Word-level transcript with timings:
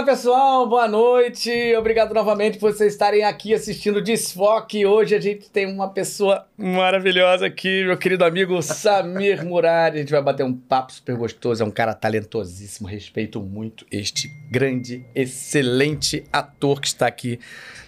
Olá 0.00 0.06
pessoal, 0.06 0.66
boa 0.66 0.88
noite. 0.88 1.76
Obrigado 1.76 2.14
novamente 2.14 2.56
por 2.56 2.72
vocês 2.72 2.94
estarem 2.94 3.22
aqui 3.22 3.52
assistindo 3.52 4.00
Desfoque. 4.00 4.86
Hoje 4.86 5.14
a 5.14 5.20
gente 5.20 5.50
tem 5.50 5.70
uma 5.70 5.90
pessoa 5.90 6.46
maravilhosa 6.56 7.44
aqui, 7.44 7.84
meu 7.84 7.98
querido 7.98 8.24
amigo 8.24 8.62
Samir 8.62 9.44
Murad. 9.44 9.94
A 9.94 9.98
gente 9.98 10.10
vai 10.10 10.22
bater 10.22 10.42
um 10.42 10.54
papo 10.54 10.90
super 10.90 11.14
gostoso. 11.16 11.62
É 11.62 11.66
um 11.66 11.70
cara 11.70 11.92
talentosíssimo. 11.92 12.88
Respeito 12.88 13.42
muito 13.42 13.84
este 13.92 14.28
grande, 14.50 15.04
excelente 15.14 16.24
ator 16.32 16.80
que 16.80 16.86
está 16.86 17.06
aqui 17.06 17.38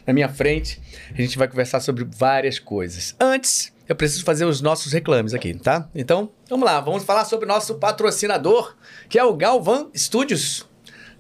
na 0.07 0.13
minha 0.13 0.29
frente. 0.29 0.83
A 1.15 1.17
gente 1.17 1.39
vai 1.39 1.49
conversar 1.49 1.81
sobre 1.81 2.05
várias 2.05 2.59
coisas. 2.59 3.17
Antes, 3.19 3.73
eu 3.89 3.97
preciso 3.97 4.23
fazer 4.23 4.45
os 4.45 4.61
nossos 4.61 4.93
reclames 4.93 5.33
aqui, 5.33 5.55
tá? 5.55 5.89
Então, 5.95 6.29
vamos 6.47 6.67
lá. 6.67 6.79
Vamos 6.79 7.05
falar 7.05 7.25
sobre 7.25 7.47
o 7.47 7.49
nosso 7.49 7.77
patrocinador, 7.77 8.77
que 9.09 9.19
é 9.19 9.25
o 9.25 9.33
Galvan 9.35 9.89
Studios. 9.97 10.71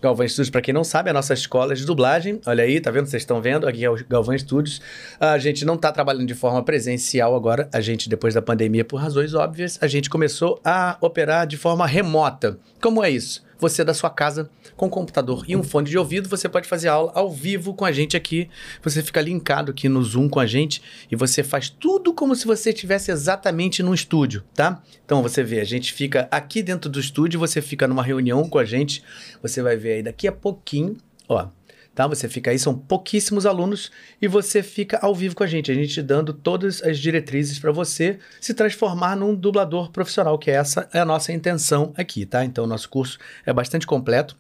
Galvão 0.03 0.27
Studios, 0.27 0.51
para 0.51 0.61
quem 0.61 0.75
não 0.75 0.83
sabe, 0.83 1.09
é 1.09 1.13
a 1.13 1.15
nossa 1.15 1.33
escola 1.33 1.77
de 1.77 1.87
dublagem. 1.87 2.41
Olha 2.45 2.65
aí, 2.65 2.81
tá 2.81 2.91
vendo? 2.91 3.07
Vocês 3.07 3.23
estão 3.23 3.41
vendo? 3.41 3.69
Aqui 3.69 3.85
é 3.85 3.89
o 3.89 3.97
Galvão 4.09 4.37
Studios. 4.37 4.81
A 5.21 5.39
gente 5.39 5.65
não 5.65 5.75
está 5.75 5.93
trabalhando 5.93 6.27
de 6.27 6.35
forma 6.35 6.61
presencial 6.65 7.37
agora. 7.37 7.69
A 7.73 7.81
gente, 7.81 8.09
depois 8.09 8.35
da 8.35 8.43
pandemia, 8.43 8.85
por 8.85 8.97
razões 8.97 9.33
óbvias, 9.33 9.79
a 9.81 9.87
gente 9.87 10.11
começou 10.11 10.61
a 10.65 10.97
operar 11.01 11.47
de 11.47 11.57
forma 11.57 11.87
remota. 11.87 12.59
Como 12.81 13.01
é 13.05 13.11
isso? 13.11 13.45
Você 13.63 13.85
da 13.85 13.95
sua 13.95 14.11
casa 14.11 14.51
com 14.77 14.87
um 14.87 14.91
computador 14.91 15.45
e 15.47 15.55
um 15.55 15.63
fone 15.63 15.89
de 15.89 15.97
ouvido, 15.97 16.29
você 16.29 16.49
pode 16.49 16.69
fazer 16.69 16.89
aula 16.89 17.13
ao 17.15 17.31
vivo 17.31 17.73
com 17.73 17.85
a 17.85 17.93
gente 17.93 18.17
aqui. 18.17 18.51
Você 18.83 19.03
fica 19.03 19.21
linkado 19.21 19.71
aqui 19.71 19.89
no 19.89 20.03
Zoom 20.03 20.29
com 20.29 20.41
a 20.41 20.47
gente 20.47 20.83
e 21.11 21.15
você 21.15 21.45
faz 21.45 21.71
tudo 21.71 22.13
como 22.13 22.35
se 22.35 22.45
você 22.45 22.71
estivesse 22.71 23.13
exatamente 23.13 23.81
num 23.81 23.95
estúdio, 23.95 24.43
tá? 24.53 24.83
Então 25.05 25.23
você 25.23 25.45
vê, 25.45 25.61
a 25.61 25.65
gente 25.65 25.93
fica 25.93 26.27
aqui 26.29 26.61
dentro 26.61 26.91
do 26.91 26.99
estúdio, 26.99 27.39
você 27.39 27.63
fica 27.63 27.87
numa 27.87 28.03
reunião 28.03 28.49
com 28.49 28.59
a 28.59 28.65
gente, 28.65 29.01
você 29.41 29.63
vai 29.63 29.77
ver 29.77 29.93
aí 29.93 30.03
daqui 30.03 30.27
a 30.27 30.33
pouquinho, 30.33 30.97
ó, 31.29 31.47
tá? 31.95 32.07
Você 32.07 32.29
fica 32.29 32.51
aí, 32.51 32.59
são 32.59 32.77
pouquíssimos 32.77 33.47
alunos 33.47 33.91
e 34.21 34.29
você 34.29 34.63
fica 34.63 34.99
ao 35.03 35.15
vivo 35.15 35.35
com 35.35 35.43
a 35.43 35.47
gente, 35.47 35.71
a 35.71 35.75
gente 35.75 36.01
dando 36.03 36.33
todas 36.33 36.83
as 36.83 36.99
diretrizes 36.99 37.59
para 37.59 37.73
você 37.73 38.19
se 38.41 38.55
transformar 38.55 39.17
num 39.17 39.35
dublador 39.35 39.91
profissional, 39.91 40.39
que 40.39 40.51
essa 40.51 40.89
é 40.93 41.01
a 41.01 41.05
nossa 41.05 41.33
intenção 41.33 41.93
aqui, 41.97 42.25
tá? 42.25 42.45
Então, 42.45 42.67
nosso 42.67 42.89
curso 42.89 43.19
é 43.45 43.53
bastante 43.53 43.87
completo. 43.87 44.37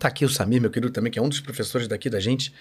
Tá 0.00 0.08
aqui 0.08 0.24
o 0.24 0.28
Samir, 0.28 0.60
meu 0.60 0.70
querido, 0.70 0.92
também, 0.92 1.10
que 1.10 1.18
é 1.18 1.22
um 1.22 1.28
dos 1.28 1.40
professores 1.40 1.86
daqui 1.86 2.10
da 2.10 2.18
gente. 2.18 2.52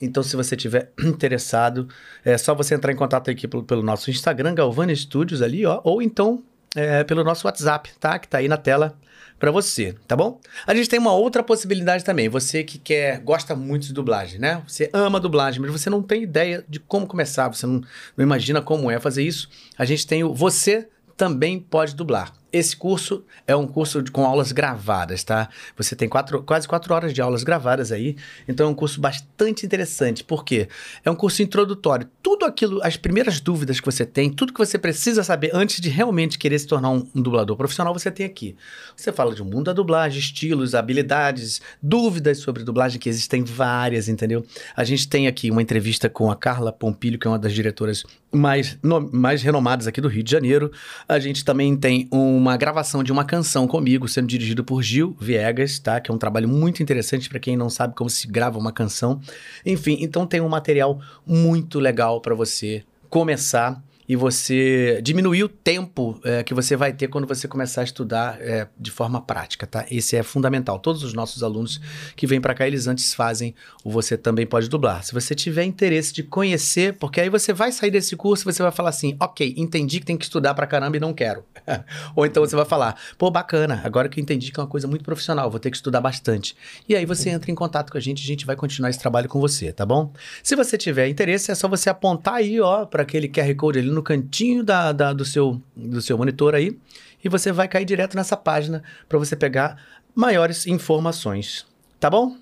Então, 0.00 0.22
se 0.22 0.36
você 0.36 0.56
tiver 0.56 0.92
interessado, 1.02 1.88
é 2.24 2.38
só 2.38 2.54
você 2.54 2.74
entrar 2.74 2.92
em 2.92 2.96
contato 2.96 3.30
aqui 3.30 3.48
pelo, 3.48 3.64
pelo 3.64 3.82
nosso 3.82 4.10
Instagram, 4.10 4.54
Galvani 4.54 4.94
Studios 4.94 5.42
ali, 5.42 5.66
ó, 5.66 5.80
ou 5.84 6.00
então 6.00 6.42
é, 6.74 7.02
pelo 7.04 7.24
nosso 7.24 7.46
WhatsApp, 7.46 7.90
tá? 7.98 8.18
Que 8.18 8.28
tá 8.28 8.38
aí 8.38 8.48
na 8.48 8.56
tela 8.56 8.96
para 9.38 9.50
você, 9.50 9.94
tá 10.06 10.16
bom? 10.16 10.40
A 10.66 10.74
gente 10.74 10.88
tem 10.88 10.98
uma 10.98 11.12
outra 11.12 11.42
possibilidade 11.42 12.04
também. 12.04 12.28
Você 12.28 12.64
que 12.64 12.78
quer, 12.78 13.20
gosta 13.20 13.54
muito 13.54 13.86
de 13.86 13.92
dublagem, 13.92 14.38
né? 14.38 14.62
Você 14.66 14.88
ama 14.92 15.20
dublagem, 15.20 15.60
mas 15.60 15.70
você 15.70 15.90
não 15.90 16.02
tem 16.02 16.22
ideia 16.22 16.64
de 16.68 16.80
como 16.80 17.06
começar, 17.06 17.48
você 17.48 17.66
não, 17.66 17.82
não 18.16 18.24
imagina 18.24 18.62
como 18.62 18.90
é 18.90 18.98
fazer 18.98 19.22
isso. 19.22 19.48
A 19.76 19.84
gente 19.84 20.06
tem 20.06 20.24
o 20.24 20.34
Você 20.34 20.88
Também 21.16 21.58
Pode 21.58 21.94
Dublar. 21.94 22.32
Esse 22.56 22.74
curso 22.74 23.22
é 23.46 23.54
um 23.54 23.66
curso 23.66 24.02
com 24.10 24.24
aulas 24.24 24.50
gravadas, 24.50 25.22
tá? 25.22 25.50
Você 25.76 25.94
tem 25.94 26.08
quatro, 26.08 26.42
quase 26.42 26.66
quatro 26.66 26.94
horas 26.94 27.12
de 27.12 27.20
aulas 27.20 27.44
gravadas 27.44 27.92
aí. 27.92 28.16
Então 28.48 28.68
é 28.68 28.70
um 28.70 28.74
curso 28.74 28.98
bastante 28.98 29.66
interessante. 29.66 30.24
Por 30.24 30.42
quê? 30.42 30.66
É 31.04 31.10
um 31.10 31.14
curso 31.14 31.42
introdutório. 31.42 32.08
Tudo 32.22 32.46
aquilo, 32.46 32.80
as 32.82 32.96
primeiras 32.96 33.40
dúvidas 33.40 33.78
que 33.78 33.84
você 33.84 34.06
tem, 34.06 34.30
tudo 34.30 34.54
que 34.54 34.58
você 34.58 34.78
precisa 34.78 35.22
saber 35.22 35.50
antes 35.52 35.82
de 35.82 35.90
realmente 35.90 36.38
querer 36.38 36.58
se 36.58 36.66
tornar 36.66 36.88
um, 36.88 37.06
um 37.14 37.20
dublador 37.20 37.58
profissional, 37.58 37.92
você 37.92 38.10
tem 38.10 38.24
aqui. 38.24 38.56
Você 38.96 39.12
fala 39.12 39.34
de 39.34 39.42
um 39.42 39.44
mundo 39.44 39.64
da 39.64 39.74
dublagem, 39.74 40.18
estilos, 40.18 40.74
habilidades, 40.74 41.60
dúvidas 41.82 42.38
sobre 42.38 42.64
dublagem, 42.64 42.98
que 42.98 43.10
existem 43.10 43.44
várias, 43.44 44.08
entendeu? 44.08 44.46
A 44.74 44.82
gente 44.82 45.06
tem 45.06 45.26
aqui 45.26 45.50
uma 45.50 45.60
entrevista 45.60 46.08
com 46.08 46.30
a 46.30 46.36
Carla 46.36 46.72
Pompilho, 46.72 47.18
que 47.18 47.26
é 47.26 47.30
uma 47.30 47.38
das 47.38 47.52
diretoras 47.52 48.02
mais, 48.32 48.78
no, 48.82 49.00
mais 49.12 49.42
renomadas 49.42 49.86
aqui 49.86 50.00
do 50.00 50.08
Rio 50.08 50.22
de 50.22 50.30
Janeiro. 50.30 50.72
A 51.06 51.18
gente 51.18 51.44
também 51.44 51.76
tem 51.76 52.08
uma 52.10 52.45
uma 52.46 52.56
gravação 52.56 53.02
de 53.02 53.10
uma 53.10 53.24
canção 53.24 53.66
comigo, 53.66 54.08
sendo 54.08 54.28
dirigido 54.28 54.64
por 54.64 54.82
Gil 54.82 55.16
Viegas, 55.20 55.78
tá? 55.78 56.00
Que 56.00 56.10
é 56.10 56.14
um 56.14 56.18
trabalho 56.18 56.48
muito 56.48 56.82
interessante 56.82 57.28
para 57.28 57.40
quem 57.40 57.56
não 57.56 57.68
sabe 57.68 57.94
como 57.94 58.08
se 58.08 58.26
grava 58.28 58.58
uma 58.58 58.72
canção. 58.72 59.20
Enfim, 59.64 59.98
então 60.00 60.26
tem 60.26 60.40
um 60.40 60.48
material 60.48 61.00
muito 61.26 61.80
legal 61.80 62.20
para 62.20 62.34
você 62.34 62.84
começar 63.10 63.82
e 64.08 64.14
você 64.14 65.00
diminuir 65.02 65.44
o 65.44 65.48
tempo 65.48 66.20
é, 66.24 66.42
que 66.42 66.54
você 66.54 66.76
vai 66.76 66.92
ter 66.92 67.08
quando 67.08 67.26
você 67.26 67.48
começar 67.48 67.80
a 67.80 67.84
estudar 67.84 68.40
é, 68.40 68.68
de 68.78 68.90
forma 68.90 69.20
prática, 69.20 69.66
tá? 69.66 69.84
Esse 69.90 70.16
é 70.16 70.22
fundamental. 70.22 70.78
Todos 70.78 71.02
os 71.02 71.12
nossos 71.12 71.42
alunos 71.42 71.80
que 72.14 72.26
vêm 72.26 72.40
para 72.40 72.54
cá, 72.54 72.66
eles 72.66 72.86
antes 72.86 73.14
fazem 73.14 73.54
o 73.84 73.90
Você 73.90 74.16
Também 74.16 74.46
Pode 74.46 74.68
Dublar. 74.68 75.04
Se 75.04 75.12
você 75.12 75.34
tiver 75.34 75.64
interesse 75.64 76.12
de 76.12 76.22
conhecer, 76.22 76.94
porque 76.94 77.20
aí 77.20 77.28
você 77.28 77.52
vai 77.52 77.72
sair 77.72 77.90
desse 77.90 78.16
curso 78.16 78.44
e 78.44 78.52
você 78.52 78.62
vai 78.62 78.72
falar 78.72 78.90
assim, 78.90 79.16
ok, 79.20 79.54
entendi 79.56 80.00
que 80.00 80.06
tem 80.06 80.16
que 80.16 80.24
estudar 80.24 80.54
para 80.54 80.66
caramba 80.66 80.96
e 80.96 81.00
não 81.00 81.12
quero. 81.12 81.44
Ou 82.14 82.24
então 82.24 82.44
você 82.44 82.54
vai 82.54 82.64
falar, 82.64 82.96
pô, 83.18 83.30
bacana, 83.30 83.80
agora 83.84 84.08
que 84.08 84.20
eu 84.20 84.22
entendi 84.22 84.52
que 84.52 84.60
é 84.60 84.62
uma 84.62 84.68
coisa 84.68 84.86
muito 84.86 85.04
profissional, 85.04 85.50
vou 85.50 85.58
ter 85.58 85.70
que 85.70 85.76
estudar 85.76 86.00
bastante. 86.00 86.56
E 86.88 86.94
aí 86.94 87.04
você 87.04 87.30
entra 87.30 87.50
em 87.50 87.54
contato 87.54 87.90
com 87.90 87.98
a 87.98 88.00
gente, 88.00 88.22
a 88.22 88.26
gente 88.26 88.46
vai 88.46 88.54
continuar 88.54 88.90
esse 88.90 88.98
trabalho 88.98 89.28
com 89.28 89.40
você, 89.40 89.72
tá 89.72 89.84
bom? 89.84 90.12
Se 90.42 90.54
você 90.54 90.78
tiver 90.78 91.08
interesse, 91.08 91.50
é 91.50 91.54
só 91.54 91.68
você 91.68 91.90
apontar 91.90 92.34
aí, 92.34 92.60
ó, 92.60 92.84
para 92.86 93.02
aquele 93.02 93.28
QR 93.28 93.54
Code 93.56 93.78
ali 93.78 93.95
no 93.96 94.02
cantinho 94.02 94.62
da, 94.62 94.92
da, 94.92 95.12
do, 95.12 95.24
seu, 95.24 95.60
do 95.74 96.00
seu 96.00 96.16
monitor 96.16 96.54
aí 96.54 96.78
e 97.24 97.28
você 97.28 97.50
vai 97.50 97.66
cair 97.66 97.84
direto 97.84 98.14
nessa 98.14 98.36
página 98.36 98.82
para 99.08 99.18
você 99.18 99.34
pegar 99.34 99.82
maiores 100.14 100.66
informações. 100.66 101.66
Tá 101.98 102.08
bom? 102.08 102.36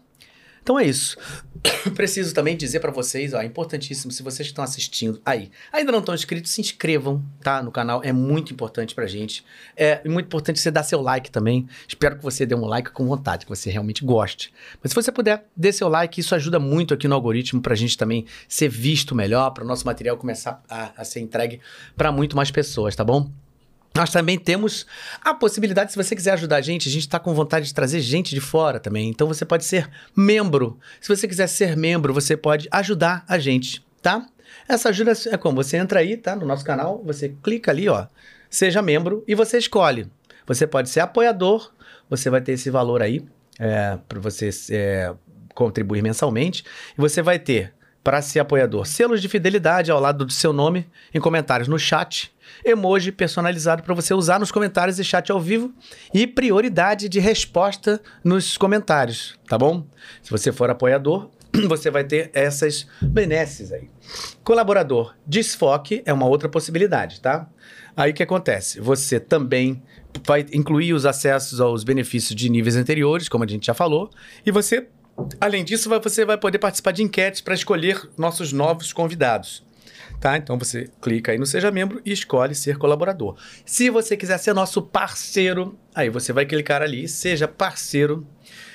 Então 0.64 0.78
é 0.78 0.86
isso. 0.86 1.18
Preciso 1.94 2.34
também 2.34 2.56
dizer 2.56 2.80
para 2.80 2.90
vocês, 2.90 3.34
ó, 3.34 3.42
é 3.42 3.44
importantíssimo, 3.44 4.10
se 4.10 4.22
vocês 4.22 4.48
estão 4.48 4.64
assistindo 4.64 5.20
aí, 5.24 5.50
ainda 5.70 5.92
não 5.92 5.98
estão 5.98 6.14
inscritos, 6.14 6.50
se 6.50 6.60
inscrevam, 6.62 7.22
tá, 7.42 7.62
no 7.62 7.70
canal, 7.70 8.00
é 8.02 8.12
muito 8.12 8.50
importante 8.52 8.94
pra 8.94 9.06
gente. 9.06 9.44
É 9.76 10.00
muito 10.08 10.24
importante 10.24 10.58
você 10.58 10.70
dar 10.70 10.82
seu 10.82 11.02
like 11.02 11.30
também. 11.30 11.68
Espero 11.86 12.16
que 12.16 12.22
você 12.22 12.46
dê 12.46 12.54
um 12.54 12.64
like 12.64 12.90
com 12.92 13.06
vontade, 13.06 13.44
que 13.44 13.50
você 13.50 13.70
realmente 13.70 14.02
goste. 14.02 14.54
Mas 14.82 14.90
se 14.90 14.94
você 14.94 15.12
puder, 15.12 15.46
dê 15.54 15.70
seu 15.70 15.88
like, 15.88 16.18
isso 16.18 16.34
ajuda 16.34 16.58
muito 16.58 16.94
aqui 16.94 17.06
no 17.06 17.14
algoritmo 17.14 17.60
pra 17.60 17.74
gente 17.74 17.98
também 17.98 18.24
ser 18.48 18.70
visto 18.70 19.14
melhor, 19.14 19.50
para 19.50 19.64
o 19.64 19.66
nosso 19.66 19.84
material 19.84 20.16
começar 20.16 20.62
a, 20.66 20.92
a 20.96 21.04
ser 21.04 21.20
entregue 21.20 21.60
para 21.94 22.10
muito 22.10 22.34
mais 22.34 22.50
pessoas, 22.50 22.96
tá 22.96 23.04
bom? 23.04 23.30
Nós 23.96 24.10
também 24.10 24.36
temos 24.36 24.86
a 25.22 25.32
possibilidade, 25.32 25.92
se 25.92 25.96
você 25.96 26.16
quiser 26.16 26.32
ajudar 26.32 26.56
a 26.56 26.60
gente, 26.60 26.88
a 26.88 26.92
gente 26.92 27.02
está 27.02 27.20
com 27.20 27.32
vontade 27.32 27.66
de 27.66 27.74
trazer 27.74 28.00
gente 28.00 28.34
de 28.34 28.40
fora 28.40 28.80
também. 28.80 29.08
Então 29.08 29.28
você 29.28 29.44
pode 29.44 29.64
ser 29.64 29.88
membro. 30.16 30.78
Se 31.00 31.08
você 31.08 31.28
quiser 31.28 31.46
ser 31.46 31.76
membro, 31.76 32.12
você 32.12 32.36
pode 32.36 32.68
ajudar 32.72 33.24
a 33.28 33.38
gente, 33.38 33.86
tá? 34.02 34.26
Essa 34.68 34.88
ajuda 34.88 35.12
é 35.30 35.36
como? 35.36 35.62
Você 35.62 35.76
entra 35.76 36.00
aí, 36.00 36.16
tá? 36.16 36.34
No 36.34 36.44
nosso 36.44 36.64
canal, 36.64 37.02
você 37.04 37.36
clica 37.40 37.70
ali, 37.70 37.88
ó. 37.88 38.06
Seja 38.50 38.82
membro 38.82 39.22
e 39.28 39.34
você 39.34 39.58
escolhe. 39.58 40.10
Você 40.44 40.66
pode 40.66 40.90
ser 40.90 41.00
apoiador, 41.00 41.72
você 42.10 42.28
vai 42.28 42.40
ter 42.40 42.52
esse 42.52 42.70
valor 42.70 43.00
aí 43.00 43.24
é, 43.58 43.98
para 44.08 44.18
você 44.18 44.50
é, 44.70 45.14
contribuir 45.54 46.02
mensalmente. 46.02 46.64
E 46.98 47.00
você 47.00 47.22
vai 47.22 47.38
ter, 47.38 47.72
para 48.04 48.20
ser 48.20 48.38
apoiador, 48.38 48.86
selos 48.86 49.22
de 49.22 49.28
fidelidade 49.28 49.90
ao 49.90 49.98
lado 49.98 50.26
do 50.26 50.32
seu 50.32 50.52
nome 50.52 50.86
em 51.12 51.18
comentários 51.18 51.66
no 51.66 51.78
chat 51.78 52.32
emoji 52.62 53.10
personalizado 53.10 53.82
para 53.82 53.94
você 53.94 54.12
usar 54.12 54.38
nos 54.38 54.52
comentários 54.52 54.98
e 54.98 55.04
chat 55.04 55.32
ao 55.32 55.40
vivo 55.40 55.72
e 56.12 56.26
prioridade 56.26 57.08
de 57.08 57.18
resposta 57.18 58.00
nos 58.22 58.58
comentários, 58.58 59.38
tá 59.48 59.56
bom? 59.56 59.86
Se 60.22 60.30
você 60.30 60.52
for 60.52 60.68
apoiador, 60.68 61.30
você 61.66 61.90
vai 61.90 62.04
ter 62.04 62.30
essas 62.34 62.86
benesses 63.00 63.72
aí. 63.72 63.88
Colaborador, 64.42 65.14
desfoque 65.26 66.02
é 66.04 66.12
uma 66.12 66.26
outra 66.26 66.48
possibilidade, 66.48 67.20
tá? 67.20 67.48
Aí 67.96 68.10
o 68.10 68.14
que 68.14 68.22
acontece? 68.22 68.80
Você 68.80 69.20
também 69.20 69.82
vai 70.26 70.44
incluir 70.52 70.92
os 70.92 71.06
acessos 71.06 71.60
aos 71.60 71.84
benefícios 71.84 72.34
de 72.34 72.48
níveis 72.48 72.76
anteriores, 72.76 73.28
como 73.28 73.44
a 73.44 73.46
gente 73.46 73.66
já 73.66 73.74
falou, 73.74 74.10
e 74.44 74.50
você, 74.50 74.88
além 75.40 75.64
disso, 75.64 75.88
você 76.02 76.24
vai 76.24 76.38
poder 76.38 76.58
participar 76.58 76.92
de 76.92 77.02
enquetes 77.02 77.40
para 77.40 77.54
escolher 77.54 78.08
nossos 78.16 78.52
novos 78.52 78.92
convidados 78.92 79.64
tá? 80.20 80.38
Então 80.38 80.58
você 80.58 80.88
clica 81.02 81.32
aí 81.32 81.38
no 81.38 81.44
Seja 81.44 81.70
Membro 81.70 82.00
e 82.02 82.10
escolhe 82.10 82.54
ser 82.54 82.78
colaborador. 82.78 83.36
Se 83.66 83.90
você 83.90 84.16
quiser 84.16 84.38
ser 84.38 84.54
nosso 84.54 84.80
parceiro, 84.80 85.78
aí 85.94 86.08
você 86.08 86.32
vai 86.32 86.46
clicar 86.46 86.80
ali, 86.80 87.06
seja 87.06 87.46
parceiro 87.46 88.26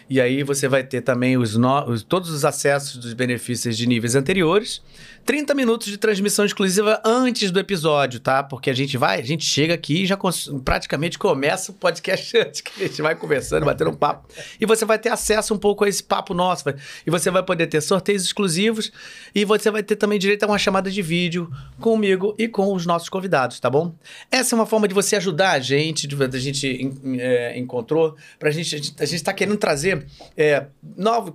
e 0.10 0.20
aí 0.20 0.44
você 0.44 0.68
vai 0.68 0.84
ter 0.84 1.02
também 1.02 1.38
os, 1.38 1.56
no... 1.56 1.86
os, 1.90 2.04
todos 2.04 2.30
os 2.30 2.46
acessos 2.46 2.98
dos 2.98 3.14
benefícios 3.14 3.78
de 3.78 3.88
níveis 3.88 4.16
anteriores. 4.16 4.82
30 5.30 5.54
minutos 5.54 5.88
de 5.88 5.96
transmissão 5.96 6.44
exclusiva 6.44 7.00
antes 7.06 7.52
do 7.52 7.60
episódio, 7.60 8.20
tá? 8.20 8.42
Porque 8.42 8.68
a 8.68 8.74
gente 8.74 8.98
vai, 8.98 9.20
a 9.20 9.24
gente 9.24 9.46
chega 9.46 9.76
aqui 9.76 10.02
e 10.02 10.06
já 10.08 10.18
praticamente 10.66 11.20
começa 11.20 11.72
o 11.72 11.76
podcast 11.76 12.34
antes, 12.42 12.62
que 12.62 12.84
a 12.84 12.88
gente 12.88 13.00
vai 13.00 13.14
conversando, 13.14 13.64
batendo 13.64 13.92
um 13.92 13.96
papo. 13.96 14.28
E 14.60 14.66
você 14.66 14.86
vai 14.86 14.98
ter 14.98 15.10
acesso 15.10 15.54
um 15.54 15.58
pouco 15.60 15.84
a 15.84 15.88
esse 15.88 16.02
papo 16.02 16.34
nosso. 16.34 16.64
E 17.06 17.12
você 17.12 17.30
vai 17.30 17.44
poder 17.44 17.68
ter 17.68 17.80
sorteios 17.80 18.24
exclusivos 18.24 18.92
e 19.36 19.46
você 19.46 19.70
vai 19.70 19.84
ter 19.84 19.98
também 19.98 20.18
direito 20.18 20.42
a 20.42 20.48
uma 20.48 20.58
chamada 20.58 20.90
de 20.90 21.00
vídeo 21.00 21.48
comigo 21.80 22.34
e 22.36 22.48
com 22.48 22.74
os 22.74 22.88
nossos 22.88 23.08
convidados, 23.08 23.60
tá 23.60 23.70
bom? 23.70 23.94
Essa 24.32 24.56
é 24.56 24.58
uma 24.58 24.66
forma 24.66 24.88
de 24.88 24.96
você 24.96 25.16
ajudar 25.16 25.52
a 25.52 25.60
gente, 25.60 26.08
de, 26.08 26.16
a 26.24 26.40
gente 26.40 26.92
é, 27.20 27.56
encontrou, 27.56 28.16
pra 28.40 28.50
gente, 28.50 28.74
a 28.74 28.78
gente, 28.80 28.96
a 29.00 29.06
gente 29.06 29.24
tá 29.24 29.32
querendo 29.32 29.58
trazer 29.58 30.08
é, 30.36 30.66
novos, 30.98 31.32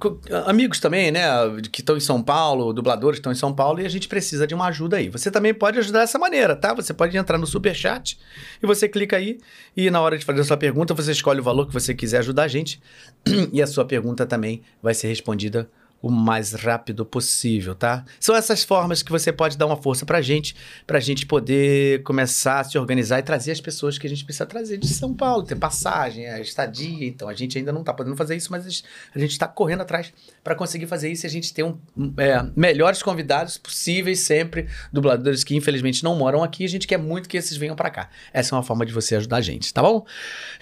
amigos 0.47 0.81
também, 0.81 1.13
né? 1.13 1.23
Que 1.71 1.81
estão 1.81 1.97
em 1.97 2.01
São 2.01 2.21
Paulo, 2.21 2.73
dubladores 2.73 3.19
que 3.19 3.21
estão 3.21 3.31
em 3.31 3.37
São 3.37 3.55
Paulo, 3.55 3.84
e 3.85 3.87
a 3.87 3.91
gente 3.91 4.09
precisa 4.09 4.47
de 4.47 4.55
uma 4.55 4.67
ajuda 4.67 4.97
aí. 4.97 5.11
Você 5.11 5.31
também 5.31 5.53
pode 5.53 5.79
ajudar 5.79 6.01
dessa 6.01 6.19
maneira, 6.19 6.57
tá? 6.57 6.73
Você 6.73 6.95
pode 6.95 7.15
entrar 7.17 7.37
no 7.37 7.47
Superchat 7.47 8.19
e 8.63 8.67
você 8.67 8.89
clica 8.89 9.17
aí, 9.17 9.39
e 9.77 9.91
na 9.91 10.01
hora 10.01 10.17
de 10.17 10.25
fazer 10.25 10.41
a 10.41 10.45
sua 10.45 10.57
pergunta, 10.57 10.95
você 10.95 11.13
escolhe 11.13 11.41
o 11.41 11.43
valor 11.43 11.67
que 11.67 11.73
você 11.73 11.95
quiser 11.95 12.19
ajudar 12.19 12.45
a 12.45 12.49
gente, 12.49 12.81
e 13.53 13.61
a 13.61 13.67
sua 13.67 13.85
pergunta 13.85 14.25
também 14.25 14.63
vai 14.83 14.95
ser 14.95 15.09
respondida 15.09 15.69
o 16.05 16.11
mais 16.11 16.53
rápido 16.53 17.07
possível, 17.07 17.75
tá? 17.75 18.05
São 18.21 18.37
essas 18.37 18.63
formas 18.63 19.03
que 19.03 19.11
você 19.11 19.33
pode 19.33 19.57
dar 19.57 19.65
uma 19.65 19.77
força 19.77 20.05
pra 20.05 20.21
gente, 20.21 20.55
pra 20.87 21.01
gente 21.01 21.25
poder 21.25 22.03
começar 22.03 22.61
a 22.61 22.65
se 22.65 22.77
organizar 22.77 23.21
e 23.21 23.23
trazer 23.23 23.53
as 23.53 23.61
pessoas 23.61 23.97
que 23.97 24.07
a 24.07 24.11
gente 24.11 24.23
precisa 24.23 24.45
trazer 24.45 24.77
de 24.77 24.87
São 24.87 25.15
Paulo, 25.15 25.45
ter 25.45 25.57
passagem, 25.57 26.29
a 26.29 26.39
estadia. 26.39 27.09
Então, 27.09 27.27
a 27.27 27.33
gente 27.33 27.57
ainda 27.57 27.73
não 27.73 27.83
tá 27.83 27.95
podendo 27.95 28.15
fazer 28.17 28.37
isso, 28.37 28.53
mas 28.53 28.85
a 29.15 29.19
gente 29.19 29.39
tá 29.39 29.49
correndo 29.49 29.81
atrás 29.81 30.13
para 30.43 30.55
conseguir 30.55 30.87
fazer 30.87 31.11
isso 31.11 31.25
e 31.25 31.27
a 31.27 31.31
gente 31.31 31.55
ter 31.55 31.63
um, 31.63 31.79
é, 32.19 32.45
melhores 32.55 33.03
convidados 33.03 33.57
possíveis 33.57 34.21
sempre, 34.21 34.69
dubladores 34.93 35.43
que 35.43 35.57
infelizmente 35.57 36.05
não 36.05 36.15
moram 36.17 36.45
aqui. 36.45 36.67
A 36.67 36.69
gente 36.69 36.87
quer 36.87 36.99
muito 36.99 37.31
que 37.31 37.39
esses 37.39 37.57
venham 37.57 37.75
para 37.75 37.89
cá. 37.89 38.11
Essa 38.31 38.55
é 38.55 38.59
uma 38.59 38.63
forma 38.63 38.85
de 38.85 38.93
você 38.93 39.17
ajudar 39.17 39.39
a 39.39 39.41
gente, 39.41 39.73
tá 39.73 39.81
bom? 39.81 40.05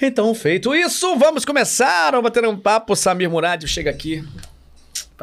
Então, 0.01 0.33
feito 0.37 0.73
isso, 0.73 1.19
vamos 1.19 1.45
começar 1.45 2.15
a 2.15 2.23
bater 2.23 2.47
um 2.47 2.57
papo. 2.57 2.95
Samir 2.95 3.29
Murad 3.29 3.67
chega 3.67 3.91
aqui. 3.91 4.25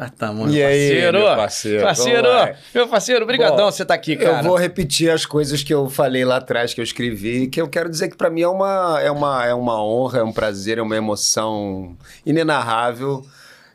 Tá, 0.08 0.32
mano, 0.32 0.52
e 0.52 0.62
aí, 0.62 0.88
parceiro? 0.88 1.18
meu 1.18 1.36
parceiro? 1.36 1.82
Parceiro, 1.82 2.28
meu 2.74 2.88
parceiro, 2.88 3.26
brigadão 3.26 3.70
você 3.70 3.84
tá 3.84 3.94
aqui, 3.94 4.16
cara. 4.16 4.38
Eu 4.38 4.42
vou 4.44 4.56
repetir 4.56 5.10
as 5.10 5.26
coisas 5.26 5.62
que 5.62 5.74
eu 5.74 5.90
falei 5.90 6.24
lá 6.24 6.36
atrás, 6.36 6.72
que 6.72 6.80
eu 6.80 6.84
escrevi, 6.84 7.48
que 7.48 7.60
eu 7.60 7.68
quero 7.68 7.90
dizer 7.90 8.08
que 8.08 8.16
para 8.16 8.30
mim 8.30 8.42
é 8.42 8.48
uma, 8.48 9.00
é, 9.00 9.10
uma, 9.10 9.44
é 9.44 9.52
uma 9.52 9.84
honra, 9.84 10.20
é 10.20 10.22
um 10.22 10.32
prazer, 10.32 10.78
é 10.78 10.82
uma 10.82 10.96
emoção 10.96 11.96
inenarrável 12.24 13.26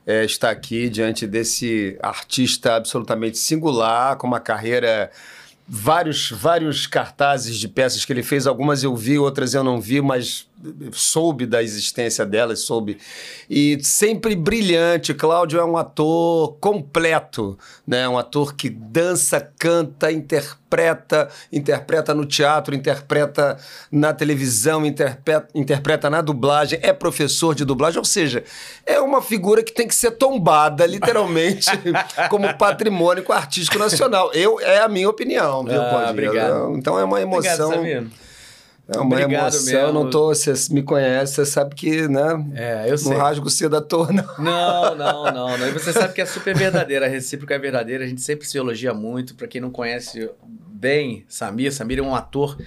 é, 0.06 0.24
estar 0.24 0.52
aqui 0.52 0.90
diante 0.90 1.26
desse 1.26 1.98
artista 2.02 2.76
absolutamente 2.76 3.38
singular, 3.38 4.16
com 4.18 4.28
uma 4.28 4.40
carreira 4.40 5.10
vários, 5.68 6.30
vários 6.30 6.86
cartazes 6.86 7.58
de 7.58 7.68
peças 7.68 8.06
que 8.06 8.14
ele 8.14 8.22
fez. 8.24 8.46
Algumas 8.46 8.84
eu 8.84 8.96
vi, 8.96 9.18
outras 9.18 9.54
eu 9.54 9.64
não 9.64 9.82
vi, 9.82 10.02
mas 10.02 10.48
soube 10.92 11.46
da 11.46 11.62
existência 11.62 12.26
delas, 12.26 12.62
soube. 12.62 12.98
E 13.50 13.78
sempre 13.84 14.36
brilhante. 14.36 15.14
Cláudio 15.14 15.60
é 15.60 15.66
um 15.66 15.78
ator 15.78 16.58
completo, 16.60 17.58
né? 17.86 18.08
Um 18.08 18.18
ator 18.18 18.56
que 18.56 18.70
dança, 18.70 19.52
canta, 19.60 20.12
interpreta, 20.12 21.30
interpreta 21.52 22.14
no 22.14 22.26
teatro, 22.26 22.74
interpreta 22.74 23.58
na 23.92 24.14
televisão, 24.14 24.86
interpreta, 24.86 25.48
interpreta 25.54 26.10
na 26.10 26.22
dublagem, 26.22 26.80
é 26.82 26.94
professor 26.94 27.54
de 27.54 27.66
dublagem, 27.66 28.00
ou 28.00 28.06
seja, 28.06 28.44
é 28.86 29.00
uma 29.00 29.22
figura 29.22 29.64
que 29.64 29.74
tem 29.74 29.88
que 29.88 29.96
ser 29.96 30.12
tombada, 30.12 30.86
literalmente, 30.86 31.68
como 32.30 32.54
patrimônio 32.58 33.24
artístico 33.32 33.78
nacional. 33.78 34.32
Eu, 34.34 34.60
é 34.60 34.80
a 34.80 34.88
minha 34.88 35.10
opinião, 35.10 35.64
viu, 35.64 35.82
ah, 35.82 36.08
Obrigado. 36.10 36.76
Então 36.78 36.98
é 36.98 37.04
uma 37.04 37.22
emoção. 37.22 37.72
Obrigado, 37.80 38.12
é 38.88 38.98
uma 39.00 39.16
Obrigado 39.16 39.54
emoção, 39.54 39.86
mesmo. 39.88 40.04
não 40.04 40.10
tô, 40.12 40.28
você 40.28 40.54
me 40.72 40.84
conhece, 40.84 41.34
você 41.34 41.46
sabe 41.46 41.74
que, 41.74 42.08
né? 42.08 42.46
É, 42.54 42.86
eu 42.86 42.92
não 42.92 42.98
sei. 42.98 43.12
Não 43.12 43.18
rasgo 43.18 43.50
cedo 43.50 43.76
à 43.76 43.82
toa, 43.82 44.12
não. 44.12 44.24
Não, 44.38 44.96
não, 44.96 45.24
não, 45.32 45.58
não. 45.58 45.68
E 45.68 45.72
você 45.72 45.92
sabe 45.92 46.14
que 46.14 46.22
é 46.22 46.26
super 46.26 46.56
verdadeira, 46.56 47.08
a 47.08 47.10
recíproca 47.10 47.56
é 47.56 47.60
verdadeira, 47.60 48.04
a 48.04 48.08
gente 48.08 48.22
sempre 48.22 48.48
se 48.48 48.58
elogia 48.58 48.94
muito. 48.94 49.34
Para 49.34 49.48
quem 49.48 49.60
não 49.60 49.72
conhece 49.72 50.30
bem 50.44 51.26
Samir, 51.28 51.74
Samir 51.74 51.98
é 51.98 52.02
um 52.04 52.14
ator 52.14 52.58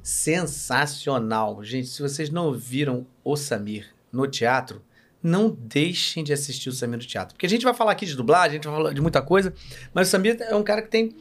sensacional. 0.00 1.64
Gente, 1.64 1.88
se 1.88 2.00
vocês 2.00 2.30
não 2.30 2.52
viram 2.52 3.04
o 3.24 3.36
Samir 3.36 3.86
no 4.12 4.28
teatro, 4.28 4.80
não 5.20 5.50
deixem 5.50 6.22
de 6.22 6.32
assistir 6.32 6.68
o 6.68 6.72
Samir 6.72 6.98
no 6.98 7.04
teatro. 7.04 7.34
Porque 7.34 7.46
a 7.46 7.48
gente 7.48 7.64
vai 7.64 7.74
falar 7.74 7.92
aqui 7.92 8.06
de 8.06 8.14
dublagem, 8.14 8.50
a 8.50 8.54
gente 8.54 8.68
vai 8.68 8.76
falar 8.76 8.92
de 8.92 9.00
muita 9.00 9.20
coisa, 9.20 9.52
mas 9.92 10.06
o 10.06 10.10
Samir 10.12 10.36
é 10.40 10.54
um 10.54 10.62
cara 10.62 10.82
que 10.82 10.88
tem, 10.88 11.16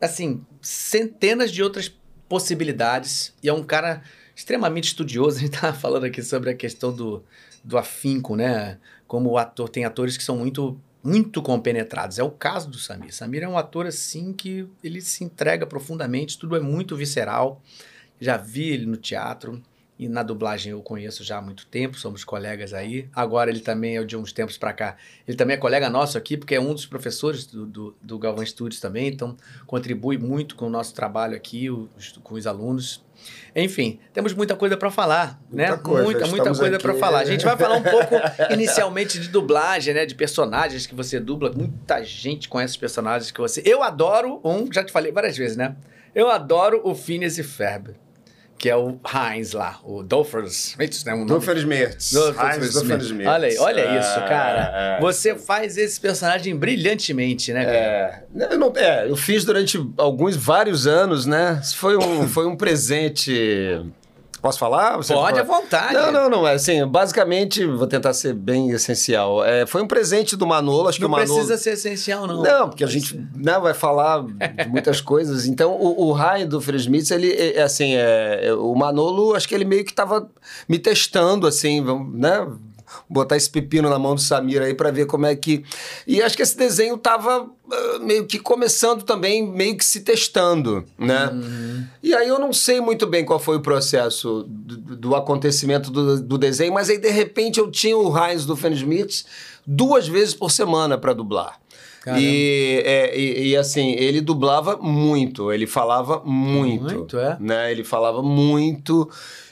assim, 0.00 0.40
centenas 0.62 1.50
de 1.50 1.62
outras 1.62 1.92
possibilidades 2.28 3.32
e 3.42 3.48
é 3.48 3.52
um 3.52 3.62
cara 3.62 4.02
extremamente 4.34 4.88
estudioso. 4.88 5.38
A 5.38 5.40
gente 5.40 5.54
estava 5.54 5.76
falando 5.76 6.04
aqui 6.04 6.22
sobre 6.22 6.50
a 6.50 6.54
questão 6.54 6.92
do, 6.92 7.24
do 7.64 7.78
afinco, 7.78 8.36
né? 8.36 8.78
Como 9.06 9.30
o 9.30 9.38
ator 9.38 9.68
tem 9.68 9.84
atores 9.84 10.16
que 10.16 10.22
são 10.22 10.36
muito 10.36 10.78
muito 11.02 11.40
compenetrados. 11.40 12.18
É 12.18 12.22
o 12.22 12.30
caso 12.30 12.68
do 12.68 12.76
Samir. 12.76 13.14
Samir 13.14 13.42
é 13.42 13.48
um 13.48 13.56
ator 13.56 13.86
assim 13.86 14.32
que 14.32 14.68
ele 14.82 15.00
se 15.00 15.24
entrega 15.24 15.64
profundamente, 15.64 16.36
tudo 16.36 16.56
é 16.56 16.60
muito 16.60 16.96
visceral. 16.96 17.62
Já 18.20 18.36
vi 18.36 18.68
ele 18.68 18.84
no 18.84 18.96
teatro 18.96 19.62
e 19.98 20.08
na 20.08 20.22
dublagem 20.22 20.70
eu 20.70 20.80
conheço 20.80 21.24
já 21.24 21.38
há 21.38 21.42
muito 21.42 21.66
tempo, 21.66 21.98
somos 21.98 22.22
colegas 22.22 22.72
aí. 22.72 23.08
Agora 23.12 23.50
ele 23.50 23.60
também 23.60 23.96
é 23.96 24.04
de 24.04 24.16
uns 24.16 24.32
tempos 24.32 24.56
para 24.56 24.72
cá. 24.72 24.96
Ele 25.26 25.36
também 25.36 25.54
é 25.54 25.56
colega 25.58 25.90
nosso 25.90 26.16
aqui, 26.16 26.36
porque 26.36 26.54
é 26.54 26.60
um 26.60 26.72
dos 26.72 26.86
professores 26.86 27.44
do, 27.46 27.66
do, 27.66 27.96
do 28.00 28.18
Galvão 28.18 28.46
Studios 28.46 28.80
também, 28.80 29.08
então 29.08 29.36
contribui 29.66 30.16
muito 30.16 30.54
com 30.54 30.66
o 30.66 30.70
nosso 30.70 30.94
trabalho 30.94 31.34
aqui, 31.34 31.68
os, 31.68 32.18
com 32.22 32.34
os 32.34 32.46
alunos. 32.46 33.04
Enfim, 33.56 33.98
temos 34.12 34.32
muita 34.32 34.54
coisa 34.54 34.76
para 34.76 34.88
falar, 34.88 35.42
né? 35.50 35.66
Muita 35.66 35.82
coisa, 35.82 36.04
muita, 36.04 36.26
muita 36.28 36.54
coisa 36.54 36.78
para 36.78 36.94
falar. 36.94 37.18
A 37.18 37.24
gente 37.24 37.44
vai 37.44 37.56
falar 37.56 37.74
um 37.74 37.82
pouco 37.84 38.14
inicialmente 38.52 39.18
de 39.18 39.28
dublagem, 39.28 39.92
né? 39.92 40.06
De 40.06 40.14
personagens 40.14 40.86
que 40.86 40.94
você 40.94 41.18
dubla. 41.18 41.50
Muita 41.50 42.04
gente 42.04 42.48
conhece 42.48 42.74
os 42.74 42.76
personagens 42.76 43.32
que 43.32 43.40
você. 43.40 43.60
Eu 43.66 43.82
adoro 43.82 44.40
um, 44.44 44.72
já 44.72 44.84
te 44.84 44.92
falei 44.92 45.10
várias 45.10 45.36
vezes, 45.36 45.56
né? 45.56 45.74
Eu 46.14 46.30
adoro 46.30 46.80
o 46.84 46.94
Phineas 46.94 47.36
e 47.36 47.42
Ferb 47.42 47.96
que 48.58 48.68
é 48.68 48.76
o 48.76 48.98
Heinz 49.04 49.52
lá, 49.52 49.78
o 49.84 50.02
Doofenshmirtz, 50.02 51.04
né? 51.04 51.14
Um 51.14 51.24
Doofenshmirtz. 51.24 52.12
Doofenshmirtz. 52.12 53.26
Olha 53.26 53.48
aí, 53.48 53.58
olha 53.58 53.80
é, 53.80 54.00
isso, 54.00 54.14
cara. 54.14 54.96
É, 54.98 55.00
Você 55.00 55.36
faz 55.36 55.78
esse 55.78 56.00
personagem 56.00 56.56
brilhantemente, 56.56 57.52
né? 57.52 57.64
É, 57.64 58.22
eu, 58.34 58.58
não, 58.58 58.72
é, 58.74 59.08
eu 59.08 59.16
fiz 59.16 59.44
durante 59.44 59.78
alguns, 59.96 60.34
vários 60.34 60.86
anos, 60.88 61.24
né? 61.24 61.62
Foi 61.76 61.96
um, 61.96 62.26
foi 62.26 62.46
um 62.46 62.56
presente 62.56 63.80
Posso 64.40 64.58
falar? 64.58 64.96
Você 64.96 65.12
pode, 65.12 65.38
à 65.38 65.42
vontade. 65.42 65.94
Não, 65.94 66.12
não, 66.12 66.30
não. 66.30 66.46
É 66.46 66.54
assim, 66.54 66.86
basicamente, 66.86 67.64
vou 67.66 67.86
tentar 67.86 68.12
ser 68.12 68.34
bem 68.34 68.70
essencial. 68.70 69.44
É, 69.44 69.66
foi 69.66 69.82
um 69.82 69.86
presente 69.86 70.36
do 70.36 70.46
Manolo, 70.46 70.88
acho 70.88 71.00
não 71.00 71.08
que 71.08 71.14
o 71.14 71.16
Manolo... 71.16 71.28
Não 71.28 71.46
precisa 71.46 71.58
ser 71.58 71.70
essencial, 71.70 72.26
não. 72.26 72.42
Não, 72.42 72.68
porque 72.68 72.84
a 72.84 72.86
gente 72.86 73.20
né, 73.34 73.58
vai 73.58 73.74
falar 73.74 74.24
de 74.24 74.68
muitas 74.68 75.00
coisas. 75.00 75.46
Então, 75.46 75.72
o, 75.72 76.08
o 76.08 76.12
raio 76.12 76.48
do 76.48 76.60
Fresmitz, 76.60 77.10
ele, 77.10 77.32
é, 77.32 77.56
é, 77.56 77.62
assim, 77.62 77.94
é, 77.96 78.46
é, 78.46 78.54
o 78.54 78.74
Manolo, 78.74 79.34
acho 79.34 79.48
que 79.48 79.54
ele 79.54 79.64
meio 79.64 79.84
que 79.84 79.90
estava 79.90 80.28
me 80.68 80.78
testando, 80.78 81.46
assim, 81.46 81.82
né? 82.12 82.46
Botar 83.08 83.36
esse 83.36 83.48
pepino 83.48 83.88
na 83.88 83.98
mão 83.98 84.14
do 84.14 84.20
Samir 84.20 84.62
aí 84.62 84.74
para 84.74 84.90
ver 84.90 85.06
como 85.06 85.26
é 85.26 85.34
que. 85.34 85.64
E 86.06 86.22
acho 86.22 86.36
que 86.36 86.42
esse 86.42 86.56
desenho 86.56 86.96
tava 86.96 87.42
uh, 87.42 88.00
meio 88.00 88.26
que 88.26 88.38
começando 88.38 89.02
também, 89.02 89.46
meio 89.46 89.76
que 89.76 89.84
se 89.84 90.00
testando, 90.00 90.84
né? 90.98 91.30
Uhum. 91.32 91.84
E 92.02 92.14
aí 92.14 92.28
eu 92.28 92.38
não 92.38 92.52
sei 92.52 92.80
muito 92.80 93.06
bem 93.06 93.24
qual 93.24 93.38
foi 93.38 93.56
o 93.56 93.60
processo 93.60 94.44
do, 94.48 94.96
do 94.96 95.16
acontecimento 95.16 95.90
do, 95.90 96.20
do, 96.20 96.38
desenho, 96.38 96.72
mas 96.72 96.90
aí 96.90 96.98
de 96.98 97.10
repente 97.10 97.60
eu 97.60 97.70
tinha 97.70 97.96
o 97.96 98.16
Heinz 98.16 98.44
do 98.44 98.54
Smith 98.54 99.24
duas 99.66 100.08
vezes 100.08 100.34
por 100.34 100.50
semana 100.50 100.96
para 100.96 101.12
dublar. 101.12 101.58
E, 102.16 102.82
é, 102.86 103.18
e, 103.18 103.48
e, 103.48 103.56
assim, 103.56 103.90
ele 103.98 104.20
dublava 104.20 104.76
muito, 104.76 105.52
ele 105.52 105.66
falava 105.66 106.22
muito. 106.24 106.84
Muito, 106.84 107.18
é? 107.18 107.36
Né? 107.38 107.70
Ele 107.70 107.84
falava 107.84 108.22
muito. 108.22 109.10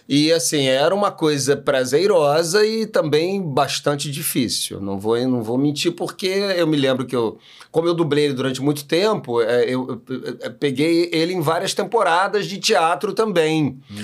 E 0.09 0.33
assim, 0.33 0.67
era 0.67 0.95
uma 0.95 1.11
coisa 1.11 1.57
prazerosa 1.57 2.65
e 2.65 2.87
também 2.87 3.43
bastante 3.43 4.11
difícil. 4.11 4.81
Não 4.81 4.99
vou, 4.99 5.19
não 5.27 5.43
vou 5.43 5.59
mentir, 5.59 5.93
porque 5.93 6.27
eu 6.27 6.67
me 6.67 6.77
lembro 6.77 7.05
que 7.05 7.17
eu, 7.17 7.39
como 7.73 7.89
eu 7.89 7.95
dublei 7.95 8.27
ele 8.27 8.35
durante 8.35 8.63
muito 8.63 8.85
tempo, 8.85 9.43
é, 9.43 9.65
eu, 9.65 10.01
eu, 10.09 10.37
eu 10.41 10.53
peguei 10.53 11.11
ele 11.13 11.33
em 11.33 11.41
várias 11.41 11.75
temporadas 11.75 12.47
de 12.47 12.59
teatro 12.59 13.13
também. 13.13 13.79
Hum. 13.91 13.97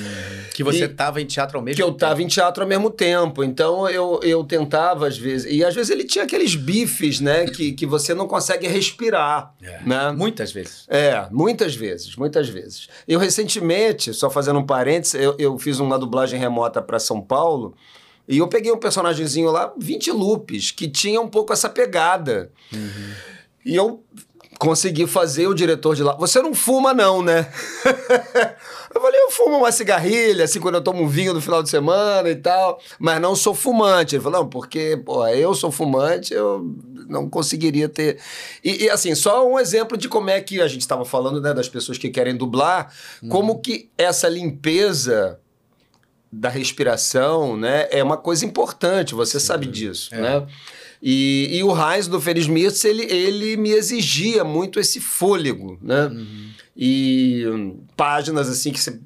Que 0.53 0.63
você 0.63 0.85
estava 0.85 1.21
em 1.21 1.25
teatro 1.25 1.57
ao 1.57 1.65
mesmo 1.65 1.77
que 1.77 1.83
tempo? 1.83 1.97
Que 1.97 2.05
eu 2.05 2.07
estava 2.07 2.23
em 2.23 2.27
teatro 2.27 2.63
ao 2.63 2.69
mesmo 2.69 2.91
tempo. 2.91 3.43
Então 3.43 3.89
eu, 3.89 4.21
eu 4.23 4.45
tentava, 4.45 5.07
às 5.07 5.17
vezes. 5.17 5.51
E 5.51 5.65
às 5.65 5.75
vezes 5.75 5.91
ele 5.91 6.05
tinha 6.05 6.25
aqueles 6.25 6.55
bifes, 6.55 7.21
né? 7.21 7.47
Que, 7.47 7.73
que 7.73 7.87
você 7.87 8.13
não 8.13 8.27
consegue 8.27 8.67
respirar. 8.67 9.55
É. 9.63 9.81
Né? 9.87 10.13
Muitas 10.13 10.53
vezes. 10.53 10.85
É, 10.89 11.27
muitas 11.31 11.75
vezes, 11.75 12.17
muitas 12.17 12.49
vezes. 12.49 12.89
Eu 13.09 13.19
recentemente, 13.19 14.13
só 14.13 14.29
fazendo 14.29 14.59
um 14.59 14.67
parênteses, 14.67 15.15
eu, 15.15 15.35
eu 15.39 15.59
fiz 15.59 15.81
um 15.81 15.92
uma 15.93 15.99
dublagem 15.99 16.39
remota 16.39 16.83
para 16.83 16.99
São 16.99 17.21
Paulo. 17.21 17.75
E 18.29 18.39
eu 18.39 18.49
peguei 18.49 18.73
um 18.73 18.79
personagemzinho 18.79 19.51
lá, 19.51 19.73
20 19.77 20.11
loops, 20.13 20.71
que 20.71 20.89
tinha 20.89 21.21
um 21.21 21.29
pouco 21.29 21.53
essa 21.53 21.69
pegada. 21.69 22.51
Uhum. 22.73 23.13
E 23.65 23.75
eu 23.75 24.03
consegui 24.59 25.09
fazer 25.09 25.49
o 25.49 25.55
diretor 25.55 25.97
de 25.97 26.05
lá. 26.05 26.15
Você 26.17 26.41
não 26.41 26.55
fuma, 26.55 26.95
não, 26.95 27.21
né? 27.21 27.51
eu 28.95 29.01
falei, 29.01 29.21
eu 29.21 29.31
fumo 29.33 29.59
uma 29.59 29.73
cigarrilha, 29.73 30.45
assim, 30.45 30.61
quando 30.61 30.77
eu 30.77 30.81
tomo 30.81 31.03
um 31.03 31.09
vinho 31.09 31.35
no 31.35 31.41
final 31.41 31.65
de 31.65 31.69
semana 31.69 32.31
e 32.31 32.37
tal, 32.37 32.81
mas 32.99 33.21
não 33.21 33.35
sou 33.35 33.55
fumante. 33.55 34.15
Ele 34.15 34.23
falou, 34.23 34.43
não, 34.43 34.49
porque, 34.49 35.03
pô, 35.05 35.27
eu 35.27 35.53
sou 35.53 35.73
fumante, 35.73 36.33
eu 36.33 36.65
não 37.09 37.29
conseguiria 37.29 37.89
ter. 37.89 38.21
E, 38.63 38.85
e, 38.85 38.91
assim, 38.91 39.15
só 39.17 39.45
um 39.49 39.59
exemplo 39.59 39.97
de 39.97 40.09
como 40.09 40.31
é 40.31 40.41
que 40.41 40.61
a 40.61 40.69
gente 40.69 40.83
estava 40.83 41.05
falando, 41.05 41.41
né, 41.41 41.53
das 41.53 41.69
pessoas 41.69 41.99
que 41.99 42.09
querem 42.09 42.37
dublar, 42.37 42.95
uhum. 43.21 43.29
como 43.29 43.61
que 43.61 43.91
essa 43.99 44.29
limpeza 44.29 45.41
da 46.33 46.49
respiração, 46.49 47.57
né, 47.57 47.87
é 47.91 48.03
uma 48.03 48.17
coisa 48.17 48.47
importante, 48.47 49.15
você 49.15 49.39
Sim, 49.39 49.47
sabe 49.47 49.67
disso, 49.67 50.15
é. 50.15 50.21
né? 50.21 50.47
E, 51.05 51.59
e 51.59 51.65
o 51.65 51.73
Heinz 51.75 52.07
do 52.07 52.21
Ferris 52.21 52.47
Mirtz, 52.47 52.85
ele, 52.85 53.03
ele 53.03 53.57
me 53.57 53.71
exigia 53.71 54.45
muito 54.45 54.79
esse 54.79 55.01
fôlego, 55.01 55.77
né? 55.83 56.07
Uhum. 56.07 56.51
E 56.77 57.45
páginas 57.97 58.49
assim, 58.49 58.71
que 58.71 58.81
você, 58.81 58.99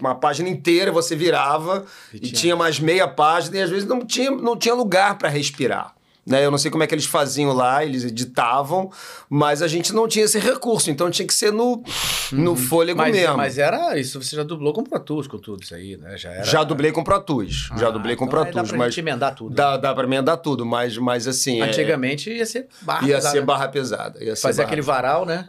uma 0.00 0.16
página 0.16 0.48
inteira 0.48 0.90
você 0.90 1.14
virava 1.14 1.86
e, 2.12 2.16
e 2.16 2.20
tinha... 2.20 2.32
tinha 2.32 2.56
mais 2.56 2.80
meia 2.80 3.06
página 3.06 3.58
e 3.58 3.62
às 3.62 3.70
vezes 3.70 3.88
não 3.88 4.04
tinha, 4.04 4.30
não 4.32 4.56
tinha 4.56 4.74
lugar 4.74 5.16
para 5.16 5.28
respirar. 5.28 5.94
Né? 6.26 6.44
Eu 6.44 6.50
não 6.50 6.56
sei 6.56 6.70
como 6.70 6.82
é 6.82 6.86
que 6.86 6.94
eles 6.94 7.04
faziam 7.04 7.52
lá, 7.52 7.84
eles 7.84 8.02
editavam, 8.04 8.90
mas 9.28 9.60
a 9.60 9.68
gente 9.68 9.92
não 9.92 10.08
tinha 10.08 10.24
esse 10.24 10.38
recurso, 10.38 10.90
então 10.90 11.10
tinha 11.10 11.26
que 11.26 11.34
ser 11.34 11.52
no, 11.52 11.82
no 12.32 12.50
uhum. 12.52 12.56
fôlego 12.56 12.98
mas, 12.98 13.14
mesmo. 13.14 13.36
Mas 13.36 13.58
era 13.58 13.98
isso, 13.98 14.22
você 14.22 14.34
já 14.34 14.42
dublou 14.42 14.72
com 14.72 14.82
Pro 14.82 14.98
Tools, 15.00 15.26
com 15.26 15.38
tudo 15.38 15.62
isso 15.62 15.74
aí, 15.74 15.98
né? 15.98 16.16
Já, 16.16 16.30
era... 16.30 16.44
já 16.44 16.64
dublei 16.64 16.92
com 16.92 17.04
Pro 17.04 17.20
Tools, 17.20 17.68
ah, 17.70 17.76
já 17.76 17.90
dublei 17.90 18.16
com 18.16 18.24
então 18.24 18.42
Pro 18.42 18.50
Tools. 18.50 18.68
Dá 18.68 18.76
pra 18.76 18.78
mas 18.78 18.96
emendar 18.96 19.34
tudo. 19.34 19.54
Dá, 19.54 19.72
né? 19.72 19.78
dá 19.78 19.94
pra 19.94 20.04
emendar 20.04 20.38
tudo, 20.38 20.64
mas, 20.64 20.96
mas 20.96 21.28
assim... 21.28 21.60
É 21.60 21.64
Antigamente 21.64 22.30
é... 22.30 22.36
ia 22.36 22.46
ser 22.46 22.68
barra 22.80 23.06
ia 23.06 23.16
pesada. 23.16 23.32
Ser 23.32 23.44
barra 23.44 23.68
pesada 23.68 24.24
ia 24.24 24.36
Fazer 24.36 24.62
aquele 24.62 24.82
varal, 24.82 25.26
né? 25.26 25.46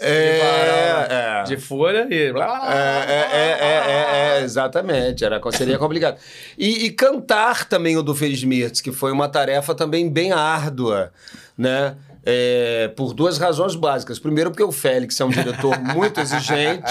É, 0.00 0.38
varal, 0.38 1.42
é, 1.42 1.42
De 1.44 1.56
folha 1.58 2.06
e... 2.10 2.32
É, 2.32 3.28
é, 3.32 4.38
é, 4.38 4.42
exatamente, 4.42 5.24
era, 5.24 5.40
seria 5.52 5.76
complicado. 5.78 6.16
E, 6.56 6.86
e 6.86 6.90
cantar 6.90 7.68
também 7.68 7.96
o 7.98 8.02
do 8.02 8.14
Feliz 8.14 8.42
Mirtz, 8.42 8.80
que 8.80 8.92
foi 8.92 9.12
uma 9.12 9.28
tarefa 9.28 9.74
também 9.74 10.05
bem, 10.10 10.32
árdua, 10.32 11.12
né? 11.56 11.96
É, 12.24 12.88
por 12.96 13.14
duas 13.14 13.38
razões 13.38 13.76
básicas. 13.76 14.18
Primeiro, 14.18 14.50
porque 14.50 14.62
o 14.62 14.72
Félix 14.72 15.20
é 15.20 15.24
um 15.24 15.30
diretor 15.30 15.78
muito 15.94 16.20
exigente, 16.20 16.82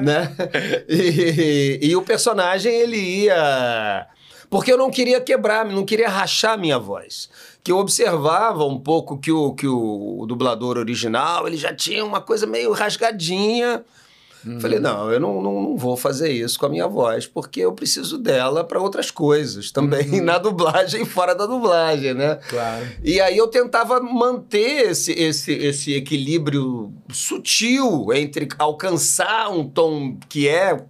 né? 0.00 0.32
E, 0.88 1.80
e, 1.82 1.96
o 1.96 2.02
personagem, 2.02 2.72
ele 2.72 2.96
ia... 2.96 4.06
Porque 4.48 4.72
eu 4.72 4.78
não 4.78 4.90
queria 4.90 5.20
quebrar, 5.20 5.64
não 5.64 5.84
queria 5.84 6.08
rachar 6.08 6.56
minha 6.56 6.78
voz. 6.78 7.28
Que 7.64 7.72
eu 7.72 7.78
observava 7.78 8.64
um 8.64 8.78
pouco 8.78 9.18
que 9.18 9.32
o, 9.32 9.52
que 9.54 9.66
o, 9.66 10.20
o 10.20 10.26
dublador 10.26 10.78
original, 10.78 11.48
ele 11.48 11.56
já 11.56 11.74
tinha 11.74 12.04
uma 12.04 12.20
coisa 12.20 12.46
meio 12.46 12.70
rasgadinha, 12.72 13.84
Uhum. 14.46 14.60
Falei, 14.60 14.78
não, 14.78 15.10
eu 15.10 15.18
não, 15.18 15.42
não, 15.42 15.62
não, 15.62 15.76
vou 15.76 15.96
fazer 15.96 16.30
isso 16.30 16.58
com 16.58 16.66
a 16.66 16.68
minha 16.68 16.86
voz, 16.86 17.26
porque 17.26 17.60
eu 17.60 17.72
preciso 17.72 18.16
dela 18.16 18.62
para 18.62 18.80
outras 18.80 19.10
coisas 19.10 19.72
também, 19.72 20.08
uhum. 20.08 20.22
na 20.24 20.38
dublagem 20.38 21.02
e 21.02 21.04
fora 21.04 21.34
da 21.34 21.46
dublagem, 21.46 22.14
né? 22.14 22.36
Claro. 22.48 22.86
E 23.02 23.20
aí 23.20 23.36
eu 23.36 23.48
tentava 23.48 24.00
manter 24.00 24.90
esse, 24.90 25.12
esse, 25.12 25.52
esse 25.52 25.94
equilíbrio 25.94 26.92
sutil 27.12 28.12
entre 28.14 28.48
alcançar 28.58 29.50
um 29.50 29.68
tom 29.68 30.16
que 30.28 30.48
é 30.48 30.80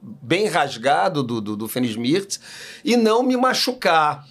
bem 0.00 0.46
rasgado 0.46 1.22
do, 1.22 1.40
do, 1.40 1.56
do 1.56 1.68
Fênix 1.68 1.96
Mirtz 1.96 2.40
e 2.84 2.96
não 2.96 3.24
me 3.24 3.36
machucar. 3.36 4.24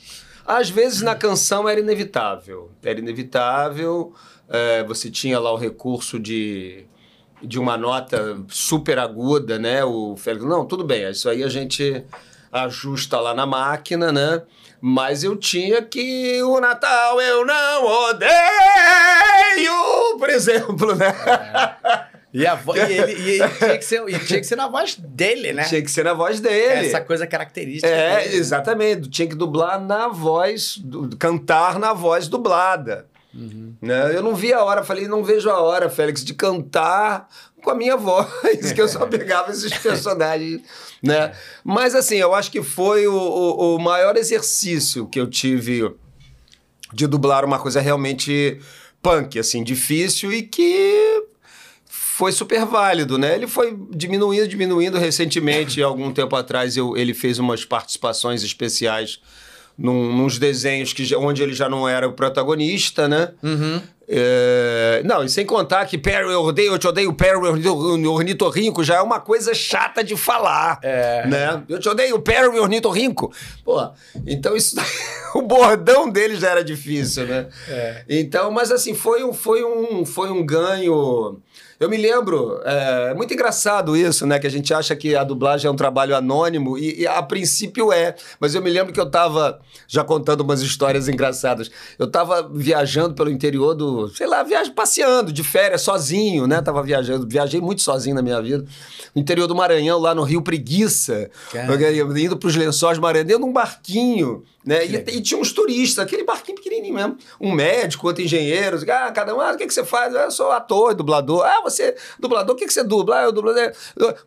Às 0.45 0.69
vezes 0.69 1.01
na 1.01 1.15
canção 1.15 1.67
era 1.67 1.79
inevitável. 1.79 2.71
Era 2.81 2.97
inevitável. 2.97 4.13
É, 4.47 4.83
você 4.83 5.11
tinha 5.11 5.37
lá 5.39 5.51
o 5.51 5.57
recurso 5.57 6.19
de 6.19 6.85
de 7.41 7.59
uma 7.59 7.77
nota 7.77 8.39
super 8.47 8.99
aguda, 8.99 9.57
né? 9.57 9.83
O 9.83 10.15
Félix, 10.17 10.45
não, 10.45 10.65
tudo 10.65 10.83
bem, 10.83 11.09
isso 11.09 11.29
aí 11.29 11.43
a 11.43 11.49
gente 11.49 12.03
ajusta 12.51 13.19
lá 13.19 13.33
na 13.33 13.45
máquina, 13.45 14.11
né? 14.11 14.41
Mas 14.81 15.23
eu 15.23 15.35
tinha 15.35 15.81
que 15.81 16.41
o 16.43 16.59
Natal 16.59 17.19
eu 17.21 17.45
não 17.45 17.85
odeio, 18.09 18.29
por 20.17 20.29
exemplo, 20.29 20.95
né? 20.95 21.07
É. 21.25 22.09
E, 22.31 22.45
a 22.45 22.53
vo... 22.55 22.75
e, 22.75 22.79
ele, 22.79 23.13
e 23.13 23.29
ele 23.41 23.49
tinha, 23.49 23.77
que 23.77 23.85
ser, 23.85 24.05
tinha 24.25 24.39
que 24.39 24.45
ser 24.45 24.55
na 24.55 24.67
voz 24.67 24.95
dele, 24.95 25.51
né? 25.51 25.63
Tinha 25.63 25.81
que 25.81 25.89
ser 25.89 26.05
na 26.05 26.13
voz 26.13 26.39
dele. 26.39 26.87
Essa 26.87 27.01
coisa 27.01 27.25
característica. 27.25 27.87
É, 27.87 28.23
dele. 28.23 28.35
exatamente. 28.35 29.09
Tinha 29.09 29.27
que 29.27 29.35
dublar 29.35 29.81
na 29.81 30.07
voz, 30.07 30.79
cantar 31.17 31.79
na 31.79 31.91
voz 31.91 32.27
dublada. 32.27 33.07
Uhum. 33.39 33.73
Né? 33.81 34.15
Eu 34.15 34.21
não 34.21 34.35
vi 34.35 34.51
a 34.51 34.63
hora, 34.63 34.83
falei, 34.83 35.07
não 35.07 35.23
vejo 35.23 35.49
a 35.49 35.59
hora, 35.59 35.89
Félix, 35.89 36.23
de 36.23 36.33
cantar 36.33 37.29
com 37.63 37.69
a 37.69 37.75
minha 37.75 37.95
voz, 37.97 38.73
que 38.73 38.81
eu 38.81 38.87
só 38.87 39.05
pegava 39.05 39.51
esses 39.51 39.71
personagens, 39.79 40.61
né? 41.01 41.31
Mas 41.63 41.95
assim, 41.95 42.17
eu 42.17 42.35
acho 42.35 42.51
que 42.51 42.61
foi 42.61 43.07
o, 43.07 43.13
o, 43.13 43.75
o 43.75 43.79
maior 43.79 44.17
exercício 44.17 45.07
que 45.07 45.19
eu 45.19 45.27
tive 45.27 45.89
de 46.93 47.07
dublar 47.07 47.45
uma 47.45 47.59
coisa 47.59 47.79
realmente 47.79 48.59
punk, 49.01 49.39
assim, 49.39 49.63
difícil 49.63 50.33
e 50.33 50.41
que 50.41 51.23
foi 51.85 52.33
super 52.33 52.65
válido, 52.65 53.17
né? 53.17 53.35
Ele 53.35 53.47
foi 53.47 53.77
diminuindo, 53.91 54.47
diminuindo 54.47 54.97
recentemente, 54.97 55.81
algum 55.81 56.11
tempo 56.11 56.35
atrás 56.35 56.75
eu, 56.75 56.97
ele 56.97 57.13
fez 57.13 57.39
umas 57.39 57.63
participações 57.63 58.43
especiais 58.43 59.21
num, 59.79 60.13
nos 60.13 60.37
desenhos 60.37 60.91
que, 60.91 61.15
onde 61.15 61.41
ele 61.41 61.53
já 61.53 61.69
não 61.69 61.87
era 61.87 62.07
o 62.07 62.11
protagonista, 62.11 63.07
né? 63.07 63.31
Uhum. 63.41 63.81
É... 64.07 65.01
Não, 65.05 65.23
e 65.23 65.29
sem 65.29 65.45
contar 65.45 65.85
que 65.85 65.97
Perry, 65.97 66.31
eu 66.33 66.41
odeio, 66.41 66.73
eu 66.73 66.77
te 66.79 66.87
odeio, 66.87 67.13
Perry, 67.13 67.37
ornitorrinco, 68.07 68.83
já 68.83 68.95
é 68.95 69.01
uma 69.01 69.19
coisa 69.19 69.53
chata 69.53 70.03
de 70.03 70.17
falar, 70.17 70.79
é. 70.83 71.25
né? 71.27 71.63
Eu 71.69 71.79
te 71.79 71.87
odeio, 71.87 72.19
Perry, 72.19 72.59
ornitorrinco. 72.59 73.31
Pô, 73.63 73.89
então 74.27 74.55
isso... 74.55 74.75
o 75.33 75.41
bordão 75.41 76.09
dele 76.09 76.35
já 76.35 76.49
era 76.49 76.63
difícil, 76.63 77.25
né? 77.25 77.47
É. 77.69 78.03
Então, 78.09 78.51
mas 78.51 78.71
assim, 78.71 78.93
foi 78.93 79.23
um, 79.23 79.31
foi 79.31 79.63
um, 79.63 80.05
foi 80.05 80.29
um 80.29 80.45
ganho 80.45 81.39
eu 81.79 81.89
me 81.89 81.95
lembro, 81.95 82.59
é 82.65 83.13
muito 83.13 83.33
engraçado 83.33 83.95
isso, 83.95 84.25
né? 84.27 84.37
Que 84.37 84.47
a 84.47 84.49
gente 84.49 84.73
acha 84.73 84.95
que 84.95 85.15
a 85.15 85.23
dublagem 85.23 85.67
é 85.67 85.71
um 85.71 85.75
trabalho 85.75 86.15
anônimo, 86.15 86.77
e, 86.77 87.01
e 87.01 87.07
a 87.07 87.23
princípio 87.23 87.93
é. 87.93 88.15
Mas 88.39 88.53
eu 88.53 88.61
me 88.61 88.69
lembro 88.69 88.91
que 88.91 88.99
eu 88.99 89.05
estava 89.05 89.61
já 89.87 90.03
contando 90.03 90.41
umas 90.41 90.61
histórias 90.61 91.07
engraçadas. 91.07 91.71
Eu 91.97 92.07
estava 92.07 92.49
viajando 92.53 93.13
pelo 93.13 93.29
interior 93.29 93.73
do, 93.73 94.09
sei 94.09 94.27
lá, 94.27 94.43
viagem, 94.43 94.73
passeando 94.73 95.31
de 95.31 95.43
férias, 95.43 95.81
sozinho, 95.81 96.45
né? 96.47 96.61
Tava 96.61 96.83
viajando, 96.83 97.25
viajei 97.27 97.61
muito 97.61 97.81
sozinho 97.81 98.15
na 98.15 98.21
minha 98.21 98.41
vida. 98.41 98.65
No 99.15 99.21
interior 99.21 99.47
do 99.47 99.55
Maranhão, 99.55 99.99
lá 99.99 100.13
no 100.13 100.23
Rio 100.23 100.41
Preguiça, 100.41 101.31
Caramba. 101.51 102.19
indo 102.19 102.37
para 102.37 102.47
os 102.47 102.55
lençóis 102.55 102.99
maranhenses, 102.99 103.39
num 103.39 103.53
barquinho 103.53 104.43
né? 104.65 104.85
E, 104.85 104.95
e, 104.95 105.21
tinha 105.21 105.39
uns 105.39 105.53
turistas, 105.53 106.03
aquele 106.03 106.23
barquinho 106.23 106.57
pequenininho 106.57 106.93
mesmo. 106.93 107.17
Um 107.39 107.51
médico, 107.51 108.07
outro 108.07 108.21
engenheiro. 108.21 108.77
Ah, 108.91 109.11
cada 109.11 109.33
um, 109.33 109.39
ah, 109.39 109.53
o 109.53 109.57
que, 109.57 109.65
que 109.65 109.73
você 109.73 109.85
faz? 109.85 110.13
Ah, 110.13 110.23
eu 110.23 110.31
sou 110.31 110.51
ator, 110.51 110.93
dublador. 110.93 111.45
Ah, 111.45 111.61
você, 111.63 111.95
dublador, 112.19 112.55
o 112.55 112.57
que, 112.57 112.65
que 112.65 112.73
você 112.73 112.83
dubla? 112.83 113.19
Ah, 113.19 113.23
eu 113.23 113.31
dublador. 113.31 113.71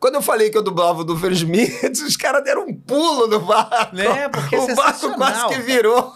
Quando 0.01 0.15
eu 0.15 0.23
falei 0.23 0.49
que 0.49 0.57
eu 0.57 0.63
dublava 0.63 1.05
do 1.05 1.17
Fer 1.19 1.33
Smith, 1.33 1.83
os 2.07 2.17
caras 2.17 2.43
deram 2.43 2.67
um 2.67 2.75
pulo 2.75 3.27
no 3.27 3.41
barco. 3.41 3.95
Né? 3.95 4.29
Porque 4.31 4.57
o 4.57 4.75
barco 4.75 5.15
quase 5.15 5.49
que 5.49 5.61
virou. 5.61 6.13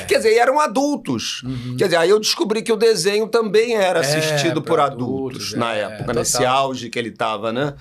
É. 0.00 0.04
Quer 0.04 0.18
dizer, 0.18 0.34
eram 0.36 0.60
adultos. 0.60 1.42
Uhum. 1.42 1.76
Quer 1.76 1.84
dizer, 1.86 1.96
aí 1.96 2.10
eu 2.10 2.20
descobri 2.20 2.62
que 2.62 2.72
o 2.72 2.76
desenho 2.76 3.26
também 3.26 3.74
era 3.74 3.98
é, 3.98 4.02
assistido 4.02 4.60
é, 4.60 4.62
por 4.62 4.78
adultos, 4.78 4.98
adultos 4.98 5.54
na 5.54 5.74
é, 5.74 5.80
época, 5.80 6.12
é, 6.12 6.14
nesse 6.14 6.44
auge 6.44 6.88
que 6.88 6.98
ele 6.98 7.10
tava, 7.10 7.52
né? 7.52 7.74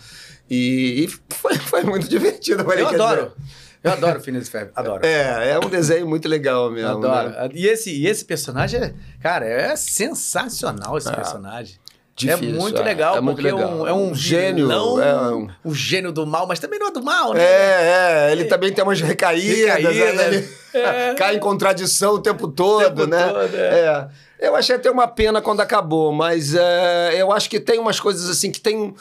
E, 0.50 1.06
e 1.06 1.34
foi, 1.34 1.56
foi, 1.58 1.84
muito 1.84 2.08
divertido. 2.10 2.64
Eu 2.74 2.88
adoro. 2.88 3.34
Dizer, 3.38 3.67
eu 3.84 3.92
adoro 3.92 4.20
Phineas 4.20 4.48
e 4.48 4.52
Ferb, 4.52 4.72
adoro. 4.76 5.06
É, 5.06 5.52
é 5.52 5.60
um 5.60 5.70
desenho 5.70 6.08
muito 6.08 6.28
legal 6.28 6.70
mesmo. 6.72 6.90
adoro. 6.90 7.30
Né? 7.30 7.50
E, 7.54 7.68
esse, 7.68 7.92
e 7.92 8.08
esse 8.08 8.26
personagem, 8.26 8.82
é, 8.82 8.94
cara, 9.22 9.46
é 9.46 9.76
sensacional 9.76 10.98
esse 10.98 11.10
é. 11.10 11.16
personagem. 11.16 11.78
Difícil, 12.18 12.50
é 12.50 12.60
muito 12.60 12.82
legal, 12.82 13.16
é, 13.16 13.20
é 13.20 13.22
porque 13.22 13.42
legal. 13.44 13.62
É, 13.62 13.66
um, 13.68 13.88
é 13.88 13.94
um 13.94 14.16
gênio. 14.16 14.68
Não 14.68 15.00
é 15.00 15.32
um... 15.32 15.50
o 15.64 15.76
gênio 15.76 16.12
do 16.12 16.26
mal, 16.26 16.48
mas 16.48 16.60
também 16.60 16.80
não 16.80 16.88
é 16.88 16.92
do 16.92 17.04
mal, 17.04 17.36
né? 17.36 17.44
É, 17.44 18.30
é. 18.30 18.32
Ele 18.32 18.46
também 18.46 18.74
tem 18.74 18.84
umas 18.84 19.00
recaídas, 19.00 19.76
Recaída, 19.76 20.14
né? 20.14 20.28
Ele 20.28 20.50
é. 20.74 21.14
cai 21.14 21.36
em 21.36 21.40
contradição 21.40 22.16
o 22.16 22.20
tempo 22.20 22.48
todo, 22.48 22.82
o 22.82 22.90
tempo 22.90 23.06
né? 23.06 23.28
Todo, 23.28 23.56
é. 23.56 23.80
é. 24.40 24.48
Eu 24.48 24.56
achei 24.56 24.76
até 24.76 24.90
uma 24.90 25.08
pena 25.08 25.44
quando 25.44 25.62
acabou, 25.62 26.12
mas 26.12 26.56
é, 26.56 27.22
eu 27.22 27.32
acho 27.32 27.48
que 27.52 27.60
tem 27.60 27.78
umas 27.78 28.00
coisas 28.00 28.28
assim 28.28 28.52
que 28.52 28.60
tem 28.60 28.96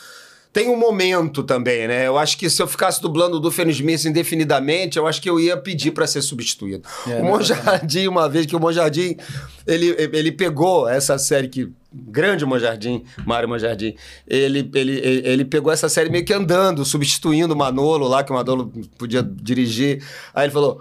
tem 0.56 0.70
um 0.70 0.76
momento 0.78 1.42
também, 1.42 1.86
né? 1.86 2.06
Eu 2.06 2.16
acho 2.16 2.38
que 2.38 2.48
se 2.48 2.62
eu 2.62 2.66
ficasse 2.66 2.98
dublando 3.02 3.38
do 3.38 3.50
Fênix 3.50 3.76
Smith 3.76 4.06
indefinidamente, 4.06 4.96
eu 4.96 5.06
acho 5.06 5.20
que 5.20 5.28
eu 5.28 5.38
ia 5.38 5.54
pedir 5.54 5.90
para 5.90 6.06
ser 6.06 6.22
substituído. 6.22 6.88
É, 7.06 7.20
o 7.20 7.25
Monjardim, 7.26 8.08
uma 8.08 8.26
vez 8.26 8.46
que 8.46 8.56
o 8.56 8.58
Monjardim, 8.58 9.18
ele, 9.66 9.94
ele 9.98 10.32
pegou 10.32 10.88
essa 10.88 11.18
série 11.18 11.48
que 11.48 11.70
grande 11.92 12.46
Monjardim, 12.46 13.04
Mário 13.26 13.46
Monjardim, 13.46 13.96
ele, 14.26 14.70
ele, 14.75 14.98
ele 15.26 15.44
pegou 15.44 15.70
essa 15.70 15.90
série 15.90 16.08
meio 16.08 16.25
que 16.25 16.32
andando, 16.32 16.86
substituindo 16.86 17.52
o 17.52 17.56
Manolo 17.56 18.08
lá, 18.08 18.25
que 18.25 18.32
o 18.32 18.34
Manolo 18.34 18.72
podia 18.96 19.22
dirigir. 19.22 20.02
Aí 20.34 20.46
ele 20.46 20.54
falou: 20.54 20.80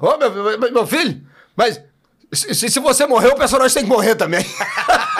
Ô, 0.00 0.10
oh, 0.10 0.16
meu, 0.16 0.70
meu 0.70 0.86
filho, 0.86 1.20
mas 1.56 1.82
se, 2.32 2.54
se 2.70 2.78
você 2.78 3.04
morrer, 3.04 3.30
o 3.30 3.34
personagem 3.34 3.74
tem 3.74 3.82
que 3.82 3.90
morrer 3.90 4.14
também. 4.14 4.44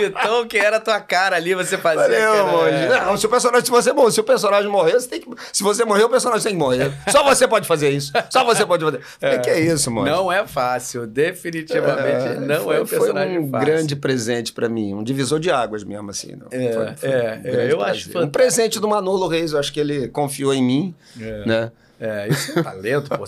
De 0.00 0.10
tão 0.10 0.46
que 0.46 0.56
era 0.58 0.76
a 0.78 0.80
tua 0.80 1.00
cara 1.00 1.36
ali, 1.36 1.54
você 1.54 1.76
fazia. 1.78 2.02
Valeu, 2.02 2.46
monge. 2.46 2.74
é. 2.74 3.00
Não, 3.04 3.16
se 3.16 3.26
o 3.26 3.28
personagem, 3.28 3.64
se 3.64 3.70
você, 3.70 3.92
morrer, 3.92 4.12
se 4.12 4.20
o 4.20 4.24
personagem 4.24 4.70
morrer, 4.70 4.92
você 4.92 5.08
tem 5.08 5.20
que. 5.20 5.28
Se 5.52 5.62
você 5.62 5.84
morrer, 5.84 6.04
o 6.04 6.08
personagem 6.08 6.42
tem 6.44 6.52
que 6.52 6.58
morrer. 6.58 6.92
Só 7.08 7.22
você 7.24 7.46
pode 7.46 7.66
fazer 7.66 7.90
isso. 7.90 8.12
Só 8.30 8.44
você 8.44 8.64
pode 8.66 8.84
fazer. 8.84 9.00
Falei, 9.20 9.38
que 9.40 9.50
é 9.50 9.60
isso, 9.60 9.90
monge? 9.90 10.10
Não 10.10 10.32
é 10.32 10.46
fácil, 10.46 11.06
definitivamente 11.06 12.40
não 12.40 12.64
foi, 12.64 12.76
é 12.76 12.80
um 12.82 12.86
personagem 12.86 13.34
Foi 13.36 13.44
um 13.44 13.50
fácil. 13.50 13.66
grande 13.66 13.96
presente 13.96 14.52
pra 14.52 14.68
mim, 14.68 14.94
um 14.94 15.02
divisor 15.02 15.38
de 15.38 15.50
águas 15.50 15.84
mesmo, 15.84 16.10
assim. 16.10 16.36
Não. 16.36 16.46
É, 16.50 16.72
Foi- 16.72 16.96
foi 16.96 17.08
é, 17.10 17.40
um 17.44 17.48
é, 17.48 17.72
eu 17.72 17.82
acho 17.82 17.84
prazer. 17.84 18.08
Um 18.08 18.12
fantástico. 18.12 18.30
presente 18.30 18.80
do 18.80 18.88
Manolo 18.88 19.26
Reis, 19.28 19.52
eu 19.52 19.58
acho 19.58 19.72
que 19.72 19.80
ele 19.80 20.08
confiou 20.08 20.52
em 20.54 20.62
mim, 20.62 20.94
É. 21.20 21.44
né? 21.46 21.72
É, 22.02 22.28
isso 22.28 22.56
é 22.56 22.60
um 22.60 22.64
talento, 22.64 23.10
pô. 23.10 23.24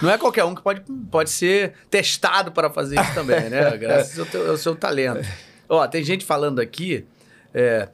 Não 0.00 0.10
é 0.10 0.16
qualquer 0.16 0.44
um 0.44 0.54
que 0.54 0.62
pode, 0.62 0.80
pode 1.10 1.28
ser 1.28 1.74
testado 1.90 2.50
para 2.52 2.70
fazer 2.70 2.98
isso 2.98 3.12
também, 3.14 3.50
né? 3.50 3.76
Graças 3.76 4.18
ao, 4.18 4.24
teu- 4.24 4.50
ao 4.50 4.56
seu 4.56 4.74
talento. 4.74 5.20
Ó, 5.68 5.86
tem 5.86 6.02
gente 6.04 6.24
falando 6.24 6.60
aqui. 6.60 7.04
É, 7.52 7.88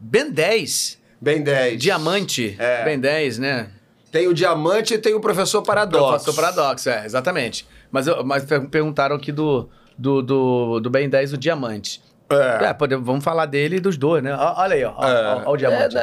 ben 0.00 0.30
10, 0.30 0.98
Bem 1.20 1.42
10. 1.42 1.78
diamante, 1.80 2.54
É. 2.58 2.84
Ben 2.84 2.98
10, 2.98 3.38
né? 3.38 3.70
Tem 4.10 4.26
o 4.26 4.32
diamante 4.32 4.94
e 4.94 4.98
tem 4.98 5.14
o 5.14 5.20
professor 5.20 5.62
Paradoxo. 5.62 6.24
Professor 6.24 6.34
Paradoxo, 6.34 6.88
é, 6.88 7.04
exatamente. 7.04 7.66
Mas, 7.90 8.06
eu- 8.06 8.24
mas 8.24 8.44
per- 8.44 8.66
perguntaram 8.68 9.16
aqui 9.16 9.30
do, 9.32 9.68
do, 9.98 10.22
do, 10.22 10.80
do 10.80 10.88
Ben 10.90 11.08
10, 11.08 11.32
o 11.32 11.36
diamante. 11.36 12.00
É. 12.30 12.66
É, 12.66 12.74
pode- 12.74 12.94
vamos 12.96 13.24
falar 13.24 13.46
dele 13.46 13.76
e 13.76 13.80
dos 13.80 13.96
dois, 13.96 14.22
né? 14.22 14.34
Olha 14.34 14.74
aí, 14.74 14.84
ó, 14.84 14.90
É. 15.02 15.34
ó, 15.34 15.42
ó 15.46 15.52
o 15.52 15.56
diamante. 15.56 15.96
É, 15.96 16.00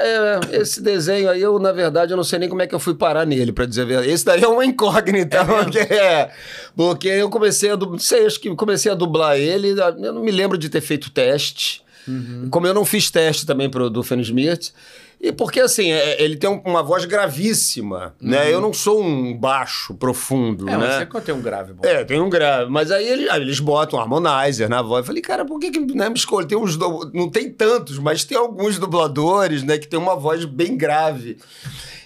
é, 0.54 0.56
esse 0.58 0.82
desenho 0.82 1.30
aí, 1.30 1.40
eu, 1.42 1.60
na 1.60 1.72
verdade, 1.72 2.14
eu 2.14 2.18
não 2.18 2.24
sei 2.24 2.40
nem 2.40 2.50
como 2.50 2.62
é 2.64 2.68
que 2.68 2.74
eu 2.74 2.80
fui 2.80 2.96
parar 2.96 3.26
nele, 3.26 3.52
pra 3.52 3.66
dizer 3.66 3.84
a 3.84 3.86
verdade. 3.86 4.10
Esse 4.10 4.26
daí 4.26 4.44
é 4.44 4.48
uma 4.48 4.66
incógnita. 4.66 5.46
porque, 5.46 5.78
é, 5.80 6.32
porque 6.76 7.08
eu 7.10 7.30
comecei 7.30 7.70
a 7.72 7.76
dublar, 7.76 8.00
sei, 8.00 8.26
acho 8.26 8.40
que 8.40 8.54
comecei 8.56 8.92
a 8.92 8.96
dublar 8.96 9.38
ele, 9.38 9.70
eu 9.80 10.14
não 10.14 10.22
me 10.24 10.32
lembro 10.32 10.58
de 10.58 10.68
ter 10.68 10.82
feito 10.82 11.12
teste. 11.12 11.84
Uhum. 12.08 12.48
Como 12.52 12.66
eu 12.68 12.74
não 12.74 12.86
fiz 12.86 13.10
teste 13.12 13.46
também 13.46 13.70
pro, 13.70 13.90
do 13.90 14.02
Fênix 14.04 14.28
Smith. 14.28 14.72
E 15.20 15.32
porque, 15.32 15.60
assim, 15.60 15.92
é, 15.92 16.22
ele 16.22 16.36
tem 16.36 16.50
um- 16.50 16.62
uma 16.66 16.84
voz 16.84 17.06
gravíssima, 17.06 18.14
né? 18.22 18.52
Eu 18.54 18.62
não 18.62 18.72
sou 18.74 19.02
um 19.02 19.36
baixo 19.36 19.94
profundo, 19.96 20.66
Uhum. 20.66 20.70
É, 20.74 20.78
né? 20.78 20.98
você 21.00 21.06
contém 21.06 21.34
um 21.34 21.42
grave 21.42 21.74
bom. 21.74 21.82
É, 21.88 22.04
tem 22.04 22.20
um 22.20 22.30
grave. 22.30 22.70
Mas 22.70 22.92
aí 22.92 23.08
eles, 23.08 23.30
aí 23.30 23.42
eles 23.42 23.60
botam 23.60 23.98
um 23.98 24.02
harmonizer 24.02 24.70
na 24.70 24.82
voz. 24.82 25.00
Eu 25.00 25.06
falei, 25.06 25.22
cara, 25.22 25.46
por 25.46 25.60
que, 25.60 25.72
que 25.72 25.80
né, 25.80 26.10
me 26.10 26.16
escolhe? 26.16 26.46
Tem 26.48 26.58
uns. 26.58 26.78
Não 26.78 27.30
tem 27.30 27.50
tantos, 27.50 27.98
mas 27.98 28.24
tem 28.24 28.38
alguns 28.38 28.78
dubladores, 28.78 29.64
né, 29.64 29.78
que 29.78 29.88
tem 29.88 30.00
uma 30.00 30.16
voz 30.16 30.46
bem 30.46 30.78
grave. 30.78 31.38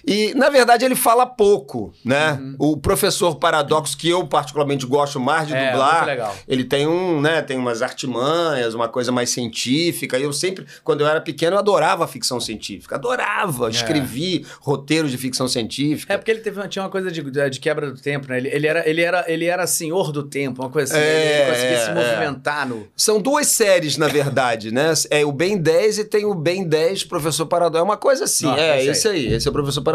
E, 0.06 0.32
na 0.34 0.48
verdade, 0.48 0.84
ele 0.84 0.94
fala 0.94 1.26
pouco, 1.26 1.92
né? 2.04 2.32
Uhum. 2.40 2.54
O 2.58 2.76
professor 2.76 3.36
Paradoxo, 3.36 3.96
que 3.96 4.08
eu 4.08 4.26
particularmente 4.26 4.86
gosto 4.86 5.18
mais 5.20 5.46
de 5.48 5.54
É, 5.54 5.70
dublar, 5.70 6.34
ele 6.48 6.64
tem 6.64 6.86
um, 6.86 7.20
né, 7.20 7.42
tem 7.42 7.56
umas 7.56 7.82
artimanhas, 7.82 8.74
uma 8.74 8.88
coisa 8.88 9.12
mais 9.12 9.30
científica. 9.30 10.18
E 10.18 10.22
eu 10.22 10.32
sempre, 10.32 10.66
quando 10.84 11.00
eu 11.02 11.06
era 11.06 11.20
pequeno, 11.20 11.56
eu 11.56 11.58
adorava 11.58 12.06
ficção 12.06 12.40
científica. 12.40 12.96
Adorava, 12.96 13.68
escrevi 13.70 14.44
roteiros 14.60 15.10
de 15.10 15.18
ficção 15.18 15.46
científica. 15.48 16.12
É 16.12 16.16
porque 16.16 16.30
ele 16.30 16.40
teve, 16.40 16.58
uma- 16.60 16.68
tinha 16.68 16.82
uma 16.82 16.90
coisa 16.90 17.10
de, 17.10 17.22
de 17.22 17.60
quebra 17.60 17.90
do 17.90 18.00
tempo, 18.00 18.28
né? 18.28 18.38
Ele, 18.38 18.48
ele, 18.48 18.66
era, 18.66 18.88
ele, 18.88 19.02
era, 19.02 19.24
ele 19.28 19.44
era 19.46 19.66
senhor 19.66 20.12
do 20.12 20.22
tempo, 20.22 20.62
uma 20.62 20.70
coisa 20.70 20.94
assim. 20.94 21.02
né? 21.04 21.10
É, 21.10 21.40
ele 21.42 21.50
conseguia 21.50 21.76
é, 21.76 21.84
se 21.84 21.90
é. 21.90 21.94
movimentar 21.94 22.68
no. 22.68 22.88
São 22.96 23.20
duas 23.20 23.46
séries, 23.48 23.96
na 23.96 24.08
verdade, 24.08 24.70
né? 24.72 24.92
É 25.10 25.24
o 25.24 25.32
Ben 25.32 25.58
10 25.58 25.98
e 25.98 26.04
tem 26.04 26.24
o 26.24 26.34
Ben 26.34 26.64
10 26.66 27.04
Professor 27.04 27.46
Paradoxo. 27.46 27.80
É 27.80 27.82
uma 27.84 27.96
coisa 27.96 28.24
assim. 28.24 28.46
Nossa, 28.46 28.60
é, 28.60 28.80
esse 28.80 28.90
esse 28.90 29.08
aí. 29.08 29.32
Esse 29.32 29.46
é 29.46 29.50
o 29.50 29.52
Professor 29.52 29.82
Paradoxo. 29.82 29.89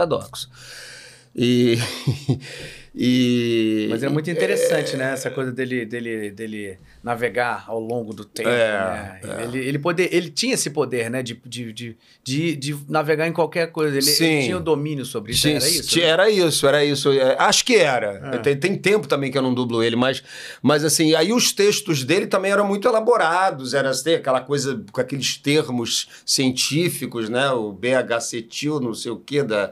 E. 1.36 1.78
e 2.96 3.88
Mas 3.90 4.04
é 4.04 4.10
muito 4.10 4.30
interessante, 4.30 4.96
né? 4.96 5.14
Essa 5.14 5.30
coisa 5.30 5.52
dele, 5.52 5.86
dele, 5.86 6.32
dele 6.32 6.78
navegar 7.06 7.66
ao 7.68 7.80
longo 7.80 8.12
do 8.16 8.26
tempo. 8.26 8.50
É, 8.50 9.20
né? 9.24 9.44
Ele, 9.44 9.60
ele, 9.60 9.78
poder, 9.78 10.10
ele 10.12 10.28
tinha 10.32 10.56
esse 10.56 10.72
poder, 10.72 11.08
né? 11.08 11.22
De, 11.22 11.40
de, 11.46 11.72
de, 11.72 11.98
de, 12.24 12.56
de 12.56 12.75
navegar 12.90 13.27
em 13.27 13.32
qualquer 13.32 13.72
coisa. 13.72 13.96
Ele, 13.96 14.03
ele 14.08 14.12
Sim. 14.16 14.42
tinha 14.46 14.58
o 14.58 14.60
domínio 14.60 15.06
sobre 15.06 15.32
isso. 15.32 15.42
Tinha- 15.44 15.58
era 15.58 15.70
isso? 15.70 15.88
tinha- 15.88 16.06
Era 16.08 16.29
isso, 16.32 16.68
era 16.68 16.84
isso. 16.84 17.12
É, 17.12 17.36
acho 17.38 17.64
que 17.64 17.75
era. 17.75 18.32
É. 18.34 18.38
Tem, 18.40 18.58
tem 18.58 18.75
tempo 18.75 19.08
também 19.08 19.32
que 19.32 19.38
eu 19.38 19.42
não 19.44 19.53
dublo 19.53 19.84
ele, 19.84 19.96
mas, 19.96 20.24
mas 20.64 20.84
assim, 20.84 21.14
aí 21.14 21.32
os 21.32 21.51
textos 21.51 22.03
dele 22.03 22.25
também 22.25 22.51
eram 22.51 22.68
muito 22.68 22.88
elaborados, 22.88 23.75
era 23.75 23.92
assim, 23.92 24.16
aquela 24.16 24.42
coisa 24.42 24.84
com 24.92 25.00
aqueles 25.00 25.38
termos 25.38 26.08
científicos, 26.25 27.29
né? 27.29 27.51
O 27.51 27.72
BH-cetil, 27.72 28.79
não 28.79 28.96
sei 28.96 29.12
o 29.12 29.18
quê, 29.18 29.44
da 29.44 29.72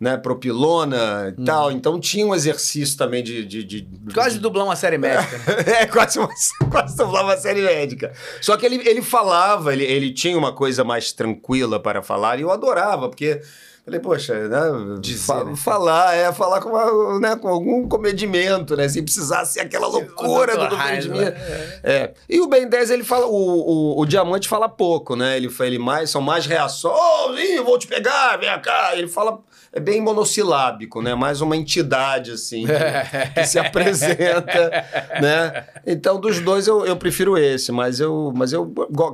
né, 0.00 0.16
propilona 0.16 1.34
Hum. 1.38 1.42
e 1.42 1.44
tal. 1.44 1.72
Então 1.72 1.98
tinha 2.00 2.26
um 2.26 2.34
exercício 2.34 2.96
também 2.96 3.22
de. 3.22 3.44
de, 3.44 3.64
de 3.64 3.88
Quase 4.14 4.38
dublar 4.38 4.64
uma 4.64 4.76
série 4.76 4.96
médica. 4.98 5.38
né? 5.38 5.80
é, 5.82 5.86
quase, 5.86 6.18
uma, 6.18 6.28
quase 6.70 6.96
dublava 6.96 7.28
uma 7.28 7.36
série 7.36 7.62
médica. 7.62 8.12
Só 8.40 8.56
que 8.56 8.64
ele, 8.66 8.76
ele 8.88 9.02
falava, 9.02 9.72
ele, 9.72 9.84
ele 9.84 10.12
tinha 10.12 10.36
uma 10.38 10.52
coisa 10.52 10.84
mais 10.84 11.12
tranquila 11.12 11.80
para 11.80 12.02
falar, 12.02 12.38
e 12.38 12.42
eu 12.42 12.50
adorava, 12.50 13.08
porque. 13.08 13.40
Falei, 13.84 14.00
poxa, 14.00 14.34
né? 14.50 14.98
Dizer, 15.00 15.24
fa- 15.24 15.44
né? 15.44 15.56
Falar, 15.56 16.14
é, 16.14 16.30
falar 16.30 16.60
com, 16.60 16.68
uma- 16.68 17.18
né, 17.20 17.36
com 17.36 17.48
algum 17.48 17.88
comedimento, 17.88 18.76
né? 18.76 18.86
Sem 18.86 19.02
precisar 19.02 19.46
ser 19.46 19.60
aquela 19.60 19.86
loucura 19.86 20.54
do 20.58 20.76
Edmir. 20.92 21.16
né? 21.32 21.80
É. 21.82 22.14
E 22.28 22.38
o 22.38 22.46
Ben 22.46 22.68
10, 22.68 22.90
ele 22.90 23.02
fala, 23.02 23.24
o, 23.24 23.32
o, 23.32 23.98
o 24.02 24.04
Diamante 24.04 24.46
fala 24.46 24.68
pouco, 24.68 25.16
né? 25.16 25.38
Ele, 25.38 25.48
ele 25.60 25.78
mais, 25.78 26.10
são 26.10 26.20
mais 26.20 26.44
reações. 26.44 27.40
Eu 27.56 27.64
vou 27.64 27.78
te 27.78 27.86
pegar, 27.86 28.36
vem 28.36 28.50
cá. 28.60 28.90
Ele 28.94 29.08
fala, 29.08 29.38
é 29.78 29.80
bem 29.80 30.00
monossilábico, 30.00 31.00
né? 31.00 31.14
Mais 31.14 31.40
uma 31.40 31.56
entidade, 31.56 32.32
assim, 32.32 32.66
que, 32.66 33.32
que 33.40 33.46
se 33.46 33.58
apresenta, 33.58 34.84
né? 35.20 35.64
Então, 35.86 36.20
dos 36.20 36.40
dois, 36.40 36.66
eu, 36.66 36.84
eu 36.84 36.96
prefiro 36.96 37.36
esse, 37.38 37.72
mas 37.72 38.00
eu, 38.00 38.32
mas 38.36 38.52
eu, 38.52 38.66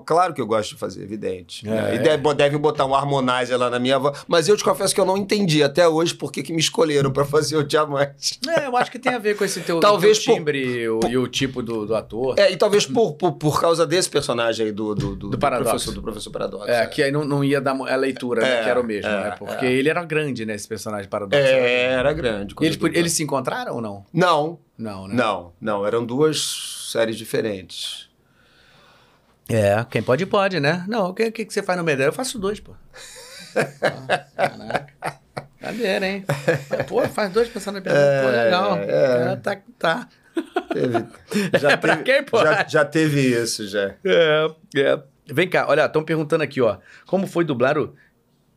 claro 0.04 0.34
que 0.34 0.40
eu 0.40 0.46
gosto 0.46 0.70
de 0.70 0.76
fazer, 0.76 1.02
evidente. 1.02 1.66
né? 1.66 1.90
É, 1.90 1.94
E 1.94 1.98
é. 1.98 1.98
deve, 1.98 2.34
devem 2.34 2.58
botar 2.58 2.84
um 2.86 2.94
harmonizer 2.94 3.58
lá 3.58 3.70
na 3.70 3.78
minha 3.78 3.98
voz, 3.98 4.24
mas 4.26 4.48
eu 4.48 4.56
te 4.56 4.64
confesso 4.64 4.94
que 4.94 5.00
eu 5.00 5.04
não 5.04 5.16
entendi 5.16 5.62
até 5.62 5.86
hoje 5.88 6.14
por 6.14 6.32
que 6.32 6.42
que 6.42 6.52
me 6.52 6.60
escolheram 6.60 7.10
para 7.12 7.24
fazer 7.24 7.56
o 7.56 7.64
Diamante. 7.64 8.38
É, 8.48 8.66
eu 8.66 8.76
acho 8.76 8.90
que 8.90 8.98
tem 8.98 9.12
a 9.14 9.18
ver 9.18 9.36
com 9.36 9.44
esse 9.44 9.60
teu, 9.60 9.80
Talvez 9.80 10.18
teu 10.18 10.32
por- 10.32 10.38
timbre 10.38 10.58
e 10.64 10.88
o- 10.88 11.00
e 11.08 11.16
o 11.18 11.28
tipo 11.28 11.62
do, 11.62 11.86
do 11.86 11.94
ator. 11.94 12.34
É, 12.38 12.50
e 12.50 12.56
talvez 12.56 12.86
por, 12.86 13.12
por, 13.14 13.32
por 13.32 13.60
causa 13.60 13.86
desse 13.86 14.08
personagem 14.08 14.66
aí 14.66 14.72
do, 14.72 14.94
do, 14.94 15.14
do, 15.16 15.30
do 15.30 15.38
Paradoxo. 15.38 15.70
professor, 15.70 15.94
do 15.94 16.02
professor 16.02 16.30
Paradoxo. 16.30 16.70
É, 16.70 16.86
que 16.86 17.02
aí 17.02 17.10
não, 17.12 17.24
não 17.24 17.44
ia 17.44 17.60
dar 17.60 17.74
a 17.74 17.96
leitura, 17.96 18.42
né, 18.42 18.60
É, 18.60 18.62
que 18.64 18.68
era 18.70 18.80
o 18.80 18.84
mesmo, 18.84 19.10
é, 19.10 19.24
né? 19.24 19.34
Porque 19.38 19.66
é. 19.66 19.72
ele 19.72 19.88
era 19.88 20.04
grande, 20.04 20.44
né, 20.46 20.53
esse 20.54 20.66
personagem 20.68 21.08
paradoxo. 21.08 21.42
É, 21.44 21.92
era 21.92 22.12
grande. 22.12 22.54
Eles, 22.60 22.78
eles 22.92 23.12
se 23.12 23.22
encontraram 23.22 23.74
ou 23.76 23.80
não? 23.80 24.04
Não, 24.12 24.58
Não, 24.78 25.06
né? 25.08 25.14
não, 25.14 25.52
não. 25.60 25.86
Eram 25.86 26.04
duas 26.04 26.88
séries 26.92 27.16
diferentes. 27.16 28.08
É, 29.48 29.84
quem 29.90 30.02
pode, 30.02 30.24
pode, 30.26 30.58
né? 30.60 30.84
Não, 30.88 31.10
o 31.10 31.14
que, 31.14 31.30
que 31.30 31.44
que 31.44 31.52
você 31.52 31.62
faz 31.62 31.78
no 31.78 31.84
dela? 31.84 32.04
Eu 32.04 32.12
faço 32.12 32.38
dois, 32.38 32.60
pô. 32.60 32.72
Caraca. 34.34 35.20
Cadeira, 35.60 36.06
hein? 36.06 36.24
Pô, 36.88 37.00
faz 37.08 37.32
dois 37.32 37.48
pensando 37.48 37.76
na 37.76 37.80
pergunta. 37.80 38.04
Pô, 38.22 38.28
legal. 38.30 38.76
é. 38.78 39.32
É, 39.32 39.36
tá, 39.36 39.56
tá. 39.78 40.08
Teve, 40.72 41.06
já, 41.58 41.70
É 41.70 41.76
teve, 41.76 42.02
quem 42.02 42.22
pode? 42.24 42.44
já, 42.50 42.66
já 42.68 42.84
teve 42.84 43.20
isso, 43.42 43.66
já. 43.66 43.94
É, 44.04 44.46
é. 44.76 45.02
Vem 45.26 45.48
cá, 45.48 45.66
olha, 45.66 45.86
estão 45.86 46.04
perguntando 46.04 46.44
aqui, 46.44 46.60
ó. 46.60 46.76
Como 47.06 47.26
foi 47.26 47.44
dublar 47.46 47.78
o 47.78 47.94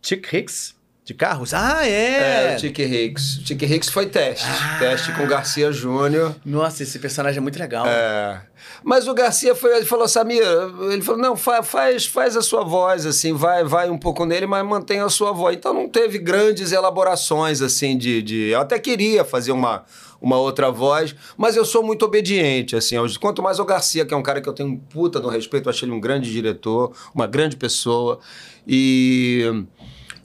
Chick 0.01 0.36
Hicks 0.36 0.75
de 1.08 1.13
carros? 1.13 1.54
Ah, 1.54 1.88
É, 1.88 2.52
é! 2.52 2.56
o 2.58 2.60
Chick 2.60 2.82
Hicks. 2.84 3.38
O 3.38 3.48
Chick 3.48 3.63
Hicks 3.65 3.88
foi 3.88 4.08
teste. 4.08 4.46
Ah. 4.46 4.76
Teste 4.78 5.13
com 5.13 5.24
o 5.24 5.28
Garcia 5.28 5.72
Júnior. 5.72 6.36
Nossa, 6.46 6.84
esse 6.84 7.00
personagem 7.00 7.38
é 7.38 7.41
muito 7.41 7.58
legal. 7.58 7.86
É. 7.88 8.41
Mas 8.84 9.08
o 9.08 9.13
Garcia 9.13 9.56
foi, 9.56 9.78
ele 9.78 9.86
falou, 9.86 10.06
Samir, 10.06 10.43
ele 10.91 11.02
falou, 11.02 11.22
não, 11.22 11.38
fa- 11.38 11.63
faz, 11.63 12.06
faz 12.06 12.36
a 12.36 12.41
sua 12.41 12.65
voz, 12.65 13.06
assim, 13.06 13.32
vai, 13.32 13.63
vai 13.63 13.89
um 13.89 13.98
pouco 13.98 14.26
nele, 14.26 14.46
mas 14.46 14.65
mantém 14.67 15.00
a 15.00 15.08
sua 15.08 15.32
voz. 15.32 15.56
Então 15.56 15.74
não 15.74 15.88
teve 15.88 16.20
grandes 16.20 16.74
elaborações, 16.74 17.62
assim, 17.62 17.98
de. 17.98 18.22
de 18.22 18.50
eu 18.50 18.60
até 18.60 18.78
queria 18.78 19.24
fazer 19.24 19.54
uma, 19.54 19.86
uma 20.22 20.38
outra 20.38 20.70
voz, 20.70 21.15
mas 21.38 21.56
eu 21.56 21.63
sou 21.63 21.82
muito 21.82 22.04
obediente, 22.04 22.76
assim. 22.76 22.98
Quanto 23.22 23.41
mais 23.41 23.60
o 23.60 23.65
Garcia, 23.65 24.06
que 24.06 24.13
é 24.13 24.17
um 24.17 24.24
cara 24.24 24.41
que 24.41 24.50
eu 24.50 24.54
tenho 24.54 24.67
um 24.70 24.78
puta 24.78 25.22
no 25.22 25.30
respeito, 25.30 25.67
eu 25.67 25.70
achei 25.72 25.88
ele 25.88 25.96
um 25.96 26.02
grande 26.02 26.30
diretor, 26.30 26.91
uma 27.15 27.26
grande 27.26 27.56
pessoa. 27.56 28.20
E. 28.67 29.63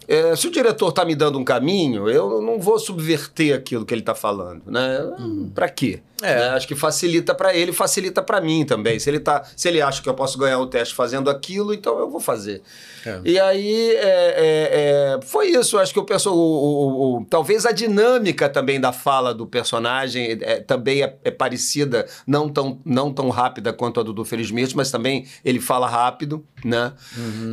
é, 0.08 0.34
se 0.36 0.46
o 0.46 0.50
diretor 0.50 0.92
tá 0.92 1.04
me 1.04 1.14
dando 1.14 1.38
um 1.38 1.44
caminho, 1.44 2.08
eu 2.08 2.40
não 2.42 2.58
vou 2.58 2.78
subverter 2.78 3.54
aquilo 3.54 3.84
que 3.84 3.94
ele 3.94 4.02
tá 4.02 4.14
falando, 4.14 4.62
né? 4.66 4.98
Pra 5.54 5.68
quê? 5.68 6.00
É. 6.22 6.34
Né? 6.36 6.48
Acho 6.50 6.68
que 6.68 6.74
facilita 6.74 7.34
pra 7.34 7.54
ele, 7.54 7.72
facilita 7.72 8.22
pra 8.22 8.40
mim 8.40 8.64
também. 8.64 8.98
Se 8.98 9.10
ele, 9.10 9.20
tá, 9.20 9.42
se 9.56 9.68
ele 9.68 9.80
acha 9.82 10.00
que 10.02 10.08
eu 10.08 10.14
posso 10.14 10.38
ganhar 10.38 10.58
o 10.58 10.66
teste 10.66 10.94
fazendo 10.94 11.28
aquilo, 11.28 11.74
então 11.74 11.98
eu 11.98 12.08
vou 12.10 12.20
fazer. 12.20 12.62
É. 13.04 13.20
E 13.24 13.38
aí 13.40 13.90
é, 13.96 13.96
é, 13.96 15.16
é, 15.18 15.20
foi 15.26 15.48
isso. 15.48 15.78
Acho 15.78 15.92
que 15.92 15.98
eu 15.98 16.04
penso, 16.04 16.30
o, 16.32 16.36
o- 16.36 17.16
o- 17.18 17.24
talvez 17.24 17.66
a 17.66 17.72
dinâmica 17.72 18.48
também 18.48 18.80
da 18.80 18.92
fala 18.92 19.34
do 19.34 19.46
personagem 19.46 20.38
é, 20.40 20.60
também 20.60 21.02
é, 21.02 21.30
parecida, 21.30 22.06
não 22.26 22.48
tão, 22.48 22.80
não 22.84 23.12
tão 23.12 23.28
rápida 23.28 23.72
quanto 23.72 23.98
a 24.00 24.02
do, 24.02 24.12
do 24.12 24.24
Felizmente, 24.24 24.76
mas 24.76 24.90
também 24.90 25.26
ele 25.44 25.58
fala 25.60 25.88
rápido, 25.88 26.44
né? 26.64 26.92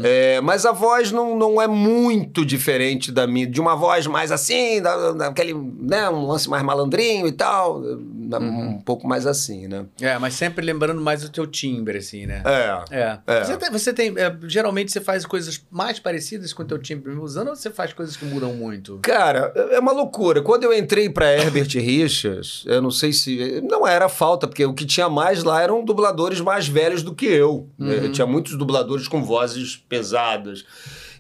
É, 0.04 0.40
mas 0.42 0.66
a 0.66 0.72
voz 0.72 1.12
não, 1.12 1.36
não 1.38 1.62
é 1.62 1.68
muito 1.68 2.46
diferente 2.46 3.12
da 3.12 3.26
minha, 3.26 3.48
de 3.48 3.60
uma 3.60 3.76
voz 3.76 4.06
mais 4.06 4.32
assim, 4.32 4.82
da, 4.82 5.12
daquele, 5.14 5.54
né, 5.54 6.10
um 6.10 6.28
lance 6.28 6.50
mais 6.50 6.64
malandrinho 6.64 7.28
e 7.28 7.32
tal, 7.32 7.80
na- 7.82 8.40
um 8.60 8.80
pouco 8.82 9.08
mais 9.08 9.26
assim, 9.26 9.68
né? 9.68 9.86
É, 10.02 10.18
mas 10.18 10.34
sempre 10.34 10.66
lembrando 10.66 11.02
mais 11.02 11.24
o 11.24 11.30
teu 11.30 11.46
timbre, 11.48 11.98
assim, 11.98 12.26
né? 12.26 12.44
É. 12.46 12.96
É. 12.98 13.20
É. 13.28 13.44
Você 13.44 13.58
tem, 13.58 13.72
você 13.72 13.94
tem- 13.94 14.14
é, 14.18 14.36
geralmente 14.44 14.92
você 14.92 15.02
faz 15.02 15.26
coisas 15.26 15.62
mais 15.72 16.00
parecidas 16.00 16.54
com 16.54 16.64
o 16.64 16.66
teu 16.66 16.78
timbre 16.80 17.12
usando 17.14 17.50
ou 17.50 17.56
você 17.56 17.70
faz 17.70 17.94
coisas 17.94 18.16
que 18.18 18.26
mudam 18.26 18.54
muito? 18.54 19.00
Cara, 19.02 19.52
é 19.72 19.80
uma 19.80 19.92
loucura. 19.92 20.42
Quando 20.42 20.64
eu 20.64 20.74
entrei 20.78 21.10
pra 21.10 21.32
Herbert 21.34 21.70
Richards, 21.80 22.64
eu 22.68 22.82
não 22.82 22.92
sei 22.92 23.14
se. 23.14 23.62
Não 23.70 23.88
era 23.88 24.08
falta, 24.10 24.48
porque 24.48 24.66
o 24.66 24.74
que 24.74 24.86
tinha 24.86 25.10
mais 25.10 25.44
lá 25.44 25.62
eram 25.62 25.84
dubladores 25.84 26.42
mais 26.42 26.68
velhos 26.68 27.04
do 27.04 27.14
que 27.16 27.26
eu. 27.26 27.70
né? 27.78 28.10
Tinha 28.10 28.28
muitos 28.28 28.58
dubladores 28.58 29.08
com 29.08 29.24
vozes 29.24 29.76
pesadas. 29.88 30.66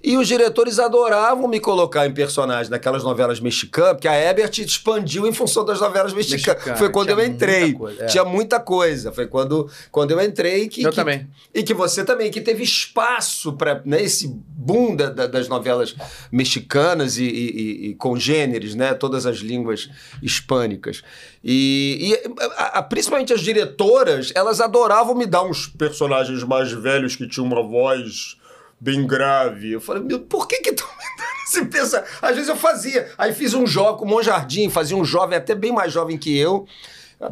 E 0.02 0.16
os 0.18 0.28
diretores 0.28 0.80
adoravam 0.80 1.48
me 1.48 1.60
colocar 1.60 2.08
em 2.08 2.14
personagens 2.14 2.70
naquelas 2.70 3.04
novelas 3.04 3.40
mexicanas, 3.40 3.94
porque 3.94 4.08
a 4.08 4.16
Herbert 4.16 4.52
expandiu 4.60 5.28
em 5.28 5.34
função 5.34 5.66
das 5.66 5.80
novelas 5.82 6.14
mexicanas. 6.14 6.46
Mexicana, 6.60 6.78
Foi 6.78 6.90
quando 6.90 7.10
eu 7.10 7.24
entrei. 7.26 7.62
muita 7.74 7.78
coisa, 7.80 8.04
é. 8.04 8.06
Tinha 8.08 8.24
muita 8.26 8.60
coisa. 8.62 9.12
Foi 9.12 9.28
quando, 9.28 9.70
quando 9.92 10.12
eu 10.12 10.22
entrei 10.22 10.68
que. 10.70 10.84
Eu 10.84 10.90
que- 10.92 10.96
também. 10.96 11.28
E 11.54 11.64
que 11.64 11.74
você 11.74 12.04
também, 12.06 12.32
que 12.32 12.40
teve 12.40 12.64
espaço 12.64 13.54
para 13.54 13.82
né, 13.86 14.02
esse 14.02 14.28
boom 14.28 14.96
da- 14.96 15.10
da- 15.10 15.28
das 15.28 15.48
novelas 15.50 15.94
mexicanas 16.32 17.18
e, 17.18 17.24
e- 17.26 17.28
e- 17.28 17.88
e 17.90 17.96
congêneres, 17.96 18.76
né? 18.76 18.94
Todas 18.94 19.26
as 19.26 19.38
línguas 19.38 19.90
hispânicas. 20.24 21.02
E, 21.44 22.14
e, 22.26 22.42
a- 22.58 22.80
a- 22.80 22.84
principalmente 22.84 23.34
as 23.34 23.42
diretoras, 23.42 24.32
elas 24.36 24.62
adoravam 24.62 25.14
me 25.16 25.26
dar 25.26 25.44
uns 25.44 25.68
personagens 25.68 26.44
mais 26.44 26.72
velhos 26.72 27.16
que 27.16 27.28
tinham 27.28 27.46
uma 27.46 27.62
voz 27.62 28.38
bem 28.80 29.06
grave. 29.06 29.74
Eu 29.74 29.82
falei, 29.82 30.04
meu, 30.04 30.20
por 30.20 30.48
que 30.48 30.58
que 30.58 30.70
estão 30.70 30.88
me 30.88 31.18
dando 31.18 31.44
esse 31.48 31.66
personagem? 31.66 32.16
Às 32.22 32.36
vezes 32.36 32.50
eu 32.50 32.56
fazia. 32.56 33.12
Aí 33.18 33.34
fiz 33.34 33.54
um 33.54 33.68
jovem 33.68 33.98
com 33.98 34.06
o 34.06 34.08
Monjardim, 34.08 34.70
fazia 34.70 34.96
um 34.96 35.06
jovem 35.06 35.38
até 35.38 35.54
bem 35.54 35.72
mais 35.72 35.92
jovem 35.92 36.18
que 36.18 36.38
eu. 36.38 36.66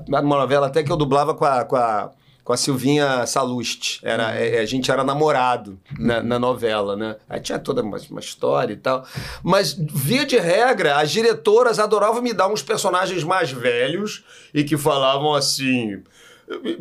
Uma 0.07 0.21
novela 0.21 0.67
até 0.67 0.83
que 0.83 0.91
eu 0.91 0.97
dublava 0.97 1.33
com 1.33 1.45
a, 1.45 1.63
com 1.63 1.77
a, 1.77 2.11
com 2.43 2.53
a 2.53 2.57
Silvinha 2.57 3.25
Saluste. 3.25 3.99
Era, 4.03 4.31
é, 4.31 4.59
a 4.59 4.65
gente 4.65 4.91
era 4.91 5.03
namorado 5.03 5.79
na, 5.97 6.21
na 6.21 6.37
novela, 6.37 6.95
né? 6.95 7.15
Aí 7.29 7.39
tinha 7.39 7.57
toda 7.59 7.81
uma, 7.81 7.97
uma 8.09 8.19
história 8.19 8.73
e 8.73 8.77
tal. 8.77 9.05
Mas, 9.41 9.73
via 9.73 10.25
de 10.25 10.37
regra, 10.37 10.97
as 10.97 11.11
diretoras 11.11 11.79
adoravam 11.79 12.21
me 12.21 12.33
dar 12.33 12.47
uns 12.47 12.61
personagens 12.61 13.23
mais 13.23 13.51
velhos 13.51 14.25
e 14.53 14.63
que 14.63 14.75
falavam 14.75 15.33
assim. 15.33 16.03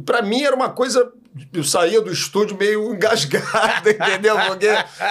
Pra 0.05 0.23
mim 0.23 0.43
era 0.43 0.55
uma 0.55 0.71
coisa. 0.71 1.13
Eu 1.53 1.65
saía 1.65 2.01
do 2.01 2.11
estúdio 2.13 2.57
meio 2.59 2.93
engasgado, 2.95 3.89
entendeu? 3.91 4.37
Porque 4.47 4.67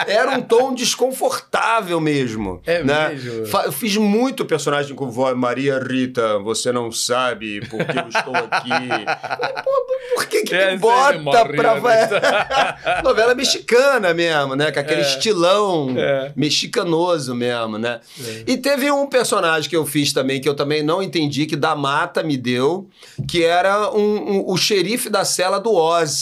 era 0.07 0.31
um 0.31 0.41
tom 0.41 0.73
desconfortável 0.73 1.99
mesmo. 1.99 2.61
É 2.65 2.83
né? 2.83 3.09
mesmo? 3.09 3.45
Fa- 3.47 3.63
Eu 3.65 3.71
fiz 3.71 3.95
muito 3.97 4.45
personagem 4.45 4.95
com 4.95 5.09
voz. 5.09 5.35
Maria 5.35 5.79
Rita, 5.79 6.39
você 6.39 6.71
não 6.71 6.91
sabe 6.91 7.61
por 7.67 7.83
que 7.85 7.97
eu 7.99 8.07
estou 8.09 8.35
aqui. 8.35 8.69
Pô, 9.63 9.71
por 10.15 10.25
que, 10.27 10.41
que 10.43 10.55
É, 10.55 10.71
me 10.71 10.77
bota 10.77 11.45
pra. 11.45 11.75
Novela 13.03 13.35
mexicana 13.35 14.13
mesmo, 14.13 14.55
né? 14.55 14.71
Com 14.71 14.79
aquele 14.79 15.01
estilão 15.01 15.93
É. 15.97 16.31
mexicanoso 16.35 17.35
mesmo, 17.35 17.77
né? 17.77 17.99
E 18.47 18.57
teve 18.57 18.89
um 18.91 19.07
personagem 19.07 19.69
que 19.69 19.75
eu 19.75 19.85
fiz 19.85 20.13
também, 20.13 20.39
que 20.41 20.47
eu 20.49 20.55
também 20.55 20.81
não 20.83 21.01
entendi, 21.01 21.45
que 21.45 21.55
da 21.55 21.75
Mata 21.75 22.23
me 22.23 22.37
deu, 22.37 22.87
que 23.27 23.43
era 23.43 23.91
um- 23.91 23.99
um- 24.39 24.43
o 24.47 24.57
xerife 24.57 25.09
da 25.09 25.23
cela 25.25 25.59
do 25.59 25.73
Oz. 25.73 26.14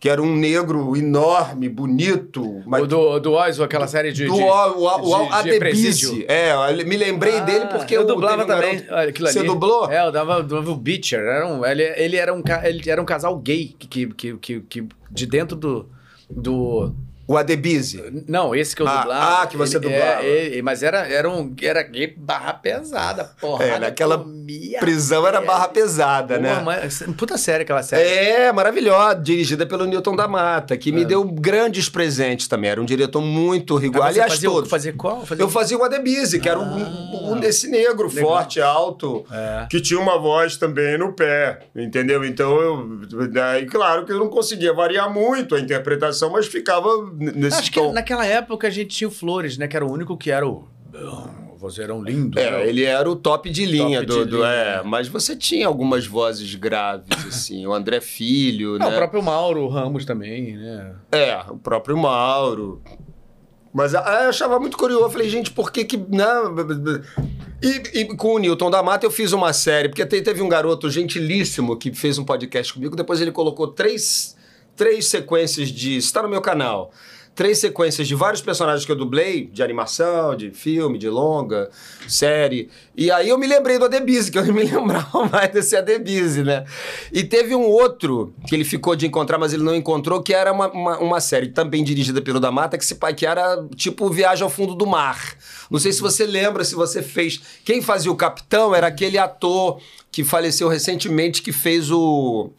Que 0.00 0.08
era 0.08 0.22
um 0.22 0.32
negro 0.36 0.96
enorme, 0.96 1.68
bonito. 1.68 2.62
mas 2.64 2.82
O 2.82 2.86
do, 2.86 3.18
do 3.18 3.32
Oz, 3.32 3.58
aquela 3.60 3.88
série 3.88 4.12
de. 4.12 4.26
do 4.26 4.34
de, 4.34 4.40
o, 4.40 4.46
o, 4.46 5.26
o, 5.26 5.42
de- 5.42 5.50
de 5.50 5.58
presídio. 5.58 6.24
É, 6.28 6.52
eu 6.52 6.86
me 6.86 6.96
lembrei 6.96 7.38
Ah, 7.38 7.40
dele 7.40 7.66
porque 7.66 7.96
eu 7.96 8.06
dublava 8.06 8.44
também. 8.46 8.80
garoto- 8.84 9.08
aquilo 9.08 9.28
Você 9.28 9.40
ali. 9.40 9.48
dublou? 9.48 9.90
É, 9.90 10.06
eu 10.06 10.12
dava, 10.12 10.40
dava 10.42 10.70
o 10.70 10.76
Beecher. 10.76 11.18
Era 11.18 11.48
um, 11.48 11.66
ele, 11.66 11.82
ele, 11.82 12.16
era 12.16 12.32
um, 12.32 12.42
ele 12.62 12.88
era 12.88 13.02
um 13.02 13.04
casal 13.04 13.36
gay 13.38 13.74
que, 13.76 13.88
que, 13.88 14.06
que, 14.14 14.36
que, 14.36 14.60
que 14.60 14.88
de 15.10 15.26
dentro 15.26 15.56
do. 15.56 15.88
do 16.30 16.92
O 17.28 17.36
Adebise. 17.36 18.02
não, 18.26 18.54
esse 18.54 18.74
que 18.74 18.80
eu 18.80 18.88
Ah, 18.88 18.96
dublava. 19.02 19.42
ah, 19.42 19.46
que 19.46 19.56
você 19.56 19.76
ele- 19.76 19.86
dublava. 19.88 20.22
É, 20.22 20.46
ele- 20.46 20.62
mas 20.62 20.82
era, 20.82 21.06
era 21.06 21.28
um 21.28 21.54
era 21.60 21.86
barra 22.16 22.54
pesada, 22.54 23.30
porra. 23.40 23.64
É, 23.64 23.78
naquela 23.78 24.24
Prisão 24.80 25.26
era 25.26 25.40
barra 25.42 25.68
pesada, 25.68 26.38
né? 26.38 26.64
Puta 27.18 27.36
série 27.36 27.64
aquela 27.64 27.82
série. 27.82 28.08
É, 28.08 28.50
maravilhosa, 28.52 29.16
dirigida 29.16 29.66
pelo 29.66 29.84
Newton 29.84 30.16
da 30.16 30.26
Mata, 30.26 30.74
que 30.76 30.90
me 30.90 31.04
deu 31.04 31.22
grandes 31.24 31.88
presentes 31.90 32.48
também. 32.48 32.70
Era 32.70 32.80
um 32.80 32.84
diretor 32.86 33.20
muito 33.20 33.76
rigoroso. 33.76 34.06
Ah, 34.06 34.10
Aliás, 34.10 34.32
fazia, 34.32 34.48
todos. 34.48 34.70
Fazia 34.70 34.92
qual? 34.94 35.26
Fazia 35.26 35.44
Eu 35.44 35.48
fazia 35.50 35.76
o 35.76 35.84
Adebise, 35.84 36.40
que 36.40 36.48
era 36.48 36.58
um, 36.58 37.32
um 37.32 37.38
desse 37.38 37.68
negro 37.68 38.08
Legal. 38.08 38.24
forte, 38.30 38.58
alto, 38.60 39.26
É. 39.30 39.66
que 39.68 39.80
tinha 39.82 40.00
uma 40.00 40.18
voz 40.18 40.56
também 40.56 40.96
no 40.96 41.12
pé, 41.12 41.58
entendeu? 41.76 42.24
Então 42.24 42.58
eu. 42.58 43.00
Daí, 43.30 43.66
claro 43.66 44.06
que 44.06 44.12
eu 44.12 44.18
não 44.18 44.28
conseguia 44.28 44.72
variar 44.72 45.12
muito 45.12 45.54
a 45.54 45.60
interpretação, 45.60 46.30
mas 46.30 46.46
ficava 46.46 46.88
nesse 47.18 47.58
Acho 47.58 47.72
que 47.72 47.80
tom. 47.80 47.92
naquela 47.92 48.24
época 48.24 48.66
a 48.66 48.70
gente 48.70 48.90
tinha 48.96 49.08
o 49.08 49.10
Flores, 49.10 49.58
né? 49.58 49.66
Que 49.68 49.76
era 49.76 49.84
o 49.84 49.90
único 49.92 50.16
que 50.16 50.30
era 50.30 50.46
o. 50.46 50.68
Vozeirão 51.56 52.00
lindo. 52.02 52.36
né? 52.36 52.62
É, 52.62 52.68
ele 52.68 52.84
era 52.84 53.10
o 53.10 53.16
top 53.16 53.50
de 53.50 53.66
linha 53.66 53.98
Top 54.06 54.06
do. 54.06 54.24
de 54.24 54.30
do- 54.30 54.36
linha, 54.36 54.48
é, 54.48 54.76
né? 54.76 54.82
mas 54.84 55.08
você 55.08 55.34
tinha 55.34 55.66
algumas 55.66 56.06
vozes 56.06 56.54
graves, 56.54 57.08
assim. 57.26 57.66
o 57.66 57.72
André 57.74 58.00
Filho, 58.00 58.76
Ah, 58.76 58.78
né? 58.78 58.86
o 58.86 58.92
próprio 58.96 59.22
Mauro 59.22 59.66
Ramos 59.68 60.04
também, 60.04 60.56
né? 60.56 60.94
É, 61.10 61.36
o 61.50 61.56
próprio 61.58 61.96
Mauro. 61.98 62.80
Mas 63.74 63.92
ah, 63.94 64.20
eu 64.22 64.28
achava 64.30 64.58
muito 64.60 64.76
curioso. 64.78 65.04
Eu 65.04 65.10
falei, 65.10 65.28
gente, 65.28 65.50
por 65.50 65.72
que 65.72 65.84
que. 65.84 65.96
Né? 65.96 66.24
E, 67.60 68.00
e 68.00 68.04
com 68.16 68.34
o 68.34 68.38
Newton 68.38 68.70
da 68.70 68.82
Mata 68.82 69.04
eu 69.04 69.10
fiz 69.10 69.32
uma 69.32 69.52
série, 69.52 69.88
porque 69.88 70.06
te- 70.06 70.22
teve 70.22 70.40
um 70.40 70.48
garoto 70.48 70.88
gentilíssimo 70.88 71.76
que 71.76 71.92
fez 71.92 72.18
um 72.18 72.24
podcast 72.24 72.72
comigo, 72.72 72.94
depois 72.94 73.20
ele 73.20 73.32
colocou 73.32 73.66
três, 73.66 74.36
três 74.78 75.08
sequências 75.08 75.68
de. 75.68 75.98
Está 75.98 76.22
no 76.22 76.28
meu 76.28 76.40
canal. 76.40 76.90
Três 77.34 77.58
sequências 77.58 78.08
de 78.08 78.16
vários 78.16 78.42
personagens 78.42 78.84
que 78.84 78.90
eu 78.90 78.96
dublei, 78.96 79.46
de 79.46 79.62
animação, 79.62 80.34
de 80.34 80.50
filme, 80.50 80.98
de 80.98 81.08
longa, 81.08 81.70
série. 82.08 82.68
E 82.96 83.12
aí 83.12 83.28
eu 83.28 83.38
me 83.38 83.46
lembrei 83.46 83.78
do 83.78 83.84
Adebise, 83.84 84.28
que 84.28 84.38
eu 84.38 84.44
não 84.44 84.52
me 84.52 84.64
lembrava 84.66 85.24
mais 85.26 85.52
desse 85.52 85.76
Adebise, 85.76 86.42
né? 86.42 86.64
E 87.12 87.22
teve 87.22 87.54
um 87.54 87.62
outro 87.62 88.34
que 88.48 88.56
ele 88.56 88.64
ficou 88.64 88.96
de 88.96 89.06
encontrar, 89.06 89.38
mas 89.38 89.52
ele 89.52 89.62
não 89.62 89.72
encontrou, 89.72 90.20
que 90.20 90.34
era 90.34 90.52
uma, 90.52 90.68
uma, 90.68 90.98
uma 90.98 91.20
série 91.20 91.50
também 91.50 91.84
dirigida 91.84 92.20
pelo 92.20 92.40
da 92.40 92.50
Mata, 92.50 92.76
que, 92.76 92.84
se, 92.84 92.96
que 93.16 93.24
era 93.24 93.64
tipo 93.76 94.10
Viagem 94.10 94.42
ao 94.42 94.50
Fundo 94.50 94.74
do 94.74 94.84
Mar. 94.84 95.36
Não 95.70 95.78
sei 95.78 95.92
se 95.92 96.00
você 96.00 96.26
lembra, 96.26 96.64
se 96.64 96.74
você 96.74 97.02
fez. 97.02 97.40
Quem 97.64 97.80
fazia 97.80 98.10
o 98.10 98.16
capitão 98.16 98.74
era 98.74 98.88
aquele 98.88 99.16
ator 99.16 99.80
que 100.10 100.24
faleceu 100.24 100.66
recentemente, 100.66 101.40
que 101.40 101.52
fez 101.52 101.88
o. 101.88 102.50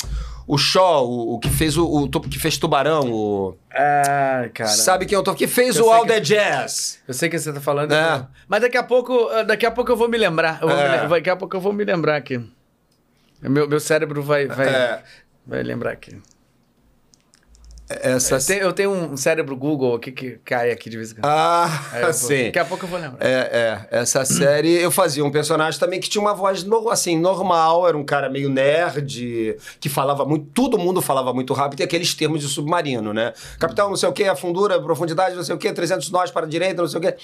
O 0.51 0.57
Shaw, 0.57 1.07
o, 1.07 1.35
o 1.35 1.39
que 1.39 1.47
fez 1.47 1.77
o, 1.77 1.85
o 1.85 2.09
que 2.09 2.39
fez 2.39 2.57
Tubarão, 2.57 3.11
o. 3.13 3.55
Ah, 3.71 4.49
cara. 4.51 4.67
Sabe 4.71 5.05
quem 5.05 5.15
eu 5.15 5.21
tô? 5.21 5.35
Que 5.35 5.45
fez 5.45 5.75
Eu 5.75 5.85
o 5.85 5.91
All 5.91 6.07
the 6.07 6.19
Jazz. 6.19 6.99
Eu 7.07 7.13
sei 7.13 7.29
que 7.29 7.37
você 7.37 7.53
tá 7.53 7.61
falando. 7.61 7.91
É. 7.93 8.25
Mas 8.47 8.61
daqui 8.61 8.75
a 8.75 8.81
pouco, 8.81 9.13
daqui 9.45 9.67
a 9.67 9.69
pouco 9.69 9.91
eu 9.91 9.95
vou 9.95 10.09
me 10.09 10.17
lembrar. 10.17 10.59
Vou 10.59 10.69
me 10.69 10.73
É. 10.81 11.01
lem- 11.01 11.07
Daqui 11.07 11.29
a 11.29 11.35
pouco 11.35 11.55
eu 11.55 11.61
vou 11.61 11.71
me 11.71 11.83
lembrar 11.83 12.15
aqui. 12.15 12.43
Meu, 13.43 13.69
meu 13.69 13.79
cérebro 13.79 14.23
vai, 14.23 14.47
vai, 14.47 14.67
É, 14.67 15.03
vai 15.45 15.61
lembrar 15.61 15.91
aqui. 15.91 16.17
Essa. 17.89 18.35
Eu 18.35 18.41
tenho, 18.45 18.61
eu 18.61 18.73
tenho 18.73 18.91
um 18.91 19.17
cérebro 19.17 19.55
Google 19.57 19.95
aqui 19.95 20.11
que 20.11 20.31
cai 20.45 20.71
aqui 20.71 20.89
de 20.89 20.97
vez 20.97 21.11
em 21.11 21.15
quando. 21.15 21.25
Ah, 21.25 21.81
vou- 22.01 22.13
sim. 22.13 22.45
Daqui 22.45 22.59
a 22.59 22.65
pouco 22.65 22.85
eu 22.85 22.89
vou 22.89 22.99
lembrar. 22.99 23.17
É, 23.25 23.87
é, 23.91 23.99
essa 23.99 24.23
série 24.25 24.73
eu 24.81 24.91
fazia 24.91 25.25
um 25.25 25.31
personagem 25.31 25.79
também 25.79 25.99
que 25.99 26.07
tinha 26.09 26.21
uma 26.21 26.33
voz 26.33 26.65
assim, 26.91 27.19
normal, 27.19 27.87
era 27.87 27.97
um 27.97 28.03
cara 28.05 28.29
meio 28.29 28.49
nerd, 28.49 29.57
que 29.79 29.89
falava 29.89 30.23
muito, 30.25 30.45
todo 30.53 30.77
mundo 30.77 31.01
falava 31.01 31.33
muito 31.33 31.53
rápido, 31.53 31.79
e 31.79 31.83
aqueles 31.83 32.13
termos 32.13 32.41
de 32.41 32.47
submarino, 32.47 33.13
né? 33.13 33.33
Capitão, 33.59 33.89
não 33.89 33.95
sei 33.97 34.07
o 34.09 34.13
quê, 34.13 34.25
a 34.25 34.35
fundura, 34.35 34.79
profundidade, 34.81 35.35
não 35.35 35.43
sei 35.43 35.55
o 35.55 35.57
quê, 35.57 35.73
300 35.73 36.09
nós 36.11 36.29
para 36.31 36.45
a 36.45 36.49
direita, 36.49 36.81
não 36.81 36.89
sei 36.89 36.99
o 36.99 37.01
quê. 37.01 37.15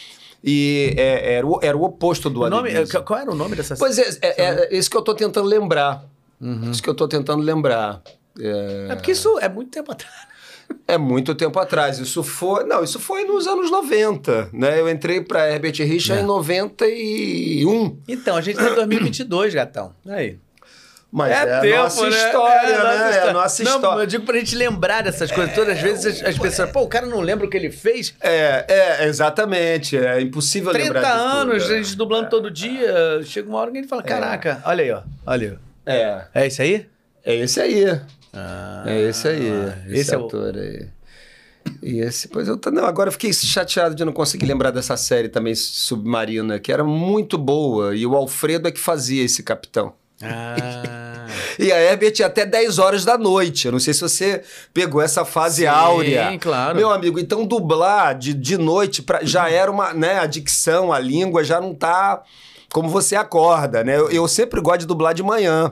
E 0.43 0.93
é, 0.97 1.35
era, 1.35 1.47
o, 1.47 1.59
era 1.61 1.75
o 1.77 1.83
oposto 1.83 2.29
do 2.29 2.41
O 2.41 2.49
nome, 2.49 2.69
Adebise. 2.69 2.99
qual 3.03 3.19
era 3.19 3.31
o 3.31 3.35
nome 3.35 3.55
dessa 3.55 3.75
Pois 3.75 3.97
é, 3.97 4.17
é, 4.21 4.41
é 4.73 4.75
isso 4.77 4.89
que 4.89 4.97
eu 4.97 5.01
tô 5.01 5.13
tentando 5.15 5.47
lembrar. 5.47 6.03
Isso 6.71 6.83
que 6.83 6.89
eu 6.89 6.93
tô 6.93 7.07
tentando 7.07 7.41
lembrar. 7.43 8.01
É, 8.39 8.87
É 8.91 8.95
porque 8.95 9.11
isso 9.11 9.39
é 9.39 9.47
muito 9.49 9.71
tempo 9.71 9.91
atrás. 9.91 10.13
é 10.87 10.97
muito 10.97 11.33
tempo 11.35 11.59
atrás. 11.59 11.99
Isso 11.99 12.23
foi. 12.23 12.63
Não, 12.65 12.83
isso 12.83 12.99
foi 12.99 13.23
nos 13.25 13.47
anos 13.47 13.69
90, 13.71 14.49
né? 14.53 14.79
Eu 14.79 14.89
entrei 14.89 15.21
pra 15.21 15.49
Herbert 15.49 15.75
Richard 15.79 16.23
em 16.23 16.25
91. 16.25 17.97
Então, 18.07 18.35
a 18.35 18.41
gente 18.41 18.57
tá 18.57 18.69
em 18.69 18.75
2022, 18.75 19.53
gatão. 19.53 19.93
Aí. 20.07 20.37
Mas 21.11 21.31
é, 21.31 21.77
a 21.77 21.83
nossa 21.83 22.07
história, 22.09 22.83
né? 22.83 23.17
É 23.17 23.29
a 23.29 23.33
nossa 23.33 23.63
Não, 23.63 23.75
história. 23.75 24.01
eu 24.03 24.05
digo 24.05 24.25
pra 24.25 24.37
gente 24.37 24.53
lembrar 24.53 25.01
dessas 25.01 25.31
coisas. 25.31 25.55
Todas 25.55 25.77
as 25.77 25.81
vezes 25.81 26.21
as, 26.21 26.27
as 26.29 26.37
pessoas, 26.37 26.69
pô, 26.71 26.81
o 26.81 26.89
cara 26.89 27.05
não 27.05 27.21
lembra 27.21 27.45
o 27.45 27.49
que 27.49 27.55
ele 27.55 27.71
fez. 27.71 28.13
É, 28.19 28.65
é, 28.67 29.05
exatamente. 29.07 29.95
É 29.95 30.19
impossível 30.19 30.73
30 30.73 30.85
lembrar 30.93 31.13
de 31.15 31.19
anos, 31.21 31.63
tudo, 31.63 31.73
a 31.73 31.77
gente 31.77 31.95
dublando 31.95 32.29
todo 32.29 32.51
dia. 32.51 33.21
Chega 33.23 33.47
uma 33.47 33.59
hora 33.59 33.71
que 33.71 33.77
a 33.77 33.81
gente 33.81 33.89
fala, 33.89 34.03
caraca, 34.03 34.61
olha 34.65 34.83
aí, 34.83 34.91
ó. 34.91 35.03
Olha 35.25 35.59
aí. 35.85 35.95
É, 35.95 36.25
É 36.33 36.47
isso 36.47 36.61
aí? 36.61 36.85
é 37.23 37.35
esse 37.35 37.61
aí. 37.61 37.85
Ah, 38.35 38.83
É 38.85 39.01
esse 39.01 39.27
aí. 39.27 39.47
esse, 39.89 39.99
esse 40.01 40.13
é 40.13 40.17
o- 40.17 40.25
ator 40.25 40.55
aí. 40.57 40.87
E 41.81 41.99
esse, 41.99 42.27
pois 42.27 42.47
eu 42.47 42.59
não, 42.71 42.85
agora 42.85 43.07
eu 43.07 43.11
fiquei 43.11 43.33
chateado 43.33 43.95
de 43.95 44.05
não 44.05 44.13
conseguir 44.13 44.45
lembrar 44.45 44.69
dessa 44.69 44.95
série 44.95 45.29
também 45.29 45.55
submarina, 45.55 46.59
que 46.59 46.71
era 46.71 46.83
muito 46.83 47.37
boa, 47.39 47.95
e 47.95 48.05
o 48.05 48.15
Alfredo 48.15 48.67
é 48.67 48.71
que 48.71 48.79
fazia 48.79 49.23
esse 49.23 49.41
capitão. 49.43 49.93
Ah. 50.21 51.25
E 51.57 51.71
a 51.71 51.79
Herbert 51.81 52.13
ia 52.19 52.25
até 52.27 52.45
10 52.45 52.77
horas 52.79 53.03
da 53.05 53.17
noite. 53.17 53.65
Eu 53.65 53.71
não 53.71 53.79
sei 53.79 53.93
se 53.93 54.01
você 54.01 54.43
pegou 54.73 55.01
essa 55.01 55.23
fase 55.25 55.61
Sim, 55.61 55.67
áurea. 55.67 56.37
claro. 56.39 56.77
Meu 56.77 56.91
amigo, 56.91 57.17
então 57.17 57.45
dublar 57.45 58.13
de, 58.17 58.33
de 58.33 58.57
noite 58.57 59.01
pra, 59.01 59.23
já 59.23 59.49
era 59.49 59.71
uma, 59.71 59.93
né, 59.93 60.19
a 60.19 60.25
dicção, 60.25 60.91
a 60.93 60.99
língua 60.99 61.43
já 61.45 61.59
não 61.61 61.73
tá 61.73 62.21
como 62.71 62.89
você 62.89 63.15
acorda, 63.15 63.83
né? 63.85 63.97
Eu, 63.97 64.11
eu 64.11 64.27
sempre 64.27 64.59
gosto 64.61 64.81
de 64.81 64.85
dublar 64.85 65.13
de 65.13 65.23
manhã. 65.23 65.71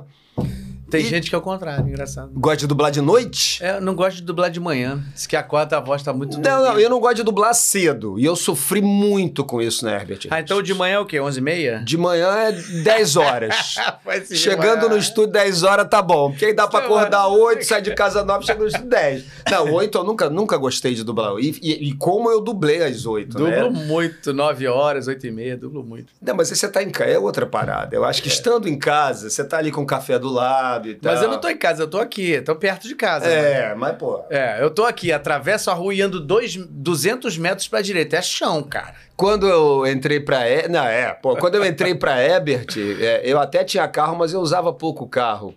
Tem 0.93 1.01
E- 1.01 1.09
gente 1.09 1.27
que 1.29 1.33
é 1.35 1.37
o 1.37 1.41
contrário, 1.41 1.87
engraçado. 1.87 2.29
Gosto 2.35 2.59
de 2.59 2.67
dublar 2.67 2.91
de 2.91 3.01
noite? 3.01 3.63
É, 3.63 3.77
eu 3.77 3.81
não 3.81 3.95
gosto 3.95 4.17
de 4.17 4.21
dublar 4.21 4.51
de 4.51 4.59
manhã. 4.59 5.03
Diz 5.13 5.25
que 5.25 5.35
acorda 5.35 5.77
a 5.77 5.79
voz 5.79 6.03
tá 6.03 6.13
muito. 6.13 6.39
Não, 6.39 6.63
não, 6.65 6.79
eu 6.79 6.87
não 6.89 6.99
gosto 6.99 7.15
de 7.15 7.23
dublar 7.23 7.53
cedo. 7.55 8.19
E 8.19 8.25
eu 8.25 8.35
sofri 8.35 8.79
muito 8.79 9.43
com 9.43 9.59
isso, 9.59 9.83
né, 9.85 9.95
Herbert? 9.95 10.27
Ah, 10.29 10.39
então 10.39 10.61
de 10.61 10.71
manhã 10.73 10.95
é 10.95 10.99
o 10.99 11.05
quê? 11.05 11.17
11h30? 11.17 11.83
De 11.83 11.97
manhã 11.97 12.29
é 12.35 12.51
10 12.83 13.15
horas. 13.15 13.55
Chegando 14.35 14.87
no 14.89 14.97
estúdio 14.97 15.31
10 15.33 15.63
horas 15.63 15.87
tá 15.89 16.01
bom. 16.01 16.29
Porque 16.29 16.45
aí 16.45 16.53
dá 16.53 16.67
pra 16.67 16.79
acordar 16.79 17.27
8, 17.27 17.65
sai 17.65 17.81
de 17.81 17.93
casa 17.95 18.23
9, 18.23 18.45
chega 18.45 18.59
no 18.59 18.67
estúdio 18.67 18.89
10. 18.89 19.23
Não, 19.49 19.73
8 19.73 19.97
eu 19.97 20.03
nunca, 20.03 20.29
nunca 20.29 20.57
gostei 20.57 20.93
de 20.93 21.03
dublar. 21.03 21.33
E, 21.39 21.57
e- 21.61 21.89
e 21.89 21.93
como 21.95 22.29
eu 22.29 22.39
dublei 22.41 22.83
às 22.83 23.05
8, 23.05 23.37
Dublo 23.37 23.49
né? 23.71 23.85
muito, 23.85 24.33
9 24.33 24.67
horas, 24.67 25.07
8h30, 25.07 25.57
dublo 25.57 25.83
muito. 25.83 26.13
Não, 26.21 26.35
mas 26.35 26.51
aí 26.51 26.57
você 26.57 26.67
tá 26.67 26.83
em 26.83 26.89
casa, 26.89 27.09
é 27.11 27.19
outra 27.19 27.45
parada. 27.45 27.95
Eu 27.95 28.05
acho 28.05 28.21
que 28.21 28.27
estando 28.27 28.67
em 28.67 28.77
casa, 28.77 29.29
você 29.29 29.43
tá 29.43 29.57
ali 29.57 29.71
com 29.71 29.81
o 29.81 29.85
café 29.87 30.19
do 30.19 30.29
lado 30.29 30.82
e 30.89 30.95
tal. 30.95 31.13
Mas 31.13 31.21
eu 31.21 31.29
não 31.29 31.39
tô 31.39 31.47
em 31.49 31.57
casa, 31.57 31.83
eu 31.83 31.87
tô 31.89 31.99
aqui, 31.99 32.41
tô 32.41 32.55
perto 32.55 32.87
de 32.87 32.95
casa. 32.95 33.25
né? 33.27 33.71
É, 33.71 33.75
mas 33.75 33.95
pô. 33.97 34.23
É, 34.29 34.57
eu 34.61 34.69
tô 34.69 34.85
aqui, 34.85 35.11
atravesso 35.11 35.69
a 35.71 35.73
rua 35.73 35.93
e 35.93 36.01
ando 36.01 36.19
dois, 36.19 36.55
200 36.55 37.37
metros 37.37 37.67
pra 37.67 37.81
direita. 37.81 38.17
É 38.17 38.21
chão, 38.21 38.61
cara. 38.63 38.95
Quando 39.15 39.47
eu 39.47 39.85
entrei 39.85 40.19
pra. 40.19 40.49
E... 40.49 40.67
Não, 40.67 40.83
é, 40.83 41.13
pô, 41.13 41.35
quando 41.37 41.55
eu 41.55 41.65
entrei 41.65 41.93
pra 41.93 42.21
Ebert, 42.21 42.75
é, 42.99 43.21
eu 43.23 43.39
até 43.39 43.63
tinha 43.63 43.87
carro, 43.87 44.15
mas 44.17 44.33
eu 44.33 44.39
usava 44.41 44.73
pouco 44.73 45.07
carro. 45.07 45.53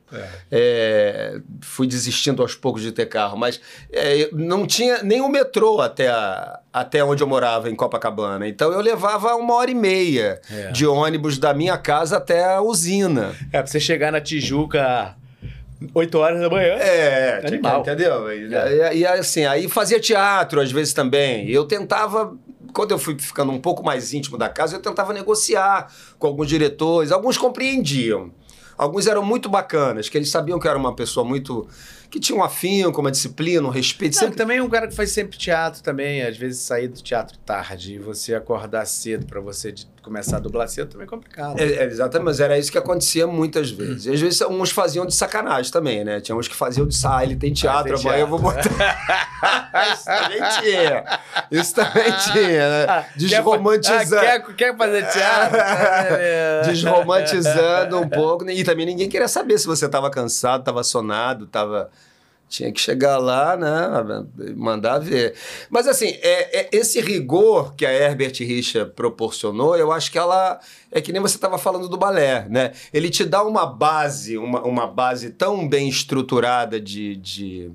É, 0.51 1.38
fui 1.62 1.87
desistindo 1.87 2.42
aos 2.42 2.55
poucos 2.55 2.83
de 2.83 2.92
ter 2.92 3.07
carro, 3.07 3.37
mas 3.38 3.61
é, 3.92 4.29
não 4.33 4.66
tinha 4.66 5.03
nem 5.03 5.21
o 5.23 5.29
metrô 5.29 5.81
até, 5.81 6.09
a- 6.09 6.61
até 6.73 7.03
onde 7.03 7.23
eu 7.23 7.27
morava, 7.27 7.71
em 7.71 7.75
Copacabana. 7.75 8.47
Então 8.47 8.73
eu 8.73 8.81
levava 8.81 9.35
uma 9.35 9.55
hora 9.55 9.71
e 9.71 9.75
meia 9.75 10.40
É. 10.53 10.71
de 10.71 10.87
ônibus 10.87 11.38
da 11.38 11.55
minha 11.55 11.79
casa 11.79 12.19
até 12.19 12.45
a 12.45 12.61
usina. 12.61 13.35
É, 13.53 13.59
pra 13.59 13.66
você 13.66 13.81
chegar 13.81 14.12
na 14.12 14.21
Tijuca 14.21 15.14
8 15.95 16.19
horas 16.19 16.40
da 16.40 16.49
manhã. 16.51 16.75
É, 16.75 17.42
Animal. 17.47 17.81
entendeu? 17.81 18.31
E, 18.33 18.49
e- 18.95 18.99
e, 18.99 19.07
assim, 19.07 19.45
aí 19.45 19.69
fazia 19.69 19.99
teatro 20.01 20.61
às 20.61 20.71
vezes 20.71 20.92
também. 20.92 21.49
Eu 21.51 21.64
tentava, 21.64 22.35
quando 22.77 22.91
eu 22.91 22.99
fui 22.99 23.19
ficando 23.19 23.51
um 23.51 23.59
pouco 23.59 23.83
mais 23.83 24.12
íntimo 24.12 24.37
da 24.37 24.49
casa, 24.51 24.77
eu 24.77 24.81
tentava 24.83 25.12
negociar 25.15 25.91
com 26.19 26.27
alguns 26.27 26.47
diretores. 26.49 27.11
Alguns 27.11 27.39
compreendiam. 27.39 28.31
Alguns 28.77 29.07
eram 29.07 29.25
muito 29.25 29.49
bacanas, 29.49 30.07
que 30.11 30.19
eles 30.19 30.29
sabiam 30.29 30.59
que 30.59 30.67
eu 30.67 30.71
era 30.71 30.79
uma 30.79 30.95
pessoa 30.95 31.25
muito. 31.25 31.67
que 32.11 32.21
tinha 32.21 32.37
um 32.39 32.45
afinco, 32.45 33.01
uma 33.01 33.11
disciplina, 33.11 33.67
um 33.67 33.71
respeito. 33.71 34.12
Não, 34.17 34.21
Sempre 34.21 34.37
também 34.37 34.61
um 34.61 34.69
cara 34.69 34.87
que 34.87 34.95
faz 34.95 35.11
sempre 35.11 35.39
teatro 35.39 35.83
também, 35.83 36.21
às 36.23 36.37
vezes 36.37 36.61
sair 36.61 36.89
do 36.89 37.01
teatro 37.03 37.39
tarde 37.39 37.95
e 37.95 37.99
você 37.99 38.35
acordar 38.35 38.85
cedo 38.87 39.25
pra 39.25 39.41
você 39.41 39.73
de- 39.73 39.89
começar 40.07 40.37
a 40.37 40.40
dublar 40.40 40.69
cedo 40.69 40.88
também 40.88 41.05
é 41.05 41.11
complicado. 41.11 41.59
É, 41.61 41.64
é, 41.64 41.85
exatamente, 41.85 42.25
mas 42.27 42.38
era 42.40 42.57
isso 42.57 42.71
que 42.71 42.79
acontecia 42.79 43.27
muitas 43.27 43.71
vezes. 43.71 44.07
E 44.07 44.12
às 44.12 44.21
vezes 44.21 44.40
uns 44.42 44.71
faziam 44.71 45.05
de 45.05 45.14
sacanagem 45.14 45.71
também, 45.73 46.05
né? 46.05 46.21
Tinha 46.21 46.37
uns 46.37 46.47
que 46.47 46.55
faziam 46.55 46.87
de 46.87 46.97
ah, 47.05 47.23
ele 47.25 47.35
tem 47.37 47.53
teatro, 47.53 47.95
Ah, 47.95 47.99
tem 47.99 48.07
amanhã 48.09 48.23
eu 48.23 48.27
vou 48.29 48.38
teatro. 48.53 48.71
botar. 48.71 49.92
isso 49.92 50.05
também 50.05 50.40
tinha. 50.61 51.05
Isso 51.51 51.75
também 51.75 52.12
tinha, 52.33 52.69
né? 52.71 52.87
Ah, 52.88 53.05
Desromantizando. 53.16 54.21
Quer, 54.23 54.37
ah, 54.37 54.40
quer, 54.40 54.55
quer 54.55 54.77
fazer 54.77 55.07
teatro? 55.09 55.59
É, 56.19 56.62
Desromantizando 56.64 58.01
um 58.01 58.09
pouco. 58.09 58.49
E 58.49 58.62
também 58.64 58.87
ninguém 58.87 59.09
queria 59.09 59.29
saber 59.29 59.59
se 59.59 59.66
você 59.66 59.87
estava 59.87 60.11
cansado, 60.11 60.61
estava 60.61 60.83
sonado, 60.85 61.45
estava. 61.45 61.90
Tinha 62.49 62.71
que 62.71 62.81
chegar 62.81 63.19
lá, 63.19 63.57
né? 63.57 64.55
Mandar 64.55 64.99
ver. 64.99 65.35
Mas 65.69 65.89
assim, 65.89 66.07
é, 66.23 66.61
é- 66.61 66.69
esse 66.73 67.01
rigor 67.01 67.75
que 67.75 67.85
a 67.85 67.93
Herbert 67.93 68.35
Richa 68.39 68.87
proporcionou, 68.87 69.77
eu 69.77 69.91
acho 69.91 70.13
que 70.13 70.19
ela. 70.19 70.61
É 70.93 71.01
que 71.01 71.13
nem 71.13 71.21
você 71.21 71.37
estava 71.37 71.59
falando 71.59 71.89
do 71.89 71.97
balé, 71.97 72.47
né? 72.49 72.73
Ele 72.93 73.11
te 73.11 73.25
dá 73.25 73.43
uma 73.43 73.67
base, 73.67 74.39
uma, 74.39 74.63
uma 74.63 74.87
base 74.87 75.31
tão 75.31 75.69
bem 75.69 75.89
estruturada 75.89 76.81
de, 76.81 77.17
de, 77.17 77.71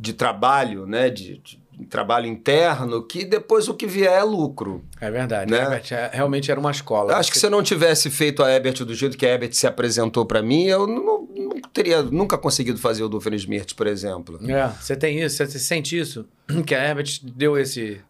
de 0.00 0.12
trabalho, 0.14 0.86
né? 0.86 1.10
De, 1.10 1.36
de 1.38 1.61
trabalho 1.82 2.26
interno, 2.26 3.02
que 3.02 3.24
depois 3.24 3.68
o 3.68 3.74
que 3.74 3.86
vier 3.86 4.12
é 4.12 4.22
lucro. 4.22 4.84
É 5.00 5.10
verdade, 5.10 5.50
Né? 5.50 5.58
Herbert, 5.62 5.84
é- 5.92 6.10
realmente 6.12 6.50
era 6.50 6.58
uma 6.58 6.70
escola. 6.70 7.12
Eu 7.12 7.16
acho 7.16 7.30
que 7.32 7.38
se 7.38 7.46
eu 7.46 7.50
não 7.50 7.62
tivesse 7.62 8.10
feito 8.10 8.42
a 8.42 8.50
Ebert 8.50 8.84
do 8.84 8.94
jeito 8.94 9.16
que 9.16 9.26
a 9.26 9.30
Ebert 9.34 9.52
se 9.54 9.66
apresentou 9.66 10.24
pra 10.26 10.42
mim, 10.42 10.64
eu 10.64 10.86
não, 10.86 11.26
não 11.36 11.60
teria 11.72 12.02
nunca 12.02 12.36
conseguido 12.38 12.78
fazer 12.78 13.02
o 13.02 13.08
do 13.08 13.18
Smirth, 13.34 13.74
por 13.74 13.86
exemplo. 13.86 14.38
É, 14.50 14.68
você 14.80 14.94
tem 14.96 15.20
isso, 15.20 15.36
você 15.44 15.58
sente 15.58 15.98
isso? 15.98 16.26
Que 16.66 16.74
a 16.74 16.84
Herbert 16.88 17.20
deu 17.22 17.58
esse. 17.58 18.00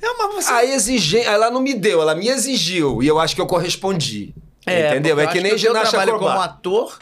É 0.00 0.10
uma. 0.10 0.32
Você... 0.32 0.50
A 0.52 0.64
exigência, 0.64 1.28
ela 1.28 1.50
não 1.50 1.60
me 1.60 1.74
deu, 1.74 2.00
ela 2.00 2.14
me 2.14 2.28
exigiu 2.28 3.02
e 3.02 3.06
eu 3.06 3.18
acho 3.18 3.34
que 3.34 3.40
eu 3.40 3.46
correspondi. 3.46 4.34
entendeu? 4.66 5.16
porque 5.16 5.28
É 5.28 5.32
que 5.32 5.40
nem 5.40 5.58
ginástica 5.58 5.90
trabalho 5.90 6.12
como 6.18 6.28
acrobática. 6.28 6.58
ator 6.58 6.98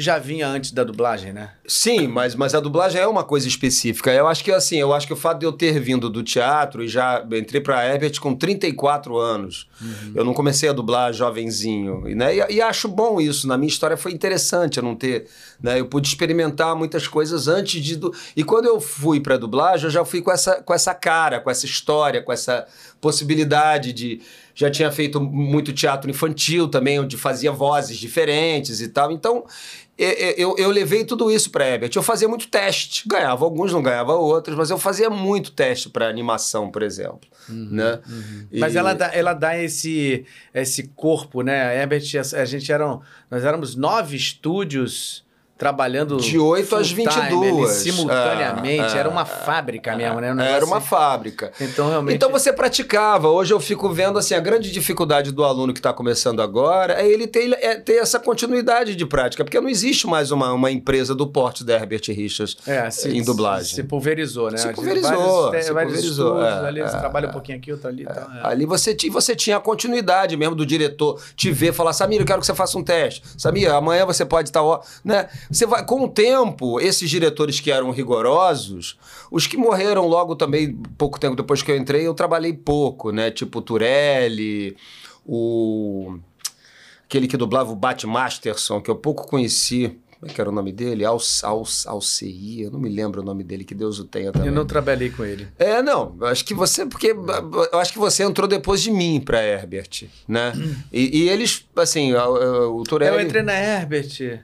já 0.00 0.16
vinha 0.16 0.46
antes 0.46 0.70
da 0.70 0.84
dublagem, 0.84 1.32
né? 1.32 1.50
Sim, 1.66 2.06
mas, 2.06 2.36
mas 2.36 2.54
a 2.54 2.60
dublagem 2.60 3.00
é 3.00 3.06
uma 3.06 3.24
coisa 3.24 3.48
específica. 3.48 4.12
Eu 4.12 4.28
acho 4.28 4.44
que 4.44 4.52
assim, 4.52 4.76
eu 4.76 4.94
acho 4.94 5.08
que 5.08 5.12
o 5.12 5.16
fato 5.16 5.40
de 5.40 5.44
eu 5.46 5.50
ter 5.50 5.80
vindo 5.80 6.08
do 6.08 6.22
teatro 6.22 6.84
e 6.84 6.88
já 6.88 7.26
entrei 7.32 7.60
pra 7.60 7.84
Herbert 7.84 8.20
com 8.20 8.32
34 8.32 9.18
anos. 9.18 9.68
Eu 10.14 10.24
não 10.24 10.32
comecei 10.32 10.68
a 10.68 10.72
dublar 10.72 11.12
jovenzinho, 11.12 12.08
e, 12.08 12.14
né? 12.14 12.32
E, 12.36 12.54
e 12.54 12.60
acho 12.60 12.86
bom 12.86 13.20
isso. 13.20 13.48
Na 13.48 13.58
minha 13.58 13.68
história 13.68 13.96
foi 13.96 14.12
interessante 14.12 14.78
eu 14.78 14.84
não 14.84 14.94
ter, 14.94 15.26
né? 15.60 15.80
Eu 15.80 15.86
pude 15.86 16.06
experimentar 16.06 16.76
muitas 16.76 17.08
coisas 17.08 17.48
antes 17.48 17.82
de 17.82 17.96
du... 17.96 18.14
E 18.36 18.44
quando 18.44 18.66
eu 18.66 18.80
fui 18.80 19.18
pra 19.18 19.36
dublagem, 19.36 19.86
eu 19.86 19.90
já 19.90 20.04
fui 20.04 20.22
com 20.22 20.30
essa 20.30 20.62
com 20.62 20.72
essa 20.72 20.94
cara, 20.94 21.40
com 21.40 21.50
essa 21.50 21.66
história, 21.66 22.22
com 22.22 22.32
essa 22.32 22.66
possibilidade 23.00 23.92
de 23.92 24.20
já 24.54 24.68
tinha 24.68 24.90
feito 24.90 25.20
muito 25.20 25.72
teatro 25.72 26.10
infantil 26.10 26.66
também, 26.66 26.98
onde 26.98 27.16
fazia 27.16 27.52
vozes 27.52 27.96
diferentes 27.96 28.80
e 28.80 28.88
tal. 28.88 29.12
Então, 29.12 29.44
e- 29.98 30.04
e- 30.04 30.34
eu, 30.38 30.54
eu 30.58 30.70
levei 30.70 31.04
tudo 31.04 31.30
isso 31.30 31.50
para 31.50 31.66
Herbert. 31.68 31.90
Eu 31.96 32.02
fazia 32.02 32.28
muito 32.28 32.48
teste. 32.48 33.02
Ganhava 33.08 33.44
alguns, 33.44 33.72
não 33.72 33.82
ganhava 33.82 34.14
outros, 34.14 34.56
mas 34.56 34.70
eu 34.70 34.78
fazia 34.78 35.10
muito 35.10 35.50
teste 35.52 35.88
para 35.90 36.08
animação, 36.08 36.70
por 36.70 36.82
exemplo. 36.82 37.20
né? 37.48 38.00
E- 38.52 38.60
Mas 38.60 38.76
ela 38.76 38.92
dá, 38.94 39.10
ela 39.14 39.32
dá 39.32 39.56
esse, 39.62 40.24
esse 40.54 40.88
corpo, 40.94 41.42
né? 41.42 41.62
A 41.68 41.74
Herbert, 41.74 42.02
a 42.36 42.44
gente 42.44 42.70
eram. 42.70 43.00
Nós 43.30 43.44
éramos 43.44 43.74
nove 43.74 44.16
estúdios 44.16 45.24
trabalhando. 45.58 46.16
De 46.18 46.38
8 46.38 46.76
às 46.76 46.90
full 46.92 47.08
time, 47.08 47.28
22. 47.28 47.64
ali, 47.64 47.68
simultaneamente. 47.68 48.94
Ah, 48.94 48.98
era 48.98 49.08
uma 49.08 49.22
ah, 49.22 49.26
fábrica 49.26 49.96
mesmo, 49.96 50.20
né? 50.20 50.32
Um 50.32 50.38
Era 50.38 50.44
negócio 50.44 50.66
uma 50.68 50.76
assim. 50.76 50.86
fábrica. 50.86 51.52
Então, 51.60 51.88
realmente. 51.88 52.14
Então 52.14 52.30
você 52.30 52.52
praticava. 52.52 53.28
Hoje 53.28 53.52
eu 53.52 53.58
fico 53.58 53.90
vendo 53.90 54.18
assim 54.18 54.34
a 54.34 54.40
grande 54.40 54.70
dificuldade 54.70 55.32
do 55.32 55.42
aluno 55.42 55.72
que 55.72 55.80
está 55.80 55.92
começando 55.92 56.40
agora 56.40 56.94
é 56.94 57.08
ele 57.08 57.26
ter, 57.26 57.52
é 57.60 57.74
ter 57.74 57.96
essa 57.96 58.20
continuidade 58.20 58.94
de 58.94 59.04
prática, 59.04 59.44
porque 59.44 59.60
não 59.60 59.68
existe 59.68 60.06
mais 60.06 60.30
uma, 60.30 60.52
uma 60.52 60.70
empresa 60.70 61.12
do 61.14 61.26
porte 61.26 61.64
da 61.64 61.74
Herbert 61.74 62.02
Richards 62.08 62.56
É, 62.64 62.88
se, 62.90 63.08
em 63.08 63.24
dublagem. 63.24 63.74
Se 63.74 63.82
pulverizou, 63.82 64.52
né? 64.52 64.58
Se 64.58 64.72
pulverizou, 64.72 65.50
Vários, 65.50 65.66
se 65.66 65.72
vários 65.72 65.92
pulverizou, 65.94 66.40
estúdios, 66.40 66.64
é, 66.64 66.68
ali 66.68 66.80
você 66.82 66.96
é, 66.96 67.00
trabalha 67.00 67.26
um 67.26 67.30
é. 67.30 67.32
pouquinho 67.32 67.58
aqui, 67.58 67.72
outro 67.72 67.88
ali. 67.88 68.02
Então, 68.02 68.22
é. 68.36 68.46
Ali 68.46 68.64
você, 68.64 68.96
você 69.10 69.34
tinha 69.34 69.56
a 69.56 69.60
continuidade 69.60 70.36
mesmo 70.36 70.54
do 70.54 70.64
diretor 70.64 71.20
te 71.34 71.50
ver, 71.50 71.72
falar, 71.72 71.92
Samir, 71.92 72.20
eu 72.20 72.26
quero 72.26 72.38
que 72.38 72.46
você 72.46 72.54
faça 72.54 72.78
um 72.78 72.84
teste. 72.84 73.22
Samir, 73.36 73.72
amanhã 73.72 74.06
você 74.06 74.24
pode 74.24 74.50
estar... 74.50 74.62
ó", 74.62 74.80
Né? 75.04 75.28
Você 75.50 75.66
vai, 75.66 75.84
com 75.84 76.04
o 76.04 76.08
tempo, 76.08 76.80
esses 76.80 77.08
diretores 77.08 77.60
que 77.60 77.70
eram 77.70 77.90
rigorosos, 77.90 78.98
os 79.30 79.46
que 79.46 79.56
morreram 79.56 80.06
logo 80.06 80.36
também, 80.36 80.76
pouco 80.96 81.18
tempo 81.18 81.36
depois 81.36 81.62
que 81.62 81.70
eu 81.70 81.76
entrei, 81.76 82.06
eu 82.06 82.14
trabalhei 82.14 82.52
pouco, 82.52 83.10
né? 83.10 83.30
Tipo 83.30 83.58
o 83.58 83.62
Turelli, 83.62 84.76
o... 85.26 86.18
Aquele 87.04 87.26
que 87.26 87.36
dublava 87.38 87.72
o 87.72 87.76
Bat 87.76 88.06
Masterson, 88.06 88.82
que 88.82 88.90
eu 88.90 88.96
pouco 88.96 89.26
conheci. 89.26 89.98
Como 90.20 90.30
é 90.30 90.34
que 90.34 90.40
era 90.40 90.50
o 90.50 90.52
nome 90.52 90.72
dele? 90.72 91.04
Al, 91.04 91.18
Al, 91.44 91.64
Alceia, 91.86 92.64
eu 92.64 92.70
não 92.72 92.80
me 92.80 92.88
lembro 92.88 93.22
o 93.22 93.24
nome 93.24 93.44
dele, 93.44 93.64
que 93.64 93.74
Deus 93.74 94.00
o 94.00 94.04
tenha 94.04 94.32
também. 94.32 94.48
Eu 94.48 94.54
não 94.54 94.66
trabalhei 94.66 95.10
com 95.10 95.24
ele. 95.24 95.46
É, 95.56 95.80
não, 95.80 96.16
acho 96.22 96.44
que 96.44 96.52
você, 96.52 96.84
porque 96.84 97.14
eu 97.72 97.78
acho 97.78 97.92
que 97.92 98.00
você 98.00 98.24
entrou 98.24 98.48
depois 98.48 98.82
de 98.82 98.90
mim 98.90 99.22
pra 99.24 99.40
Herbert, 99.42 100.08
né? 100.26 100.52
E, 100.92 101.20
e 101.20 101.28
eles, 101.28 101.64
assim, 101.76 102.12
o, 102.14 102.78
o 102.78 102.82
Turelli... 102.82 103.16
Eu 103.16 103.22
entrei 103.22 103.42
na 103.42 103.54
Herbert, 103.54 104.42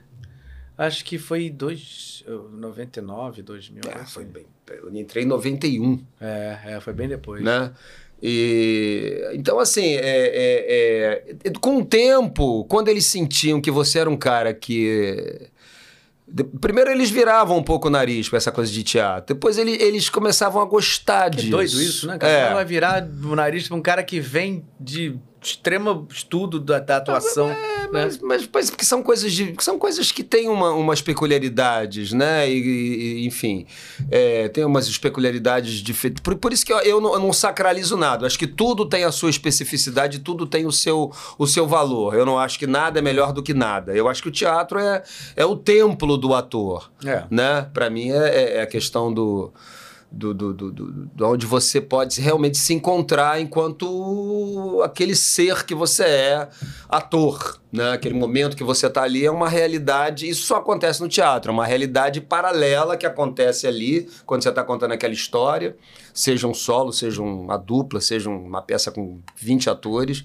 acho 0.77 1.03
que 1.05 1.17
foi 1.17 1.45
em 1.47 1.51
dois, 1.51 2.23
99, 2.53 3.41
2000. 3.41 3.81
É, 3.87 4.01
assim. 4.01 4.13
foi 4.13 4.25
bem, 4.25 4.45
eu 4.69 4.93
entrei 4.95 5.23
em 5.23 5.27
91, 5.27 6.03
É, 6.19 6.59
é, 6.65 6.79
foi 6.79 6.93
bem 6.93 7.07
depois. 7.07 7.43
né? 7.43 7.71
E, 8.21 9.29
então, 9.33 9.59
assim, 9.59 9.93
é, 9.95 9.99
é- 9.99 11.35
é- 11.45 11.51
com 11.59 11.77
o 11.77 11.85
tempo, 11.85 12.65
quando 12.65 12.87
eles 12.87 13.05
sentiam 13.05 13.59
que 13.61 13.69
você 13.69 13.99
era 13.99 14.09
um 14.09 14.17
cara 14.17 14.53
que... 14.53 15.49
de- 16.27 16.43
Primeiro 16.43 16.89
eles 16.89 17.09
viravam 17.11 17.57
um 17.57 17.63
pouco 17.63 17.87
o 17.87 17.91
nariz 17.91 18.27
pra 18.29 18.37
essa 18.37 18.51
coisa 18.51 18.71
de 18.71 18.83
teatro. 18.83 19.35
Depois 19.35 19.57
ele- 19.57 19.77
eles 19.81 20.09
começavam 20.09 20.61
a 20.61 20.65
gostar 20.65 21.29
Que 21.29 21.37
disso. 21.37 21.51
doido 21.51 21.81
isso, 21.81 22.07
né, 22.07 22.17
cara? 22.17 22.31
É. 22.33 22.53
Vai 22.53 22.65
virar 22.65 23.03
o 23.23 23.35
nariz 23.35 23.67
pra 23.67 23.77
um 23.77 23.81
cara 23.81 24.03
que 24.03 24.19
vem 24.19 24.65
de 24.79 25.15
extremo 25.45 26.07
estudo 26.09 26.59
da, 26.59 26.79
da 26.79 26.97
atuação. 26.97 27.49
É, 27.49 27.53
né? 27.53 27.89
mas, 27.91 28.17
mas, 28.19 28.49
mas 28.51 28.69
porque 28.69 28.85
são 28.85 29.03
coisas 29.03 29.31
de, 29.31 29.55
são 29.59 29.77
coisas 29.77 30.11
que 30.11 30.23
têm 30.23 30.49
uma, 30.49 30.71
umas 30.71 31.01
peculiaridades, 31.01 32.11
né? 32.11 32.49
E, 32.49 33.21
e 33.21 33.25
enfim, 33.25 33.65
é, 34.09 34.47
tem 34.49 34.65
umas 34.65 34.97
peculiaridades 34.97 35.73
diferentes. 35.75 36.21
Por, 36.21 36.35
por 36.35 36.51
isso 36.51 36.65
que 36.65 36.73
eu, 36.73 36.79
eu, 36.79 36.99
não, 36.99 37.13
eu, 37.13 37.19
não, 37.19 37.33
sacralizo 37.33 37.95
nada. 37.95 38.25
Acho 38.25 38.39
que 38.39 38.47
tudo 38.47 38.85
tem 38.85 39.03
a 39.03 39.11
sua 39.11 39.29
especificidade, 39.29 40.19
tudo 40.19 40.47
tem 40.47 40.65
o 40.65 40.71
seu, 40.71 41.11
o 41.37 41.45
seu 41.45 41.67
valor. 41.67 42.15
Eu 42.15 42.25
não 42.25 42.39
acho 42.39 42.57
que 42.57 42.67
nada 42.67 42.99
é 42.99 43.01
melhor 43.01 43.31
do 43.31 43.43
que 43.43 43.53
nada. 43.53 43.93
Eu 43.93 44.07
acho 44.09 44.21
que 44.21 44.29
o 44.29 44.31
teatro 44.31 44.79
é, 44.79 45.03
é 45.35 45.45
o 45.45 45.55
templo 45.55 46.17
do 46.17 46.33
ator, 46.33 46.89
é. 47.05 47.23
né? 47.29 47.69
Para 47.73 47.89
mim 47.89 48.11
é, 48.11 48.27
é, 48.27 48.57
é 48.57 48.61
a 48.61 48.67
questão 48.67 49.13
do 49.13 49.53
do, 50.15 50.33
do, 50.33 50.53
do, 50.53 50.71
do, 50.71 51.27
onde 51.27 51.45
você 51.45 51.81
pode 51.81 52.21
realmente 52.21 52.57
se 52.57 52.73
encontrar 52.73 53.41
enquanto 53.41 54.81
aquele 54.81 55.13
ser 55.13 55.65
que 55.65 55.75
você 55.75 56.03
é, 56.03 56.49
ator. 56.87 57.59
Né? 57.69 57.91
Aquele 57.91 58.15
momento 58.15 58.55
que 58.55 58.63
você 58.63 58.87
está 58.87 59.03
ali 59.03 59.25
é 59.25 59.31
uma 59.31 59.49
realidade. 59.49 60.29
Isso 60.29 60.45
só 60.45 60.55
acontece 60.55 61.01
no 61.01 61.09
teatro, 61.09 61.51
é 61.51 61.53
uma 61.53 61.65
realidade 61.65 62.21
paralela 62.21 62.95
que 62.95 63.05
acontece 63.05 63.67
ali 63.67 64.07
quando 64.25 64.43
você 64.43 64.49
está 64.49 64.63
contando 64.63 64.93
aquela 64.93 65.13
história, 65.13 65.75
seja 66.13 66.47
um 66.47 66.53
solo, 66.53 66.93
seja 66.93 67.21
uma 67.21 67.57
dupla, 67.57 67.99
seja 67.99 68.29
uma 68.29 68.61
peça 68.61 68.91
com 68.91 69.19
20 69.35 69.69
atores. 69.69 70.23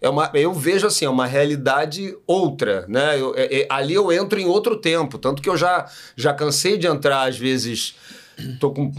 É 0.00 0.08
uma, 0.08 0.30
eu 0.34 0.52
vejo 0.52 0.86
assim, 0.86 1.04
é 1.04 1.08
uma 1.08 1.26
realidade 1.26 2.16
outra, 2.26 2.84
né? 2.88 3.20
Eu, 3.20 3.34
é, 3.36 3.60
é, 3.60 3.66
ali 3.70 3.94
eu 3.94 4.12
entro 4.12 4.38
em 4.38 4.46
outro 4.46 4.76
tempo, 4.76 5.16
tanto 5.16 5.40
que 5.40 5.48
eu 5.48 5.56
já, 5.56 5.88
já 6.16 6.34
cansei 6.34 6.76
de 6.76 6.88
entrar, 6.88 7.28
às 7.28 7.38
vezes, 7.38 7.94
tô 8.58 8.70
com, 8.70 8.90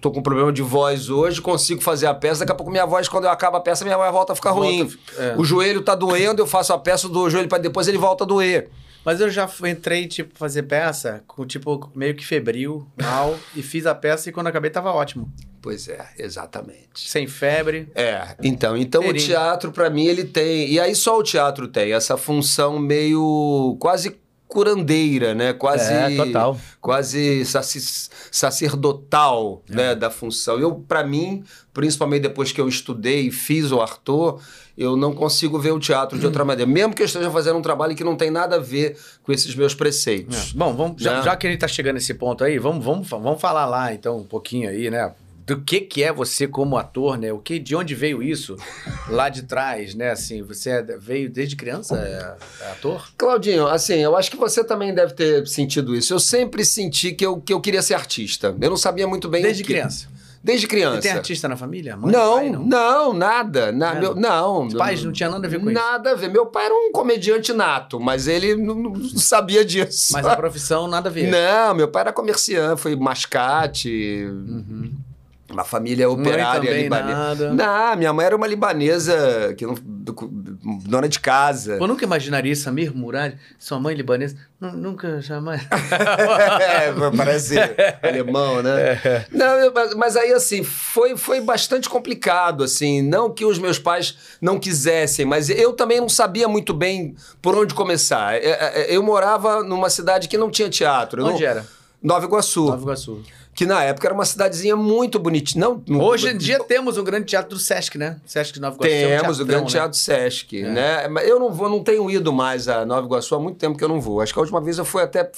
tô 0.00 0.10
com 0.10 0.22
problema 0.22 0.52
de 0.52 0.62
voz 0.62 1.10
hoje, 1.10 1.40
consigo 1.40 1.80
fazer 1.80 2.06
a 2.06 2.14
peça, 2.14 2.40
daqui 2.40 2.52
a 2.52 2.54
pouco 2.54 2.70
minha 2.70 2.86
voz, 2.86 3.08
quando 3.08 3.24
eu 3.24 3.30
acabo 3.30 3.56
a 3.56 3.60
peça, 3.60 3.84
minha 3.84 3.96
voz 3.96 4.12
volta 4.12 4.32
a 4.32 4.36
ficar 4.36 4.52
volta, 4.52 4.68
ruim. 4.68 4.98
É. 5.18 5.34
O 5.36 5.44
joelho 5.44 5.82
tá 5.82 5.94
doendo, 5.94 6.42
eu 6.42 6.46
faço 6.46 6.72
a 6.72 6.78
peça 6.78 7.08
do 7.08 7.28
joelho 7.30 7.48
para 7.48 7.58
depois 7.58 7.88
ele 7.88 7.98
volta 7.98 8.24
a 8.24 8.26
doer. 8.26 8.70
Mas 9.04 9.20
eu 9.20 9.30
já 9.30 9.48
entrei, 9.68 10.08
tipo, 10.08 10.36
fazer 10.36 10.64
peça 10.64 11.22
com, 11.28 11.46
tipo, 11.46 11.90
meio 11.94 12.12
que 12.16 12.26
febril, 12.26 12.84
mal, 13.00 13.38
e 13.54 13.62
fiz 13.62 13.86
a 13.86 13.94
peça 13.94 14.28
e 14.28 14.32
quando 14.32 14.48
acabei 14.48 14.68
tava 14.68 14.90
ótimo. 14.90 15.32
Pois 15.62 15.88
é, 15.88 16.08
exatamente. 16.18 17.08
Sem 17.08 17.26
febre. 17.26 17.88
É, 17.94 18.34
então, 18.42 18.76
então 18.76 19.06
o 19.06 19.14
teatro 19.14 19.70
para 19.70 19.88
mim 19.90 20.06
ele 20.06 20.24
tem, 20.24 20.68
e 20.70 20.80
aí 20.80 20.94
só 20.94 21.18
o 21.18 21.22
teatro 21.22 21.68
tem 21.68 21.92
essa 21.92 22.16
função 22.16 22.80
meio 22.80 23.76
quase 23.78 24.16
curandeira, 24.48 25.34
né? 25.34 25.52
Quase, 25.52 25.92
é, 25.92 26.16
total. 26.16 26.58
quase 26.80 27.44
sacerdotal, 28.30 29.62
é. 29.68 29.74
né? 29.74 29.94
Da 29.94 30.10
função. 30.10 30.58
Eu, 30.58 30.74
para 30.86 31.04
mim, 31.04 31.44
principalmente 31.72 32.22
depois 32.22 32.52
que 32.52 32.60
eu 32.60 32.68
estudei 32.68 33.28
e 33.28 33.30
fiz 33.30 33.72
o 33.72 33.80
Arthur, 33.80 34.40
eu 34.78 34.96
não 34.96 35.12
consigo 35.14 35.58
ver 35.58 35.72
o 35.72 35.80
teatro 35.80 36.18
de 36.18 36.26
outra 36.26 36.44
maneira. 36.46 36.70
Mesmo 36.70 36.94
que 36.94 37.02
eu 37.02 37.06
esteja 37.06 37.30
fazendo 37.30 37.58
um 37.58 37.62
trabalho 37.62 37.94
que 37.94 38.04
não 38.04 38.16
tem 38.16 38.30
nada 38.30 38.56
a 38.56 38.60
ver 38.60 38.96
com 39.22 39.32
esses 39.32 39.54
meus 39.54 39.74
preceitos. 39.74 40.52
É. 40.54 40.56
Bom, 40.56 40.74
vamos, 40.74 41.02
já, 41.02 41.18
né? 41.18 41.22
já, 41.22 41.36
que 41.36 41.46
ele 41.46 41.54
está 41.54 41.68
chegando 41.68 41.94
nesse 41.94 42.14
ponto 42.14 42.44
aí, 42.44 42.58
vamos, 42.58 42.84
vamos, 42.84 43.08
vamos 43.08 43.40
falar 43.40 43.66
lá 43.66 43.92
então 43.92 44.18
um 44.18 44.24
pouquinho 44.24 44.68
aí, 44.68 44.90
né? 44.90 45.12
Do 45.46 45.60
que 45.60 45.80
que 45.80 46.02
é 46.02 46.12
você 46.12 46.48
como 46.48 46.76
ator, 46.76 47.16
né? 47.16 47.32
O 47.32 47.38
que, 47.38 47.60
de 47.60 47.76
onde 47.76 47.94
veio 47.94 48.20
isso 48.20 48.56
lá 49.08 49.28
de 49.28 49.44
trás, 49.44 49.94
né? 49.94 50.10
Assim, 50.10 50.42
você 50.42 50.70
é, 50.70 50.82
veio 50.98 51.30
desde 51.30 51.54
criança 51.54 51.96
é, 51.96 52.64
é 52.64 52.70
ator? 52.72 53.08
Claudinho, 53.16 53.68
assim, 53.68 53.94
eu 53.94 54.16
acho 54.16 54.28
que 54.28 54.36
você 54.36 54.64
também 54.64 54.92
deve 54.92 55.14
ter 55.14 55.46
sentido 55.46 55.94
isso. 55.94 56.12
Eu 56.12 56.18
sempre 56.18 56.64
senti 56.64 57.12
que 57.12 57.24
eu, 57.24 57.40
que 57.40 57.52
eu 57.52 57.60
queria 57.60 57.80
ser 57.80 57.94
artista. 57.94 58.56
Eu 58.60 58.70
não 58.70 58.76
sabia 58.76 59.06
muito 59.06 59.28
bem 59.28 59.40
Desde 59.40 59.62
criança? 59.62 60.08
Desde 60.42 60.66
criança. 60.66 60.96
Você 60.96 61.08
tem 61.08 61.12
artista 61.12 61.48
na 61.48 61.56
família? 61.56 61.96
Mãe, 61.96 62.12
não, 62.12 62.34
pai, 62.34 62.50
não, 62.50 62.64
não, 62.66 63.12
nada. 63.12 63.72
Na, 63.72 63.96
é, 63.96 64.00
meu, 64.00 64.14
não. 64.14 64.66
Os 64.66 64.74
pais 64.74 65.02
não 65.02 65.12
tinham 65.12 65.30
nada 65.30 65.46
a 65.46 65.50
ver 65.50 65.60
com 65.60 65.66
nada 65.66 65.78
isso? 65.78 65.88
Nada 65.88 66.10
a 66.10 66.14
ver. 66.14 66.28
Meu 66.28 66.46
pai 66.46 66.66
era 66.66 66.74
um 66.74 66.92
comediante 66.92 67.52
nato, 67.52 67.98
mas 68.00 68.26
ele 68.28 68.56
não, 68.56 68.74
não 68.74 68.94
sabia 69.16 69.64
disso. 69.64 70.12
Mas 70.12 70.26
a 70.26 70.36
profissão 70.36 70.88
nada 70.88 71.08
a 71.08 71.12
ver? 71.12 71.28
Não, 71.28 71.74
meu 71.74 71.88
pai 71.88 72.02
era 72.02 72.12
comerciante, 72.12 72.80
foi 72.80 72.96
mascate... 72.96 74.24
Uhum. 74.24 75.05
Uma 75.50 75.64
família 75.64 76.10
operária 76.10 76.82
libanesa. 76.82 77.52
Não, 77.52 77.96
minha 77.96 78.12
mãe 78.12 78.26
era 78.26 78.36
uma 78.36 78.46
libanesa, 78.46 79.54
que 79.56 79.64
não, 79.64 79.74
dona 80.84 81.08
de 81.08 81.20
casa. 81.20 81.76
Eu 81.76 81.86
nunca 81.86 82.04
imaginaria 82.04 82.54
Samir 82.56 82.94
Murad, 82.94 83.34
sua 83.58 83.78
mãe 83.78 83.94
libanesa. 83.94 84.36
Nunca, 84.60 85.20
jamais. 85.20 85.62
é, 85.70 86.92
parece 87.16 87.54
alemão, 88.02 88.60
né? 88.60 88.92
É. 89.04 89.26
Não, 89.30 89.72
mas, 89.72 89.94
mas, 89.94 90.16
aí, 90.16 90.32
assim, 90.32 90.64
foi, 90.64 91.16
foi 91.16 91.40
bastante 91.40 91.88
complicado, 91.88 92.64
assim. 92.64 93.00
Não 93.00 93.32
que 93.32 93.44
os 93.44 93.58
meus 93.58 93.78
pais 93.78 94.16
não 94.40 94.58
quisessem, 94.58 95.24
mas 95.24 95.48
eu 95.48 95.74
também 95.74 96.00
não 96.00 96.08
sabia 96.08 96.48
muito 96.48 96.74
bem 96.74 97.14
por 97.40 97.56
onde 97.56 97.72
começar. 97.72 98.42
Eu, 98.42 98.50
é, 98.50 98.72
é, 98.80 98.96
eu 98.96 99.02
morava 99.02 99.62
numa 99.62 99.90
cidade 99.90 100.26
que 100.26 100.36
não 100.36 100.50
tinha 100.50 100.68
teatro. 100.68 101.24
Onde 101.24 101.42
não... 101.42 101.50
era? 101.50 101.66
Nova 102.02 102.24
Iguaçu. 102.26 102.64
Nova 102.64 102.82
Iguaçu 102.82 103.22
que 103.56 103.64
na 103.64 103.82
época 103.82 104.06
era 104.06 104.14
uma 104.14 104.26
cidadezinha 104.26 104.76
muito 104.76 105.18
bonitinha. 105.18 105.66
Não, 105.66 105.82
Hoje 105.98 106.28
em 106.28 106.36
dia 106.36 106.62
temos 106.62 106.98
um 106.98 107.02
grande 107.02 107.24
teatro 107.24 107.56
do 107.56 107.58
Sesc, 107.58 107.96
né? 107.96 108.20
Sesc 108.26 108.60
Nova 108.60 108.76
Iguaçu. 108.76 108.92
É 108.94 109.18
temos 109.18 109.40
um 109.40 109.42
o 109.42 109.46
grande 109.46 109.64
né? 109.64 109.70
teatro 109.70 109.98
Sesc, 109.98 110.58
é. 110.60 110.68
né? 110.68 111.08
Mas 111.08 111.26
eu 111.26 111.40
não 111.40 111.50
vou, 111.50 111.66
não 111.70 111.82
tenho 111.82 112.08
ido 112.10 112.30
mais 112.34 112.68
a 112.68 112.84
Nova 112.84 113.06
Iguaçu 113.06 113.34
há 113.34 113.40
muito 113.40 113.56
tempo 113.56 113.78
que 113.78 113.82
eu 113.82 113.88
não 113.88 113.98
vou. 113.98 114.20
Acho 114.20 114.34
que 114.34 114.38
a 114.38 114.42
última 114.42 114.60
vez 114.60 114.76
eu 114.76 114.84
fui 114.84 115.02
até 115.02 115.30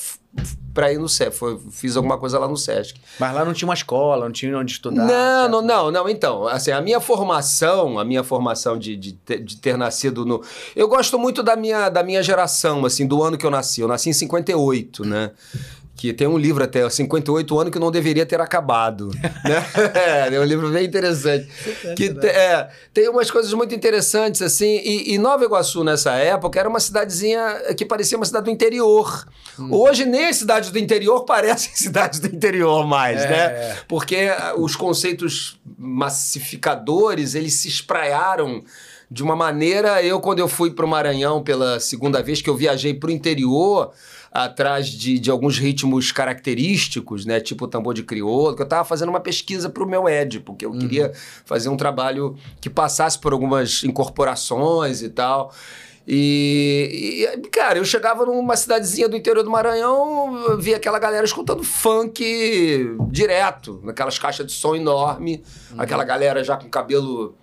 para 0.74 0.92
ir 0.92 0.98
no 0.98 1.08
Sesc, 1.08 1.36
foi, 1.36 1.58
fiz 1.70 1.96
alguma 1.96 2.18
coisa 2.18 2.38
lá 2.38 2.46
no 2.46 2.56
Sesc. 2.56 3.00
Mas 3.18 3.34
lá 3.34 3.44
não 3.44 3.52
tinha 3.52 3.68
uma 3.68 3.74
escola, 3.74 4.26
não 4.26 4.32
tinha 4.32 4.56
onde 4.56 4.72
estudar. 4.72 5.04
Não, 5.04 5.48
não, 5.48 5.62
não, 5.62 5.90
não. 5.90 6.08
Então, 6.08 6.46
assim, 6.46 6.70
a 6.70 6.80
minha 6.80 7.00
formação, 7.00 7.98
a 7.98 8.04
minha 8.04 8.22
formação 8.22 8.78
de, 8.78 8.96
de, 8.96 9.12
de, 9.12 9.56
ter 9.56 9.76
nascido 9.76 10.24
no. 10.24 10.42
Eu 10.76 10.88
gosto 10.88 11.18
muito 11.18 11.42
da 11.42 11.56
minha, 11.56 11.88
da 11.88 12.02
minha 12.02 12.22
geração, 12.22 12.84
assim, 12.84 13.06
do 13.06 13.22
ano 13.22 13.38
que 13.38 13.46
eu 13.46 13.50
nasci. 13.50 13.80
Eu 13.80 13.88
nasci 13.88 14.10
em 14.10 14.12
58, 14.12 15.04
né? 15.04 15.30
Que 15.98 16.12
tem 16.12 16.28
um 16.28 16.38
livro 16.38 16.62
até 16.62 16.88
58 16.88 17.58
anos 17.58 17.72
que 17.72 17.78
não 17.80 17.90
deveria 17.90 18.24
ter 18.24 18.40
acabado. 18.40 19.08
né? 19.44 19.66
é, 20.30 20.32
é 20.32 20.40
um 20.40 20.44
livro 20.44 20.70
bem 20.70 20.86
interessante. 20.86 21.48
que 21.96 22.10
né? 22.10 22.28
é, 22.28 22.68
tem 22.94 23.08
umas 23.08 23.28
coisas 23.32 23.52
muito 23.52 23.74
interessantes, 23.74 24.40
assim. 24.40 24.76
E, 24.78 25.12
e, 25.12 25.18
Nova 25.18 25.44
Iguaçu, 25.44 25.82
nessa 25.82 26.12
época, 26.12 26.60
era 26.60 26.68
uma 26.68 26.78
cidadezinha 26.78 27.74
que 27.76 27.84
parecia 27.84 28.16
uma 28.16 28.24
cidade 28.24 28.44
do 28.44 28.50
interior. 28.50 29.26
Hum. 29.58 29.70
Hoje, 29.72 30.04
nem 30.04 30.32
cidades 30.32 30.70
do 30.70 30.78
interior 30.78 31.24
parecem 31.26 31.72
cidades 31.74 32.20
do 32.20 32.28
interior 32.28 32.86
mais, 32.86 33.22
é, 33.22 33.28
né? 33.28 33.36
É. 33.36 33.76
Porque 33.88 34.28
os 34.56 34.76
conceitos 34.76 35.58
massificadores, 35.76 37.34
eles 37.34 37.54
se 37.54 37.66
espraiaram 37.66 38.62
de 39.10 39.24
uma 39.24 39.34
maneira. 39.34 40.00
Eu, 40.00 40.20
quando 40.20 40.38
eu 40.38 40.46
fui 40.46 40.70
para 40.70 40.84
o 40.84 40.88
Maranhão 40.88 41.42
pela 41.42 41.80
segunda 41.80 42.22
vez 42.22 42.40
que 42.40 42.48
eu 42.48 42.54
viajei 42.54 42.94
para 42.94 43.08
o 43.08 43.12
interior 43.12 43.90
atrás 44.32 44.86
de, 44.88 45.18
de 45.18 45.30
alguns 45.30 45.58
ritmos 45.58 46.12
característicos, 46.12 47.24
né? 47.24 47.40
Tipo 47.40 47.64
o 47.64 47.68
tambor 47.68 47.94
de 47.94 48.02
crioulo, 48.02 48.54
que 48.54 48.62
eu 48.62 48.64
estava 48.64 48.84
fazendo 48.84 49.08
uma 49.08 49.20
pesquisa 49.20 49.68
para 49.68 49.82
o 49.82 49.88
meu 49.88 50.08
Ed, 50.08 50.40
porque 50.40 50.64
eu 50.64 50.70
uhum. 50.70 50.78
queria 50.78 51.12
fazer 51.44 51.68
um 51.68 51.76
trabalho 51.76 52.36
que 52.60 52.68
passasse 52.68 53.18
por 53.18 53.32
algumas 53.32 53.82
incorporações 53.84 55.02
e 55.02 55.08
tal. 55.08 55.52
E, 56.10 57.28
e, 57.36 57.48
cara, 57.48 57.78
eu 57.78 57.84
chegava 57.84 58.24
numa 58.24 58.56
cidadezinha 58.56 59.10
do 59.10 59.16
interior 59.16 59.42
do 59.42 59.50
Maranhão, 59.50 60.58
via 60.58 60.76
aquela 60.76 60.98
galera 60.98 61.24
escutando 61.24 61.62
funk 61.62 62.96
direto, 63.10 63.78
naquelas 63.84 64.18
caixas 64.18 64.46
de 64.46 64.52
som 64.52 64.74
enorme, 64.74 65.42
uhum. 65.70 65.80
aquela 65.82 66.04
galera 66.04 66.42
já 66.42 66.56
com 66.56 66.66
cabelo 66.70 67.36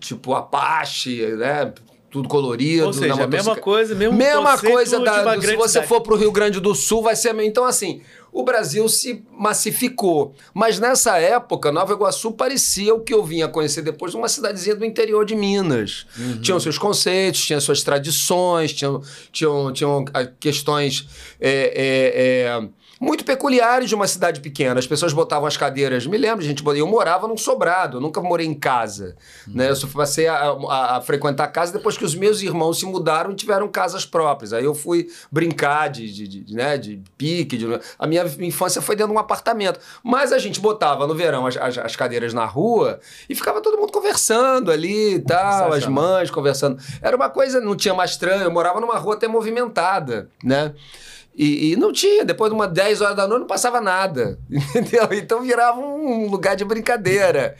tipo 0.00 0.34
Apache, 0.34 1.26
né? 1.36 1.72
Tudo 2.12 2.28
colorido. 2.28 2.86
Ou 2.86 2.92
seja, 2.92 3.24
a 3.24 3.26
mesma 3.26 3.56
coisa, 3.56 3.94
mesmo 3.94 4.16
Mesma 4.16 4.58
coisa 4.58 5.00
da, 5.00 5.40
se 5.40 5.56
você 5.56 5.68
cidade. 5.68 5.88
for 5.88 6.02
para 6.02 6.12
o 6.12 6.16
Rio 6.16 6.30
Grande 6.30 6.60
do 6.60 6.74
Sul, 6.74 7.02
vai 7.02 7.16
ser. 7.16 7.34
Então, 7.40 7.64
assim, 7.64 8.02
o 8.30 8.44
Brasil 8.44 8.86
se 8.86 9.24
massificou. 9.32 10.34
Mas 10.52 10.78
nessa 10.78 11.18
época, 11.18 11.72
Nova 11.72 11.94
Iguaçu 11.94 12.32
parecia 12.32 12.94
o 12.94 13.00
que 13.00 13.14
eu 13.14 13.24
vinha 13.24 13.48
conhecer 13.48 13.80
depois, 13.80 14.14
uma 14.14 14.28
cidadezinha 14.28 14.76
do 14.76 14.84
interior 14.84 15.24
de 15.24 15.34
Minas. 15.34 16.06
Uhum. 16.18 16.40
Tinham 16.42 16.60
seus 16.60 16.76
conceitos, 16.76 17.46
tinha 17.46 17.60
suas 17.60 17.82
tradições, 17.82 18.74
tinham, 18.74 19.00
tinham, 19.32 19.72
tinham 19.72 20.04
ah, 20.12 20.26
questões. 20.26 21.08
É, 21.40 21.50
é, 21.50 22.60
é, 22.60 22.68
muito 23.02 23.24
peculiares 23.24 23.88
de 23.88 23.96
uma 23.96 24.06
cidade 24.06 24.38
pequena. 24.38 24.78
As 24.78 24.86
pessoas 24.86 25.12
botavam 25.12 25.48
as 25.48 25.56
cadeiras. 25.56 26.06
Me 26.06 26.16
lembro, 26.16 26.44
gente, 26.44 26.62
eu 26.64 26.86
morava 26.86 27.26
num 27.26 27.36
sobrado, 27.36 27.96
eu 27.96 28.00
nunca 28.00 28.20
morei 28.20 28.46
em 28.46 28.54
casa. 28.54 29.16
Né? 29.44 29.70
Eu 29.70 29.74
só 29.74 29.88
passei 29.88 30.28
a, 30.28 30.36
a, 30.36 30.96
a, 30.98 31.00
frequentar 31.00 31.48
casa 31.48 31.72
depois 31.72 31.98
que 31.98 32.04
os 32.04 32.14
meus 32.14 32.40
irmãos 32.42 32.78
se 32.78 32.86
mudaram 32.86 33.32
e 33.32 33.34
tiveram 33.34 33.66
casas 33.66 34.06
próprias. 34.06 34.52
Aí 34.52 34.64
eu 34.64 34.72
fui 34.72 35.08
brincar 35.32 35.88
de, 35.88 36.12
de, 36.12 36.28
de 36.44 36.54
né, 36.54 36.78
de 36.78 37.02
pique. 37.18 37.58
De... 37.58 37.66
A 37.98 38.06
minha 38.06 38.24
infância 38.38 38.80
foi 38.80 38.94
dentro 38.94 39.10
de 39.12 39.18
um 39.18 39.20
apartamento. 39.20 39.80
Mas 40.04 40.32
a 40.32 40.38
gente 40.38 40.60
botava 40.60 41.04
no 41.04 41.14
verão 41.14 41.44
as, 41.44 41.56
as, 41.56 41.78
as 41.78 41.96
cadeiras 41.96 42.32
na 42.32 42.44
rua 42.44 43.00
e 43.28 43.34
ficava 43.34 43.60
todo 43.60 43.78
mundo 43.78 43.90
conversando 43.90 44.70
ali 44.70 45.14
e 45.14 45.18
tal, 45.18 45.72
as 45.72 45.86
mães 45.88 46.30
conversando. 46.30 46.80
Era 47.02 47.16
uma 47.16 47.28
coisa, 47.28 47.60
não 47.60 47.74
tinha 47.74 47.94
mais 47.94 48.12
estranho. 48.12 48.44
Eu 48.44 48.50
morava 48.52 48.80
numa 48.80 48.96
rua 48.96 49.14
até 49.14 49.26
movimentada, 49.26 50.30
né? 50.44 50.72
E, 51.34 51.72
e, 51.72 51.76
não 51.76 51.92
tinha, 51.92 52.24
depois 52.24 52.50
de 52.50 52.54
umas 52.54 52.72
10 52.72 53.00
horas 53.00 53.16
da 53.16 53.26
noite 53.26 53.40
não 53.40 53.46
passava 53.46 53.80
nada, 53.80 54.38
entendeu? 54.50 55.08
Então 55.12 55.40
virava 55.40 55.80
um 55.80 56.28
lugar 56.30 56.54
de 56.54 56.64
brincadeira. 56.64 57.56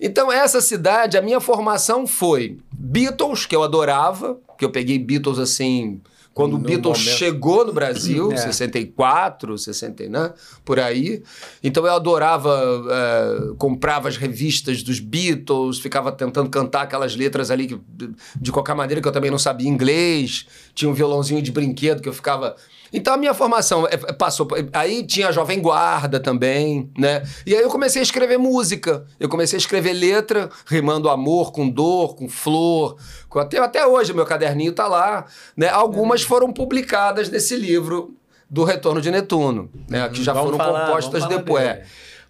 Então, 0.00 0.32
essa 0.32 0.60
cidade, 0.60 1.16
a 1.16 1.22
minha 1.22 1.38
formação 1.40 2.06
foi 2.06 2.58
Beatles, 2.72 3.46
que 3.46 3.54
eu 3.54 3.62
adorava, 3.62 4.36
que 4.58 4.64
eu 4.64 4.70
peguei 4.70 4.98
Beatles 4.98 5.38
assim. 5.38 6.00
Quando 6.34 6.54
o 6.54 6.58
Beatles 6.58 6.98
momento. 6.98 7.18
chegou 7.18 7.64
no 7.66 7.74
Brasil, 7.74 8.32
É. 8.32 8.36
64, 8.38 9.58
60, 9.58 10.08
né? 10.08 10.32
Por 10.64 10.80
aí. 10.80 11.22
Então 11.62 11.86
eu 11.86 11.92
adorava, 11.92 12.58
eh, 12.90 13.52
comprava 13.58 14.08
as 14.08 14.16
revistas 14.16 14.82
dos 14.82 14.98
Beatles, 14.98 15.78
ficava 15.78 16.10
tentando 16.10 16.48
cantar 16.48 16.82
aquelas 16.82 17.14
letras 17.14 17.50
ali 17.50 17.66
que, 17.66 17.78
de 18.40 18.50
qualquer 18.50 18.74
maneira 18.74 19.02
que 19.02 19.06
eu 19.06 19.12
também 19.12 19.30
não 19.30 19.38
sabia 19.38 19.68
inglês. 19.68 20.46
Tinha 20.74 20.90
um 20.90 20.94
violãozinho 20.94 21.42
de 21.42 21.52
brinquedo 21.52 22.00
que 22.00 22.08
eu 22.08 22.14
ficava. 22.14 22.56
Então 22.92 23.14
a 23.14 23.16
minha 23.16 23.32
formação 23.32 23.86
eh, 23.90 23.96
passou. 24.12 24.44
por- 24.46 24.58
Aí 24.72 25.02
tinha 25.06 25.28
a 25.28 25.32
Jovem 25.32 25.60
Guarda 25.60 26.20
também, 26.20 26.90
né? 26.98 27.22
E 27.46 27.54
aí 27.54 27.62
eu 27.62 27.70
comecei 27.70 28.00
a 28.00 28.02
escrever 28.02 28.38
música. 28.38 29.04
Eu 29.18 29.28
comecei 29.28 29.56
a 29.56 29.60
escrever 29.60 29.92
letra, 29.92 30.50
rimando 30.66 31.08
amor 31.08 31.52
com 31.52 31.68
dor, 31.68 32.14
com 32.16 32.28
flor. 32.28 32.96
Com 33.28 33.38
até, 33.38 33.58
até 33.58 33.86
hoje 33.86 34.12
meu 34.12 34.26
caderninho 34.26 34.72
tá 34.72 34.86
lá. 34.86 35.24
Né? 35.56 35.68
Algumas 35.68 36.22
foram 36.22 36.52
publicadas 36.52 37.28
nesse 37.30 37.56
livro 37.56 38.14
do 38.50 38.64
Retorno 38.64 39.00
de 39.00 39.10
Netuno, 39.10 39.70
né? 39.88 40.08
Que 40.10 40.22
já 40.22 40.32
Vamos 40.34 40.50
foram 40.50 40.64
falar, 40.64 40.86
compostas 40.86 41.26
depois. 41.26 41.64
dele. 41.64 41.80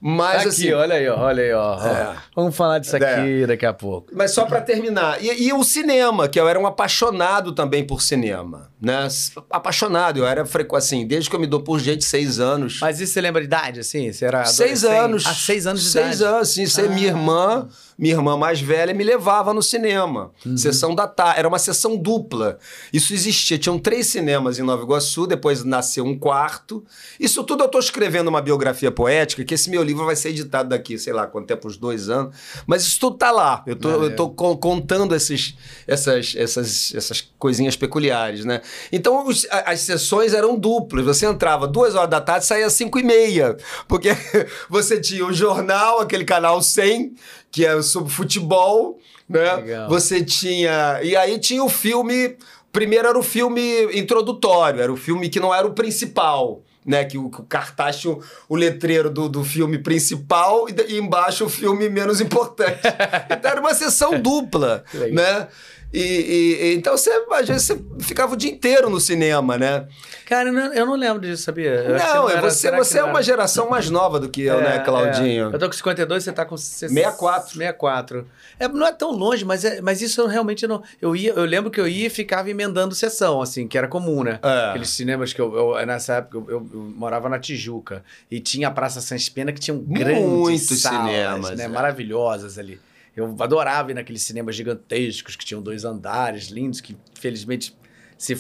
Mas 0.04 0.42
Tá 0.42 0.48
assim. 0.48 0.62
aqui, 0.64 0.72
olha 0.74 0.94
aí, 0.96 1.08
ó, 1.08 1.16
olha 1.20 1.42
aí, 1.44 1.52
ó. 1.52 1.76
ó. 1.76 1.86
É. 1.86 2.16
Vamos 2.34 2.56
falar 2.56 2.80
disso 2.80 2.96
aqui 2.96 3.42
É. 3.42 3.46
daqui 3.46 3.64
a 3.64 3.72
pouco. 3.72 4.08
Mas 4.12 4.32
só 4.32 4.44
para 4.46 4.60
terminar. 4.60 5.22
E, 5.22 5.46
e 5.46 5.52
o 5.52 5.62
cinema, 5.62 6.28
que 6.28 6.40
eu 6.40 6.48
era 6.48 6.58
um 6.58 6.66
apaixonado 6.66 7.52
também 7.52 7.86
por 7.86 8.02
cinema, 8.02 8.71
né? 8.82 9.06
Apaixonado, 9.48 10.18
eu 10.18 10.26
era 10.26 10.44
assim, 10.74 11.06
desde 11.06 11.30
que 11.30 11.36
eu 11.36 11.40
me 11.40 11.46
dou 11.46 11.60
por 11.62 11.78
gente, 11.78 12.04
seis 12.04 12.40
anos. 12.40 12.78
Mas 12.80 13.00
isso 13.00 13.12
você 13.12 13.20
lembra 13.20 13.40
de 13.40 13.46
idade, 13.46 13.80
assim? 13.80 14.12
Você 14.12 14.24
era 14.24 14.44
Seis 14.44 14.84
anos. 14.84 15.24
Ah, 15.26 15.34
seis 15.34 15.66
anos 15.66 15.82
de 15.82 15.88
Seis 15.90 16.16
idade. 16.20 16.34
anos, 16.34 16.48
sim. 16.48 16.66
Ser 16.66 16.90
minha 16.90 17.06
irmã, 17.06 17.68
minha 17.96 18.14
irmã 18.14 18.36
mais 18.36 18.60
velha, 18.60 18.92
me 18.92 19.04
levava 19.04 19.54
no 19.54 19.62
cinema. 19.62 20.32
Uhum. 20.44 20.56
Sessão 20.56 20.94
da 20.94 21.06
tarde. 21.06 21.38
Era 21.38 21.46
uma 21.48 21.58
sessão 21.60 21.96
dupla. 21.96 22.58
Isso 22.92 23.14
existia. 23.14 23.56
Tinham 23.56 23.78
três 23.78 24.08
cinemas 24.08 24.58
em 24.58 24.62
Nova 24.62 24.82
Iguaçu, 24.82 25.26
depois 25.28 25.62
nasceu 25.62 26.04
um 26.04 26.18
quarto. 26.18 26.84
Isso 27.20 27.44
tudo 27.44 27.62
eu 27.62 27.66
estou 27.66 27.80
escrevendo 27.80 28.26
uma 28.28 28.42
biografia 28.42 28.90
poética, 28.90 29.44
que 29.44 29.54
esse 29.54 29.70
meu 29.70 29.82
livro 29.84 30.04
vai 30.04 30.16
ser 30.16 30.30
editado 30.30 30.68
daqui, 30.70 30.98
sei 30.98 31.12
lá, 31.12 31.26
quanto 31.26 31.46
tempo, 31.46 31.68
uns 31.68 31.76
dois 31.76 32.08
anos. 32.08 32.34
Mas 32.66 32.82
isso 32.82 32.98
tudo 32.98 33.16
tá 33.16 33.30
lá. 33.30 33.62
Eu 33.66 33.76
tô, 33.76 33.90
Valeu. 33.90 34.10
eu 34.10 34.16
tô 34.16 34.28
con- 34.30 34.56
contando 34.56 35.14
esses, 35.14 35.54
essas, 35.86 36.34
essas, 36.36 36.92
essas 36.94 37.20
coisinhas 37.38 37.76
peculiares, 37.76 38.44
né? 38.44 38.60
Então, 38.90 39.26
os- 39.26 39.46
as 39.50 39.80
sessões 39.80 40.34
eram 40.34 40.56
duplas. 40.58 41.04
Você 41.04 41.26
entrava 41.26 41.66
duas 41.66 41.94
horas 41.94 42.10
da 42.10 42.20
tarde, 42.20 42.46
saía 42.46 42.66
às 42.66 42.72
cinco 42.72 42.98
e 42.98 43.02
meia. 43.02 43.56
Porque 43.88 44.10
você 44.68 45.00
tinha 45.00 45.24
o 45.26 45.32
jornal, 45.32 46.00
aquele 46.00 46.24
canal 46.24 46.62
100, 46.62 47.14
que 47.50 47.64
é 47.66 47.80
sobre 47.82 48.12
futebol, 48.12 48.98
né? 49.28 49.54
Legal. 49.56 49.88
Você 49.88 50.22
tinha... 50.24 51.00
E 51.02 51.16
aí 51.16 51.38
tinha 51.38 51.62
o 51.62 51.68
filme... 51.68 52.36
Primeiro 52.70 53.06
era 53.06 53.18
o 53.18 53.22
filme 53.22 53.84
introdutório, 53.98 54.80
era 54.80 54.90
o 54.90 54.96
filme 54.96 55.28
que 55.28 55.38
não 55.38 55.54
era 55.54 55.66
o 55.66 55.72
principal. 55.74 56.62
Né, 56.84 57.04
que 57.04 57.16
o, 57.16 57.30
que 57.30 57.40
o 57.40 57.44
cartaz 57.44 57.98
tinha 57.98 58.12
o, 58.12 58.20
o 58.48 58.56
letreiro 58.56 59.08
do, 59.08 59.28
do 59.28 59.44
filme 59.44 59.78
principal 59.78 60.66
e, 60.68 60.94
e 60.94 60.98
embaixo 60.98 61.44
o 61.44 61.48
filme 61.48 61.88
menos 61.88 62.20
importante. 62.20 62.80
então 63.30 63.48
era 63.52 63.60
uma 63.60 63.72
sessão 63.72 64.20
dupla, 64.20 64.82
né? 65.12 65.46
E, 65.92 66.00
e- 66.00 66.74
então 66.74 66.96
você, 66.96 67.10
às 67.32 67.46
vezes 67.46 67.66
você 67.66 67.78
ficava 68.00 68.32
o 68.32 68.36
dia 68.36 68.50
inteiro 68.50 68.88
no 68.88 68.98
cinema, 68.98 69.58
né? 69.58 69.86
Cara, 70.24 70.48
eu 70.48 70.52
não, 70.52 70.72
eu 70.72 70.86
não 70.86 70.94
lembro 70.96 71.20
disso, 71.20 71.42
sabia? 71.42 71.70
Eu 71.70 71.98
não, 71.98 72.28
é 72.30 72.32
era- 72.32 72.40
você, 72.40 72.58
será 72.60 72.78
que 72.78 72.84
você 72.84 72.98
é 72.98 73.02
não 73.02 73.08
uma 73.08 73.18
era? 73.18 73.22
geração 73.22 73.68
mais 73.68 73.90
nova 73.90 74.18
do 74.18 74.28
que 74.30 74.40
eu, 74.42 74.58
É, 74.60 74.62
né, 74.62 74.78
Claudinho? 74.78 75.50
é. 75.50 75.54
Eu 75.54 75.58
tô 75.58 75.66
com 75.66 75.72
52, 75.72 76.24
você 76.24 76.32
tá 76.32 76.46
com... 76.46 76.56
64. 76.56 77.48
64. 77.52 78.26
É, 78.58 78.66
não 78.68 78.86
é 78.86 78.92
tão 78.92 79.10
longe, 79.12 79.44
mas, 79.44 79.64
é, 79.66 79.82
mas 79.82 80.00
isso 80.00 80.20
eu 80.22 80.26
realmente 80.26 80.66
não... 80.66 80.82
Eu, 81.00 81.14
ia, 81.14 81.32
eu 81.32 81.44
lembro 81.44 81.70
que 81.70 81.78
eu 81.80 81.86
ia 81.86 82.06
e 82.06 82.10
ficava 82.10 82.48
emendando 82.50 82.94
sessão, 82.94 83.42
assim, 83.42 83.68
que 83.68 83.76
era 83.76 83.86
comum, 83.86 84.22
né? 84.24 84.38
É. 84.42 84.70
Aqueles 84.70 84.88
cinemas 84.88 85.32
que 85.34 85.40
eu, 85.40 85.54
eu- 85.76 85.86
nessa 85.86 86.14
época, 86.14 86.38
eu, 86.38 86.46
eu- 86.50 86.92
morava 86.96 87.28
na 87.28 87.38
Tijuca. 87.38 88.02
E 88.30 88.40
tinha 88.40 88.68
a 88.68 88.70
Praça 88.70 89.00
Sans 89.02 89.28
Pena, 89.28 89.52
que 89.52 89.60
tinha 89.60 89.74
um 89.74 89.80
grandes 89.84 90.22
Muitos 90.22 90.80
salas, 90.80 91.00
cinemas, 91.10 91.50
né? 91.58 91.64
é. 91.64 91.68
Maravilhosas 91.68 92.56
ali. 92.58 92.80
Eu 93.16 93.36
adorava 93.40 93.90
ir 93.90 93.94
naqueles 93.94 94.22
cinemas 94.22 94.56
gigantescos, 94.56 95.36
que 95.36 95.44
tinham 95.44 95.62
dois 95.62 95.84
andares 95.84 96.48
lindos, 96.48 96.80
que 96.80 96.96
felizmente 97.18 97.76
se 98.16 98.34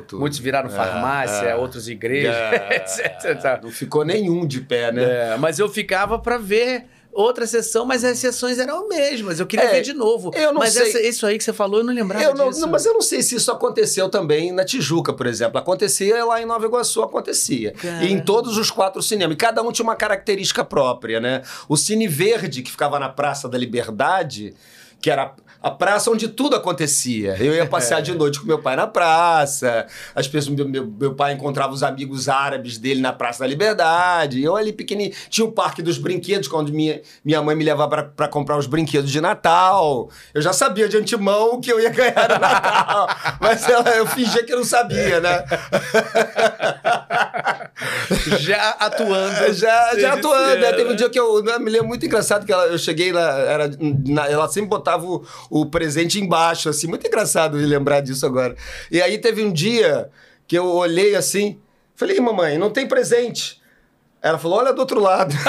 tudo. 0.00 0.20
Muitos 0.20 0.38
viraram 0.38 0.68
É, 0.68 0.72
farmácia, 0.72 1.46
é. 1.46 1.54
outros 1.56 1.88
igrejas, 1.88 2.34
É, 2.34 2.76
etc. 3.26 3.60
Não 3.62 3.70
ficou 3.70 4.04
nenhum 4.04 4.46
de 4.46 4.60
pé, 4.60 4.92
né? 4.92 5.02
É, 5.32 5.36
mas 5.36 5.58
eu 5.58 5.68
ficava 5.68 6.18
pra 6.18 6.38
ver 6.38 6.86
outra 7.16 7.46
sessão, 7.46 7.84
mas 7.86 8.04
as 8.04 8.18
sessões 8.18 8.58
eram 8.58 8.82
as 8.82 8.88
mesmas. 8.88 9.40
Eu 9.40 9.46
queria 9.46 9.64
É, 9.66 9.72
ver 9.72 9.82
de 9.82 9.92
novo. 9.92 10.30
eu 10.34 10.52
não 10.52 10.60
mas 10.60 10.74
sei. 10.74 10.88
essa- 10.88 11.00
isso 11.00 11.26
aí 11.26 11.38
que 11.38 11.44
você 11.44 11.52
falou, 11.52 11.80
eu 11.80 11.84
não 11.84 11.94
lembrava 11.94 12.22
Eu 12.24 12.34
não, 12.34 12.48
disso. 12.50 12.60
não, 12.60 12.68
mas 12.68 12.84
eu 12.84 12.92
não 12.94 13.00
sei 13.02 13.22
se 13.22 13.34
isso 13.36 13.50
aconteceu 13.50 14.08
também 14.08 14.52
na 14.52 14.64
Tijuca, 14.64 15.12
por 15.12 15.26
exemplo. 15.26 15.58
Acontecia 15.58 16.24
lá 16.24 16.40
em 16.40 16.46
Nova 16.46 16.64
Iguaçu, 16.66 17.02
acontecia. 17.02 17.72
Cara. 17.72 18.04
E 18.04 18.12
em 18.12 18.20
todos 18.20 18.56
os 18.58 18.70
quatro 18.70 19.02
cinemas. 19.02 19.34
E 19.34 19.36
cada 19.38 19.62
um 19.62 19.72
tinha 19.72 19.84
uma 19.84 19.96
característica 19.96 20.64
própria, 20.64 21.20
né? 21.20 21.42
O 21.68 21.76
Cine 21.76 22.06
Verde, 22.06 22.62
que 22.62 22.70
ficava 22.70 22.98
na 22.98 23.08
Praça 23.08 23.48
da 23.48 23.56
Liberdade, 23.56 24.54
que 25.00 25.10
era 25.10 25.34
a 25.66 25.70
praça 25.72 26.10
onde 26.12 26.28
tudo 26.28 26.54
acontecia. 26.54 27.36
Eu 27.40 27.52
ia 27.52 27.66
passear 27.66 28.00
de 28.00 28.14
noite 28.16 28.38
com 28.40 28.46
meu 28.46 28.60
pai 28.60 28.76
na 28.76 28.86
praça, 28.86 29.86
as 30.14 30.28
pessoas, 30.28 30.54
meu, 30.54 30.68
meu, 30.68 30.86
meu 30.86 31.14
pai 31.14 31.32
encontrava 31.32 31.72
os 31.72 31.82
amigos 31.82 32.28
árabes 32.28 32.78
dele 32.78 33.00
na 33.00 33.12
Praça 33.12 33.40
da 33.40 33.46
Liberdade, 33.48 34.40
eu 34.42 34.54
ali 34.54 34.72
pequenininho. 34.72 35.14
Tinha 35.28 35.44
o 35.44 35.50
Parque 35.50 35.82
dos 35.82 35.98
Brinquedos, 35.98 36.46
quando 36.46 36.72
minha, 36.72 37.00
minha 37.24 37.42
mãe 37.42 37.56
me 37.56 37.64
levava 37.64 38.04
para 38.04 38.28
comprar 38.28 38.56
os 38.56 38.66
brinquedos 38.66 39.10
de 39.10 39.20
Natal. 39.20 40.08
Eu 40.32 40.40
já 40.40 40.52
sabia 40.52 40.88
de 40.88 40.96
antemão 40.96 41.54
o 41.54 41.60
que 41.60 41.72
eu 41.72 41.80
ia 41.80 41.90
ganhar 41.90 42.28
no 42.28 42.38
Natal, 42.38 43.08
mas 43.40 43.68
ela, 43.68 43.90
eu 43.90 44.06
fingia 44.06 44.44
que 44.44 44.52
eu 44.52 44.58
não 44.58 44.64
sabia, 44.64 45.18
né? 45.20 45.44
Já 48.40 48.70
atuando. 48.70 49.52
já, 49.52 49.98
já 49.98 50.14
atuando. 50.14 50.60
né? 50.60 50.72
Teve 50.72 50.84
um 50.84 50.90
né? 50.90 50.94
dia 50.96 51.10
que 51.10 51.18
eu 51.18 51.42
né, 51.42 51.58
me 51.58 51.70
lembro 51.70 51.88
muito 51.88 52.04
engraçado 52.06 52.44
que 52.46 52.52
ela- 52.52 52.66
eu 52.66 52.78
cheguei 52.78 53.12
lá, 53.12 53.38
era, 53.40 53.70
na- 54.06 54.26
ela 54.28 54.48
sempre 54.48 54.68
botava 54.70 55.04
o, 55.04 55.24
o 55.50 55.55
presente 55.64 56.20
embaixo, 56.20 56.68
assim, 56.68 56.86
muito 56.86 57.06
engraçado 57.06 57.58
de 57.58 57.64
lembrar 57.64 58.00
disso 58.00 58.26
agora. 58.26 58.54
E 58.90 59.00
aí 59.00 59.16
teve 59.16 59.42
um 59.42 59.50
dia 59.50 60.10
que 60.46 60.58
eu 60.58 60.66
olhei 60.66 61.14
assim, 61.14 61.58
falei, 61.94 62.18
"Ih, 62.18 62.20
mamãe, 62.20 62.58
não 62.58 62.68
tem 62.68 62.86
presente. 62.86 63.62
Ela 64.20 64.38
falou, 64.38 64.58
olha 64.58 64.72
do 64.72 64.80
outro 64.80 65.00
lado. 65.00 65.32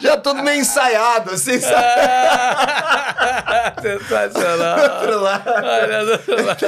Já 0.00 0.16
tudo 0.16 0.42
meio 0.42 0.60
ensaiado, 0.60 1.30
assim, 1.32 1.60
sabe? 1.60 1.84
Sensacional. 3.82 4.78
Outro 4.80 5.20
lado. 5.20 5.44
Olha, 5.48 6.04
do 6.04 6.12
outro 6.12 6.44
lado. 6.44 6.66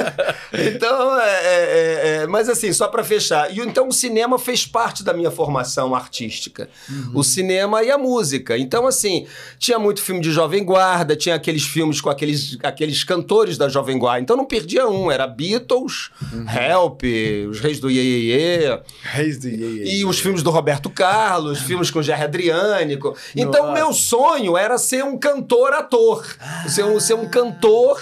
Então, 0.53 1.19
é, 1.19 1.29
é, 1.29 1.41
é, 1.43 2.17
é, 2.23 2.27
mas 2.27 2.49
assim, 2.49 2.71
só 2.73 2.87
para 2.87 3.03
fechar. 3.03 3.51
E 3.55 3.59
então 3.59 3.87
o 3.87 3.93
cinema 3.93 4.37
fez 4.37 4.65
parte 4.65 5.03
da 5.03 5.13
minha 5.13 5.31
formação 5.31 5.95
artística. 5.95 6.69
O 7.13 7.23
cinema 7.23 7.83
e 7.83 7.91
a 7.91 7.97
música. 7.97 8.57
Então, 8.57 8.85
assim, 8.85 9.25
tinha 9.57 9.79
muito 9.79 10.01
filme 10.01 10.21
de 10.21 10.31
Jovem 10.31 10.63
Guarda, 10.63 11.15
tinha 11.15 11.35
aqueles 11.35 11.63
filmes 11.63 12.01
com 12.01 12.09
aqueles, 12.09 12.57
aqueles 12.63 13.03
cantores 13.03 13.57
da 13.57 13.69
Jovem 13.69 13.97
Guarda. 13.97 14.21
Então 14.21 14.37
não 14.37 14.45
perdia 14.45 14.87
um. 14.87 15.11
Era 15.11 15.27
Beatles, 15.27 16.09
Help, 16.47 17.03
Os 17.49 17.59
Reis 17.59 17.79
do 17.79 17.89
Iê, 17.89 18.01
Iê, 18.01 18.67
Iê. 18.67 18.79
Reis 19.03 19.37
do 19.37 19.47
Iê, 19.47 19.55
Iê, 19.55 19.95
E 19.95 20.05
os 20.05 20.19
filmes 20.19 20.43
do 20.43 20.49
Roberto 20.49 20.89
Carlos, 20.89 21.59
filmes 21.59 21.89
com 21.89 22.01
Jerry 22.01 22.23
Adriânico. 22.23 23.15
Então, 23.35 23.67
Nossa. 23.67 23.73
meu 23.73 23.93
sonho 23.93 24.57
era 24.57 24.77
ser 24.77 25.03
um 25.03 25.17
cantor-ator. 25.17 26.25
Ser, 26.67 26.83
um, 26.83 26.99
ser 26.99 27.13
um 27.15 27.29
cantor 27.29 28.01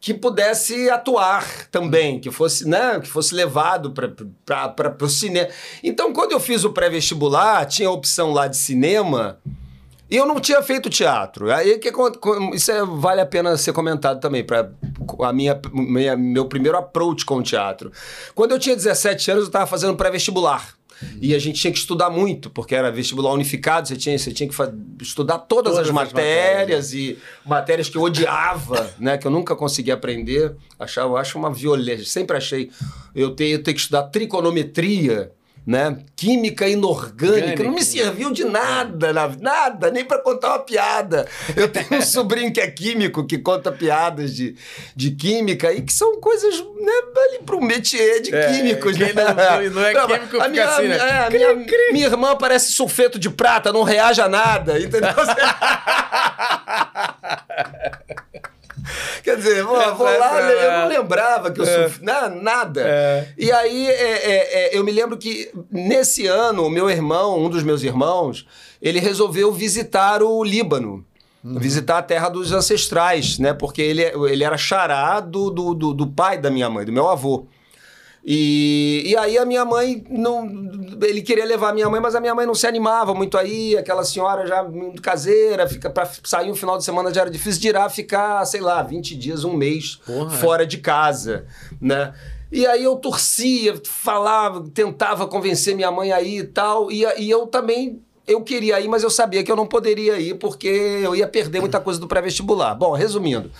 que 0.00 0.12
pudesse 0.12 0.90
atuar 0.90 1.46
também, 1.70 2.20
que 2.20 2.30
fosse, 2.30 2.68
né, 2.68 3.00
que 3.00 3.08
fosse 3.08 3.34
levado 3.34 3.90
para 4.44 4.96
o 5.00 5.08
cinema. 5.08 5.48
Então, 5.82 6.12
quando 6.12 6.32
eu 6.32 6.40
fiz 6.40 6.62
o 6.62 6.70
pré-vestibular, 6.74 7.64
tinha 7.64 7.88
a 7.88 7.92
opção 7.92 8.32
lá 8.32 8.46
de 8.46 8.56
cinema. 8.58 9.38
E 10.10 10.16
eu 10.16 10.26
não 10.26 10.38
tinha 10.38 10.62
feito 10.62 10.90
teatro. 10.90 11.50
Aí 11.50 11.78
que 11.78 11.90
isso 12.52 12.70
é- 12.70 12.84
vale 12.84 13.22
a 13.22 13.26
pena 13.26 13.56
ser 13.56 13.72
comentado 13.72 14.20
também 14.20 14.44
para 14.44 14.70
a 15.22 15.32
minha, 15.32 15.58
minha- 15.72 16.16
meu 16.16 16.44
primeiro 16.44 16.76
approach 16.76 17.24
com 17.24 17.38
o 17.38 17.42
teatro. 17.42 17.90
Quando 18.34 18.52
eu 18.52 18.58
tinha 18.58 18.76
17 18.76 19.30
anos, 19.30 19.44
eu 19.44 19.48
estava 19.48 19.66
fazendo 19.66 19.96
pré-vestibular. 19.96 20.74
E 21.20 21.34
a 21.34 21.38
gente 21.38 21.60
tinha 21.60 21.72
que 21.72 21.78
estudar 21.78 22.10
muito, 22.10 22.50
porque 22.50 22.74
era 22.74 22.90
vestibular 22.90 23.32
unificado, 23.32 23.88
você 23.88 23.96
tinha, 23.96 24.18
você 24.18 24.32
tinha 24.32 24.48
que 24.48 24.54
estudar 25.02 25.38
todas, 25.38 25.74
Todas 25.74 25.78
as 25.78 25.88
as 25.88 25.92
matérias 25.92 26.92
e 26.92 27.18
matérias 27.44 27.88
que 27.88 27.96
eu 27.96 28.02
odiava, 28.02 28.92
né? 28.98 29.16
Que 29.18 29.26
eu 29.26 29.30
nunca 29.30 29.54
conseguia 29.56 29.94
aprender. 29.94 30.54
Achava, 30.78 31.08
eu 31.08 31.16
acho 31.16 31.38
uma 31.38 31.52
violência. 31.52 32.04
Sempre 32.04 32.36
achei. 32.36 32.70
Eu 33.14 33.30
ter, 33.30 33.46
eu 33.46 33.62
ter 33.62 33.72
que 33.72 33.80
estudar 33.80 34.04
trigonometria 34.04 35.32
né? 35.66 35.98
Química 36.14 36.68
inorgânica, 36.68 37.62
não 37.62 37.72
me 37.72 37.82
serviu 37.82 38.30
de 38.32 38.44
nada, 38.44 39.12
nada, 39.40 39.90
nem 39.90 40.04
para 40.04 40.18
contar 40.18 40.48
uma 40.48 40.58
piada. 40.58 41.26
Eu 41.56 41.68
tenho 41.68 41.86
um 41.92 42.02
sobrinho 42.02 42.52
que 42.52 42.60
é 42.60 42.70
químico, 42.70 43.26
que 43.26 43.38
conta 43.38 43.72
piadas 43.72 44.34
de, 44.34 44.56
de 44.94 45.12
química 45.12 45.72
e 45.72 45.80
que 45.80 45.92
são 45.92 46.20
coisas, 46.20 46.60
né, 46.60 46.92
ali 47.28 47.38
pro 47.44 47.60
métier 47.60 48.20
de 48.20 48.34
é, 48.34 48.52
químicos, 48.52 48.96
né? 48.98 49.12
Não, 49.14 49.70
não, 49.70 49.84
é 49.84 49.94
químico, 50.06 50.40
a 50.40 50.48
minha, 50.48 50.68
assim, 50.68 50.88
né? 50.88 50.98
É, 50.98 51.30
minha, 51.30 51.54
minha, 51.92 52.06
irmã 52.06 52.36
parece 52.36 52.72
sulfeto 52.72 53.18
de 53.18 53.30
prata, 53.30 53.72
não 53.72 53.82
reage 53.82 54.20
a 54.20 54.28
nada, 54.28 54.78
entendeu? 54.78 55.14
Quer 59.22 59.36
dizer, 59.36 59.64
vou, 59.64 59.94
vou 59.94 60.06
lá, 60.06 60.40
eu 60.40 60.72
não 60.80 60.88
lembrava 60.88 61.50
que 61.50 61.60
eu 61.60 61.64
é. 61.64 61.84
sofri, 61.84 62.04
nada. 62.04 62.82
É. 62.86 63.28
E 63.36 63.50
aí 63.50 63.86
é, 63.86 63.90
é, 63.92 64.74
é, 64.74 64.78
eu 64.78 64.84
me 64.84 64.92
lembro 64.92 65.16
que 65.16 65.50
nesse 65.70 66.26
ano, 66.26 66.66
o 66.66 66.70
meu 66.70 66.90
irmão, 66.90 67.38
um 67.38 67.48
dos 67.48 67.62
meus 67.62 67.82
irmãos, 67.82 68.46
ele 68.80 69.00
resolveu 69.00 69.52
visitar 69.52 70.22
o 70.22 70.42
Líbano. 70.44 71.04
Uhum. 71.42 71.58
Visitar 71.58 71.98
a 71.98 72.02
terra 72.02 72.30
dos 72.30 72.52
ancestrais, 72.52 73.38
né? 73.38 73.52
Porque 73.52 73.82
ele, 73.82 74.02
ele 74.02 74.44
era 74.44 74.56
xará 74.56 75.20
do, 75.20 75.50
do, 75.50 75.74
do, 75.74 75.92
do 75.92 76.06
pai 76.06 76.38
da 76.38 76.50
minha 76.50 76.70
mãe, 76.70 76.86
do 76.86 76.92
meu 76.92 77.06
avô. 77.06 77.46
E, 78.26 79.02
e 79.04 79.16
aí 79.18 79.36
a 79.36 79.44
minha 79.44 79.64
mãe 79.66 80.02
não. 80.08 80.46
Ele 81.02 81.20
queria 81.20 81.44
levar 81.44 81.70
a 81.70 81.72
minha 81.74 81.90
mãe, 81.90 82.00
mas 82.00 82.14
a 82.14 82.20
minha 82.20 82.34
mãe 82.34 82.46
não 82.46 82.54
se 82.54 82.66
animava 82.66 83.12
muito 83.12 83.36
aí, 83.36 83.76
aquela 83.76 84.02
senhora 84.02 84.46
já 84.46 84.62
muito 84.62 85.02
caseira, 85.02 85.68
fica 85.68 85.90
para 85.90 86.08
sair 86.22 86.50
um 86.50 86.54
final 86.54 86.78
de 86.78 86.84
semana 86.84 87.12
já 87.12 87.22
era 87.22 87.30
difícil 87.30 87.60
de 87.60 87.68
ir 87.68 87.90
ficar, 87.90 88.42
sei 88.46 88.62
lá, 88.62 88.82
20 88.82 89.14
dias, 89.14 89.44
um 89.44 89.52
mês 89.52 90.00
Porra, 90.06 90.30
fora 90.30 90.66
de 90.66 90.78
casa, 90.78 91.44
né? 91.78 92.14
E 92.50 92.66
aí 92.66 92.84
eu 92.84 92.96
torcia, 92.96 93.74
falava, 93.84 94.64
tentava 94.72 95.26
convencer 95.26 95.74
minha 95.74 95.90
mãe 95.90 96.10
aí 96.12 96.38
e 96.38 96.44
tal, 96.44 96.90
e, 96.90 97.04
e 97.18 97.28
eu 97.28 97.46
também 97.46 98.00
eu 98.26 98.40
queria 98.40 98.80
ir, 98.80 98.88
mas 98.88 99.02
eu 99.02 99.10
sabia 99.10 99.42
que 99.42 99.52
eu 99.52 99.56
não 99.56 99.66
poderia 99.66 100.18
ir 100.18 100.38
porque 100.38 100.68
eu 100.68 101.14
ia 101.14 101.28
perder 101.28 101.60
muita 101.60 101.78
coisa 101.78 102.00
do 102.00 102.08
pré-vestibular. 102.08 102.74
Bom, 102.74 102.92
resumindo, 102.92 103.50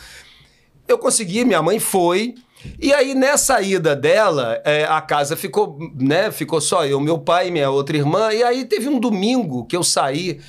eu 0.89 0.97
consegui, 0.97 1.45
minha 1.45 1.61
mãe 1.61 1.79
foi, 1.79 2.35
e 2.79 2.93
aí, 2.93 3.15
nessa 3.15 3.61
ida 3.61 3.95
dela, 3.95 4.61
é, 4.65 4.85
a 4.85 5.01
casa 5.01 5.37
ficou, 5.37 5.79
né? 5.95 6.31
Ficou 6.31 6.61
só 6.61 6.85
eu, 6.85 7.01
meu 7.01 7.19
pai 7.19 7.51
minha 7.51 7.71
outra 7.71 7.97
irmã. 7.97 8.33
E 8.33 8.43
aí 8.43 8.65
teve 8.65 8.89
um 8.89 8.99
domingo 8.99 9.65
que 9.65 9.77
eu 9.77 9.83
saí, 9.83 10.41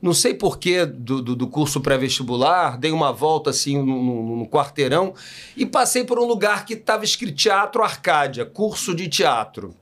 não 0.00 0.12
sei 0.12 0.34
porquê, 0.34 0.86
do, 0.86 1.22
do, 1.22 1.36
do 1.36 1.46
curso 1.46 1.80
pré-vestibular, 1.80 2.78
dei 2.78 2.90
uma 2.90 3.12
volta 3.12 3.50
assim 3.50 3.82
no, 3.82 4.46
quarteirão 4.48 5.14
e 5.56 5.66
passei 5.66 6.04
por 6.04 6.18
um 6.18 6.24
lugar 6.24 6.64
que 6.64 6.74
estava 6.74 7.04
escrito 7.04 7.36
Teatro 7.36 7.82
Arcádia, 7.82 8.46
curso 8.46 8.94
de 8.94 9.08
teatro. 9.08 9.74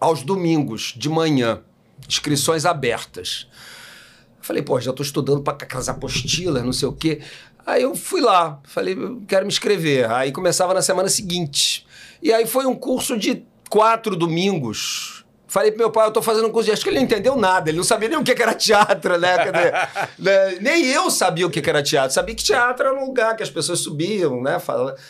Aos 0.00 0.22
domingos, 0.22 0.94
de 0.96 1.08
manhã, 1.08 1.60
inscrições 2.08 2.64
abertas. 2.64 3.46
Falei, 4.40 4.60
pô, 4.60 4.80
já 4.80 4.90
estou 4.90 5.06
estudando 5.06 5.42
para 5.42 5.52
aquelas 5.52 5.88
apostilas, 5.88 6.64
não 6.64 6.72
sei 6.72 6.88
o 6.88 6.92
quê. 6.92 7.20
Aí 7.66 7.82
eu 7.82 7.94
fui 7.94 8.20
lá, 8.20 8.60
falei, 8.64 8.96
quero 9.28 9.46
me 9.46 9.52
inscrever. 9.52 10.10
Aí 10.10 10.32
começava 10.32 10.74
na 10.74 10.82
semana 10.82 11.08
seguinte. 11.08 11.86
E 12.22 12.32
aí 12.32 12.46
foi 12.46 12.66
um 12.66 12.74
curso 12.74 13.16
de 13.16 13.44
quatro 13.68 14.16
domingos. 14.16 15.22
Falei 15.52 15.70
pro 15.70 15.80
meu 15.80 15.90
pai, 15.90 16.06
eu 16.06 16.10
tô 16.10 16.22
fazendo 16.22 16.48
um 16.48 16.50
curso 16.50 16.64
de... 16.64 16.72
Acho 16.72 16.82
que 16.82 16.88
ele 16.88 16.96
não 16.96 17.04
entendeu 17.04 17.36
nada, 17.36 17.68
ele 17.68 17.76
não 17.76 17.84
sabia 17.84 18.08
nem 18.08 18.16
o 18.16 18.24
que 18.24 18.30
era 18.30 18.54
teatro, 18.54 19.18
né? 19.18 19.36
Dizer, 19.36 19.72
né? 20.18 20.58
Nem 20.62 20.86
eu 20.86 21.10
sabia 21.10 21.46
o 21.46 21.50
que 21.50 21.68
era 21.68 21.82
teatro. 21.82 22.14
Sabia 22.14 22.34
que 22.34 22.42
teatro 22.42 22.86
era 22.86 22.98
um 22.98 23.04
lugar 23.04 23.36
que 23.36 23.42
as 23.42 23.50
pessoas 23.50 23.80
subiam, 23.80 24.42
né? 24.42 24.56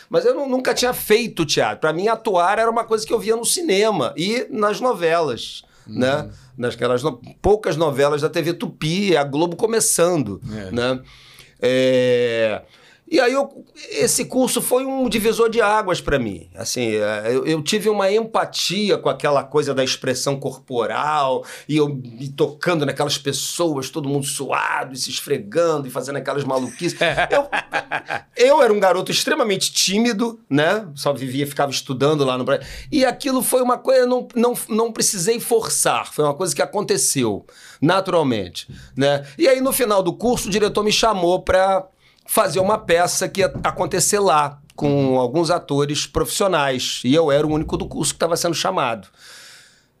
Mas 0.09 0.25
eu 0.25 0.35
nunca 0.45 0.73
tinha 0.73 0.93
feito 0.93 1.45
teatro. 1.45 1.79
Para 1.79 1.93
mim, 1.93 2.09
atuar 2.09 2.59
era 2.59 2.69
uma 2.69 2.83
coisa 2.83 3.07
que 3.07 3.13
eu 3.13 3.19
via 3.19 3.37
no 3.37 3.45
cinema 3.45 4.13
e 4.17 4.45
nas 4.49 4.81
novelas, 4.81 5.63
uhum. 5.87 5.99
né? 5.99 6.29
Nasquelas 6.57 7.01
poucas 7.41 7.77
novelas 7.77 8.21
da 8.21 8.29
TV 8.29 8.53
Tupi, 8.53 9.15
a 9.15 9.23
Globo 9.23 9.55
começando, 9.55 10.41
é. 10.51 10.71
né? 10.71 10.99
É... 11.65 12.61
E 13.09 13.19
aí 13.19 13.33
eu, 13.33 13.65
esse 13.91 14.25
curso 14.25 14.61
foi 14.61 14.85
um 14.85 15.07
divisor 15.07 15.49
de 15.49 15.61
águas 15.61 16.01
para 16.01 16.17
mim. 16.17 16.49
Assim, 16.55 16.95
é, 16.95 17.27
eu, 17.27 17.45
eu, 17.45 17.61
tive 17.61 17.89
uma 17.89 18.11
empatia 18.11 18.97
com 18.97 19.09
aquela 19.09 19.43
coisa 19.43 19.73
da 19.73 19.83
expressão 19.83 20.39
corporal 20.39 21.45
e 21.67 21.77
eu 21.77 21.89
me 21.89 22.29
tocando 22.29 22.85
naquelas 22.85 23.17
pessoas, 23.17 23.89
todo 23.89 24.09
mundo 24.09 24.25
suado 24.25 24.93
e 24.93 24.97
se 24.97 25.09
esfregando 25.09 25.87
e 25.87 25.91
fazendo 25.91 26.15
aquelas 26.15 26.43
maluquices. 26.43 26.97
eu, 27.29 27.47
eu 28.35 28.63
era 28.63 28.73
um 28.73 28.79
garoto 28.79 29.11
extremamente 29.11 29.71
tímido, 29.71 30.39
né? 30.49 30.87
Só 30.95 31.13
vivia, 31.13 31.45
ficava 31.45 31.71
estudando 31.71 32.23
lá 32.23 32.37
no 32.37 32.43
Brasil. 32.43 32.65
E 32.91 33.05
aquilo 33.05 33.43
foi 33.43 33.61
uma 33.61 33.77
coisa, 33.77 34.05
não, 34.07 34.27
não, 34.33 34.53
não 34.69 34.91
precisei 34.91 35.39
forçar, 35.39 36.11
foi 36.11 36.23
uma 36.23 36.33
coisa 36.33 36.55
que 36.55 36.61
aconteceu 36.61 37.45
naturalmente, 37.81 38.67
né? 38.95 39.27
E 39.37 39.47
aí 39.47 39.59
no 39.59 39.73
final 39.73 40.01
do 40.01 40.13
curso 40.13 40.47
o 40.47 40.51
diretor 40.51 40.83
me 40.83 40.91
chamou 40.91 41.41
para 41.41 41.85
fazer 42.25 42.59
uma 42.59 42.77
peça 42.77 43.27
que 43.27 43.41
ia 43.41 43.53
acontecer 43.63 44.19
lá, 44.19 44.59
com 44.75 45.19
alguns 45.19 45.51
atores 45.51 46.05
profissionais. 46.05 47.01
E 47.03 47.13
eu 47.13 47.31
era 47.31 47.45
o 47.45 47.51
único 47.51 47.77
do 47.77 47.87
curso 47.87 48.13
que 48.13 48.17
estava 48.17 48.35
sendo 48.35 48.55
chamado. 48.55 49.07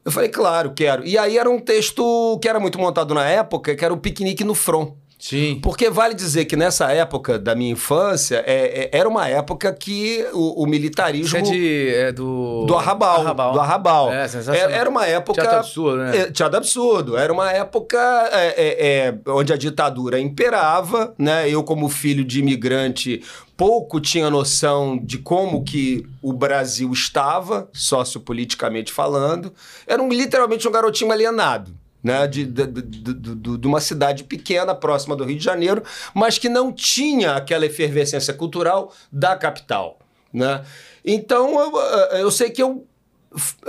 Eu 0.05 0.11
falei, 0.11 0.29
claro, 0.29 0.73
quero. 0.73 1.05
E 1.05 1.17
aí 1.17 1.37
era 1.37 1.49
um 1.49 1.59
texto 1.59 2.37
que 2.41 2.49
era 2.49 2.59
muito 2.59 2.77
montado 2.77 3.13
na 3.13 3.25
época, 3.25 3.75
que 3.75 3.85
era 3.85 3.93
o 3.93 3.97
Piquenique 3.97 4.43
no 4.43 4.53
Front. 4.53 4.93
Sim. 5.23 5.57
Porque 5.63 5.89
vale 5.89 6.13
dizer 6.13 6.43
que 6.43 6.57
nessa 6.57 6.91
época 6.91 7.39
da 7.39 7.55
minha 7.55 7.71
infância, 7.71 8.43
é, 8.45 8.89
é, 8.91 8.99
era 8.99 9.07
uma 9.07 9.25
época 9.25 9.71
que 9.71 10.21
o, 10.33 10.63
o 10.63 10.67
militarismo. 10.67 11.27
Isso 11.27 11.37
é, 11.37 11.41
de, 11.41 11.95
é 11.95 12.11
do. 12.11 12.65
Do 12.65 12.75
Arrabal. 12.75 13.21
Arrabal. 13.21 13.53
Do 13.53 13.59
Arrabal. 13.61 14.11
É, 14.11 14.27
sensacional. 14.27 14.69
Era, 14.69 14.89
uma 14.89 15.05
época. 15.05 15.41
Teatro 15.41 15.59
absurdo, 15.59 15.97
né? 16.03 16.17
É, 16.17 16.29
teatro 16.29 16.57
absurdo. 16.57 17.17
Era 17.17 17.31
uma 17.31 17.49
época 17.49 17.97
é, 18.33 18.53
é, 18.57 19.15
onde 19.31 19.53
a 19.53 19.55
ditadura 19.55 20.19
imperava, 20.19 21.13
né? 21.17 21.49
Eu, 21.49 21.63
como 21.63 21.87
filho 21.87 22.25
de 22.25 22.41
imigrante, 22.41 23.23
pouco 23.55 24.01
tinha 24.01 24.29
noção 24.29 24.99
de 25.01 25.19
como 25.19 25.63
que 25.63 26.05
o 26.21 26.33
Brasil 26.33 26.91
estava, 26.91 27.69
sociopoliticamente 27.71 28.91
falando. 28.91 29.53
Era 29.87 30.03
um, 30.03 30.09
literalmente 30.09 30.67
um 30.67 30.71
garotinho 30.71 31.13
alienado 31.13 31.81
né, 32.03 32.27
de, 32.27 32.45
de, 32.45 32.67
de, 32.67 33.57
de, 33.57 33.67
uma 33.67 33.79
cidade 33.79 34.25
pequena, 34.25 34.75
próxima 34.75 35.15
do 35.15 35.23
Rio 35.23 35.37
de 35.37 35.43
Janeiro, 35.43 35.81
mas 36.13 36.37
que 36.37 36.49
não 36.49 36.71
tinha 36.71 37.35
aquela 37.35 37.65
efervescência 37.65 38.33
cultural 38.33 38.93
da 39.11 39.35
capital. 39.35 39.99
Né? 40.33 40.63
Então, 41.05 41.59
eu, 41.59 41.79
eu 42.17 42.31
sei 42.31 42.49
que 42.49 42.61
eu 42.61 42.85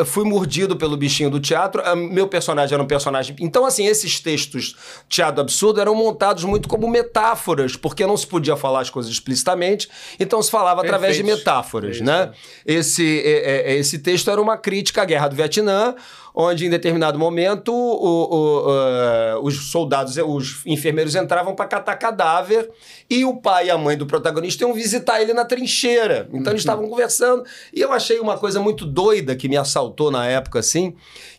fui 0.04 0.24
mordido 0.24 0.76
pelo 0.76 0.96
bichinho 0.96 1.30
do 1.30 1.40
teatro. 1.40 1.82
Meu 1.96 2.28
personagem 2.28 2.74
era 2.74 2.82
um 2.82 2.86
personagem. 2.86 3.34
Então, 3.40 3.64
assim, 3.64 3.86
esses 3.86 4.20
textos 4.20 4.76
teatro 5.08 5.40
absurdo 5.40 5.80
eram 5.80 5.94
montados 5.94 6.44
muito 6.44 6.68
como 6.68 6.88
metáforas, 6.88 7.76
porque 7.76 8.06
não 8.06 8.16
se 8.16 8.26
podia 8.26 8.56
falar 8.56 8.80
as 8.80 8.90
coisas 8.90 9.10
explicitamente, 9.10 9.88
então 10.18 10.42
se 10.42 10.50
falava 10.50 10.82
Perfeito. 10.82 10.94
através 10.94 11.16
de 11.16 11.22
metáforas, 11.22 11.98
Perfeito. 11.98 12.06
né? 12.06 12.32
Esse, 12.66 13.22
é, 13.24 13.72
é, 13.72 13.76
esse 13.76 13.98
texto 13.98 14.30
era 14.30 14.40
uma 14.40 14.56
crítica 14.56 15.02
à 15.02 15.04
guerra 15.04 15.28
do 15.28 15.36
Vietnã, 15.36 15.94
onde 16.34 16.66
em 16.66 16.70
determinado 16.70 17.16
momento 17.16 17.72
o, 17.72 18.34
o, 18.34 18.68
uh, 18.68 19.40
os 19.42 19.70
soldados, 19.70 20.16
os 20.16 20.66
enfermeiros 20.66 21.14
entravam 21.14 21.54
para 21.54 21.66
catar 21.66 21.94
cadáver 21.94 22.68
e 23.08 23.24
o 23.24 23.36
pai 23.36 23.68
e 23.68 23.70
a 23.70 23.78
mãe 23.78 23.96
do 23.96 24.04
protagonista 24.04 24.64
iam 24.64 24.74
visitar 24.74 25.22
ele 25.22 25.32
na 25.32 25.44
trincheira. 25.44 26.28
Então 26.32 26.52
eles 26.52 26.64
uhum. 26.64 26.72
estavam 26.72 26.88
conversando 26.88 27.44
e 27.72 27.80
eu 27.80 27.92
achei 27.92 28.18
uma 28.18 28.36
coisa 28.36 28.58
muito 28.58 28.84
doida 28.84 29.36
que 29.36 29.48
me 29.48 29.56
assaltou 29.56 30.10
na 30.10 30.26
época 30.26 30.58
assim, 30.58 30.96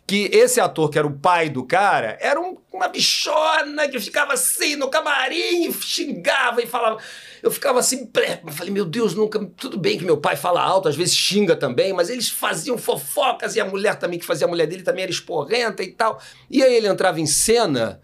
que 0.07 0.29
esse 0.31 0.61
ator 0.61 0.89
que 0.89 0.97
era 0.97 1.07
o 1.07 1.19
pai 1.19 1.49
do 1.49 1.65
cara 1.65 2.17
era 2.21 2.39
um, 2.39 2.55
uma 2.71 2.87
bichona 2.87 3.89
que 3.89 3.99
ficava 3.99 4.33
assim 4.33 4.77
no 4.77 4.87
camarim, 4.87 5.73
xingava 5.73 6.61
e 6.61 6.67
falava 6.67 6.99
eu 7.45 7.51
ficava 7.51 7.77
assim, 7.79 8.09
eu 8.43 8.51
falei, 8.51 8.73
meu 8.73 8.85
Deus, 8.85 9.13
nunca. 9.13 9.39
Tudo 9.55 9.77
bem 9.77 9.99
que 9.99 10.03
meu 10.03 10.17
pai 10.17 10.35
fala 10.35 10.63
alto, 10.63 10.89
às 10.89 10.95
vezes 10.95 11.15
xinga 11.15 11.55
também, 11.55 11.93
mas 11.93 12.09
eles 12.09 12.27
faziam 12.27 12.75
fofocas 12.75 13.55
e 13.55 13.59
a 13.59 13.65
mulher 13.65 13.99
também, 13.99 14.17
que 14.17 14.25
fazia 14.25 14.47
a 14.47 14.49
mulher 14.49 14.65
dele, 14.65 14.81
também 14.81 15.03
era 15.03 15.11
esporrenta 15.11 15.83
e 15.83 15.91
tal. 15.91 16.19
E 16.49 16.63
aí 16.63 16.73
ele 16.73 16.87
entrava 16.87 17.21
em 17.21 17.27
cena 17.27 18.01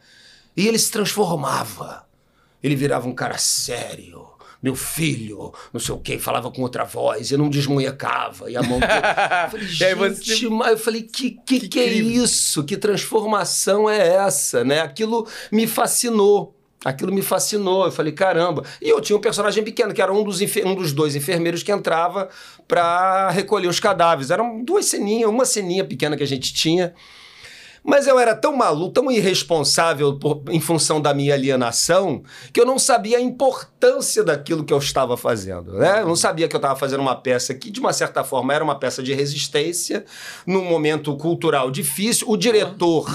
e 0.55 0.67
ele 0.67 0.77
se 0.77 0.91
transformava. 0.91 2.05
Ele 2.61 2.75
virava 2.75 3.07
um 3.07 3.15
cara 3.15 3.39
sério 3.39 4.29
meu 4.61 4.75
filho, 4.75 5.51
não 5.73 5.79
sei 5.79 5.95
o 5.95 5.97
quê, 5.97 6.19
falava 6.19 6.51
com 6.51 6.61
outra 6.61 6.83
voz, 6.83 7.31
e 7.31 7.35
não 7.35 7.49
desmunhecava, 7.49 8.51
e 8.51 8.55
a 8.55 8.61
mão... 8.61 8.79
eu 8.79 9.49
falei, 9.49 9.65
gente, 9.65 9.95
você... 9.95 10.45
eu 10.45 10.77
falei, 10.77 11.01
que, 11.01 11.31
que, 11.31 11.61
que, 11.61 11.67
que 11.67 11.79
é 11.79 11.87
isso? 11.91 12.63
Que 12.63 12.77
transformação 12.77 13.89
é 13.89 14.07
essa, 14.17 14.63
né? 14.63 14.81
Aquilo 14.81 15.27
me 15.51 15.65
fascinou. 15.65 16.55
Aquilo 16.84 17.13
me 17.13 17.21
fascinou, 17.21 17.86
eu 17.86 17.91
falei, 17.91 18.11
caramba. 18.11 18.63
E 18.82 18.89
eu 18.89 18.99
tinha 18.99 19.15
um 19.15 19.21
personagem 19.21 19.63
pequeno, 19.63 19.93
que 19.93 20.01
era 20.01 20.11
um 20.11 20.23
dos, 20.23 20.41
um 20.65 20.75
dos 20.75 20.91
dois 20.91 21.15
enfermeiros 21.15 21.61
que 21.61 21.71
entrava 21.71 22.27
para 22.67 23.29
recolher 23.29 23.67
os 23.67 23.79
cadáveres. 23.79 24.32
Eram 24.32 24.63
duas 24.63 24.86
ceninhas, 24.86 25.29
uma 25.29 25.45
ceninha 25.45 25.86
pequena 25.86 26.17
que 26.17 26.23
a 26.23 26.27
gente 26.27 26.51
tinha. 26.51 26.93
Mas 27.84 28.05
eu 28.05 28.19
era 28.19 28.36
tão 28.36 28.55
maluco, 28.55 28.93
tão 28.93 29.11
irresponsável 29.11 30.17
por, 30.17 30.43
em 30.49 30.59
função 30.59 31.01
da 31.01 31.13
minha 31.13 31.34
alienação, 31.34 32.21
que 32.53 32.61
eu 32.61 32.65
não 32.65 32.77
sabia 32.77 33.17
a 33.17 33.21
importância 33.21 34.23
daquilo 34.23 34.63
que 34.63 34.73
eu 34.73 34.77
estava 34.77 35.17
fazendo. 35.17 35.73
Né? 35.73 36.01
Eu 36.01 36.07
não 36.07 36.15
sabia 36.15 36.47
que 36.47 36.55
eu 36.55 36.59
estava 36.59 36.75
fazendo 36.75 36.99
uma 36.99 37.15
peça 37.15 37.55
que, 37.55 37.71
de 37.71 37.79
uma 37.79 37.91
certa 37.91 38.23
forma, 38.23 38.53
era 38.53 38.63
uma 38.63 38.77
peça 38.77 39.01
de 39.01 39.13
resistência, 39.13 40.05
num 40.45 40.63
momento 40.63 41.15
cultural 41.17 41.71
difícil. 41.71 42.29
O 42.29 42.38
diretor 42.38 43.07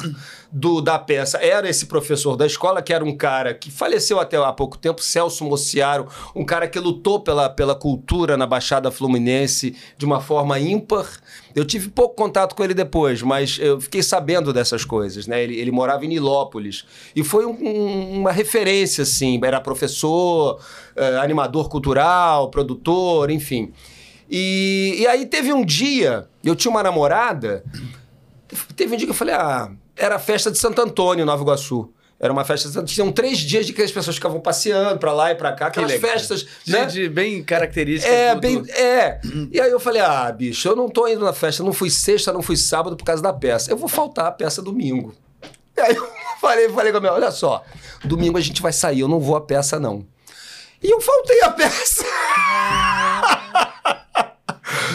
do, 0.51 0.80
da 0.80 0.99
peça 0.99 1.38
era 1.38 1.68
esse 1.68 1.86
professor 1.86 2.36
da 2.36 2.47
escola, 2.47 2.82
que 2.82 2.92
era 2.92 3.05
um 3.05 3.16
cara 3.16 3.55
que 3.55 3.70
faleceu 3.70 4.20
até 4.20 4.36
há 4.36 4.53
pouco 4.53 4.78
tempo, 4.78 5.03
Celso 5.03 5.44
Mociaro, 5.44 6.07
um 6.34 6.44
cara 6.44 6.68
que 6.68 6.78
lutou 6.78 7.20
pela, 7.20 7.49
pela 7.49 7.74
cultura 7.74 8.36
na 8.36 8.47
Baixada 8.47 8.90
Fluminense 8.90 9.76
de 9.97 10.05
uma 10.05 10.20
forma 10.20 10.59
ímpar. 10.59 11.07
Eu 11.55 11.64
tive 11.64 11.88
pouco 11.88 12.14
contato 12.14 12.55
com 12.55 12.62
ele 12.62 12.74
depois, 12.74 13.22
mas 13.22 13.59
eu 13.61 13.80
fiquei 13.80 14.03
sabendo 14.03 14.53
dessas 14.53 14.84
coisas, 14.84 15.26
né? 15.26 15.42
Ele, 15.42 15.59
ele 15.59 15.70
morava 15.70 16.05
em 16.05 16.09
Nilópolis 16.09 16.84
e 17.14 17.24
foi 17.24 17.47
um, 17.47 17.53
um, 17.53 18.20
uma 18.20 18.32
referência, 18.32 19.03
assim. 19.03 19.40
Era 19.42 19.61
professor, 19.61 20.61
eh, 20.94 21.18
animador 21.18 21.68
cultural, 21.68 22.51
produtor, 22.51 23.30
enfim. 23.30 23.72
E, 24.30 24.97
e 24.99 25.07
aí 25.07 25.24
teve 25.26 25.53
um 25.53 25.64
dia, 25.64 26.28
eu 26.44 26.57
tinha 26.57 26.70
uma 26.70 26.82
namorada, 26.82 27.64
teve 28.74 28.94
um 28.94 28.97
dia 28.99 29.07
que 29.07 29.12
eu 29.12 29.16
falei, 29.16 29.34
ah, 29.34 29.70
era 29.97 30.16
a 30.16 30.18
festa 30.18 30.51
de 30.51 30.59
Santo 30.59 30.80
Antônio, 30.80 31.24
Nova 31.24 31.42
Iguaçu. 31.42 31.90
Era 32.18 32.32
uma 32.32 32.44
festa. 32.44 32.82
Tinham 32.84 33.12
três 33.12 33.38
dias 33.38 33.66
de 33.66 33.74
que 33.74 33.82
as 33.82 33.92
pessoas 33.92 34.16
ficavam 34.16 34.40
passeando 34.40 34.99
pra 34.99 35.12
lá 35.12 35.32
e 35.32 35.34
pra 35.34 35.53
cá, 35.53 35.66
aquelas 35.66 35.92
festas. 35.92 36.47
Né? 36.66 36.86
De, 36.86 37.09
bem 37.11 37.44
características. 37.44 38.14
É, 38.14 38.34
do, 38.34 38.40
bem. 38.40 38.64
É. 38.70 39.20
E 39.53 39.61
aí 39.61 39.70
eu 39.70 39.78
falei: 39.78 40.01
ah, 40.01 40.32
bicho, 40.32 40.66
eu 40.66 40.74
não 40.74 40.88
tô 40.88 41.07
indo 41.07 41.22
na 41.24 41.34
festa, 41.34 41.62
não 41.62 41.74
fui 41.74 41.90
sexta, 41.90 42.32
não 42.32 42.40
fui 42.40 42.57
sábado 42.57 42.97
por 42.97 43.05
causa 43.05 43.22
da 43.22 43.34
peça. 43.34 43.70
Eu 43.70 43.76
vou 43.76 43.88
faltar 43.88 44.26
a 44.26 44.32
peça 44.32 44.62
domingo. 44.62 45.14
E 45.76 45.80
aí 45.80 45.94
eu 45.94 46.09
falei, 46.40 46.70
falei 46.70 46.90
com 46.90 46.99
a 46.99 47.01
minha, 47.03 47.12
olha 47.12 47.30
só, 47.30 47.62
domingo 48.03 48.38
a 48.38 48.40
gente 48.40 48.62
vai 48.62 48.72
sair, 48.72 49.01
eu 49.01 49.09
não 49.09 49.20
vou 49.20 49.36
a 49.36 49.40
peça, 49.42 49.78
não. 49.78 50.07
E 50.82 50.90
eu 50.90 51.01
faltei 51.01 51.42
a 51.42 51.51
peça. 51.51 52.05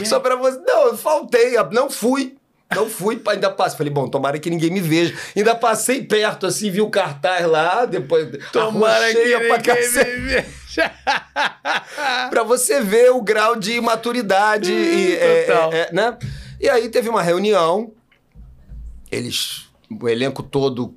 Só 0.05 0.19
pra 0.19 0.35
você. 0.35 0.57
Não, 0.59 0.87
eu 0.87 0.97
faltei, 0.97 1.53
não 1.71 1.89
fui. 1.89 2.35
Não 2.73 2.89
fui, 2.89 3.21
ainda 3.27 3.49
passei. 3.49 3.77
Falei, 3.77 3.93
bom, 3.93 4.07
tomara 4.07 4.39
que 4.39 4.49
ninguém 4.49 4.69
me 4.69 4.79
veja. 4.79 5.13
Ainda 5.35 5.55
passei 5.55 6.03
perto, 6.03 6.45
assim, 6.45 6.69
vi 6.69 6.81
o 6.81 6.89
cartaz 6.89 7.45
lá, 7.45 7.85
depois. 7.85 8.29
Tomara 8.51 9.11
que 9.11 9.17
ninguém 9.17 9.47
pra 9.47 9.73
me 9.73 9.87
veja. 9.87 10.45
pra 12.29 12.43
você 12.43 12.81
ver 12.81 13.11
o 13.11 13.21
grau 13.21 13.55
de 13.55 13.79
maturidade. 13.81 14.71
e, 14.71 15.15
é, 15.15 15.47
é, 15.47 15.77
é, 15.79 15.93
né? 15.93 16.17
e 16.59 16.69
aí 16.69 16.89
teve 16.89 17.09
uma 17.09 17.21
reunião, 17.21 17.91
eles. 19.11 19.69
O 19.89 20.07
elenco 20.07 20.41
todo 20.41 20.95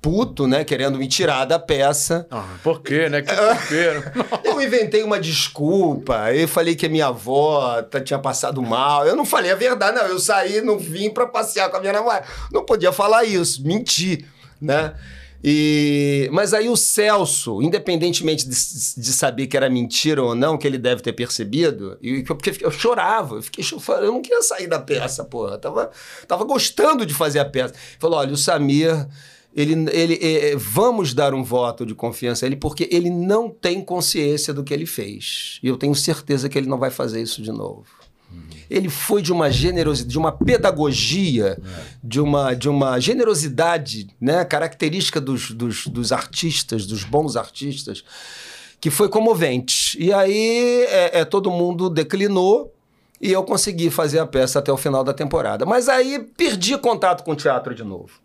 puto, 0.00 0.46
né? 0.46 0.64
Querendo 0.64 0.98
me 0.98 1.06
tirar 1.06 1.44
da 1.44 1.58
peça. 1.58 2.26
Ah, 2.30 2.56
por 2.62 2.82
quê, 2.82 3.08
né? 3.08 3.22
Que 3.22 3.32
eu 4.44 4.60
inventei 4.60 5.02
uma 5.02 5.20
desculpa. 5.20 6.32
Eu 6.32 6.48
falei 6.48 6.74
que 6.74 6.86
a 6.86 6.88
minha 6.88 7.06
avó 7.06 7.82
tinha 8.04 8.18
passado 8.18 8.62
mal. 8.62 9.06
Eu 9.06 9.14
não 9.14 9.24
falei 9.24 9.50
a 9.50 9.56
verdade, 9.56 9.96
não. 9.96 10.06
Eu 10.06 10.18
saí, 10.18 10.60
não 10.60 10.78
vim 10.78 11.10
para 11.10 11.26
passear 11.26 11.70
com 11.70 11.76
a 11.76 11.80
minha 11.80 11.92
namorada. 11.92 12.26
Não 12.52 12.64
podia 12.64 12.92
falar 12.92 13.24
isso, 13.24 13.62
mentir, 13.64 14.26
né? 14.60 14.94
E, 15.42 16.28
mas 16.32 16.52
aí 16.52 16.68
o 16.68 16.76
Celso, 16.76 17.62
independentemente 17.62 18.44
de, 18.44 18.50
de, 18.50 19.12
saber 19.12 19.46
que 19.46 19.56
era 19.56 19.70
mentira 19.70 20.22
ou 20.22 20.34
não, 20.34 20.58
que 20.58 20.66
ele 20.66 20.76
deve 20.76 21.00
ter 21.00 21.14
percebido, 21.14 21.96
e, 22.02 22.22
porque 22.24 22.52
eu 22.60 22.70
chorava, 22.70 23.36
eu 23.36 23.42
fiquei 23.42 23.64
eu 24.02 24.12
não 24.12 24.20
queria 24.20 24.42
sair 24.42 24.66
da 24.66 24.78
peça, 24.78 25.24
porra. 25.24 25.54
Eu 25.54 25.58
tava, 25.58 25.90
tava 26.28 26.44
gostando 26.44 27.06
de 27.06 27.14
fazer 27.14 27.38
a 27.38 27.44
peça. 27.46 27.74
Falou: 27.98 28.18
olha, 28.18 28.34
o 28.34 28.36
Samir 28.36 29.08
ele, 29.54 29.88
ele 29.90 30.18
é, 30.22 30.56
vamos 30.56 31.12
dar 31.12 31.34
um 31.34 31.42
voto 31.42 31.84
de 31.84 31.94
confiança 31.94 32.44
a 32.44 32.46
ele 32.46 32.56
porque 32.56 32.88
ele 32.90 33.10
não 33.10 33.48
tem 33.50 33.82
consciência 33.82 34.54
do 34.54 34.62
que 34.62 34.72
ele 34.72 34.86
fez. 34.86 35.58
E 35.62 35.68
eu 35.68 35.76
tenho 35.76 35.94
certeza 35.94 36.48
que 36.48 36.56
ele 36.56 36.68
não 36.68 36.78
vai 36.78 36.90
fazer 36.90 37.20
isso 37.20 37.42
de 37.42 37.50
novo. 37.50 37.86
Ele 38.70 38.88
foi 38.88 39.20
de 39.20 39.32
uma 39.32 39.50
generosidade, 39.50 40.12
de 40.12 40.16
uma 40.16 40.30
pedagogia, 40.30 41.58
é. 41.60 41.82
de, 42.02 42.20
uma, 42.20 42.54
de 42.54 42.68
uma 42.68 43.00
generosidade 43.00 44.06
né, 44.20 44.44
característica 44.44 45.20
dos, 45.20 45.50
dos, 45.50 45.88
dos 45.88 46.12
artistas, 46.12 46.86
dos 46.86 47.02
bons 47.02 47.34
artistas, 47.34 48.04
que 48.80 48.88
foi 48.88 49.08
comovente. 49.08 50.00
E 50.00 50.12
aí 50.12 50.84
é, 50.88 51.20
é, 51.20 51.24
todo 51.24 51.50
mundo 51.50 51.90
declinou 51.90 52.72
e 53.20 53.32
eu 53.32 53.42
consegui 53.42 53.90
fazer 53.90 54.20
a 54.20 54.26
peça 54.26 54.60
até 54.60 54.72
o 54.72 54.76
final 54.76 55.02
da 55.02 55.12
temporada. 55.12 55.66
Mas 55.66 55.88
aí 55.88 56.20
perdi 56.36 56.78
contato 56.78 57.24
com 57.24 57.32
o 57.32 57.36
teatro 57.36 57.74
de 57.74 57.82
novo 57.82 58.20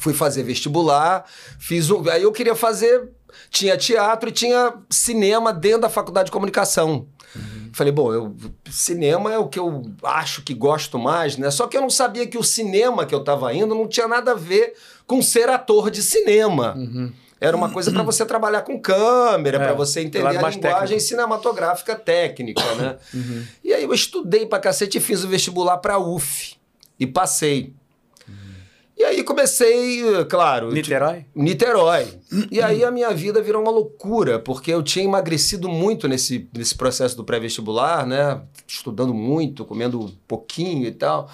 fui 0.00 0.12
fazer 0.12 0.42
vestibular, 0.42 1.24
fiz 1.58 1.90
um, 1.90 2.08
aí 2.10 2.22
eu 2.22 2.32
queria 2.32 2.54
fazer 2.56 3.08
tinha 3.50 3.76
teatro 3.76 4.28
e 4.28 4.32
tinha 4.32 4.74
cinema 4.88 5.52
dentro 5.52 5.82
da 5.82 5.88
faculdade 5.88 6.26
de 6.26 6.32
comunicação. 6.32 7.06
Uhum. 7.34 7.70
Falei, 7.72 7.92
bom, 7.92 8.12
eu, 8.12 8.34
cinema 8.68 9.32
é 9.32 9.38
o 9.38 9.46
que 9.46 9.58
eu 9.58 9.84
acho 10.02 10.42
que 10.42 10.52
gosto 10.52 10.98
mais, 10.98 11.36
né? 11.36 11.50
Só 11.50 11.66
que 11.66 11.76
eu 11.76 11.80
não 11.80 11.90
sabia 11.90 12.26
que 12.26 12.36
o 12.36 12.42
cinema 12.42 13.06
que 13.06 13.14
eu 13.14 13.20
estava 13.20 13.54
indo 13.54 13.74
não 13.74 13.86
tinha 13.86 14.08
nada 14.08 14.32
a 14.32 14.34
ver 14.34 14.74
com 15.06 15.22
ser 15.22 15.48
ator 15.48 15.90
de 15.90 16.02
cinema. 16.02 16.74
Uhum. 16.76 17.12
Era 17.40 17.56
uma 17.56 17.70
coisa 17.70 17.90
para 17.90 18.02
você 18.02 18.26
trabalhar 18.26 18.62
com 18.62 18.78
câmera, 18.78 19.56
é, 19.56 19.60
para 19.60 19.72
você 19.72 20.00
entender 20.00 20.26
a 20.26 20.32
linguagem 20.32 20.60
técnico. 20.60 21.00
cinematográfica 21.00 21.96
técnica, 21.96 22.74
né? 22.74 22.96
Uhum. 23.14 23.44
E 23.64 23.72
aí 23.72 23.82
eu 23.82 23.94
estudei 23.94 24.44
pra 24.44 24.58
cacete 24.58 24.98
e 24.98 25.00
fiz 25.00 25.24
o 25.24 25.28
vestibular 25.28 25.78
pra 25.78 25.98
UF. 25.98 26.56
E 26.98 27.06
passei. 27.06 27.72
E 29.00 29.04
aí 29.04 29.24
comecei, 29.24 30.02
claro. 30.28 30.70
Niterói? 30.70 31.24
Niterói. 31.34 32.06
E 32.50 32.60
aí 32.60 32.84
a 32.84 32.90
minha 32.90 33.10
vida 33.14 33.40
virou 33.40 33.62
uma 33.62 33.70
loucura, 33.70 34.38
porque 34.38 34.70
eu 34.70 34.82
tinha 34.82 35.02
emagrecido 35.02 35.70
muito 35.70 36.06
nesse, 36.06 36.46
nesse 36.54 36.74
processo 36.74 37.16
do 37.16 37.24
pré-vestibular, 37.24 38.06
né? 38.06 38.42
Estudando 38.68 39.14
muito, 39.14 39.64
comendo 39.64 40.12
pouquinho 40.28 40.86
e 40.86 40.92
tal. 40.92 41.30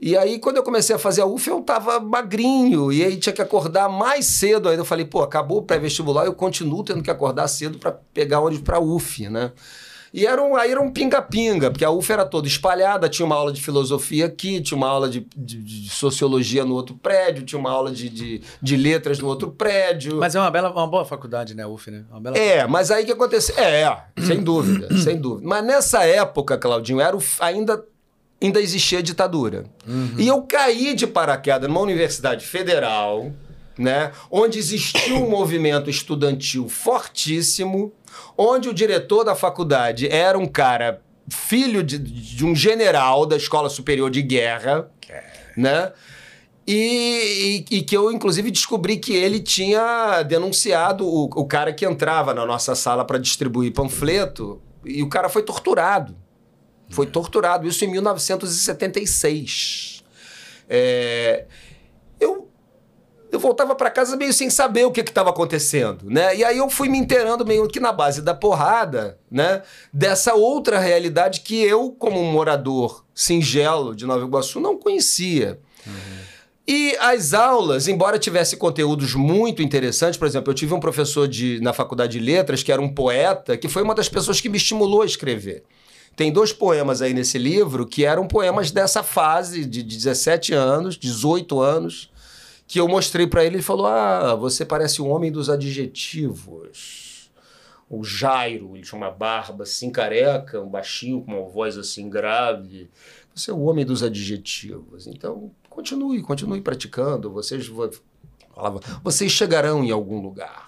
E 0.00 0.16
aí, 0.16 0.38
quando 0.38 0.56
eu 0.56 0.62
comecei 0.62 0.96
a 0.96 0.98
fazer 0.98 1.20
a 1.20 1.26
UF, 1.26 1.46
eu 1.46 1.60
tava 1.60 2.00
magrinho, 2.00 2.90
e 2.90 3.04
aí 3.04 3.18
tinha 3.18 3.34
que 3.34 3.42
acordar 3.42 3.86
mais 3.86 4.24
cedo. 4.24 4.70
Aí 4.70 4.76
eu 4.78 4.84
falei, 4.86 5.04
pô, 5.04 5.20
acabou 5.20 5.58
o 5.58 5.62
pré-vestibular, 5.62 6.24
eu 6.24 6.32
continuo 6.32 6.82
tendo 6.82 7.02
que 7.02 7.10
acordar 7.10 7.48
cedo 7.48 7.78
para 7.78 7.92
pegar 7.92 8.40
ônibus 8.40 8.64
para 8.64 8.80
UF, 8.80 9.28
né? 9.28 9.52
E 10.14 10.24
era 10.28 10.40
um, 10.40 10.54
aí 10.54 10.70
era 10.70 10.80
um 10.80 10.92
pinga-pinga, 10.92 11.72
porque 11.72 11.84
a 11.84 11.90
UF 11.90 12.12
era 12.12 12.24
toda 12.24 12.46
espalhada, 12.46 13.08
tinha 13.08 13.26
uma 13.26 13.34
aula 13.34 13.52
de 13.52 13.60
filosofia 13.60 14.26
aqui, 14.26 14.60
tinha 14.60 14.78
uma 14.78 14.86
aula 14.86 15.10
de, 15.10 15.26
de, 15.36 15.60
de 15.60 15.90
sociologia 15.90 16.64
no 16.64 16.72
outro 16.72 16.94
prédio, 16.94 17.42
tinha 17.42 17.58
uma 17.58 17.72
aula 17.72 17.90
de, 17.90 18.08
de, 18.08 18.40
de, 18.62 18.76
letras 18.76 19.18
no 19.18 19.26
outro 19.26 19.50
prédio. 19.50 20.18
Mas 20.18 20.36
é 20.36 20.38
uma 20.38 20.52
bela, 20.52 20.70
uma 20.70 20.86
boa 20.86 21.04
faculdade, 21.04 21.56
né, 21.56 21.66
UF, 21.66 21.90
né? 21.90 22.04
é, 22.08 22.10
faculdade. 22.12 22.70
mas 22.70 22.92
aí 22.92 23.02
o 23.02 23.06
que 23.06 23.12
aconteceu? 23.12 23.58
É, 23.58 23.82
é, 23.82 24.04
sem 24.22 24.40
dúvida, 24.40 24.86
sem 25.02 25.20
dúvida. 25.20 25.48
Mas 25.48 25.64
nessa 25.64 26.04
época, 26.04 26.56
Claudinho, 26.56 27.00
era 27.00 27.16
o, 27.16 27.22
ainda 27.40 27.84
ainda 28.40 28.60
existia 28.60 29.02
ditadura. 29.02 29.64
Uhum. 29.84 30.14
E 30.16 30.28
eu 30.28 30.42
caí 30.42 30.94
de 30.94 31.08
paraquedas 31.08 31.68
numa 31.68 31.80
universidade 31.80 32.46
federal, 32.46 33.32
né, 33.76 34.12
onde 34.30 34.60
existia 34.60 35.16
um 35.16 35.28
movimento 35.28 35.90
estudantil 35.90 36.68
fortíssimo, 36.68 37.92
onde 38.36 38.68
o 38.68 38.74
diretor 38.74 39.24
da 39.24 39.34
faculdade 39.34 40.08
era 40.08 40.38
um 40.38 40.46
cara 40.46 41.02
filho 41.28 41.82
de, 41.82 41.98
de 41.98 42.44
um 42.44 42.54
general 42.54 43.26
da 43.26 43.36
Escola 43.36 43.68
Superior 43.68 44.10
de 44.10 44.22
Guerra, 44.22 44.88
né? 45.56 45.92
E, 46.66 47.64
e, 47.70 47.76
e, 47.76 47.82
que 47.82 47.94
eu, 47.94 48.10
inclusive, 48.10 48.50
descobri 48.50 48.96
que 48.96 49.14
ele 49.14 49.38
tinha 49.38 50.22
denunciado 50.22 51.06
o, 51.06 51.24
o 51.24 51.46
cara 51.46 51.74
que 51.74 51.84
entrava 51.84 52.32
na 52.32 52.46
nossa 52.46 52.74
sala 52.74 53.04
para 53.04 53.18
distribuir 53.18 53.70
panfleto 53.72 54.62
e 54.84 55.02
o 55.02 55.08
cara 55.08 55.28
foi 55.28 55.42
torturado. 55.42 56.16
Foi 56.88 57.06
torturado, 57.06 57.66
isso 57.66 57.84
em 57.84 57.90
1976. 57.90 60.04
É, 60.68 61.46
eu 62.18 62.48
eu 63.34 63.40
voltava 63.40 63.74
para 63.74 63.90
casa 63.90 64.16
meio 64.16 64.32
sem 64.32 64.48
saber 64.48 64.84
o 64.84 64.92
que 64.92 65.00
estava 65.00 65.30
acontecendo, 65.30 66.08
né? 66.08 66.36
E 66.36 66.44
aí 66.44 66.58
eu 66.58 66.70
fui 66.70 66.88
me 66.88 66.96
inteirando 66.96 67.44
meio 67.44 67.66
que 67.66 67.80
na 67.80 67.90
base 67.90 68.22
da 68.22 68.32
porrada, 68.32 69.18
né? 69.28 69.62
Dessa 69.92 70.34
outra 70.34 70.78
realidade 70.78 71.40
que 71.40 71.60
eu, 71.60 71.90
como 71.90 72.20
um 72.20 72.30
morador 72.30 73.04
singelo 73.12 73.94
de 73.94 74.06
Nova 74.06 74.24
Iguaçu, 74.24 74.60
não 74.60 74.76
conhecia. 74.76 75.58
Uhum. 75.84 75.92
E 76.66 76.96
as 77.00 77.34
aulas, 77.34 77.88
embora 77.88 78.18
tivesse 78.18 78.56
conteúdos 78.56 79.14
muito 79.14 79.60
interessantes, 79.62 80.16
por 80.16 80.26
exemplo, 80.26 80.52
eu 80.52 80.54
tive 80.54 80.72
um 80.72 80.80
professor 80.80 81.26
de, 81.26 81.60
na 81.60 81.72
faculdade 81.72 82.18
de 82.18 82.24
letras 82.24 82.62
que 82.62 82.70
era 82.70 82.80
um 82.80 82.88
poeta, 82.88 83.56
que 83.56 83.68
foi 83.68 83.82
uma 83.82 83.94
das 83.94 84.08
pessoas 84.08 84.40
que 84.40 84.48
me 84.48 84.56
estimulou 84.56 85.02
a 85.02 85.06
escrever. 85.06 85.64
Tem 86.14 86.32
dois 86.32 86.52
poemas 86.52 87.02
aí 87.02 87.12
nesse 87.12 87.36
livro 87.36 87.84
que 87.84 88.04
eram 88.04 88.28
poemas 88.28 88.70
dessa 88.70 89.02
fase 89.02 89.64
de 89.64 89.82
17 89.82 90.54
anos, 90.54 90.96
18 90.96 91.60
anos, 91.60 92.13
que 92.66 92.80
eu 92.80 92.88
mostrei 92.88 93.26
para 93.26 93.44
ele, 93.44 93.56
ele 93.56 93.62
falou: 93.62 93.86
Ah, 93.86 94.34
você 94.34 94.64
parece 94.64 95.02
um 95.02 95.08
homem 95.08 95.30
dos 95.30 95.50
adjetivos. 95.50 97.30
O 97.88 98.02
Jairo, 98.02 98.74
ele 98.74 98.82
tinha 98.82 98.98
uma 98.98 99.10
barba 99.10 99.64
assim 99.64 99.90
careca, 99.90 100.60
um 100.60 100.68
baixinho, 100.68 101.22
com 101.22 101.32
uma 101.32 101.48
voz 101.48 101.76
assim 101.76 102.08
grave. 102.08 102.90
Você 103.34 103.50
é 103.50 103.54
o 103.54 103.60
homem 103.62 103.84
dos 103.84 104.02
adjetivos. 104.02 105.06
Então, 105.06 105.50
continue, 105.68 106.22
continue 106.22 106.60
praticando, 106.60 107.30
vocês, 107.30 107.70
vocês 109.02 109.30
chegarão 109.30 109.84
em 109.84 109.90
algum 109.90 110.20
lugar. 110.20 110.66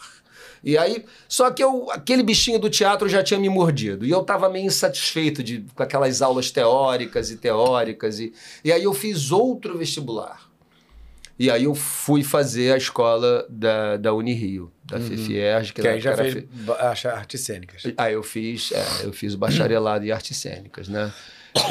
E 0.62 0.76
aí, 0.76 1.04
só 1.28 1.50
que 1.50 1.62
eu, 1.62 1.90
aquele 1.90 2.22
bichinho 2.22 2.58
do 2.58 2.68
teatro 2.68 3.08
já 3.08 3.22
tinha 3.22 3.38
me 3.38 3.48
mordido. 3.48 4.04
E 4.04 4.10
eu 4.10 4.20
estava 4.20 4.48
meio 4.48 4.66
insatisfeito 4.66 5.42
de, 5.42 5.64
com 5.74 5.82
aquelas 5.82 6.20
aulas 6.20 6.50
teóricas 6.50 7.30
e 7.30 7.36
teóricas. 7.36 8.18
E, 8.18 8.32
e 8.64 8.72
aí 8.72 8.82
eu 8.82 8.92
fiz 8.92 9.30
outro 9.30 9.78
vestibular. 9.78 10.45
E 11.38 11.50
aí 11.50 11.64
eu 11.64 11.74
fui 11.74 12.22
fazer 12.22 12.72
a 12.72 12.76
escola 12.76 13.46
da, 13.48 13.96
da 13.98 14.14
Unirio, 14.14 14.72
da 14.84 14.96
uhum. 14.96 15.02
FFIERG. 15.02 15.72
Que, 15.72 15.82
que 15.82 15.88
aí 15.88 16.00
já 16.00 16.16
fez 16.16 16.34
fe... 16.34 17.08
artes 17.08 17.40
cênicas. 17.42 17.82
Aí 17.96 18.14
eu 18.14 18.22
fiz, 18.22 18.72
é, 18.72 19.04
eu 19.04 19.12
fiz 19.12 19.34
o 19.34 19.38
bacharelado 19.38 20.04
em 20.04 20.10
artes 20.10 20.36
cênicas, 20.36 20.88
né? 20.88 21.12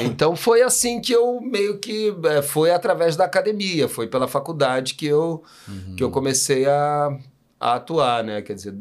Então 0.01 0.35
foi 0.35 0.61
assim 0.61 0.99
que 0.99 1.13
eu 1.13 1.39
meio 1.41 1.77
que 1.77 2.13
é, 2.25 2.41
foi 2.41 2.71
através 2.71 3.15
da 3.15 3.25
academia, 3.25 3.87
foi 3.87 4.07
pela 4.07 4.27
faculdade 4.27 4.95
que 4.95 5.05
eu, 5.05 5.43
uhum. 5.67 5.95
que 5.95 6.03
eu 6.03 6.09
comecei 6.09 6.65
a, 6.65 7.17
a 7.59 7.75
atuar, 7.75 8.23
né? 8.23 8.41
Quer 8.41 8.53
dizer, 8.53 8.73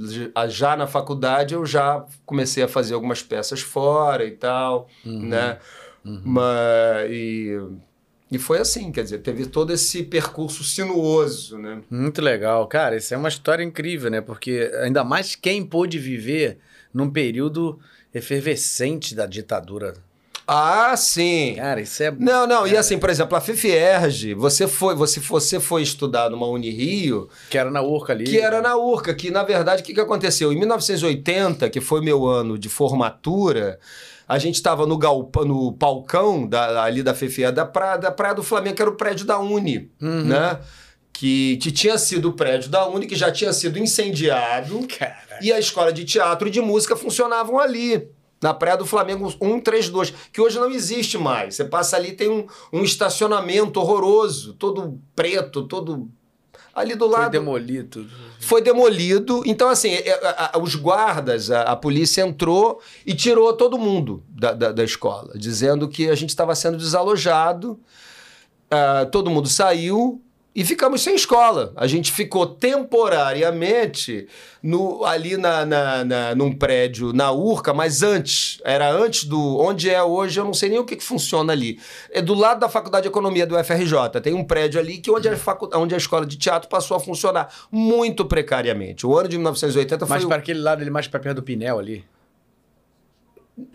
já 0.48 0.76
na 0.76 0.86
faculdade 0.86 1.54
eu 1.54 1.64
já 1.64 2.04
comecei 2.24 2.62
a 2.62 2.68
fazer 2.68 2.94
algumas 2.94 3.22
peças 3.22 3.60
fora 3.60 4.24
e 4.24 4.32
tal, 4.32 4.88
uhum. 5.04 5.28
né? 5.28 5.58
Uhum. 6.04 6.22
Mas, 6.24 7.10
e, 7.10 7.58
e 8.34 8.38
foi 8.38 8.58
assim, 8.58 8.90
quer 8.90 9.04
dizer, 9.04 9.18
teve 9.18 9.46
todo 9.46 9.72
esse 9.72 10.02
percurso 10.02 10.64
sinuoso, 10.64 11.56
né? 11.58 11.80
Muito 11.88 12.20
legal. 12.20 12.66
Cara, 12.66 12.96
isso 12.96 13.14
é 13.14 13.16
uma 13.16 13.28
história 13.28 13.62
incrível, 13.62 14.10
né? 14.10 14.20
Porque 14.20 14.70
ainda 14.82 15.04
mais 15.04 15.34
quem 15.34 15.64
pôde 15.64 15.98
viver 15.98 16.58
num 16.92 17.10
período 17.10 17.78
efervescente 18.12 19.14
da 19.14 19.26
ditadura 19.26 19.94
ah, 20.46 20.94
sim. 20.96 21.54
Cara, 21.56 21.80
isso 21.80 22.02
é. 22.02 22.10
Não, 22.10 22.46
não. 22.46 22.66
E 22.66 22.76
assim, 22.76 22.98
por 22.98 23.08
exemplo, 23.08 23.36
a 23.36 23.40
FIFIERG, 23.40 24.34
você 24.34 24.68
foi, 24.68 24.94
você, 24.94 25.18
você 25.18 25.58
foi 25.58 25.82
estudar 25.82 26.28
numa 26.28 26.46
Unirio. 26.46 27.28
Que 27.48 27.56
era 27.56 27.70
na 27.70 27.80
Urca 27.80 28.12
ali. 28.12 28.24
Que 28.24 28.38
era 28.38 28.60
na 28.60 28.76
Urca, 28.76 29.14
que 29.14 29.30
na 29.30 29.42
verdade, 29.42 29.82
o 29.82 29.84
que, 29.84 29.94
que 29.94 30.00
aconteceu? 30.00 30.52
Em 30.52 30.58
1980, 30.58 31.70
que 31.70 31.80
foi 31.80 32.02
meu 32.02 32.26
ano 32.26 32.58
de 32.58 32.68
formatura. 32.68 33.78
A 34.26 34.38
gente 34.38 34.54
estava 34.54 34.86
no, 34.86 34.96
galpa, 34.96 35.44
no 35.44 35.72
palcão 35.72 36.46
da, 36.46 36.82
ali 36.82 37.02
da 37.02 37.14
FFE, 37.14 37.52
da 37.52 37.64
praia, 37.64 37.98
da 37.98 38.10
praia 38.10 38.34
do 38.34 38.42
Flamengo, 38.42 38.76
que 38.76 38.82
era 38.82 38.90
o 38.90 38.96
prédio 38.96 39.26
da 39.26 39.38
Uni, 39.38 39.90
uhum. 40.00 40.24
né? 40.24 40.58
Que, 41.12 41.58
que 41.58 41.70
tinha 41.70 41.96
sido 41.96 42.30
o 42.30 42.32
prédio 42.32 42.70
da 42.70 42.88
Uni, 42.88 43.06
que 43.06 43.14
já 43.14 43.30
tinha 43.30 43.52
sido 43.52 43.78
incendiado. 43.78 44.86
Caraca. 44.98 45.38
E 45.40 45.52
a 45.52 45.58
escola 45.58 45.92
de 45.92 46.04
teatro 46.04 46.48
e 46.48 46.50
de 46.50 46.60
música 46.60 46.96
funcionavam 46.96 47.58
ali 47.58 48.08
na 48.42 48.52
Praia 48.52 48.76
do 48.76 48.84
Flamengo 48.84 49.30
132, 49.30 50.12
que 50.32 50.40
hoje 50.40 50.58
não 50.58 50.70
existe 50.70 51.16
mais. 51.16 51.54
Você 51.54 51.64
passa 51.64 51.96
ali, 51.96 52.12
tem 52.12 52.28
um, 52.28 52.46
um 52.72 52.82
estacionamento 52.82 53.80
horroroso, 53.80 54.54
todo 54.54 55.00
preto, 55.14 55.66
todo 55.66 56.10
ali 56.74 56.94
do 56.94 57.06
lado. 57.06 57.22
Foi 57.22 57.30
demolido. 57.30 58.06
Foi 58.40 58.62
demolido. 58.62 59.42
Então, 59.46 59.68
assim, 59.68 59.90
é, 59.90 60.08
é, 60.08 60.58
os 60.60 60.74
guardas, 60.74 61.50
a, 61.50 61.62
a, 61.62 61.76
polícia 61.76 62.22
entrou 62.22 62.80
e 63.06 63.14
tirou 63.14 63.52
todo 63.52 63.78
mundo 63.78 64.22
da, 64.28 64.52
da, 64.52 64.72
da 64.72 64.84
escola, 64.84 65.32
dizendo 65.36 65.88
que 65.88 66.10
a 66.10 66.14
gente 66.14 66.30
estava 66.30 66.54
sendo 66.54 66.76
desalojado. 66.76 67.78
Uh, 68.64 69.08
todo 69.10 69.30
mundo 69.30 69.48
saiu, 69.48 70.20
e 70.54 70.64
ficamos 70.64 71.02
sem 71.02 71.16
escola. 71.16 71.72
A 71.74 71.86
gente 71.86 72.12
ficou 72.12 72.46
temporariamente 72.46 74.28
no, 74.62 75.04
ali 75.04 75.36
na, 75.36 75.66
na, 75.66 76.04
na, 76.04 76.34
num 76.34 76.52
prédio 76.52 77.12
na 77.12 77.32
Urca, 77.32 77.74
mas 77.74 78.04
antes, 78.04 78.60
era 78.64 78.88
antes 78.90 79.24
do. 79.24 79.58
Onde 79.58 79.90
é 79.90 80.00
hoje, 80.00 80.38
eu 80.38 80.44
não 80.44 80.54
sei 80.54 80.68
nem 80.68 80.78
o 80.78 80.84
que, 80.84 80.94
que 80.94 81.02
funciona 81.02 81.52
ali. 81.52 81.80
É 82.10 82.22
do 82.22 82.34
lado 82.34 82.60
da 82.60 82.68
Faculdade 82.68 83.02
de 83.02 83.08
Economia 83.08 83.44
do 83.44 83.58
FRJ. 83.64 84.20
Tem 84.22 84.32
um 84.32 84.44
prédio 84.44 84.78
ali 84.78 84.98
que 84.98 85.10
onde 85.10 85.28
a, 85.28 85.36
facu, 85.36 85.68
onde 85.74 85.94
a 85.94 85.98
escola 85.98 86.24
de 86.24 86.38
teatro 86.38 86.68
passou 86.68 86.96
a 86.96 87.00
funcionar 87.00 87.52
muito 87.70 88.24
precariamente. 88.24 89.04
O 89.04 89.18
ano 89.18 89.28
de 89.28 89.36
1980 89.36 90.06
foi. 90.06 90.16
Mas 90.16 90.24
para 90.24 90.36
aquele 90.36 90.60
lado, 90.60 90.82
ele 90.82 90.90
mais 90.90 91.08
para 91.08 91.18
perto 91.18 91.36
do 91.36 91.42
Pinel 91.42 91.80
ali? 91.80 92.04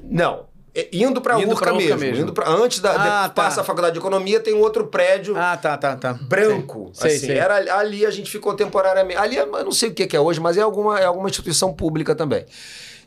Não. 0.02 0.49
É, 0.74 0.88
indo 0.94 1.20
para 1.20 1.34
a 1.34 1.40
Urca, 1.40 1.74
mesmo, 1.74 1.98
mesmo. 1.98 2.24
Indo 2.24 2.34
pra, 2.34 2.48
antes 2.48 2.80
da 2.80 2.92
ah, 2.92 3.28
de, 3.28 3.34
tá. 3.34 3.44
passa 3.44 3.62
a 3.62 3.64
faculdade 3.64 3.94
de 3.94 4.00
economia 4.00 4.40
tem 4.40 4.54
um 4.54 4.60
outro 4.60 4.86
prédio 4.88 5.36
ah, 5.36 5.58
tá, 5.58 5.76
tá, 5.76 5.96
tá. 5.96 6.14
branco 6.14 6.92
sei, 6.94 7.16
assim 7.16 7.28
sei, 7.28 7.38
era 7.38 7.56
ali 7.78 8.06
a 8.06 8.12
gente 8.12 8.30
ficou 8.30 8.54
temporariamente 8.54 9.20
ali 9.20 9.36
eu 9.36 9.48
não 9.48 9.72
sei 9.72 9.90
o 9.90 9.94
que 9.94 10.16
é 10.16 10.20
hoje 10.20 10.40
mas 10.40 10.58
é 10.58 10.62
alguma 10.62 11.00
é 11.00 11.06
alguma 11.06 11.28
instituição 11.28 11.74
pública 11.74 12.14
também 12.14 12.46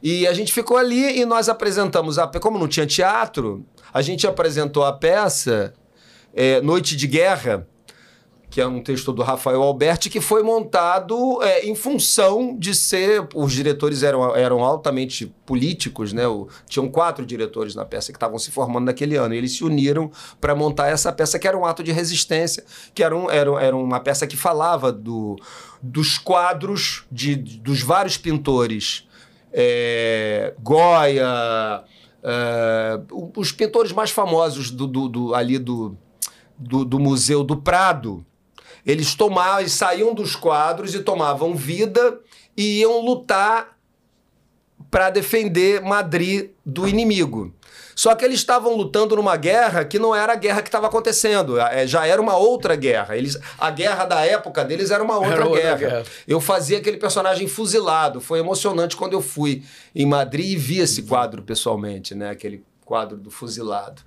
e 0.03 0.27
a 0.27 0.33
gente 0.33 0.53
ficou 0.53 0.77
ali 0.77 1.21
e 1.21 1.25
nós 1.25 1.49
apresentamos 1.49 2.19
a 2.19 2.27
como 2.27 2.59
não 2.59 2.67
tinha 2.67 2.87
teatro 2.87 3.65
a 3.95 4.03
gente 4.03 4.27
apresentou 4.27 4.85
a 4.85 4.93
peça 4.93 5.73
é, 6.35 6.61
Noite 6.61 6.97
de 6.97 7.07
Guerra 7.07 7.67
que 8.53 8.61
é 8.61 8.66
um 8.66 8.82
texto 8.82 9.14
do 9.14 9.22
Rafael 9.22 9.62
Alberti, 9.62 10.11
que 10.11 10.20
foi 10.20 10.42
montado 10.42 11.42
é, 11.42 11.64
em 11.64 11.74
função 11.74 12.55
de 12.55 12.74
ser. 12.74 13.26
Os 13.34 13.50
diretores 13.50 14.03
eram, 14.03 14.36
eram 14.36 14.62
altamente 14.62 15.34
políticos, 15.46 16.12
né? 16.12 16.28
O, 16.28 16.46
tinham 16.68 16.86
quatro 16.86 17.24
diretores 17.24 17.74
na 17.74 17.86
peça 17.86 18.12
que 18.12 18.18
estavam 18.18 18.38
se 18.38 18.50
formando 18.50 18.84
naquele 18.84 19.16
ano. 19.16 19.34
E 19.34 19.38
eles 19.38 19.57
se 19.57 19.64
uniram 19.64 20.11
para 20.38 20.55
montar 20.55 20.88
essa 20.88 21.11
peça, 21.11 21.38
que 21.38 21.48
era 21.48 21.57
um 21.57 21.64
ato 21.64 21.82
de 21.82 21.92
resistência, 21.92 22.62
que 22.94 23.03
era, 23.03 23.16
um, 23.16 23.30
era, 23.30 23.50
era 23.59 23.74
uma 23.74 23.98
peça 24.00 24.26
que 24.26 24.36
falava 24.36 24.92
do, 24.92 25.34
dos 25.80 26.18
quadros 26.18 27.05
de, 27.11 27.34
dos 27.34 27.80
vários 27.80 28.18
pintores. 28.18 29.09
É, 29.50 30.53
Goya. 30.62 31.84
É, 32.22 33.00
os 33.34 33.50
pintores 33.50 33.92
mais 33.92 34.11
famosos 34.11 34.70
do, 34.70 34.86
do, 34.86 35.09
do 35.09 35.34
ali 35.34 35.59
do, 35.59 35.96
do, 36.59 36.84
do 36.84 36.98
Museu 37.00 37.42
do 37.42 37.57
Prado, 37.57 38.24
eles 38.85 39.14
tomavam, 39.14 39.66
saíam 39.68 40.14
dos 40.14 40.35
quadros 40.37 40.95
e 40.95 41.01
tomavam 41.01 41.55
vida 41.55 42.18
e 42.57 42.80
iam 42.80 43.01
lutar 43.01 43.76
para 44.91 45.11
defender 45.11 45.80
Madrid 45.80 46.51
do 46.66 46.87
inimigo. 46.87 47.55
Só 47.95 48.14
que 48.14 48.24
eles 48.24 48.41
estavam 48.41 48.74
lutando 48.74 49.16
numa 49.16 49.37
guerra 49.37 49.85
que 49.85 49.99
não 49.99 50.14
era 50.14 50.33
a 50.33 50.37
guerra 50.37 50.62
que 50.62 50.68
estava 50.68 50.87
acontecendo, 50.87 51.59
é, 51.61 51.87
já 51.87 52.07
era 52.07 52.20
uma 52.20 52.37
outra 52.37 52.74
guerra. 52.74 53.16
Eles, 53.16 53.39
a 53.59 53.70
guerra 53.70 54.05
da 54.05 54.24
época 54.24 54.64
deles 54.64 54.91
era 54.91 55.03
uma 55.03 55.16
outra, 55.16 55.33
era 55.33 55.47
outra 55.47 55.62
guerra. 55.62 55.76
guerra. 55.76 56.05
Eu 56.26 56.41
fazia 56.41 56.78
aquele 56.78 56.97
personagem 56.97 57.47
fuzilado. 57.47 58.20
Foi 58.20 58.39
emocionante 58.39 58.97
quando 58.97 59.12
eu 59.12 59.22
fui 59.22 59.62
em 59.95 60.07
Madrid 60.07 60.53
e 60.53 60.57
vi 60.57 60.78
esse 60.80 61.03
quadro 61.03 61.43
pessoalmente, 61.43 62.14
né? 62.14 62.30
Aquele 62.30 62.64
quadro 62.85 63.16
do 63.16 63.30
fuzilado. 63.30 64.03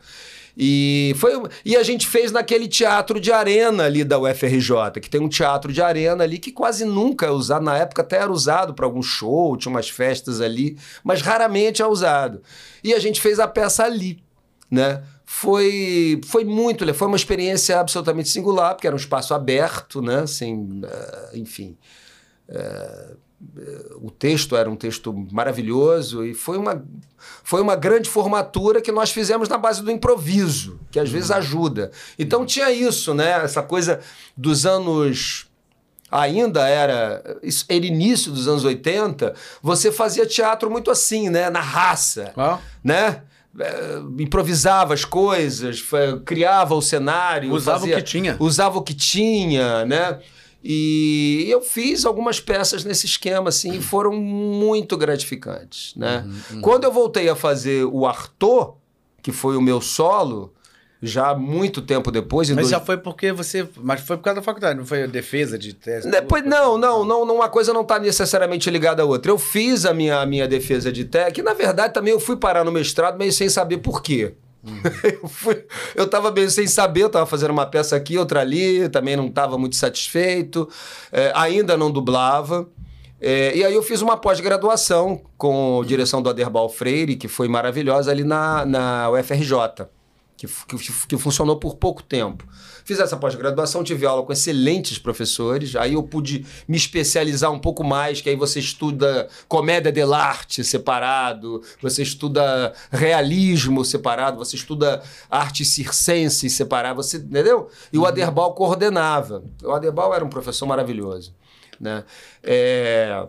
E, 0.58 1.14
foi, 1.18 1.34
e 1.66 1.76
a 1.76 1.84
gente 1.84 2.08
fez 2.08 2.32
naquele 2.32 2.68
teatro 2.68 3.20
de 3.20 3.32
arena 3.32 3.84
ali 3.84 4.04
da 4.04 4.18
UFRJ, 4.18 5.02
que 5.02 5.10
tem 5.10 5.20
um 5.20 5.28
teatro 5.28 5.74
de 5.74 5.82
arena 5.82 6.24
ali 6.24 6.38
que 6.40 6.52
quase 6.52 6.86
nunca 6.86 7.26
é 7.26 7.30
usado. 7.30 7.66
Na 7.66 7.78
época 7.78 8.02
até 8.02 8.18
era 8.18 8.32
usado 8.32 8.74
para 8.74 8.86
algum 8.86 9.02
show, 9.02 9.58
tinha 9.58 9.70
umas 9.70 9.90
festas 9.90 10.40
ali, 10.40 10.78
mas 11.04 11.22
raramente 11.22 11.82
é 11.82 11.88
usado. 11.88 12.42
E 12.84 12.94
a 12.94 13.00
gente 13.00 13.20
fez 13.20 13.40
a 13.40 13.48
peça 13.48 13.84
ali, 13.84 14.24
né? 14.72 15.04
Foi, 15.26 16.22
foi 16.26 16.46
muito, 16.46 16.92
foi 16.94 17.08
uma 17.08 17.18
experiência 17.18 17.80
absolutamente 17.80 18.30
singular, 18.30 18.76
porque 18.76 18.88
era 18.88 18.96
um 18.96 19.00
espaço 19.00 19.34
aberto, 19.34 20.02
né? 20.02 20.20
Assim, 20.20 20.82
uh, 20.84 21.38
enfim. 21.38 21.76
Uh, 22.48 23.25
o 24.02 24.12
texto 24.12 24.56
era 24.56 24.70
um 24.70 24.76
texto 24.76 25.14
maravilhoso 25.32 26.26
e 26.26 26.34
foi 26.34 26.58
uma, 26.58 26.84
foi 27.44 27.62
uma 27.62 27.76
grande 27.76 28.10
formatura 28.10 28.82
que 28.82 28.92
nós 28.92 29.12
fizemos 29.12 29.50
na 29.50 29.58
base 29.58 29.82
do 29.84 29.92
improviso, 29.92 30.80
que 30.92 31.00
às 31.00 31.10
vezes 31.10 31.32
ajuda. 31.32 31.92
Então 32.18 32.46
tinha 32.46 32.72
isso, 32.72 33.14
né? 33.14 33.44
Essa 33.44 33.62
coisa 33.62 34.00
dos 34.36 34.66
anos. 34.66 35.48
Ainda 36.12 36.68
era, 36.68 37.22
era 37.68 37.86
início 37.86 38.32
dos 38.32 38.48
anos 38.48 38.64
80, 38.64 39.34
você 39.62 39.92
fazia 39.92 40.26
teatro 40.26 40.70
muito 40.70 40.92
assim, 40.92 41.30
né? 41.30 41.50
Na 41.50 41.60
raça, 41.60 42.32
ah. 42.38 42.60
né? 42.84 43.24
É, 43.58 44.02
improvisava 44.20 44.94
as 44.94 45.04
coisas, 45.04 45.84
criava 46.24 46.76
o 46.76 46.82
cenário. 46.82 47.52
Usava 47.52 47.80
fazia, 47.80 47.96
o 47.96 47.98
que 47.98 48.04
tinha. 48.04 48.38
Usava 48.40 48.78
o 48.78 48.82
que 48.82 48.94
tinha, 48.94 49.86
né? 49.86 50.20
E 50.68 51.46
eu 51.48 51.62
fiz 51.62 52.06
algumas 52.06 52.40
peças 52.40 52.84
nesse 52.84 53.06
esquema, 53.06 53.50
assim, 53.50 53.76
e 53.76 53.82
foram 53.84 54.14
muito 54.14 54.98
gratificantes, 54.98 55.94
né? 55.96 56.26
Uhum, 56.26 56.56
uhum. 56.56 56.62
Quando 56.62 56.86
eu 56.86 56.92
voltei 56.92 57.30
a 57.30 57.36
fazer 57.36 57.86
o 57.86 58.04
Arthur, 58.08 58.76
que 59.22 59.32
foi 59.32 59.56
o 59.56 59.62
meu 59.62 59.80
solo, 59.80 60.52
já 61.04 61.36
muito 61.36 61.84
tempo 61.84 62.10
depois. 62.10 62.50
Mas 62.50 62.56
dois... 62.58 62.70
já 62.70 62.80
foi 62.80 62.98
porque 62.98 63.32
você. 63.32 63.68
Mas 63.78 64.02
foi 64.02 64.18
por 64.18 64.24
causa 64.24 64.40
da 64.40 64.44
faculdade, 64.44 64.80
não 64.80 64.88
foi 64.88 65.04
a 65.04 65.06
defesa 65.06 65.56
de 65.56 65.72
tese? 65.72 66.10
Depois, 66.10 66.44
não, 66.44 66.80
não, 66.80 67.06
não, 67.06 67.24
não, 67.24 67.36
uma 67.36 67.48
coisa 67.48 67.72
não 67.72 67.82
está 67.82 68.00
necessariamente 68.00 68.68
ligada 68.72 69.04
à 69.04 69.06
outra. 69.06 69.32
Eu 69.32 69.38
fiz 69.38 69.86
a 69.86 69.94
minha, 69.94 70.20
a 70.20 70.26
minha 70.26 70.48
defesa 70.48 70.92
de 70.92 71.06
tese, 71.06 71.32
que 71.32 71.44
na 71.44 71.54
verdade 71.54 71.94
também 71.94 72.12
eu 72.12 72.20
fui 72.20 72.38
parar 72.38 72.64
no 72.64 72.72
mestrado 72.72 73.20
meio 73.20 73.32
sem 73.32 73.50
saber 73.50 73.78
por 73.78 74.02
quê. 74.02 74.34
Uhum. 74.66 74.82
eu, 75.22 75.28
fui, 75.28 75.66
eu 75.96 76.34
meio 76.34 76.50
sem 76.50 76.68
saber, 76.68 77.04
eu 77.04 77.10
tava 77.10 77.26
fazendo 77.26 77.52
uma 77.52 77.66
peça 77.66 77.96
aqui, 77.96 78.18
outra 78.18 78.42
ali, 78.42 78.90
também 78.90 79.16
não 79.16 79.28
estava 79.28 79.58
muito 79.58 79.76
satisfeito, 79.76 80.68
é, 81.12 81.32
ainda 81.36 81.78
não 81.78 81.92
dublava. 81.92 82.68
É, 83.22 83.56
e 83.56 83.64
aí 83.64 83.74
eu 83.74 83.82
fiz 83.82 84.02
uma 84.02 84.18
pós-graduação 84.18 85.22
com 85.38 85.84
direção 85.86 86.22
do 86.22 86.30
Aderbal 86.30 86.68
Freire, 86.70 87.16
que 87.16 87.28
foi 87.28 87.48
maravilhosa 87.48 88.12
ali 88.12 88.24
na, 88.24 88.66
na 88.66 89.10
UFRJ, 89.10 89.88
que, 90.36 90.48
que, 90.48 91.08
que 91.08 91.18
funcionou 91.18 91.58
por 91.58 91.76
pouco 91.76 92.04
tempo. 92.04 92.46
Fiz 92.86 93.00
essa 93.00 93.18
pós-graduação, 93.18 93.84
tive 93.84 94.06
aula 94.06 94.22
com 94.22 94.32
excelentes 94.32 95.00
professores, 95.00 95.76
aí 95.76 95.94
eu 95.94 96.04
pude 96.04 96.46
me 96.68 96.78
especializar 96.78 97.52
um 97.52 97.58
pouco 97.58 97.84
mais, 97.84 98.22
que 98.22 98.30
aí 98.30 98.36
você 98.36 98.60
estuda 98.60 99.28
comédia 99.48 99.92
dell'arte 99.92 100.64
separado, 100.64 101.64
você 101.82 102.04
estuda 102.04 102.74
realismo 102.92 103.84
separado, 103.84 104.38
você 104.38 104.56
estuda 104.56 105.02
arte 105.32 105.66
circense 105.66 106.48
separado, 106.48 107.02
você, 107.02 107.18
entendeu? 107.18 107.70
E 107.92 107.98
o 107.98 108.02
uhum. 108.02 108.08
Aderbal 108.08 108.54
coordenava. 108.54 109.44
O 109.64 109.72
Aderbal 109.72 110.14
era 110.14 110.24
um 110.24 110.30
professor 110.30 110.68
maravilhoso, 110.68 111.34
né? 111.80 112.04
É... 112.44 113.26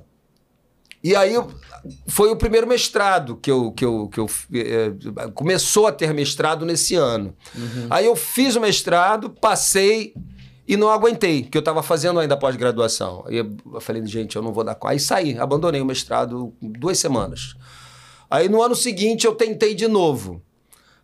E 1.03 1.17
aí 1.17 1.35
foi 2.07 2.31
o 2.31 2.37
primeiro 2.37 2.67
mestrado 2.67 3.37
que 3.37 3.51
eu. 3.51 3.73
Que 3.73 3.85
eu, 3.85 4.09
que 4.09 4.21
eu 4.21 4.27
é, 4.55 5.29
começou 5.35 5.87
a 5.87 5.93
ter 5.93 6.13
mestrado 6.13 6.65
nesse 6.65 6.95
ano. 6.95 7.35
Uhum. 7.55 7.87
Aí 7.91 8.07
eu 8.07 8.17
fiz 8.17 8.57
o 8.57 8.61
mestrado, 8.61 9.31
passei 9.31 10.15
e 10.69 10.77
não 10.77 10.91
aguentei, 10.91 11.43
que 11.43 11.57
eu 11.57 11.61
estava 11.61 11.83
fazendo 11.83 12.19
ainda 12.19 12.37
pós-graduação. 12.37 13.25
Aí 13.29 13.37
eu 13.37 13.81
falei, 13.81 14.05
gente, 14.07 14.37
eu 14.37 14.43
não 14.43 14.53
vou 14.53 14.65
dar 14.65 14.75
conta. 14.75 14.93
Aí 14.93 15.01
saí, 15.01 15.39
abandonei 15.39 15.81
o 15.81 15.87
mestrado 15.87 16.53
duas 16.61 16.99
semanas. 16.99 17.55
Aí 18.29 18.49
no 18.49 18.61
ano 18.61 18.75
seguinte 18.75 19.27
eu 19.27 19.35
tentei 19.35 19.75
de 19.75 19.87
novo. 19.87 20.43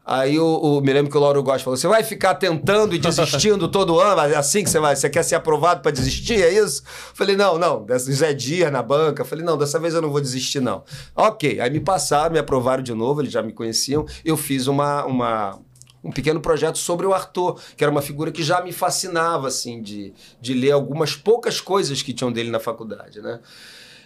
Aí 0.05 0.37
o, 0.37 0.45
o, 0.45 0.81
me 0.81 0.93
lembro 0.93 1.11
que 1.11 1.17
o 1.17 1.21
Lauro 1.21 1.43
Góes 1.43 1.63
falou: 1.63 1.77
você 1.77 1.87
vai 1.87 2.03
ficar 2.03 2.35
tentando 2.35 2.95
e 2.95 2.99
desistindo 2.99 3.69
todo 3.71 4.01
ano? 4.01 4.21
É 4.23 4.37
assim 4.37 4.65
que 4.65 4.71
você 4.71 4.81
vai? 4.81 4.97
Você 4.97 5.09
quer 5.09 5.23
ser 5.23 5.37
aprovado 5.37 5.81
para 5.81 5.93
desistir? 5.93 6.43
É 6.43 6.53
isso? 6.53 6.83
Falei, 7.15 7.37
não, 7.37 7.57
não. 7.57 7.87
Zé 7.99 8.35
Dias 8.35 8.73
na 8.73 8.83
banca. 8.83 9.25
Falei, 9.25 9.45
não, 9.45 9.57
dessa 9.57 9.79
vez 9.79 9.95
eu 9.95 10.03
não 10.03 10.11
vou 10.11 10.21
desistir, 10.21 10.61
não. 10.61 10.83
Ok. 11.15 11.61
Aí 11.61 11.71
me 11.71 11.79
passaram, 11.79 12.33
me 12.33 12.39
aprovaram 12.39 12.83
de 12.83 12.93
novo, 12.93 13.21
eles 13.21 13.33
já 13.33 13.43
me 13.43 13.53
conheciam. 13.53 14.05
Eu 14.25 14.37
fiz 14.37 14.67
uma, 14.67 15.05
uma, 15.05 15.61
um 16.03 16.11
pequeno 16.11 16.41
projeto 16.41 16.79
sobre 16.79 17.07
o 17.07 17.15
Arthur, 17.15 17.61
que 17.77 17.85
era 17.85 17.91
uma 17.91 18.03
figura 18.03 18.33
que 18.33 18.43
já 18.43 18.61
me 18.61 18.73
fascinava, 18.73 19.47
assim, 19.47 19.81
de, 19.81 20.13
de 20.41 20.53
ler 20.53 20.73
algumas 20.73 21.15
poucas 21.15 21.61
coisas 21.61 22.03
que 22.03 22.13
tinham 22.13 22.33
dele 22.33 22.51
na 22.51 22.59
faculdade, 22.59 23.21
né? 23.21 23.39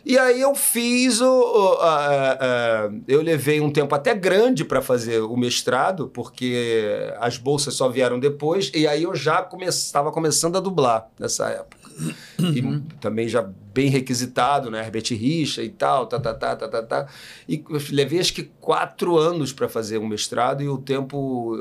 E 0.06 0.16
aí 0.16 0.40
eu 0.40 0.54
fiz 0.54 1.20
o. 1.20 1.26
o 1.26 1.72
a, 1.80 2.32
a, 2.32 2.90
eu 3.08 3.20
levei 3.20 3.60
um 3.60 3.72
tempo 3.72 3.92
até 3.92 4.14
grande 4.14 4.64
para 4.64 4.80
fazer 4.80 5.20
o 5.20 5.36
mestrado, 5.36 6.06
porque 6.06 7.12
as 7.18 7.36
bolsas 7.38 7.74
só 7.74 7.88
vieram 7.88 8.20
depois, 8.20 8.70
e 8.72 8.86
aí 8.86 9.02
eu 9.02 9.16
já 9.16 9.44
estava 9.68 10.12
come, 10.12 10.14
começando 10.14 10.56
a 10.56 10.60
dublar 10.60 11.08
nessa 11.18 11.48
época. 11.48 11.90
E 12.38 12.60
uhum. 12.60 12.82
também 13.00 13.26
já 13.26 13.42
bem 13.74 13.88
requisitado, 13.88 14.70
né? 14.70 14.80
Herbert 14.84 15.08
Richa 15.10 15.60
e 15.60 15.70
tal, 15.70 16.06
tá, 16.06 16.20
tá, 16.20 16.32
tá, 16.32 16.54
tá, 16.54 16.68
tá, 16.68 16.82
tá. 16.84 17.06
E 17.48 17.64
levei 17.90 18.20
acho 18.20 18.32
que 18.32 18.44
quatro 18.60 19.18
anos 19.18 19.52
para 19.52 19.68
fazer 19.68 19.98
um 19.98 20.06
mestrado 20.06 20.62
e 20.62 20.68
o 20.68 20.78
tempo 20.78 21.58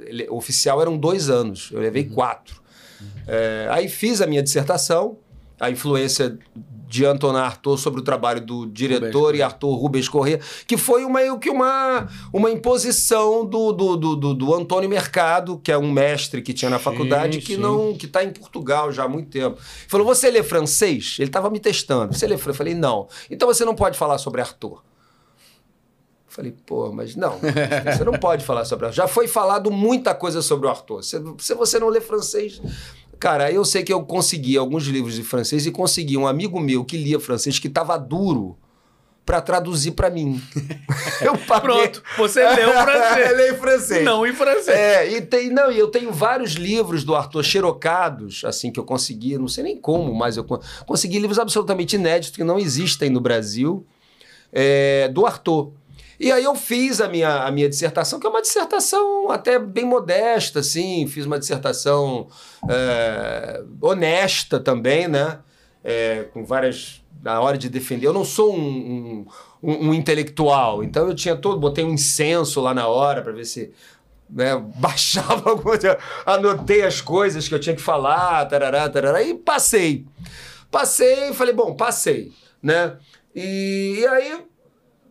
ele, 0.00 0.26
oficial 0.28 0.82
eram 0.82 0.96
dois 0.96 1.30
anos. 1.30 1.70
Eu 1.72 1.80
levei 1.80 2.02
uhum. 2.02 2.14
quatro. 2.14 2.60
Uhum. 3.00 3.06
É, 3.28 3.68
aí 3.70 3.88
fiz 3.88 4.20
a 4.20 4.26
minha 4.26 4.42
dissertação, 4.42 5.18
a 5.58 5.70
influência 5.70 6.38
de 6.86 7.04
Anton 7.04 7.34
Arthur 7.34 7.76
sobre 7.76 8.00
o 8.00 8.04
trabalho 8.04 8.40
do 8.40 8.66
diretor 8.66 9.26
Rubens. 9.26 9.38
e 9.38 9.42
Arthur 9.42 9.74
Rubens 9.74 10.08
Corrêa, 10.08 10.40
que 10.66 10.76
foi 10.76 11.04
meio 11.06 11.38
que 11.38 11.50
uma, 11.50 12.08
uma 12.32 12.50
imposição 12.50 13.44
do, 13.44 13.72
do, 13.72 13.96
do, 13.96 14.16
do, 14.16 14.34
do 14.34 14.54
Antônio 14.54 14.88
Mercado, 14.88 15.58
que 15.58 15.72
é 15.72 15.78
um 15.78 15.90
mestre 15.90 16.40
que 16.40 16.52
tinha 16.52 16.70
na 16.70 16.78
sim, 16.78 16.84
faculdade, 16.84 17.38
que 17.40 17.54
sim. 17.54 17.60
não 17.60 17.94
que 17.94 18.06
está 18.06 18.22
em 18.22 18.30
Portugal 18.30 18.92
já 18.92 19.04
há 19.04 19.08
muito 19.08 19.28
tempo. 19.30 19.58
Falou: 19.88 20.06
Você 20.06 20.30
lê 20.30 20.42
francês? 20.42 21.16
Ele 21.18 21.28
estava 21.28 21.50
me 21.50 21.58
testando. 21.58 22.14
Você 22.14 22.26
lê 22.26 22.36
francês? 22.36 22.54
Eu 22.54 22.58
falei: 22.58 22.74
Não. 22.74 23.08
Então 23.28 23.48
você 23.48 23.64
não 23.64 23.74
pode 23.74 23.98
falar 23.98 24.18
sobre 24.18 24.40
Arthur. 24.40 24.82
Falei, 26.34 26.52
pô, 26.66 26.90
mas 26.90 27.14
não, 27.14 27.38
você 27.38 28.02
não 28.02 28.14
pode 28.14 28.44
falar 28.44 28.64
sobre 28.64 28.86
Arthur. 28.86 28.96
Já 28.96 29.06
foi 29.06 29.28
falado 29.28 29.70
muita 29.70 30.12
coisa 30.12 30.42
sobre 30.42 30.66
o 30.66 30.68
Arthur. 30.68 31.00
Se, 31.04 31.16
se 31.38 31.54
você 31.54 31.78
não 31.78 31.88
lê 31.88 32.00
francês, 32.00 32.60
Cara, 33.24 33.50
eu 33.50 33.64
sei 33.64 33.82
que 33.82 33.90
eu 33.90 34.04
consegui 34.04 34.58
alguns 34.58 34.84
livros 34.84 35.14
de 35.14 35.22
francês 35.22 35.64
e 35.64 35.70
consegui 35.70 36.14
um 36.18 36.26
amigo 36.26 36.60
meu 36.60 36.84
que 36.84 36.98
lia 36.98 37.18
francês 37.18 37.58
que 37.58 37.68
estava 37.68 37.96
duro 37.96 38.54
para 39.24 39.40
traduzir 39.40 39.92
para 39.92 40.10
mim. 40.10 40.42
eu 41.24 41.34
paguei... 41.38 41.88
Pronto, 41.88 42.02
você 42.18 42.46
leu 42.46 42.70
francês. 42.84 43.30
eu 43.30 43.36
leio 43.38 43.56
francês. 43.56 44.04
Não 44.04 44.26
em 44.26 44.34
francês. 44.34 44.76
É, 44.76 45.10
e 45.10 45.22
tem, 45.22 45.48
não, 45.48 45.70
eu 45.70 45.88
tenho 45.88 46.12
vários 46.12 46.52
livros 46.52 47.02
do 47.02 47.14
Arthur 47.14 47.42
xerocados, 47.42 48.44
assim, 48.44 48.70
que 48.70 48.78
eu 48.78 48.84
consegui, 48.84 49.38
não 49.38 49.48
sei 49.48 49.64
nem 49.64 49.80
como, 49.80 50.14
mas 50.14 50.36
eu 50.36 50.44
consegui 50.84 51.18
livros 51.18 51.38
absolutamente 51.38 51.96
inéditos 51.96 52.36
que 52.36 52.44
não 52.44 52.58
existem 52.58 53.08
no 53.08 53.22
Brasil, 53.22 53.86
é, 54.52 55.08
do 55.08 55.24
Arthur. 55.24 55.72
E 56.18 56.30
aí 56.30 56.44
eu 56.44 56.54
fiz 56.54 57.00
a 57.00 57.08
minha, 57.08 57.44
a 57.44 57.50
minha 57.50 57.68
dissertação, 57.68 58.20
que 58.20 58.26
é 58.26 58.30
uma 58.30 58.42
dissertação 58.42 59.30
até 59.30 59.58
bem 59.58 59.84
modesta, 59.84 60.60
assim, 60.60 61.06
fiz 61.06 61.26
uma 61.26 61.38
dissertação 61.38 62.28
é, 62.68 63.62
honesta 63.80 64.60
também, 64.60 65.08
né? 65.08 65.38
É, 65.82 66.24
com 66.32 66.44
várias. 66.44 67.02
Na 67.22 67.40
hora 67.40 67.56
de 67.56 67.70
defender. 67.70 68.06
Eu 68.06 68.12
não 68.12 68.24
sou 68.24 68.54
um, 68.54 69.26
um, 69.62 69.88
um 69.88 69.94
intelectual, 69.94 70.84
então 70.84 71.08
eu 71.08 71.14
tinha 71.14 71.34
todo. 71.34 71.58
Botei 71.58 71.82
um 71.82 71.92
incenso 71.92 72.60
lá 72.60 72.74
na 72.74 72.86
hora 72.86 73.22
para 73.22 73.32
ver 73.32 73.46
se 73.46 73.72
né, 74.28 74.56
baixava 74.76 75.50
alguma 75.50 75.74
anotei 76.26 76.82
as 76.82 77.00
coisas 77.00 77.48
que 77.48 77.54
eu 77.54 77.60
tinha 77.60 77.74
que 77.74 77.82
falar, 77.82 78.44
tarará, 78.46 78.88
tarará, 78.88 79.22
e 79.22 79.34
passei. 79.34 80.06
Passei 80.70 81.32
falei, 81.32 81.54
bom, 81.54 81.74
passei, 81.74 82.32
né? 82.62 82.96
E, 83.34 83.98
e 84.00 84.06
aí 84.06 84.44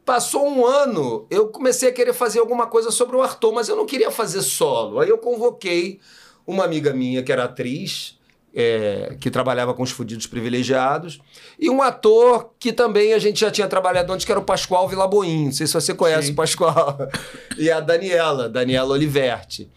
Passou 0.06 0.48
um 0.48 0.66
ano, 0.66 1.26
eu 1.30 1.48
comecei 1.48 1.90
a 1.90 1.92
querer 1.92 2.14
fazer 2.14 2.40
alguma 2.40 2.68
coisa 2.68 2.92
sobre 2.92 3.16
o 3.16 3.22
Arthur, 3.22 3.54
mas 3.54 3.70
eu 3.70 3.76
não 3.76 3.86
queria 3.86 4.12
fazer 4.12 4.42
solo. 4.42 5.00
Aí 5.00 5.10
eu 5.10 5.18
convoquei 5.18 6.00
uma 6.46 6.66
amiga 6.66 6.94
minha 6.94 7.24
que 7.24 7.32
era 7.32 7.46
atriz, 7.46 8.20
é, 8.54 9.16
que 9.20 9.32
trabalhava 9.32 9.74
com 9.74 9.82
os 9.82 9.92
fudidos 9.92 10.28
privilegiados, 10.28 11.20
e 11.58 11.70
um 11.70 11.82
ator 11.82 12.52
que 12.60 12.74
também 12.74 13.14
a 13.14 13.20
gente 13.20 13.40
já 13.40 13.50
tinha 13.50 13.68
trabalhado 13.68 14.12
antes, 14.12 14.26
que 14.26 14.32
era 14.32 14.40
o 14.40 14.44
Pascoal 14.44 14.88
Vilaboim. 14.88 15.46
Não 15.46 15.52
sei 15.52 15.68
se 15.68 15.74
você 15.74 15.94
conhece 15.94 16.28
Sim. 16.28 16.34
o 16.34 16.36
Pascoal. 16.36 16.98
e 17.58 17.72
a 17.72 17.80
Daniela, 17.80 18.50
Daniela 18.50 18.94
Oliverti 18.94 19.72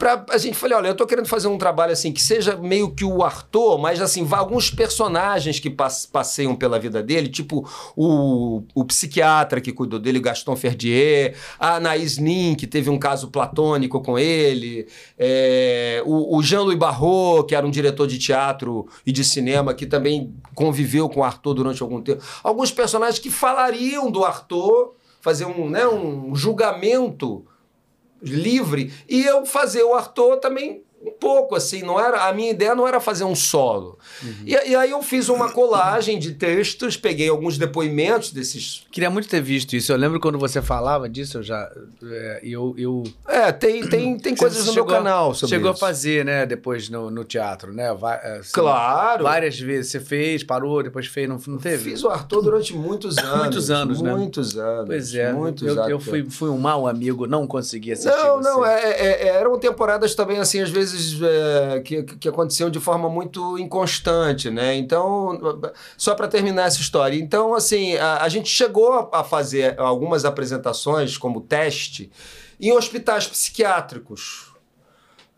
pra 0.00 0.24
a 0.30 0.38
gente 0.38 0.56
falei, 0.56 0.78
olha, 0.78 0.88
eu 0.88 0.94
tô 0.94 1.06
querendo 1.06 1.28
fazer 1.28 1.46
um 1.46 1.58
trabalho 1.58 1.92
assim 1.92 2.10
que 2.10 2.22
seja 2.22 2.56
meio 2.56 2.90
que 2.90 3.04
o 3.04 3.22
Arthur, 3.22 3.78
mas 3.78 4.00
assim, 4.00 4.24
vá 4.24 4.38
alguns 4.38 4.70
personagens 4.70 5.60
que 5.60 5.68
passeiam 5.68 6.56
pela 6.56 6.78
vida 6.78 7.02
dele, 7.02 7.28
tipo 7.28 7.68
o, 7.94 8.62
o 8.74 8.82
psiquiatra 8.86 9.60
que 9.60 9.70
cuidou 9.70 9.98
dele, 9.98 10.18
Gaston 10.18 10.56
Ferdier, 10.56 11.36
a 11.58 11.74
Anaïs 11.74 12.16
Nin, 12.16 12.54
que 12.54 12.66
teve 12.66 12.88
um 12.88 12.98
caso 12.98 13.28
platônico 13.28 14.00
com 14.00 14.18
ele, 14.18 14.88
é, 15.18 16.02
o, 16.06 16.38
o 16.38 16.42
Jean-Louis 16.42 16.78
Barrault, 16.78 17.46
que 17.46 17.54
era 17.54 17.66
um 17.66 17.70
diretor 17.70 18.06
de 18.06 18.18
teatro 18.18 18.88
e 19.04 19.12
de 19.12 19.22
cinema, 19.22 19.74
que 19.74 19.84
também 19.84 20.34
conviveu 20.54 21.10
com 21.10 21.20
o 21.20 21.24
Arthur 21.24 21.52
durante 21.52 21.82
algum 21.82 22.00
tempo. 22.00 22.22
Alguns 22.42 22.72
personagens 22.72 23.18
que 23.18 23.30
falariam 23.30 24.10
do 24.10 24.24
Arthur, 24.24 24.94
fazer 25.20 25.44
um, 25.44 25.68
né, 25.68 25.86
um 25.86 26.34
julgamento 26.34 27.44
livre. 28.22 28.92
E 29.08 29.24
eu 29.24 29.44
fazer 29.46 29.82
o 29.82 29.94
Arthur 29.94 30.36
também 30.36 30.82
um 31.02 31.10
pouco 31.10 31.54
assim, 31.54 31.82
não 31.82 31.98
era 31.98 32.28
a 32.28 32.32
minha 32.32 32.50
ideia 32.50 32.74
não 32.74 32.86
era 32.86 33.00
fazer 33.00 33.24
um 33.24 33.34
solo. 33.34 33.98
Uhum. 34.22 34.34
E, 34.44 34.52
e, 34.52 34.76
aí 34.76 34.90
eu 34.90 35.02
fiz 35.02 35.30
uma 35.30 35.50
colagem 35.50 36.18
de 36.18 36.32
textos, 36.32 36.96
peguei 36.96 37.28
alguns 37.28 37.56
depoimentos 37.56 38.32
desses. 38.32 38.84
Queria 38.90 39.08
muito 39.08 39.26
ter 39.26 39.40
visto 39.40 39.74
isso. 39.74 39.90
Eu 39.90 39.96
lembro 39.96 40.20
quando 40.20 40.38
você 40.38 40.60
falava 40.60 41.08
disso, 41.08 41.38
eu 41.38 41.42
já 41.42 41.70
é, 42.02 42.40
eu, 42.42 42.74
eu 42.76 43.02
É, 43.26 43.50
tem 43.50 43.88
tem, 43.88 44.18
tem 44.18 44.36
coisas 44.36 44.66
no 44.66 44.74
meu 44.74 44.84
canal 44.84 45.34
sobre 45.34 45.56
Chegou 45.56 45.72
isso. 45.72 45.82
a 45.82 45.88
fazer, 45.88 46.24
né, 46.24 46.44
depois 46.44 46.90
no, 46.90 47.10
no 47.10 47.24
teatro, 47.24 47.72
né? 47.72 47.88
Assim, 48.38 48.52
claro. 48.52 49.24
Várias 49.24 49.58
vezes 49.58 49.90
você 49.92 50.00
fez, 50.00 50.44
parou, 50.44 50.82
depois 50.82 51.06
fez, 51.06 51.26
não, 51.26 51.40
não 51.46 51.58
teve. 51.58 51.90
Fiz 51.90 52.04
o 52.04 52.08
Arthur 52.10 52.42
durante 52.42 52.74
muitos 52.74 53.16
anos. 53.18 53.38
muitos 53.40 53.70
anos, 53.70 54.02
né? 54.02 54.14
Muitos 54.14 54.58
anos. 54.58 54.86
Pois 54.86 55.14
é. 55.14 55.32
Muitos 55.32 55.66
eu, 55.66 55.72
anos. 55.72 55.90
eu 55.90 55.98
fui, 56.00 56.28
fui 56.28 56.50
um 56.50 56.58
mau 56.58 56.86
amigo, 56.86 57.26
não 57.26 57.46
consegui 57.46 57.92
assistir. 57.92 58.14
Não, 58.14 58.36
você. 58.36 58.48
não, 58.48 58.66
é, 58.66 58.80
é, 58.82 59.28
é, 59.28 59.28
eram 59.28 59.58
temporadas 59.58 60.14
também 60.14 60.38
assim, 60.38 60.60
às 60.60 60.70
vezes 60.70 60.89
é, 61.22 61.80
que, 61.80 62.02
que 62.02 62.28
aconteciam 62.28 62.70
de 62.70 62.80
forma 62.80 63.08
muito 63.08 63.58
inconstante, 63.58 64.50
né? 64.50 64.76
Então, 64.76 65.38
só 65.96 66.14
para 66.14 66.28
terminar 66.28 66.66
essa 66.66 66.80
história. 66.80 67.16
Então, 67.16 67.54
assim, 67.54 67.96
a, 67.96 68.22
a 68.22 68.28
gente 68.28 68.48
chegou 68.48 69.08
a 69.12 69.24
fazer 69.24 69.78
algumas 69.78 70.24
apresentações 70.24 71.16
como 71.16 71.40
teste 71.40 72.10
em 72.60 72.72
hospitais 72.72 73.26
psiquiátricos. 73.26 74.50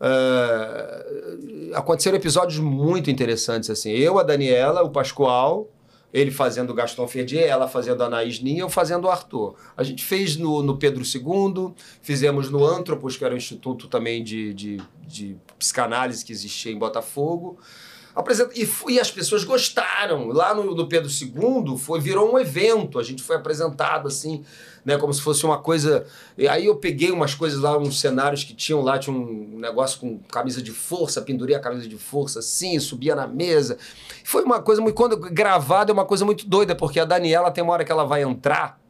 Uh, 0.01 1.75
aconteceram 1.77 2.17
episódios 2.17 2.59
muito 2.59 3.09
interessantes 3.09 3.71
assim. 3.71 3.91
Eu, 3.91 4.19
a 4.19 4.25
Daniela, 4.25 4.83
o 4.83 4.91
Pascoal, 4.91 5.71
ele 6.13 6.31
fazendo 6.31 6.71
o 6.71 6.75
Gaston 6.75 7.09
Ferdier, 7.09 7.49
ela 7.49 7.67
fazendo 7.67 8.03
a 8.03 8.07
Anaís 8.07 8.41
Nin, 8.41 8.59
eu 8.59 8.69
fazendo 8.69 9.07
o 9.07 9.11
Arthur. 9.11 9.55
A 9.77 9.83
gente 9.83 10.05
fez 10.05 10.37
no, 10.37 10.63
no 10.63 10.77
Pedro 10.77 11.03
II, 11.03 11.73
fizemos 12.03 12.51
no 12.51 12.65
Antropos, 12.65 13.17
que 13.17 13.25
era 13.25 13.33
um 13.33 13.37
instituto 13.37 13.89
também 13.89 14.23
de, 14.23 14.53
de, 14.53 14.83
de 15.07 15.37
psicanálise 15.59 16.25
que 16.25 16.33
existia 16.33 16.71
em 16.71 16.79
Botafogo. 16.79 17.59
Apresenta... 18.15 18.53
E, 18.55 18.69
e, 18.89 19.01
as 19.01 19.11
pessoas 19.11 19.43
gostaram. 19.43 20.29
Lá 20.29 20.55
no, 20.55 20.75
no, 20.75 20.87
Pedro 20.87 21.09
II 21.11 21.79
foi, 21.79 21.99
virou 21.99 22.33
um 22.33 22.39
evento. 22.39 22.99
A 22.99 23.03
gente 23.03 23.23
foi 23.23 23.37
apresentado 23.37 24.07
assim, 24.07 24.45
né? 24.85 24.97
Como 24.97 25.13
se 25.13 25.21
fosse 25.21 25.45
uma 25.45 25.59
coisa. 25.59 26.07
E 26.37 26.49
aí 26.49 26.67
eu 26.67 26.77
peguei 26.77 27.11
umas 27.11 27.35
coisas 27.35 27.61
lá, 27.61 27.77
uns 27.79 28.01
cenários 28.01 28.45
que 28.45 28.55
tinham 28.55 28.83
lá, 28.83 28.99
tinha 28.99 29.15
um 29.15 29.59
negócio 29.59 30.01
com 30.01 30.19
camisa 30.19 30.63
de 30.63 30.73
força, 30.73 31.23
pendurei 31.23 31.55
a 31.55 31.61
camisa 31.61 31.89
de 31.89 31.97
força 31.97 32.41
assim, 32.41 32.79
subia 32.81 33.15
na 33.15 33.27
mesa. 33.27 33.79
Foi 34.25 34.43
uma 34.43 34.61
coisa 34.61 34.81
muito. 34.81 34.95
Quando 34.95 35.17
gravado 35.17 35.91
é 35.91 35.93
uma 35.93 36.05
coisa 36.05 36.25
muito 36.25 36.49
doida, 36.49 36.75
porque 36.75 37.01
a 37.01 37.05
Daniela 37.05 37.51
tem 37.51 37.63
uma 37.63 37.73
hora 37.73 37.85
que 37.85 37.93
ela 37.93 38.05
vai 38.05 38.23
entrar. 38.23 38.81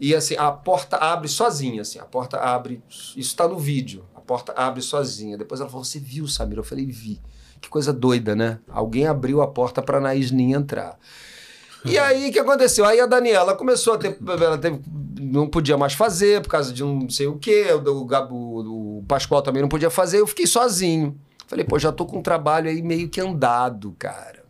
E 0.00 0.14
assim, 0.14 0.34
a 0.36 0.50
porta 0.50 0.96
abre 0.96 1.28
sozinha, 1.28 1.82
assim, 1.82 1.98
a 1.98 2.04
porta 2.04 2.38
abre. 2.38 2.82
Isso 2.88 3.20
está 3.20 3.46
no 3.46 3.58
vídeo. 3.58 4.04
A 4.14 4.20
porta 4.20 4.52
abre 4.56 4.82
sozinha. 4.82 5.36
Depois 5.36 5.60
ela 5.60 5.70
falou: 5.70 5.84
Você 5.84 5.98
viu, 5.98 6.26
Samir? 6.26 6.58
Eu 6.58 6.64
falei: 6.64 6.86
Vi. 6.86 7.20
Que 7.60 7.68
coisa 7.68 7.92
doida, 7.92 8.34
né? 8.34 8.58
Alguém 8.68 9.06
abriu 9.06 9.40
a 9.40 9.46
porta 9.46 9.80
para 9.80 9.98
a 9.98 10.00
Naisninha 10.00 10.56
entrar. 10.56 10.98
E 11.84 11.98
aí, 11.98 12.28
o 12.30 12.32
que 12.32 12.38
aconteceu? 12.38 12.84
Aí 12.84 13.00
a 13.00 13.06
Daniela 13.06 13.54
começou 13.54 13.94
a 13.94 13.98
ter. 13.98 14.16
Ela 14.26 14.58
teve, 14.58 14.80
não 15.20 15.48
podia 15.48 15.76
mais 15.76 15.94
fazer 15.94 16.40
por 16.40 16.48
causa 16.48 16.72
de 16.72 16.82
não 16.82 17.08
sei 17.10 17.26
o 17.26 17.38
quê. 17.38 17.66
O, 17.72 18.34
o, 18.34 18.98
o 18.98 19.04
Pascoal 19.08 19.42
também 19.42 19.62
não 19.62 19.68
podia 19.68 19.90
fazer. 19.90 20.20
Eu 20.20 20.26
fiquei 20.26 20.46
sozinho. 20.46 21.18
Falei, 21.46 21.64
pô, 21.64 21.78
já 21.78 21.92
tô 21.92 22.06
com 22.06 22.18
um 22.18 22.22
trabalho 22.22 22.70
aí 22.70 22.80
meio 22.82 23.08
que 23.08 23.20
andado, 23.20 23.94
cara. 23.98 24.42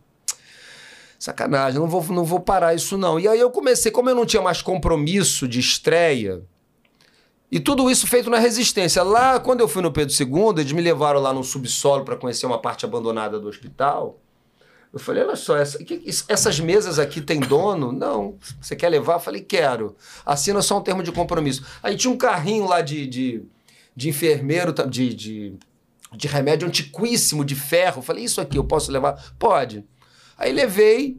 Sacanagem, 1.19 1.79
não 1.79 1.87
vou, 1.87 2.03
não 2.13 2.23
vou 2.23 2.39
parar 2.39 2.73
isso 2.73 2.97
não. 2.97 3.19
E 3.19 3.27
aí 3.27 3.39
eu 3.39 3.49
comecei, 3.49 3.91
como 3.91 4.09
eu 4.09 4.15
não 4.15 4.25
tinha 4.25 4.41
mais 4.41 4.61
compromisso 4.61 5.47
de 5.47 5.59
estreia, 5.59 6.43
e 7.53 7.59
tudo 7.59 7.89
isso 7.91 8.07
feito 8.07 8.29
na 8.31 8.39
resistência. 8.39 9.03
Lá, 9.03 9.39
quando 9.39 9.59
eu 9.59 9.67
fui 9.67 9.81
no 9.81 9.91
Pedro 9.91 10.11
II, 10.11 10.59
eles 10.59 10.71
me 10.71 10.81
levaram 10.81 11.19
lá 11.19 11.31
no 11.31 11.43
subsolo 11.43 12.03
para 12.03 12.15
conhecer 12.15 12.45
uma 12.45 12.59
parte 12.59 12.83
abandonada 12.83 13.39
do 13.39 13.47
hospital. 13.47 14.19
Eu 14.93 14.99
falei, 14.99 15.23
olha 15.23 15.35
só, 15.35 15.57
essa, 15.57 15.79
essas 16.27 16.59
mesas 16.59 16.99
aqui 16.99 17.19
tem 17.19 17.39
dono? 17.39 17.91
Não. 17.91 18.37
Você 18.61 18.75
quer 18.75 18.89
levar? 18.89 19.15
Eu 19.15 19.19
falei, 19.19 19.41
quero. 19.41 19.95
Assina 20.23 20.61
só 20.61 20.77
um 20.77 20.83
termo 20.83 21.01
de 21.01 21.11
compromisso. 21.11 21.65
Aí 21.81 21.97
tinha 21.97 22.13
um 22.13 22.17
carrinho 22.17 22.67
lá 22.67 22.79
de, 22.79 23.07
de, 23.07 23.43
de 23.95 24.09
enfermeiro, 24.09 24.71
de, 24.87 25.15
de, 25.15 25.53
de 26.15 26.27
remédio 26.27 26.67
antiquíssimo, 26.67 27.43
de 27.43 27.55
ferro. 27.55 27.97
Eu 27.97 28.03
falei, 28.03 28.23
isso 28.23 28.39
aqui 28.39 28.55
eu 28.55 28.63
posso 28.65 28.91
levar? 28.91 29.33
Pode. 29.39 29.83
Aí 30.37 30.53
levei, 30.53 31.17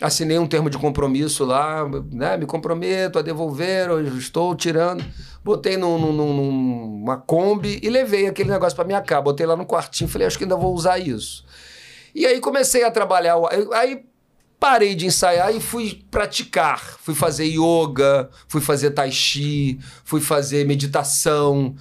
assinei 0.00 0.36
um 0.36 0.46
termo 0.48 0.68
de 0.68 0.76
compromisso 0.76 1.44
lá, 1.44 1.88
né? 2.10 2.36
Me 2.36 2.44
comprometo 2.44 3.20
a 3.20 3.22
devolver, 3.22 3.88
eu 3.88 4.18
estou 4.18 4.52
tirando. 4.56 5.04
Botei 5.44 5.76
num, 5.76 5.96
num, 5.96 6.34
numa 6.34 7.18
Kombi 7.18 7.78
e 7.82 7.88
levei 7.88 8.26
aquele 8.26 8.50
negócio 8.50 8.74
para 8.74 8.84
minha 8.84 9.00
casa. 9.00 9.22
Botei 9.22 9.46
lá 9.46 9.56
no 9.56 9.64
quartinho, 9.64 10.10
falei, 10.10 10.26
acho 10.26 10.36
que 10.36 10.42
ainda 10.44 10.56
vou 10.56 10.74
usar 10.74 10.98
isso. 10.98 11.44
E 12.14 12.26
aí 12.26 12.40
comecei 12.40 12.84
a 12.84 12.90
trabalhar. 12.90 13.36
Aí 13.72 14.04
parei 14.58 14.94
de 14.94 15.06
ensaiar 15.06 15.54
e 15.54 15.60
fui 15.60 16.04
praticar. 16.10 16.80
Fui 17.00 17.14
fazer 17.14 17.46
yoga, 17.46 18.30
fui 18.46 18.60
fazer 18.60 18.90
tai 18.90 19.10
chi, 19.10 19.78
fui 20.04 20.20
fazer 20.20 20.66
meditação, 20.66 21.74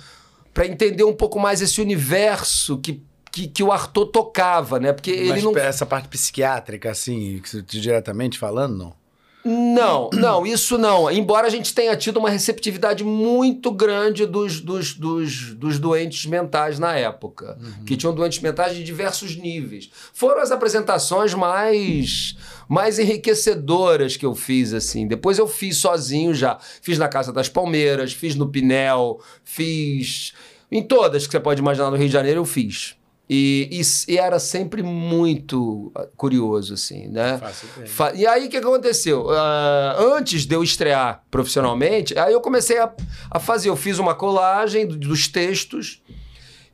para 0.53 0.65
entender 0.65 1.03
um 1.03 1.13
pouco 1.13 1.39
mais 1.39 1.61
esse 1.61 1.81
universo 1.81 2.77
que 2.77 3.03
que, 3.31 3.47
que 3.47 3.63
o 3.63 3.71
Arthur 3.71 4.07
tocava, 4.07 4.77
né? 4.77 4.91
Porque 4.91 5.11
Mas 5.11 5.37
ele 5.37 5.41
não. 5.41 5.57
Essa 5.57 5.85
parte 5.85 6.09
psiquiátrica, 6.09 6.91
assim, 6.91 7.41
diretamente 7.65 8.37
falando, 8.37 8.77
não? 8.77 9.00
Não, 9.43 10.09
não, 10.13 10.45
isso 10.45 10.77
não. 10.77 11.09
Embora 11.09 11.47
a 11.47 11.49
gente 11.49 11.73
tenha 11.73 11.95
tido 11.95 12.17
uma 12.17 12.29
receptividade 12.29 13.03
muito 13.03 13.71
grande 13.71 14.25
dos, 14.25 14.61
dos, 14.61 14.93
dos, 14.93 15.53
dos 15.55 15.79
doentes 15.79 16.25
mentais 16.27 16.77
na 16.77 16.95
época, 16.95 17.57
uhum. 17.59 17.85
que 17.85 17.97
tinham 17.97 18.13
doentes 18.13 18.39
mentais 18.39 18.75
de 18.75 18.83
diversos 18.83 19.35
níveis. 19.35 19.89
Foram 20.13 20.41
as 20.41 20.51
apresentações 20.51 21.33
mais 21.33 22.35
mais 22.69 22.99
enriquecedoras 22.99 24.15
que 24.15 24.25
eu 24.25 24.33
fiz 24.33 24.73
assim. 24.73 25.07
Depois 25.07 25.37
eu 25.37 25.47
fiz 25.47 25.77
sozinho 25.77 26.33
já. 26.33 26.57
Fiz 26.81 26.97
na 26.97 27.09
Casa 27.09 27.33
das 27.33 27.49
Palmeiras, 27.49 28.13
fiz 28.13 28.35
no 28.35 28.47
Pinel, 28.47 29.19
fiz 29.43 30.33
em 30.71 30.81
todas 30.81 31.25
que 31.25 31.31
você 31.31 31.39
pode 31.39 31.59
imaginar 31.59 31.91
no 31.91 31.97
Rio 31.97 32.07
de 32.07 32.13
Janeiro 32.13 32.39
eu 32.39 32.45
fiz. 32.45 32.95
E, 33.33 33.69
e, 33.71 34.11
e, 34.11 34.17
era 34.17 34.39
sempre 34.39 34.83
muito 34.83 35.89
ah, 35.95 36.05
curioso, 36.17 36.73
assim, 36.73 37.07
né? 37.07 37.39
Fa 37.87 38.11
e 38.13 38.27
aí, 38.27 38.47
o 38.47 38.49
que 38.49 38.57
aconteceu? 38.57 39.27
Uh, 39.27 40.17
antes 40.17 40.45
de 40.45 40.53
eu 40.53 40.61
estrear 40.61 41.23
profissionalmente, 41.31 42.19
aí 42.19 42.33
eu 42.33 42.41
comecei 42.41 42.77
a, 42.77 42.93
a 43.29 43.39
fazer. 43.39 43.69
Eu 43.69 43.77
fiz 43.77 43.99
uma 43.99 44.13
colagem 44.13 44.85
dos 44.85 45.29
textos 45.29 46.01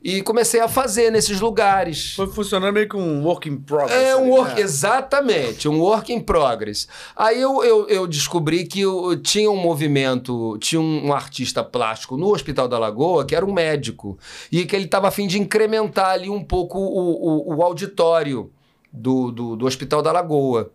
e 0.02 0.22
comecei 0.22 0.60
a 0.60 0.68
fazer 0.68 1.10
nesses 1.10 1.40
lugares. 1.40 2.14
Foi 2.14 2.28
funcionando 2.28 2.72
meio 2.72 2.88
que 2.88 2.96
um 2.96 3.24
work 3.24 3.48
in 3.48 3.56
progress. 3.56 4.00
É, 4.00 4.16
um 4.16 4.30
work, 4.30 4.54
né? 4.54 4.60
exatamente, 4.60 5.68
um 5.68 5.80
work 5.80 6.12
in 6.12 6.20
progress. 6.20 6.86
Aí 7.16 7.40
eu, 7.40 7.64
eu, 7.64 7.88
eu 7.88 8.06
descobri 8.06 8.64
que 8.64 8.80
eu, 8.80 9.20
tinha 9.20 9.50
um 9.50 9.56
movimento, 9.56 10.56
tinha 10.58 10.80
um, 10.80 11.06
um, 11.06 11.12
artista 11.12 11.64
plástico 11.64 12.16
no 12.16 12.32
Hospital 12.32 12.68
da 12.68 12.78
Lagoa 12.78 13.24
que 13.24 13.34
era 13.34 13.44
um 13.44 13.52
médico 13.52 14.16
e 14.52 14.64
que 14.64 14.76
ele 14.76 14.84
estava 14.84 15.08
a 15.08 15.10
fim 15.10 15.26
de 15.26 15.38
incrementar 15.38 16.10
ali 16.10 16.30
um 16.30 16.42
pouco 16.42 16.78
o, 16.78 17.52
o, 17.52 17.56
o 17.56 17.62
auditório 17.62 18.52
do, 18.92 19.32
do, 19.32 19.56
do 19.56 19.66
Hospital 19.66 20.00
da 20.00 20.12
Lagoa. 20.12 20.70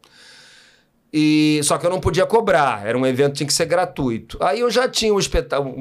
E 1.16 1.60
só 1.62 1.78
que 1.78 1.86
eu 1.86 1.92
não 1.92 2.00
podia 2.00 2.26
cobrar, 2.26 2.88
era 2.88 2.98
um 2.98 3.06
evento 3.06 3.34
que 3.34 3.38
tinha 3.38 3.48
que 3.48 3.54
ser 3.54 3.68
gratuito. 3.68 4.36
Aí 4.42 4.62
eu 4.62 4.72
já 4.72 4.90
tinha 4.90 5.14
um 5.14 5.20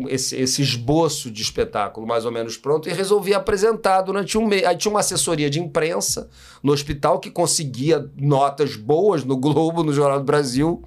esse, 0.07 0.37
esse 0.37 0.61
esboço 0.61 1.31
de 1.31 1.41
espetáculo 1.41 2.07
mais 2.07 2.27
ou 2.27 2.31
menos 2.31 2.59
pronto 2.59 2.87
e 2.87 2.93
resolvi 2.93 3.33
apresentar 3.33 4.03
durante 4.03 4.37
um 4.37 4.47
mês. 4.47 4.63
Aí 4.65 4.77
tinha 4.77 4.91
uma 4.93 5.01
assessoria 5.01 5.49
de 5.49 5.59
imprensa 5.59 6.29
no 6.63 6.71
hospital 6.71 7.19
que 7.19 7.31
conseguia 7.31 8.07
notas 8.15 8.77
boas 8.77 9.25
no 9.25 9.39
Globo, 9.39 9.83
no 9.83 9.95
Jornal 9.95 10.19
do 10.19 10.25
Brasil. 10.27 10.83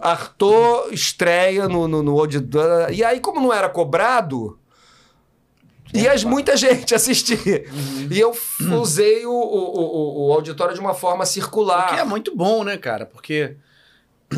Arthur 0.00 0.92
estreia 0.92 1.68
no, 1.68 1.88
no, 1.88 2.04
no. 2.04 2.16
E 2.92 3.02
aí, 3.02 3.18
como 3.18 3.40
não 3.40 3.52
era 3.52 3.68
cobrado, 3.68 4.60
ia 5.92 6.14
muita 6.24 6.56
gente 6.56 6.94
assistir. 6.94 7.68
Uhum. 7.68 8.08
E 8.12 8.20
eu 8.20 8.32
usei 8.80 9.26
o, 9.26 9.32
o, 9.32 9.80
o, 9.80 10.28
o 10.28 10.32
auditório 10.32 10.72
de 10.72 10.80
uma 10.80 10.94
forma 10.94 11.26
circular. 11.26 11.90
O 11.90 11.94
que 11.94 12.00
é 12.00 12.04
muito 12.04 12.36
bom, 12.36 12.62
né, 12.62 12.76
cara? 12.76 13.04
Porque 13.04 13.56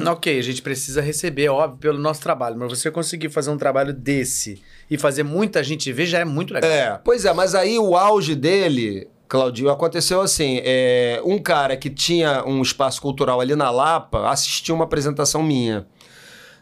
Ok, 0.07 0.38
a 0.38 0.42
gente 0.42 0.62
precisa 0.62 1.01
receber, 1.01 1.49
óbvio, 1.49 1.78
pelo 1.78 1.99
nosso 1.99 2.20
trabalho, 2.20 2.57
mas 2.59 2.70
você 2.78 2.90
conseguir 2.90 3.30
fazer 3.30 3.51
um 3.51 3.57
trabalho 3.57 3.92
desse 3.92 4.62
e 4.90 4.99
fazer 4.99 5.22
muita 5.22 5.62
gente 5.62 5.92
ver 5.92 6.07
já 6.07 6.20
é 6.20 6.24
muito 6.24 6.53
legal. 6.55 6.70
É, 6.70 7.01
pois 7.05 7.24
é, 7.24 7.32
mas 7.32 7.55
aí 7.55 7.78
o 7.78 7.97
auge 7.97 8.34
dele, 8.34 9.09
Claudio, 9.28 9.70
aconteceu 9.70 10.20
assim: 10.20 10.61
é, 10.62 11.20
um 11.24 11.38
cara 11.38 11.76
que 11.76 11.90
tinha 11.90 12.45
um 12.45 12.61
espaço 12.62 13.01
cultural 13.01 13.40
ali 13.40 13.55
na 13.55 13.70
Lapa 13.70 14.28
assistiu 14.28 14.74
uma 14.74 14.84
apresentação 14.84 15.42
minha 15.42 15.86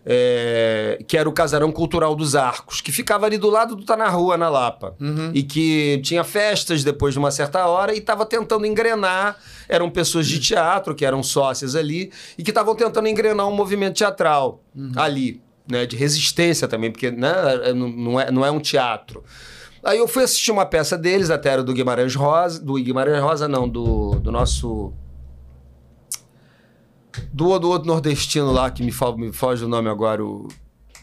é, 0.04 0.98
que 1.06 1.16
era 1.16 1.28
o 1.28 1.32
Casarão 1.32 1.70
Cultural 1.70 2.14
dos 2.14 2.34
Arcos, 2.34 2.80
que 2.80 2.90
ficava 2.90 3.26
ali 3.26 3.38
do 3.38 3.48
lado 3.48 3.76
do 3.76 3.84
Tá 3.84 3.96
na 3.96 4.08
Rua, 4.08 4.36
na 4.36 4.48
Lapa. 4.48 4.96
Uhum. 5.00 5.30
E 5.32 5.42
que 5.42 6.00
tinha 6.02 6.24
festas 6.24 6.82
depois 6.82 7.14
de 7.14 7.18
uma 7.18 7.30
certa 7.30 7.66
hora 7.66 7.94
e 7.94 7.98
estava 7.98 8.26
tentando 8.26 8.66
engrenar. 8.66 9.36
Eram 9.68 9.88
pessoas 9.88 10.26
de 10.26 10.40
teatro, 10.40 10.94
que 10.94 11.04
eram 11.04 11.22
sócias 11.22 11.76
ali, 11.76 12.12
e 12.36 12.42
que 12.42 12.50
estavam 12.50 12.74
tentando 12.74 13.08
engrenar 13.08 13.46
um 13.46 13.54
movimento 13.54 13.96
teatral 13.96 14.62
uhum. 14.74 14.92
ali, 14.96 15.40
né? 15.70 15.86
De 15.86 15.96
resistência 15.96 16.66
também, 16.66 16.90
porque 16.90 17.10
né, 17.10 17.32
é, 17.64 17.72
não, 17.72 18.20
é, 18.20 18.30
não 18.30 18.44
é 18.44 18.50
um 18.50 18.60
teatro. 18.60 19.22
Aí 19.84 19.98
eu 19.98 20.06
fui 20.06 20.22
assistir 20.22 20.52
uma 20.52 20.64
peça 20.64 20.96
deles, 20.96 21.28
até 21.28 21.50
era 21.50 21.62
do 21.62 21.72
Guimarães 21.72 22.14
Rosa, 22.14 22.62
do 22.62 22.74
Guimarães 22.74 23.20
Rosa 23.20 23.48
não, 23.48 23.68
do, 23.68 24.20
do 24.20 24.30
nosso 24.30 24.92
do, 27.32 27.58
do 27.58 27.70
outro 27.70 27.88
nordestino 27.88 28.50
lá, 28.52 28.70
que 28.70 28.82
me, 28.82 28.92
fala, 28.92 29.16
me 29.16 29.32
foge 29.32 29.64
o 29.64 29.68
nome 29.68 29.88
agora, 29.88 30.24
o. 30.24 30.48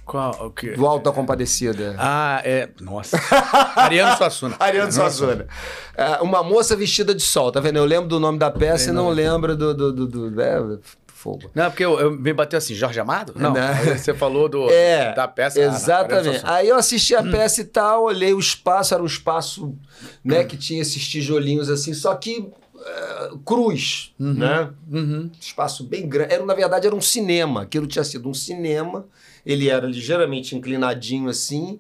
Qual? 0.06 0.48
O 0.48 0.50
quê? 0.50 0.72
Do 0.72 0.88
Alto 0.88 1.04
da 1.04 1.12
Compadecida. 1.12 1.96
Ah, 2.00 2.42
é. 2.44 2.70
Nossa. 2.82 3.20
Ariano 3.76 4.18
Suassuna. 4.18 4.56
Ariano 4.60 4.92
Suassuna. 4.92 5.48
É, 5.96 6.16
uma 6.22 6.42
moça 6.42 6.76
vestida 6.76 7.14
de 7.14 7.22
sol, 7.22 7.52
tá 7.52 7.60
vendo? 7.60 7.78
Eu 7.78 7.86
lembro 7.86 8.10
do 8.10 8.20
nome 8.20 8.40
da 8.40 8.50
peça 8.50 8.90
e 8.90 8.94
não, 8.94 9.10
lembro 9.10 9.56
do. 9.56 9.74
do, 9.74 9.94
do, 9.94 10.32
do 10.32 10.42
é, 10.42 10.80
fogo. 11.20 11.52
Não, 11.54 11.70
porque 11.70 11.84
eu, 11.84 12.00
eu, 12.00 12.12
me 12.12 12.34
bateu 12.34 12.58
assim, 12.58 12.74
Jorge 12.74 13.00
Amado? 13.00 13.34
Não. 13.36 13.54
não. 13.54 13.98
você 13.98 14.14
falou 14.14 14.48
do, 14.48 14.70
é, 14.70 15.14
da 15.14 15.28
peça. 15.28 15.60
Exatamente. 15.60 16.42
Ah, 16.44 16.56
Aí 16.56 16.70
eu 16.70 16.78
assisti 16.78 17.14
a 17.14 17.22
hum. 17.22 17.30
peça 17.30 17.62
e 17.62 17.66
tal, 17.66 18.06
olhei 18.06 18.34
o 18.34 18.40
espaço, 18.40 18.94
era 18.94 19.04
um 19.04 19.06
espaço 19.06 19.76
né, 20.24 20.44
que 20.46 20.56
tinha 20.56 20.82
esses 20.82 21.06
tijolinhos 21.08 21.70
assim, 21.70 21.94
só 21.94 22.16
que 22.16 22.50
eh, 22.86 23.32
cruz, 23.46 24.14
uhum, 24.20 24.34
né? 24.34 24.74
Uhum. 24.92 25.32
Espaço 25.40 25.84
bem 25.84 26.08
grande. 26.08 26.34
Era, 26.34 26.46
na 26.46 26.54
verdade, 26.54 26.88
era 26.88 26.96
um 26.96 27.02
cinema. 27.02 27.64
Aquilo 27.64 27.88
tinha 27.88 28.04
sido 28.04 28.30
um 28.30 28.34
cinema. 28.34 29.08
Ele 29.46 29.70
era 29.70 29.86
ligeiramente 29.86 30.56
inclinadinho 30.56 31.30
assim 31.30 31.80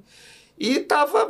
e 0.59 0.77
estava 0.77 1.29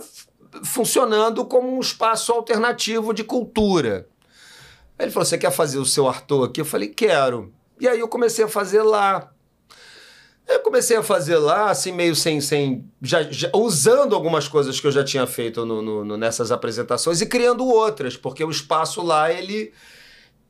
funcionando 0.63 1.45
como 1.45 1.75
um 1.75 1.79
espaço 1.79 2.31
alternativo 2.31 3.13
de 3.13 3.23
cultura. 3.23 4.07
Aí 4.97 5.05
ele 5.05 5.11
falou: 5.11 5.25
Você 5.25 5.37
quer 5.37 5.51
fazer 5.51 5.77
o 5.77 5.85
seu 5.85 6.07
Arthur 6.07 6.45
aqui? 6.45 6.59
Eu 6.59 6.65
falei: 6.65 6.89
Quero. 6.89 7.53
E 7.79 7.87
aí 7.87 7.99
eu 7.99 8.07
comecei 8.07 8.43
a 8.43 8.49
fazer 8.49 8.81
lá. 8.81 9.31
Eu 10.49 10.61
comecei 10.61 10.97
a 10.97 11.03
fazer 11.03 11.37
lá, 11.37 11.69
assim, 11.69 11.91
meio 11.91 12.15
sem. 12.15 12.41
sem 12.41 12.83
já, 12.99 13.21
já 13.21 13.51
usando 13.53 14.15
algumas 14.15 14.47
coisas 14.47 14.79
que 14.79 14.87
eu 14.87 14.91
já 14.91 15.03
tinha 15.03 15.27
feito 15.27 15.63
no, 15.63 15.79
no, 15.79 16.03
no, 16.03 16.17
nessas 16.17 16.51
apresentações 16.51 17.21
e 17.21 17.27
criando 17.27 17.63
outras, 17.63 18.17
porque 18.17 18.43
o 18.43 18.49
espaço 18.49 19.03
lá, 19.03 19.31
ele. 19.31 19.71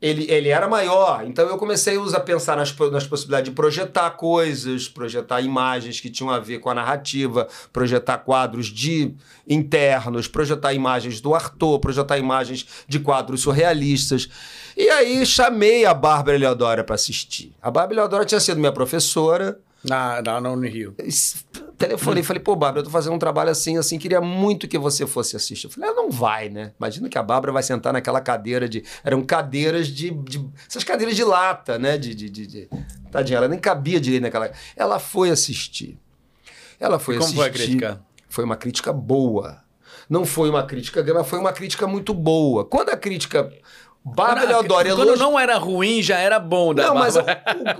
ele, 0.00 0.24
ele 0.30 0.48
era 0.48 0.66
maior, 0.66 1.26
então 1.26 1.46
eu 1.46 1.58
comecei 1.58 1.98
a 2.14 2.20
pensar 2.20 2.56
nas, 2.56 2.74
nas 2.90 3.06
possibilidades 3.06 3.50
de 3.50 3.54
projetar 3.54 4.12
coisas, 4.12 4.88
projetar 4.88 5.42
imagens 5.42 6.00
que 6.00 6.08
tinham 6.08 6.30
a 6.30 6.38
ver 6.38 6.60
com 6.60 6.70
a 6.70 6.74
narrativa, 6.74 7.46
projetar 7.70 8.16
quadros 8.18 8.68
de 8.68 9.14
internos, 9.46 10.26
projetar 10.26 10.72
imagens 10.72 11.20
do 11.20 11.34
Arthur, 11.34 11.78
projetar 11.78 12.16
imagens 12.16 12.66
de 12.88 12.98
quadros 13.00 13.42
surrealistas. 13.42 14.30
E 14.74 14.88
aí 14.88 15.26
chamei 15.26 15.84
a 15.84 15.92
Bárbara 15.92 16.38
Eleodora 16.38 16.82
para 16.82 16.94
assistir. 16.94 17.52
A 17.60 17.70
Bárbara 17.70 17.96
Eleodora 18.00 18.24
tinha 18.24 18.40
sido 18.40 18.58
minha 18.58 18.72
professora, 18.72 19.60
na, 19.82 20.20
na, 20.22 20.40
no 20.40 20.60
Rio. 20.60 20.94
Telefonei 21.78 22.22
e 22.22 22.24
falei, 22.24 22.42
pô, 22.42 22.54
Bárbara, 22.54 22.80
eu 22.80 22.84
tô 22.84 22.90
fazendo 22.90 23.14
um 23.14 23.18
trabalho 23.18 23.50
assim, 23.50 23.78
assim, 23.78 23.98
queria 23.98 24.20
muito 24.20 24.68
que 24.68 24.78
você 24.78 25.06
fosse 25.06 25.34
assistir. 25.34 25.66
Eu 25.66 25.70
falei, 25.70 25.90
ah, 25.90 25.94
não 25.94 26.10
vai, 26.10 26.50
né? 26.50 26.72
Imagina 26.78 27.08
que 27.08 27.16
a 27.16 27.22
Bárbara 27.22 27.52
vai 27.52 27.62
sentar 27.62 27.92
naquela 27.92 28.20
cadeira 28.20 28.68
de. 28.68 28.84
Eram 29.02 29.22
cadeiras 29.22 29.88
de. 29.88 30.10
de 30.10 30.46
essas 30.68 30.84
cadeiras 30.84 31.16
de 31.16 31.24
lata, 31.24 31.78
né? 31.78 31.96
De, 31.96 32.14
de, 32.14 32.28
de, 32.28 32.46
de... 32.46 32.68
Tadinha, 33.10 33.38
ela 33.38 33.48
nem 33.48 33.58
cabia 33.58 33.98
direito 33.98 34.22
naquela. 34.22 34.52
Ela 34.76 34.98
foi 34.98 35.30
assistir. 35.30 35.98
Ela 36.78 36.98
foi 36.98 37.16
e 37.16 37.18
como 37.18 37.28
assistir. 37.28 37.38
Como 37.38 37.56
foi 37.56 37.62
a 37.62 37.66
crítica? 37.66 38.04
Foi 38.28 38.44
uma 38.44 38.56
crítica 38.56 38.92
boa. 38.92 39.62
Não 40.08 40.26
foi 40.26 40.50
uma 40.50 40.64
crítica, 40.64 41.04
mas 41.14 41.28
foi 41.28 41.38
uma 41.38 41.52
crítica 41.52 41.86
muito 41.86 42.12
boa. 42.12 42.64
Quando 42.64 42.90
a 42.90 42.96
crítica 42.96 43.50
Bárbara 44.02 44.64
Quando 44.96 45.16
não 45.16 45.38
era 45.38 45.58
ruim, 45.58 46.02
já 46.02 46.18
era 46.18 46.38
bom. 46.38 46.72
Da 46.72 46.86
não, 46.86 46.94
mas 46.94 47.16
o, 47.16 47.20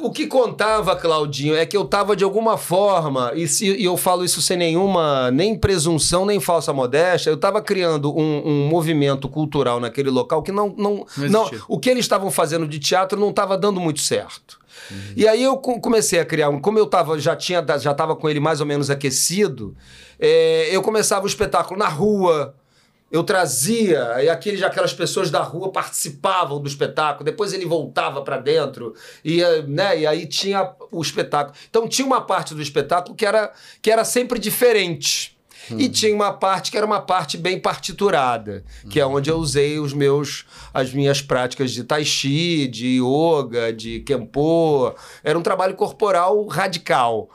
o, 0.03 0.11
que 0.13 0.27
contava, 0.27 0.95
Claudinho, 0.95 1.57
é 1.57 1.65
que 1.65 1.75
eu 1.75 1.85
tava 1.87 2.15
de 2.15 2.23
alguma 2.23 2.59
forma, 2.59 3.33
e, 3.35 3.49
se, 3.49 3.67
e 3.67 3.85
eu 3.85 3.97
falo 3.97 4.23
isso 4.23 4.43
sem 4.43 4.57
nenhuma, 4.57 5.31
nem 5.31 5.57
presunção, 5.57 6.27
nem 6.27 6.39
falsa 6.39 6.75
modéstia, 6.75 7.31
eu 7.31 7.39
tava 7.39 7.63
criando 7.63 8.15
um, 8.15 8.43
um 8.45 8.69
movimento 8.69 9.31
cultural 9.31 9.81
naquele 9.81 10.11
local 10.11 10.43
que 10.43 10.53
não... 10.53 10.75
não, 10.77 11.07
não, 11.17 11.29
não 11.29 11.51
o 11.67 11.79
que 11.79 11.89
eles 11.89 12.05
estavam 12.05 12.31
fazendo 12.31 12.69
de 12.69 12.79
teatro 12.79 13.19
não 13.19 13.31
estava 13.31 13.57
dando 13.57 13.81
muito 13.81 14.01
certo. 14.01 14.61
Uhum. 14.91 14.99
E 15.17 15.27
aí 15.27 15.43
eu 15.43 15.57
comecei 15.57 16.21
a 16.21 16.25
criar 16.25 16.51
um. 16.51 16.61
Como 16.61 16.79
eu 16.79 16.87
tava, 16.87 17.19
já 17.19 17.35
tinha 17.35 17.65
já 17.79 17.93
estava 17.93 18.15
com 18.15 18.29
ele 18.29 18.41
mais 18.41 18.61
ou 18.61 18.67
menos 18.67 18.91
aquecido, 18.91 19.75
é, 20.19 20.69
eu 20.71 20.83
começava 20.83 21.25
o 21.25 21.29
espetáculo 21.29 21.79
na 21.79 21.89
rua, 21.89 22.55
eu 23.11 23.25
trazia, 23.25 24.23
e 24.23 24.29
aqueles, 24.29 24.63
aquelas 24.63 24.95
pessoas 24.95 25.31
da 25.31 25.43
rua 25.43 25.73
participavam 25.73 26.61
do 26.61 26.69
espetáculo, 26.69 27.25
depois 27.25 27.53
ele 27.53 27.67
voltava 27.67 28.23
para 28.23 28.39
dentro, 28.39 28.95
e, 29.25 29.43
né, 29.67 30.01
e 30.01 30.07
aí 30.07 30.27
tinha 30.27 30.73
o 30.93 31.03
espetáculo. 31.03 31.57
Então 31.69 31.89
tinha 31.89 32.07
uma 32.07 32.21
parte 32.21 32.55
do 32.55 32.63
espetáculo 32.63 33.17
que 33.17 33.27
era, 33.27 33.53
que 33.83 33.91
era 33.91 34.05
sempre 34.05 34.39
diferente. 34.39 35.37
E 35.71 35.85
uhum. 35.85 35.91
tinha 35.91 36.15
uma 36.15 36.33
parte 36.33 36.71
que 36.71 36.77
era 36.77 36.87
uma 36.87 37.01
parte 37.01 37.37
bem 37.37 37.61
partiturada, 37.61 38.65
que 38.89 38.99
é 38.99 39.07
onde 39.07 39.31
eu 39.31 39.37
usei 39.37 39.79
os 39.79 39.93
meus 39.93 40.47
as 40.73 40.93
minhas 40.93 41.21
práticas 41.21 41.71
de 41.71 41.85
tai 41.85 42.05
chi, 42.05 42.67
de 42.67 42.99
yoga, 42.99 43.73
de 43.73 44.01
kempo. 44.01 44.93
Era 45.23 45.39
um 45.39 45.43
trabalho 45.43 45.77
corporal 45.77 46.45
radical. 46.47 47.29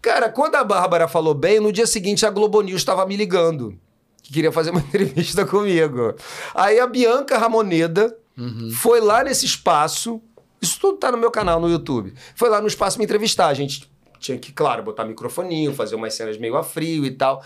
Cara, 0.00 0.28
quando 0.28 0.56
a 0.56 0.62
Bárbara 0.62 1.08
falou 1.08 1.34
bem, 1.34 1.58
no 1.58 1.72
dia 1.72 1.86
seguinte 1.86 2.26
a 2.26 2.30
Globo 2.30 2.60
News 2.60 2.82
estava 2.82 3.06
me 3.06 3.16
ligando 3.16 3.76
que 4.22 4.32
queria 4.32 4.52
fazer 4.52 4.70
uma 4.70 4.80
entrevista 4.82 5.44
comigo. 5.44 6.14
Aí 6.54 6.78
a 6.78 6.86
Bianca 6.86 7.36
Ramoneda 7.36 8.16
uhum. 8.38 8.70
foi 8.70 9.00
lá 9.00 9.24
nesse 9.24 9.44
espaço. 9.44 10.20
Isso 10.60 10.78
tudo 10.80 10.98
tá 10.98 11.10
no 11.10 11.18
meu 11.18 11.30
canal 11.30 11.60
no 11.60 11.68
YouTube. 11.68 12.14
Foi 12.36 12.48
lá 12.48 12.60
no 12.60 12.68
espaço 12.68 12.98
me 12.98 13.04
entrevistar. 13.04 13.48
A 13.48 13.54
gente 13.54 13.90
tinha 14.20 14.38
que, 14.38 14.52
claro, 14.52 14.82
botar 14.82 15.04
microfoninho, 15.04 15.74
fazer 15.74 15.96
umas 15.96 16.14
cenas 16.14 16.38
meio 16.38 16.56
a 16.56 16.62
frio 16.62 17.04
e 17.04 17.10
tal. 17.10 17.42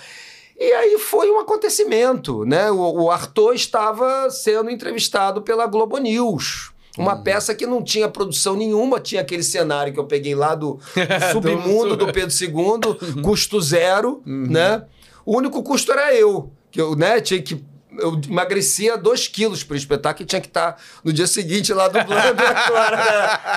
E 0.58 0.72
aí 0.72 0.98
foi 0.98 1.30
um 1.30 1.38
acontecimento, 1.38 2.44
né? 2.44 2.70
O, 2.70 3.04
o 3.04 3.10
Arthur 3.10 3.54
estava 3.54 4.30
sendo 4.30 4.70
entrevistado 4.70 5.42
pela 5.42 5.66
Globo 5.66 5.98
News. 5.98 6.72
Uma 6.98 7.14
uhum. 7.14 7.22
peça 7.22 7.54
que 7.54 7.66
não 7.66 7.82
tinha 7.82 8.08
produção 8.08 8.56
nenhuma, 8.56 8.98
tinha 8.98 9.20
aquele 9.20 9.42
cenário 9.42 9.92
que 9.92 10.00
eu 10.00 10.06
peguei 10.06 10.34
lá 10.34 10.54
do 10.54 10.78
submundo 11.32 11.94
do 11.94 12.10
Pedro 12.10 12.34
II, 12.34 13.20
custo 13.22 13.60
zero, 13.60 14.22
uhum. 14.26 14.46
né? 14.48 14.84
O 15.24 15.36
único 15.36 15.62
custo 15.62 15.92
era 15.92 16.14
eu 16.14 16.50
que 16.70 16.80
eu 16.80 16.94
né, 16.94 17.20
tinha 17.20 17.40
que 17.40 17.64
eu 17.98 18.20
emagrecia 18.28 18.96
2 18.98 19.28
quilos 19.28 19.64
pro 19.64 19.74
espetáculo 19.74 20.24
e 20.24 20.26
tinha 20.26 20.40
que 20.40 20.48
estar 20.48 20.72
tá 20.72 20.78
no 21.02 21.12
dia 21.12 21.26
seguinte 21.26 21.72
lá 21.72 21.88
dublando 21.88 22.42
agora, 22.42 22.96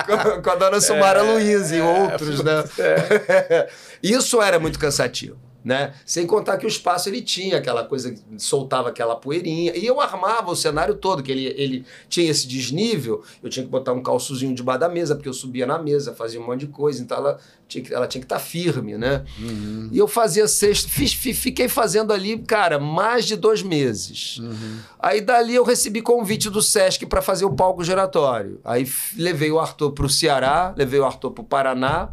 né? 0.06 0.40
com, 0.42 0.50
a 0.50 0.54
dona 0.54 0.80
Sumara 0.80 1.20
é, 1.20 1.22
Luiz 1.22 1.70
e 1.70 1.76
é, 1.76 1.82
outros, 1.84 2.42
né? 2.42 2.64
É. 2.78 3.70
Isso 4.02 4.40
era 4.40 4.58
muito 4.58 4.78
cansativo 4.78 5.49
né? 5.64 5.94
Sem 6.06 6.26
contar 6.26 6.56
que 6.56 6.66
o 6.66 6.68
espaço 6.68 7.08
ele 7.08 7.20
tinha 7.20 7.58
aquela 7.58 7.84
coisa, 7.84 8.14
soltava 8.38 8.88
aquela 8.88 9.14
poeirinha. 9.14 9.76
E 9.76 9.84
eu 9.84 10.00
armava 10.00 10.50
o 10.50 10.56
cenário 10.56 10.94
todo, 10.94 11.22
que 11.22 11.30
ele, 11.30 11.46
ele 11.56 11.84
tinha 12.08 12.30
esse 12.30 12.46
desnível. 12.46 13.22
Eu 13.42 13.50
tinha 13.50 13.64
que 13.64 13.70
botar 13.70 13.92
um 13.92 14.02
calçozinho 14.02 14.54
debaixo 14.54 14.80
da 14.80 14.88
mesa, 14.88 15.14
porque 15.14 15.28
eu 15.28 15.34
subia 15.34 15.66
na 15.66 15.78
mesa, 15.78 16.14
fazia 16.14 16.40
um 16.40 16.46
monte 16.46 16.60
de 16.60 16.68
coisa. 16.68 17.02
Então 17.02 17.18
ela 17.18 17.38
tinha 17.68 17.84
que, 17.84 17.94
ela 17.94 18.06
tinha 18.06 18.20
que 18.20 18.26
estar 18.26 18.36
tá 18.36 18.42
firme, 18.42 18.96
né? 18.96 19.24
Uhum. 19.38 19.88
E 19.92 19.98
eu 19.98 20.08
fazia 20.08 20.48
sexta, 20.48 20.88
fiz, 20.88 21.12
fiquei 21.12 21.68
fazendo 21.68 22.12
ali, 22.12 22.38
cara, 22.38 22.78
mais 22.78 23.26
de 23.26 23.36
dois 23.36 23.62
meses. 23.62 24.38
Uhum. 24.38 24.78
Aí 24.98 25.20
dali 25.20 25.54
eu 25.54 25.64
recebi 25.64 26.00
convite 26.00 26.48
do 26.48 26.62
Sesc 26.62 27.04
para 27.06 27.20
fazer 27.20 27.44
o 27.44 27.54
palco 27.54 27.84
giratório. 27.84 28.60
Aí 28.64 28.90
levei 29.16 29.50
o 29.50 29.60
Arthur 29.60 29.92
para 29.92 30.06
o 30.06 30.08
Ceará, 30.08 30.74
levei 30.76 31.00
o 31.00 31.04
Arthur 31.04 31.30
para 31.30 31.42
o 31.42 31.44
Paraná. 31.44 32.10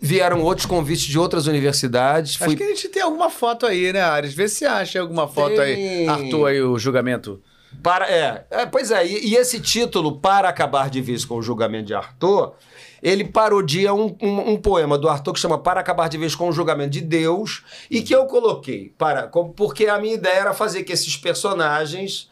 Vieram 0.00 0.42
outros 0.42 0.66
convites 0.66 1.04
de 1.04 1.18
outras 1.18 1.46
universidades. 1.46 2.36
Acho 2.36 2.44
Fui... 2.44 2.56
que 2.56 2.62
a 2.62 2.68
gente 2.68 2.88
tem 2.88 3.02
alguma 3.02 3.30
foto 3.30 3.64
aí, 3.66 3.92
né, 3.92 4.02
Ares? 4.02 4.34
Vê 4.34 4.48
se 4.48 4.66
acha 4.66 5.00
alguma 5.00 5.26
foto 5.26 5.56
tem... 5.56 5.60
aí. 5.60 6.08
Arthur 6.08 6.46
aí, 6.46 6.62
o 6.62 6.78
julgamento. 6.78 7.40
Para, 7.82 8.08
é, 8.08 8.46
é 8.50 8.66
pois 8.66 8.90
é, 8.90 9.06
e, 9.06 9.30
e, 9.30 9.36
esse 9.36 9.60
título, 9.60 10.20
Para 10.20 10.48
Acabar 10.48 10.88
de 10.88 11.00
Vez 11.00 11.24
com 11.24 11.36
o 11.36 11.42
Julgamento 11.42 11.86
de 11.86 11.94
Arthur, 11.94 12.54
ele 13.02 13.24
parodia 13.24 13.92
um, 13.92 14.16
um, 14.22 14.52
um, 14.52 14.56
poema 14.56 14.96
do 14.96 15.08
Arthur 15.08 15.32
que 15.32 15.40
chama 15.40 15.58
Para 15.58 15.80
Acabar 15.80 16.08
de 16.08 16.16
Vez 16.16 16.34
com 16.34 16.48
o 16.48 16.52
Julgamento 16.52 16.90
de 16.90 17.00
Deus, 17.00 17.62
e 17.90 18.00
que 18.00 18.14
eu 18.14 18.26
coloquei, 18.26 18.94
para, 18.96 19.28
porque 19.28 19.86
a 19.86 19.98
minha 19.98 20.14
ideia 20.14 20.40
era 20.40 20.54
fazer 20.54 20.84
que 20.84 20.92
esses 20.92 21.16
personagens 21.16 22.30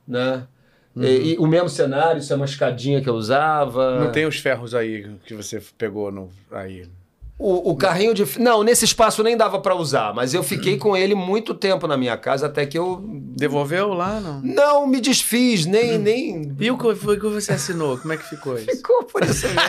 né? 0.08 0.48
Uhum. 0.96 1.04
E, 1.04 1.34
e, 1.34 1.38
o 1.38 1.48
mesmo 1.48 1.70
cenário, 1.70 2.20
isso 2.20 2.34
é 2.34 2.36
uma 2.36 2.46
escadinha 2.46 3.02
que 3.02 3.10
eu 3.10 3.14
usava. 3.14 4.00
Não 4.00 4.12
tem 4.12 4.26
os 4.26 4.38
ferros 4.38 4.76
aí 4.76 5.10
que 5.26 5.34
você 5.34 5.62
pegou 5.78 6.12
no, 6.12 6.30
aí. 6.52 6.86
O, 7.44 7.72
o 7.72 7.76
carrinho 7.76 8.14
de. 8.14 8.40
Não, 8.40 8.64
nesse 8.64 8.86
espaço 8.86 9.24
nem 9.24 9.36
dava 9.36 9.60
para 9.60 9.74
usar, 9.74 10.14
mas 10.14 10.32
eu 10.32 10.44
fiquei 10.44 10.78
com 10.78 10.96
ele 10.96 11.16
muito 11.16 11.56
tempo 11.56 11.88
na 11.88 11.98
minha 11.98 12.16
casa 12.16 12.46
até 12.46 12.68
que 12.68 12.78
eu. 12.78 13.02
Devolveu 13.34 13.94
lá, 13.94 14.20
não? 14.20 14.42
Não, 14.42 14.86
me 14.88 15.02
desfiz, 15.02 15.66
nem. 15.66 15.98
Hum. 15.98 16.00
nem... 16.00 16.56
E 16.60 16.70
o 16.70 16.78
que 16.78 16.94
foi 16.94 17.18
que 17.18 17.26
você 17.26 17.54
assinou? 17.54 17.98
Como 17.98 18.14
é 18.14 18.18
que 18.18 18.30
ficou 18.30 18.56
isso? 18.58 18.70
Ficou 18.70 19.04
por 19.06 19.24
isso 19.24 19.48
mesmo. 19.48 19.62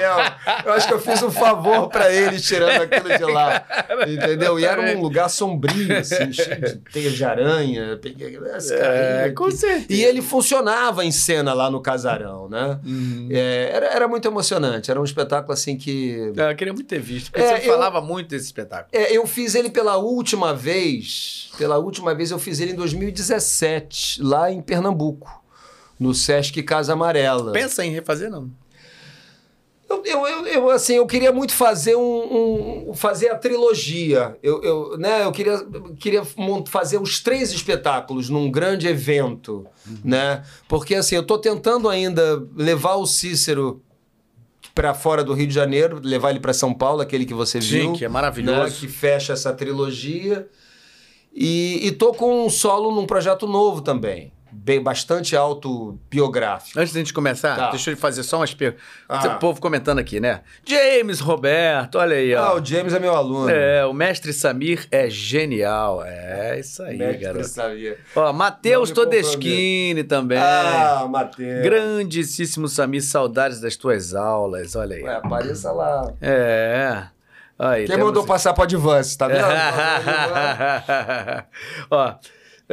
Eu 0.66 0.73
acho 0.75 0.87
que 0.87 0.93
eu 0.93 1.01
fiz 1.01 1.23
um 1.23 1.31
favor 1.31 1.89
para 1.89 2.12
ele 2.12 2.39
tirando 2.39 2.83
aquilo 2.83 3.16
de 3.16 3.25
lá. 3.25 3.64
Entendeu? 4.07 4.61
E 4.61 4.64
era 4.66 4.83
um 4.95 5.01
lugar 5.01 5.31
sombrio, 5.31 5.97
assim, 5.97 6.31
cheio 6.31 6.61
de 6.61 6.77
teia 6.93 7.11
de 7.11 7.25
aranha. 7.25 7.99
Peguei 8.03 8.39
esse 8.55 8.74
é, 8.74 9.32
com 9.35 9.51
certeza. 9.51 9.86
E 9.89 10.05
ele 10.05 10.20
funcionava 10.20 11.05
em 11.05 11.12
cena 11.12 11.55
lá 11.55 11.70
no 11.70 11.81
casarão, 11.81 12.49
né? 12.49 12.78
Uhum. 12.85 13.28
É, 13.31 13.70
era, 13.73 13.86
era 13.86 14.09
muito 14.09 14.28
emocionante. 14.28 14.90
Era 14.90 15.01
um 15.01 15.05
espetáculo 15.05 15.53
assim 15.55 15.78
que. 15.78 16.32
Eu 16.36 16.57
queria 16.57 16.74
muito 16.74 16.86
ter 16.86 17.01
visto. 17.01 17.31
Porque 17.31 17.47
é, 17.47 17.61
eu, 17.66 17.72
falava 17.72 18.01
muito 18.01 18.28
desse 18.28 18.47
espetáculo. 18.47 18.89
É, 18.93 19.16
eu 19.16 19.26
fiz 19.26 19.55
ele 19.55 19.70
pela 19.70 19.97
última 19.97 20.55
vez. 20.55 21.51
Pela 21.59 21.78
última 21.78 22.14
vez 22.14 22.30
eu 22.30 22.39
fiz 22.39 22.60
ele 22.60 22.72
em 22.72 22.76
2017, 22.76 24.22
lá 24.22 24.51
em 24.51 24.60
Pernambuco, 24.60 25.43
no 25.98 26.14
Sesc 26.14 26.62
Casa 26.62 26.93
Amarela. 26.93 27.52
Pensa 27.52 27.84
em 27.84 27.90
refazer, 27.90 28.30
não? 28.30 28.51
Eu, 29.93 30.02
eu, 30.06 30.26
eu, 30.26 30.47
eu, 30.47 30.70
assim, 30.70 30.94
eu 30.94 31.06
queria 31.06 31.30
muito 31.32 31.52
fazer 31.52 31.97
um, 31.97 32.89
um, 32.89 32.94
fazer 32.94 33.28
a 33.28 33.36
trilogia. 33.36 34.39
Eu, 34.43 34.62
eu, 34.62 34.98
né, 34.98 35.24
eu 35.24 35.32
queria, 35.32 35.66
queria 35.98 36.22
fazer 36.66 36.98
os 36.98 37.20
três 37.20 37.52
espetáculos 37.52 38.30
num 38.30 38.51
grande 38.51 38.89
evento, 38.89 39.66
uhum. 39.86 39.98
né? 40.02 40.43
Porque 40.66 40.94
assim, 40.94 41.16
eu 41.16 41.20
estou 41.20 41.39
tentando 41.39 41.90
ainda 41.90 42.43
levar 42.56 42.94
o 42.94 43.06
Cícero 43.06 43.82
para 44.74 44.94
fora 44.94 45.23
do 45.23 45.35
Rio 45.35 45.47
de 45.47 45.55
Janeiro, 45.55 46.01
levar 46.03 46.31
ele 46.31 46.40
para 46.40 46.53
São 46.53 46.73
Paulo, 46.73 47.01
aquele 47.01 47.24
que 47.24 47.35
você 47.35 47.61
Sim, 47.61 47.69
viu. 47.69 47.93
que 47.93 48.05
é 48.05 48.09
maravilhoso. 48.09 48.61
Né, 48.61 48.70
que 48.70 48.89
fecha 48.89 49.32
essa 49.32 49.53
trilogia. 49.53 50.49
E, 51.35 51.81
e 51.82 51.93
tô 51.93 52.12
com 52.12 52.47
um 52.47 52.51
solo 52.51 52.94
num 52.94 53.07
projeto 53.07 53.47
novo 53.47 53.81
também. 53.81 54.32
Bem, 54.55 54.83
bastante 54.83 55.35
autobiográfico. 55.35 56.79
Antes 56.79 56.93
da 56.93 56.99
gente 57.01 57.12
começar, 57.15 57.57
Tá. 57.57 57.70
deixa 57.70 57.91
eu 57.91 57.97
fazer 57.97 58.23
só 58.23 58.37
umas 58.37 58.53
perguntas. 58.53 58.85
Ah. 59.09 59.37
O 59.37 59.39
povo 59.39 59.61
comentando 59.61 59.99
aqui, 59.99 60.20
né? 60.20 60.43
James 60.65 61.20
Roberto, 61.20 61.97
olha 61.97 62.16
aí, 62.16 62.35
Ah, 62.35 62.53
ó. 62.53 62.61
o 62.61 62.65
James 62.65 62.93
é 62.93 62.99
meu 63.01 63.15
aluno. 63.16 63.49
É, 63.49 63.85
o 63.87 63.93
mestre 63.95 64.33
Samir 64.33 64.87
é 64.91 65.09
genial. 65.09 66.03
É 66.05 66.61
isso 66.61 66.83
aí, 66.83 66.99
Mestre 66.99 67.19
garoto. 67.24 67.45
sabia. 67.49 67.97
Ó, 68.15 68.33
Matheus 68.33 68.91
Todeschini 68.91 70.05
também. 70.05 70.39
Ah, 70.39 71.07
Matheus. 71.09 71.62
Grandíssimo 71.62 72.69
Samir, 72.69 73.03
saudades 73.03 73.59
das 73.61 73.74
tuas 73.77 74.15
aulas. 74.15 74.77
Olha 74.77 74.97
aí. 74.97 75.03
Ué, 75.03 75.15
apareça 75.16 75.73
lá. 75.73 76.12
É. 76.20 77.05
Aí, 77.59 77.87
Quem 77.87 77.97
mandou 77.97 78.24
passar 78.24 78.53
pro 78.55 78.65
Advance, 78.65 79.16
tá 79.16 79.29
vendo? 79.29 79.45
Ó, 81.91 82.15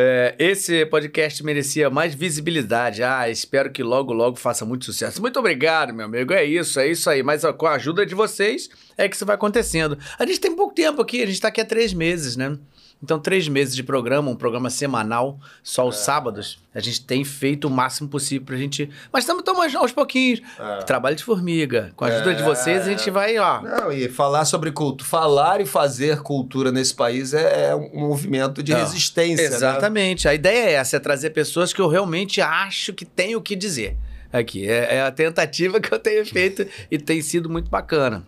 é, 0.01 0.33
esse 0.39 0.85
podcast 0.85 1.43
merecia 1.43 1.89
mais 1.89 2.15
visibilidade. 2.15 3.03
Ah, 3.03 3.29
espero 3.29 3.69
que 3.69 3.83
logo, 3.83 4.13
logo 4.13 4.37
faça 4.37 4.63
muito 4.65 4.85
sucesso. 4.85 5.19
Muito 5.19 5.37
obrigado, 5.37 5.93
meu 5.93 6.05
amigo. 6.05 6.31
É 6.31 6.45
isso, 6.45 6.79
é 6.79 6.87
isso 6.87 7.09
aí. 7.09 7.21
Mas 7.21 7.43
ó, 7.43 7.51
com 7.51 7.65
a 7.65 7.73
ajuda 7.73 8.05
de 8.05 8.15
vocês 8.15 8.69
é 8.97 9.09
que 9.09 9.17
isso 9.17 9.25
vai 9.25 9.35
acontecendo. 9.35 9.97
A 10.17 10.25
gente 10.25 10.39
tem 10.39 10.55
pouco 10.55 10.73
tempo 10.73 11.01
aqui, 11.01 11.21
a 11.21 11.25
gente 11.25 11.41
tá 11.41 11.49
aqui 11.49 11.59
há 11.59 11.65
três 11.65 11.93
meses, 11.93 12.37
né? 12.37 12.57
Então, 13.01 13.17
três 13.17 13.47
meses 13.47 13.73
de 13.73 13.81
programa, 13.81 14.29
um 14.29 14.35
programa 14.35 14.69
semanal, 14.69 15.39
só 15.63 15.87
os 15.87 15.97
sábados. 15.97 16.59
A 16.75 16.81
gente 16.81 17.05
tem 17.05 17.23
feito 17.23 17.65
o 17.65 17.69
máximo 17.69 18.09
possível 18.09 18.45
pra 18.45 18.57
gente. 18.57 18.89
Mas 19.11 19.23
estamos 19.23 19.73
aos 19.75 19.91
pouquinhos. 19.93 20.41
É. 20.59 20.83
Trabalho 20.83 21.15
de 21.15 21.23
formiga. 21.23 21.93
Com 21.95 22.03
a 22.03 22.09
ajuda 22.09 22.35
de 22.35 22.41
É. 22.41 22.45
vocês, 22.45 22.81
a 22.81 22.89
gente 22.89 23.09
vai, 23.09 23.37
ó. 23.37 23.61
Não, 23.61 23.91
e 23.91 24.09
falar 24.09 24.43
sobre 24.43 24.69
cultura, 24.71 25.09
falar 25.09 25.61
e 25.61 25.65
fazer 25.65 26.21
cultura 26.21 26.71
nesse 26.73 26.93
país 26.93 27.33
é, 27.33 27.69
é 27.69 27.75
um 27.75 28.07
movimento 28.09 28.61
de 28.61 28.73
Não, 28.73 28.79
resistência. 28.79 29.49
né? 29.49 29.55
Exatamente. 29.55 30.27
A 30.27 30.33
ideia 30.33 30.69
é 30.69 30.73
essa, 30.73 30.97
é 30.97 30.99
trazer 30.99 31.29
pessoas 31.29 31.71
que 31.71 31.79
eu 31.79 31.87
realmente 31.87 32.41
acho 32.41 32.91
que 32.93 33.05
têm 33.05 33.33
o 33.35 33.41
que 33.41 33.55
dizer. 33.55 33.95
Aqui, 34.31 34.67
é, 34.69 34.95
é 34.97 35.01
a 35.01 35.11
tentativa 35.11 35.79
que 35.81 35.91
eu 35.91 35.97
tenho 35.99 36.25
feito 36.25 36.67
e 36.91 36.97
tem 36.99 37.21
sido 37.21 37.49
muito 37.49 37.69
bacana. 37.69 38.25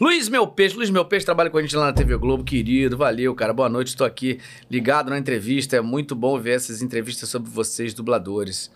Luiz 0.00 0.28
Meu 0.28 0.46
Peixe, 0.46 0.76
Luiz 0.76 0.90
Meu 0.90 1.04
Peixe 1.04 1.24
trabalha 1.24 1.50
com 1.50 1.58
a 1.58 1.62
gente 1.62 1.76
lá 1.76 1.86
na 1.86 1.92
TV 1.92 2.16
Globo, 2.16 2.42
querido, 2.42 2.96
valeu, 2.96 3.34
cara, 3.34 3.52
boa 3.52 3.68
noite, 3.68 3.88
estou 3.88 4.06
aqui 4.06 4.40
ligado 4.70 5.08
na 5.08 5.18
entrevista, 5.18 5.76
é 5.76 5.80
muito 5.80 6.14
bom 6.16 6.38
ver 6.38 6.56
essas 6.56 6.82
entrevistas 6.82 7.28
sobre 7.28 7.50
vocês, 7.50 7.94
dubladores. 7.94 8.70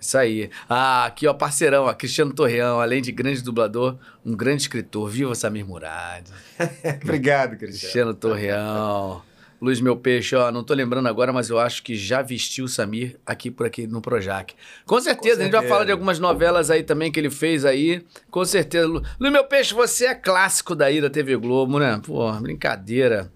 Isso 0.00 0.18
aí. 0.18 0.50
Ah, 0.68 1.06
aqui, 1.06 1.26
ó, 1.26 1.32
parceirão, 1.32 1.84
ó, 1.84 1.94
Cristiano 1.94 2.32
Torreão, 2.32 2.78
além 2.80 3.00
de 3.00 3.10
grande 3.10 3.42
dublador, 3.42 3.96
um 4.24 4.36
grande 4.36 4.62
escritor. 4.62 5.08
Viva 5.08 5.34
Samir 5.34 5.66
Murad. 5.66 6.26
Obrigado, 7.02 7.56
Cristiano. 7.56 8.12
Cristiano 8.12 8.14
Torreão. 8.14 9.22
Luiz 9.60 9.80
Meu 9.80 9.96
Peixe, 9.96 10.36
ó, 10.36 10.50
não 10.52 10.62
tô 10.62 10.74
lembrando 10.74 11.08
agora, 11.08 11.32
mas 11.32 11.48
eu 11.48 11.58
acho 11.58 11.82
que 11.82 11.94
já 11.96 12.20
vestiu 12.20 12.66
o 12.66 12.68
Samir 12.68 13.18
aqui 13.24 13.50
por 13.50 13.66
aqui 13.66 13.86
no 13.86 14.00
Projac. 14.02 14.54
Com 14.84 15.00
certeza, 15.00 15.40
a 15.40 15.44
gente 15.44 15.52
vai 15.52 15.60
certeza. 15.60 15.72
falar 15.72 15.84
de 15.86 15.92
algumas 15.92 16.18
novelas 16.18 16.70
aí 16.70 16.82
também 16.82 17.10
que 17.10 17.18
ele 17.18 17.30
fez 17.30 17.64
aí. 17.64 18.04
Com 18.30 18.44
certeza. 18.44 18.86
Lu- 18.86 19.02
Luiz 19.18 19.32
Meu 19.32 19.44
Peixe, 19.44 19.72
você 19.72 20.06
é 20.06 20.14
clássico 20.14 20.74
daí 20.74 21.00
da 21.00 21.08
TV 21.08 21.36
Globo, 21.36 21.78
né? 21.78 22.00
Pô, 22.04 22.30
brincadeira. 22.32 23.32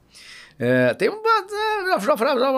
É, 0.59 0.93
tem 0.95 1.09
um, 1.09 1.23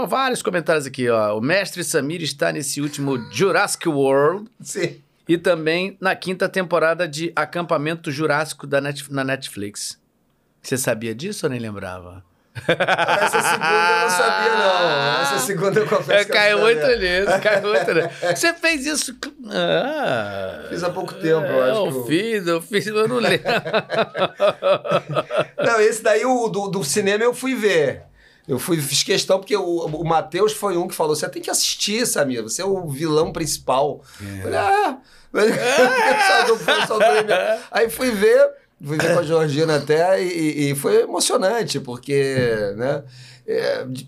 vários 0.08 0.42
comentários 0.42 0.86
aqui, 0.86 1.08
ó. 1.08 1.36
O 1.36 1.40
mestre 1.40 1.84
Samir 1.84 2.22
está 2.22 2.50
nesse 2.52 2.80
último 2.80 3.18
Jurassic 3.30 3.88
World 3.88 4.48
Sim. 4.60 4.96
e 5.28 5.36
também 5.38 5.96
na 6.00 6.14
quinta 6.16 6.48
temporada 6.48 7.06
de 7.06 7.32
Acampamento 7.36 8.10
Jurássico 8.10 8.66
da 8.66 8.80
Net- 8.80 9.12
na 9.12 9.22
Netflix. 9.22 10.00
Você 10.62 10.76
sabia 10.76 11.14
disso 11.14 11.46
ou 11.46 11.50
nem 11.50 11.60
lembrava? 11.60 12.24
Essa 12.54 13.42
segunda 13.42 13.68
eu 13.68 14.00
não 14.02 14.10
sabia, 14.10 14.54
não. 14.56 15.22
Essa 15.22 15.38
segunda 15.38 15.80
eu 15.80 15.86
confesso 15.86 16.12
É, 16.12 16.24
que 16.24 16.30
eu 16.30 16.34
caiu 16.34 16.58
não 16.58 16.66
sabia. 16.66 16.82
outra 16.82 16.96
nisso, 16.98 17.40
caiu 17.42 17.68
outra 17.68 17.94
nisso. 17.94 18.08
Você 18.36 18.54
fez 18.54 18.86
isso. 18.86 19.16
Ah, 19.50 20.64
Fiz 20.68 20.82
há 20.82 20.90
pouco 20.90 21.14
tempo, 21.14 21.46
eu 21.46 21.62
acho 21.62 21.86
Eu 21.86 21.92
que 21.92 21.98
eu- 21.98 22.06
fiz, 22.06 22.46
eu 22.46 22.62
fiz, 22.62 22.86
eu 22.86 23.08
não 23.08 23.16
lembro. 23.18 23.40
Não, 25.64 25.80
esse 25.80 26.02
daí 26.02 26.24
o, 26.24 26.48
do, 26.48 26.68
do 26.68 26.84
cinema 26.84 27.24
eu 27.24 27.34
fui 27.34 27.54
ver. 27.54 28.02
Eu 28.48 28.58
fui, 28.58 28.80
fiz 28.80 29.02
questão 29.02 29.38
porque 29.38 29.56
o, 29.56 29.62
o 29.86 30.04
Matheus 30.04 30.52
foi 30.52 30.76
um 30.76 30.88
que 30.88 30.94
falou: 30.94 31.14
você 31.14 31.28
tem 31.28 31.42
que 31.42 31.50
assistir, 31.50 32.06
Samir, 32.06 32.42
você 32.42 32.62
é 32.62 32.64
o 32.64 32.88
vilão 32.88 33.32
principal. 33.32 34.02
Eu 34.20 34.42
Falei, 34.42 34.58
ah, 34.58 34.96
Só 36.26 36.42
do- 36.46 36.86
só 36.86 36.98
do- 36.98 37.04
Aí 37.70 37.88
fui 37.88 38.10
ver, 38.10 38.50
fui 38.82 38.96
ver 38.96 39.14
com 39.14 39.20
a 39.20 39.24
Georgina 39.24 39.76
até, 39.76 40.22
e, 40.22 40.70
e 40.70 40.74
foi 40.74 41.02
emocionante, 41.02 41.80
porque, 41.80 42.74
né? 42.76 43.02
É 43.52 43.84
di- 43.84 44.06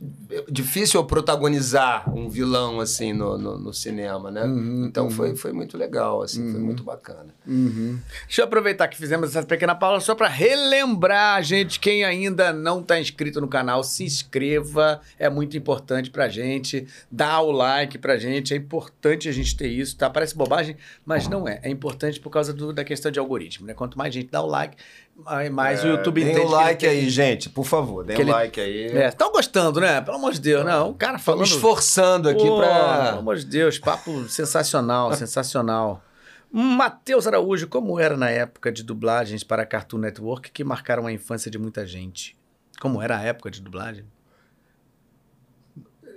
difícil 0.49 1.01
eu 1.01 1.05
protagonizar 1.05 2.09
um 2.15 2.29
vilão 2.29 2.79
assim 2.81 3.13
no, 3.13 3.37
no, 3.37 3.59
no 3.59 3.75
cinema, 3.75 4.31
né? 4.31 4.45
Uhum, 4.45 4.85
então 4.87 5.07
uhum. 5.07 5.11
foi, 5.11 5.35
foi 5.35 5.53
muito 5.53 5.77
legal, 5.77 6.23
assim, 6.23 6.51
foi 6.51 6.61
Uhum. 6.61 6.67
muito 6.67 6.85
bacana. 6.85 7.35
Deixa 7.45 8.43
eu 8.43 8.45
aproveitar 8.45 8.87
que 8.89 8.97
fizemos 8.97 9.31
essa 9.35 9.45
pequena 9.47 9.75
pausa 9.75 10.05
só 10.05 10.15
para 10.15 10.29
relembrar, 10.29 11.43
gente, 11.43 11.81
quem 11.81 12.05
ainda 12.05 12.53
não 12.53 12.81
está 12.81 13.01
inscrito 13.01 13.41
no 13.41 13.49
canal, 13.49 13.83
se 13.83 14.05
inscreva, 14.05 15.01
é 15.19 15.29
muito 15.29 15.57
importante 15.57 16.11
pra 16.11 16.29
gente, 16.29 16.87
dá 17.11 17.41
o 17.41 17.51
like 17.51 17.99
pra 17.99 18.17
gente, 18.17 18.55
é 18.55 18.57
importante 18.57 19.29
a 19.29 19.33
gente 19.33 19.57
ter 19.57 19.69
isso, 19.69 19.97
tá? 19.97 20.09
Parece 20.09 20.37
bobagem, 20.37 20.77
mas 21.05 21.27
não 21.29 21.49
é. 21.49 21.59
É 21.63 21.69
importante 21.71 22.21
por 22.21 22.31
causa 22.31 22.53
do- 22.53 22.73
da 22.73 22.85
questão 22.85 23.11
de 23.11 23.19
algoritmo, 23.19 23.67
né? 23.67 23.75
Quanto 23.75 23.99
mais 23.99 24.15
gente 24.15 24.31
dá 24.31 24.41
o 24.43 24.47
like, 24.47 24.77
mais- 25.17 25.51
mais 25.51 25.85
o 25.85 25.89
YouTube 25.89 26.21
entende 26.23 26.39
o 26.39 26.41
que 26.41 26.47
ele 26.47 26.55
like 26.55 26.81
tem- 26.81 26.89
aí, 26.91 27.09
gente, 27.11 27.49
por 27.51 27.65
favor, 27.65 28.05
que 28.05 28.13
o 28.13 28.21
ele- 28.21 28.31
like 28.31 28.61
aí. 28.61 28.87
É, 28.97 29.09
estão 29.09 29.31
gostando, 29.31 29.81
né? 29.81 30.01
Pelo 30.01 30.17
amor 30.17 30.33
de 30.33 30.41
Deus, 30.41 30.65
não. 30.65 30.91
O 30.91 30.95
cara 30.95 31.19
falando... 31.19 31.45
esforçando 31.45 32.29
aqui 32.29 32.47
Pô, 32.47 32.61
Pelo 32.61 33.19
amor 33.19 33.37
de 33.37 33.47
Deus, 33.47 33.79
papo 33.79 34.25
sensacional, 34.29 35.13
sensacional. 35.15 36.03
Matheus 36.51 37.27
Araújo, 37.27 37.67
como 37.67 37.99
era 37.99 38.17
na 38.17 38.29
época 38.29 38.71
de 38.71 38.83
dublagens 38.83 39.43
para 39.43 39.65
Cartoon 39.65 39.99
Network 39.99 40.51
que 40.51 40.63
marcaram 40.63 41.07
a 41.07 41.13
infância 41.13 41.51
de 41.51 41.59
muita 41.59 41.87
gente? 41.87 42.37
Como 42.81 43.01
era 43.01 43.17
a 43.19 43.23
época 43.23 43.51
de 43.51 43.61
dublagem? 43.63 44.05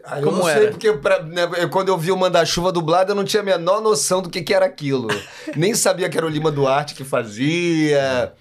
Ah, 0.04 0.20
eu 0.20 0.26
Como 0.26 0.38
não 0.40 0.50
era? 0.50 0.60
sei, 0.62 0.70
porque 0.72 0.92
pra- 0.94 1.24
né, 1.24 1.50
eu- 1.58 1.70
quando 1.70 1.88
eu 1.90 1.98
vi 1.98 2.12
o 2.12 2.18
Manda-Chuva 2.18 2.72
dublado, 2.72 3.12
eu 3.12 3.16
não 3.16 3.24
tinha 3.24 3.42
a 3.42 3.46
menor 3.46 3.82
noção 3.82 4.22
do 4.22 4.30
que, 4.30 4.42
que 4.44 4.54
era 4.54 4.66
aquilo. 4.66 5.08
Nem 5.56 5.74
sabia 5.74 6.08
que 6.10 6.18
era 6.18 6.26
o 6.26 6.30
Lima 6.30 6.52
Duarte 6.52 6.94
que 6.94 7.04
fazia. 7.04 8.34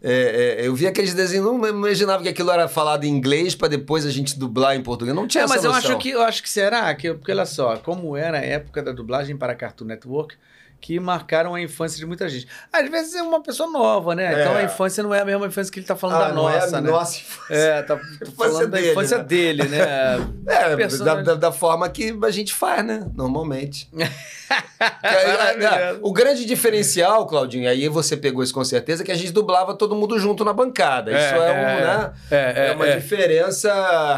É, 0.00 0.58
é, 0.60 0.66
eu 0.66 0.74
vi 0.74 0.86
aqueles 0.86 1.12
desenhos, 1.12 1.44
não 1.44 1.66
imaginava 1.66 2.22
que 2.22 2.28
aquilo 2.28 2.50
era 2.50 2.68
falado 2.68 3.04
em 3.04 3.08
inglês 3.08 3.54
para 3.54 3.68
depois 3.68 4.06
a 4.06 4.10
gente 4.10 4.38
dublar 4.38 4.76
em 4.76 4.82
português. 4.82 5.14
Não 5.14 5.26
tinha 5.26 5.44
É, 5.44 5.46
mas 5.46 5.58
essa 5.58 5.66
eu 5.66 5.72
acho 5.72 5.98
que 5.98 6.10
eu 6.10 6.22
acho 6.22 6.42
que 6.42 6.48
será 6.48 6.94
que 6.94 7.12
porque 7.14 7.32
olha 7.32 7.44
só, 7.44 7.76
como 7.78 8.16
era 8.16 8.38
a 8.38 8.44
época 8.44 8.82
da 8.82 8.92
dublagem 8.92 9.36
para 9.36 9.54
Cartoon 9.54 9.86
Network 9.86 10.36
que 10.80 10.98
marcaram 11.00 11.54
a 11.54 11.60
infância 11.60 11.98
de 11.98 12.06
muita 12.06 12.28
gente. 12.28 12.46
Às 12.72 12.88
vezes 12.88 13.14
é 13.14 13.22
uma 13.22 13.42
pessoa 13.42 13.68
nova, 13.70 14.14
né? 14.14 14.32
É. 14.32 14.40
Então 14.40 14.54
a 14.56 14.62
infância 14.62 15.02
não 15.02 15.12
é 15.12 15.20
a 15.20 15.24
mesma 15.24 15.46
infância 15.46 15.72
que 15.72 15.80
ele 15.80 15.86
tá 15.86 15.96
falando 15.96 16.16
Ah, 16.16 16.20
da 16.20 16.28
é 16.28 16.30
a 16.30 16.34
nossa, 16.34 16.80
né? 16.80 16.90
nossa 16.90 17.16
infância. 17.18 17.54
É, 17.54 17.82
tá 17.82 17.98
falando 18.36 18.68
da 18.70 18.78
dele, 18.78 18.90
infância 18.92 19.18
né? 19.18 19.24
dele, 19.24 19.62
né? 19.64 19.78
É, 20.48 20.70
da, 20.70 20.76
Personagem. 20.76 21.24
da- 21.24 21.34
da 21.34 21.52
forma 21.52 21.88
que 21.90 22.16
a 22.22 22.30
gente 22.30 22.54
faz, 22.54 22.84
né? 22.84 23.06
Normalmente. 23.14 23.90
Maravilhoso. 25.02 26.00
o 26.02 26.12
grande 26.12 26.44
diferencial, 26.44 27.26
Claudinho, 27.26 27.68
aí 27.68 27.88
você 27.88 28.16
pegou 28.16 28.42
isso 28.42 28.54
com 28.54 28.64
certeza, 28.64 29.02
é 29.02 29.06
que 29.06 29.12
a 29.12 29.16
gente 29.16 29.32
dublava 29.32 29.74
todo 29.74 29.94
mundo 29.94 30.18
junto 30.18 30.44
na 30.44 30.52
bancada. 30.52 31.10
Isso 31.10 31.34
é, 31.34 31.50
um, 31.52 31.54
né? 31.54 32.12
É, 32.30 32.68
É, 32.68 32.72
uma 32.72 32.88
diferença. 32.96 33.68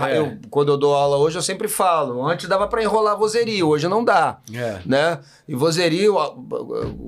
É. 0.09 0.19
Eu, 0.19 0.39
quando 0.51 0.71
eu 0.73 0.77
dou 0.77 0.95
aula 0.95 1.17
hoje, 1.17 1.37
eu 1.39 1.43
sempre 1.43 1.69
falo. 1.69 2.25
Antes 2.27 2.49
dava 2.49 2.69
para 2.69 2.83
enrolar 2.83 3.17
vozerio, 3.17 3.69
hoje 3.69 3.89
não 3.89 4.05
dá. 4.05 4.39
É. 4.55 4.79
Né? 4.87 5.19
E 5.51 5.55
vozerio, 5.57 6.15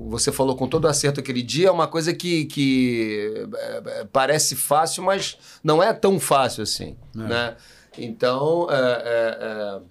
você 0.09 0.29
falou 0.29 0.57
com 0.57 0.67
todo 0.67 0.85
acerto 0.85 1.21
aquele 1.21 1.41
dia, 1.41 1.69
é 1.69 1.71
uma 1.71 1.87
coisa 1.87 2.13
que, 2.13 2.43
que 2.43 3.47
é, 3.55 3.81
é, 3.85 4.05
parece 4.11 4.53
fácil, 4.57 5.01
mas 5.01 5.37
não 5.63 5.81
é 5.81 5.93
tão 5.93 6.19
fácil 6.19 6.61
assim. 6.63 6.97
É. 7.15 7.19
Né? 7.19 7.55
Então, 7.97 8.67
é, 8.69 8.75
é, 8.75 9.81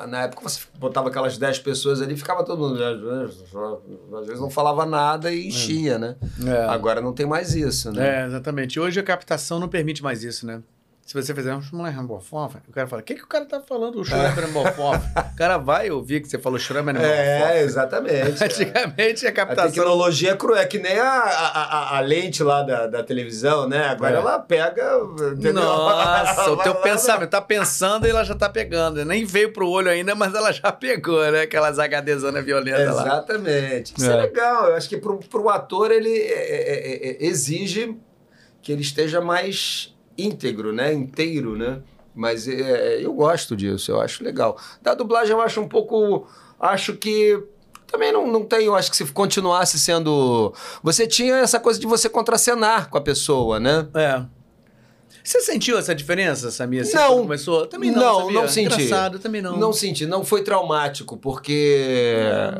é, 0.00 0.06
na 0.06 0.22
época 0.22 0.48
você 0.48 0.60
botava 0.78 1.10
aquelas 1.10 1.36
10 1.36 1.58
pessoas 1.58 2.00
ali, 2.00 2.16
ficava 2.16 2.42
todo 2.42 2.66
mundo. 2.66 2.82
Às 2.82 4.26
vezes 4.26 4.40
não 4.40 4.48
falava 4.48 4.86
nada 4.86 5.30
e 5.30 5.48
enchia, 5.48 5.98
né? 5.98 6.16
Agora 6.66 7.02
não 7.02 7.12
tem 7.12 7.26
mais 7.26 7.54
isso, 7.54 7.92
né? 7.92 8.22
É, 8.22 8.26
exatamente. 8.26 8.80
Hoje 8.80 8.98
a 8.98 9.02
captação 9.02 9.60
não 9.60 9.68
permite 9.68 10.02
mais 10.02 10.24
isso, 10.24 10.46
né? 10.46 10.62
Se 11.06 11.14
você 11.14 11.32
fizer 11.32 11.54
um 11.54 11.62
Schmullenhambofoff, 11.62 12.56
o 12.68 12.72
cara 12.72 12.88
fala, 12.88 13.00
o 13.00 13.04
que, 13.04 13.14
que 13.14 13.22
o 13.22 13.28
cara 13.28 13.44
tá 13.44 13.60
falando, 13.60 14.00
o 14.00 14.02
Schmullenhambofoff? 14.04 15.06
o 15.32 15.36
cara 15.36 15.56
vai 15.56 15.88
ouvir 15.88 16.20
que 16.20 16.28
você 16.28 16.36
falou 16.36 16.58
Schmullenhambofoff. 16.58 17.08
É, 17.08 17.62
exatamente. 17.62 18.42
Antigamente 18.42 19.24
a 19.24 19.30
A 19.30 19.32
captação... 19.32 19.70
tecnologia 19.70 20.32
é 20.32 20.36
cruel, 20.36 20.58
é 20.60 20.66
que 20.66 20.80
nem 20.80 20.98
a, 20.98 21.08
a, 21.08 21.62
a- 21.94 21.96
a 21.98 22.00
lente 22.00 22.42
lá 22.42 22.64
da, 22.64 22.88
da 22.88 23.04
televisão, 23.04 23.68
né? 23.68 23.86
Agora 23.86 24.16
É. 24.16 24.18
ela 24.18 24.38
pega. 24.40 24.82
entendeu? 25.32 25.52
Nossa, 25.52 26.42
o 26.50 26.54
Ela 26.54 26.62
teu 26.64 26.72
vai 26.72 26.82
lá, 26.82 26.88
pensamento, 26.90 27.30
tá 27.30 27.40
pensando 27.40 28.04
e 28.04 28.10
ela 28.10 28.24
já 28.24 28.34
tá 28.34 28.48
pegando. 28.48 29.04
Nem 29.04 29.24
veio 29.24 29.52
pro 29.52 29.68
olho 29.68 29.88
ainda, 29.88 30.12
mas 30.16 30.34
ela 30.34 30.50
já 30.52 30.72
pegou, 30.72 31.22
né? 31.30 31.42
Aquelas 31.42 31.78
HDzona 31.78 32.42
violenta 32.42 32.92
lá. 32.92 33.02
Exatamente. 33.02 33.94
Isso 33.96 34.10
é. 34.10 34.12
É. 34.12 34.16
legal. 34.22 34.70
Eu 34.70 34.74
acho 34.74 34.88
que 34.88 34.96
pro, 34.96 35.18
pro 35.18 35.48
ator 35.50 35.92
ele 35.92 36.10
é, 36.18 36.32
é, 36.32 36.74
é, 36.74 37.10
é, 37.10 37.26
exige 37.26 37.96
que 38.60 38.72
ele 38.72 38.82
esteja 38.82 39.20
mais 39.20 39.94
íntegro, 40.16 40.72
né? 40.72 40.92
Inteiro, 40.92 41.56
né? 41.56 41.80
Mas 42.14 42.48
é, 42.48 43.04
eu 43.04 43.12
gosto 43.12 43.54
disso, 43.54 43.90
eu 43.90 44.00
acho 44.00 44.24
legal. 44.24 44.58
Da 44.80 44.94
dublagem 44.94 45.32
eu 45.32 45.40
acho 45.40 45.60
um 45.60 45.68
pouco. 45.68 46.26
Acho 46.58 46.94
que. 46.96 47.42
Também 47.86 48.12
não, 48.12 48.26
não 48.26 48.48
eu 48.60 48.74
acho 48.74 48.90
que 48.90 48.96
se 48.96 49.04
continuasse 49.12 49.78
sendo. 49.78 50.52
Você 50.82 51.06
tinha 51.06 51.36
essa 51.36 51.60
coisa 51.60 51.78
de 51.78 51.86
você 51.86 52.08
contracenar 52.08 52.88
com 52.90 52.98
a 52.98 53.00
pessoa, 53.00 53.60
né? 53.60 53.86
É. 53.94 54.24
Você 55.26 55.40
sentiu 55.40 55.76
essa 55.76 55.92
diferença, 55.92 56.52
Samir? 56.52 56.82
Assim, 56.82 56.94
Não. 56.94 57.18
Começou? 57.22 57.66
Também 57.66 57.90
não, 57.90 58.00
Não, 58.00 58.20
sabia? 58.20 58.40
não 58.40 58.48
senti. 58.48 58.82
Engraçado, 58.82 59.18
também 59.18 59.42
não. 59.42 59.56
Não 59.56 59.72
senti, 59.72 60.06
não 60.06 60.24
foi 60.24 60.44
traumático, 60.44 61.16
porque 61.16 62.14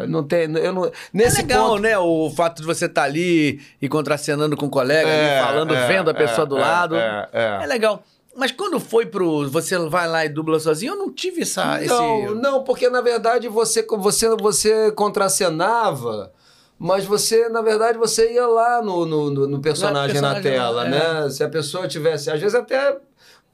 não 0.09 0.25
tem. 0.25 0.51
Eu 0.57 0.73
não, 0.73 0.87
É 0.87 0.91
nesse 1.13 1.43
legal, 1.43 1.69
ponto, 1.71 1.83
né? 1.83 1.97
O 1.97 2.29
fato 2.31 2.61
de 2.63 2.67
você 2.67 2.87
estar 2.87 3.05
ali 3.05 3.61
e 3.81 3.89
contracenando 3.89 4.57
com 4.57 4.67
o 4.67 4.71
colega, 4.71 5.09
É, 5.09 5.39
ali, 5.39 5.47
falando, 5.47 5.75
é, 5.75 5.87
vendo 5.87 6.11
a 6.11 6.15
pessoa 6.15 6.45
é, 6.45 6.49
do 6.49 6.57
é, 6.59 6.61
lado. 6.61 6.97
é, 6.97 7.29
é. 7.63 7.67
legal. 7.67 8.03
Mas 8.37 8.51
quando 8.51 8.79
foi 8.81 9.07
pro. 9.07 9.49
Você 9.49 9.79
vai 9.89 10.09
lá 10.09 10.25
e 10.27 10.29
dubla 10.29 10.59
sozinho, 10.59 10.93
eu 10.95 10.99
não 10.99 11.13
tive 11.13 11.43
essa, 11.43 11.79
Não, 11.87 12.25
esse. 12.25 12.35
não, 12.35 12.65
porque 12.65 12.91
na 12.91 13.01
verdade 13.01 13.49
você, 13.49 13.83
você, 13.89 14.29
você 14.37 14.91
contracenava, 14.93 16.33
mas 16.79 17.05
você, 17.05 17.49
na 17.49 17.63
verdade, 17.63 17.97
você 17.99 18.33
ia 18.35 18.47
lá 18.47 18.83
no, 18.83 19.07
no, 19.07 19.31
no- 19.31 19.47
no 19.49 19.61
personagem 19.61 20.21
na 20.21 20.35
personagem 20.35 20.43
tela, 20.43 20.71
lá, 20.83 20.85
né? 20.85 21.31
Se 21.31 21.43
a 21.43 21.49
pessoa 21.49 21.89
tivesse. 21.89 22.31
Às 22.31 22.41
vezes 22.41 22.55
até. 22.55 22.97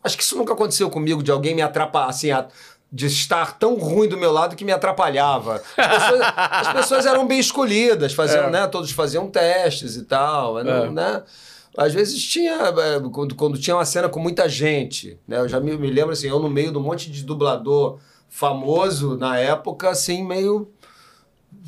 Acho 0.02 0.16
que 0.16 0.22
isso 0.24 0.36
nunca 0.36 0.52
aconteceu 0.52 0.90
comigo, 0.90 1.22
de 1.22 1.30
alguém 1.30 1.54
me 1.54 1.62
atrapalhar, 1.62 2.08
assim, 2.08 2.30
a- 2.32 2.48
de 2.90 3.06
estar 3.06 3.58
tão 3.58 3.76
ruim 3.76 4.08
do 4.08 4.18
meu 4.18 4.32
lado 4.32 4.54
que 4.56 4.64
me 4.64 4.72
atrapalhava. 4.72 5.62
As 5.78 6.02
pessoas, 6.02 6.20
as 6.36 6.72
pessoas 6.72 7.06
eram 7.06 7.26
bem 7.26 7.38
escolhidas, 7.38 8.12
faziam, 8.12 8.44
É. 8.44 8.50
né? 8.50 8.66
Todos 8.66 8.90
faziam 8.90 9.28
testes 9.28 9.96
e 9.96 10.02
tal, 10.04 10.62
não- 10.62 10.84
É. 10.86 10.90
né? 10.90 11.22
Às 11.74 11.94
vezes 11.94 12.22
tinha, 12.22 12.54
é, 12.54 13.00
quando, 13.10 13.34
quando 13.34 13.58
tinha 13.58 13.74
uma 13.76 13.84
cena 13.86 14.08
com 14.08 14.20
muita 14.20 14.46
gente, 14.46 15.18
né? 15.26 15.38
Eu 15.38 15.48
já 15.48 15.58
me, 15.58 15.74
me 15.78 15.90
lembro 15.90 16.12
assim, 16.12 16.28
eu 16.28 16.38
no 16.38 16.50
meio 16.50 16.70
de 16.70 16.76
um 16.76 16.82
monte 16.82 17.10
de 17.10 17.22
dublador 17.24 17.98
famoso 18.28 19.16
na 19.16 19.38
época, 19.38 19.88
assim, 19.90 20.22
meio. 20.26 20.68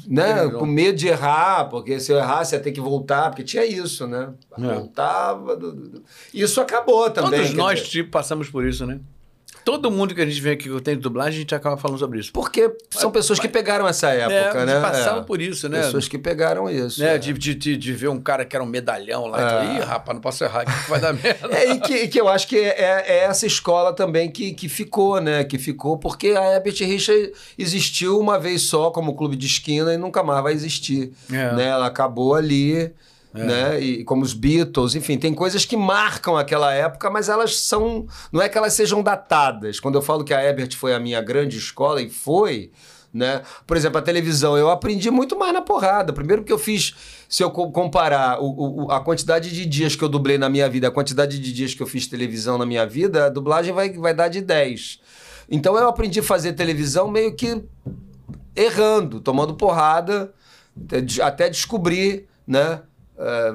Né, 0.07 0.49
com 0.59 0.67
medo 0.67 0.99
de 0.99 1.07
errar, 1.09 1.65
porque 1.69 2.01
se 2.01 2.11
eu 2.13 2.19
errasse 2.19 2.55
ia 2.55 2.61
ter 2.61 2.73
que 2.73 2.81
voltar, 2.81 3.31
porque 3.31 3.45
tinha 3.45 3.65
isso, 3.65 4.07
né? 4.07 4.33
É. 4.59 4.75
Voltava. 4.75 5.57
do- 5.57 5.73
do- 5.73 6.03
Isso 6.33 6.61
acabou 6.61 7.09
também. 7.11 7.31
Todos 7.41 7.55
nós, 7.55 7.79
dizer, 7.79 7.91
tipo, 7.91 8.11
passamos 8.11 8.49
por 8.51 8.67
isso, 8.67 8.85
né? 8.87 8.99
Todo 9.65 9.91
mundo 9.91 10.15
que 10.15 10.21
a 10.21 10.27
gente 10.27 10.41
vê 10.41 10.51
aqui 10.51 10.69
que 10.69 10.81
tem 10.83 10.95
de 10.95 11.01
dublagem, 11.01 11.39
a 11.39 11.41
gente 11.41 11.55
acaba 11.55 11.77
falando 11.77 11.99
sobre 11.99 12.21
isso. 12.21 12.33
Porque 12.33 12.71
são 12.91 13.11
pessoas 13.11 13.39
que 13.39 13.49
pegaram 13.49 13.89
essa 13.89 14.11
época, 14.11 14.61
é, 14.61 14.67
né? 14.67 14.81
passaram 14.81 15.21
É. 15.21 15.25
por 15.25 15.41
isso, 15.41 15.69
né? 15.69 15.83
Pessoas 15.83 16.07
que 16.07 16.19
pegaram 16.19 16.69
isso. 16.69 17.01
né? 17.01 17.15
é. 17.15 17.19
De, 17.19 17.33
de, 17.33 17.77
de, 17.77 17.93
ver 17.93 18.09
um 18.09 18.21
cara 18.21 18.45
que 18.45 18.55
era 18.55 18.63
um 18.63 18.69
medalhão 18.69 19.27
lá. 19.27 19.63
É. 19.63 19.67
E, 19.67 19.77
Ih, 19.77 19.81
rapaz, 19.81 20.15
não 20.15 20.21
posso 20.21 20.45
errar, 20.45 20.65
que 20.65 20.91
vai 20.91 21.01
dar 21.01 21.13
merda. 21.15 21.49
É, 21.51 21.71
e 21.71 21.81
que, 21.81 22.09
que 22.09 22.21
eu 22.21 22.29
acho 22.29 22.47
que 22.47 22.59
é, 22.59 23.05
é 23.07 23.19
essa 23.25 23.47
escola 23.47 23.95
também 23.95 24.31
que, 24.31 24.53
que 24.53 24.69
ficou, 24.69 25.21
né? 25.21 25.45
Que 25.45 25.59
ficou 25.59 25.97
porque 25.97 26.29
a 26.29 26.55
Herbert 26.55 26.77
Richard 26.81 27.33
existiu 27.59 28.19
uma 28.21 28.39
vez 28.39 28.63
só 28.63 28.91
como 28.91 29.15
clube 29.15 29.37
de 29.37 29.47
esquina 29.47 29.95
e 29.95 29.97
nunca 29.97 30.23
mais 30.23 30.43
vai 30.43 30.53
existir. 30.53 31.13
É. 31.33 31.53
Né? 31.55 31.67
Ela 31.69 31.87
acabou 31.87 32.35
ali, 32.35 32.93
né? 33.35 33.81
E 33.81 34.05
como 34.05 34.23
os 34.23 34.33
Beatles, 34.33 34.95
enfim, 34.95 35.19
tem 35.19 35.35
coisas 35.35 35.65
que 35.65 35.77
marcam 35.77 36.37
aquela 36.37 36.73
época, 36.73 37.11
mas 37.11 37.29
elas 37.29 37.57
são. 37.61 38.07
Não 38.33 38.41
é 38.41 38.49
que 38.49 38.57
elas 38.57 38.73
sejam 38.75 39.03
datadas. 39.03 39.81
Quando 39.81 39.97
eu 39.97 40.03
falo 40.03 40.23
que 40.25 40.33
a 40.33 40.43
Herbert 40.43 40.77
foi 40.77 40.95
a 40.95 41.01
minha 41.01 41.21
grande 41.21 41.59
escola, 41.59 42.01
e 42.01 42.09
foi. 42.09 42.71
Né? 43.13 43.43
Por 43.65 43.77
exemplo, 43.77 43.99
a 43.99 44.03
televisão, 44.03 44.57
eu 44.59 44.69
aprendi 44.69 45.09
muito 45.09 45.39
mais 45.39 45.53
na 45.53 45.63
porrada. 45.63 46.13
Primeiro 46.13 46.43
porque 46.43 46.53
eu 46.53 46.59
fiz, 46.59 46.95
se 47.29 47.45
eu 47.45 47.51
co- 47.51 47.71
comparar 47.71 48.41
o, 48.41 48.87
o- 48.87 48.91
a 48.91 48.99
quantidade 49.01 49.53
de 49.53 49.65
dias 49.67 49.95
que 49.95 50.03
eu 50.03 50.09
dublei 50.09 50.37
na 50.37 50.49
minha 50.49 50.69
vida, 50.69 50.89
a 50.89 50.91
quantidade 50.91 51.39
de 51.39 51.53
dias 51.53 51.75
que 51.75 51.81
eu 51.83 51.87
fiz 51.87 52.09
televisão 52.09 52.59
na 52.59 52.67
minha 52.67 52.85
vida, 52.85 53.27
a 53.27 53.29
dublagem 53.29 53.73
vai, 53.73 53.93
vai 53.93 54.13
dar 54.13 54.27
de 54.27 54.41
10. 54.41 54.99
Então 55.49 55.77
eu 55.77 55.87
aprendi 55.89 56.19
a 56.19 56.23
fazer 56.25 56.55
televisão 56.55 57.07
meio 57.09 57.37
que 57.37 57.63
errando, 58.57 59.21
tomando 59.21 59.55
porrada, 59.55 60.33
até 61.23 61.49
descobrir, 61.49 62.27
né? 62.47 62.81
É, 63.17 63.55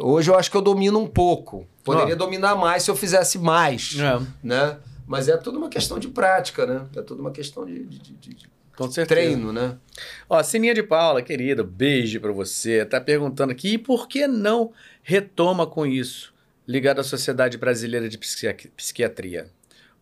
hoje 0.00 0.30
eu 0.30 0.34
acho 0.36 0.50
que 0.50 0.56
eu 0.56 0.62
domino 0.62 0.98
um 0.98 1.06
pouco. 1.06 1.66
Poderia 1.84 2.14
Ah. 2.14 2.16
dominar 2.18 2.56
mais 2.56 2.82
se 2.82 2.90
eu 2.90 2.96
fizesse 2.96 3.38
mais, 3.38 3.96
É, 3.98 4.20
né? 4.42 4.78
Mas 5.06 5.28
é 5.28 5.36
tudo 5.36 5.58
uma 5.58 5.68
questão 5.68 5.98
de 5.98 6.08
prática, 6.08 6.64
né? 6.66 6.86
É 6.96 7.02
tudo 7.02 7.20
uma 7.20 7.30
questão 7.30 7.64
de, 7.66 7.84
de- 7.84 7.98
de- 7.98 8.34
de 8.34 8.48
com 8.76 8.90
certeza. 8.90 9.20
treino, 9.20 9.52
né? 9.52 9.76
Ó, 10.28 10.42
Sininha 10.42 10.74
de 10.74 10.82
Paula, 10.82 11.20
querida, 11.22 11.62
beijo 11.62 12.18
pra 12.20 12.32
você. 12.32 12.84
Tá 12.86 13.00
perguntando 13.00 13.52
aqui, 13.52 13.74
e 13.74 13.78
por 13.78 14.08
que 14.08 14.26
não 14.26 14.72
retoma 15.02 15.66
com 15.66 15.84
isso, 15.86 16.32
ligado 16.66 17.00
à 17.00 17.04
Sociedade 17.04 17.58
Brasileira 17.58 18.08
de 18.08 18.16
Psiqui- 18.18 18.68
Psiquiatria? 18.76 19.48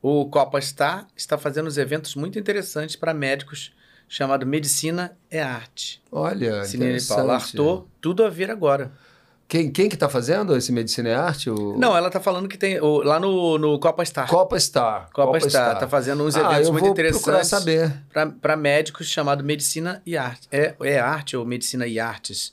O 0.00 0.26
Copa 0.30 0.60
Star 0.60 1.06
está 1.16 1.36
fazendo 1.36 1.66
uns 1.66 1.76
eventos 1.78 2.14
muito 2.14 2.38
interessantes 2.38 2.94
para 2.96 3.12
médicos, 3.12 3.72
chamado 4.12 4.44
Medicina 4.44 5.16
é 5.30 5.42
Arte. 5.42 6.02
Olha, 6.12 6.66
Sininha 6.66 6.98
de 6.98 7.06
Paula. 7.06 7.36
Arthur, 7.36 7.86
tudo 7.98 8.22
a 8.22 8.28
ver 8.28 8.50
agora. 8.50 8.92
Quem, 9.48 9.70
quem 9.70 9.88
que 9.88 9.96
tá 9.96 10.06
fazendo 10.06 10.54
esse 10.54 10.70
Medicina 10.70 11.08
e 11.08 11.14
Arte? 11.14 11.48
O... 11.48 11.78
Não, 11.78 11.96
ela 11.96 12.10
tá 12.10 12.20
falando 12.20 12.46
que 12.46 12.58
tem, 12.58 12.78
o- 12.78 13.02
lá 13.02 13.18
no, 13.18 13.56
no 13.56 13.78
Copa 13.78 14.04
Star. 14.04 14.28
Copa 14.28 14.60
Star. 14.60 15.08
Copa, 15.14 15.40
Star, 15.40 15.78
tá 15.78 15.88
fazendo 15.88 16.24
uns 16.24 16.36
ah, 16.36 16.40
eventos 16.40 16.66
eu 16.66 16.72
muito 16.74 16.88
interessantes 16.88 17.48
saber. 17.48 17.90
para 18.42 18.54
médicos 18.54 19.06
chamado 19.06 19.42
Medicina 19.42 20.02
e 20.04 20.14
Arte. 20.14 20.46
É, 20.52 20.74
é 20.82 20.98
arte 20.98 21.34
ou 21.34 21.46
Medicina 21.46 21.86
e 21.86 21.98
Artes? 21.98 22.52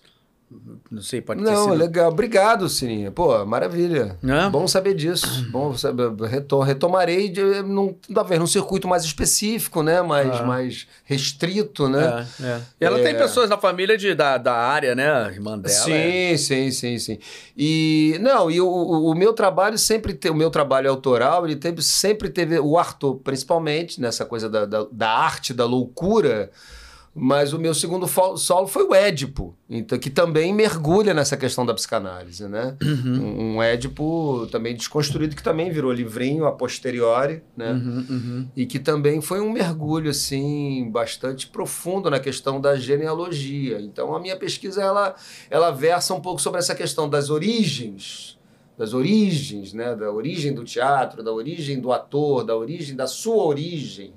Não 0.90 1.02
sei, 1.04 1.22
pode 1.22 1.42
Não, 1.44 1.66
sido. 1.66 1.76
legal. 1.76 2.10
Obrigado, 2.12 2.68
Sininha. 2.68 3.12
Pô, 3.12 3.46
maravilha. 3.46 4.18
Né? 4.22 4.50
Bom 4.52 4.68
saber 4.68 4.96
disso. 4.96 5.46
Bom 5.52 5.78
saber. 5.78 6.12
Retom, 6.24 6.62
retomarei 6.62 7.30
de, 7.30 7.62
num, 7.62 7.96
talvez 8.12 8.40
num 8.40 8.48
circuito 8.48 8.88
mais 8.88 9.04
específico, 9.04 9.84
né? 9.84 10.02
Mais, 10.02 10.40
Ah. 10.40 10.44
mais 10.44 10.88
restrito, 11.06 11.88
né? 11.88 12.26
É, 12.42 12.44
é. 12.46 12.62
E 12.82 12.86
ela 12.86 13.00
É. 13.00 13.04
tem 13.04 13.16
pessoas 13.16 13.48
na 13.48 13.60
família 13.60 13.96
de, 13.96 14.16
da, 14.16 14.40
da 14.40 14.56
área, 14.56 14.96
né? 14.96 15.08
A 15.12 15.28
irmã 15.32 15.56
dela. 15.56 15.92
é. 15.92 16.36
Sim, 16.36 16.38
sim, 16.38 16.72
sim, 16.72 16.98
sim. 16.98 17.20
E 17.56 18.18
não, 18.20 18.50
e 18.50 18.60
o, 18.60 18.68
o, 18.68 19.12
o 19.12 19.16
meu 19.16 19.34
trabalho 19.34 19.78
sempre 19.78 20.14
te, 20.14 20.30
o 20.32 20.36
meu 20.36 20.50
trabalho 20.50 20.90
autoral, 20.90 21.46
ele 21.46 21.58
teve, 21.58 21.84
sempre 21.84 22.28
teve 22.28 22.60
o 22.60 22.76
Arthur, 22.76 23.18
principalmente 23.24 24.02
nessa 24.02 24.26
coisa 24.26 24.50
da, 24.50 24.66
da, 24.66 24.88
da 24.92 25.10
arte, 25.12 25.54
da 25.54 25.66
loucura. 25.66 26.50
Mas 27.22 27.52
o 27.52 27.60
meu 27.60 27.74
segundo 27.74 28.08
solo 28.38 28.66
foi 28.66 28.84
o 28.84 28.96
Édipo, 28.96 29.54
então, 29.70 30.00
que 30.00 30.10
também 30.10 30.54
mergulha 30.54 31.14
nessa 31.14 31.36
questão 31.36 31.66
da 31.66 31.74
psicanálise, 31.74 32.48
né? 32.48 32.78
Um, 32.82 33.56
um 33.56 33.64
Édipo 33.64 34.48
também 34.50 34.74
desconstruído, 34.74 35.36
que 35.36 35.44
também 35.44 35.70
virou 35.70 35.92
livrinho 35.92 36.46
a 36.46 36.52
posteriori, 36.54 37.44
né? 37.58 37.74
Uhum, 37.74 38.06
uhum. 38.10 38.48
e 38.56 38.66
que 38.66 38.80
também 38.80 39.20
foi 39.20 39.42
um 39.42 39.52
mergulho 39.52 40.10
assim 40.10 40.90
bastante 40.90 41.48
profundo 41.48 42.10
na 42.10 42.22
questão 42.22 42.62
da 42.62 42.78
genealogia. 42.78 43.82
Então 43.82 44.16
a 44.16 44.20
minha 44.20 44.38
pesquisa 44.38 44.82
ela 44.82 45.14
ela 45.50 45.72
versa 45.72 46.14
um 46.14 46.22
pouco 46.22 46.42
sobre 46.42 46.60
essa 46.60 46.74
questão 46.74 47.10
das 47.10 47.30
origens, 47.30 48.40
das 48.78 48.94
origens, 48.94 49.74
né, 49.74 49.94
da 49.94 50.10
origem 50.10 50.54
do 50.54 50.64
teatro, 50.64 51.22
da 51.22 51.34
origem 51.34 51.82
do 51.82 51.92
ator, 51.92 52.46
da 52.46 52.56
origem 52.56 52.96
da 52.96 53.08
sua 53.08 53.44
origem, 53.44 54.14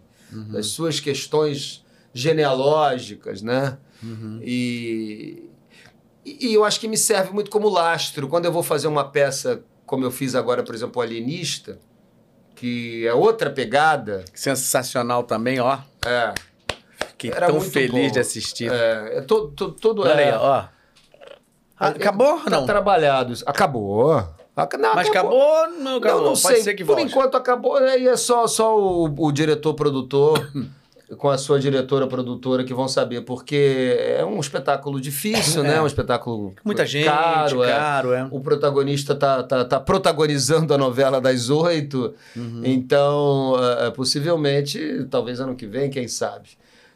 das 0.53 0.69
suas 0.69 1.01
questões 1.01 1.82
genealógicas, 2.15 3.43
né? 3.43 3.79
E 4.43 5.49
e 6.25 6.55
eu 6.55 6.65
acho 6.65 6.79
que 6.79 6.87
me 6.87 6.97
serve 6.97 7.33
muito 7.33 7.51
como 7.51 7.69
lastro. 7.69 8.29
Quando 8.29 8.45
eu 8.45 8.53
vou 8.53 8.63
fazer 8.63 8.87
uma 8.87 9.05
peça, 9.05 9.65
como 9.85 10.05
eu 10.05 10.11
fiz 10.11 10.35
agora, 10.37 10.63
por 10.63 10.73
exemplo, 10.73 11.01
o 11.01 11.03
Alienista, 11.03 11.79
que 12.55 13.05
é 13.05 13.13
outra 13.13 13.51
pegada, 13.51 14.25
Sensacional 14.33 15.25
também, 15.25 15.59
ó. 15.59 15.79
é, 16.07 16.33
Fiquei 17.09 17.31
Era 17.33 17.47
tão 17.49 17.61
feliz 17.61 18.07
bom. 18.09 18.13
de 18.13 18.21
assistir. 18.21 18.71
é, 18.71 19.19
é 19.19 19.21
todo, 19.23 19.49
todo, 19.51 19.73
todo 19.75 20.03
Olha 20.03 20.21
é, 20.21 20.29
aí, 20.29 20.33
ó. 20.33 20.65
Ah, 21.77 21.89
acabou? 21.89 22.39
Tá 22.41 22.51
não. 22.51 22.67
trabalhado. 22.67 23.33
isso. 23.33 23.43
Acabou. 23.45 24.25
Aca- 24.55 24.79
não, 24.79 24.95
Mas 24.95 25.09
acabou? 25.09 25.69
Não 25.71 25.97
acabou. 25.97 26.21
Não, 26.23 26.31
não 26.35 26.41
Pode 26.41 26.63
sei. 26.63 26.77
Por 26.77 26.87
volte. 26.87 27.03
enquanto 27.03 27.37
acabou, 27.37 27.81
né? 27.81 27.99
E 27.99 28.07
é 28.07 28.17
só, 28.17 28.47
só 28.47 28.79
o, 28.79 29.13
o 29.27 29.33
diretor-produtor 29.33 30.53
com 31.19 31.29
a 31.29 31.37
sua 31.39 31.59
diretora-produtora 31.59 32.65
que 32.65 32.73
vão 32.73 32.89
saber, 32.89 33.23
porque 33.23 33.97
é 34.19 34.25
um 34.25 34.41
espetáculo 34.41 35.01
difícil, 35.01 35.63
né? 35.63 35.77
É. 35.77 35.83
Um 35.83 35.87
espetáculo 35.87 36.55
Muita 36.65 36.87
gente, 36.87 37.05
caro. 37.07 37.63
é. 37.63 37.73
caro, 37.73 38.13
é. 38.13 38.29
O 38.31 38.41
protagonista 38.41 39.15
tá, 39.15 39.43
tá, 39.43 39.65
tá 39.65 39.81
protagonizando 39.81 40.73
a 40.73 40.79
novela 40.79 41.21
das 41.21 41.51
oito, 41.51 42.15
Uhum. 42.37 42.63
então 42.65 43.55
ah, 43.57 43.87
ah, 43.87 43.91
possivelmente, 43.91 45.07
talvez 45.11 45.41
ano 45.41 45.55
que 45.55 45.67
vem, 45.67 45.91
quem 45.91 46.09
sabe. 46.09 46.51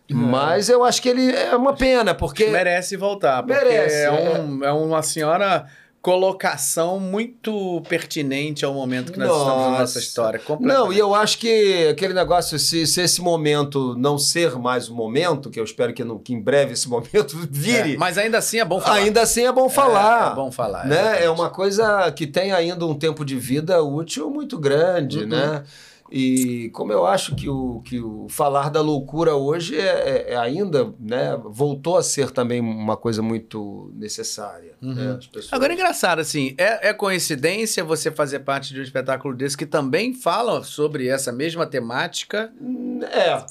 É. 0.09 0.15
Mas 0.15 0.69
eu 0.69 0.85
acho 0.85 1.03
que 1.03 1.09
ele 1.09 1.33
é 1.33 1.55
uma 1.57 1.75
pena, 1.75 2.15
porque 2.15 2.47
Merece 2.47 2.97
voltar, 2.97 3.43
porque 3.43 3.59
Merece, 3.59 3.97
é, 4.05 4.11
um, 4.11 4.65
é 4.65 4.73
uma 4.73 5.03
senhora 5.03 5.67
colocação 6.07 7.01
muito 7.01 7.83
pertinente 7.89 8.65
ao 8.65 8.73
momento 8.73 9.11
que 9.13 9.19
nós 9.19 9.29
estamos 9.29 9.49
na 9.63 9.71
nossa 9.71 9.81
Nossa. 9.81 9.99
história. 9.99 10.41
Não, 10.61 10.93
e 10.93 10.99
eu 10.99 11.13
acho 11.15 11.37
que 11.39 11.89
aquele 11.89 12.15
negócio, 12.15 12.59
se, 12.59 12.87
se 12.87 13.01
esse 13.01 13.21
momento 13.21 13.95
não 13.99 14.17
ser 14.17 14.55
mais 14.57 14.89
o 14.89 14.95
momento, 14.95 15.51
que 15.51 15.59
eu 15.59 15.65
espero 15.65 15.93
que, 15.93 16.05
no- 16.05 16.19
que 16.21 16.33
em 16.33 16.41
breve 16.41 16.73
esse 16.75 16.89
momento 16.91 17.37
vire, 17.51 17.95
É, 17.95 17.97
mas 17.97 18.17
ainda 18.19 18.39
assim 18.39 18.59
é 18.61 18.65
bom 18.65 18.81
falar. 18.81 18.97
ainda 18.97 19.23
assim 19.23 19.45
é 19.47 19.53
bom 19.53 19.69
falar. 19.69 20.29
É, 20.29 20.33
é 20.33 20.35
bom 20.37 20.51
falar. 20.53 20.87
né? 20.87 21.25
É 21.25 21.29
uma 21.31 21.51
coisa 21.51 22.11
que 22.13 22.27
tem 22.27 22.53
ainda 22.53 22.87
um 22.87 22.95
tempo 22.95 23.25
de 23.25 23.37
vida 23.37 23.83
útil 23.83 24.31
muito 24.31 24.59
grande, 24.59 25.21
Uhum. 25.21 25.27
né? 25.29 25.63
E 26.11 26.71
como 26.71 26.93
eu 26.93 27.07
acho 27.07 27.35
que 27.35 27.49
o, 27.49 27.81
que 27.85 28.01
o 28.01 28.27
falar 28.29 28.71
da 28.71 28.81
loucura 28.81 29.35
hoje 29.35 29.79
é, 29.79 29.83
é, 29.83 30.33
é 30.33 30.37
ainda, 30.37 30.93
né, 31.01 31.39
voltou 31.45 31.97
a 31.97 32.03
ser 32.03 32.31
também 32.31 32.61
uma 32.61 32.97
coisa 32.97 33.23
muito 33.23 33.91
necessária. 33.95 34.75
Uhum. 34.81 34.95
Né? 34.95 35.19
Pessoas... 35.33 35.53
Agora 35.53 35.73
é 35.73 35.75
engraçado, 35.75 36.21
assim, 36.21 36.55
é, 36.59 36.89
é, 36.89 36.93
coincidência 36.93 37.85
você 37.85 38.11
fazer 38.11 38.41
parte 38.41 38.73
de 38.73 38.81
um 38.81 38.83
espetáculo 38.83 39.35
desse 39.35 39.57
que 39.57 39.67
também 39.67 40.15
fala 40.15 40.63
sobre 40.63 41.09
essa 41.09 41.33
mesma 41.33 41.67
temática? 41.67 42.53
É. 43.13 43.45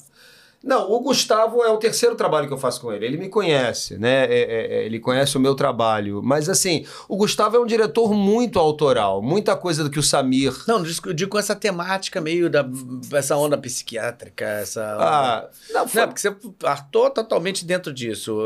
Não, 0.66 0.90
o 0.90 0.98
Gustavo 0.98 1.62
é 1.62 1.70
o 1.70 1.76
terceiro 1.76 2.16
trabalho 2.16 2.48
que 2.48 2.52
eu 2.52 2.58
faço 2.58 2.80
com 2.80 2.92
ele. 2.92 3.06
Ele 3.06 3.16
me 3.16 3.28
conhece, 3.28 3.96
né? 3.96 4.24
É, 4.24 4.34
é, 4.34 4.78
é, 4.78 4.84
ele 4.84 4.98
conhece 4.98 5.36
o 5.36 5.40
meu 5.40 5.54
trabalho. 5.54 6.20
Mas 6.24 6.48
assim, 6.48 6.84
o 7.08 7.16
Gustavo 7.16 7.56
é 7.56 7.60
um 7.60 7.64
diretor 7.64 8.12
muito 8.12 8.58
autoral, 8.58 9.22
muita 9.22 9.54
coisa 9.56 9.84
do 9.84 9.90
que 9.90 9.98
o 10.00 10.02
Samir. 10.02 10.52
Não, 10.66 10.84
eu 10.84 11.12
digo 11.12 11.30
com 11.30 11.38
essa 11.38 11.54
temática 11.54 12.20
meio 12.20 12.50
da 12.50 12.66
essa 13.12 13.36
onda 13.36 13.56
psiquiátrica, 13.56 14.44
essa. 14.44 14.96
Ah, 14.98 15.48
não, 15.72 15.86
foi... 15.86 16.00
não, 16.00 16.08
porque 16.08 16.20
você 16.20 16.36
artou 16.64 17.10
totalmente 17.10 17.64
dentro 17.64 17.92
disso. 17.92 18.36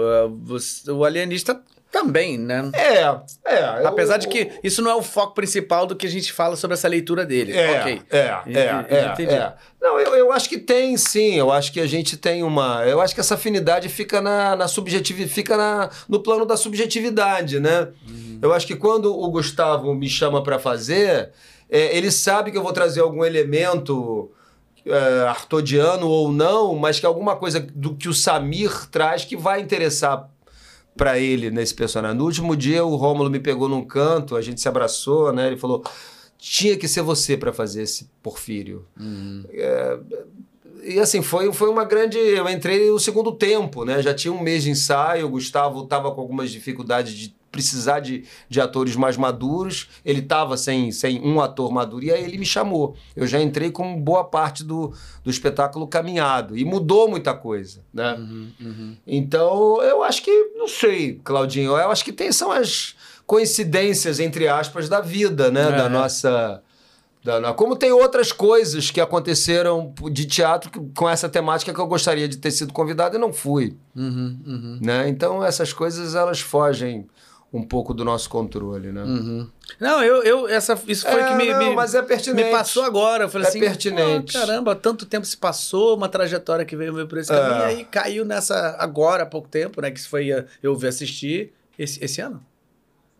O 0.88 1.04
alienista 1.04 1.58
também, 1.90 2.38
né? 2.38 2.70
É, 2.72 3.00
é. 3.44 3.86
Apesar 3.86 4.14
eu, 4.14 4.18
de 4.20 4.28
que 4.28 4.52
isso 4.62 4.80
não 4.80 4.90
é 4.90 4.94
o 4.94 5.02
foco 5.02 5.34
principal 5.34 5.86
do 5.86 5.96
que 5.96 6.06
a 6.06 6.10
gente 6.10 6.32
fala 6.32 6.54
sobre 6.54 6.74
essa 6.74 6.86
leitura 6.86 7.26
dele. 7.26 7.52
É, 7.52 7.80
ok. 7.80 8.02
É, 8.10 8.18
é, 8.18 8.86
é, 8.88 9.24
é. 9.24 9.52
Não, 9.80 9.98
eu, 9.98 10.14
eu 10.14 10.32
acho 10.32 10.48
que 10.48 10.58
tem, 10.58 10.96
sim. 10.96 11.34
Eu 11.34 11.50
acho 11.50 11.72
que 11.72 11.80
a 11.80 11.86
gente 11.86 12.16
tem 12.16 12.42
uma. 12.42 12.84
Eu 12.86 13.00
acho 13.00 13.14
que 13.14 13.20
essa 13.20 13.34
afinidade 13.34 13.88
fica 13.88 14.20
na, 14.20 14.54
na 14.54 14.68
subjetividade, 14.68 15.34
fica 15.34 15.56
na, 15.56 15.90
no 16.08 16.20
plano 16.20 16.46
da 16.46 16.56
subjetividade, 16.56 17.58
né? 17.58 17.88
Uhum. 18.08 18.38
Eu 18.40 18.52
acho 18.52 18.66
que 18.66 18.76
quando 18.76 19.12
o 19.12 19.28
Gustavo 19.30 19.92
me 19.94 20.08
chama 20.08 20.42
para 20.42 20.58
fazer, 20.58 21.30
é, 21.68 21.96
ele 21.96 22.10
sabe 22.10 22.52
que 22.52 22.58
eu 22.58 22.62
vou 22.62 22.72
trazer 22.72 23.00
algum 23.00 23.24
elemento. 23.24 24.30
É, 24.82 25.28
artodiano 25.28 26.08
ou 26.08 26.32
não, 26.32 26.74
mas 26.74 26.98
que 26.98 27.04
alguma 27.04 27.36
coisa 27.36 27.60
do 27.60 27.94
que 27.94 28.08
o 28.08 28.14
Samir 28.14 28.88
traz 28.90 29.26
que 29.26 29.36
vai 29.36 29.60
interessar 29.60 30.26
para 31.00 31.18
ele 31.18 31.50
nesse 31.50 31.72
personagem. 31.72 32.18
No 32.18 32.26
último 32.26 32.54
dia, 32.54 32.84
o 32.84 32.94
Rômulo 32.94 33.30
me 33.30 33.40
pegou 33.40 33.66
num 33.66 33.82
canto, 33.82 34.36
a 34.36 34.42
gente 34.42 34.60
se 34.60 34.68
abraçou, 34.68 35.32
né? 35.32 35.46
Ele 35.46 35.56
falou: 35.56 35.82
tinha 36.36 36.76
que 36.76 36.86
ser 36.86 37.00
você 37.00 37.38
para 37.38 37.54
fazer 37.54 37.84
esse 37.84 38.10
Porfírio. 38.22 38.84
Uhum. 39.00 39.42
É, 39.50 39.98
e 40.84 40.98
assim, 40.98 41.22
foi, 41.22 41.52
foi 41.52 41.68
uma 41.68 41.84
grande. 41.84 42.18
Eu 42.18 42.48
entrei 42.48 42.90
no 42.90 42.98
segundo 42.98 43.32
tempo, 43.32 43.84
né? 43.84 44.02
Já 44.02 44.14
tinha 44.14 44.32
um 44.32 44.40
mês 44.40 44.64
de 44.64 44.70
ensaio, 44.70 45.26
o 45.26 45.30
Gustavo 45.30 45.84
estava 45.84 46.10
com 46.12 46.20
algumas 46.20 46.50
dificuldades 46.50 47.12
de 47.12 47.34
precisar 47.50 48.00
de, 48.00 48.24
de 48.48 48.60
atores 48.60 48.96
mais 48.96 49.16
maduros. 49.16 49.88
Ele 50.04 50.20
estava 50.20 50.56
sem, 50.56 50.92
sem 50.92 51.20
um 51.20 51.40
ator 51.40 51.70
maduro 51.72 52.04
e 52.04 52.12
aí 52.12 52.22
ele 52.22 52.38
me 52.38 52.46
chamou. 52.46 52.94
Eu 53.14 53.26
já 53.26 53.40
entrei 53.40 53.70
com 53.70 54.00
boa 54.00 54.24
parte 54.24 54.62
do, 54.62 54.92
do 55.24 55.30
espetáculo 55.30 55.86
caminhado 55.86 56.56
e 56.56 56.64
mudou 56.64 57.08
muita 57.08 57.34
coisa, 57.34 57.80
né? 57.92 58.14
Uhum, 58.14 58.50
uhum. 58.60 58.96
Então, 59.06 59.82
eu 59.82 60.02
acho 60.02 60.22
que, 60.22 60.52
não 60.56 60.68
sei, 60.68 61.20
Claudinho, 61.24 61.76
eu 61.76 61.90
acho 61.90 62.04
que 62.04 62.12
tem, 62.12 62.30
são 62.30 62.52
as 62.52 62.94
coincidências, 63.26 64.20
entre 64.20 64.48
aspas, 64.48 64.88
da 64.88 65.00
vida, 65.00 65.50
né? 65.50 65.68
É. 65.68 65.72
Da 65.72 65.88
nossa... 65.88 66.62
Como 67.56 67.76
tem 67.76 67.92
outras 67.92 68.32
coisas 68.32 68.90
que 68.90 69.00
aconteceram 69.00 69.92
de 70.10 70.24
teatro 70.24 70.70
com 70.96 71.08
essa 71.08 71.28
temática 71.28 71.72
que 71.72 71.78
eu 71.80 71.86
gostaria 71.86 72.26
de 72.26 72.38
ter 72.38 72.50
sido 72.50 72.72
convidado 72.72 73.16
e 73.16 73.18
não 73.18 73.32
fui. 73.32 73.76
Uhum, 73.94 74.38
uhum. 74.46 74.78
Né? 74.82 75.08
Então, 75.08 75.44
essas 75.44 75.72
coisas, 75.72 76.14
elas 76.14 76.40
fogem 76.40 77.06
um 77.52 77.62
pouco 77.62 77.92
do 77.92 78.04
nosso 78.04 78.30
controle, 78.30 78.92
né? 78.92 79.02
Uhum. 79.02 79.48
Não, 79.78 80.02
eu, 80.02 80.22
eu 80.22 80.48
essa, 80.48 80.80
isso 80.86 81.04
foi 81.04 81.20
é, 81.20 81.28
que 81.28 81.34
me, 81.34 81.52
não, 81.52 81.58
me, 81.58 81.74
mas 81.74 81.94
é 81.94 82.02
pertinente. 82.02 82.46
me 82.46 82.50
passou 82.52 82.84
agora. 82.84 83.24
Eu 83.24 83.28
falei 83.28 83.46
é 83.46 83.50
assim, 83.50 83.60
pertinente. 83.60 84.32
caramba, 84.32 84.76
tanto 84.76 85.04
tempo 85.04 85.26
se 85.26 85.36
passou, 85.36 85.96
uma 85.96 86.08
trajetória 86.08 86.64
que 86.64 86.76
veio 86.76 87.06
por 87.08 87.18
esse 87.18 87.28
caminho, 87.28 87.62
é. 87.62 87.74
e 87.74 87.76
aí 87.78 87.84
caiu 87.84 88.24
nessa 88.24 88.76
agora 88.78 89.24
há 89.24 89.26
pouco 89.26 89.48
tempo, 89.48 89.82
né? 89.82 89.90
Que 89.90 90.00
foi 90.00 90.28
eu 90.62 90.76
vi 90.76 90.86
assistir 90.86 91.52
esse, 91.76 92.02
esse 92.04 92.20
ano. 92.20 92.40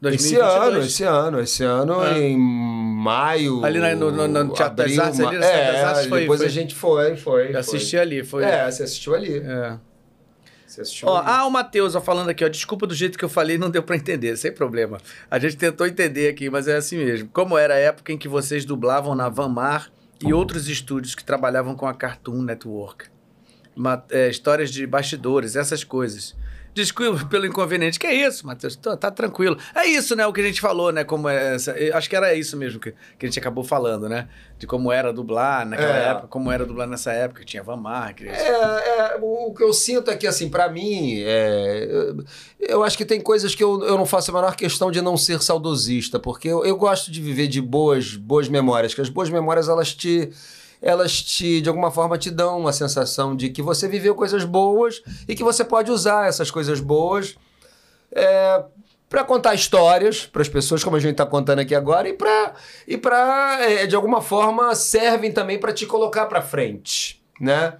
2022. 0.01 0.15
Esse 0.23 0.37
ano, 0.37 0.81
esse 0.81 1.05
ano, 1.05 1.41
esse 1.41 1.65
ano 1.65 2.05
é. 2.05 2.19
em 2.21 2.39
maio. 2.39 3.63
Ali 3.65 3.79
no, 3.95 4.11
no, 4.11 4.27
no 4.27 4.53
Teatro 4.55 4.83
abril, 4.83 4.97
das 4.97 5.07
Artes, 5.07 5.21
ali 5.21 5.37
no 5.37 5.45
é, 5.45 5.73
das 5.73 5.85
Artes 5.85 6.07
foi. 6.07 6.21
Depois 6.21 6.41
foi. 6.41 6.47
a 6.47 6.51
gente 6.51 6.75
foi, 6.75 7.17
foi. 7.17 7.55
Eu 7.55 7.59
assisti 7.59 7.91
foi. 7.91 8.01
ali, 8.01 8.25
foi. 8.25 8.45
É, 8.45 8.71
você 8.71 8.83
assistiu 8.83 9.15
ali. 9.15 9.39
É. 9.39 9.79
Você 10.67 10.81
assistiu 10.83 11.09
ó, 11.09 11.23
ah, 11.27 11.47
o 11.47 11.51
Matheus 11.51 11.95
falando 11.97 12.31
aqui, 12.31 12.45
ó. 12.45 12.49
Desculpa 12.49 12.87
do 12.87 12.95
jeito 12.95 13.19
que 13.19 13.25
eu 13.25 13.29
falei, 13.29 13.59
não 13.59 13.69
deu 13.69 13.83
para 13.83 13.97
entender, 13.97 14.37
sem 14.37 14.53
problema. 14.53 14.99
A 15.31 15.39
gente 15.39 15.57
tentou 15.57 15.87
entender 15.87 16.29
aqui, 16.29 16.49
mas 16.49 16.67
é 16.67 16.77
assim 16.77 16.97
mesmo. 16.97 17.29
Como 17.33 17.59
era 17.59 17.75
a 17.75 17.79
época 17.79 18.13
em 18.13 18.17
que 18.17 18.29
vocês 18.29 18.65
dublavam 18.65 19.15
na 19.15 19.29
Van 19.29 19.49
Mar 19.49 19.93
e 20.25 20.33
outros 20.33 20.69
estúdios 20.69 21.15
que 21.15 21.25
trabalhavam 21.25 21.75
com 21.75 21.87
a 21.87 21.93
Cartoon 21.93 22.41
Network? 22.43 23.07
Uma, 23.77 24.03
é, 24.11 24.29
histórias 24.29 24.71
de 24.71 24.87
bastidores, 24.87 25.57
essas 25.57 25.85
coisas. 25.85 26.35
Desculpa 26.81 27.25
pelo 27.29 27.47
inconveniente. 27.47 27.99
Que 27.99 28.07
é 28.07 28.27
isso, 28.27 28.47
Matheus? 28.47 28.75
Tá, 28.77 28.97
tá, 28.97 29.11
tranquilo. 29.11 29.57
É 29.75 29.87
isso, 29.87 30.17
né? 30.17 30.27
O 30.27 30.33
que 30.33 30.41
a 30.41 30.45
gente 30.45 30.61
falou, 30.61 30.91
né? 30.91 31.05
Como 31.05 31.29
é 31.29 31.55
essa, 31.55 31.75
acho 31.95 32.09
que 32.09 32.17
era 32.17 32.35
isso 32.35 32.57
mesmo 32.57 32.81
que, 32.81 32.93
que 33.19 33.27
a 33.27 33.29
gente 33.29 33.39
acabou 33.39 33.63
falando, 33.63 34.09
né? 34.09 34.29
De 34.59 34.67
como 34.67 34.91
era 34.91 35.13
dublar 35.13 35.67
naquela 35.67 35.97
é. 35.97 36.09
época, 36.09 36.29
como 36.29 36.51
era 36.51 36.65
dublar 36.65 36.87
nessa 36.87 37.13
época, 37.13 37.45
tinha 37.45 37.63
Van 37.63 37.77
Mark. 37.77 38.23
É, 38.23 38.37
é, 38.37 39.19
o 39.21 39.53
que 39.55 39.63
eu 39.63 39.73
sinto 39.73 40.11
é 40.11 40.17
que, 40.17 40.27
assim, 40.27 40.49
para 40.49 40.69
mim, 40.69 41.21
é, 41.21 42.13
eu 42.59 42.83
acho 42.83 42.97
que 42.97 43.05
tem 43.05 43.21
coisas 43.21 43.55
que 43.55 43.63
eu, 43.63 43.83
eu 43.85 43.97
não 43.97 44.07
faço 44.07 44.31
a 44.31 44.35
menor 44.35 44.57
questão 44.57 44.91
de 44.91 45.01
não 45.01 45.17
ser 45.17 45.43
saudosista, 45.43 46.19
porque 46.19 46.49
eu, 46.49 46.65
eu 46.65 46.77
gosto 46.77 47.11
de 47.11 47.21
viver 47.21 47.47
de 47.47 47.61
boas, 47.61 48.17
boas 48.17 48.49
memórias, 48.49 48.95
que 48.95 49.01
as 49.01 49.09
boas 49.09 49.31
memórias, 49.31 49.69
elas 49.69 49.95
te 49.95 50.31
elas 50.83 51.23
te, 51.23 51.61
de 51.61 51.69
alguma 51.69 51.91
forma, 51.91 52.17
te 52.17 52.31
dão 52.31 52.59
uma 52.59 52.73
sensação 52.73 53.37
de 53.37 53.51
que 53.51 53.63
você 53.63 53.87
viveu 53.87 54.15
coisas 54.15 54.45
boas 54.45 55.03
e 55.29 55.35
que 55.35 55.45
você 55.45 55.65
pode 55.65 55.91
usar 55.91 56.29
essas 56.29 56.51
coisas 56.51 56.81
boas 56.81 57.37
é, 58.13 58.65
para 59.09 59.25
contar 59.25 59.55
histórias 59.55 60.25
para 60.25 60.41
as 60.41 60.49
pessoas, 60.49 60.83
como 60.83 60.97
a 60.97 61.01
gente 61.01 61.13
está 61.13 61.27
contando 61.27 61.59
aqui 61.59 61.75
agora, 61.75 62.09
e 62.09 62.15
para, 62.15 62.55
e 62.87 63.01
é, 63.65 63.87
de 63.87 63.95
alguma 63.95 64.23
forma, 64.23 64.75
servem 64.75 65.33
também 65.33 65.59
para 65.59 65.73
te 65.73 65.85
colocar 65.85 66.27
para 66.27 66.41
frente, 66.41 67.23
né? 67.41 67.77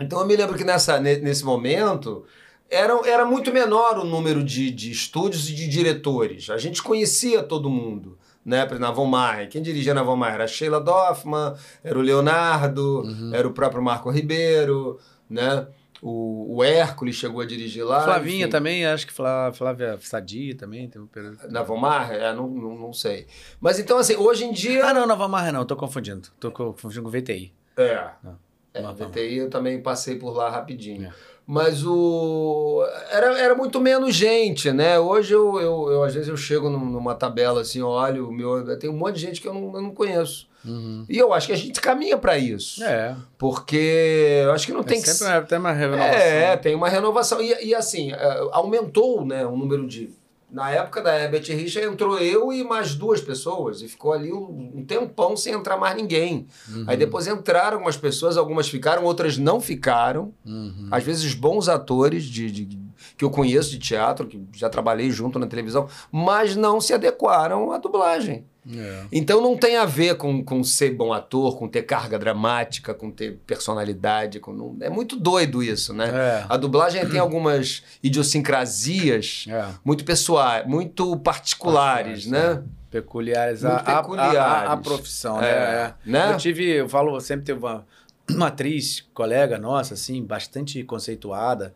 Então 0.00 0.20
eu 0.20 0.26
me 0.26 0.36
lembro 0.36 0.56
que 0.56 0.64
nessa, 0.64 0.98
nesse 1.00 1.44
momento 1.44 2.24
era, 2.68 2.92
era 3.08 3.24
muito 3.24 3.52
menor 3.52 3.98
o 3.98 4.04
número 4.04 4.42
de, 4.42 4.70
de 4.70 4.90
estúdios 4.90 5.48
e 5.48 5.54
de 5.54 5.68
diretores. 5.68 6.50
A 6.50 6.58
gente 6.58 6.82
conhecia 6.82 7.42
todo 7.42 7.70
mundo 7.70 8.18
né, 8.46 8.64
na 8.78 8.92
Von 8.92 9.06
Mayer. 9.06 9.48
Quem 9.48 9.60
dirigia 9.60 9.92
na 9.92 10.04
Von 10.04 10.14
Mayer 10.14 10.34
era 10.34 10.44
a 10.44 10.46
Sheila 10.46 10.80
Doffman, 10.80 11.54
era 11.82 11.98
o 11.98 12.02
Leonardo, 12.02 13.02
uhum. 13.02 13.34
era 13.34 13.46
o 13.46 13.52
próprio 13.52 13.82
Marco 13.82 14.08
Ribeiro, 14.08 15.00
né? 15.28 15.66
O, 16.00 16.58
o 16.58 16.62
Hércules 16.62 17.16
chegou 17.16 17.40
a 17.40 17.46
dirigir 17.46 17.84
lá. 17.84 18.04
Flavinha 18.04 18.42
enfim. 18.42 18.50
também, 18.50 18.86
acho 18.86 19.06
que 19.06 19.12
Flávia, 19.12 19.52
Flávia 19.52 19.98
Sadia 20.00 20.54
também. 20.54 20.88
Tem 20.88 21.02
um 21.02 21.06
período... 21.06 21.38
Na 21.50 21.62
Von 21.62 21.78
Mayer? 21.78 22.22
É, 22.22 22.34
não, 22.34 22.46
não, 22.46 22.78
não, 22.78 22.92
sei. 22.92 23.26
Mas 23.58 23.80
então, 23.80 23.98
assim, 23.98 24.14
hoje 24.14 24.44
em 24.44 24.52
dia... 24.52 24.86
Ah, 24.86 24.94
não, 24.94 25.06
na 25.06 25.14
Von 25.16 25.28
Mayer 25.28 25.52
não, 25.52 25.64
tô 25.64 25.74
confundindo. 25.74 26.28
Tô 26.38 26.52
confundindo 26.52 27.02
com 27.02 27.10
VTI. 27.10 27.52
É. 27.76 28.10
Não, 28.22 28.38
é, 28.74 28.92
VTI 28.92 29.38
eu 29.38 29.50
também 29.50 29.82
passei 29.82 30.16
por 30.16 30.32
lá 30.32 30.50
rapidinho. 30.50 31.06
É 31.06 31.35
mas 31.46 31.86
o 31.86 32.84
era, 33.08 33.38
era 33.38 33.54
muito 33.54 33.80
menos 33.80 34.12
gente, 34.14 34.72
né? 34.72 34.98
Hoje 34.98 35.32
eu, 35.32 35.60
eu, 35.60 35.90
eu 35.92 36.02
às 36.02 36.12
vezes 36.12 36.28
eu 36.28 36.36
chego 36.36 36.68
numa 36.68 37.14
tabela 37.14 37.60
assim, 37.60 37.80
olho, 37.80 38.32
meu, 38.32 38.76
tem 38.78 38.90
um 38.90 38.96
monte 38.96 39.14
de 39.14 39.20
gente 39.20 39.40
que 39.40 39.46
eu 39.46 39.54
não, 39.54 39.74
eu 39.76 39.82
não 39.82 39.94
conheço. 39.94 40.48
Uhum. 40.64 41.06
E 41.08 41.16
eu 41.16 41.32
acho 41.32 41.46
que 41.46 41.52
a 41.52 41.56
gente 41.56 41.80
caminha 41.80 42.18
para 42.18 42.36
isso. 42.36 42.82
É. 42.82 43.14
Porque 43.38 44.42
eu 44.42 44.50
acho 44.50 44.66
que 44.66 44.72
não 44.72 44.80
é 44.80 44.84
tem 44.84 45.00
que 45.00 45.08
sempre 45.08 45.48
tem 45.48 45.58
uma 45.58 45.72
renovação. 45.72 46.16
É, 46.16 46.56
tem 46.56 46.74
uma 46.74 46.88
renovação 46.88 47.40
e, 47.40 47.66
e 47.66 47.74
assim, 47.74 48.12
é, 48.12 48.48
aumentou, 48.50 49.24
né, 49.24 49.46
o 49.46 49.56
número 49.56 49.86
de 49.86 50.10
na 50.50 50.70
época 50.70 51.02
da 51.02 51.18
Herbert 51.18 51.44
Richa 51.48 51.82
entrou 51.82 52.18
eu 52.18 52.52
e 52.52 52.62
mais 52.62 52.94
duas 52.94 53.20
pessoas 53.20 53.82
e 53.82 53.88
ficou 53.88 54.12
ali 54.12 54.32
um, 54.32 54.72
um 54.76 54.84
tempão 54.84 55.36
sem 55.36 55.52
entrar 55.52 55.76
mais 55.76 55.96
ninguém. 55.96 56.46
Uhum. 56.68 56.84
Aí 56.86 56.96
depois 56.96 57.26
entraram 57.26 57.78
algumas 57.78 57.96
pessoas, 57.96 58.36
algumas 58.36 58.68
ficaram, 58.68 59.04
outras 59.04 59.36
não 59.36 59.60
ficaram. 59.60 60.32
Uhum. 60.44 60.88
Às 60.90 61.02
vezes 61.02 61.34
bons 61.34 61.68
atores 61.68 62.24
de, 62.24 62.50
de, 62.50 62.78
que 63.16 63.24
eu 63.24 63.30
conheço 63.30 63.70
de 63.70 63.78
teatro, 63.78 64.26
que 64.26 64.46
já 64.52 64.70
trabalhei 64.70 65.10
junto 65.10 65.38
na 65.38 65.46
televisão, 65.46 65.88
mas 66.12 66.54
não 66.54 66.80
se 66.80 66.94
adequaram 66.94 67.72
à 67.72 67.78
dublagem. 67.78 68.44
É. 68.74 69.04
Então 69.12 69.40
não 69.40 69.56
tem 69.56 69.76
a 69.76 69.84
ver 69.84 70.16
com, 70.16 70.42
com 70.42 70.64
ser 70.64 70.90
bom 70.90 71.12
ator, 71.12 71.56
com 71.56 71.68
ter 71.68 71.82
carga 71.82 72.18
dramática, 72.18 72.92
com 72.92 73.10
ter 73.10 73.38
personalidade. 73.46 74.40
Com, 74.40 74.52
não, 74.52 74.76
é 74.80 74.90
muito 74.90 75.16
doido 75.16 75.62
isso, 75.62 75.92
né? 75.92 76.08
É. 76.08 76.46
A 76.48 76.56
dublagem 76.56 77.06
tem 77.08 77.20
algumas 77.20 77.82
idiosincrasias 78.02 79.44
é. 79.48 79.66
muito 79.84 80.04
pessoais, 80.04 80.66
muito 80.66 81.16
particulares, 81.18 82.26
né? 82.26 82.62
Peculiares, 82.90 83.62
muito 83.62 83.74
a, 83.74 84.02
peculiares. 84.02 84.38
A, 84.38 84.42
a, 84.42 84.72
a 84.72 84.76
profissão, 84.76 85.40
né? 85.40 85.48
É. 85.48 85.94
né? 86.04 86.32
Eu 86.32 86.36
tive, 86.38 86.64
eu 86.64 86.88
falo, 86.88 87.20
sempre 87.20 87.46
teve 87.46 87.58
uma, 87.58 87.86
uma 88.28 88.48
atriz, 88.48 89.04
colega 89.14 89.58
nossa, 89.58 89.94
assim, 89.94 90.24
bastante 90.24 90.82
conceituada, 90.82 91.74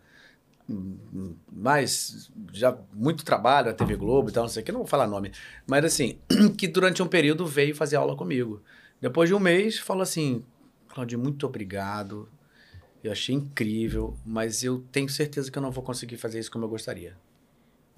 mais 1.53 2.31
já 2.53 2.77
muito 2.93 3.25
trabalho 3.25 3.69
na 3.69 3.73
TV 3.73 3.97
Globo 3.97 4.29
e 4.29 4.33
tal, 4.33 4.45
não 4.45 4.49
sei 4.49 4.63
o 4.63 4.65
que, 4.65 4.73
não 4.73 4.81
vou 4.81 4.87
falar 4.87 5.07
nome, 5.07 5.33
mas 5.67 5.85
assim, 5.85 6.19
que 6.57 6.69
durante 6.69 7.03
um 7.03 7.07
período 7.07 7.47
veio 7.47 7.75
fazer 7.75 7.97
aula 7.97 8.17
comigo. 8.17 8.63
Depois 9.01 9.29
de 9.29 9.35
um 9.35 9.39
mês, 9.39 9.79
falou 9.79 10.03
assim: 10.03 10.45
Claudinho, 10.89 11.21
muito 11.21 11.47
obrigado. 11.47 12.29
Eu 13.03 13.11
achei 13.11 13.35
incrível, 13.35 14.17
mas 14.27 14.63
eu 14.63 14.85
tenho 14.93 15.09
certeza 15.09 15.51
que 15.51 15.57
eu 15.57 15.63
não 15.63 15.71
vou 15.71 15.83
conseguir 15.83 16.19
fazer 16.19 16.39
isso 16.39 16.51
como 16.51 16.67
eu 16.67 16.69
gostaria. 16.69 17.17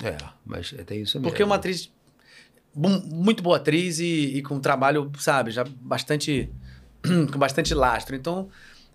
É, 0.02 0.16
mas 0.44 0.72
é 0.72 0.94
isso 0.94 1.18
mesmo. 1.18 1.22
Porque 1.22 1.42
é 1.42 1.44
uma 1.44 1.56
atriz, 1.56 1.92
muito 2.74 3.42
boa 3.42 3.56
atriz 3.56 3.98
e, 3.98 4.36
e 4.36 4.42
com 4.42 4.54
um 4.54 4.60
trabalho, 4.60 5.10
sabe, 5.18 5.50
já 5.50 5.64
bastante, 5.64 6.48
com 7.02 7.38
bastante 7.38 7.74
lastro. 7.74 8.14
Então, 8.14 8.48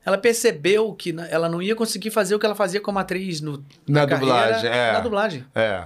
ela 0.08 0.18
percebeu 0.18 0.94
que 0.94 1.12
na- 1.12 1.28
ela 1.28 1.50
não 1.50 1.62
ia 1.62 1.76
conseguir 1.76 2.10
fazer 2.12 2.34
o 2.34 2.40
que 2.40 2.46
ela 2.46 2.56
fazia 2.56 2.80
como 2.80 2.98
atriz 2.98 3.42
no, 3.42 3.62
Na 3.86 4.08
carreira, 4.08 4.36
dublagem, 4.36 4.70
é. 4.72 4.92
Na 4.94 5.00
dublagem. 5.02 5.46
É. 5.54 5.84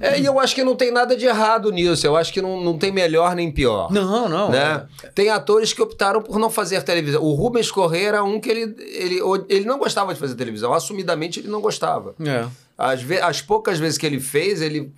é. 0.00 0.20
E 0.20 0.24
eu 0.24 0.38
acho 0.38 0.54
que 0.54 0.62
não 0.62 0.76
tem 0.76 0.92
nada 0.92 1.16
de 1.16 1.26
errado 1.26 1.72
nisso. 1.72 2.06
Eu 2.06 2.16
acho 2.16 2.32
que 2.32 2.40
não, 2.40 2.60
não 2.62 2.78
tem 2.78 2.92
melhor 2.92 3.34
nem 3.34 3.50
pior. 3.50 3.90
Não, 3.90 4.28
não. 4.28 4.50
né? 4.50 4.86
Tem 5.14 5.28
atores 5.28 5.72
que 5.72 5.82
optaram 5.82 6.22
por 6.22 6.38
não 6.38 6.48
fazer 6.50 6.80
televisão. 6.82 7.20
O 7.20 7.32
Rubens 7.34 7.70
Correia 7.70 8.08
era 8.08 8.22
um 8.24 8.38
que 8.38 8.48
ele, 8.48 8.76
ele, 8.78 9.20
ele 9.48 9.64
não 9.64 9.78
gostava 9.78 10.14
de 10.14 10.20
fazer 10.20 10.36
televisão. 10.36 10.72
Assumidamente 10.72 11.40
ele 11.40 11.48
não 11.48 11.60
gostava. 11.60 12.14
É. 12.24 12.46
As, 12.78 13.02
ve- 13.02 13.20
as 13.20 13.42
poucas 13.42 13.78
vezes 13.80 13.98
que 13.98 14.06
ele 14.06 14.20
fez, 14.20 14.62
ele. 14.62 14.92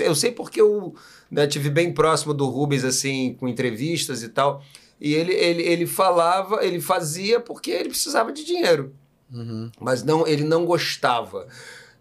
Eu 0.00 0.14
sei 0.16 0.32
porque 0.32 0.60
eu 0.60 0.94
né, 1.30 1.46
tive 1.46 1.70
bem 1.70 1.92
próximo 1.92 2.34
do 2.34 2.46
Rubens, 2.46 2.84
assim, 2.84 3.36
com 3.38 3.46
entrevistas 3.48 4.22
e 4.22 4.28
tal. 4.28 4.62
E 5.00 5.14
ele, 5.14 5.32
ele, 5.32 5.62
ele 5.62 5.86
falava, 5.86 6.64
ele 6.64 6.80
fazia 6.80 7.38
porque 7.40 7.70
ele 7.70 7.88
precisava 7.90 8.32
de 8.32 8.44
dinheiro. 8.44 8.94
Uhum. 9.32 9.70
Mas 9.80 10.02
não, 10.02 10.26
ele 10.26 10.44
não 10.44 10.64
gostava. 10.64 11.46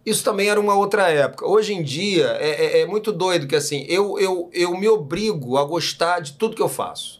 Isso 0.06 0.24
também 0.24 0.50
era 0.50 0.60
uma 0.60 0.76
outra 0.76 1.10
época. 1.10 1.48
Hoje 1.48 1.74
em 1.74 1.84
dia 1.84 2.28
é, 2.40 2.50
é- 2.50 2.82
é 2.82 2.86
muito 2.86 3.12
doido 3.12 3.48
que 3.48 3.56
assim, 3.56 3.86
eu, 3.90 4.20
eu, 4.20 4.50
eu 4.54 4.78
me 4.78 4.88
obrigo 4.88 5.58
a 5.58 5.64
gostar 5.66 6.20
de 6.20 6.34
tudo 6.34 6.56
que 6.56 6.62
eu 6.62 6.70
faço. 6.70 7.20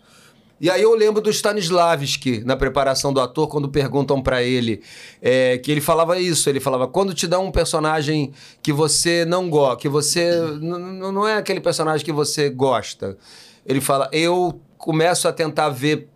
E 0.62 0.70
aí 0.70 0.82
eu 0.82 0.96
lembro 0.96 1.22
do 1.22 1.30
Stanislavski, 1.30 2.42
na 2.46 2.56
preparação 2.56 3.12
do 3.12 3.20
ator, 3.20 3.48
quando 3.50 3.68
perguntam 3.68 4.22
pra 4.22 4.42
ele, 4.42 4.82
é, 5.22 5.58
que 5.58 5.70
ele 5.70 5.82
falava 5.82 6.18
isso, 6.18 6.50
ele 6.50 6.62
falava, 6.62 6.88
quando 6.88 7.14
te 7.14 7.28
dão 7.28 7.46
um 7.46 7.52
personagem 7.52 8.32
que 8.64 8.72
você 8.72 9.26
não 9.26 9.50
gosta, 9.50 9.76
que 9.76 9.90
você, 9.90 10.32
não 10.62 11.28
é 11.28 11.36
aquele 11.36 11.60
personagem 11.60 12.06
que 12.06 12.12
você 12.14 12.50
gosta, 12.50 13.18
ele 13.66 13.82
fala, 13.82 14.08
eu 14.14 14.62
começo 14.78 15.28
a 15.28 15.34
tentar 15.34 15.70
ver 15.70 16.10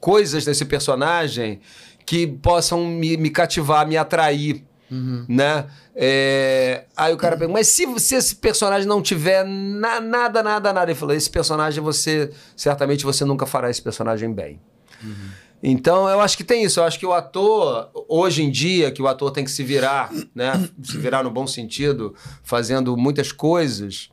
coisas 0.00 0.46
nesse 0.46 0.64
personagem 0.64 1.60
que 2.04 2.26
possam 2.26 2.84
me, 2.86 3.16
me 3.16 3.30
cativar, 3.30 3.86
me 3.86 3.96
atrair, 3.96 4.64
né? 5.28 5.66
É, 5.96 6.84
Aí 6.96 7.14
o 7.14 7.16
cara 7.16 7.36
pergunta, 7.36 7.58
mas 7.58 7.68
se, 7.68 7.86
se 8.00 8.14
esse 8.14 8.34
personagem 8.36 8.86
não 8.86 9.00
tiver 9.00 9.44
na- 9.44 10.00
nada, 10.00 10.42
nada, 10.42 10.72
nada, 10.72 10.90
ele 10.90 10.98
falou, 10.98 11.14
esse 11.14 11.30
personagem 11.30 11.82
você, 11.82 12.30
certamente 12.56 13.04
você 13.04 13.24
nunca 13.24 13.46
fará 13.46 13.70
esse 13.70 13.80
personagem 13.80 14.32
bem. 14.32 14.60
Então, 15.62 16.08
eu 16.08 16.20
acho 16.20 16.36
que 16.36 16.42
tem 16.44 16.64
isso. 16.64 16.80
Eu 16.80 16.84
acho 16.84 16.98
que 16.98 17.06
o 17.06 17.12
ator, 17.12 17.88
hoje 18.08 18.42
em 18.42 18.50
dia, 18.50 18.90
que 18.90 19.00
o 19.00 19.06
ator 19.06 19.30
tem 19.30 19.44
que 19.44 19.50
se 19.50 19.62
virar, 19.62 20.10
né? 20.34 20.68
Se 20.82 20.98
virar 20.98 21.22
no 21.22 21.30
bom 21.30 21.46
sentido, 21.46 22.14
fazendo 22.42 22.96
muitas 22.96 23.30
coisas. 23.30 24.10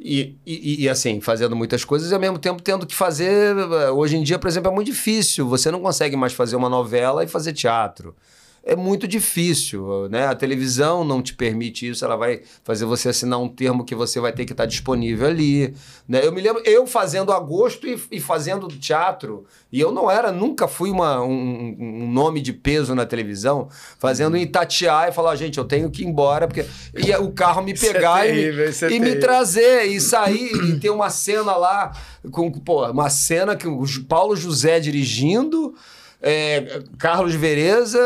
E, 0.00 0.36
e, 0.46 0.84
e, 0.84 0.88
assim, 0.88 1.20
fazendo 1.20 1.56
muitas 1.56 1.84
coisas 1.84 2.10
e 2.10 2.14
ao 2.14 2.20
mesmo 2.20 2.38
tempo 2.38 2.62
tendo 2.62 2.86
que 2.86 2.94
fazer. 2.94 3.56
eh, 3.56 3.90
Hoje 3.90 4.16
em 4.16 4.22
dia, 4.22 4.38
por 4.38 4.46
exemplo, 4.46 4.70
é 4.70 4.74
muito 4.74 4.86
difícil. 4.86 5.48
Você 5.48 5.70
não 5.70 5.80
consegue 5.80 6.16
mais 6.16 6.32
fazer 6.32 6.54
uma 6.54 6.68
novela 6.68 7.24
e 7.24 7.26
fazer 7.28 7.52
teatro. 7.52 8.14
É 8.62 8.76
muito 8.76 9.08
difícil, 9.08 10.08
né? 10.10 10.26
A 10.26 10.34
televisão 10.34 11.04
não 11.04 11.22
te 11.22 11.34
permite 11.34 11.88
isso, 11.88 12.04
ela 12.04 12.16
vai 12.16 12.42
fazer 12.62 12.84
você 12.84 13.08
assinar 13.08 13.38
um 13.40 13.48
termo 13.48 13.84
que 13.84 13.94
você 13.94 14.20
vai 14.20 14.32
ter 14.32 14.44
que 14.44 14.52
estar 14.52 14.66
disponível 14.66 15.26
ali. 15.26 15.74
Né? 16.06 16.26
Eu 16.26 16.32
me 16.32 16.40
lembro, 16.40 16.62
eu 16.66 16.86
fazendo 16.86 17.32
agosto 17.32 17.86
e, 17.86 17.98
e 18.10 18.20
fazendo 18.20 18.68
teatro, 18.68 19.44
e 19.72 19.80
eu 19.80 19.90
não 19.90 20.10
era, 20.10 20.30
nunca 20.30 20.68
fui 20.68 20.90
uma, 20.90 21.22
um, 21.22 21.76
um 21.78 22.10
nome 22.10 22.40
de 22.40 22.52
peso 22.52 22.94
na 22.94 23.06
televisão, 23.06 23.68
fazendo 23.98 24.36
em 24.36 24.42
Itatiaia 24.42 25.10
e 25.10 25.12
falar, 25.14 25.34
gente, 25.36 25.56
eu 25.58 25.64
tenho 25.64 25.90
que 25.90 26.02
ir 26.02 26.06
embora, 26.06 26.46
porque 26.46 26.66
ia 26.96 27.20
o 27.20 27.32
carro 27.32 27.62
me 27.62 27.72
é 27.72 27.76
pegar 27.76 28.26
e 28.26 28.32
me- 28.32 28.36
terrível, 28.40 28.68
isso 28.70 28.84
é 28.84 28.90
e 28.92 29.00
me 29.00 29.16
trazer 29.16 29.84
e 29.86 30.00
sair 30.00 30.52
e 30.52 30.78
ter 30.78 30.90
uma 30.90 31.10
cena 31.10 31.56
lá 31.56 31.92
com 32.30 32.50
pô, 32.50 32.86
uma 32.90 33.08
cena 33.08 33.56
que 33.56 33.66
o 33.66 33.84
Paulo 34.08 34.36
José 34.36 34.78
dirigindo, 34.80 35.74
é, 36.20 36.82
Carlos 36.98 37.34
Vereza, 37.34 38.00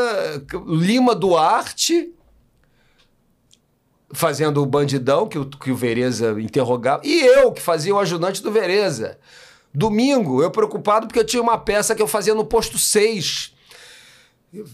Lima 0.67 1.15
Duarte 1.15 2.13
fazendo 4.13 4.63
o 4.63 4.67
bandidão 4.67 5.27
que 5.27 5.39
o, 5.39 5.47
que 5.47 5.71
o 5.71 5.77
Vereza 5.77 6.39
interrogava 6.39 7.03
e 7.05 7.23
eu 7.23 7.51
que 7.51 7.63
fazia 7.63 7.95
o 7.95 7.99
ajudante 7.99 8.43
do 8.43 8.53
Vereza. 8.53 9.19
Domingo, 9.75 10.43
eu 10.43 10.51
preocupado 10.51 11.07
porque 11.07 11.19
eu 11.19 11.25
tinha 11.25 11.43
uma 11.43 11.57
peça 11.57 11.95
que 11.95 12.03
eu 12.03 12.07
fazia 12.07 12.35
no 12.35 12.45
posto 12.45 12.77
6. 12.77 13.52
Eu- 14.53 14.67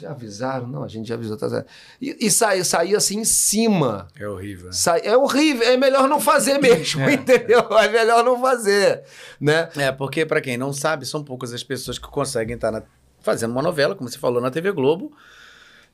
Já 0.00 0.10
avisaram? 0.10 0.66
Não, 0.66 0.82
a 0.82 0.88
gente 0.88 1.06
já 1.08 1.14
avisou. 1.14 1.36
Tá. 1.36 1.64
E, 2.00 2.16
e 2.26 2.30
saía, 2.30 2.64
saía 2.64 2.96
assim 2.96 3.20
em 3.20 3.24
cima. 3.24 4.08
É 4.18 4.26
horrível. 4.28 4.72
Sai- 4.72 5.02
é 5.04 5.16
horrível, 5.16 5.62
é 5.68 5.76
melhor 5.76 6.08
não 6.08 6.20
fazer 6.20 6.58
mesmo, 6.60 7.08
entendeu? 7.08 7.60
É 7.78 7.88
melhor 7.88 8.24
não 8.24 8.40
fazer, 8.40 9.04
né? 9.40 9.68
É, 9.76 9.92
porque 9.92 10.26
pra 10.26 10.40
quem 10.40 10.56
não 10.56 10.72
sabe, 10.72 11.06
são 11.06 11.22
poucas 11.22 11.52
as 11.52 11.62
pessoas 11.62 11.96
que 11.98 12.08
conseguem 12.08 12.56
estar 12.56 12.72
na- 12.72 12.82
fazendo 13.20 13.52
uma 13.52 13.62
novela, 13.62 13.94
como 13.94 14.10
você 14.10 14.18
falou, 14.18 14.40
na 14.40 14.50
TV 14.50 14.72
Globo, 14.72 15.12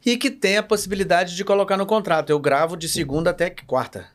e 0.04 0.16
que 0.16 0.30
tem 0.30 0.56
a 0.56 0.62
possibilidade 0.62 1.36
de 1.36 1.44
colocar 1.44 1.76
no 1.76 1.84
contrato. 1.86 2.30
Eu 2.30 2.38
gravo 2.38 2.74
de 2.76 2.88
segunda 2.88 3.30
até 3.30 3.50
quarta. 3.50 4.06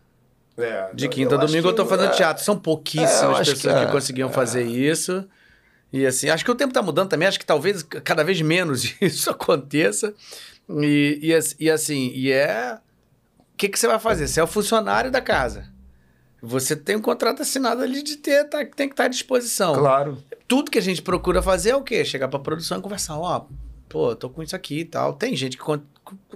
De 0.94 1.08
quinta 1.08 1.36
a 1.36 1.38
domingo 1.38 1.70
eu 1.70 1.76
tô 1.76 1.86
fazendo 1.86 2.12
teatro. 2.12 2.44
São 2.44 2.56
É, 2.56 2.60
pouquíssimas 2.60 3.38
pessoas 3.40 3.62
que 3.62 3.68
que, 3.68 3.70
é, 3.70 3.86
conseguiam 3.86 4.30
fazer 4.30 4.64
isso. 4.64 5.26
E 5.92 6.06
assim, 6.06 6.30
acho 6.30 6.46
que 6.46 6.52
o 6.52 6.56
tempo 6.56 6.74
tá 6.74 6.82
mudando 6.82 7.10
também, 7.10 7.28
acho 7.28 7.40
que 7.40 7.46
talvez 7.46 7.84
cada 7.84 8.24
vez 8.24 8.42
menos 8.42 8.96
isso 9.02 9.30
aconteça. 9.30 10.14
E, 10.70 11.20
e, 11.22 11.64
e 11.66 11.70
assim, 11.70 12.12
e 12.14 12.32
é. 12.32 12.78
O 13.38 13.58
que, 13.60 13.68
que 13.68 13.78
você 13.78 13.88
vai 13.88 14.00
fazer? 14.00 14.28
Você 14.28 14.40
é 14.40 14.44
o 14.44 14.48
funcionário 14.48 15.12
da 15.12 15.20
casa. 15.20 15.68
Você 16.42 16.76
tem 16.76 16.96
um 16.96 17.02
contrato 17.02 17.42
assinado 17.42 17.82
ali 17.82 18.02
de 18.02 18.16
ter, 18.16 18.46
tá, 18.46 18.60
tem 18.60 18.88
que 18.88 18.94
estar 18.94 19.06
à 19.06 19.08
disposição. 19.10 19.74
Claro. 19.74 20.24
Tudo 20.48 20.72
que 20.72 20.78
a 20.78 20.82
gente 20.82 21.02
procura 21.02 21.42
fazer 21.42 21.72
é 21.72 21.76
o 21.76 21.84
quê? 21.84 22.06
Chegar 22.06 22.30
pra 22.30 22.40
produção 22.40 22.80
e 22.80 22.82
conversar, 22.82 23.18
ó, 23.20 23.46
pô, 23.90 24.16
tô 24.16 24.30
com 24.30 24.42
isso 24.42 24.56
aqui 24.56 24.80
e 24.80 24.86
tal. 24.86 25.14
Tem 25.14 25.36
gente 25.36 25.58
que, 25.58 25.64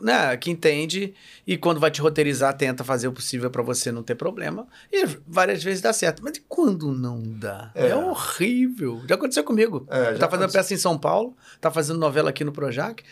né, 0.01 0.35
que 0.37 0.49
entende 0.51 1.13
e 1.45 1.57
quando 1.57 1.79
vai 1.79 1.89
te 1.91 2.01
roteirizar 2.01 2.55
tenta 2.57 2.83
fazer 2.83 3.07
o 3.07 3.13
possível 3.13 3.49
pra 3.49 3.61
você 3.63 3.91
não 3.91 4.03
ter 4.03 4.15
problema. 4.15 4.67
E 4.91 5.05
várias 5.27 5.63
vezes 5.63 5.81
dá 5.81 5.91
certo. 5.93 6.23
Mas 6.23 6.37
e 6.37 6.41
quando 6.47 6.91
não 6.91 7.21
dá? 7.21 7.71
É, 7.75 7.89
É. 7.89 7.95
horrível. 7.95 9.01
Já 9.07 9.15
aconteceu 9.15 9.43
comigo. 9.43 9.85
É, 9.89 10.13
já 10.13 10.19
tá 10.19 10.29
fazendo 10.29 10.43
aconteceu. 10.45 10.59
peça 10.61 10.73
em 10.73 10.77
São 10.77 10.97
Paulo, 10.97 11.35
tá 11.61 11.69
fazendo 11.71 11.99
novela 11.99 12.29
aqui 12.29 12.43
no 12.43 12.51
Projac. 12.51 13.03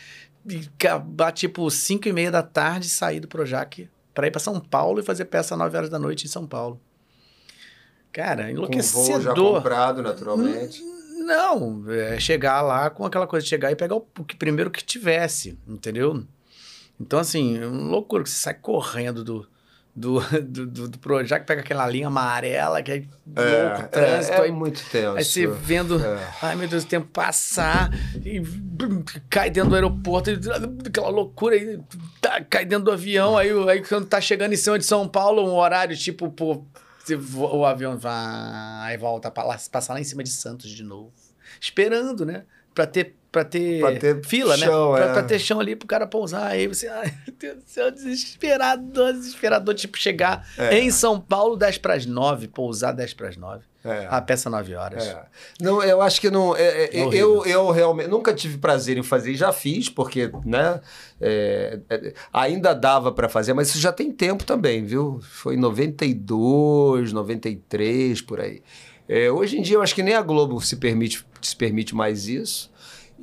E 0.50 0.68
acabar 0.80 1.32
tipo 1.32 1.70
5 1.70 2.08
e 2.08 2.14
meia 2.14 2.32
da 2.32 2.42
tarde 2.42 2.90
sair 2.90 3.20
do 3.20 3.28
Projac 3.28 3.88
pra 4.14 4.28
ir 4.28 4.32
pra 4.32 4.40
São 4.40 4.60
Paulo 4.60 5.00
e 5.00 5.04
fazer 5.04 5.26
peça 5.26 5.54
às 5.54 5.60
9 5.60 5.78
horas 5.78 5.90
da 5.90 6.00
noite 6.00 6.26
em 6.26 6.30
São 6.30 6.48
Paulo. 6.48 6.82
Cara, 8.12 8.44
Com 8.44 8.48
voo 8.48 8.48
já 8.48 8.52
enlouquecedor. 8.52 9.54
comprado, 9.56 10.02
naturalmente. 10.02 10.84
Não, 11.24 11.84
é 11.90 12.20
chegar 12.20 12.62
lá 12.62 12.90
com 12.90 13.06
aquela 13.06 13.28
coisa 13.28 13.44
de 13.44 13.50
chegar 13.50 13.72
e 13.72 13.76
pegar 13.76 13.96
o, 13.96 14.06
o 14.20 14.24
que 14.26 14.36
primeiro 14.36 14.72
que 14.72 14.84
tivesse, 14.84 15.58
entendeu? 15.68 16.26
Então, 17.02 17.19
assim, 17.19 17.57
é 17.57 17.65
uma 17.65 17.90
loucura 17.90 18.23
que 18.23 18.30
você 18.30 18.36
sai 18.38 18.53
correndo 18.53 19.23
do, 19.23 19.48
do, 19.95 20.19
do, 20.41 20.65
do, 20.68 20.88
do 20.90 20.99
Projac, 20.99 21.45
pega 21.45 21.61
aquela 21.61 21.88
linha 21.88 22.07
amarela, 22.07 22.82
que 22.82 22.91
é 22.91 22.95
louco, 22.98 23.90
trânsito, 23.90 24.34
é, 24.34 24.38
é 24.38 24.41
aí, 24.44 24.52
muito 24.52 24.82
tenso. 24.90 25.18
aí 25.18 25.23
você 25.23 25.48
vendo, 25.48 25.99
É. 26.03 26.28
ai 26.41 26.56
meu 26.56 26.68
Deus, 26.68 26.84
o 26.84 26.88
tempo 26.88 27.07
passar, 27.07 27.90
e 28.26 28.41
cai 29.30 29.49
dentro 29.49 29.69
do 29.72 29.76
aeroporto, 29.76 30.30
e, 30.30 30.40
aquela 30.88 31.10
loucura, 31.10 31.56
aí, 31.56 31.80
tá, 32.22 32.41
cai 32.44 32.65
dentro 32.65 32.86
do 32.86 32.91
avião, 32.91 33.38
aí, 33.38 33.49
aí 33.69 33.84
quando 33.84 34.06
tá 34.06 34.22
chegando 34.22 34.53
em 34.53 34.57
cima 34.57 34.78
de 34.78 34.86
São 34.86 35.07
Paulo, 35.07 35.44
um 35.44 35.56
horário 35.56 35.98
tipo, 35.98 36.30
pô, 36.32 36.64
o 37.52 37.65
avião 37.65 37.98
vai, 37.98 38.95
volta 38.98 39.32
pra 39.32 39.44
lá, 39.44 39.57
passar 39.72 39.94
lá 39.95 39.99
em 39.99 40.03
cima 40.03 40.23
de 40.23 40.30
Santos 40.30 40.69
de 40.69 40.84
novo. 40.84 41.11
Esperando, 41.60 42.26
né? 42.26 42.44
Pra 42.73 42.86
ter, 42.88 43.15
pra 43.32 43.44
ter, 43.45 43.80
Pra 43.80 43.95
ter 43.98 44.24
fila, 44.26 44.58
chão, 44.58 44.94
né? 44.94 44.98
Pra, 45.02 45.10
é. 45.10 45.14
pra 45.14 45.24
ter 45.24 45.40
chão 45.40 45.60
ali 45.60 45.76
pro 45.76 45.88
cara 45.88 46.06
pousar. 46.06 46.48
Aí 46.48 46.68
você, 46.68 46.88
ai, 46.88 47.14
meu 47.26 47.36
Deus 47.40 47.56
do 47.64 47.70
céu, 47.70 47.91
desesperador, 47.91 49.14
desesperador. 49.14 49.74
Tipo, 49.76 49.98
chegar 49.98 50.48
É. 50.58 50.78
em 50.80 50.91
São 50.91 51.20
Paulo 51.20 51.56
10 51.56 51.78
pras 51.78 52.06
9, 52.06 52.48
pousar 52.49 52.91
10 52.94 53.14
pras 53.14 53.38
9. 53.38 53.64
É. 53.84 54.06
A 54.12 54.22
peça 54.22 54.48
9 54.48 54.76
horas. 54.76 55.08
É. 55.08 55.24
Não, 55.60 55.82
eu 55.82 56.03
acho 56.03 56.22
que 56.22 56.30
não. 56.30 56.56
é, 56.56 56.84
é, 56.84 56.90
eu, 56.94 57.44
eu 57.48 57.72
realmente 57.72 58.10
nunca 58.10 58.32
tive 58.32 58.60
prazer 58.60 58.95
em 58.95 59.02
fazer, 59.02 59.34
já 59.34 59.52
fiz, 59.52 59.90
porque, 59.90 60.30
né? 60.45 60.80
é, 61.20 61.80
é, 61.90 62.14
ainda 62.32 62.76
dava 62.76 63.12
para 63.12 63.28
fazer, 63.28 63.53
mas 63.53 63.70
isso 63.70 63.80
já 63.80 63.91
tem 63.91 64.12
tempo 64.12 64.44
também, 64.44 64.84
viu? 64.86 65.20
Foi 65.24 65.56
em 65.56 65.60
92, 65.60 67.12
93, 67.12 68.22
por 68.22 68.40
aí. 68.40 68.62
Hoje 69.34 69.58
em 69.58 69.62
dia 69.62 69.76
eu 69.78 69.82
acho 69.82 69.94
que 69.95 70.03
nem 70.03 70.14
a 70.14 70.22
Globo 70.22 70.62
se 70.62 70.76
permite, 70.78 71.26
se 71.41 71.56
permite 71.56 71.94
mais 71.95 72.28
isso. 72.28 72.72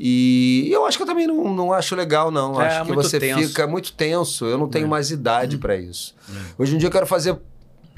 E 0.00 0.68
eu 0.70 0.86
acho 0.86 0.96
que 0.96 1.02
eu 1.02 1.06
também 1.06 1.26
não, 1.26 1.52
não 1.52 1.72
acho 1.72 1.96
legal, 1.96 2.30
não. 2.30 2.60
É, 2.62 2.68
acho 2.68 2.86
que 2.86 2.94
você 2.94 3.18
tenso. 3.18 3.48
fica 3.48 3.66
muito 3.66 3.92
tenso. 3.92 4.46
Eu 4.46 4.56
não 4.56 4.68
tenho 4.68 4.84
É. 4.84 4.88
mais 4.88 5.10
idade 5.10 5.58
para 5.58 5.76
isso. 5.76 6.14
Hoje 6.56 6.76
em 6.76 6.78
dia 6.78 6.86
eu 6.86 6.92
quero 6.92 7.06
fazer 7.06 7.36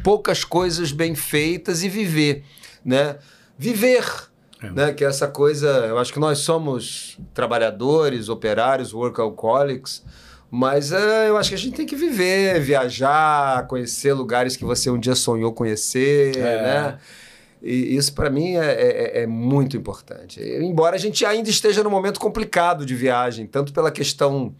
poucas 0.02 0.42
coisas 0.42 0.92
bem 0.92 1.14
feitas 1.14 1.82
e 1.82 1.90
viver, 1.90 2.42
né? 2.82 3.16
Viver. 3.58 4.04
É. 4.62 4.70
Né? 4.70 4.92
Que 4.94 5.04
é 5.04 5.08
essa 5.08 5.28
coisa, 5.28 5.68
eu 5.86 5.98
acho 5.98 6.12
que 6.12 6.18
nós 6.18 6.38
somos 6.38 7.18
trabalhadores, 7.34 8.28
operários, 8.28 8.92
workaholics, 8.94 10.02
mas 10.50 10.92
é, 10.92 11.28
eu 11.28 11.36
acho 11.36 11.50
que 11.50 11.54
a 11.54 11.58
gente 11.58 11.76
tem 11.76 11.86
que 11.86 11.96
viver, 11.96 12.60
viajar, 12.60 13.66
conhecer 13.66 14.12
lugares 14.12 14.56
que 14.56 14.64
você 14.64 14.90
um 14.90 14.98
dia 14.98 15.14
sonhou 15.14 15.52
conhecer, 15.52 16.36
é. 16.36 16.40
né? 16.62 16.98
E 17.62 17.96
isso 17.96 18.14
para 18.14 18.30
mim 18.30 18.56
é, 18.56 18.70
é, 18.70 19.22
é, 19.22 19.26
muito 19.26 19.76
importante. 19.76 20.40
Embora 20.40 20.96
a 20.96 20.98
gente 20.98 21.24
ainda 21.26 21.50
esteja 21.50 21.82
num 21.82 21.90
momento 21.90 22.18
complicado 22.18 22.86
de 22.86 22.94
viagem, 22.94 23.46
tanto 23.46 23.72
pela 23.72 23.90
questão 23.90 24.54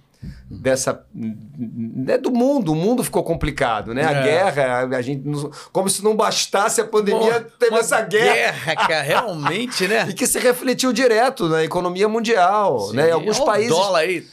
dessa 0.51 1.03
né, 1.15 2.19
do 2.19 2.31
mundo, 2.31 2.73
o 2.73 2.75
mundo 2.75 3.03
ficou 3.03 3.23
complicado, 3.23 3.95
né? 3.95 4.05
A 4.05 4.13
é. 4.13 4.23
guerra, 4.23 4.97
a 4.97 5.01
gente 5.01 5.25
como 5.73 5.89
se 5.89 6.05
não 6.05 6.15
bastasse 6.15 6.79
a 6.81 6.85
pandemia, 6.85 7.39
uma, 7.39 7.41
teve 7.41 7.77
essa 7.77 8.03
guerra. 8.03 8.35
Guerra, 8.35 8.77
cara, 8.77 9.03
realmente, 9.03 9.89
né? 9.89 10.07
e 10.11 10.13
que 10.13 10.27
se 10.27 10.39
refletiu 10.39 10.93
direto 10.93 11.49
na 11.49 11.65
economia 11.65 12.09
mundial, 12.09 12.81
Sim. 12.81 12.97
né? 12.97 13.11
Alguns 13.13 13.39
países. 13.41 13.73
O 13.73 13.77
dólar 13.77 14.01
aí 14.01 14.27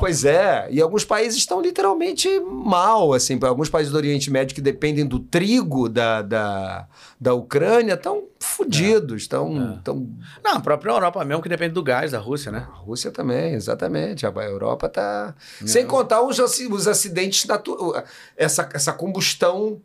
Pois 0.00 0.24
é, 0.24 0.66
e 0.70 0.80
alguns 0.80 1.04
países 1.04 1.38
estão 1.38 1.60
literalmente 1.60 2.28
mal, 2.40 3.12
assim, 3.12 3.38
alguns 3.42 3.68
países 3.68 3.92
do 3.92 3.96
Oriente 3.96 4.30
Médio 4.30 4.54
que 4.54 4.60
dependem 4.60 5.06
do 5.06 5.20
trigo 5.20 5.88
da, 5.88 6.22
da, 6.22 6.88
da 7.20 7.34
Ucrânia 7.34 7.94
estão 7.94 8.24
fodidos, 8.40 9.22
estão... 9.22 9.76
É. 9.76 9.80
Tão... 9.84 10.08
Não, 10.42 10.56
a 10.56 10.60
própria 10.60 10.90
Europa 10.90 11.24
mesmo 11.24 11.42
que 11.42 11.48
depende 11.48 11.72
do 11.74 11.82
gás 11.82 12.10
da 12.10 12.18
Rússia, 12.18 12.50
né? 12.50 12.66
A 12.68 12.76
Rússia 12.78 13.12
também, 13.12 13.54
exatamente, 13.54 14.26
a 14.26 14.30
Europa 14.30 14.86
está... 14.88 15.34
É. 15.62 15.66
Sem 15.66 15.86
contar 15.86 16.22
os, 16.22 16.38
os 16.38 16.88
acidentes, 16.88 17.44
naturais, 17.46 18.04
essa, 18.36 18.68
essa 18.72 18.92
combustão 18.92 19.80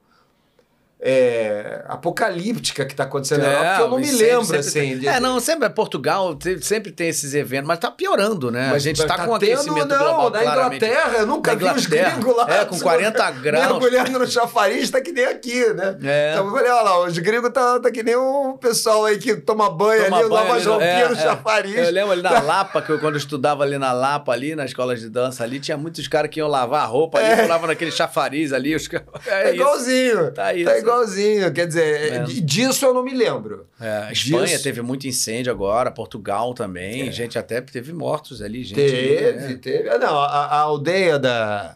é, 1.02 1.82
apocalíptica 1.88 2.86
que 2.86 2.92
está 2.92 3.06
acontecendo 3.06 3.46
é, 3.46 3.48
na 3.48 3.54
Europa, 3.54 3.76
que 3.76 3.82
eu 3.82 3.90
não 3.90 4.00
me 4.00 4.06
sempre, 4.06 4.26
lembro, 4.26 4.46
sempre 4.46 4.60
assim. 4.60 4.98
De... 5.00 5.08
É, 5.08 5.20
não, 5.20 5.40
sempre 5.40 5.66
é 5.66 5.70
Portugal, 5.70 6.38
sempre 6.62 6.92
tem 6.92 7.08
esses 7.08 7.34
eventos, 7.34 7.68
mas 7.68 7.78
está 7.78 7.90
piorando, 7.90 8.52
né? 8.52 8.68
Mas 8.68 8.76
a 8.76 8.80
gente 8.80 9.02
está 9.02 9.16
tá 9.16 9.26
com 9.26 9.40
tendo, 9.40 9.54
aquecimento 9.54 9.88
não, 9.88 9.98
global, 9.98 10.30
na 10.30 10.42
Inglaterra, 10.42 11.18
eu 11.20 11.26
nunca 11.26 11.56
vi 11.56 11.66
os 11.66 11.86
gringos 11.86 12.36
lá. 12.36 12.48
É, 12.50 12.66
com 12.66 12.78
40 12.78 13.32
graus. 13.40 13.68
Mergulhando 13.68 14.20
no 14.20 14.28
chafariz, 14.28 14.90
tá 14.90 15.00
que 15.00 15.14
nem 15.14 15.24
aqui, 15.24 15.74
né? 15.74 15.98
É. 16.04 16.32
Então 16.34 16.48
eu 16.48 16.52
falei, 16.52 16.70
olha 16.70 16.82
lá, 16.82 17.06
os 17.06 17.18
gringos 17.18 17.50
tá, 17.52 17.80
tá 17.80 17.90
que 17.90 18.04
nem 18.04 18.16
o 18.16 18.58
pessoal 18.60 19.06
aí 19.06 19.18
que 19.18 19.38
toma 19.38 19.70
banho 19.70 20.04
toma 20.04 20.18
ali, 20.18 20.30
banho 20.30 20.44
lava 20.44 20.58
as 20.58 20.66
roupinhas 20.66 20.96
é, 20.96 21.08
no 21.08 21.16
é. 21.16 21.22
chafariz. 21.22 21.78
Eu 21.78 21.92
lembro 21.92 22.12
ali 22.12 22.22
na 22.22 22.42
Lapa, 22.42 22.82
que 22.82 22.92
eu 22.92 23.00
quando 23.00 23.14
eu 23.14 23.20
estudava 23.20 23.64
ali 23.64 23.78
na 23.78 23.94
Lapa, 23.94 24.34
ali, 24.34 24.54
na 24.54 24.66
escola 24.66 24.98
de 24.98 25.10
dança 25.10 25.46
ali, 25.46 25.62
tinha 25.62 25.78
muitos 25.78 26.06
caras 26.10 26.30
que 26.30 26.42
iam 26.42 26.50
lavar 26.50 26.84
a 26.84 26.86
roupa 26.86 27.20
ali, 27.20 27.30
é. 27.30 27.44
pulavam 27.44 27.68
naquele 27.68 27.92
chafariz 27.92 28.52
ali. 28.52 28.76
Os... 28.76 28.90
É, 29.28 29.50
é 29.50 29.54
igualzinho. 29.54 30.32
Tá, 30.32 30.54
isso. 30.54 30.70
Igualzinho, 30.90 31.54
quer 31.54 31.68
dizer, 31.68 32.14
é. 32.14 32.24
disso 32.24 32.86
eu 32.86 32.94
não 32.94 33.04
me 33.04 33.14
lembro. 33.14 33.68
É, 33.80 34.08
a 34.08 34.12
Espanha 34.12 34.46
disso... 34.46 34.64
teve 34.64 34.82
muito 34.82 35.08
incêndio 35.08 35.52
agora, 35.52 35.92
Portugal 35.92 36.54
também, 36.54 37.08
é. 37.08 37.12
gente 37.12 37.38
até 37.38 37.62
teve 37.62 37.94
mortos 37.94 38.42
ali. 38.42 38.64
Gente, 38.64 38.76
teve, 38.76 39.54
é. 39.54 39.58
teve. 39.58 39.90
Ah, 39.90 39.98
não, 39.98 40.20
a, 40.20 40.46
a, 40.46 40.60
aldeia 40.60 41.18
da, 41.18 41.76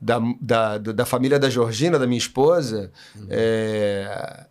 da, 0.00 0.18
da, 0.40 0.78
da 0.78 1.06
família 1.06 1.38
da 1.38 1.48
Georgina, 1.48 1.98
da 1.98 2.06
minha 2.06 2.18
esposa, 2.18 2.90
uhum. 3.16 3.26
é, 3.30 4.46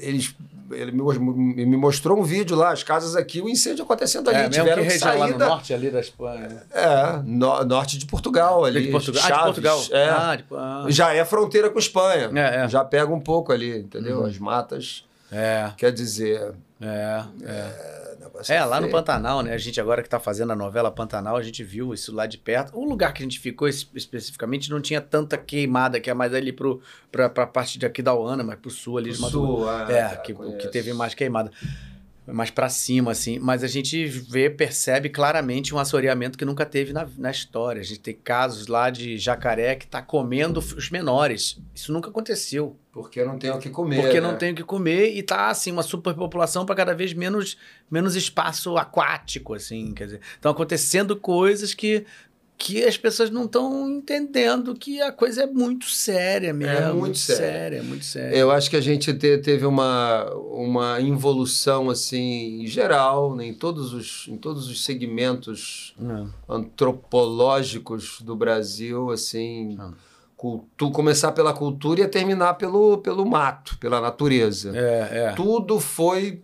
eles 0.00 0.34
ele 0.70 0.92
me 0.92 1.76
mostrou 1.76 2.18
um 2.18 2.22
vídeo 2.22 2.56
lá, 2.56 2.72
as 2.72 2.82
casas 2.82 3.16
aqui, 3.16 3.40
o 3.40 3.48
incêndio 3.48 3.84
acontecendo 3.84 4.28
ali. 4.28 4.38
É, 4.38 4.48
tiveram 4.48 4.82
que, 4.82 4.90
que 4.90 4.98
sair 4.98 5.18
lá 5.18 5.28
no 5.28 5.38
da... 5.38 5.48
norte 5.48 5.72
ali 5.74 5.90
da 5.90 6.00
Espanha. 6.00 6.62
É, 6.72 7.20
no, 7.24 7.64
norte 7.64 7.98
de 7.98 8.06
Portugal 8.06 8.64
ali. 8.64 8.86
De 8.86 8.90
Portugal. 8.90 9.22
Chaves, 9.22 9.36
ah, 9.36 9.46
de 9.46 9.62
Portugal. 9.62 9.84
É, 9.92 10.08
ah, 10.08 10.36
de... 10.36 10.44
ah. 10.52 10.84
Já 10.88 11.14
é 11.14 11.24
fronteira 11.24 11.70
com 11.70 11.78
Espanha. 11.78 12.30
É, 12.34 12.64
é. 12.64 12.68
Já 12.68 12.84
pega 12.84 13.12
um 13.12 13.20
pouco 13.20 13.52
ali, 13.52 13.78
entendeu? 13.78 14.20
Uhum. 14.20 14.26
As 14.26 14.38
matas. 14.38 15.04
É. 15.30 15.70
Quer 15.76 15.92
dizer. 15.92 16.52
É, 16.80 17.24
é. 17.42 18.07
É, 18.48 18.64
lá 18.64 18.80
no 18.80 18.88
Pantanal, 18.90 19.42
né? 19.42 19.52
A 19.52 19.58
gente 19.58 19.80
agora 19.80 20.02
que 20.02 20.06
está 20.06 20.20
fazendo 20.20 20.52
a 20.52 20.56
novela 20.56 20.90
Pantanal, 20.90 21.36
a 21.36 21.42
gente 21.42 21.64
viu 21.64 21.92
isso 21.92 22.14
lá 22.14 22.26
de 22.26 22.38
perto. 22.38 22.78
O 22.78 22.84
lugar 22.84 23.12
que 23.12 23.22
a 23.22 23.26
gente 23.26 23.40
ficou 23.40 23.68
especificamente 23.68 24.70
não 24.70 24.80
tinha 24.80 25.00
tanta 25.00 25.36
queimada, 25.36 26.00
que 26.00 26.10
é 26.10 26.14
mais 26.14 26.34
ali 26.34 26.52
para 26.52 27.26
a 27.26 27.46
parte 27.46 27.78
de 27.78 27.86
aqui 27.86 28.02
da 28.02 28.14
Uana, 28.14 28.44
mas 28.44 28.58
para 28.58 28.68
o 28.68 28.70
sul 28.70 28.98
ali. 28.98 29.10
O 29.10 29.14
sul, 29.14 29.68
ah, 29.68 29.86
é, 29.90 30.16
que, 30.16 30.34
que 30.34 30.68
teve 30.68 30.92
mais 30.92 31.14
queimada 31.14 31.50
mais 32.32 32.50
para 32.50 32.68
cima, 32.68 33.12
assim. 33.12 33.38
Mas 33.38 33.64
a 33.64 33.66
gente 33.66 34.06
vê, 34.06 34.50
percebe 34.50 35.08
claramente 35.08 35.74
um 35.74 35.78
assoreamento 35.78 36.36
que 36.36 36.44
nunca 36.44 36.66
teve 36.66 36.92
na, 36.92 37.06
na 37.16 37.30
história. 37.30 37.80
A 37.80 37.84
gente 37.84 38.00
tem 38.00 38.14
casos 38.14 38.66
lá 38.66 38.90
de 38.90 39.18
jacaré 39.18 39.74
que 39.74 39.84
está 39.84 40.02
comendo 40.02 40.60
os 40.60 40.90
menores. 40.90 41.58
Isso 41.74 41.92
nunca 41.92 42.10
aconteceu. 42.10 42.76
Porque 42.92 43.24
não 43.24 43.38
tem 43.38 43.50
o 43.50 43.58
que 43.58 43.70
comer. 43.70 44.00
Porque 44.00 44.20
né? 44.20 44.26
não 44.26 44.36
tem 44.36 44.52
o 44.52 44.54
que 44.54 44.64
comer 44.64 45.14
e 45.14 45.22
tá, 45.22 45.48
assim, 45.48 45.70
uma 45.70 45.82
superpopulação 45.82 46.66
para 46.66 46.74
cada 46.74 46.94
vez 46.94 47.12
menos, 47.12 47.56
menos 47.90 48.16
espaço 48.16 48.76
aquático, 48.76 49.54
assim. 49.54 49.92
Quer 49.94 50.04
dizer, 50.04 50.20
estão 50.34 50.50
acontecendo 50.50 51.16
coisas 51.16 51.74
que 51.74 52.04
que 52.58 52.84
as 52.84 52.98
pessoas 52.98 53.30
não 53.30 53.44
estão 53.44 53.88
entendendo 53.88 54.74
que 54.74 55.00
a 55.00 55.12
coisa 55.12 55.44
é 55.44 55.46
muito 55.46 55.88
séria 55.88 56.52
mesmo. 56.52 56.74
É 56.74 56.86
muito, 56.86 56.98
muito 56.98 57.18
séria. 57.18 57.46
séria. 57.46 57.76
É 57.76 57.82
muito 57.82 58.04
séria. 58.04 58.36
Eu 58.36 58.50
acho 58.50 58.68
que 58.68 58.76
a 58.76 58.80
gente 58.80 59.14
te, 59.14 59.38
teve 59.38 59.64
uma, 59.64 60.28
uma 60.34 61.00
involução 61.00 61.88
assim 61.88 62.62
em 62.62 62.66
geral, 62.66 63.36
né, 63.36 63.46
em, 63.46 63.54
todos 63.54 63.92
os, 63.92 64.26
em 64.26 64.36
todos 64.36 64.68
os 64.68 64.84
segmentos 64.84 65.94
é. 66.02 66.26
antropológicos 66.52 68.20
do 68.20 68.34
Brasil, 68.34 69.10
assim. 69.10 69.78
É. 69.80 70.08
Cultu 70.36 70.92
começar 70.92 71.32
pela 71.32 71.52
cultura 71.52 72.02
e 72.02 72.08
terminar 72.08 72.54
pelo, 72.54 72.98
pelo 72.98 73.26
mato, 73.26 73.76
pela 73.78 74.00
natureza. 74.00 74.72
É, 74.72 75.08
é. 75.26 75.32
Tudo 75.32 75.80
foi 75.80 76.42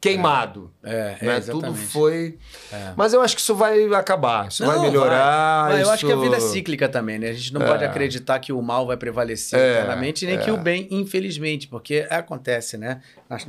queimado. 0.00 0.70
É, 0.82 1.16
é, 1.20 1.26
né? 1.26 1.40
Tudo 1.40 1.74
foi. 1.74 2.38
É. 2.72 2.94
Mas 2.96 3.12
eu 3.12 3.20
acho 3.20 3.36
que 3.36 3.42
isso 3.42 3.54
vai 3.54 3.84
acabar, 3.92 4.48
isso 4.48 4.64
não, 4.64 4.70
vai 4.70 4.80
melhorar. 4.80 5.64
Vai. 5.64 5.72
Mas 5.72 5.80
isso... 5.80 5.88
eu 5.88 5.92
acho 5.92 6.06
que 6.06 6.12
a 6.12 6.16
vida 6.16 6.36
é 6.36 6.40
cíclica 6.40 6.88
também, 6.88 7.18
né? 7.18 7.28
A 7.28 7.32
gente 7.34 7.52
não 7.52 7.60
é. 7.60 7.66
pode 7.66 7.84
acreditar 7.84 8.38
que 8.38 8.52
o 8.52 8.62
mal 8.62 8.86
vai 8.86 8.96
prevalecer 8.96 9.58
é, 9.58 9.72
eternamente, 9.74 10.24
nem 10.24 10.38
que 10.38 10.48
é. 10.48 10.52
o 10.52 10.56
bem, 10.56 10.88
infelizmente, 10.90 11.68
porque 11.68 12.06
acontece, 12.08 12.78
né? 12.78 13.02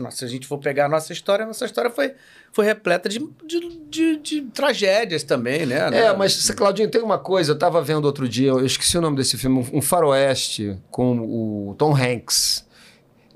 Se 0.09 0.25
a 0.25 0.27
gente 0.27 0.45
for 0.45 0.57
pegar 0.57 0.85
a 0.85 0.89
nossa 0.89 1.13
história, 1.13 1.45
a 1.45 1.47
nossa 1.47 1.63
história 1.63 1.89
foi, 1.89 2.13
foi 2.51 2.65
repleta 2.65 3.07
de, 3.07 3.19
de, 3.45 3.79
de, 3.89 4.17
de 4.17 4.41
tragédias 4.53 5.23
também, 5.23 5.65
né? 5.65 5.89
É, 5.93 6.13
mas, 6.13 6.51
Claudinho, 6.51 6.89
tem 6.89 7.01
uma 7.01 7.17
coisa, 7.17 7.51
eu 7.51 7.55
estava 7.55 7.81
vendo 7.81 8.03
outro 8.05 8.27
dia, 8.27 8.49
eu 8.49 8.65
esqueci 8.65 8.97
o 8.97 9.01
nome 9.01 9.15
desse 9.15 9.37
filme, 9.37 9.65
um 9.71 9.81
faroeste 9.81 10.77
com 10.89 11.17
o 11.19 11.75
Tom 11.77 11.95
Hanks. 11.95 12.69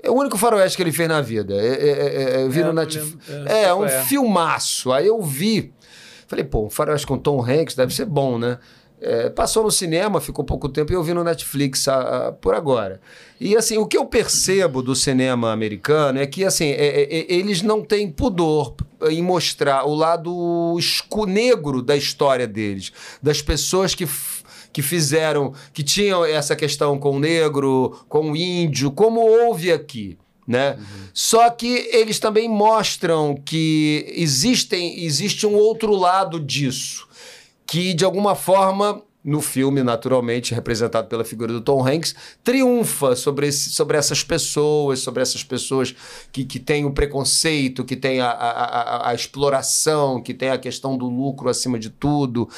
É 0.06 0.10
o 0.10 0.14
único 0.14 0.38
faroeste 0.38 0.76
que 0.76 0.82
ele 0.82 0.92
fez 0.92 1.08
na 1.08 1.20
vida. 1.20 1.54
É, 1.54 1.66
é, 1.66 1.90
é, 1.90 2.36
é 2.36 2.42
eu 2.44 2.50
vi 2.50 2.62
no 2.62 2.72
Netflix. 2.72 3.28
É, 3.46 3.64
é, 3.64 3.74
um 3.74 3.88
filmaço. 3.88 4.92
Aí 4.92 5.06
eu 5.06 5.20
vi. 5.20 5.72
Falei, 6.28 6.44
pô, 6.44 6.66
um 6.66 6.70
faroeste 6.70 7.06
com 7.06 7.18
Tom 7.18 7.44
Hanks 7.44 7.74
deve 7.74 7.92
ser 7.92 8.04
bom, 8.04 8.38
né? 8.38 8.58
É, 8.98 9.28
passou 9.28 9.62
no 9.62 9.70
cinema, 9.70 10.22
ficou 10.22 10.42
pouco 10.44 10.68
tempo 10.70 10.90
e 10.90 10.94
eu 10.94 11.02
vi 11.02 11.12
no 11.12 11.22
Netflix 11.22 11.86
a, 11.86 12.28
a, 12.28 12.32
por 12.32 12.54
agora. 12.54 13.00
E 13.38 13.54
assim, 13.54 13.76
o 13.76 13.86
que 13.86 13.96
eu 13.96 14.06
percebo 14.06 14.80
do 14.80 14.94
cinema 14.94 15.52
americano 15.52 16.18
é 16.18 16.26
que 16.26 16.44
assim, 16.44 16.70
é, 16.70 17.02
é, 17.02 17.32
eles 17.32 17.60
não 17.60 17.82
têm 17.82 18.10
pudor 18.10 18.74
em 19.10 19.22
mostrar 19.22 19.84
o 19.84 19.94
lado 19.94 20.76
esco 20.78 21.26
negro 21.26 21.82
da 21.82 21.94
história 21.94 22.46
deles, 22.46 22.90
das 23.22 23.42
pessoas 23.42 23.94
que 23.94 24.06
que 24.76 24.82
fizeram, 24.82 25.54
que 25.72 25.82
tinham 25.82 26.22
essa 26.22 26.54
questão 26.54 26.98
com 26.98 27.12
o 27.12 27.18
negro, 27.18 27.98
com 28.10 28.32
o 28.32 28.36
índio, 28.36 28.90
como 28.90 29.20
houve 29.20 29.72
aqui. 29.72 30.18
Né? 30.46 30.72
Uhum. 30.72 30.84
Só 31.14 31.48
que 31.48 31.88
eles 31.90 32.18
também 32.18 32.46
mostram 32.46 33.40
que 33.42 34.04
existem, 34.14 35.02
existe 35.02 35.46
um 35.46 35.54
outro 35.54 35.96
lado 35.96 36.38
disso, 36.38 37.08
que 37.66 37.94
de 37.94 38.04
alguma 38.04 38.34
forma 38.34 39.00
no 39.26 39.40
filme, 39.40 39.82
naturalmente, 39.82 40.54
representado 40.54 41.08
pela 41.08 41.24
figura 41.24 41.52
do 41.52 41.60
Tom 41.60 41.84
Hanks, 41.84 42.14
triunfa 42.44 43.16
sobre, 43.16 43.48
esse, 43.48 43.70
sobre 43.70 43.98
essas 43.98 44.22
pessoas, 44.22 45.00
sobre 45.00 45.20
essas 45.20 45.42
pessoas 45.42 45.92
que, 46.30 46.44
que 46.44 46.60
têm 46.60 46.84
o 46.84 46.92
preconceito, 46.92 47.84
que 47.84 47.96
têm 47.96 48.20
a, 48.20 48.30
a, 48.30 48.50
a, 48.50 49.10
a 49.10 49.14
exploração, 49.14 50.22
que 50.22 50.32
têm 50.32 50.50
a 50.50 50.58
questão 50.58 50.96
do 50.96 51.08
lucro 51.08 51.48
acima 51.48 51.76
de 51.76 51.90
tudo. 51.90 52.48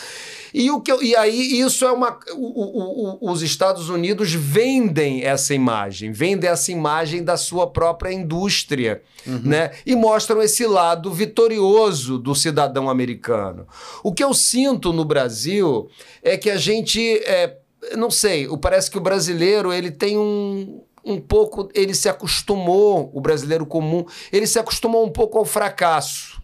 E, 0.53 0.71
o 0.71 0.79
que 0.83 0.93
eu, 0.93 1.03
e 1.03 1.17
aí 1.17 1.59
isso 1.59 1.87
é 1.87 1.91
uma. 1.91 2.19
O, 2.35 3.27
o, 3.27 3.33
os 3.33 3.41
Estados 3.41 3.89
Unidos 3.89 4.35
vendem 4.35 5.25
essa 5.25 5.55
imagem, 5.55 6.13
vendem 6.13 6.51
essa 6.51 6.71
imagem 6.71 7.25
da 7.25 7.39
sua 7.39 7.67
própria 7.67 8.13
indústria, 8.13 9.03
uhum. 9.27 9.41
né? 9.43 9.71
E 9.87 9.97
mostram 9.97 10.43
esse 10.43 10.67
lado 10.67 11.11
vitorioso 11.11 12.19
do 12.19 12.35
cidadão 12.35 12.91
americano. 12.91 13.67
O 14.03 14.13
que 14.13 14.23
eu 14.23 14.35
sinto 14.35 14.93
no 14.93 15.05
Brasil 15.05 15.89
é 16.23 16.37
que 16.37 16.51
a 16.51 16.58
gente. 16.59 17.19
É, 17.25 17.57
não 17.97 18.11
sei, 18.11 18.47
parece 18.59 18.91
que 18.91 18.99
o 18.99 19.01
brasileiro 19.01 19.73
ele 19.73 19.91
tem 19.91 20.19
um, 20.19 20.83
um 21.05 21.19
pouco. 21.19 21.71
Ele 21.75 21.95
se 21.95 22.09
acostumou, 22.09 23.11
o 23.15 23.21
brasileiro 23.21 23.65
comum, 23.65 24.05
ele 24.31 24.47
se 24.47 24.59
acostumou 24.59 25.07
um 25.07 25.11
pouco 25.11 25.39
ao 25.39 25.45
fracasso 25.45 26.39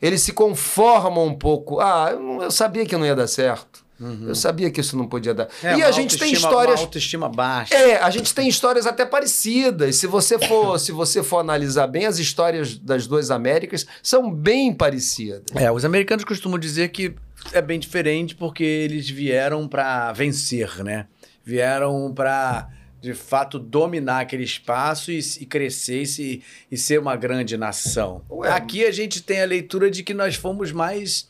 eles 0.00 0.22
se 0.22 0.32
conformam 0.32 1.26
um 1.26 1.34
pouco. 1.34 1.80
Ah, 1.80 2.10
eu 2.12 2.50
sabia 2.50 2.86
que 2.86 2.96
não 2.96 3.04
ia 3.04 3.16
dar 3.16 3.26
certo. 3.26 3.84
Eu 4.00 4.34
sabia 4.34 4.70
que 4.70 4.80
isso 4.80 4.96
não 4.96 5.06
podia 5.08 5.34
dar. 5.34 5.48
É, 5.62 5.76
e 5.78 5.82
a 5.82 5.90
gente 5.90 6.16
tem 6.16 6.32
histórias. 6.32 6.78
Autoestima 6.80 7.28
baixa. 7.28 7.74
É, 7.74 7.96
a 8.00 8.10
gente 8.10 8.32
tem 8.34 8.46
histórias 8.48 8.86
até 8.86 9.04
parecidas. 9.04 9.96
Se 9.96 10.06
você 10.06 10.38
for, 10.38 10.78
se 10.80 10.92
você 10.92 11.22
for 11.22 11.38
analisar 11.38 11.86
bem, 11.88 12.06
as 12.06 12.18
histórias 12.18 12.76
das 12.78 13.06
duas 13.06 13.30
Américas 13.30 13.86
são 14.02 14.30
bem 14.32 14.72
parecidas. 14.72 15.42
É, 15.54 15.70
os 15.72 15.84
americanos 15.84 16.24
costumam 16.24 16.58
dizer 16.58 16.88
que 16.90 17.14
é 17.52 17.60
bem 17.60 17.78
diferente 17.78 18.34
porque 18.34 18.62
eles 18.64 19.08
vieram 19.10 19.66
para 19.66 20.12
vencer, 20.12 20.82
né? 20.84 21.06
Vieram 21.44 22.12
para 22.14 22.68
de 23.00 23.14
fato 23.14 23.60
dominar 23.60 24.20
aquele 24.20 24.42
espaço 24.42 25.12
e, 25.12 25.20
e 25.40 25.46
crescer 25.46 26.02
e, 26.02 26.06
se- 26.06 26.42
e 26.70 26.76
ser 26.76 26.98
uma 26.98 27.14
grande 27.14 27.56
nação. 27.56 28.22
Ué. 28.28 28.50
Aqui 28.50 28.84
a 28.84 28.90
gente 28.90 29.22
tem 29.22 29.40
a 29.40 29.44
leitura 29.46 29.88
de 29.90 30.02
que 30.02 30.12
nós 30.12 30.34
fomos 30.34 30.72
mais 30.72 31.27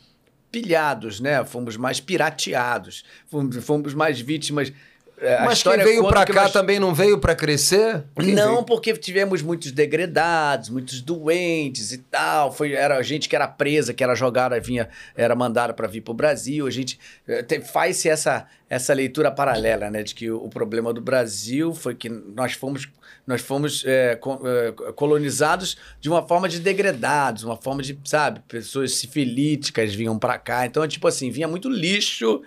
pilhados, 0.51 1.20
né? 1.20 1.45
Fomos 1.45 1.77
mais 1.77 2.01
pirateados, 2.01 3.05
fomos, 3.31 3.57
fomos 3.65 3.95
mais 3.95 4.20
vítimas. 4.20 4.73
É, 5.20 5.35
a 5.35 5.39
Mas 5.41 5.47
quem 5.47 5.53
história 5.73 5.85
veio 5.85 6.07
pra 6.07 6.25
que 6.25 6.33
cá 6.33 6.43
nós- 6.45 6.53
também 6.53 6.79
não 6.79 6.95
veio 6.95 7.19
pra 7.19 7.35
crescer? 7.35 8.05
Quem 8.20 8.35
não, 8.37 8.53
veio? 8.55 8.62
porque 8.65 8.93
tivemos 8.97 9.43
muitos 9.43 9.73
degradados, 9.73 10.69
muitos 10.69 11.01
doentes 11.03 11.91
e 11.91 11.99
tal. 11.99 12.53
Foi, 12.53 12.73
era 12.73 13.03
gente 13.03 13.29
que 13.29 13.35
era 13.35 13.49
presa, 13.49 13.93
que 13.93 14.05
era 14.05 14.15
jogada, 14.15 14.61
vinha, 14.61 14.89
era 15.16 15.35
mandada 15.35 15.75
para 15.75 15.89
vir 15.89 16.03
para 16.03 16.12
o 16.12 16.15
Brasil. 16.15 16.69
A 16.69 16.70
gente 16.70 17.01
te- 17.49 17.61
faz-se 17.61 18.09
essa, 18.09 18.47
essa 18.70 18.95
leitura 18.95 19.29
paralela, 19.33 19.91
né? 19.91 20.05
De 20.05 20.15
que 20.15 20.31
o, 20.31 20.45
o 20.45 20.49
problema 20.49 20.93
do 20.95 21.01
Brasil 21.01 21.75
foi 21.75 21.97
que 21.97 22.09
nós 22.09 22.53
fomos, 22.53 22.89
nós 23.29 23.43
fomos 23.43 23.85
co- 24.21 24.41
eh, 24.45 24.73
colonizados 24.93 25.77
de 26.01 26.09
uma 26.09 26.27
forma 26.27 26.49
de 26.49 26.59
degradados, 26.59 27.45
uma 27.45 27.57
forma 27.59 27.83
de, 27.83 27.97
sabe, 28.05 28.41
pessoas 28.49 28.95
sifilíticas 28.95 29.95
vinham 29.95 30.19
para 30.19 30.39
cá. 30.39 30.65
Então, 30.65 30.89
tipo 30.89 31.07
assim, 31.07 31.31
vinha 31.31 31.47
muito 31.47 31.69
lixo 31.69 32.41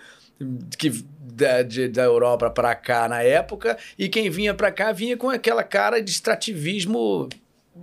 que 0.80 0.90
da, 1.20 1.62
de- 1.62 1.88
da 1.88 2.02
Europa 2.04 2.50
para 2.50 2.74
cá 2.74 3.08
na 3.08 3.22
época, 3.22 3.78
e 3.98 4.10
quem 4.10 4.28
vinha 4.28 4.56
para 4.56 4.72
cá 4.72 4.92
vinha 4.92 5.16
com 5.16 5.30
aquela 5.30 5.64
cara 5.64 6.02
de 6.02 6.10
extrativismo 6.10 7.30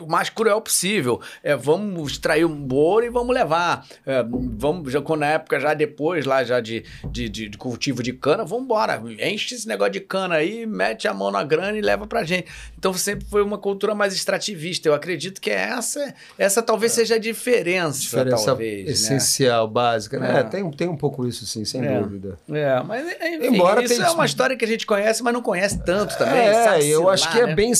mais 0.06 0.28
cruel 0.28 0.60
possível. 0.60 1.20
É, 1.42 1.56
vamos 1.56 2.12
extrair 2.12 2.44
um 2.44 2.66
ouro 2.72 3.06
e 3.06 3.08
vamos 3.10 3.34
levar. 3.34 3.86
É, 4.04 4.22
vamos, 4.56 4.92
já, 4.92 5.00
quando 5.00 5.20
na 5.20 5.26
época, 5.28 5.58
já 5.58 5.72
depois, 5.74 6.26
lá 6.26 6.44
já 6.44 6.60
de, 6.60 6.84
de, 7.10 7.28
de- 7.28 7.48
de 7.48 7.58
cultivo 7.58 8.02
de 8.02 8.12
cana, 8.12 8.44
vamos 8.44 8.64
embora. 8.64 9.02
Enche 9.20 9.54
esse 9.54 9.66
negócio 9.66 9.92
de 9.92 10.00
cana 10.00 10.34
aí, 10.36 10.66
mete 10.66 11.08
a 11.08 11.14
mão 11.14 11.30
na 11.30 11.42
grana 11.42 11.76
e 11.76 11.80
leva 11.80 12.06
pra 12.06 12.22
gente. 12.24 12.46
Então 12.78 12.92
sempre 12.94 13.26
foi 13.26 13.42
uma 13.42 13.58
cultura 13.58 13.94
mais 13.94 14.12
extrativista. 14.14 14.88
Eu 14.88 14.94
acredito 14.94 15.40
que 15.40 15.50
essa, 15.50 16.14
essa 16.38 16.62
talvez 16.62 16.92
seja 16.92 17.14
a 17.14 17.18
diferença, 17.18 18.00
Diferença 18.00 18.44
talvez. 18.46 18.84
né? 18.86 18.92
essencial, 18.92 19.66
básica, 19.66 20.18
né? 20.18 20.40
É. 20.40 20.42
Tem, 20.44 20.70
tem 20.70 20.88
um 20.88 20.96
pouco 20.96 21.26
isso, 21.26 21.46
sim, 21.46 21.64
sem 21.64 21.84
É. 21.84 22.00
dúvida. 22.00 22.38
É, 22.50 22.82
mas 22.82 23.06
enfim, 23.06 23.46
Embora 23.54 23.82
isso 23.82 24.00
é 24.02 24.10
uma 24.10 24.26
história 24.26 24.56
que 24.56 24.64
a 24.64 24.68
gente 24.68 24.86
conhece, 24.86 25.22
mas 25.22 25.32
não 25.32 25.42
conhece 25.42 25.82
tanto 25.84 26.16
também. 26.18 26.38
É, 26.40 26.84
eu 26.84 27.04
lá, 27.04 27.12
acho 27.14 27.30
que 27.32 27.40
é 27.40 27.46
né? 27.46 27.54
bem 27.54 27.74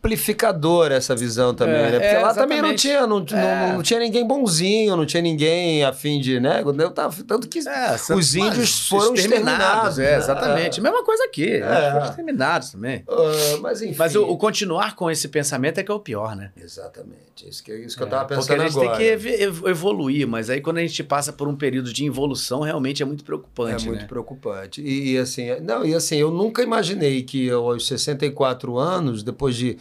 simplificadora 0.00 0.94
essa 0.94 1.14
visão 1.14 1.54
também, 1.54 1.74
É, 1.76 1.82
né? 1.90 1.90
Porque 2.00 2.06
é, 2.06 2.18
lá 2.20 2.32
também 2.34 2.62
não 2.62 2.74
tinha, 2.74 3.06
não, 3.06 3.20
não- 3.20 3.38
É. 3.38 3.72
não 3.74 3.82
tinha 3.82 4.00
ninguém 4.00 4.26
bonzinho, 4.26 4.96
não 4.96 5.04
tinha 5.04 5.22
ninguém 5.22 5.84
a 5.84 5.92
fim 5.92 6.18
de, 6.20 6.40
né? 6.40 6.62
Eu 6.64 6.90
tava, 6.90 7.14
tanto 7.24 7.46
que 7.48 7.58
É, 7.68 8.14
os 8.14 8.34
índios 8.34 8.88
foram 8.88 9.14
exterminados. 9.14 9.98
É, 9.98 10.16
exatamente. 10.16 10.80
Mesma 10.80 11.04
coisa 11.04 11.24
aqui. 11.24 11.52
É. 11.56 11.92
Foram 11.92 12.06
exterminados 12.06 12.70
também. 12.70 13.04
Ah, 13.08 13.58
mas 13.60 13.82
enfim. 13.82 13.94
Mas 13.98 14.16
o, 14.16 14.24
o 14.24 14.36
continuar 14.38 14.96
com 14.96 15.10
esse 15.10 15.28
pensamento 15.28 15.78
é 15.78 15.82
que 15.82 15.90
é 15.90 15.94
o 15.94 16.00
pior, 16.00 16.34
né? 16.34 16.50
Exatamente, 16.56 17.46
isso 17.48 17.62
que, 17.62 17.72
isso 17.74 17.96
que 17.96 18.02
eu 18.02 18.08
tava 18.08 18.24
Porque 18.24 18.36
pensando 18.40 18.62
a 18.62 18.68
gente 18.68 18.78
agora. 18.78 18.96
tem 18.96 18.98
que 18.98 19.04
ev- 19.12 19.26
ev- 19.42 19.66
evoluir, 19.66 20.26
mas 20.26 20.48
aí 20.48 20.60
quando 20.60 20.78
a 20.78 20.80
gente 20.80 21.04
passa 21.04 21.32
por 21.32 21.46
um 21.46 21.54
período 21.56 21.92
de 21.92 22.04
involução, 22.04 22.60
realmente 22.60 23.02
é 23.02 23.06
muito 23.06 23.22
É 23.22 23.26
preocupante, 23.26 23.86
muito 23.86 24.00
né? 24.02 24.06
preocupante. 24.08 24.80
E, 24.80 25.12
e, 25.12 25.18
assim, 25.18 25.60
não, 25.60 25.84
e 25.84 25.94
assim, 25.94 26.16
eu 26.16 26.30
nunca 26.30 26.62
imaginei 26.62 27.22
que 27.22 27.44
eu, 27.46 27.66
aos 27.70 27.86
64 27.86 28.78
anos, 28.78 29.22
depois 29.22 29.54
de, 29.54 29.76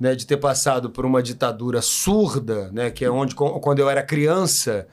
né, 0.00 0.14
de 0.14 0.26
ter 0.26 0.38
passado 0.38 0.88
por 0.90 1.04
uma 1.04 1.22
ditadura 1.22 1.82
surda, 1.82 2.70
né, 2.72 2.90
que 2.90 3.04
é 3.04 3.10
onde 3.10 3.34
quando 3.34 3.78
eu 3.80 3.88
era 3.90 4.02
criança, 4.02 4.88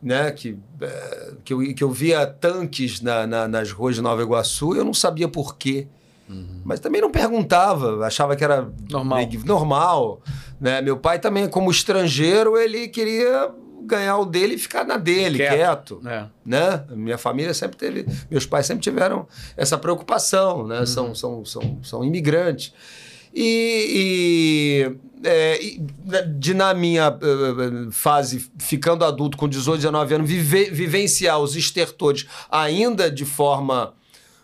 né, 0.00 0.30
que, 0.30 0.56
eh, 0.80 1.32
que, 1.44 1.52
eu, 1.52 1.74
que 1.74 1.82
eu 1.82 1.90
via 1.90 2.24
tanques 2.24 3.00
na, 3.00 3.26
na- 3.26 3.48
nas 3.48 3.72
ruas 3.72 3.96
de 3.96 4.00
Nova 4.00 4.22
Iguaçu, 4.22 4.76
eu 4.76 4.84
não 4.84 4.94
sabia 4.94 5.26
por 5.28 5.56
quê. 5.56 5.86
Mas 6.62 6.78
também 6.78 7.00
não 7.00 7.10
perguntava, 7.10 8.04
achava 8.06 8.36
que 8.36 8.44
era 8.44 8.68
Normal. 8.90 9.18
normal. 9.46 10.20
Né? 10.60 10.82
Meu 10.82 10.98
pai 10.98 11.18
também, 11.18 11.48
como 11.48 11.70
estrangeiro, 11.70 12.58
ele 12.58 12.86
queria 12.88 13.50
ganhar 13.86 14.18
o 14.18 14.26
dele 14.26 14.54
e 14.56 14.58
ficar 14.58 14.84
na 14.84 14.98
dele, 14.98 15.38
Quieto. 15.38 15.96
quieto 15.96 16.00
É. 16.06 16.26
né? 16.44 16.84
Minha 16.90 17.16
família 17.16 17.54
sempre 17.54 17.78
teve, 17.78 18.06
meus 18.30 18.44
pais 18.44 18.66
sempre 18.66 18.82
tiveram 18.82 19.26
essa 19.56 19.78
preocupação, 19.78 20.66
né? 20.66 20.84
São, 20.84 21.14
são, 21.14 21.42
são, 21.46 21.78
são 21.82 22.04
imigrantes. 22.04 22.74
E, 23.40 24.90
e, 25.22 25.28
é, 25.28 25.62
e, 25.64 25.80
de 26.38 26.54
na 26.54 26.74
minha 26.74 27.16
eh, 27.22 27.88
fase, 27.92 28.50
ficando 28.58 29.04
adulto 29.04 29.36
com 29.36 29.48
18, 29.48 29.76
19 29.76 30.14
anos, 30.16 30.28
vive- 30.28 30.70
vivenciar 30.70 31.38
os 31.38 31.54
estertores 31.54 32.26
ainda 32.50 33.08
de 33.08 33.24
forma 33.24 33.94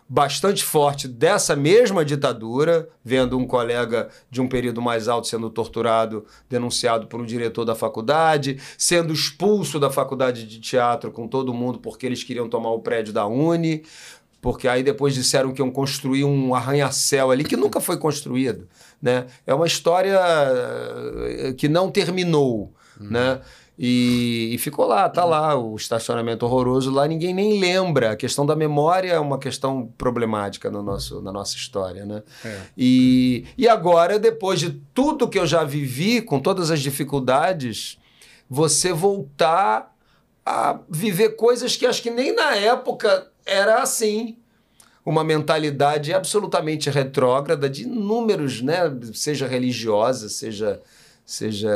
bastante 0.07 0.63
forte 0.63 1.09
dessa 1.09 1.57
mesma 1.57 2.05
ditadura, 2.05 2.87
vendo 3.03 3.37
um 3.37 3.45
colega 3.45 4.07
de 4.31 4.39
um 4.39 4.47
período 4.47 4.81
mais 4.81 5.09
alto 5.09 5.27
sendo 5.27 5.49
torturado, 5.49 6.23
denunciado 6.49 7.07
por 7.07 7.19
um 7.19 7.25
diretor 7.25 7.65
da 7.65 7.75
faculdade, 7.75 8.61
sendo 8.77 9.11
expulso 9.11 9.77
da 9.77 9.89
faculdade 9.89 10.47
de 10.47 10.61
teatro 10.61 11.11
com 11.11 11.27
todo 11.27 11.53
mundo 11.53 11.79
porque 11.79 12.05
eles 12.05 12.23
queriam 12.23 12.47
tomar 12.47 12.69
o 12.69 12.79
prédio 12.79 13.11
da 13.11 13.25
Uni, 13.25 13.83
porque 14.39 14.67
aí 14.67 14.83
depois 14.83 15.15
disseram 15.15 15.51
que 15.51 15.59
iam 15.59 15.71
construir 15.71 16.23
um 16.23 16.53
arranha-céu 16.53 17.31
ali 17.31 17.43
que 17.43 17.57
nunca 17.57 17.81
foi 17.81 17.97
construído, 17.97 18.69
né? 19.05 19.27
É 19.45 19.53
uma 19.53 19.67
história 19.67 20.19
eh, 20.19 21.53
que 21.55 21.69
não 21.69 21.91
terminou, 21.91 22.73
né? 22.99 23.39
E, 23.77 24.51
e 24.53 24.57
ficou 24.57 24.87
lá, 24.87 25.07
tá 25.07 25.23
lá, 25.23 25.55
o 25.55 25.75
estacionamento 25.75 26.43
horroroso 26.43 26.89
lá, 26.89 27.07
ninguém 27.07 27.31
nem 27.31 27.59
lembra. 27.59 28.13
A 28.13 28.15
questão 28.15 28.47
da 28.47 28.55
memória 28.55 29.11
é 29.11 29.19
uma 29.19 29.37
questão 29.37 29.93
problemática 29.95 30.71
no 30.71 30.81
nosso, 30.81 31.21
na 31.21 31.31
nossa 31.31 31.55
história, 31.55 32.03
né? 32.03 32.23
É. 32.43 32.61
E, 32.75 33.45
e 33.55 33.67
agora, 33.67 34.17
depois 34.17 34.59
de 34.59 34.71
tudo 34.91 35.27
que 35.29 35.37
eu 35.37 35.45
já 35.45 35.63
vivi, 35.63 36.19
com 36.19 36.39
todas 36.39 36.71
as 36.71 36.79
dificuldades, 36.79 37.99
você 38.49 38.91
voltar 38.91 39.93
a 40.43 40.79
viver 40.89 41.35
coisas 41.35 41.75
que 41.75 41.85
acho 41.85 42.01
que 42.01 42.09
nem 42.09 42.33
na 42.33 42.55
época 42.55 43.27
era 43.45 43.83
assim. 43.83 44.37
Uma 45.05 45.23
mentalidade 45.23 46.11
absolutamente 46.11 46.89
retrógrada 46.89 47.69
de 47.69 47.83
inúmeros, 47.83 48.61
né? 48.61 48.79
Seja 49.13 49.47
religiosa, 49.47 50.27
seja, 50.27 50.81
seja 51.23 51.69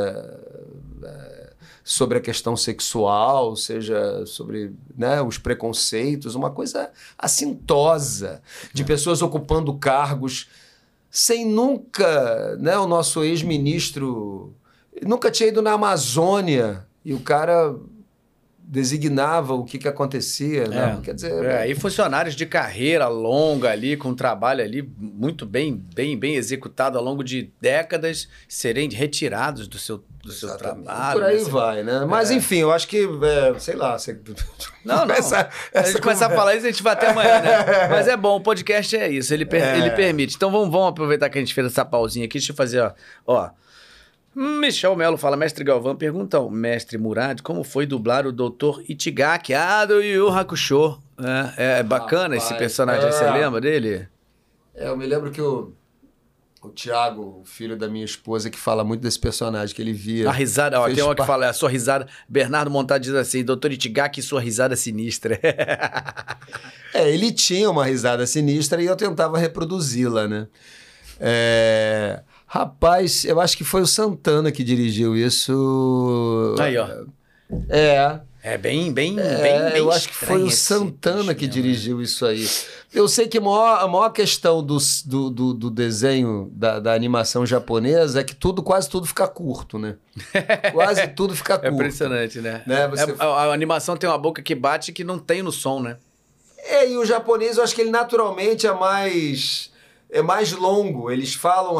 eh, 1.02 1.52
sobre 1.84 2.18
a 2.18 2.20
questão 2.20 2.56
sexual, 2.56 3.54
seja 3.54 4.26
sobre 4.26 4.74
né, 4.96 5.22
os 5.22 5.38
preconceitos, 5.38 6.34
uma 6.34 6.50
coisa 6.50 6.90
assintosa 7.16 8.42
de 8.72 8.84
pessoas 8.84 9.22
ocupando 9.22 9.72
cargos 9.74 10.48
sem 11.10 11.44
nunca, 11.44 12.56
né? 12.56 12.78
O 12.78 12.86
nosso 12.86 13.24
ex-ministro 13.24 14.54
nunca 15.04 15.30
tinha 15.30 15.48
ido 15.48 15.60
na 15.60 15.72
Amazônia 15.72 16.86
e 17.04 17.12
o 17.12 17.20
cara 17.20 17.74
designava 18.70 19.52
o 19.52 19.64
que, 19.64 19.78
que 19.78 19.88
acontecia, 19.88 20.68
né? 20.68 20.96
É. 20.98 21.02
Quer 21.04 21.14
dizer, 21.14 21.44
É, 21.44 21.68
e 21.68 21.74
funcionários 21.74 22.36
de 22.36 22.46
carreira 22.46 23.08
longa 23.08 23.68
ali, 23.70 23.96
com 23.96 24.14
trabalho 24.14 24.62
ali 24.62 24.88
muito 24.96 25.44
bem, 25.44 25.74
bem, 25.94 26.16
bem 26.16 26.36
executado 26.36 26.96
ao 26.96 27.02
longo 27.02 27.24
de 27.24 27.50
décadas, 27.60 28.28
serem 28.48 28.88
retirados 28.88 29.66
do 29.66 29.76
seu, 29.76 30.04
do 30.22 30.30
seu 30.30 30.48
Exatamente. 30.50 30.84
trabalho. 30.84 31.20
Por 31.20 31.24
aí 31.28 31.36
né? 31.42 31.50
Vai, 31.50 31.82
né? 31.82 32.04
Mas 32.08 32.30
enfim, 32.30 32.58
eu 32.58 32.70
acho 32.72 32.86
que, 32.86 32.98
é, 33.22 33.58
sei 33.58 33.74
lá, 33.74 33.98
você... 33.98 34.16
Não, 34.84 35.04
não. 35.04 35.14
Essa- 35.14 35.40
a 35.74 35.78
gente 35.80 35.88
essa 35.90 36.00
começar 36.00 36.26
a 36.26 36.30
falar 36.30 36.54
isso, 36.54 36.64
a 36.66 36.70
gente 36.70 36.82
vai 36.82 36.92
até 36.94 37.10
amanhã, 37.10 37.40
né? 37.42 37.88
Mas 37.90 38.08
é 38.08 38.16
bom, 38.16 38.36
o 38.36 38.40
podcast 38.40 38.96
é 38.96 39.10
isso, 39.10 39.34
ele, 39.34 39.44
per- 39.44 39.62
É. 39.62 39.76
ele 39.78 39.90
permite. 39.90 40.36
Então 40.36 40.50
vamos, 40.50 40.70
vamos 40.70 40.88
aproveitar 40.88 41.28
que 41.28 41.36
a 41.36 41.40
gente 41.40 41.52
fez 41.52 41.66
essa 41.66 41.84
pausinha 41.84 42.24
aqui, 42.24 42.38
deixa 42.38 42.52
eu 42.52 42.56
fazer, 42.56 42.80
ó. 42.80 42.92
ó. 43.26 43.50
Michel 44.34 44.94
Melo 44.94 45.16
fala, 45.16 45.36
mestre 45.36 45.64
Galvão, 45.64 45.96
pergunta 45.96 46.36
ao 46.36 46.48
mestre 46.48 46.96
Murad 46.96 47.40
como 47.42 47.64
foi 47.64 47.84
dublar 47.84 48.26
o 48.26 48.32
Dr. 48.32 48.80
Itigaki, 48.88 49.52
ah, 49.54 49.84
do 49.84 50.00
Yu 50.00 50.28
Hakusho. 50.28 51.00
É, 51.56 51.80
é 51.80 51.82
bacana 51.82 52.36
esse 52.36 52.46
Rapaz, 52.46 52.60
personagem, 52.60 53.08
é. 53.08 53.12
você 53.12 53.30
lembra 53.30 53.60
dele? 53.60 54.08
É, 54.74 54.88
eu 54.88 54.96
me 54.96 55.04
lembro 55.04 55.32
que 55.32 55.42
o, 55.42 55.72
o 56.62 56.68
Tiago, 56.68 57.40
o 57.42 57.44
filho 57.44 57.76
da 57.76 57.88
minha 57.88 58.04
esposa, 58.04 58.48
que 58.48 58.58
fala 58.58 58.84
muito 58.84 59.00
desse 59.00 59.18
personagem, 59.18 59.74
que 59.74 59.82
ele 59.82 59.92
via... 59.92 60.28
A 60.28 60.32
risada, 60.32 60.80
ó, 60.80 60.88
tem 60.88 61.02
uma 61.02 61.14
que 61.14 61.26
fala, 61.26 61.48
a 61.48 61.52
sua 61.52 61.68
risada, 61.68 62.06
Bernardo 62.28 62.70
Montado 62.70 63.02
diz 63.02 63.14
assim, 63.14 63.44
Dr. 63.44 63.72
Itigaki, 63.72 64.22
sua 64.22 64.40
risada 64.40 64.76
sinistra. 64.76 65.38
É, 66.92 67.08
ele 67.08 67.30
tinha 67.30 67.70
uma 67.70 67.84
risada 67.84 68.26
sinistra 68.26 68.82
e 68.82 68.86
eu 68.86 68.96
tentava 68.96 69.38
reproduzi-la, 69.38 70.26
né? 70.26 70.48
É, 71.20 72.20
Rapaz, 72.52 73.24
eu 73.24 73.40
acho 73.40 73.56
que 73.56 73.62
foi 73.62 73.80
o 73.80 73.86
Santana 73.86 74.50
que 74.50 74.64
dirigiu 74.64 75.14
isso. 75.16 76.56
Aí, 76.58 76.76
ó. 76.76 76.88
É. 77.68 78.20
É 78.42 78.58
bem, 78.58 78.90
bem, 78.92 79.20
É, 79.20 79.36
bem, 79.42 79.70
bem 79.70 79.78
eu 79.78 79.92
acho 79.92 80.08
que 80.08 80.14
foi 80.16 80.42
o 80.42 80.50
Santana 80.50 81.32
que 81.32 81.44
né? 81.46 81.52
dirigiu 81.52 82.02
isso 82.02 82.26
aí. 82.26 82.44
Eu 82.92 83.06
sei 83.06 83.28
que 83.28 83.38
a 83.38 83.40
maior, 83.40 83.78
a 83.80 83.86
maior 83.86 84.08
questão 84.10 84.64
do, 84.64 84.78
do, 85.06 85.30
do, 85.30 85.54
do 85.54 85.70
desenho, 85.70 86.50
da, 86.54 86.80
da 86.80 86.92
animação 86.92 87.46
japonesa, 87.46 88.20
é 88.20 88.24
que 88.24 88.34
tudo, 88.34 88.64
quase 88.64 88.88
tudo 88.90 89.06
fica 89.06 89.28
curto, 89.28 89.78
né? 89.78 89.94
Quase 90.72 91.06
tudo 91.08 91.36
fica 91.36 91.54
É 91.54 91.58
curto. 91.58 91.74
impressionante, 91.74 92.40
né? 92.40 92.62
Né, 92.66 92.88
você- 92.88 93.12
É- 93.12 93.14
a, 93.20 93.26
a 93.26 93.52
animação 93.52 93.96
tem 93.96 94.10
uma 94.10 94.18
boca 94.18 94.42
que 94.42 94.56
bate 94.56 94.90
que 94.90 95.04
não 95.04 95.20
tem 95.20 95.40
no 95.40 95.52
som, 95.52 95.78
né? 95.80 95.98
É, 96.58 96.90
e 96.90 96.96
o 96.96 97.04
japonês, 97.04 97.58
eu 97.58 97.62
acho 97.62 97.74
que 97.76 97.80
ele 97.82 97.90
naturalmente 97.90 98.66
é 98.66 98.72
mais. 98.72 99.69
É 100.12 100.22
mais 100.22 100.52
longo. 100.52 101.10
Eles 101.10 101.34
falam. 101.34 101.76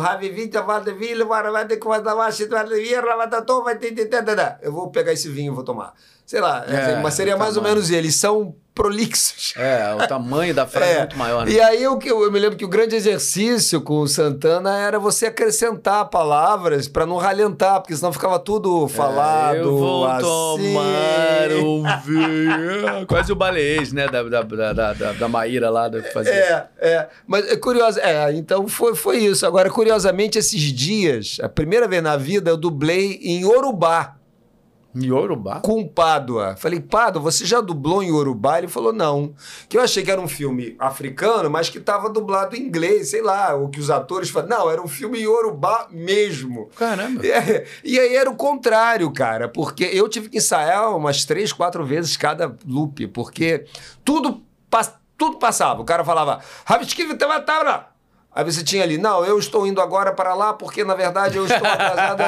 Eu 4.62 4.73
vou 4.73 4.90
pegar 4.90 5.12
esse 5.12 5.28
vinho 5.28 5.52
e 5.52 5.55
vou 5.55 5.65
tomar. 5.65 5.94
Sei 6.24 6.40
lá, 6.40 6.65
É, 6.66 7.01
mas 7.02 7.15
seria 7.15 7.35
o 7.35 7.39
mais 7.39 7.57
ou 7.57 7.62
menos 7.62 7.90
eles. 7.90 8.15
São 8.15 8.55
prolixos. 8.81 9.52
É, 9.59 9.94
o 9.94 10.09
tamanho 10.09 10.55
da 10.55 10.66
frase 10.66 10.93
é, 10.93 10.94
É, 10.94 10.98
muito 11.01 11.19
maior, 11.19 11.44
né? 11.44 11.52
E 11.52 11.61
aí 11.61 11.82
eu, 11.82 11.98
eu 12.02 12.32
me 12.32 12.39
lembro 12.39 12.57
que 12.57 12.65
o 12.65 12.69
grande 12.69 12.97
exercício 12.97 13.82
com 13.82 14.01
o 14.01 14.09
Santana 14.09 14.78
era 14.78 14.98
você 14.98 15.27
acrescentar 15.27 16.07
palavras 16.07 16.89
para 16.89 17.05
não 17.05 17.19
ralentar, 17.19 17.81
porque 17.82 17.94
senão 17.94 18.11
ficava 18.11 18.39
tudo 18.39 18.89
falado 18.89 19.57
É, 19.57 19.61
Eu 19.61 19.77
vou 19.77 20.07
assim. 20.07 20.23
tomar 20.23 21.51
um 21.62 21.82
vinho. 22.07 23.05
Quase 23.07 23.31
o 23.31 23.36
baleês, 23.36 23.93
né? 23.93 24.09
Da, 24.09 24.23
da, 24.23 24.43
da, 24.43 24.73
da, 24.73 25.12
da, 25.12 25.28
Maíra 25.28 25.69
lá 25.69 25.86
do 25.86 26.02
que 26.02 26.11
fazia. 26.11 26.32
É, 26.32 26.69
é. 26.81 27.09
Mas 27.27 27.51
é 27.51 27.57
curioso. 27.57 28.01
É, 28.01 28.32
então 28.32 28.66
foi, 28.66 28.94
foi 28.94 29.19
isso. 29.19 29.47
Agora, 29.47 29.69
curiosamente, 29.69 30.39
esses 30.39 30.61
dias, 30.61 31.39
a 31.43 31.48
primeira 31.51 31.86
vez 31.86 32.02
na 32.02 32.16
vida, 32.16 32.51
eu 32.51 32.57
dublei 32.57 33.20
em 33.23 33.43
Yorubá 33.43 34.20
Yorubá? 34.97 35.61
com 35.61 35.81
o 35.81 35.89
Pádua. 35.89 36.57
Falei, 36.57 36.81
Pádua, 36.81 37.23
você 37.23 37.45
já 37.45 37.61
dublou 37.61 38.03
em 38.03 38.09
Yorubá? 38.09 38.59
Ele 38.59 38.69
falou, 38.69 38.93
não. 38.93 39.35
Que 39.69 39.77
eu 39.77 39.83
achei 39.83 40.03
que 40.03 40.11
era 40.11 40.21
um 40.21 40.29
filme 40.29 40.75
africano, 40.79 41.49
mas 41.49 41.69
que 41.69 41.79
estava 41.79 42.09
dublado 42.09 42.57
em 42.57 42.61
inglês, 42.61 43.11
sei 43.11 43.23
lá, 43.23 43.55
o 43.55 43.69
que 43.69 43.79
os 43.79 43.91
atores 43.91 44.31
falaram. 44.31 44.59
Não, 44.59 44.71
era 44.71 44.83
um 44.83 44.89
filme 44.89 45.21
em 45.21 45.25
Yorubá 45.25 45.87
mesmo. 45.91 46.69
Caramba. 46.77 47.25
É, 47.27 47.67
e 47.85 47.99
aí 47.99 48.17
era 48.17 48.29
o 48.29 48.37
contrário, 48.37 49.11
cara, 49.12 49.49
porque 49.49 49.85
eu 49.85 50.09
tive 50.09 50.29
que 50.29 50.39
ensaiar 50.39 50.97
umas 50.97 51.25
três, 51.25 51.53
quatro 51.53 51.85
vezes 51.85 52.17
cada 52.17 52.57
loop, 52.67 53.07
porque 53.09 53.65
tudo, 54.05 54.43
tudo 55.17 55.39
passava. 55.39 55.81
O 55.81 55.85
cara 55.85 56.05
falava, 56.05 56.41
"Rabisquive 56.65 57.17
te 57.17 57.27
matava." 57.27 57.90
Aí 58.32 58.44
você 58.44 58.62
tinha 58.62 58.85
ali, 58.85 58.97
não, 58.97 59.24
eu 59.24 59.39
estou 59.39 59.66
indo 59.66 59.81
agora 59.81 60.12
para 60.12 60.35
lá 60.35 60.52
porque 60.52 60.85
na 60.85 60.94
verdade 60.94 61.36
eu 61.36 61.44
estou 61.44 61.66
atrasado. 61.66 62.23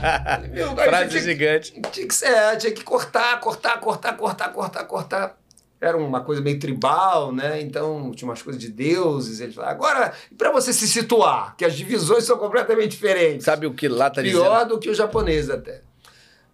Meu, 0.50 0.74
Frase 0.74 1.10
tinha, 1.10 1.22
gigante. 1.22 1.72
tinha 1.92 2.08
que, 2.08 2.24
é, 2.24 2.56
tinha 2.56 2.72
que 2.72 2.82
cortar, 2.82 3.38
cortar, 3.40 3.78
cortar, 3.78 4.16
cortar, 4.16 4.48
cortar, 4.48 4.84
cortar. 4.84 5.38
Era 5.78 5.96
uma 5.96 6.20
coisa 6.20 6.40
meio 6.40 6.58
tribal, 6.58 7.32
né? 7.32 7.60
Então 7.60 8.12
tinha 8.14 8.28
umas 8.28 8.40
coisas 8.40 8.60
de 8.62 8.68
deuses. 8.68 9.40
Eles 9.40 9.54
falavam, 9.54 9.74
agora, 9.74 10.12
para 10.38 10.50
você 10.52 10.72
se 10.72 10.86
situar, 10.88 11.54
que 11.56 11.64
as 11.64 11.74
divisões 11.74 12.24
são 12.24 12.38
completamente 12.38 12.90
diferentes. 12.92 13.44
Sabe 13.44 13.66
o 13.66 13.74
que 13.74 13.88
lá 13.88 14.08
tá 14.08 14.22
Pior 14.22 14.54
dizendo? 14.54 14.68
do 14.68 14.78
que 14.78 14.88
o 14.88 14.94
japonês 14.94 15.50
até. 15.50 15.82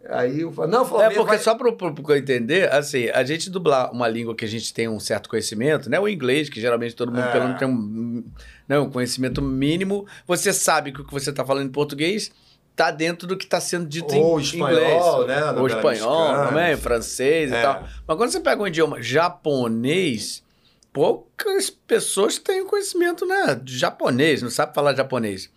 Aí 0.09 0.41
eu 0.41 0.51
falo, 0.51 0.69
não, 0.69 0.83
É 0.83 0.87
Flamengo 0.87 1.15
porque 1.17 1.37
vai... 1.37 1.39
só 1.39 1.55
para 1.55 1.69
eu 1.69 2.17
entender, 2.17 2.73
assim, 2.73 3.11
a 3.11 3.23
gente 3.23 3.51
dublar 3.51 3.93
uma 3.93 4.09
língua 4.09 4.35
que 4.35 4.45
a 4.45 4.49
gente 4.49 4.73
tem 4.73 4.89
um 4.89 4.99
certo 4.99 5.29
conhecimento, 5.29 5.91
né? 5.91 6.01
O 6.01 6.09
inglês, 6.09 6.49
que 6.49 6.59
geralmente 6.61 6.97
todo 6.97 7.13
mundo 7.13 7.25
É. 7.27 7.33
pelo 7.33 7.45
menos 7.45 7.59
tem 7.59 7.69
um, 7.69 8.25
né, 8.69 8.79
um 8.79 8.91
conhecimento 8.91 9.41
mínimo, 9.41 10.07
você 10.27 10.53
sabe 10.53 10.93
que 10.93 11.01
o 11.01 11.05
que 11.05 11.13
você 11.13 11.31
está 11.31 11.45
falando 11.45 11.67
em 11.67 11.73
português 11.73 12.31
tá 12.77 12.91
dentro 12.93 13.27
do 13.27 13.37
que 13.37 13.45
está 13.45 13.61
sendo 13.61 13.87
dito 13.89 14.15
Ou 14.17 14.39
em 14.39 14.43
espanhol, 14.43 15.23
inglês. 15.23 15.27
né, 15.27 15.51
Ou 15.61 15.67
espanhol 15.67 16.29
mexicana. 16.29 16.47
também, 16.49 16.77
francês 16.77 17.51
É. 17.53 17.59
e 17.59 17.63
tal. 17.63 17.89
Mas 18.07 18.17
quando 18.17 18.31
você 18.31 18.41
pega 18.41 18.63
um 18.63 18.67
idioma 18.69 19.03
japonês, 19.03 20.43
poucas 20.93 21.71
pessoas 21.71 22.39
têm 22.39 22.65
conhecimento 22.67 23.27
né, 23.27 23.55
de 23.63 23.77
japonês, 23.77 24.43
não 24.43 24.51
sabe 24.51 24.75
falar 24.75 24.95
japonês. 24.95 25.51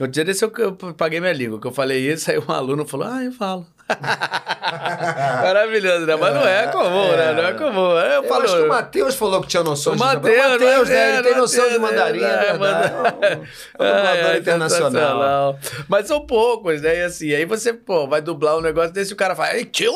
O 0.00 0.06
dia 0.08 0.24
desse 0.24 0.44
eu, 0.44 0.52
eu 0.58 0.72
paguei 0.94 1.20
minha 1.20 1.32
língua, 1.32 1.60
que 1.60 1.66
eu 1.68 1.72
falei 1.72 2.10
isso, 2.12 2.28
aí 2.30 2.38
um 2.38 2.50
aluno 2.50 2.84
falou, 2.84 3.06
ah, 3.06 3.22
eu 3.22 3.30
falo. 3.32 3.64
Maravilhoso, 5.42 6.06
né? 6.06 6.16
Mas 6.16 6.34
não 6.34 6.46
é 6.46 6.66
comum, 6.68 7.08
né? 7.16 7.32
Não 7.32 7.44
é 7.44 7.52
comum. 7.52 7.90
Eu, 7.98 8.22
Eu 8.22 8.24
falo, 8.24 8.44
acho 8.44 8.56
que 8.56 8.62
o 8.62 8.68
Matheus 8.68 9.14
falou 9.14 9.40
que 9.42 9.48
tinha 9.48 9.62
noção 9.62 9.92
de 9.94 9.98
Mateus. 9.98 10.36
O 10.36 10.50
Matheus, 10.50 10.88
né? 10.88 11.14
Ele 11.18 11.22
tem 11.28 11.36
noção 11.36 11.68
de 11.68 11.78
mandarim, 11.78 12.22
é, 12.22 12.26
é, 12.26 12.38
verdade. 12.52 12.92
É 12.92 12.96
um- 12.96 13.06
é 13.06 13.36
um 13.36 13.40
dublador 13.96 14.30
É, 14.30 14.34
é 14.34 14.38
internacional. 14.38 15.58
Mas 15.88 16.06
são 16.06 16.26
poucos, 16.26 16.80
né? 16.80 16.98
E 16.98 17.02
assim, 17.02 17.32
aí 17.34 17.44
você, 17.44 17.72
pô, 17.72 18.06
vai 18.06 18.20
dublar 18.20 18.56
um 18.56 18.60
negócio 18.60 18.92
desse 18.92 19.10
e 19.12 19.14
o 19.14 19.16
cara 19.16 19.34
fala, 19.36 19.56
"Ei, 19.56 19.64
tio, 19.64 19.92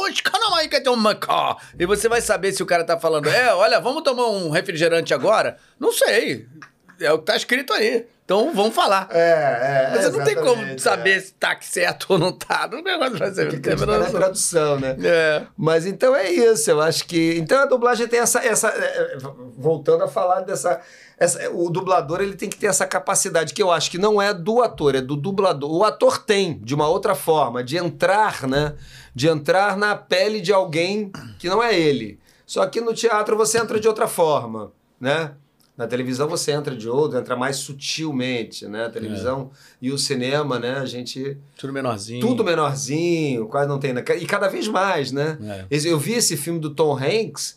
mais 0.50 0.66
quer 0.68 0.80
ter 0.80 0.90
um 0.90 0.96
macó? 0.96 1.56
E 1.78 1.86
você 1.86 2.08
vai 2.08 2.20
saber 2.20 2.52
se 2.52 2.62
o 2.62 2.66
cara 2.66 2.84
tá 2.84 2.98
falando, 2.98 3.28
é, 3.28 3.52
olha, 3.54 3.80
vamos 3.80 4.02
tomar 4.02 4.26
um 4.26 4.50
refrigerante 4.50 5.14
agora? 5.14 5.56
Não 5.78 5.92
sei. 5.92 6.46
É 7.00 7.12
o 7.12 7.18
que 7.18 7.24
tá 7.26 7.36
escrito 7.36 7.72
aí. 7.72 8.06
Então 8.28 8.52
vamos 8.52 8.74
falar. 8.74 9.08
É, 9.10 9.20
é. 9.20 9.90
Mas 9.90 10.04
você 10.04 10.18
não 10.18 10.22
tem 10.22 10.34
como 10.34 10.78
saber 10.78 11.16
é. 11.16 11.20
se 11.20 11.32
tá 11.32 11.56
certo 11.62 12.08
ou 12.10 12.18
não 12.18 12.30
tá. 12.30 12.68
Não 12.70 12.82
tem 12.84 12.92
negócio 12.92 13.16
pra 13.16 13.30
você. 13.30 13.46
Tem 13.46 13.58
que 13.58 13.86
na 13.86 14.04
tradução, 14.04 14.78
né? 14.78 14.94
É. 15.02 15.46
Mas 15.56 15.86
então 15.86 16.14
é 16.14 16.30
isso, 16.30 16.70
eu 16.70 16.78
acho 16.78 17.06
que. 17.06 17.38
Então 17.38 17.58
a 17.58 17.64
dublagem 17.64 18.06
tem 18.06 18.20
essa. 18.20 18.40
essa 18.40 18.68
é, 18.68 19.14
é, 19.14 19.18
voltando 19.56 20.04
a 20.04 20.08
falar 20.08 20.40
dessa. 20.42 20.78
essa- 21.18 21.48
o 21.48 21.70
dublador 21.70 22.20
ele 22.20 22.34
tem 22.34 22.50
que 22.50 22.58
ter 22.58 22.66
essa 22.66 22.86
capacidade, 22.86 23.54
que 23.54 23.62
eu 23.62 23.72
acho 23.72 23.90
que 23.90 23.96
não 23.96 24.20
é 24.20 24.34
do 24.34 24.60
ator, 24.60 24.94
é 24.94 25.00
do 25.00 25.16
dublador. 25.16 25.72
O 25.72 25.82
ator 25.82 26.18
tem, 26.18 26.58
de 26.62 26.74
uma 26.74 26.86
outra 26.86 27.14
forma, 27.14 27.64
de 27.64 27.78
entrar, 27.78 28.46
né? 28.46 28.74
De 29.14 29.26
entrar 29.26 29.74
na 29.74 29.96
pele 29.96 30.42
de 30.42 30.52
alguém 30.52 31.10
que 31.38 31.48
não 31.48 31.62
é 31.62 31.74
ele. 31.74 32.20
Só 32.44 32.66
que 32.66 32.78
no 32.78 32.92
teatro 32.92 33.38
você 33.38 33.56
entra 33.56 33.80
de 33.80 33.88
outra 33.88 34.06
forma, 34.06 34.70
né? 35.00 35.32
Na 35.78 35.86
televisão 35.86 36.28
você 36.28 36.50
entra 36.50 36.74
de 36.76 36.88
outra, 36.88 37.20
entra 37.20 37.36
mais 37.36 37.56
sutilmente, 37.56 38.66
né? 38.66 38.86
A 38.86 38.90
televisão 38.90 39.52
e 39.80 39.92
o 39.92 39.96
cinema, 39.96 40.58
né? 40.58 40.72
A 40.78 40.84
gente 40.84 41.38
Tudo 41.56 41.72
menorzinho. 41.72 42.20
tudo 42.26 42.42
menorzinho, 42.42 43.46
quase 43.46 43.68
não 43.68 43.78
tem. 43.78 43.92
na- 43.92 44.00
E 44.00 44.26
cada 44.26 44.48
vez 44.48 44.66
mais, 44.66 45.12
né? 45.12 45.38
É. 45.70 45.76
Eu 45.88 45.96
vi 45.98 46.14
esse 46.14 46.36
filme 46.36 46.58
do 46.58 46.70
Tom 46.74 46.98
Hanks, 46.98 47.56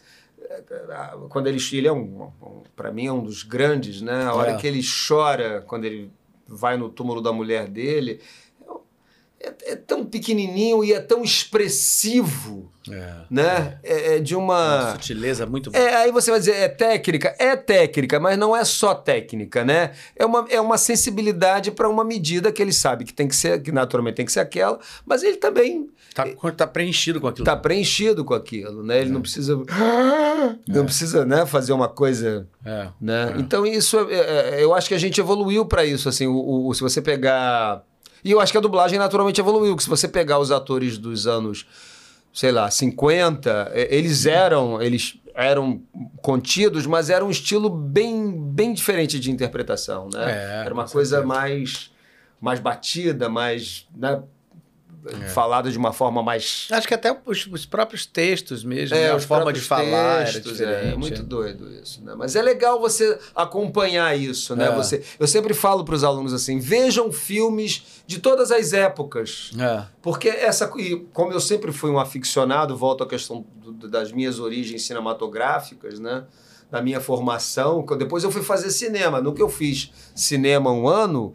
quando 1.29 1.47
ele, 1.47 1.57
ele 1.73 1.87
é 1.87 1.91
um, 1.91 2.29
um 2.41 2.61
para 2.75 2.91
mim 2.91 3.07
é 3.07 3.11
um 3.11 3.23
dos 3.23 3.43
grandes, 3.43 4.01
né? 4.01 4.25
A 4.25 4.33
hora 4.33 4.51
É. 4.51 4.57
que 4.57 4.67
ele 4.67 4.81
chora 5.07 5.61
quando 5.67 5.85
ele 5.85 6.11
vai 6.47 6.77
no 6.77 6.89
túmulo 6.89 7.21
da 7.21 7.31
mulher 7.31 7.67
dele, 7.67 8.19
é, 9.43 9.71
é 9.71 9.75
tão 9.75 10.05
pequenininho 10.05 10.83
e 10.83 10.93
é 10.93 10.99
tão 10.99 11.23
expressivo, 11.23 12.71
É. 12.89 13.13
né? 13.29 13.77
É, 13.83 14.15
é 14.15 14.19
de 14.19 14.35
Uma 14.35 14.83
uma 14.85 14.91
sutileza 14.93 15.45
muito 15.45 15.69
é, 15.73 15.95
aí 15.95 16.11
você 16.11 16.31
vai 16.31 16.39
dizer, 16.39 16.55
é 16.55 16.67
técnica? 16.67 17.35
É 17.39 17.55
técnica, 17.55 18.19
mas 18.19 18.37
não 18.37 18.55
é 18.55 18.63
só 18.65 18.93
técnica, 18.93 19.63
né? 19.63 19.91
É 20.15 20.25
uma, 20.25 20.45
é 20.49 20.59
uma 20.59 20.77
sensibilidade 20.77 21.71
para 21.71 21.89
uma 21.89 22.03
medida 22.03 22.51
que 22.51 22.61
ele 22.61 22.73
sabe 22.73 23.03
que 23.05 23.13
tem 23.13 23.27
que 23.27 23.35
ser, 23.35 23.61
que 23.61 23.71
naturalmente 23.71 24.15
tem 24.15 24.25
que 24.25 24.31
ser 24.31 24.39
aquela, 24.41 24.79
mas 25.05 25.23
ele 25.23 25.37
também 25.37 25.89
Tá, 26.13 26.25
tá 26.57 26.67
preenchido 26.67 27.21
com 27.21 27.27
aquilo. 27.27 27.43
está 27.43 27.55
preenchido 27.55 28.25
com 28.25 28.33
aquilo, 28.33 28.83
né? 28.83 28.99
Ele 28.99 29.11
não 29.11 29.21
precisa. 29.21 29.55
Não 30.67 30.85
precisa, 30.85 31.23
né, 31.25 31.45
fazer 31.45 31.71
uma 31.71 31.87
coisa. 31.87 32.47
É. 32.65 32.87
Né? 32.99 33.35
Então, 33.37 33.65
isso 33.65 33.97
é- 33.99 34.13
é- 34.13 34.49
é- 34.59 34.63
eu 34.63 34.73
acho 34.73 34.87
que 34.87 34.93
a 34.93 34.97
gente 34.97 35.19
evoluiu 35.21 35.65
para 35.65 35.85
isso. 35.85 36.09
Assim, 36.09 36.25
o, 36.27 36.67
o- 36.67 36.73
se 36.73 36.81
você 36.81 37.01
pegar. 37.01 37.83
E 38.23 38.31
eu 38.31 38.39
acho 38.39 38.51
que 38.51 38.57
a 38.57 38.61
dublagem 38.61 38.99
naturalmente 38.99 39.39
evoluiu, 39.39 39.75
que 39.75 39.83
se 39.83 39.89
você 39.89 40.07
pegar 40.07 40.39
os 40.39 40.51
atores 40.51 40.97
dos 40.97 41.27
anos, 41.27 41.65
sei 42.33 42.51
lá, 42.51 42.69
50, 42.69 43.71
eh, 43.73 43.87
eles 43.95 44.25
eram. 44.25 44.81
Eles 44.81 45.17
eram 45.33 45.81
contidos, 46.21 46.85
mas 46.85 47.09
era 47.09 47.23
um 47.23 47.29
estilo 47.29 47.69
bem, 47.69 48.31
bem 48.31 48.73
diferente 48.73 49.17
de 49.17 49.31
interpretação, 49.31 50.09
né? 50.11 50.29
É, 50.29 50.65
era 50.65 50.73
uma 50.73 50.85
coisa 50.85 51.17
certeza. 51.17 51.25
mais, 51.25 51.91
mais 52.39 52.59
batida, 52.59 53.29
mais 53.29 53.87
né, 53.95 54.21
É. 55.05 55.27
falada 55.29 55.71
de 55.71 55.77
uma 55.77 55.91
forma 55.91 56.21
mais 56.21 56.67
Acho 56.71 56.87
que 56.87 56.93
até 56.93 57.15
os, 57.25 57.47
os 57.47 57.65
próprios 57.65 58.05
textos 58.05 58.63
mesmo, 58.63 58.95
né? 58.95 59.11
a 59.11 59.19
forma 59.19 59.51
de 59.51 59.59
falar 59.59 60.25
textos, 60.25 60.61
é, 60.61 60.65
diferente. 60.65 60.97
muito 60.97 61.23
doido 61.23 61.71
isso, 61.73 62.03
né? 62.03 62.13
Mas 62.15 62.35
é 62.35 62.41
legal 62.41 62.79
você 62.79 63.17
acompanhar 63.35 64.15
isso, 64.17 64.55
né? 64.55 64.67
É. 64.67 64.75
Você, 64.75 65.03
eu 65.19 65.27
sempre 65.27 65.53
falo 65.53 65.83
para 65.83 65.95
os 65.95 66.03
alunos 66.03 66.33
assim: 66.33 66.59
vejam 66.59 67.11
filmes 67.11 68.01
de 68.05 68.19
todas 68.19 68.51
as 68.51 68.73
épocas, 68.73 69.51
É. 69.59 69.83
porque 70.01 70.29
essa, 70.29 70.67
como 71.13 71.31
eu 71.31 71.39
sempre 71.41 71.71
fui 71.71 71.89
um 71.89 71.99
aficionado, 71.99 72.75
volto 72.77 73.03
à 73.03 73.07
questão 73.07 73.45
do- 73.55 73.87
das 73.87 74.11
minhas 74.11 74.39
origens 74.39 74.83
cinematográficas, 74.85 75.99
né? 75.99 76.25
Da 76.69 76.81
minha 76.81 77.01
formação, 77.01 77.85
depois 77.97 78.23
eu 78.23 78.31
fui 78.31 78.41
fazer 78.43 78.69
cinema. 78.69 79.19
No 79.21 79.33
que 79.33 79.41
eu 79.41 79.49
fiz 79.49 79.91
cinema 80.15 80.71
um 80.71 80.87
ano, 80.87 81.33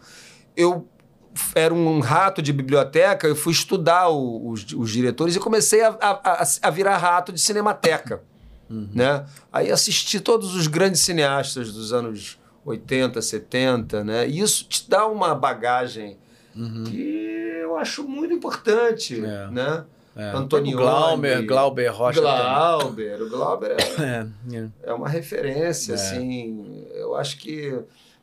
eu 0.56 0.88
era 1.54 1.72
um 1.74 2.00
rato 2.00 2.40
de 2.42 2.52
biblioteca, 2.52 3.26
eu 3.26 3.36
fui 3.36 3.52
estudar 3.52 4.08
o- 4.08 4.48
os, 4.50 4.66
os 4.72 4.90
diretores 4.90 5.36
e 5.36 5.38
comecei 5.40 5.82
a, 5.82 5.88
a- 6.00 6.46
a- 6.62 6.70
virar 6.70 6.96
rato 6.96 7.32
de 7.32 7.40
cinemateca. 7.40 8.22
Né? 8.68 9.24
Aí 9.52 9.70
assisti 9.70 10.18
todos 10.18 10.54
os 10.56 10.66
grandes 10.66 11.00
cineastas 11.00 11.72
dos 11.72 11.92
anos 11.92 12.36
80, 12.64 13.22
70, 13.22 14.02
né? 14.02 14.26
E 14.28 14.40
isso 14.40 14.64
te 14.64 14.90
dá 14.90 15.06
uma 15.06 15.34
bagagem 15.36 16.16
que 16.86 17.60
eu 17.62 17.76
acho 17.76 18.02
muito 18.02 18.34
importante, 18.34 19.24
É. 19.24 19.46
né? 19.50 19.84
É. 20.16 20.30
Antonioni. 20.30 20.72
Glauber, 20.82 21.42
Glauber 21.46 21.86
Rocha. 21.88 22.20
Glauber, 22.22 23.20
o 23.22 23.28
Glauber 23.28 23.72
é. 23.72 23.76
É, 24.02 24.56
é. 24.56 24.68
é 24.84 24.92
uma 24.94 25.08
referência, 25.08 25.92
É. 25.92 25.94
assim. 25.94 26.86
Eu 26.94 27.14
acho 27.14 27.36
que. 27.38 27.78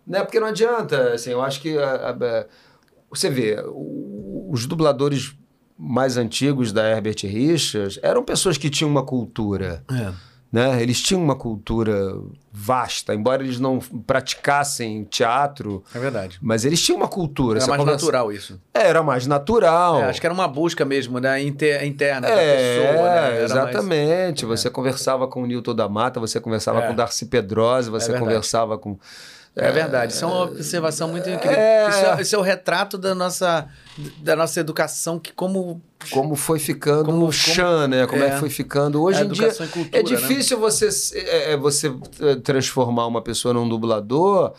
Né, 0.05 0.21
porque 0.23 0.39
não 0.39 0.47
adianta, 0.47 1.13
assim, 1.13 1.29
eu 1.31 1.41
acho 1.41 1.61
que. 1.61 1.77
a- 1.77 2.09
a- 2.09 2.45
você 3.19 3.29
vê, 3.29 3.57
os 4.49 4.65
dubladores 4.65 5.35
mais 5.77 6.17
antigos 6.17 6.71
da 6.71 6.87
Herbert 6.87 7.17
Richards 7.23 7.99
eram 8.03 8.23
pessoas 8.23 8.57
que 8.57 8.69
tinham 8.69 8.89
uma 8.89 9.03
cultura. 9.03 9.83
É. 9.91 10.11
né? 10.51 10.79
Eles 10.83 11.01
tinham 11.01 11.19
uma 11.23 11.35
cultura 11.35 12.15
vasta, 12.51 13.15
embora 13.15 13.41
eles 13.43 13.59
não 13.59 13.79
praticassem 13.79 15.03
teatro, 15.03 15.83
É 15.95 15.97
verdade. 15.97 16.37
mas 16.41 16.63
eles 16.63 16.79
tinham 16.79 16.97
uma 16.97 17.07
cultura. 17.07 17.57
Era 17.57 17.67
mais 17.67 17.79
conversa- 17.79 18.05
natural 18.05 18.31
isso. 18.31 18.61
É, 18.71 18.87
Era 18.87 19.01
mais 19.01 19.25
natural. 19.25 20.01
É, 20.01 20.03
acho 20.09 20.21
que 20.21 20.27
era 20.27 20.33
uma 20.33 20.47
busca 20.47 20.85
mesmo, 20.85 21.19
né? 21.19 21.41
Inter, 21.41 21.83
interna 21.83 22.27
da 22.27 22.35
É, 22.39 22.55
pessoa, 22.77 23.03
né? 23.03 23.17
Era 23.17 23.31
mais- 23.31 23.51
exatamente. 23.51 24.45
Você 24.45 24.69
conversava 24.69 25.27
com 25.27 25.41
o 25.41 25.47
Newton 25.47 25.73
da 25.73 25.89
Mata, 25.89 26.19
você 26.19 26.39
conversava 26.39 26.81
É. 26.83 26.87
com 26.87 26.93
o 26.93 26.95
Darcy 26.95 27.25
Pedrosa, 27.25 27.89
você 27.89 28.17
conversava 28.19 28.77
com. 28.77 28.97
É 29.55 29.71
verdade, 29.71 30.13
isso 30.13 30.25
é 30.25 30.27
uma 30.27 30.43
observação 30.45 31.07
muito 31.09 31.29
incrível. 31.29 31.57
É. 31.59 31.87
Isso, 31.89 32.05
é, 32.05 32.21
isso 32.21 32.35
é 32.35 32.39
o 32.39 32.41
retrato 32.41 32.97
da 32.97 33.13
nossa, 33.13 33.67
da 34.17 34.35
nossa 34.35 34.59
educação, 34.59 35.19
que 35.19 35.31
como 35.31 35.79
Como 36.09 36.35
foi 36.35 36.57
ficando 36.57 37.05
Como- 37.05 37.31
chão, 37.31 37.87
né? 37.87 38.07
Como 38.07 38.23
é. 38.23 38.27
é. 38.27 38.31
que 38.31 38.39
foi 38.39 38.49
ficando. 38.49 39.01
Hoje 39.01 39.21
A 39.21 39.25
em 39.25 39.27
dia 39.27 39.53
cultura, 39.53 39.89
é 39.91 40.01
difícil 40.01 40.57
você, 40.59 40.89
é, 41.13 41.53
é, 41.53 41.57
você 41.57 41.93
é, 42.19 42.35
transformar 42.37 43.05
uma 43.05 43.21
pessoa 43.21 43.53
num 43.53 43.69
dublador 43.69 44.53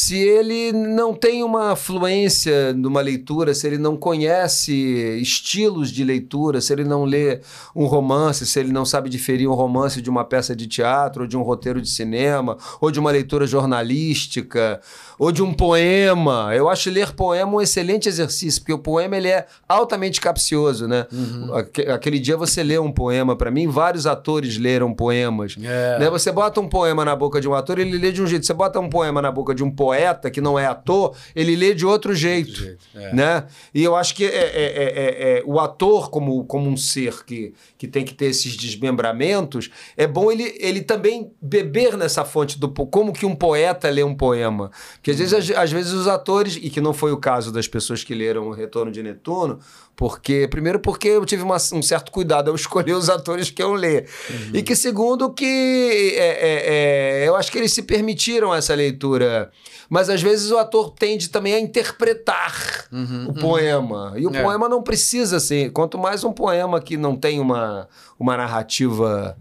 se 0.00 0.16
ele 0.16 0.70
não 0.72 1.12
tem 1.12 1.42
uma 1.42 1.74
fluência 1.74 2.72
numa 2.72 3.00
leitura, 3.00 3.52
se 3.52 3.66
ele 3.66 3.78
não 3.78 3.96
conhece 3.96 4.72
estilos 5.20 5.90
de 5.90 6.04
leitura, 6.04 6.60
se 6.60 6.72
ele 6.72 6.84
não 6.84 7.02
lê 7.04 7.40
um 7.74 7.84
romance, 7.84 8.46
se 8.46 8.60
ele 8.60 8.70
não 8.70 8.84
sabe 8.84 9.10
diferir 9.10 9.48
um 9.48 9.54
romance 9.54 10.00
de 10.00 10.08
uma 10.08 10.24
peça 10.24 10.54
de 10.54 10.68
teatro, 10.68 11.22
ou 11.22 11.28
de 11.28 11.36
um 11.36 11.42
roteiro 11.42 11.82
de 11.82 11.88
cinema, 11.90 12.56
ou 12.80 12.92
de 12.92 13.00
uma 13.00 13.10
leitura 13.10 13.44
jornalística, 13.44 14.80
ou 15.18 15.32
de 15.32 15.42
um 15.42 15.52
poema. 15.52 16.54
Eu 16.54 16.68
acho 16.68 16.90
ler 16.90 17.12
poema 17.12 17.56
um 17.56 17.60
excelente 17.60 18.08
exercício, 18.08 18.60
porque 18.60 18.72
o 18.72 18.78
poema 18.78 19.16
ele 19.16 19.26
é 19.28 19.46
altamente 19.68 20.20
capcioso, 20.20 20.86
né? 20.86 21.06
Uhum. 21.12 21.54
Aque- 21.54 21.88
Aquele 21.88 22.20
dia 22.20 22.36
você 22.36 22.62
leu 22.62 22.84
um 22.84 22.92
poema 22.92 23.34
para 23.34 23.50
mim, 23.50 23.66
vários 23.66 24.06
atores 24.06 24.56
leram 24.58 24.94
poemas. 24.94 25.56
É. 25.60 25.98
Né? 25.98 26.08
Você 26.10 26.30
bota 26.30 26.60
um 26.60 26.68
poema 26.68 27.04
na 27.04 27.16
boca 27.16 27.40
de 27.40 27.48
um 27.48 27.54
ator, 27.54 27.80
ele 27.80 27.98
lê 27.98 28.12
de 28.12 28.22
um 28.22 28.26
jeito. 28.28 28.46
Você 28.46 28.54
bota 28.54 28.78
um 28.78 28.88
poema 28.88 29.20
na 29.20 29.32
boca 29.32 29.52
de 29.52 29.64
um 29.64 29.70
poeta 29.88 30.30
que 30.30 30.40
não 30.40 30.58
é 30.58 30.66
ator, 30.66 31.14
ele 31.34 31.56
lê 31.56 31.74
de 31.74 31.86
outro 31.86 32.14
jeito. 32.14 32.52
jeito, 32.54 32.84
é. 32.94 33.14
Né? 33.14 33.44
E 33.74 33.82
eu 33.82 33.96
acho 33.96 34.14
que 34.14 34.24
é, 34.24 34.28
é- 34.28 34.32
é- 34.34 34.92
é- 35.34 35.38
é- 35.38 35.42
o 35.46 35.58
ator, 35.58 36.10
como, 36.10 36.44
como 36.44 36.68
um 36.68 36.76
ser 36.76 37.24
que, 37.24 37.54
que 37.78 37.88
tem 37.88 38.04
que 38.04 38.12
ter 38.14 38.26
esses 38.26 38.54
desmembramentos, 38.56 39.70
é 39.96 40.06
bom 40.06 40.30
ele, 40.30 40.54
ele 40.60 40.82
também 40.82 41.32
beber 41.40 41.96
nessa 41.96 42.24
fonte 42.24 42.58
do 42.58 42.68
como 42.68 43.12
que 43.12 43.24
um 43.26 43.34
poeta 43.34 43.88
lê 43.88 44.02
um 44.02 44.14
poema. 44.14 44.70
Porque 44.94 45.10
às 45.12 45.18
vezes, 45.18 45.32
às, 45.34 45.50
às 45.56 45.72
vezes 45.72 45.92
os 45.92 46.06
atores, 46.06 46.56
e 46.60 46.68
que 46.70 46.80
não 46.80 46.92
foi 46.92 47.12
o 47.12 47.16
caso 47.16 47.52
das 47.52 47.66
pessoas 47.68 48.04
que 48.04 48.14
leram 48.14 48.48
o 48.48 48.52
Retorno 48.52 48.92
de 48.92 49.02
Netuno, 49.02 49.58
porque, 49.96 50.46
primeiro, 50.48 50.78
porque 50.78 51.08
eu 51.08 51.24
tive 51.24 51.42
uma- 51.42 51.56
um 51.72 51.82
certo 51.82 52.12
cuidado 52.12 52.50
ao 52.50 52.54
escolher 52.56 52.92
os 52.92 53.08
atores 53.10 53.50
que 53.50 53.62
eu 53.62 53.72
ler. 53.74 54.08
E 54.54 54.62
que, 54.62 54.76
segundo, 54.76 55.32
que 55.32 56.12
é, 56.16 56.26
é, 56.26 57.22
é, 57.24 57.28
eu 57.28 57.34
acho 57.34 57.50
que 57.50 57.58
eles 57.58 57.72
se 57.72 57.82
permitiram 57.82 58.54
essa 58.54 58.74
leitura. 58.74 59.50
Mas 59.88 60.10
às 60.10 60.20
vezes 60.20 60.50
o 60.50 60.58
ator 60.58 60.90
tende 60.90 61.30
também 61.30 61.54
a 61.54 61.60
interpretar 61.60 62.86
o 63.28 63.32
poema. 63.32 64.12
E 64.16 64.26
o 64.26 64.34
É. 64.34 64.42
poema 64.42 64.68
não 64.68 64.82
precisa 64.82 65.40
ser. 65.40 65.70
Quanto 65.72 65.96
mais 65.98 66.22
um 66.24 66.32
poema 66.32 66.80
que 66.80 66.96
não 66.96 67.16
tem 67.16 67.40
uma, 67.40 67.88
uma 68.18 68.36
narrativa 68.36 69.36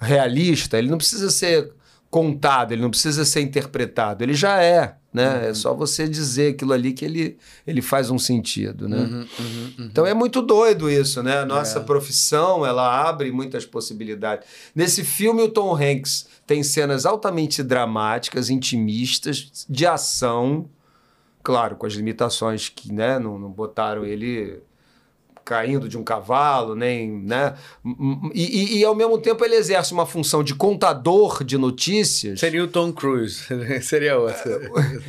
realista, 0.00 0.78
ele 0.78 0.90
não 0.90 0.98
precisa 0.98 1.30
ser 1.30 1.72
contado, 2.10 2.72
ele 2.72 2.82
não 2.82 2.90
precisa 2.90 3.24
ser 3.24 3.40
interpretado. 3.40 4.22
Ele 4.22 4.34
já 4.34 4.62
é, 4.62 4.94
né? 5.12 5.48
É 5.48 5.54
só 5.54 5.74
você 5.74 6.08
dizer 6.08 6.54
aquilo 6.54 6.72
ali 6.72 6.92
que 6.92 7.04
ele, 7.04 7.36
ele 7.66 7.82
faz 7.82 8.08
um 8.08 8.18
sentido, 8.18 8.88
né? 8.88 8.98
Uhum, 8.98 9.04
uhum, 9.04 9.26
uhum. 9.78 9.84
Então 9.90 10.06
é 10.06 10.14
muito 10.14 10.40
doido 10.40 10.88
isso, 10.88 11.22
né? 11.24 11.38
A 11.38 11.46
nossa 11.46 11.80
É. 11.80 11.82
profissão, 11.82 12.64
ela 12.64 13.08
abre 13.08 13.32
muitas 13.32 13.66
possibilidades. 13.66 14.46
Nesse 14.74 15.02
filme, 15.02 15.42
o 15.42 15.48
Tom 15.48 15.74
Hanks 15.74 16.26
tem 16.46 16.62
cenas 16.62 17.06
altamente 17.06 17.62
dramáticas, 17.62 18.50
intimistas, 18.50 19.66
de 19.68 19.86
ação, 19.86 20.68
claro, 21.42 21.76
com 21.76 21.86
as 21.86 21.94
limitações 21.94 22.68
que, 22.68 22.92
né, 22.92 23.18
não, 23.18 23.38
não 23.38 23.50
botaram 23.50 24.04
ele 24.04 24.62
caindo 25.44 25.88
de 25.90 25.98
um 25.98 26.02
cavalo, 26.02 26.74
nem, 26.74 27.10
né? 27.10 27.52
E, 28.32 28.76
e- 28.76 28.78
e, 28.78 28.84
ao 28.84 28.94
mesmo 28.94 29.18
tempo 29.18 29.44
ele 29.44 29.54
exerce 29.54 29.92
uma 29.92 30.06
função 30.06 30.42
de 30.42 30.54
contador 30.54 31.44
de 31.44 31.58
notícias. 31.58 32.40
Seria 32.40 32.64
o 32.64 32.66
Tom 32.66 32.90
Cruise. 32.94 33.42
seria 33.84 34.16
outro. 34.18 34.50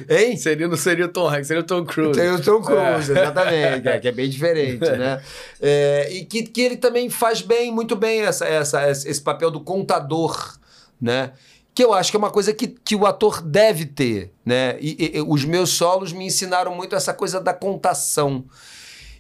Hein? 0.10 0.36
Seria, 0.36 0.68
não 0.68 0.76
seria 0.76 1.06
o 1.06 1.08
Tom 1.08 1.30
Hanks, 1.30 1.48
seria 1.48 1.62
o 1.64 1.66
Tom 1.66 1.86
Cruise. 1.86 2.20
Tem 2.20 2.30
o 2.32 2.42
Tom 2.42 2.62
Cruise, 2.62 3.12
exatamente, 3.14 3.88
é, 3.88 3.98
que 4.00 4.08
é 4.10 4.12
bem 4.12 4.30
diferente, 4.30 4.82
né? 4.90 5.22
É, 5.62 6.10
e 6.12 6.26
que, 6.26 6.44
que 6.44 6.62
ele 6.62 6.76
também 6.76 7.10
faz 7.10 7.42
bem, 7.42 7.72
muito 7.72 7.96
bem 7.96 8.20
essa, 8.22 8.46
essa, 8.46 8.90
esse 8.90 9.22
papel 9.22 9.50
do 9.50 9.62
contador, 9.62 10.58
né? 11.00 11.34
Que 11.74 11.84
eu 11.84 11.94
acho 11.94 12.10
que 12.10 12.16
é 12.16 12.20
uma 12.20 12.32
coisa 12.32 12.54
que, 12.54 12.68
que 12.68 12.96
o 12.96 13.06
ator 13.06 13.42
deve 13.42 13.86
ter, 13.86 14.34
né? 14.46 14.78
E, 14.80 14.96
e- 15.14 15.18
e 15.18 15.22
os 15.22 15.44
meus 15.44 15.72
solos 15.72 16.14
me 16.14 16.26
ensinaram 16.26 16.74
muito 16.74 16.96
essa 16.96 17.14
coisa 17.14 17.40
da 17.42 17.54
contação. 17.54 18.46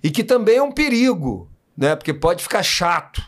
E 0.02 0.10
que 0.10 0.24
também 0.24 0.58
é 0.58 0.64
um 0.64 0.72
perigo, 0.72 1.50
né? 1.78 1.96
Porque 1.96 2.14
pode 2.14 2.42
ficar 2.44 2.64
chato, 2.64 3.22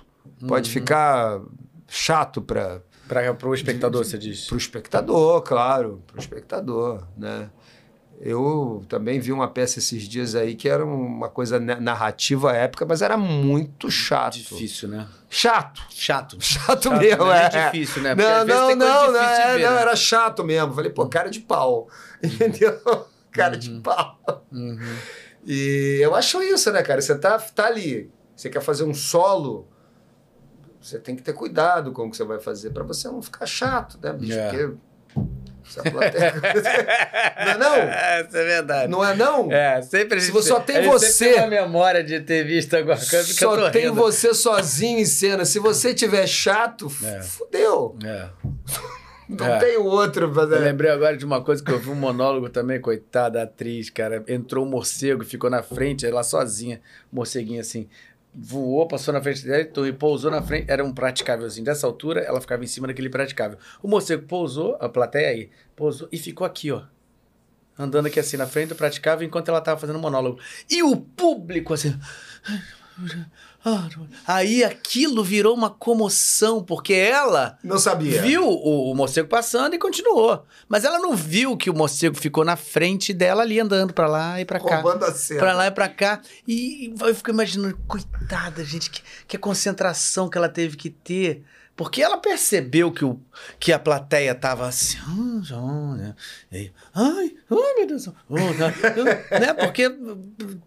pode 0.48 0.70
ficar 0.70 1.42
chato 1.88 2.42
para 2.42 2.82
Para 3.08 3.34
o 3.50 3.54
espectador, 3.54 4.04
você 4.06 4.18
diz. 4.18 4.46
para 4.46 4.56
o 4.56 4.58
espectador, 4.58 5.42
claro, 5.42 6.02
para 6.08 6.18
o 6.18 6.20
espectador, 6.20 7.08
né? 7.18 7.50
Eu 8.20 8.84
também 8.90 9.20
vi 9.20 9.32
uma 9.32 9.48
peça 9.48 9.78
esses 9.78 10.04
dias 10.08 10.34
aí 10.34 10.56
que 10.56 10.68
era 10.68 10.84
uma 10.84 11.30
coisa 11.30 11.60
na- 11.60 11.80
narrativa 11.80 12.52
épica, 12.52 12.84
mas 12.84 13.04
era 13.04 13.16
muito 13.16 13.92
chato. 13.92 14.34
Difícil, 14.34 14.90
né? 14.90 15.08
Chato. 15.30 15.84
Chato. 15.92 16.36
Chato, 16.42 16.84
Chato, 16.84 16.92
mesmo, 17.00 17.26
né? 17.26 17.50
é. 17.54 17.58
É 17.58 17.66
difícil, 17.66 18.02
né? 18.02 18.16
Porque 18.16 18.28
Não, 18.28 18.46
não, 18.46 18.76
não, 18.76 19.12
não, 19.12 19.20
é, 19.22 19.58
ver, 19.58 19.66
não, 19.66 19.76
né? 19.76 19.82
era 19.82 19.96
chato 19.96 20.44
mesmo. 20.44 20.74
Falei, 20.74 20.92
pô, 20.92 21.08
cara 21.08 21.30
de 21.30 21.42
pau. 21.42 21.88
Entendeu? 22.24 22.82
Cara 23.32 23.56
de 23.56 23.70
pau. 23.82 24.18
Uhum. 24.52 24.80
E 25.46 26.00
eu 26.02 26.16
acho 26.16 26.42
isso, 26.42 26.72
né, 26.72 26.82
cara? 26.82 27.00
Você 27.00 27.16
tá, 27.18 27.38
tá 27.38 27.68
ali, 27.68 28.10
você 28.36 28.50
quer 28.50 28.62
fazer 28.62 28.84
um 28.84 28.96
solo, 28.96 29.68
você 30.82 30.98
tem 30.98 31.16
que 31.16 31.22
ter 31.22 31.34
cuidado 31.34 31.92
com 31.92 32.08
o 32.08 32.10
que 32.12 32.18
você 32.18 32.24
vai 32.24 32.40
fazer 32.40 32.72
pra 32.72 32.84
você 32.84 33.08
não 33.10 33.22
ficar 33.22 33.46
chato, 33.46 34.00
né, 34.02 34.12
bicho? 34.12 34.34
É. 34.34 34.50
Porque 34.50 34.78
essa 35.68 35.84
plateia... 35.92 36.34
não 37.46 37.52
é 37.52 37.58
não? 37.58 37.76
É, 37.76 38.22
isso 38.28 38.38
é 38.38 38.44
verdade. 38.46 38.92
Não 38.92 39.04
é 39.06 39.16
não? 39.16 39.52
É, 39.52 39.82
sempre 39.82 40.18
a 40.18 40.20
Se 40.22 40.28
gente 40.28 40.34
você 40.36 40.50
só 40.50 40.60
tem 40.60 40.78
a 40.78 40.82
você- 40.84 41.30
tem 41.34 41.40
uma 41.40 41.48
memória 41.48 42.04
de 42.04 42.20
ter 42.22 42.44
visto 42.46 42.74
alguma 42.76 42.96
coisa 42.96 43.24
que 43.34 43.44
eu 43.44 43.56
Só 43.56 43.70
tem 43.70 43.84
rindo. 43.84 43.96
você 43.96 44.34
sozinho 44.34 45.00
em 45.00 45.06
cena. 45.06 45.46
Se 45.46 45.60
você 45.60 45.94
tiver 45.94 46.28
chato, 46.28 46.92
É. 47.04 47.22
fudeu. 47.22 47.98
É. 48.04 48.28
Não 49.30 49.46
É. 49.46 49.60
tem 49.60 49.76
outro 49.76 50.32
pra 50.32 50.44
Eu 50.44 50.60
lembrei 50.62 50.90
agora 50.90 51.18
de 51.18 51.26
uma 51.26 51.44
coisa 51.44 51.62
que 51.62 51.70
eu 51.70 51.78
vi 51.78 51.90
um 51.90 51.96
monólogo 51.96 52.48
também, 52.48 52.80
coitada 52.80 53.40
da 53.40 53.44
atriz, 53.44 53.90
cara. 53.90 54.24
Entrou 54.26 54.66
um 54.66 54.70
morcego, 54.70 55.26
ficou 55.26 55.50
na 55.50 55.62
frente, 55.62 56.06
ela 56.06 56.24
sozinha, 56.24 56.80
morceguinha 57.12 57.60
assim. 57.60 57.90
Voou, 58.40 58.88
passou 58.88 59.12
na 59.12 59.20
frente 59.20 59.44
dela 59.44 59.64
então, 59.64 59.88
e 59.88 59.92
pousou 59.92 60.30
na 60.30 60.44
frente. 60.44 60.70
Era 60.70 60.84
um 60.84 60.94
praticávelzinho. 60.94 61.66
Dessa 61.66 61.88
altura, 61.88 62.22
ela 62.22 62.40
ficava 62.40 62.64
em 62.64 62.68
cima 62.68 62.86
daquele 62.86 63.10
praticável. 63.10 63.58
O 63.82 63.88
morcego 63.88 64.28
pousou, 64.28 64.78
a 64.80 64.88
plateia 64.88 65.30
aí, 65.30 65.50
pousou 65.76 66.08
e 66.12 66.20
ficou 66.20 66.46
aqui, 66.46 66.72
ó. 66.72 66.84
Andando 67.80 68.06
aqui 68.06 68.20
assim 68.20 68.38
na 68.38 68.46
frente 68.46 68.70
do 68.70 68.76
praticável 68.76 69.26
enquanto 69.26 69.50
ela 69.50 69.60
tava 69.60 69.80
fazendo 69.80 69.98
monólogo. 69.98 70.40
E 70.70 70.84
o 70.84 70.96
público 70.96 71.74
assim. 71.74 72.00
Aí 74.26 74.64
aquilo 74.64 75.24
virou 75.24 75.54
uma 75.54 75.70
comoção, 75.70 76.64
porque 76.64 76.94
ela 76.94 77.58
Não 77.64 77.78
sabia. 77.78 78.22
viu 78.22 78.44
o, 78.48 78.92
o 78.92 78.96
morcego 78.96 79.28
passando 79.28 79.74
e 79.74 79.80
continuou. 79.80 80.46
Mas 80.68 80.84
ela 80.84 81.00
não 81.00 81.16
viu 81.16 81.58
que 81.58 81.70
o 81.70 81.74
morcego 81.74 82.16
ficou 82.18 82.44
na 82.46 82.56
frente 82.56 83.14
dela 83.14 83.42
ali 83.44 83.60
andando 83.60 83.94
pra 83.94 84.08
lá 84.08 84.40
e 84.40 84.46
pra 84.46 84.60
cá. 84.60 84.82
Roubando 84.82 85.06
a 85.06 85.12
cena. 85.12 85.40
Pra 85.40 85.54
lá 85.54 85.68
e 85.68 85.72
pra 85.72 85.90
cá. 85.90 86.22
E 86.48 86.94
eu 87.00 87.16
fico 87.16 87.30
imaginando, 87.30 87.78
coitada, 87.88 88.64
gente, 88.64 88.90
que, 88.90 89.02
que 89.28 89.38
concentração 89.38 90.30
que 90.30 90.38
ela 90.38 90.50
teve 90.50 90.76
que 90.78 90.90
ter. 90.90 91.44
Porque 91.78 92.02
ela 92.02 92.18
percebeu 92.18 92.92
que, 92.92 93.06
o, 93.06 93.20
que 93.60 93.72
a 93.72 93.78
plateia 93.78 94.34
tava 94.34 94.68
assim. 94.68 94.98
"Ah, 95.08 95.96
né?" 95.96 96.16
Ai, 96.52 96.72
ai, 97.52 97.74
meu 97.78 97.86
Deus. 97.88 98.08
oh, 98.08 98.36
né? 98.36 99.54
Porque 99.54 99.96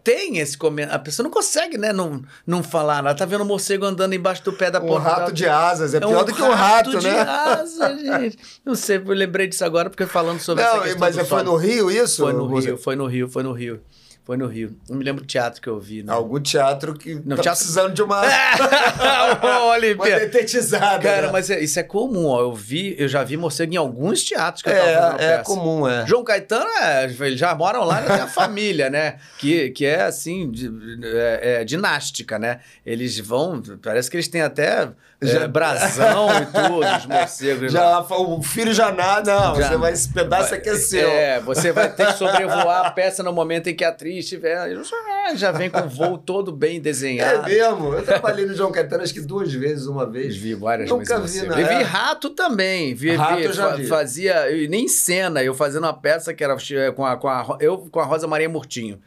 tem 0.04 0.38
esse 0.38 0.56
comentário. 0.56 0.94
A 0.94 1.00
pessoa 1.00 1.24
não 1.24 1.30
consegue, 1.32 1.76
né? 1.76 1.92
Não, 1.92 2.22
não 2.46 2.62
falar. 2.62 2.98
Ela 2.98 3.12
tá 3.12 3.24
vendo 3.26 3.40
o 3.40 3.44
morcego 3.44 3.84
andando 3.84 4.14
embaixo 4.14 4.44
do 4.44 4.52
pé 4.52 4.70
da 4.70 4.80
Um 4.80 4.86
porta. 4.86 5.08
rato 5.08 5.18
dela. 5.18 5.32
de 5.32 5.48
asas. 5.48 5.94
É 5.94 5.98
pior 5.98 6.24
do 6.24 6.32
que 6.32 6.42
um 6.42 6.52
rato, 6.52 6.96
de 6.96 7.04
né? 7.04 7.20
asa, 7.20 7.98
gente. 7.98 8.38
Não 8.64 8.76
sei, 8.76 8.98
eu 8.98 9.04
lembrei 9.12 9.48
disso 9.48 9.64
agora 9.64 9.90
porque 9.90 10.06
falando 10.06 10.38
sobre 10.38 10.62
essa 10.62 10.74
Não, 10.76 10.82
questão 10.82 11.00
mas 11.00 11.16
do 11.16 11.24
foi 11.24 11.42
no 11.42 11.56
Rio 11.56 11.90
isso? 11.90 12.22
Foi 12.22 12.32
no 12.32 12.46
Rio, 12.56 12.78
foi 12.78 12.94
no 12.96 13.06
Rio, 13.06 13.28
foi 13.28 13.42
no 13.42 13.52
Rio. 13.52 13.80
Foi 14.24 14.36
no 14.36 14.46
Rio. 14.46 14.76
Não 14.88 14.96
me 14.98 15.04
lembro 15.04 15.24
o 15.24 15.26
teatro 15.26 15.60
que 15.60 15.68
eu 15.68 15.80
vi. 15.80 16.02
Né? 16.02 16.12
Algum 16.12 16.38
teatro 16.40 16.94
que 16.94 17.14
Não, 17.24 17.36
tá 17.36 17.42
teatro- 17.42 17.58
precisando 17.58 17.94
de 17.94 18.02
uma, 18.02 18.20
Ô, 19.42 19.66
uma 19.94 20.06
detetizada. 20.06 21.02
Cara, 21.02 21.26
né? 21.26 21.32
mas 21.32 21.50
é- 21.50 21.60
isso 21.60 21.78
é 21.80 21.82
comum, 21.82 22.26
ó. 22.26 22.40
Eu 22.40 22.54
vi, 22.54 22.94
eu 22.98 23.08
já 23.08 23.24
vi 23.24 23.36
morcego 23.36 23.72
em 23.72 23.76
alguns 23.76 24.22
teatros 24.22 24.62
que 24.62 24.68
eu 24.68 24.74
tava 24.74 24.86
fazendo 24.86 25.20
é, 25.20 25.24
é 25.24 25.36
peça. 25.38 25.42
comum, 25.44 25.88
é. 25.88 26.06
João 26.06 26.22
Caetano, 26.22 26.70
é, 26.80 27.04
eles 27.04 27.38
já 27.40 27.54
moram 27.54 27.84
lá, 27.84 28.02
tem 28.02 28.16
a 28.16 28.26
família, 28.28 28.88
né? 28.90 29.16
Que, 29.38 29.70
que 29.70 29.84
é 29.86 30.02
assim, 30.02 30.50
de- 30.50 30.70
é, 31.02 31.60
é 31.60 31.64
dinástica, 31.64 32.38
né? 32.38 32.60
Eles 32.84 33.18
vão, 33.18 33.62
parece 33.82 34.10
que 34.10 34.16
eles 34.16 34.28
têm 34.28 34.42
até 34.42 34.90
é, 35.22 35.26
Já- 35.26 35.48
brasão 35.48 36.28
e 36.42 36.46
tudo, 36.46 36.78
os 36.96 37.06
morcegos. 37.06 37.72
Já, 37.72 38.00
o 38.00 38.42
filho 38.42 38.72
já 38.72 38.90
nada, 38.90 39.34
não. 39.34 39.54
Já- 39.56 39.68
você 39.68 39.76
vai, 39.76 39.92
esse 39.92 40.08
pedaço 40.08 40.54
aqui 40.54 40.68
é 40.70 40.74
seu. 40.76 41.08
É, 41.08 41.40
você 41.40 41.72
vai 41.72 41.92
ter 41.92 42.06
que 42.06 42.12
sobrevoar 42.14 42.86
a 42.86 42.90
peça 42.90 43.22
no 43.22 43.32
momento 43.32 43.68
em 43.68 43.74
que 43.74 43.84
a 43.84 43.90
atriz 43.90 44.24
estiver. 44.24 44.70
Já, 44.82 45.34
já 45.34 45.52
vem 45.52 45.68
com 45.68 45.80
o 45.80 45.88
voo 45.88 46.16
todo 46.16 46.50
bem 46.52 46.76
É 46.76 46.80
desenhado. 46.80 47.44
mesmo. 47.48 47.92
Eu 47.94 48.02
trabalhei 48.02 48.46
no 48.46 48.54
João 48.54 48.72
Caetano 48.72 49.02
acho 49.02 49.12
que 49.12 49.20
duas 49.20 49.52
vezes, 49.52 49.86
uma 49.86 50.06
vez. 50.08 50.36
Vi 50.36 50.54
várias 50.54 50.88
Nunca 50.88 51.18
vezes. 51.20 51.42
vi, 51.42 51.46
você. 51.48 51.54
né? 51.54 51.64
Vi 51.68 51.74
É. 51.74 51.82
rato 51.82 52.30
também. 52.30 52.94
Vi, 52.94 53.14
Rato 53.14 53.36
vi- 53.36 53.44
eu 53.44 53.52
já 53.52 53.68
vi. 53.76 53.86
Fazia, 53.86 54.46
nem 54.68 54.88
cena, 54.88 55.42
eu 55.44 55.52
fazendo 55.54 55.84
uma 55.84 55.92
peça 55.92 56.32
que 56.32 56.42
era 56.42 56.56
eh, 56.72 56.90
com 56.92 57.04
a, 57.04 57.16
com 57.16 57.28
a, 57.28 57.56
eu 57.60 57.76
com 57.90 58.00
a 58.00 58.04
Rosa 58.04 58.26
Maria 58.26 58.48
Murtinho. 58.48 58.98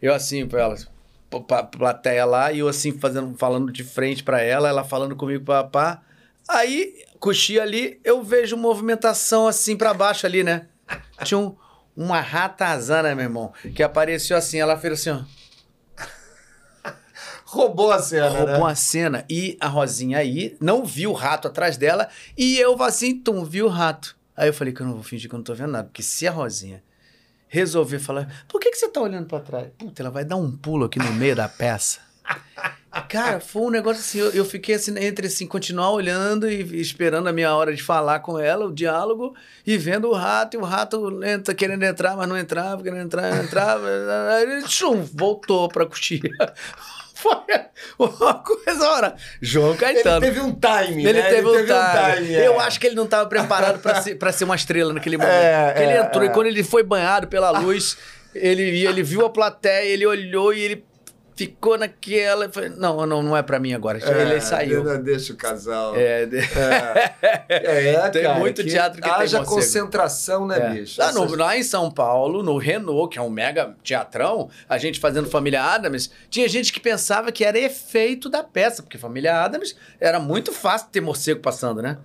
Eu 0.00 0.12
assim, 0.12 0.44
pra 0.46 0.62
ela, 0.62 0.74
p- 0.74 0.82
pra 0.82 0.91
plateia 1.40 2.24
lá, 2.24 2.52
e 2.52 2.58
eu 2.58 2.68
assim, 2.68 2.92
fazendo, 2.98 3.36
falando 3.36 3.72
de 3.72 3.84
frente 3.84 4.22
pra 4.22 4.40
ela, 4.40 4.68
ela 4.68 4.84
falando 4.84 5.16
comigo, 5.16 5.44
papá. 5.44 6.02
Aí, 6.48 7.04
coxia 7.18 7.62
ali, 7.62 8.00
eu 8.04 8.22
vejo 8.22 8.56
movimentação 8.56 9.46
assim 9.46 9.76
pra 9.76 9.94
baixo 9.94 10.26
ali, 10.26 10.42
né? 10.42 10.66
Tinha 11.24 11.38
um, 11.38 11.56
uma 11.96 12.20
ratazana, 12.20 13.14
meu 13.14 13.24
irmão, 13.24 13.52
que 13.74 13.82
apareceu 13.82 14.36
assim, 14.36 14.58
ela 14.58 14.76
fez 14.76 14.94
assim, 14.94 15.10
ó. 15.10 15.22
Roubou 17.46 17.92
a 17.92 17.98
cena, 17.98 18.28
roubou 18.28 18.66
né? 18.66 18.72
a 18.72 18.74
cena. 18.74 19.24
E 19.28 19.56
a 19.60 19.68
Rosinha 19.68 20.18
aí 20.18 20.56
não 20.60 20.84
viu 20.84 21.10
o 21.10 21.14
rato 21.14 21.48
atrás 21.48 21.76
dela. 21.76 22.08
E 22.36 22.58
eu 22.58 22.80
assim, 22.82 23.18
tum, 23.18 23.44
vi 23.44 23.62
o 23.62 23.68
rato. 23.68 24.16
Aí 24.34 24.48
eu 24.48 24.54
falei 24.54 24.72
que 24.72 24.80
eu 24.80 24.86
não 24.86 24.94
vou 24.94 25.02
fingir 25.02 25.28
que 25.28 25.34
eu 25.34 25.38
não 25.38 25.44
tô 25.44 25.54
vendo 25.54 25.72
nada. 25.72 25.84
Porque 25.84 26.02
se 26.02 26.26
a 26.26 26.30
Rosinha 26.30 26.82
resolver 27.52 27.98
falar, 27.98 28.46
por 28.48 28.58
que, 28.58 28.70
que 28.70 28.78
você 28.78 28.88
tá 28.88 28.98
olhando 28.98 29.26
pra 29.26 29.38
trás? 29.38 29.68
Puta, 29.76 30.02
ela 30.02 30.10
vai 30.10 30.24
dar 30.24 30.36
um 30.36 30.50
pulo 30.50 30.86
aqui 30.86 30.98
no 30.98 31.12
meio 31.12 31.36
da 31.36 31.46
peça. 31.46 32.00
Cara, 33.10 33.40
foi 33.40 33.62
um 33.62 33.70
negócio 33.70 34.00
assim, 34.00 34.18
eu, 34.18 34.30
eu 34.30 34.44
fiquei 34.44 34.74
assim, 34.74 34.98
entre 34.98 35.26
assim, 35.26 35.46
continuar 35.46 35.90
olhando 35.90 36.48
e 36.50 36.80
esperando 36.80 37.28
a 37.28 37.32
minha 37.32 37.54
hora 37.54 37.74
de 37.74 37.82
falar 37.82 38.20
com 38.20 38.38
ela, 38.38 38.64
o 38.64 38.72
diálogo, 38.72 39.34
e 39.66 39.76
vendo 39.76 40.08
o 40.08 40.14
rato, 40.14 40.56
e 40.56 40.60
o 40.60 40.64
rato 40.64 41.22
entra, 41.22 41.54
querendo 41.54 41.82
entrar, 41.82 42.16
mas 42.16 42.26
não 42.26 42.38
entrava, 42.38 42.82
querendo 42.82 43.02
entrar, 43.02 43.34
não 43.34 43.44
entrava, 43.44 43.86
ele 44.40 44.62
tchum, 44.62 45.02
voltou 45.02 45.68
pra 45.68 45.84
coxia. 45.84 46.20
Foi 47.22 48.08
uma 48.08 48.34
coisa, 48.34 48.88
ora, 48.90 49.16
João 49.40 49.70
Ele 49.70 49.78
Caetano. 49.78 50.20
teve 50.20 50.40
um 50.40 50.52
timing, 50.52 51.04
Ele 51.06 51.22
né? 51.22 51.28
teve 51.28 51.46
um 51.46 51.52
time. 51.52 51.66
timing, 51.66 52.34
é. 52.34 52.46
Eu 52.46 52.60
acho 52.60 52.80
que 52.80 52.86
ele 52.86 52.96
não 52.96 53.04
estava 53.04 53.28
preparado 53.28 53.78
para 53.80 54.02
ser, 54.02 54.16
pra 54.16 54.32
ser 54.32 54.44
uma 54.44 54.56
estrela 54.56 54.92
naquele 54.92 55.16
momento. 55.16 55.32
É, 55.32 55.66
Porque 55.68 55.82
ele 55.82 55.92
é, 55.92 56.00
entrou 56.00 56.22
é. 56.24 56.26
e 56.26 56.30
quando 56.30 56.46
ele 56.46 56.62
foi 56.64 56.82
banhado 56.82 57.28
pela 57.28 57.50
luz, 57.50 57.96
ele, 58.34 58.84
ele 58.86 59.02
viu 59.02 59.24
a 59.24 59.30
plateia, 59.30 59.84
ele 59.86 60.06
olhou 60.06 60.52
e 60.52 60.60
ele 60.60 60.84
ficou 61.34 61.76
naquela. 61.78 62.48
falou, 62.50 62.70
não, 62.70 63.06
não, 63.06 63.22
não 63.22 63.36
é 63.36 63.42
para 63.42 63.58
mim 63.58 63.72
agora. 63.74 63.98
ele 63.98 64.40
saiu. 64.40 64.82
Não 64.84 65.02
deixa 65.02 65.32
o 65.32 65.36
casal. 65.36 65.94
É, 65.96 66.28
É, 67.48 67.94
é, 67.94 68.08
Tem 68.10 68.22
cara, 68.22 68.38
muito 68.38 68.64
teatro 68.64 69.00
que 69.00 69.08
tem 69.08 69.12
haja 69.12 69.38
morcego. 69.38 69.56
concentração, 69.56 70.46
né, 70.46 70.58
É. 70.58 70.70
bicho? 70.80 71.00
Lá, 71.00 71.12
no- 71.12 71.34
lá 71.36 71.56
em 71.56 71.62
São 71.62 71.90
Paulo, 71.90 72.42
no 72.42 72.56
Renault, 72.58 73.12
que 73.12 73.18
é 73.18 73.22
um 73.22 73.30
mega 73.30 73.74
teatrão, 73.82 74.48
a 74.68 74.78
gente 74.78 75.00
fazendo 75.00 75.28
Família 75.28 75.62
Adams, 75.62 76.10
tinha 76.30 76.48
gente 76.48 76.72
que 76.72 76.80
pensava 76.80 77.32
que 77.32 77.44
era 77.44 77.58
efeito 77.58 78.28
da 78.28 78.42
peça, 78.42 78.82
porque 78.82 78.98
Família 78.98 79.40
Adams 79.42 79.74
era 80.00 80.18
muito 80.20 80.52
fácil 80.52 80.88
ter 80.90 81.00
morcego 81.00 81.40
passando, 81.40 81.80
né? 81.82 81.98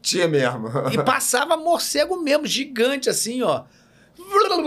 Tinha 0.00 0.28
mesmo. 0.28 0.68
E 0.92 1.02
passava 1.02 1.56
morcego 1.56 2.16
mesmo, 2.22 2.46
gigante 2.46 3.10
assim, 3.10 3.42
ó. 3.42 3.64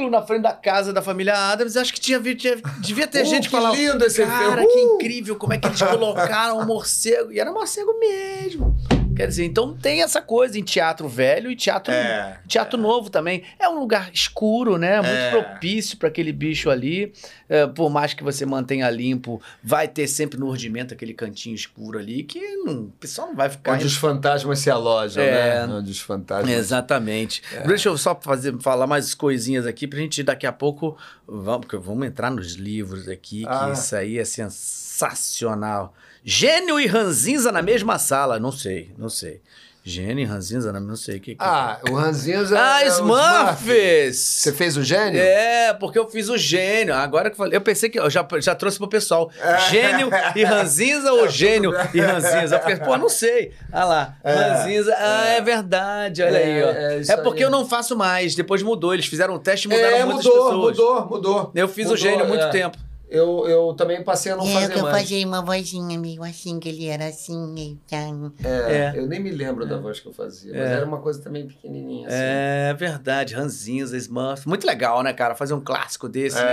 Na 0.09 0.21
frente 0.23 0.41
da 0.41 0.53
casa 0.53 0.91
da 0.91 1.01
família 1.01 1.35
Adams, 1.51 1.77
acho 1.77 1.93
que 1.93 1.99
tinha, 1.99 2.19
tinha- 2.35 2.57
devia 2.79 3.07
ter 3.07 3.21
Uh, 3.23 3.25
gente 3.25 3.43
que 3.43 3.49
que 3.49 3.55
falava. 3.55 3.75
lindo 3.75 4.03
esse 4.05 4.25
Cara, 4.25 4.65
que 4.65 4.77
Uh!" 4.77 4.95
incrível 4.95 5.35
como 5.35 5.53
é 5.53 5.57
que 5.57 5.67
eles 5.67 5.81
colocaram 5.81 6.57
o 6.59 6.65
morcego. 6.65 7.31
E 7.31 7.39
era 7.39 7.51
morcego 7.51 7.93
mesmo. 7.99 8.75
Quer 9.15 9.27
dizer, 9.27 9.45
então 9.45 9.73
tem 9.75 10.01
essa 10.01 10.21
coisa 10.21 10.57
em 10.57 10.63
teatro 10.63 11.07
velho 11.07 11.51
e 11.51 11.55
teatro, 11.55 11.93
É, 11.93 12.39
teatro 12.47 12.79
novo 12.79 13.09
também. 13.09 13.43
É 13.59 13.67
um 13.67 13.77
lugar 13.79 14.09
escuro, 14.13 14.77
né? 14.77 14.95
Muito 14.97 15.09
É. 15.09 15.29
propício 15.31 15.97
para 15.97 16.07
aquele 16.07 16.31
bicho 16.31 16.69
ali. 16.69 17.13
É, 17.49 17.67
por 17.67 17.89
mais 17.89 18.13
que 18.13 18.23
você 18.23 18.45
mantenha 18.45 18.89
limpo, 18.89 19.41
vai 19.63 19.87
ter 19.87 20.07
sempre 20.07 20.39
no 20.39 20.47
urdimento 20.47 20.93
aquele 20.93 21.13
cantinho 21.13 21.53
escuro 21.55 21.99
ali 21.99 22.23
que 22.23 22.39
não, 22.57 22.83
o 22.85 22.91
pessoal 22.99 23.27
não 23.27 23.35
vai 23.35 23.49
ficar. 23.49 23.73
Onde 23.73 23.85
os 23.85 23.95
fantasmas 23.95 24.59
se 24.59 24.69
alojam, 24.71 25.21
É. 25.23 25.67
né? 25.67 25.73
Onde 25.73 25.91
os 25.91 25.99
fantasmas. 25.99 26.49
Exatamente. 26.49 27.41
Deixa 27.65 27.89
eu 27.89 27.97
só 27.97 28.17
fazer, 28.19 28.57
falar 28.61 28.87
mais 28.87 29.13
coisinhas 29.13 29.65
aqui 29.67 29.85
pra 29.87 29.99
gente 29.99 30.23
daqui 30.23 30.47
a 30.47 30.51
pouco. 30.53 30.97
Vamos, 31.27 31.65
porque 31.65 31.77
vamos 31.77 32.07
entrar 32.07 32.31
nos 32.31 32.53
livros 32.53 33.07
aqui, 33.07 33.41
que 33.41 33.47
Ah. 33.47 33.71
isso 33.73 33.95
aí 33.95 34.17
é 34.17 34.23
sensacional. 34.25 35.93
Gênio 36.23 36.79
e 36.79 36.85
Ranzinza 36.87 37.51
na 37.51 37.61
mesma 37.61 37.97
sala. 37.97 38.39
Não 38.39 38.51
sei, 38.51 38.91
não 38.97 39.09
sei. 39.09 39.41
Gênio 39.83 40.21
e 40.21 40.25
Ranzinza, 40.25 40.71
não 40.71 40.95
sei 40.95 41.17
o 41.17 41.19
que. 41.19 41.33
que 41.33 41.43
Ah, 41.43 41.79
o 41.89 41.95
Ranzinza. 41.95 42.55
ah 42.55 42.83
é 42.83 42.87
Smurfs! 42.87 44.15
Você 44.15 44.53
fez 44.53 44.77
o 44.77 44.83
gênio? 44.83 45.19
É, 45.19 45.73
porque 45.73 45.97
eu 45.97 46.07
fiz 46.07 46.29
o 46.29 46.37
gênio. 46.37 46.93
Agora 46.93 47.31
que 47.31 47.33
eu 47.33 47.37
falei, 47.37 47.57
eu 47.57 47.61
pensei 47.61 47.89
que 47.89 47.99
eu 47.99 48.07
já, 48.07 48.23
já 48.39 48.53
trouxe 48.53 48.77
pro 48.77 48.87
pessoal. 48.87 49.31
É. 49.39 49.57
Gênio 49.71 50.09
e 50.35 50.43
Ranzinza 50.43 51.11
ou 51.11 51.27
gênio 51.29 51.73
e 51.95 51.99
Ranzinza? 51.99 52.57
Eu 52.57 52.59
falei, 52.61 52.77
pô, 52.77 52.95
não 52.95 53.09
sei. 53.09 53.53
Ah 53.71 53.85
lá, 53.85 54.15
É, 54.23 54.31
Ranzinza. 54.35 54.95
Ah, 54.99 55.25
é 55.29 55.41
verdade, 55.41 56.21
olha 56.21 56.37
É, 56.37 56.43
aí, 56.43 56.63
ó. 56.63 56.67
é 56.69 57.01
É, 57.13 57.17
porque 57.17 57.39
aí. 57.39 57.43
eu 57.45 57.49
não 57.49 57.67
faço 57.67 57.95
mais. 57.97 58.35
Depois 58.35 58.61
mudou. 58.61 58.93
Eles 58.93 59.07
fizeram 59.07 59.33
um 59.33 59.39
teste 59.39 59.67
e 59.67 59.71
mudaram 59.71 59.97
É, 59.97 60.05
muitas 60.05 60.25
mudou, 60.25 60.43
pessoas. 60.45 60.77
mudou, 60.77 61.05
mudou. 61.09 61.51
Eu 61.55 61.67
fiz 61.67 61.85
Mudou, 61.87 61.93
o 61.95 61.97
gênio 61.97 62.23
há 62.23 62.27
muito 62.27 62.43
é. 62.43 62.49
tempo. 62.49 62.77
Eu, 63.11 63.45
eu 63.45 63.73
também 63.73 64.01
passei 64.05 64.31
a 64.31 64.37
não 64.37 64.47
é, 64.47 64.53
fazer 64.53 64.71
que 64.73 64.79
eu 64.79 64.83
mais. 64.83 64.97
fazia 65.01 65.27
uma 65.27 65.41
vozinha 65.41 65.99
meio 65.99 66.23
assim, 66.23 66.57
que 66.61 66.69
ele 66.69 66.87
era 66.87 67.07
assim, 67.07 67.77
então... 67.85 68.31
É, 68.41 68.73
É. 68.77 68.93
Eu 68.95 69.05
nem 69.05 69.19
me 69.19 69.29
lembro 69.31 69.67
da 69.67 69.77
voz 69.77 69.99
que 69.99 70.07
eu 70.07 70.13
fazia, 70.13 70.53
mas 70.53 70.61
É. 70.61 70.73
era 70.75 70.85
uma 70.85 70.99
coisa 70.99 71.21
também 71.21 71.45
pequenininha. 71.45 72.07
Assim. 72.07 72.15
É 72.17 72.73
verdade, 72.73 73.35
Ranzinza, 73.35 73.97
Smurf. 73.97 74.47
Muito 74.47 74.65
legal, 74.65 75.03
né, 75.03 75.11
cara? 75.11 75.35
Fazer 75.35 75.53
um 75.53 75.59
clássico 75.59 76.07
desse, 76.07 76.37
né? 76.37 76.43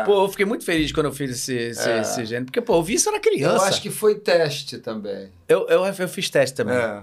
É. 0.00 0.04
Pô, 0.04 0.22
eu 0.24 0.28
fiquei 0.28 0.46
muito 0.46 0.64
feliz 0.64 0.92
quando 0.92 1.06
eu 1.06 1.12
fiz 1.12 1.32
esse, 1.32 1.52
esse, 1.52 1.90
É. 1.90 2.00
esse 2.00 2.24
gênio. 2.24 2.44
Porque, 2.44 2.60
pô, 2.60 2.76
eu 2.76 2.82
vi 2.84 2.94
isso 2.94 3.10
na 3.10 3.16
eu 3.16 3.20
criança. 3.20 3.64
acho 3.64 3.82
que 3.82 3.90
foi 3.90 4.14
teste 4.14 4.78
também. 4.78 5.30
eu, 5.48 5.66
eu, 5.68 5.84
eu 5.84 6.08
fiz 6.08 6.30
teste 6.30 6.54
também. 6.54 6.76
É. 6.76 7.02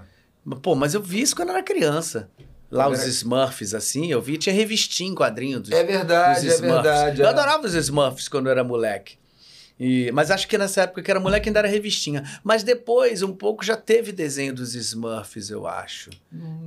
Pô, 0.61 0.73
mas 0.73 0.93
eu 0.93 1.01
vi 1.01 1.21
isso 1.21 1.35
quando 1.35 1.49
eu 1.49 1.55
era 1.55 1.63
criança. 1.63 2.29
Lá 2.71 2.87
os 2.87 3.03
Smurfs, 3.05 3.73
assim, 3.73 4.11
eu 4.11 4.21
vi, 4.21 4.37
tinha 4.37 4.55
revistinha 4.55 5.09
em 5.11 5.15
quadrinho 5.15 5.59
dos, 5.59 5.71
É 5.71 5.83
verdade, 5.83 6.45
dos 6.47 6.55
é 6.55 6.61
verdade. 6.61 7.21
Eu 7.21 7.27
é. 7.27 7.29
adorava 7.29 7.65
os 7.67 7.73
Smurfs 7.73 8.27
quando 8.29 8.45
eu 8.47 8.51
era 8.51 8.63
moleque. 8.63 9.19
E, 9.79 10.11
mas 10.11 10.29
acho 10.29 10.47
que 10.47 10.57
nessa 10.59 10.83
época 10.83 11.01
que 11.01 11.09
era 11.09 11.19
moleque 11.19 11.49
ainda 11.49 11.59
era 11.59 11.67
revistinha. 11.67 12.23
Mas 12.43 12.61
depois, 12.63 13.23
um 13.23 13.33
pouco, 13.33 13.65
já 13.65 13.75
teve 13.75 14.11
desenho 14.11 14.53
dos 14.53 14.75
Smurfs, 14.75 15.49
eu 15.49 15.65
acho. 15.67 16.11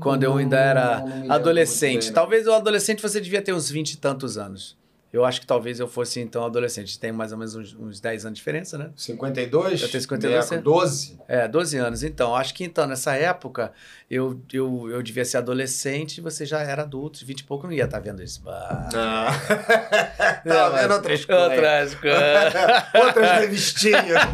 Quando 0.01 0.25
eu 0.25 0.37
ainda 0.37 0.59
era 0.59 0.99
Hum, 1.05 1.09
Não, 1.09 1.19
não 1.27 1.33
adolescente. 1.33 2.05
bem, 2.07 2.13
talvez 2.13 2.47
o 2.47 2.53
adolescente 2.53 3.01
você 3.01 3.21
devia 3.21 3.41
ter 3.41 3.53
uns 3.53 3.71
20 3.71 3.93
e 3.93 3.97
tantos 3.99 4.37
anos. 4.37 4.77
Eu 5.13 5.25
acho 5.25 5.41
que 5.41 5.47
talvez 5.47 5.79
eu 5.79 5.87
fosse, 5.87 6.19
então, 6.19 6.45
adolescente. 6.45 6.99
Tem 6.99 7.13
mais 7.13 7.31
ou 7.31 7.39
menos 7.39 7.55
uns, 7.55 7.73
uns 7.73 8.01
10 8.01 8.25
anos 8.27 8.37
de 8.37 8.41
diferença, 8.41 8.77
né? 8.77 8.91
52? 8.97 9.83
Eu 9.83 9.89
tenho 9.89 10.01
52, 10.03 10.35
Neco, 10.35 10.49
você- 10.49 10.61
12? 10.61 11.19
É, 11.29 11.47
12 11.47 11.77
anos. 11.77 12.03
Então, 12.03 12.35
acho 12.35 12.53
que 12.53 12.65
então, 12.65 12.85
nessa 12.85 13.15
época, 13.15 13.73
eu, 14.11 14.41
eu, 14.53 14.89
eu 14.91 15.03
devia 15.03 15.25
ser 15.25 15.39
adolescente 15.39 16.19
e 16.19 16.21
você 16.21 16.45
já 16.47 16.61
era 16.61 16.83
adulto, 16.83 17.25
20 17.25 17.41
e 17.41 17.45
pouco, 17.45 17.67
não 17.67 17.73
ia 17.73 17.85
estar 17.85 17.99
vendo 18.01 18.23
isso. 18.23 18.43
Ah, 18.47 18.89
Ah. 18.95 19.31
Não, 20.45 20.55
tá 20.55 20.71
mas- 20.71 20.83
vendo 20.83 20.95
outras 20.95 21.25
coisas. 21.29 21.51
outras 21.51 21.95
coisas. 21.95 23.05
Outras 23.07 23.31
revistinhas. 23.41 24.05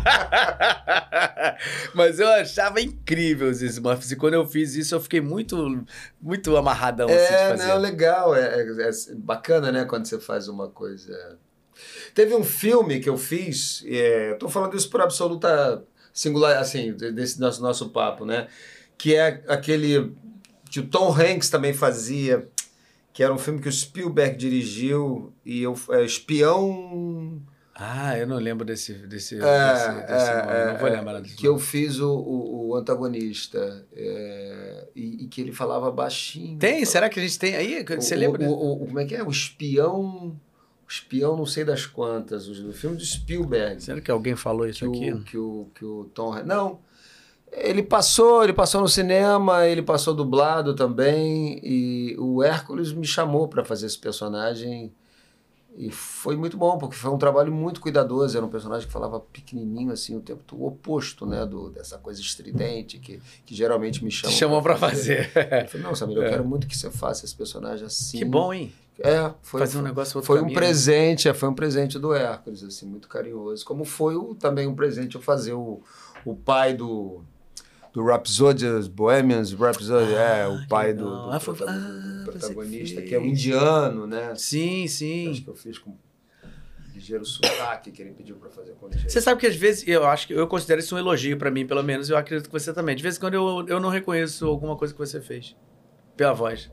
Mas 1.94 2.18
eu 2.18 2.28
achava 2.28 2.80
incrível 2.80 3.48
os 3.48 3.62
Smurfs. 3.62 4.10
E 4.10 4.16
quando 4.16 4.34
eu 4.34 4.46
fiz 4.46 4.74
isso, 4.74 4.94
eu 4.94 5.00
fiquei 5.00 5.20
muito, 5.20 5.84
muito 6.20 6.56
amarradão 6.56 7.08
assim, 7.08 7.16
É, 7.34 7.48
fazer. 7.50 7.66
não, 7.66 7.78
legal. 7.78 8.34
É, 8.34 8.62
é- 8.62 8.88
é 8.88 8.90
bacana, 9.16 9.70
né, 9.72 9.84
quando 9.84 10.06
você 10.06 10.18
faz 10.18 10.48
uma 10.48 10.68
coisa. 10.68 11.38
Teve 12.14 12.34
um 12.34 12.44
filme 12.44 13.00
que 13.00 13.08
eu 13.08 13.16
fiz, 13.16 13.82
é, 13.86 14.32
eu 14.32 14.38
tô 14.38 14.48
falando 14.48 14.76
isso 14.76 14.90
por 14.90 15.00
absoluta 15.00 15.82
singular, 16.12 16.58
assim, 16.58 16.92
desse 16.92 17.40
nosso, 17.40 17.62
nosso 17.62 17.88
papo, 17.90 18.26
né? 18.26 18.48
Que 19.00 19.14
é 19.14 19.42
aquele 19.48 20.12
que 20.70 20.80
o 20.80 20.86
Tom 20.86 21.10
Hanks 21.12 21.48
também 21.48 21.72
fazia, 21.72 22.48
que 23.12 23.22
era 23.22 23.32
um 23.32 23.38
filme 23.38 23.60
que 23.60 23.68
o 23.68 23.72
Spielberg 23.72 24.36
dirigiu, 24.36 25.32
e 25.44 25.62
eu, 25.62 25.74
é, 25.90 26.04
Espião. 26.04 27.40
Ah, 27.74 28.16
eu 28.18 28.26
não 28.26 28.36
lembro 28.36 28.64
desse, 28.64 28.92
desse, 28.92 29.36
É, 29.36 29.72
desse, 29.72 29.88
desse 30.06 30.30
é, 30.30 30.36
nome. 30.42 30.52
é, 30.52 30.72
não 30.72 30.78
vou 30.78 30.88
é, 30.88 30.90
lembrar 30.96 31.20
desse 31.20 31.34
que 31.34 31.46
eu 31.48 31.52
nome. 31.52 31.64
fiz 31.64 31.98
o, 31.98 32.12
o, 32.12 32.68
o 32.68 32.76
antagonista, 32.76 33.86
é, 33.92 34.86
e, 34.94 35.24
e 35.24 35.28
que 35.28 35.40
ele 35.40 35.52
falava 35.52 35.90
baixinho. 35.90 36.58
Tem? 36.58 36.84
Será 36.84 37.08
que 37.08 37.18
a 37.18 37.22
gente 37.22 37.38
tem 37.38 37.56
aí? 37.56 37.82
Você 37.96 38.14
o, 38.14 38.18
lembra? 38.18 38.44
O, 38.46 38.52
o- 38.52 38.82
o- 38.82 38.86
como 38.86 38.98
é 39.00 39.06
que 39.06 39.14
é? 39.14 39.22
O 39.24 39.30
espião. 39.30 40.38
espião 40.86 41.36
não 41.36 41.46
sei 41.46 41.64
das 41.64 41.86
quantas, 41.86 42.48
o 42.48 42.72
filme 42.72 42.96
do 42.96 43.04
Spielberg. 43.04 43.82
Será 43.82 44.00
que 44.00 44.10
alguém 44.10 44.36
falou 44.36 44.64
que 44.66 44.72
isso 44.72 44.84
aqui? 44.84 45.10
o, 45.12 45.22
que 45.24 45.38
o 45.38 45.66
que 45.74 45.84
o 45.84 46.04
Tom 46.12 46.34
não 46.44 46.80
ele 47.52 47.82
passou 47.82 48.44
ele 48.44 48.52
passou 48.52 48.80
no 48.80 48.88
cinema 48.88 49.66
ele 49.66 49.82
passou 49.82 50.14
dublado 50.14 50.74
também 50.74 51.60
e 51.62 52.16
o 52.18 52.42
Hércules 52.42 52.92
me 52.92 53.06
chamou 53.06 53.48
para 53.48 53.64
fazer 53.64 53.86
esse 53.86 53.98
personagem 53.98 54.92
e 55.76 55.90
foi 55.90 56.36
muito 56.36 56.56
bom 56.56 56.78
porque 56.78 56.96
foi 56.96 57.10
um 57.10 57.18
trabalho 57.18 57.52
muito 57.52 57.80
cuidadoso 57.80 58.36
era 58.36 58.44
um 58.44 58.48
personagem 58.50 58.86
que 58.86 58.92
falava 58.92 59.18
pequenininho 59.20 59.92
assim 59.92 60.16
o 60.16 60.20
tempo 60.20 60.42
todo, 60.46 60.60
o 60.60 60.66
oposto 60.66 61.24
né 61.26 61.44
do 61.46 61.70
dessa 61.70 61.96
coisa 61.98 62.20
estridente 62.20 62.98
que, 62.98 63.20
que 63.46 63.54
geralmente 63.54 64.04
me 64.04 64.10
chamam 64.10 64.36
chamou 64.36 64.62
pra 64.62 64.76
fazer. 64.76 65.30
ele 65.34 65.68
falou, 65.68 65.88
não 65.88 65.94
Samir 65.94 66.16
eu 66.18 66.28
quero 66.28 66.44
muito 66.44 66.66
que 66.66 66.76
você 66.76 66.90
faça 66.90 67.24
esse 67.24 67.34
personagem 67.34 67.86
assim 67.86 68.18
que 68.18 68.24
bom, 68.24 68.52
hein? 68.52 68.72
é 69.02 69.32
foi 69.42 69.60
Fazer 69.60 69.78
um 69.78 69.80
foi- 69.80 69.88
negócio 69.88 70.18
outro 70.18 70.26
foi 70.26 70.36
um 70.36 70.40
caminho, 70.42 70.60
né? 70.60 70.66
presente, 70.66 71.28
é, 71.28 71.32
foi 71.34 71.48
um 71.48 71.54
presente 71.54 71.98
do 71.98 72.12
Hércules, 72.12 72.62
assim, 72.62 72.84
muito 72.84 73.08
carinhoso. 73.08 73.64
Como 73.64 73.82
foi 73.84 74.14
o- 74.14 74.34
também 74.34 74.66
um 74.66 74.74
presente 74.74 75.14
eu 75.14 75.22
fazer 75.22 75.54
o, 75.54 75.80
o 76.22 76.36
pai 76.36 76.74
do, 76.74 77.22
do 77.92 78.04
Rhapsodias 78.04 78.86
Bohemians 78.88 79.52
Rhapsody, 79.52 80.14
é, 80.14 80.46
o 80.46 80.60
que 80.60 80.68
pai 80.68 80.92
do, 80.94 81.04
do 81.04 81.30
Ah, 81.32 81.40
prota- 81.40 81.64
ah, 81.68 82.22
protagonista, 82.24 83.02
que 83.02 83.14
é 83.14 83.18
um 83.18 83.24
indiano, 83.26 84.06
né? 84.06 84.34
Sim, 84.36 84.84
Acho 84.84 84.94
sim. 84.94 85.40
que 85.44 85.48
eu 85.50 85.54
fiz 85.54 85.78
com 85.78 85.96
ligeiro 86.94 87.24
sotaque 87.24 87.90
que 87.90 88.02
ele 88.02 88.12
pediu 88.12 88.36
para 88.36 88.50
fazer 88.50 88.72
com 88.72 88.86
ligeiro. 88.86 89.10
Você 89.10 89.20
sabe 89.20 89.40
que 89.40 89.46
às 89.46 89.56
vezes, 89.56 89.86
eu 89.88 90.04
acho 90.06 90.26
que 90.26 90.34
eu 90.34 90.46
considero 90.46 90.80
isso 90.80 90.94
um 90.94 90.98
elogio 90.98 91.36
pra 91.36 91.50
mim, 91.50 91.66
pelo 91.66 91.82
menos, 91.82 92.08
eu 92.10 92.16
acredito 92.16 92.46
que 92.46 92.52
você 92.52 92.72
também. 92.72 92.94
De 92.94 93.02
vez 93.02 93.16
em 93.16 93.20
quando 93.20 93.34
eu, 93.34 93.64
eu 93.66 93.80
não 93.80 93.88
reconheço 93.88 94.46
alguma 94.46 94.76
coisa 94.76 94.92
que 94.94 94.98
você 95.00 95.20
fez. 95.20 95.56
Pela 96.16 96.32
voz. 96.32 96.70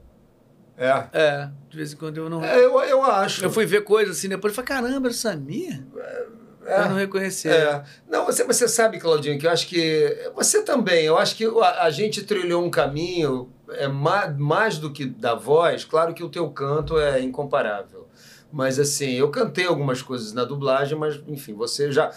É, 0.79 1.07
É, 1.11 1.49
de 1.69 1.77
vez 1.77 1.93
em 1.93 1.95
quando 1.95 2.17
eu 2.17 2.29
não. 2.29 2.43
É, 2.43 2.57
eu, 2.63 2.79
eu 2.81 3.01
acho. 3.03 3.43
Eu 3.43 3.49
fui 3.49 3.65
ver 3.65 3.81
coisas 3.83 4.17
assim 4.17 4.29
depois 4.29 4.53
e 4.53 4.55
falei, 4.55 4.67
caramba, 4.67 5.07
era 5.07 5.09
o 5.09 5.13
Samir? 5.13 5.83
É. 5.97 6.25
Eu 6.67 6.89
não 6.89 6.95
reconheci. 6.95 7.49
É. 7.49 7.83
Não, 8.09 8.25
você, 8.25 8.43
você 8.43 8.67
sabe, 8.67 8.99
Claudinho, 8.99 9.39
que 9.39 9.47
eu 9.47 9.51
acho 9.51 9.67
que. 9.67 10.31
Você 10.35 10.61
também, 10.63 11.05
eu 11.05 11.17
acho 11.17 11.35
que 11.35 11.45
a, 11.45 11.83
a 11.83 11.89
gente 11.89 12.23
trilhou 12.23 12.63
um 12.63 12.69
caminho 12.69 13.49
é 13.71 13.87
ma- 13.87 14.27
mais 14.37 14.77
do 14.77 14.91
que 14.91 15.05
da 15.05 15.35
voz, 15.35 15.83
claro 15.83 16.13
que 16.13 16.23
o 16.23 16.29
teu 16.29 16.49
canto 16.49 16.97
é 16.97 17.21
incomparável. 17.21 18.07
Mas 18.49 18.79
assim, 18.79 19.11
eu 19.11 19.29
cantei 19.29 19.65
algumas 19.65 20.01
coisas 20.01 20.31
na 20.31 20.45
dublagem, 20.45 20.97
mas 20.97 21.19
enfim, 21.27 21.53
você 21.53 21.91
já. 21.91 22.09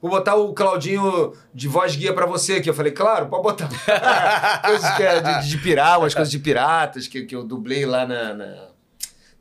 Vou 0.00 0.10
botar 0.10 0.34
o 0.34 0.54
Claudinho 0.54 1.34
de 1.54 1.68
voz 1.68 1.94
guia 1.94 2.14
pra 2.14 2.24
você 2.24 2.54
aqui. 2.54 2.70
Eu 2.70 2.74
falei, 2.74 2.92
claro, 2.92 3.26
pode 3.26 3.42
botar. 3.42 3.68
coisas 4.64 4.90
que 4.96 5.02
é 5.02 5.20
de, 5.20 5.48
de 5.50 5.58
pirata, 5.58 5.98
umas 5.98 6.14
coisas 6.14 6.30
de 6.30 6.38
piratas 6.38 7.06
que, 7.06 7.24
que 7.24 7.36
eu 7.36 7.44
dublei 7.44 7.84
lá 7.84 8.06
na, 8.06 8.32
na, 8.32 8.65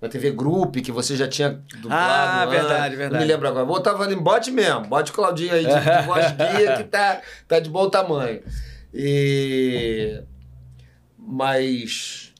na 0.02 0.10
TV 0.10 0.32
Group, 0.32 0.78
que 0.78 0.92
você 0.92 1.16
já 1.16 1.28
tinha 1.28 1.62
dublado. 1.78 1.94
Ah, 1.94 2.44
antes. 2.44 2.54
verdade, 2.54 2.90
Não 2.92 2.98
verdade. 2.98 3.24
me 3.24 3.32
lembro 3.32 3.48
agora. 3.48 3.66
Botar 3.66 3.94
falando, 3.94 4.20
bote 4.22 4.52
mesmo, 4.52 4.82
bote 4.82 5.12
o 5.12 5.14
Claudinho 5.16 5.54
aí 5.54 5.66
de, 5.66 5.72
de 5.74 6.06
voz 6.06 6.32
guia 6.32 6.78
que 6.78 6.84
tá, 6.84 7.22
tá 7.48 7.60
de 7.60 7.70
bom 7.70 7.90
tamanho. 7.90 8.42
E. 8.94 10.22
Mas. 11.18 12.34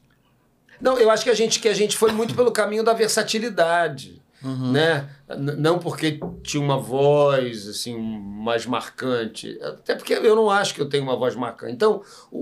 Não, 0.80 0.98
eu 0.98 1.10
acho 1.10 1.24
que 1.24 1.30
a 1.30 1.34
gente, 1.36 1.60
que 1.60 1.68
a 1.68 1.74
gente 1.74 1.98
foi 1.98 2.12
muito 2.12 2.36
pelo 2.36 2.52
caminho 2.52 2.84
da 2.84 2.94
versatilidade. 2.94 4.22
Uhum. 4.44 4.72
Né? 4.72 5.10
Não 5.28 5.80
porque 5.80 6.20
tinha 6.44 6.62
uma 6.62 6.78
voz 6.78 7.68
assim 7.68 7.98
mais 7.98 8.66
marcante, 8.68 9.58
até 9.62 9.96
porque 9.96 10.14
eu 10.14 10.36
não 10.36 10.52
acho 10.52 10.76
que 10.76 10.82
eu 10.82 10.88
tenho 10.88 11.04
uma 11.04 11.16
voz 11.16 11.36
marcante. 11.36 11.74
Então, 11.74 12.04
o, 12.32 12.38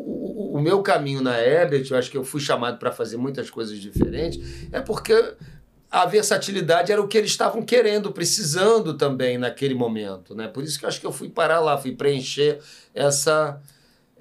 o- 0.53 0.57
o 0.57 0.61
meu 0.61 0.81
caminho 0.81 1.21
na 1.21 1.39
Ebert, 1.41 1.87
eu 1.89 1.97
acho 1.97 2.11
que 2.11 2.17
eu 2.17 2.25
fui 2.25 2.41
chamado 2.41 2.77
para 2.77 2.91
fazer 2.91 3.15
muitas 3.15 3.49
coisas 3.49 3.77
diferentes, 3.79 4.67
é 4.71 4.81
porque 4.81 5.13
a 5.89 6.05
versatilidade 6.05 6.91
era 6.91 7.01
o 7.01 7.07
que 7.07 7.17
eles 7.17 7.31
estavam 7.31 7.61
querendo, 7.61 8.11
precisando 8.11 8.95
também 8.97 9.37
naquele 9.37 9.73
momento, 9.75 10.35
né? 10.35 10.47
Por 10.49 10.63
isso 10.63 10.77
que 10.77 10.83
eu 10.83 10.89
acho 10.89 10.99
que 10.99 11.05
eu 11.05 11.11
fui 11.11 11.29
parar 11.29 11.61
lá, 11.61 11.77
fui 11.77 11.95
preencher 11.95 12.59
essa 12.93 13.61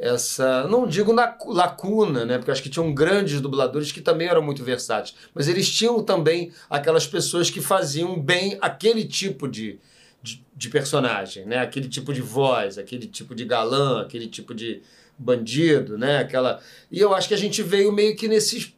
essa, 0.03 0.67
não 0.67 0.85
digo 0.85 1.13
na 1.13 1.37
lacuna, 1.47 2.25
né? 2.25 2.37
Porque 2.37 2.51
acho 2.51 2.63
que 2.63 2.69
tinham 2.69 2.93
grandes 2.93 3.41
dubladores 3.41 3.93
que 3.93 4.01
também 4.01 4.27
eram 4.27 4.43
muito 4.43 4.65
versáteis, 4.65 5.15
mas 5.33 5.47
eles 5.47 5.71
tinham 5.71 6.03
também 6.03 6.53
aquelas 6.69 7.07
pessoas 7.07 7.49
que 7.49 7.61
faziam 7.61 8.21
bem 8.21 8.59
aquele 8.61 9.05
tipo 9.05 9.47
de, 9.47 9.79
de, 10.21 10.45
de 10.57 10.69
personagem, 10.69 11.47
né? 11.47 11.59
Aquele 11.59 11.89
tipo 11.89 12.13
de 12.13 12.21
voz, 12.21 12.79
aquele 12.79 13.07
tipo 13.07 13.33
de 13.33 13.45
galã, 13.45 14.03
aquele 14.03 14.27
tipo 14.27 14.53
de 14.53 14.83
bandido, 15.17 15.97
né? 15.97 16.19
Aquela 16.19 16.61
e 16.91 16.99
eu 16.99 17.15
acho 17.15 17.29
que 17.29 17.35
a 17.35 17.39
gente 17.39 17.63
veio 17.63 17.93
meio 17.93 18.17
que 18.17 18.27
nesse 18.27 18.75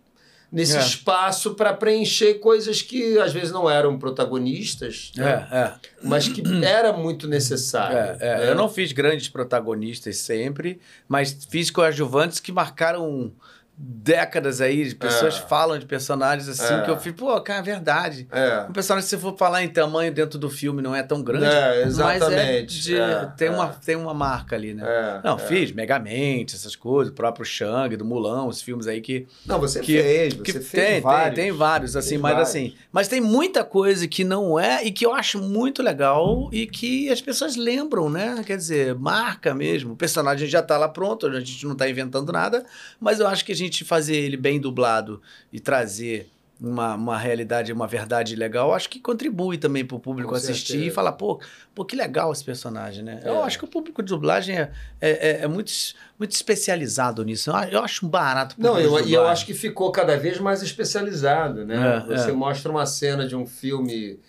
nesse 0.50 0.76
É. 0.76 0.80
espaço 0.80 1.54
para 1.54 1.72
preencher 1.72 2.34
coisas 2.34 2.80
que 2.80 3.18
às 3.18 3.32
vezes 3.32 3.50
não 3.50 3.68
eram 3.68 3.98
protagonistas, 3.98 5.12
né? 5.16 5.48
É, 5.50 5.56
é. 5.56 5.72
mas 6.02 6.28
que 6.28 6.42
era 6.64 6.92
muito 6.92 7.26
necessário. 7.26 7.96
É, 7.96 8.16
é. 8.20 8.36
né? 8.38 8.50
Eu 8.50 8.54
não 8.54 8.68
fiz 8.68 8.92
grandes 8.92 9.28
protagonistas 9.28 10.18
sempre, 10.18 10.80
mas 11.08 11.46
fiz 11.50 11.70
coadjuvantes 11.70 12.40
que 12.40 12.52
marcaram 12.52 13.32
décadas 13.76 14.60
aí. 14.60 14.88
de 14.88 14.94
Pessoas 14.94 15.36
É. 15.36 15.40
falam 15.40 15.78
de 15.78 15.86
personagens 15.86 16.48
assim 16.48 16.74
É. 16.74 16.82
que 16.82 16.90
eu 16.90 16.98
fiz, 16.98 17.12
pô, 17.12 17.38
cara, 17.40 17.58
é 17.58 17.62
verdade. 17.62 18.28
É. 18.30 18.66
Um 18.68 18.72
personagem, 18.72 19.08
se 19.08 19.16
for 19.18 19.36
falar 19.36 19.62
em 19.64 19.68
tamanho 19.68 20.12
dentro 20.12 20.38
do 20.38 20.48
filme, 20.48 20.80
não 20.80 20.94
é 20.94 21.02
tão 21.02 21.22
grande. 21.22 21.46
É, 21.46 21.84
Mas 21.84 21.98
é 21.98 22.16
exatamente. 22.16 22.82
de- 22.82 22.96
É, 22.98 23.26
tem, 23.36 23.48
é. 23.48 23.50
Uma, 23.50 23.68
tem 23.68 23.96
uma 23.96 24.14
marca 24.14 24.54
ali, 24.56 24.74
né? 24.74 24.82
É, 24.86 25.20
Não, 25.26 25.36
é. 25.36 25.38
fiz 25.38 25.72
Megamente, 25.72 26.54
essas 26.54 26.76
coisas, 26.76 27.10
o 27.12 27.14
próprio 27.16 27.44
Shang, 27.44 27.96
do 27.96 28.04
Mulan, 28.04 28.44
os 28.46 28.62
filmes 28.62 28.86
aí 28.86 29.00
que. 29.00 29.26
Não, 29.44 29.58
você 29.58 29.80
que- 29.80 30.00
fez, 30.00 30.34
que 30.34 30.52
você 30.52 30.60
fez 30.60 30.70
tem, 30.86 31.00
vários. 31.00 31.34
tem, 31.34 31.44
tem 31.46 31.52
vários, 31.52 31.96
assim, 31.96 32.10
Fez 32.10 32.20
mas 32.20 32.32
vários. 32.32 32.48
assim. 32.50 32.74
Mas 32.92 33.08
tem 33.08 33.20
muita 33.20 33.64
coisa 33.64 34.06
que 34.06 34.22
não 34.24 34.58
é 34.58 34.84
e 34.84 34.92
que 34.92 35.04
eu 35.04 35.12
acho 35.12 35.40
muito 35.42 35.82
legal 35.82 36.48
e 36.52 36.66
que 36.66 37.10
as 37.10 37.20
pessoas 37.20 37.56
lembram, 37.56 38.08
né? 38.08 38.42
Quer 38.46 38.56
dizer, 38.56 38.94
marca 38.94 39.52
mesmo. 39.54 39.94
O 39.94 39.96
personagem 39.96 40.46
já 40.46 40.62
tá 40.62 40.78
lá 40.78 40.88
pronto, 40.88 41.26
a 41.26 41.40
gente 41.40 41.66
não 41.66 41.74
tá 41.74 41.88
inventando 41.88 42.30
nada, 42.32 42.64
mas 43.00 43.18
eu 43.20 43.26
acho 43.26 43.44
que 43.44 43.52
a 43.52 43.56
gente 43.56 43.63
fazer 43.84 44.16
ele 44.16 44.36
bem 44.36 44.60
dublado 44.60 45.22
e 45.52 45.60
trazer. 45.60 46.28
Uma, 46.60 46.94
uma 46.94 47.18
realidade, 47.18 47.72
uma 47.72 47.86
verdade 47.86 48.36
legal, 48.36 48.72
acho 48.72 48.88
que 48.88 49.00
contribui 49.00 49.58
também 49.58 49.84
para 49.84 49.96
o 49.96 50.00
público 50.00 50.30
Com 50.30 50.36
assistir 50.36 50.72
certeza. 50.74 50.86
e 50.86 50.90
falar, 50.92 51.12
pô, 51.12 51.40
pô, 51.74 51.84
que 51.84 51.96
legal 51.96 52.32
esse 52.32 52.44
personagem, 52.44 53.02
né? 53.02 53.20
É. 53.24 53.28
Eu 53.28 53.42
acho 53.42 53.58
que 53.58 53.64
o 53.64 53.68
público 53.68 54.00
de 54.00 54.08
dublagem 54.08 54.56
é, 54.56 54.70
é, 55.00 55.10
é- 55.10 55.40
é 55.42 55.48
muito, 55.48 55.72
muito 56.16 56.30
especializado 56.30 57.24
nisso. 57.24 57.50
Eu, 57.50 57.82
acho 57.82 58.06
um 58.06 58.08
barato. 58.08 58.54
o 58.56 58.62
Não, 58.62 58.78
eu, 58.78 59.04
e 59.04 59.12
eu 59.12 59.26
acho 59.26 59.44
que 59.44 59.52
ficou 59.52 59.90
cada 59.90 60.16
vez 60.16 60.38
mais 60.38 60.62
especializado, 60.62 61.66
né? 61.66 62.04
É, 62.08 62.16
você 62.16 62.30
é. 62.30 62.32
mostra 62.32 62.70
uma 62.70 62.86
cena 62.86 63.26
de 63.26 63.34
um 63.34 63.46
filme 63.46 64.20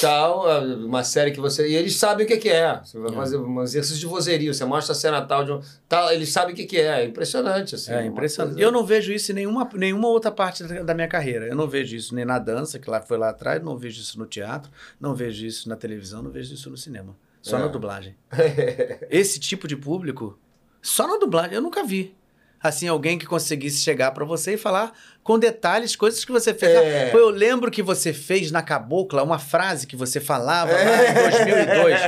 tal, 0.00 0.44
uma 0.86 1.04
série 1.04 1.30
que 1.30 1.40
você. 1.40 1.68
E 1.68 1.74
eles 1.74 1.96
sabem 1.96 2.24
o 2.24 2.28
que, 2.28 2.36
que 2.38 2.48
é. 2.48 2.80
Você 2.82 2.98
vai 2.98 3.10
É. 3.12 3.14
fazer 3.14 3.36
um 3.36 3.62
exercício 3.62 3.98
de 3.98 4.06
vozeria, 4.06 4.52
você 4.52 4.64
mostra 4.64 4.92
a 4.92 4.94
cena 4.96 5.20
tal 5.22 5.44
de 5.44 5.52
um. 5.52 5.60
Tal, 5.88 6.10
eles 6.12 6.30
sabem 6.32 6.54
o 6.54 6.56
que, 6.56 6.64
que 6.64 6.78
é. 6.78 7.02
É 7.02 7.04
impressionante, 7.04 7.74
assim. 7.74 7.92
É 7.92 8.04
impressionante. 8.06 8.54
coisa- 8.54 8.66
Eu 8.66 8.72
não 8.72 8.84
vejo 8.84 9.12
isso 9.12 9.32
em 9.32 9.34
nenhuma, 9.34 9.68
nenhuma 9.74 10.08
outra 10.08 10.30
parte 10.30 10.62
da 10.64 10.94
minha 10.94 11.08
carreira. 11.08 11.46
Eu 11.46 11.54
não 11.56 11.68
vejo 11.68 11.94
isso 11.96 12.14
nem 12.14 12.24
na 12.24 12.38
dança, 12.38 12.78
que 12.78 12.88
lá 12.88 13.00
foi 13.00 13.18
lá 13.18 13.30
atrás, 13.30 13.62
não 13.62 13.76
vejo 13.76 14.00
isso 14.00 14.18
no 14.18 14.26
teatro, 14.26 14.70
não 15.00 15.14
vejo 15.14 15.44
isso 15.44 15.68
na 15.68 15.76
televisão, 15.76 16.22
não 16.22 16.30
vejo 16.30 16.54
isso 16.54 16.70
no 16.70 16.76
cinema. 16.76 17.16
Só 17.42 17.56
É. 17.56 17.60
na 17.60 17.66
dublagem. 17.66 18.16
Esse 19.10 19.38
tipo 19.38 19.68
de 19.68 19.76
público, 19.76 20.38
só 20.80 21.06
na 21.06 21.18
dublagem, 21.18 21.54
eu 21.54 21.62
nunca 21.62 21.84
vi. 21.84 22.14
Assim, 22.62 22.88
alguém 22.88 23.18
que 23.18 23.26
conseguisse 23.26 23.82
chegar 23.82 24.12
pra 24.12 24.24
você 24.24 24.54
e 24.54 24.56
falar 24.56 24.94
com 25.24 25.38
detalhes 25.38 25.96
coisas 25.96 26.24
que 26.24 26.30
você 26.30 26.52
fez. 26.54 26.70
É. 26.72 27.10
Ah, 27.12 27.16
eu 27.16 27.30
lembro 27.30 27.70
que 27.70 27.82
você 27.82 28.12
fez 28.12 28.50
na 28.52 28.62
Cabocla 28.62 29.22
uma 29.22 29.38
frase 29.38 29.86
que 29.86 29.96
você 29.96 30.20
falava 30.20 30.70
lá 30.70 30.78
É. 30.78 31.10
em 31.10 31.14
2002. 31.14 32.00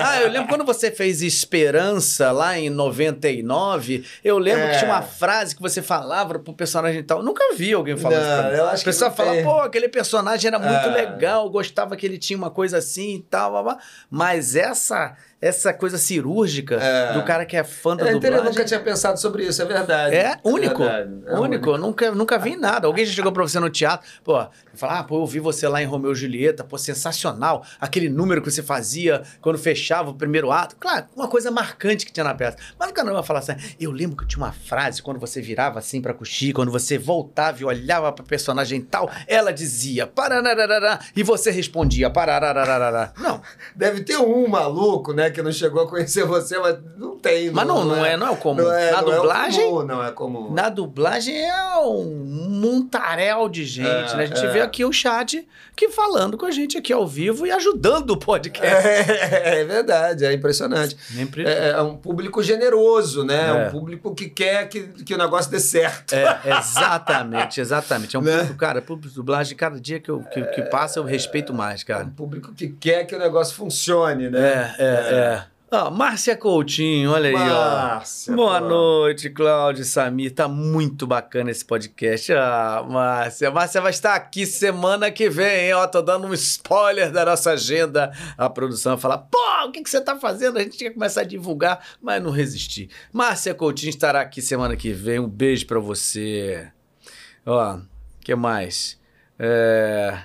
Ah, 0.00 0.20
eu 0.22 0.30
lembro 0.30 0.48
quando 0.48 0.64
você 0.64 0.90
fez 0.90 1.20
Esperança 1.22 2.32
lá 2.32 2.58
em 2.58 2.70
99. 2.70 4.04
Eu 4.24 4.38
lembro 4.38 4.62
É. 4.62 4.70
que 4.72 4.78
tinha 4.78 4.90
uma 4.90 5.02
frase 5.02 5.54
que 5.54 5.62
você 5.62 5.82
falava 5.82 6.38
pro 6.38 6.52
personagem 6.54 7.00
e 7.00 7.02
tal. 7.02 7.18
Eu 7.18 7.24
nunca 7.24 7.54
vi 7.54 7.72
alguém 7.72 7.96
falar 7.96 8.16
Não, 8.16 8.22
isso 8.22 8.36
pra 8.42 8.50
mim. 8.50 8.56
eu 8.56 8.66
acho 8.66 8.82
O 8.82 8.84
que 8.84 8.92
fala, 9.16 9.42
pô, 9.42 9.60
aquele 9.60 9.88
personagem 9.88 10.48
era 10.48 10.58
muito 10.58 10.72
É. 10.74 10.86
legal, 11.06 11.48
gostava 11.50 11.96
que 11.96 12.06
ele 12.06 12.18
tinha 12.18 12.36
uma 12.38 12.50
coisa 12.50 12.78
assim 12.78 13.16
e 13.16 13.20
tal, 13.20 13.50
blá, 13.52 13.62
blá. 13.62 13.78
mas 14.10 14.56
essa 14.56 15.14
essa 15.44 15.74
coisa 15.74 15.98
cirúrgica 15.98 16.76
É. 16.80 17.14
do 17.14 17.24
cara 17.24 17.44
que 17.44 17.56
é 17.56 17.64
fã 17.64 17.96
da 17.96 18.04
É, 18.06 18.10
entendeu? 18.10 18.30
eu 18.30 18.36
dublagem. 18.36 18.52
nunca 18.52 18.64
tinha 18.64 18.78
pensado 18.78 19.18
sobre 19.18 19.44
isso, 19.44 19.60
é 19.60 19.64
verdade. 19.64 20.14
É 20.14 20.36
único. 20.44 20.84
verdade, 20.84 21.10
é 21.26 21.34
único. 21.36 21.70
Eu 21.70 21.78
nunca, 21.78 22.10
nunca 22.12 22.38
vi 22.38 22.54
nada. 22.62 22.86
Alguém 22.86 23.04
já 23.04 23.12
chegou 23.12 23.32
pra 23.32 23.42
você 23.42 23.60
no 23.60 23.68
teatro, 23.68 24.08
pô, 24.24 24.46
fala, 24.74 25.00
ah, 25.00 25.04
pô, 25.04 25.20
eu 25.20 25.26
vi 25.26 25.40
você 25.40 25.68
lá 25.68 25.82
em 25.82 25.86
Romeu 25.86 26.12
e 26.12 26.14
Julieta, 26.14 26.64
pô, 26.64 26.78
sensacional. 26.78 27.64
Aquele 27.80 28.08
número 28.08 28.40
que 28.40 28.50
você 28.50 28.62
fazia 28.62 29.22
quando 29.40 29.58
fechava 29.58 30.10
o 30.10 30.14
primeiro 30.14 30.50
ato. 30.50 30.76
Claro, 30.76 31.06
uma 31.14 31.28
coisa 31.28 31.50
marcante 31.50 32.06
que 32.06 32.12
tinha 32.12 32.24
na 32.24 32.34
peça. 32.34 32.56
Mas 32.78 32.90
o 32.90 32.94
cara 32.94 33.06
não 33.06 33.14
vai 33.14 33.22
falar 33.22 33.40
assim, 33.40 33.52
eu 33.78 33.90
lembro 33.90 34.16
que 34.16 34.26
tinha 34.26 34.42
uma 34.42 34.52
frase 34.52 35.02
quando 35.02 35.18
você 35.20 35.42
virava 35.42 35.78
assim 35.78 36.00
pra 36.00 36.14
coxi, 36.14 36.52
quando 36.52 36.70
você 36.70 36.96
voltava 36.96 37.60
e 37.60 37.64
olhava 37.64 38.10
pra 38.12 38.24
personagem 38.24 38.80
tal, 38.80 39.10
ela 39.26 39.52
dizia, 39.52 40.06
pararararará, 40.06 41.00
e 41.14 41.22
você 41.22 41.50
respondia, 41.50 42.08
pararararará. 42.08 43.12
Não, 43.18 43.42
Deve 43.74 44.02
ter 44.02 44.16
um 44.16 44.46
maluco, 44.48 45.12
né, 45.12 45.30
que 45.30 45.42
não 45.42 45.50
chegou 45.50 45.82
a 45.82 45.88
conhecer 45.88 46.24
você, 46.24 46.58
mas 46.58 46.78
não 46.96 47.18
tem. 47.18 47.50
mas 47.50 47.66
não, 47.66 47.84
não, 47.84 48.04
é, 48.04 48.16
não 48.16 48.28
é 48.28 48.30
o 48.30 48.36
comum. 48.36 48.62
na 48.62 48.62
não 48.62 48.72
é 48.74 49.00
o 49.00 49.04
dublagem, 49.16 49.64
comum, 49.64 49.82
não 49.84 50.04
é 50.04 50.10
comum. 50.12 50.52
Na 50.52 50.68
dublagem 50.68 51.34
é 51.36 51.78
um 51.80 52.51
montaréu 52.52 53.48
de 53.48 53.64
gente, 53.64 53.86
É, 54.12 54.16
né? 54.16 54.22
A 54.22 54.26
gente 54.26 54.44
é. 54.44 54.48
vê 54.50 54.60
aqui 54.60 54.84
o 54.84 54.92
chat 54.92 55.46
que 55.74 55.88
falando 55.88 56.36
com 56.36 56.44
a 56.46 56.50
gente 56.50 56.76
aqui 56.76 56.92
ao 56.92 57.06
vivo 57.06 57.46
e 57.46 57.50
ajudando 57.50 58.10
o 58.10 58.16
podcast. 58.16 58.66
É, 58.86 59.60
é 59.60 59.64
verdade, 59.64 60.24
é 60.24 60.32
impressionante. 60.32 60.96
Sempre- 61.00 61.44
É, 61.46 61.70
é 61.70 61.82
um 61.82 61.96
público 61.96 62.42
generoso, 62.42 63.24
né? 63.24 63.48
É. 63.48 63.68
Um 63.68 63.70
público 63.70 64.14
que 64.14 64.28
quer 64.28 64.68
que, 64.68 64.82
que 65.04 65.14
o 65.14 65.18
negócio 65.18 65.50
dê 65.50 65.58
certo. 65.58 66.12
É, 66.14 66.40
exatamente, 66.58 67.60
exatamente. 67.60 68.16
É 68.16 68.18
um 68.18 68.22
Né? 68.22 68.38
público, 68.38 68.56
cara, 68.58 68.82
público 68.82 69.08
de 69.08 69.14
dublagem, 69.14 69.56
cada 69.56 69.80
dia 69.80 69.98
que, 69.98 70.10
eu, 70.10 70.20
que, 70.24 70.42
que 70.42 70.62
passa 70.62 70.98
eu 70.98 71.04
respeito 71.04 71.52
mais, 71.54 71.82
Um 71.82 71.86
cara. 71.86 72.12
público 72.16 72.52
que 72.52 72.68
quer 72.68 73.04
que 73.06 73.14
o 73.14 73.18
negócio 73.18 73.54
funcione, 73.54 74.28
né? 74.28 74.74
É, 74.78 74.84
é, 74.84 74.84
é. 74.86 75.44
Ó, 75.74 75.90
Márcia 75.90 76.36
Coutinho, 76.36 77.12
olha 77.12 77.30
aí, 77.30 77.34
ó. 77.34 77.38
Márcia, 77.38 78.36
Boa 78.36 78.60
pô. 78.60 78.68
noite, 78.68 79.30
Cláudio 79.30 79.86
Samir. 79.86 80.34
Tá 80.34 80.46
muito 80.46 81.06
bacana 81.06 81.50
esse 81.50 81.64
podcast. 81.64 82.30
Ah, 82.34 82.84
Márcia. 82.86 83.50
Márcia 83.50 83.80
vai 83.80 83.90
estar 83.90 84.14
aqui 84.14 84.44
semana 84.44 85.10
que 85.10 85.30
vem, 85.30 85.68
hein? 85.68 85.72
Ó, 85.72 85.86
tô 85.86 86.02
dando 86.02 86.26
um 86.26 86.34
spoiler 86.34 87.10
da 87.10 87.24
nossa 87.24 87.52
agenda. 87.52 88.12
A 88.36 88.50
produção 88.50 88.92
vai 88.96 89.00
falar: 89.00 89.16
pô, 89.16 89.38
o 89.66 89.72
que, 89.72 89.82
que 89.82 89.88
você 89.88 90.02
tá 90.02 90.14
fazendo? 90.14 90.58
A 90.58 90.62
gente 90.62 90.76
tinha 90.76 90.90
que 90.90 90.94
começar 90.94 91.22
a 91.22 91.24
divulgar, 91.24 91.82
mas 92.02 92.22
não 92.22 92.30
resisti. 92.30 92.90
Márcia 93.10 93.54
Coutinho 93.54 93.88
estará 93.88 94.20
aqui 94.20 94.42
semana 94.42 94.76
que 94.76 94.92
vem. 94.92 95.20
Um 95.20 95.26
beijo 95.28 95.66
pra 95.66 95.80
você. 95.80 96.70
Ó, 97.46 97.78
que 98.20 98.34
mais? 98.34 99.00
É. 99.38 100.18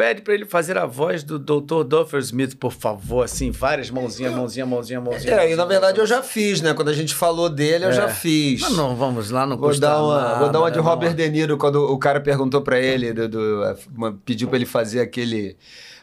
Pede 0.00 0.22
pra 0.22 0.32
ele 0.32 0.46
fazer 0.46 0.78
a 0.78 0.86
voz 0.86 1.22
do 1.22 1.38
Dr. 1.38 1.84
Duffer 1.86 2.20
Smith, 2.20 2.54
por 2.56 2.72
favor, 2.72 3.22
assim, 3.22 3.50
várias 3.50 3.90
mãozinhas, 3.90 4.32
mãozinha, 4.32 4.64
mãozinha, 4.64 4.98
mãozinha. 4.98 5.34
É, 5.34 5.52
e 5.52 5.54
na 5.54 5.66
verdade 5.66 5.98
eu 6.00 6.06
já 6.06 6.22
fiz, 6.22 6.62
né? 6.62 6.72
Quando 6.72 6.88
a 6.88 6.94
gente 6.94 7.14
falou 7.14 7.50
dele, 7.50 7.84
eu 7.84 7.90
É. 7.90 7.92
já 7.92 8.08
fiz. 8.08 8.62
Mas 8.62 8.72
não, 8.74 8.96
vamos 8.96 9.30
lá, 9.30 9.44
não 9.46 9.58
Vou 9.58 9.78
dar, 9.78 10.02
uma, 10.02 10.20
nada, 10.22 10.38
vou 10.38 10.48
dar 10.48 10.60
uma 10.60 10.70
de 10.70 10.78
né, 10.78 10.82
Robert 10.82 11.10
não. 11.10 11.16
De 11.16 11.28
Niro 11.28 11.58
quando 11.58 11.76
o 11.92 11.98
cara 11.98 12.18
perguntou 12.18 12.62
pra 12.62 12.80
ele, 12.80 13.12
do, 13.12 13.28
do- 13.28 13.62
uma- 13.94 14.18
pediu 14.24 14.48
pra 14.48 14.56
ele 14.56 14.64
fazer 14.64 15.00
aquele. 15.00 15.54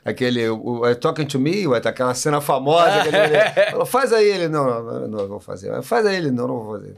Aquele. 0.08 0.50
O, 0.50 0.82
o- 0.82 0.96
Talking 0.96 1.26
to 1.26 1.40
Me, 1.40 1.66
tá 1.82 1.90
aquela 1.90 2.14
cena 2.14 2.40
famosa. 2.42 3.02
aquele- 3.02 3.70
falou, 3.72 3.86
faz 3.86 4.12
aí 4.14 4.28
ele. 4.28 4.48
Não, 4.48 4.66
não, 4.66 4.84
não, 4.84 5.08
não 5.08 5.28
vou 5.28 5.40
fazer. 5.40 5.82
Faz 5.84 6.06
aí 6.06 6.16
ele. 6.16 6.32
Não, 6.32 6.48
não 6.48 6.64
vou 6.64 6.74
fazer. 6.80 6.96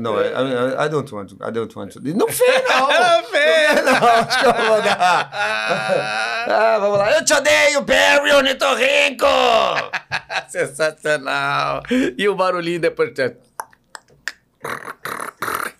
Não, 0.00 0.18
I, 0.18 0.24
I- 0.28 0.86
I 0.86 0.88
don't 0.88 1.14
want 1.14 1.28
to. 1.30 1.34
I 1.46 1.50
don't 1.50 1.78
want 1.78 1.92
to. 1.92 2.00
Não 2.02 2.28
fez, 2.28 2.62
não! 2.68 2.88
Ah, 2.90 3.22
fez! 3.30 3.84
não, 3.84 3.92
acho 4.08 4.38
que 4.40 4.46
eu 4.46 4.52
vou 4.66 4.80
dar. 4.82 5.30
Ah, 6.48 6.78
vamos 6.80 6.98
lá. 6.98 7.12
Eu 7.12 7.24
te 7.24 7.34
odeio, 7.34 7.82
Barry 7.82 8.32
Ornitorrinco! 8.32 9.26
Sensacional! 10.48 11.82
E 12.16 12.26
o 12.28 12.34
barulhinho 12.34 12.80
depois. 12.80 13.12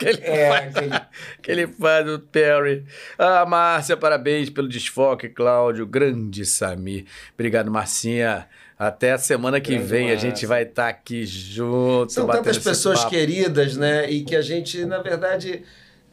Que 0.02 0.08
ele, 0.08 0.20
É, 0.22 0.48
faz, 0.48 0.76
aquele- 0.76 1.00
que 1.42 1.50
ele 1.50 1.66
faz 1.66 2.08
o 2.08 2.18
Perry. 2.18 2.84
Ah, 3.18 3.44
Márcia, 3.46 3.96
parabéns 3.96 4.50
pelo 4.50 4.68
desfoque, 4.68 5.28
Cláudio. 5.28 5.86
Grande 5.86 6.44
Samir. 6.44 7.04
Obrigado, 7.34 7.70
Marcinha. 7.70 8.46
Até 8.78 9.12
a 9.12 9.18
semana 9.18 9.60
que 9.60 9.72
Grande 9.74 9.86
vem 9.88 10.06
a 10.06 10.08
Márcia. 10.12 10.30
gente 10.30 10.46
vai 10.46 10.62
estar 10.64 10.88
aqui 10.88 11.24
junto. 11.24 12.12
São 12.12 12.26
tantas 12.26 12.58
pessoas 12.58 12.98
papo. 13.00 13.10
queridas, 13.10 13.76
né? 13.76 14.10
E 14.10 14.24
que 14.24 14.34
a 14.34 14.42
gente, 14.42 14.84
na 14.84 14.98
verdade, 15.00 15.62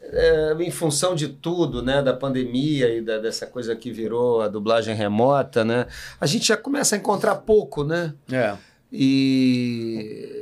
é, 0.02 0.54
em 0.60 0.70
função 0.70 1.14
de 1.14 1.28
tudo, 1.28 1.82
né? 1.82 2.00
Da 2.02 2.12
pandemia 2.14 2.88
e 2.96 3.00
da- 3.00 3.18
dessa 3.18 3.44
coisa 3.46 3.74
que 3.74 3.90
virou 3.90 4.40
a 4.40 4.48
dublagem 4.48 4.94
remota, 4.94 5.64
né? 5.64 5.86
A 6.20 6.26
gente 6.26 6.46
já 6.46 6.56
começa 6.56 6.94
a 6.94 6.98
encontrar 6.98 7.34
pouco, 7.36 7.82
né? 7.82 8.14
É. 8.30 8.54
E 8.92 10.39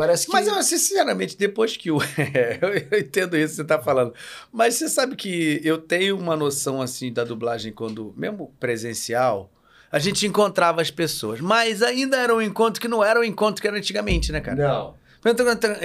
parece 0.00 0.26
que. 0.26 0.32
Mas 0.32 0.46
eu, 0.46 0.62
sinceramente, 0.62 1.36
depois 1.36 1.76
que 1.76 1.90
o. 1.90 1.98
eu, 2.60 2.98
entendo 2.98 3.36
isso 3.36 3.50
que 3.50 3.56
você 3.56 3.62
está 3.62 3.78
falando. 3.80 4.14
Mas 4.50 4.74
você 4.74 4.88
sabe 4.88 5.14
que 5.14 5.60
eu 5.62 5.78
tenho 5.78 6.18
uma 6.18 6.36
noção 6.36 6.80
assim 6.80 7.12
da 7.12 7.22
dublagem 7.24 7.72
quando, 7.72 8.14
mesmo 8.16 8.54
presencial, 8.58 9.50
a 9.92 9.98
gente 9.98 10.26
encontrava 10.26 10.80
as 10.80 10.90
pessoas. 10.90 11.40
Mas 11.40 11.82
ainda 11.82 12.16
era 12.16 12.34
um 12.34 12.40
encontro 12.40 12.80
que 12.80 12.88
não 12.88 13.04
era 13.04 13.20
o 13.20 13.24
encontro 13.24 13.60
que 13.60 13.68
era 13.68 13.76
antigamente, 13.76 14.32
né, 14.32 14.40
cara? 14.40 14.56
Não. 14.56 15.00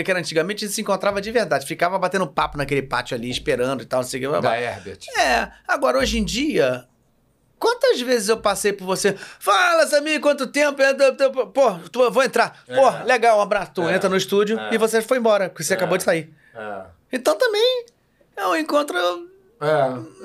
Que 0.04 0.10
era 0.10 0.20
antigamente, 0.20 0.64
a 0.64 0.68
gente 0.68 0.76
se 0.76 0.82
encontrava 0.82 1.20
de 1.20 1.30
verdade. 1.30 1.66
Ficava 1.66 2.00
batendo 2.00 2.26
papo 2.26 2.58
naquele 2.58 2.82
pátio 2.82 3.18
ali, 3.18 3.30
esperando 3.30 3.84
e 3.84 3.86
tal, 3.86 4.00
não 4.00 4.08
sei 4.08 4.26
o 4.26 4.34
que. 4.34 4.42
Da 4.42 4.58
Herbert. 4.60 5.00
É, 5.20 5.52
agora 5.68 6.00
hoje 6.00 6.18
em 6.18 6.24
dia. 6.24 6.86
Quantas 7.58 8.02
vezes 8.02 8.30
eu 8.30 8.38
passei 8.38 8.74
por 8.74 8.86
você? 8.86 9.16
Fala, 9.40 9.88
Samir, 9.88 10.20
quanto 10.20 10.46
tempo? 10.48 10.82
É, 10.82 10.94
Pô, 10.94 11.74
tu- 11.92 12.12
vou 12.12 12.24
entrar. 12.24 12.62
Pô, 12.68 12.90
É. 12.90 13.04
legal, 13.06 13.38
um 13.40 13.42
abraço. 13.42 13.72
Tu 13.76 13.82
É. 13.84 13.96
entra 13.96 14.10
no 14.10 14.18
estúdio 14.18 14.60
É. 14.60 14.74
e 14.74 14.78
você 14.78 15.02
foi 15.02 15.18
embora, 15.18 15.50
porque 15.50 15.64
você 15.64 15.74
É. 15.74 15.78
acabou 15.78 15.98
de 15.98 16.04
sair. 16.04 16.32
É. 16.54 16.82
Então 17.14 17.36
também 17.38 17.86
é 18.36 18.46
um 18.48 18.56
encontro. 18.56 18.98
É. 18.98 19.70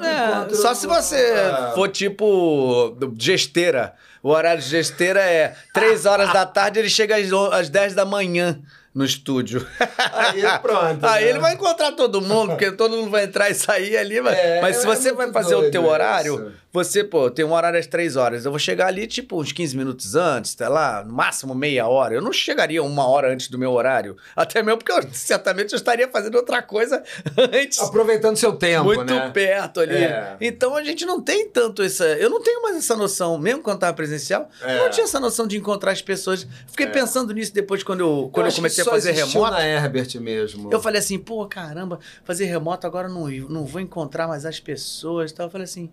é, 0.05 0.27
Enquanto- 0.27 0.57
só 0.57 0.75
se 0.75 0.87
você 0.89 1.17
É. 1.17 1.73
for 1.75 1.89
tipo 1.89 2.97
gesteira. 3.17 3.95
O 4.23 4.31
horário 4.31 4.61
de 4.61 4.69
gesteira 4.69 5.21
é 5.21 5.55
3 5.73 6.05
horas 6.05 6.31
da 6.33 6.45
tarde, 6.45 6.79
ele 6.81 6.91
chega 6.91 7.17
às 7.53 7.69
10 7.71 7.95
da 7.95 8.05
manhã 8.05 8.61
no 8.95 9.05
estúdio. 9.05 9.67
Aí 10.13 10.43
pronto. 10.61 11.05
Aí 11.07 11.25
né? 11.25 11.31
ele 11.31 11.39
vai 11.39 11.55
encontrar 11.55 11.93
todo 11.93 12.21
mundo, 12.21 12.49
porque 12.51 12.73
todo 12.73 12.97
mundo 12.97 13.11
vai 13.11 13.25
entrar 13.25 13.49
e 13.51 13.55
sair 13.55 13.97
ali. 13.97 14.21
Mas, 14.21 14.37
É, 14.39 14.61
mas 14.61 14.77
se 14.77 14.83
é 14.83 14.87
você 14.87 15.13
muito 15.13 15.33
vai 15.33 15.43
fazer 15.43 15.55
o 15.55 15.71
teu 15.71 15.83
isso. 15.83 15.91
horário, 15.91 16.53
você, 16.73 17.03
pô, 17.05 17.31
tem 17.31 17.45
um 17.45 17.53
horário 17.53 17.79
às 17.79 17.87
três 17.87 18.17
horas. 18.17 18.45
Eu 18.45 18.51
vou 18.51 18.59
chegar 18.59 18.87
ali, 18.87 19.07
tipo, 19.07 19.41
uns 19.41 19.53
15 19.53 19.77
minutos 19.77 20.15
antes, 20.17 20.53
sei 20.57 20.69
lá, 20.69 21.05
no 21.05 21.13
máximo 21.13 21.55
meia 21.55 21.87
hora. 21.87 22.15
Eu 22.15 22.23
não 22.23 22.33
chegaria 22.33 22.83
uma 22.83 23.07
hora 23.09 23.33
antes 23.33 23.49
do 23.49 23.59
meu 23.59 23.73
horário. 23.73 24.17
Até 24.35 24.63
mesmo 24.63 24.79
porque 24.79 24.93
eu, 24.93 25.03
certamente 25.13 25.73
eu 25.73 25.77
estaria 25.77 26.09
fazendo 26.09 26.35
outra 26.37 26.61
coisa 26.63 27.03
antes. 27.53 27.79
Aproveitando 27.81 28.37
seu 28.37 28.53
tempo, 28.55 28.85
muito 28.85 29.05
né? 29.15 29.31
perto 29.33 29.81
ali. 29.81 29.97
É. 29.97 30.37
Então 30.41 30.77
a 30.77 30.83
gente 30.83 31.05
não 31.07 31.21
tem 31.21 31.49
tanto 31.49 31.83
essa. 31.83 32.05
Eu 32.07 32.29
não 32.31 32.41
tenho 32.43 32.63
mais 32.63 32.77
essa 32.77 32.97
noção, 32.97 33.39
mesmo 33.39 33.63
quando 33.63 33.77
estava 33.77 33.95
presencial, 33.95 34.49
eu 34.63 34.69
É. 34.69 34.79
não 34.79 34.91
tinha 34.91 35.05
essa 35.05 35.21
noção 35.21 35.47
de 35.47 35.57
encontrar 35.57 35.93
as 35.93 36.03
pessoas. 36.03 36.47
Fiquei 36.69 36.87
pensando 36.87 37.33
nisso 37.33 37.53
depois 37.55 37.83
quando 37.83 38.01
eu, 38.01 38.31
quando 38.33 38.47
eu, 38.47 38.49
acho 38.49 38.63
que 38.63 38.80
comecei 38.85 39.13
a 39.13 39.15
fazer 39.15 39.33
remoto. 39.33 39.53
na 39.53 39.67
Herbert 39.67 40.21
mesmo. 40.21 40.73
Eu 40.73 40.81
falei 40.81 40.99
assim, 40.99 41.19
pô, 41.19 41.47
caramba, 41.47 41.99
fazer 42.25 42.47
remoto 42.47 42.87
agora 42.87 43.09
não, 43.09 43.29
não 43.29 43.65
vou 43.65 43.81
encontrar 43.81 44.27
mais 44.29 44.45
as 44.45 44.61
pessoas. 44.61 45.33
Então 45.33 45.47
eu 45.47 45.51
falei 45.51 45.65
assim. 45.65 45.91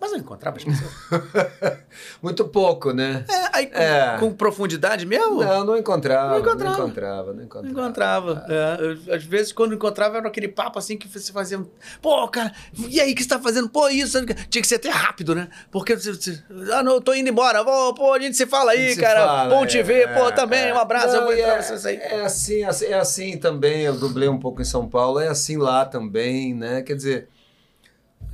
Mas 0.00 0.12
eu 0.12 0.18
encontrava 0.18 0.56
as 0.58 0.64
pessoas. 0.64 0.90
Muito 2.22 2.44
pouco, 2.46 2.92
né? 2.92 3.24
É, 3.28 3.48
aí 3.56 3.66
com, 3.66 3.78
É. 3.78 4.16
com 4.18 4.32
profundidade 4.34 5.06
mesmo? 5.06 5.42
Não, 5.42 5.64
não 5.64 5.76
encontrava. 5.76 6.24
Não 6.24 6.32
Não 6.32 6.40
encontrava. 6.40 6.78
encontrava. 6.78 7.32
Não 7.32 7.42
encontrava. 7.44 7.74
Não 7.74 7.82
encontrava. 7.84 8.46
É, 8.48 8.76
eu- 9.08 9.14
às 9.14 9.24
vezes, 9.24 9.52
quando 9.52 9.74
encontrava, 9.74 10.18
era 10.18 10.28
aquele 10.28 10.48
papo 10.48 10.78
assim 10.78 10.96
que 10.98 11.08
você 11.08 11.32
fazia. 11.32 11.64
Pô, 12.02 12.26
cara, 12.28 12.52
e 12.88 13.00
aí, 13.00 13.12
o 13.12 13.14
que 13.14 13.22
você 13.22 13.28
tá 13.28 13.38
fazendo? 13.38 13.68
Pô, 13.68 13.88
isso. 13.88 14.18
Tinha 14.50 14.60
que 14.62 14.66
ser 14.68 14.74
até 14.76 14.90
rápido, 14.90 15.34
né? 15.34 15.48
Porque 15.70 15.96
você. 15.96 16.12
você- 16.12 16.42
ah, 16.72 16.82
não, 16.82 16.92
eu 16.94 17.00
tô 17.00 17.14
indo 17.14 17.28
embora. 17.30 17.64
Pô, 17.64 17.94
pô, 17.94 18.12
a 18.12 18.20
gente 18.20 18.36
se 18.36 18.46
fala 18.46 18.72
aí, 18.72 18.96
cara. 18.96 19.26
fala, 19.26 19.48
Bom 19.48 19.64
te 19.66 19.78
é, 19.78 19.82
ver. 19.82 20.12
Pô, 20.14 20.28
é, 20.28 20.32
também, 20.32 20.68
é. 20.68 20.74
um 20.74 20.78
abraço. 20.78 21.08
eu 21.08 21.20
Não, 21.20 21.24
vou 21.24 21.34
e 21.34 21.40
entrar 21.40 21.62
é, 21.62 21.88
aí. 21.88 21.96
É 21.96 22.20
assim, 22.24 22.64
assim- 22.64 22.86
é 22.86 22.94
assim 22.94 23.38
também. 23.38 23.82
Eu 23.82 23.94
dublei 23.96 24.28
um 24.28 24.38
pouco 24.38 24.60
em 24.60 24.64
São 24.66 24.88
Paulo, 24.88 25.18
é 25.20 25.28
assim 25.28 25.56
lá 25.56 25.84
também, 25.86 26.52
né? 26.54 26.82
Quer 26.82 26.94
dizer, 26.96 27.28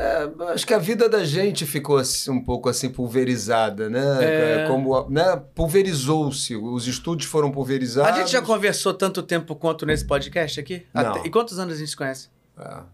é, 0.01 0.52
acho 0.52 0.66
que 0.66 0.72
a 0.72 0.78
vida 0.78 1.09
da 1.09 1.22
gente 1.24 1.66
ficou 1.66 1.98
assim, 1.98 2.31
um 2.31 2.43
pouco 2.43 2.68
assim 2.70 2.89
pulverizada, 2.89 3.90
né? 3.90 4.64
É. 4.64 4.66
Como, 4.66 5.09
né? 5.10 5.40
Pulverizou-se. 5.55 6.56
Os 6.56 6.86
estúdios 6.86 7.31
foram 7.31 7.51
pulverizados. 7.51 8.10
A 8.10 8.20
gente 8.20 8.32
já 8.32 8.40
conversou 8.40 8.94
tanto 8.94 9.22
tempo 9.22 9.55
quanto 9.55 9.85
nesse 9.85 10.06
podcast 10.06 10.59
aqui? 10.59 10.86
Não. 10.94 11.02
Até- 11.02 11.27
e 11.27 11.31
quantos 11.31 11.59
anos 11.59 11.74
a 11.74 11.77
gente 11.77 11.90
se 11.90 11.97
conhece? 11.97 12.28
Ah, 12.56 12.85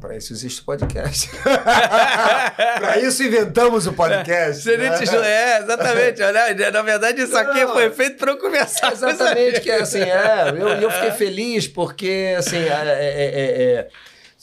para 0.00 0.16
isso 0.16 0.32
existe 0.32 0.60
o 0.60 0.64
podcast. 0.64 1.30
para 1.44 2.98
isso 2.98 3.22
inventamos 3.22 3.86
o 3.86 3.92
podcast. 3.92 4.68
A 4.68 4.76
né? 4.76 4.86
É, 5.24 5.58
exatamente. 5.60 6.22
Olha, 6.22 6.70
na 6.72 6.82
verdade, 6.82 7.22
isso 7.22 7.36
aqui 7.36 7.64
Não. 7.64 7.72
foi 7.72 7.90
feito 7.90 8.18
para 8.18 8.32
eu 8.32 8.38
conversar. 8.38 8.92
Exatamente, 8.92 9.60
que 9.60 9.70
é 9.70 9.80
assim, 9.80 10.00
é, 10.02 10.50
eu, 10.50 10.68
eu 10.68 10.90
fiquei 10.90 11.12
feliz 11.12 11.66
porque, 11.68 12.34
assim, 12.36 12.58
é, 12.58 12.68
é, 12.68 13.24
é, 13.24 13.62
é, 13.62 13.88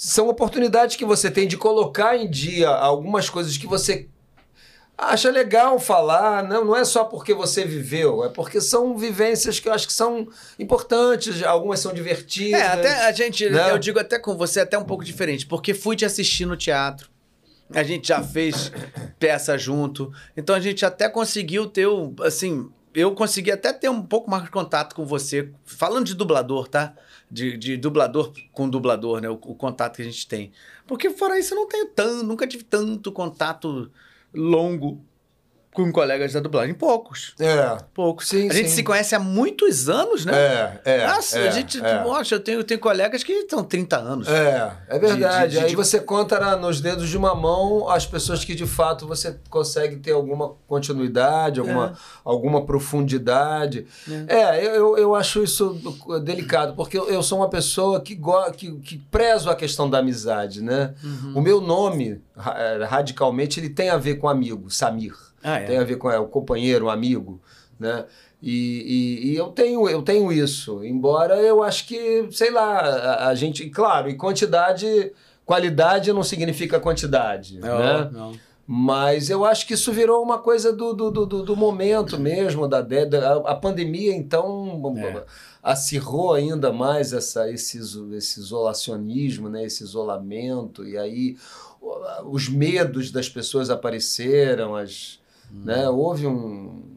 são 0.03 0.27
oportunidades 0.29 0.95
que 0.95 1.05
você 1.05 1.29
tem 1.29 1.47
de 1.47 1.55
colocar 1.55 2.17
em 2.17 2.27
dia 2.27 2.67
algumas 2.67 3.29
coisas 3.29 3.55
que 3.55 3.67
você 3.67 4.07
acha 4.97 5.29
legal 5.29 5.79
falar, 5.79 6.43
não, 6.43 6.65
não 6.65 6.75
é 6.75 6.83
só 6.83 7.03
porque 7.03 7.35
você 7.35 7.63
viveu, 7.63 8.23
é 8.23 8.29
porque 8.29 8.59
são 8.59 8.97
vivências 8.97 9.59
que 9.59 9.69
eu 9.69 9.73
acho 9.73 9.85
que 9.85 9.93
são 9.93 10.27
importantes, 10.57 11.43
algumas 11.43 11.81
são 11.81 11.93
divertidas. 11.93 12.59
É, 12.59 12.65
até 12.65 13.05
a 13.05 13.11
gente, 13.11 13.47
Né? 13.47 13.69
eu 13.69 13.77
digo 13.77 13.99
até 13.99 14.17
com 14.17 14.35
você, 14.35 14.61
até 14.61 14.75
um 14.75 14.83
pouco 14.83 15.05
diferente, 15.05 15.45
porque 15.45 15.71
fui 15.71 15.95
te 15.95 16.03
assistir 16.03 16.47
no 16.47 16.57
teatro. 16.57 17.07
A 17.71 17.83
gente 17.83 18.07
já 18.07 18.23
fez 18.23 18.71
peça 19.19 19.55
junto. 19.55 20.11
Então 20.35 20.55
a 20.55 20.59
gente 20.59 20.83
até 20.83 21.09
conseguiu 21.09 21.67
ter, 21.67 21.87
assim, 22.23 22.71
eu 22.91 23.13
consegui 23.13 23.51
até 23.51 23.71
ter 23.71 23.89
um 23.89 24.01
pouco 24.01 24.31
mais 24.31 24.45
de 24.45 24.49
contato 24.49 24.95
com 24.95 25.05
você, 25.05 25.51
falando 25.63 26.07
de 26.07 26.15
dublador, 26.15 26.67
tá? 26.67 26.95
De, 27.33 27.57
de 27.57 27.77
dublador 27.77 28.33
com 28.51 28.69
dublador, 28.69 29.21
né? 29.21 29.29
O, 29.29 29.35
o 29.35 29.55
contato 29.55 29.95
que 29.95 30.01
a 30.01 30.05
gente 30.05 30.27
tem. 30.27 30.51
Porque 30.85 31.09
fora 31.11 31.39
isso 31.39 31.53
eu 31.53 31.59
não 31.59 31.67
tenho 31.67 31.87
tanto, 31.87 32.25
nunca 32.25 32.45
tive 32.45 32.65
tanto 32.65 33.11
contato 33.11 33.89
longo 34.33 35.05
com 35.73 35.91
colegas 35.91 36.33
da 36.33 36.39
dublagem? 36.39 36.73
Poucos. 36.75 37.33
É. 37.39 37.77
Poucos. 37.93 38.27
Sim, 38.27 38.49
a 38.49 38.53
gente 38.53 38.69
sim. 38.69 38.75
se 38.77 38.83
conhece 38.83 39.15
há 39.15 39.19
muitos 39.19 39.87
anos, 39.89 40.25
né? 40.25 40.33
É, 40.35 40.81
é. 40.83 41.07
Nossa, 41.07 41.39
é, 41.39 41.47
a 41.47 41.51
gente. 41.51 41.83
é. 41.83 42.03
Nossa, 42.03 42.35
eu 42.35 42.39
tenho, 42.39 42.59
eu 42.59 42.63
tenho 42.63 42.79
colegas 42.79 43.23
que 43.23 43.31
estão 43.31 43.63
30 43.63 43.97
anos. 43.97 44.27
É, 44.27 44.71
é 44.89 44.99
verdade. 44.99 45.51
De- 45.51 45.55
de- 45.55 45.59
de- 45.59 45.65
Aí 45.67 45.75
você 45.75 45.99
conta 45.99 46.39
na- 46.39 46.57
nos 46.57 46.81
dedos 46.81 47.07
de 47.09 47.17
uma 47.17 47.33
mão 47.33 47.89
as 47.89 48.05
pessoas 48.05 48.43
que 48.43 48.53
de 48.53 48.65
fato 48.67 49.07
você 49.07 49.37
consegue 49.49 49.95
ter 49.97 50.11
alguma 50.11 50.53
continuidade, 50.67 51.59
alguma, 51.59 51.93
alguma 52.25 52.65
profundidade. 52.65 53.85
É, 54.27 54.65
eu, 54.65 54.71
eu- 54.75 54.97
eu 54.97 55.15
acho 55.15 55.43
isso 55.43 55.77
delicado, 56.23 56.75
porque 56.75 56.97
eu, 56.97 57.07
eu 57.09 57.23
sou 57.23 57.39
uma 57.39 57.49
pessoa 57.49 58.01
que, 58.01 58.15
go 58.15 58.51
que, 58.51 58.71
que 58.79 58.97
prezo 59.09 59.49
a 59.49 59.55
questão 59.55 59.89
da 59.89 59.99
amizade, 59.99 60.61
né? 60.61 60.93
Uhum. 61.03 61.33
O 61.35 61.41
meu 61.41 61.61
nome, 61.61 62.21
eh, 62.37 62.85
radicalmente, 62.85 63.59
ele 63.59 63.69
tem 63.69 63.89
a 63.89 63.97
ver 63.97 64.15
com 64.15 64.27
amigo, 64.27 64.69
Samir. 64.69 65.15
Ah, 65.43 65.59
é. 65.59 65.65
Tem 65.65 65.77
a 65.77 65.83
ver 65.83 65.97
com 65.97 66.09
é, 66.11 66.19
o 66.19 66.27
companheiro, 66.27 66.85
o 66.85 66.89
amigo, 66.89 67.41
né? 67.79 68.05
E, 68.41 69.21
e- 69.23 69.31
e 69.31 69.35
eu, 69.35 69.47
tenho, 69.49 69.87
eu 69.89 70.01
tenho 70.01 70.31
isso, 70.31 70.83
embora 70.83 71.35
eu 71.37 71.61
acho 71.61 71.87
que, 71.87 72.27
sei 72.31 72.49
lá, 72.51 72.79
a, 72.79 73.27
a 73.29 73.35
gente, 73.35 73.69
claro, 73.69 74.09
e 74.09 74.15
quantidade, 74.15 75.11
qualidade 75.45 76.11
não 76.11 76.23
significa 76.23 76.79
quantidade, 76.79 77.59
Não, 77.59 77.77
né? 77.77 78.09
não. 78.11 78.31
Mas 78.73 79.29
eu 79.29 79.43
acho 79.43 79.67
que 79.67 79.73
isso 79.73 79.91
virou 79.91 80.23
uma 80.23 80.37
coisa 80.39 80.71
do, 80.71 80.93
do, 80.93 81.11
do, 81.11 81.25
do- 81.43 81.55
momento 81.57 82.17
mesmo, 82.17 82.67
da, 82.67 82.81
da 82.81 83.33
a, 83.33 83.51
a 83.51 83.55
pandemia, 83.55 84.15
então, 84.15 84.81
É. 84.97 85.23
acirrou 85.61 86.33
ainda 86.33 86.71
mais 86.71 87.11
essa, 87.13 87.49
esse, 87.51 87.77
esse 88.15 88.39
isolacionismo, 88.39 89.49
né? 89.49 89.65
esse 89.65 89.83
isolamento, 89.83 90.87
e 90.87 90.97
aí 90.97 91.35
os 92.25 92.47
medos 92.47 93.11
das 93.11 93.27
pessoas 93.27 93.69
apareceram, 93.69 94.75
as, 94.75 95.19
né? 95.51 95.89
houve 95.89 96.27
um 96.27 96.90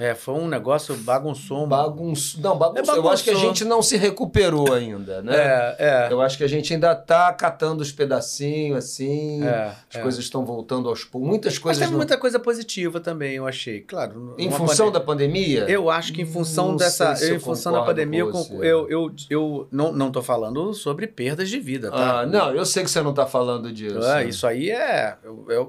É, 0.00 0.14
foi 0.14 0.34
um 0.34 0.48
negócio 0.48 0.96
bagunçou. 0.96 1.66
bagunço. 1.66 2.40
Não, 2.40 2.56
bagunço. 2.56 2.90
É, 2.90 2.96
Eu 2.96 3.08
acho 3.10 3.22
que 3.22 3.30
a 3.30 3.32
bagunçou. 3.34 3.54
gente 3.54 3.64
não 3.66 3.82
se 3.82 3.96
recuperou 3.96 4.72
ainda, 4.72 5.20
né? 5.22 5.36
É, 5.36 5.76
é. 5.78 6.08
Eu 6.12 6.20
acho 6.22 6.38
que 6.38 6.44
a 6.44 6.48
gente 6.48 6.72
ainda 6.72 6.94
tá 6.94 7.32
catando 7.34 7.82
os 7.82 7.92
pedacinhos, 7.92 8.78
assim. 8.78 9.44
É, 9.44 9.72
as 9.90 9.96
é. 9.96 10.00
coisas 10.00 10.24
estão 10.24 10.44
voltando 10.44 10.88
aos 10.88 11.04
poucos. 11.04 11.28
Muitas 11.28 11.52
Mas 11.54 11.58
coisas. 11.62 11.78
teve 11.80 11.90
não- 11.92 11.98
muita 11.98 12.16
coisa 12.16 12.38
positiva 12.38 12.98
também, 12.98 13.34
eu 13.34 13.46
achei. 13.46 13.80
Claro. 13.80 14.34
Em 14.38 14.48
uma 14.48 14.56
função 14.56 14.90
da 14.90 15.00
pandemia? 15.00 15.66
Eu 15.68 15.90
acho 15.90 16.12
que 16.12 16.22
em 16.22 16.26
função 16.26 16.68
Não 16.68 16.76
dessa. 16.76 17.14
eu, 17.22 17.36
em 17.36 17.38
função 17.38 17.72
da 17.72 17.82
pandemia, 17.82 18.20
eu, 18.20 18.32
eu, 18.62 18.88
eu, 18.90 19.12
eu 19.28 19.68
não, 19.70 19.92
não 19.92 20.10
tô 20.10 20.22
falando 20.22 20.72
sobre 20.72 21.06
perdas 21.06 21.48
de 21.50 21.60
vida, 21.60 21.90
tá? 21.90 22.20
Ah, 22.20 22.26
não, 22.26 22.54
eu 22.54 22.64
sei 22.64 22.82
que 22.84 22.90
você 22.90 23.02
não 23.02 23.12
tá 23.12 23.26
falando 23.26 23.70
disso. 23.72 24.02
É, 24.02 24.24
isso 24.24 24.46
aí 24.46 24.70
é, 24.70 25.16
é- 25.16 25.16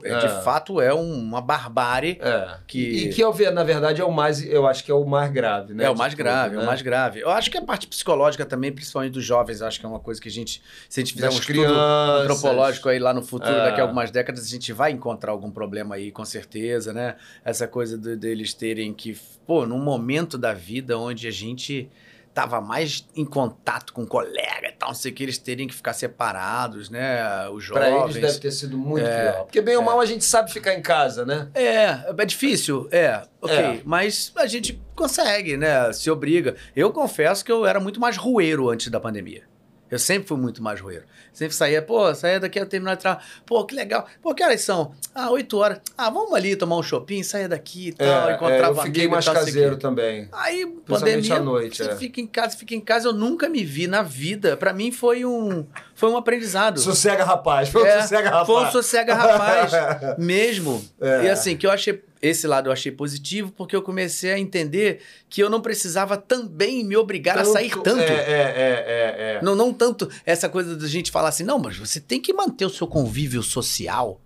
é- 0.04 0.12
É. 0.12 0.18
De 0.20 0.44
fato, 0.44 0.80
é 0.80 0.94
uma 0.94 1.42
barbárie. 1.42 2.18
É. 2.22 2.56
Que- 2.68 2.80
E, 2.80 3.10
e 3.10 3.14
que, 3.14 3.52
na 3.52 3.64
verdade, 3.64 4.02
é 4.02 4.06
o 4.06 4.12
mais. 4.22 4.44
Eu 4.44 4.68
acho 4.68 4.84
que 4.84 4.92
é 4.92 4.94
o 4.94 5.06
mais 5.06 5.32
grave, 5.32 5.74
né? 5.74 5.86
É 5.86 5.90
o 5.90 5.98
mais 5.98 6.14
tudo, 6.14 6.24
grave, 6.24 6.56
é 6.56 6.58
né? 6.58 6.64
o 6.64 6.66
mais 6.66 6.82
grave. 6.82 7.20
Eu 7.22 7.30
acho 7.30 7.50
que 7.52 7.58
a 7.58 7.62
parte 7.62 7.88
psicológica 7.88 8.46
também, 8.46 8.72
principalmente 8.72 9.14
dos 9.14 9.26
jovens, 9.26 9.62
acho 9.62 9.80
que 9.80 9.86
é 9.86 9.90
uma 9.90 10.00
coisa 10.00 10.22
que 10.22 10.28
a 10.28 10.32
gente, 10.32 10.62
se 10.90 11.00
a 11.00 11.04
gente 11.04 11.14
fizer 11.14 11.26
Das 11.28 11.36
um 11.36 11.40
estudo 11.40 11.56
crianças. 11.60 12.22
antropológico 12.32 12.90
aí 12.90 13.00
lá 13.00 13.14
no 13.14 13.22
futuro, 13.24 13.52
É. 13.54 13.66
daqui 13.66 13.80
a 13.80 13.84
algumas 13.84 14.12
décadas, 14.12 14.46
a 14.46 14.48
gente 14.50 14.72
vai 14.74 14.92
encontrar 14.92 15.32
algum 15.32 15.50
problema 15.52 15.96
aí, 15.96 16.12
com 16.12 16.24
certeza, 16.26 16.94
né? 16.94 17.16
Essa 17.44 17.68
coisa 17.68 17.98
de- 17.98 18.16
deles 18.16 18.54
terem 18.54 18.94
que, 18.94 19.18
pô, 19.46 19.66
num 19.66 19.80
momento 19.80 20.38
da 20.38 20.54
vida 20.54 20.98
onde 20.98 21.28
a 21.28 21.32
gente 21.32 21.90
tava 22.34 22.62
mais 22.62 23.06
em 23.16 23.26
contato 23.26 23.92
com 23.94 24.04
o 24.04 24.08
colega 24.08 24.68
e 24.70 24.72
tal, 24.72 24.90
não 24.90 24.96
sei 24.96 25.12
o 25.12 25.16
que, 25.16 25.24
eles 25.24 25.38
terem 25.38 25.68
que 25.68 25.74
ficar 25.74 25.94
separados, 25.94 26.90
né? 26.90 27.48
Os 27.50 27.68
Pra 27.68 27.90
jovens. 27.90 28.16
eles 28.16 28.22
deve 28.32 28.40
ter 28.40 28.52
sido 28.52 28.78
muito 28.78 29.06
É. 29.06 29.32
pior. 29.32 29.44
Porque, 29.44 29.62
bem 29.62 29.76
ou 29.76 29.84
mal, 29.84 30.00
a 30.00 30.06
gente 30.06 30.24
sabe 30.24 30.52
ficar 30.52 30.74
em 30.74 30.82
casa, 30.82 31.26
né? 31.26 31.50
É, 31.54 32.00
é 32.18 32.26
difícil, 32.26 32.88
é, 32.92 33.22
ok. 33.42 33.56
É. 33.58 33.82
Mas 33.84 34.32
a 34.38 34.46
gente 34.48 34.82
consegue, 34.96 35.58
né? 35.58 35.92
Se 35.94 36.10
obriga. 36.10 36.56
Eu 36.76 36.92
confesso 36.92 37.44
que 37.44 37.52
eu 37.52 37.66
era 37.66 37.80
muito 37.80 38.00
mais 38.00 38.16
rueiro 38.18 38.70
antes 38.70 38.88
da 38.90 39.00
pandemia. 39.00 39.44
Eu 39.92 40.00
sempre 40.00 40.26
fui 40.26 40.38
muito 40.38 40.64
mais 40.64 40.80
rueiro. 40.80 41.04
Sempre 41.34 41.54
saía, 41.54 41.82
pô, 41.82 42.16
saía 42.16 42.40
daqui 42.40 42.58
a 42.58 42.66
terminar 42.66 42.96
de 42.96 43.02
trabalho. 43.02 43.26
Pô, 43.46 43.66
que 43.66 43.76
legal. 43.76 44.08
Pô, 44.22 44.34
que 44.34 44.42
horas 44.42 44.62
são? 44.62 44.94
Ah, 45.14 45.30
8 45.30 45.58
horas. 45.58 45.82
Ah, 45.98 46.10
vamos 46.10 46.34
ali 46.34 46.56
tomar 46.56 46.78
um 46.78 46.84
shopping, 46.84 47.22
saia 47.24 47.50
daqui 47.50 47.90
e 47.90 47.92
tal, 47.92 48.08
É, 48.30 48.32
é, 48.32 48.36
encontrava 48.36 48.80
eu 48.80 48.84
fiquei 48.84 49.02
amigo 49.02 49.14
mais 49.14 49.26
tal, 49.26 49.34
caseiro 49.34 49.76
também. 49.76 50.30
Aí, 50.32 50.66
pandemia, 50.88 51.36
à 51.36 51.40
noite, 51.42 51.84
você 51.84 51.92
é. 51.92 51.96
fica 51.98 52.22
em 52.22 52.28
casa, 52.28 52.56
fica 52.56 52.74
em 52.74 52.80
casa. 52.80 53.10
Eu 53.10 53.14
nunca 53.14 53.50
me 53.50 53.66
vi 53.66 53.86
na 53.86 54.02
vida. 54.02 54.56
Pra 54.56 54.72
mim 54.74 54.94
foi 54.94 55.26
um, 55.26 55.66
foi 55.94 56.10
um 56.10 56.16
aprendizado. 56.16 56.80
Sossega, 56.80 57.26
rapaz. 57.26 57.68
Foi 57.68 57.84
um 57.84 57.86
É, 57.86 58.02
sossega, 58.02 58.30
rapaz. 58.30 58.48
Foi 58.48 58.64
um 58.64 58.72
sossega 58.72 59.14
rapaz 59.14 59.72
mesmo. 60.18 60.84
É. 61.02 61.26
E 61.26 61.30
assim, 61.30 61.58
que 61.58 61.68
eu 61.68 61.72
achei. 61.72 62.02
Esse 62.22 62.46
lado 62.46 62.70
eu 62.70 62.74
achei 62.74 62.92
positivo 62.92 63.52
porque 63.52 63.76
eu 63.76 63.82
comecei 63.82 64.32
a 64.32 64.38
entender 64.38 65.02
que 65.28 65.42
eu 65.42 65.50
não 65.50 65.60
precisava 65.60 66.16
também 66.16 66.84
me 66.84 66.96
obrigar 66.96 67.38
a 67.38 67.44
sair 67.44 67.72
tanto. 67.82 68.00
É, 68.02 68.06
é, 68.06 68.14
é, 68.14 68.86
é, 69.18 69.38
é. 69.38 69.40
Não, 69.42 69.56
não 69.56 69.74
tanto 69.74 70.08
essa 70.26 70.48
coisa 70.48 70.76
da 70.76 70.88
gente 70.88 71.10
falar 71.10 71.30
assim, 71.30 71.44
não, 71.44 71.58
mas 71.58 71.78
você 71.78 72.00
tem 72.00 72.22
que 72.22 72.32
manter 72.32 72.66
o 72.66 72.70
seu 72.70 72.86
convívio 72.86 73.42
social. 73.42 74.22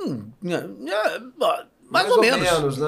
Hum, 0.00 0.30
é, 0.46 0.54
é, 0.54 1.20
mais, 1.90 2.10
ou, 2.10 2.20
menos. 2.20 2.78
né? 2.78 2.86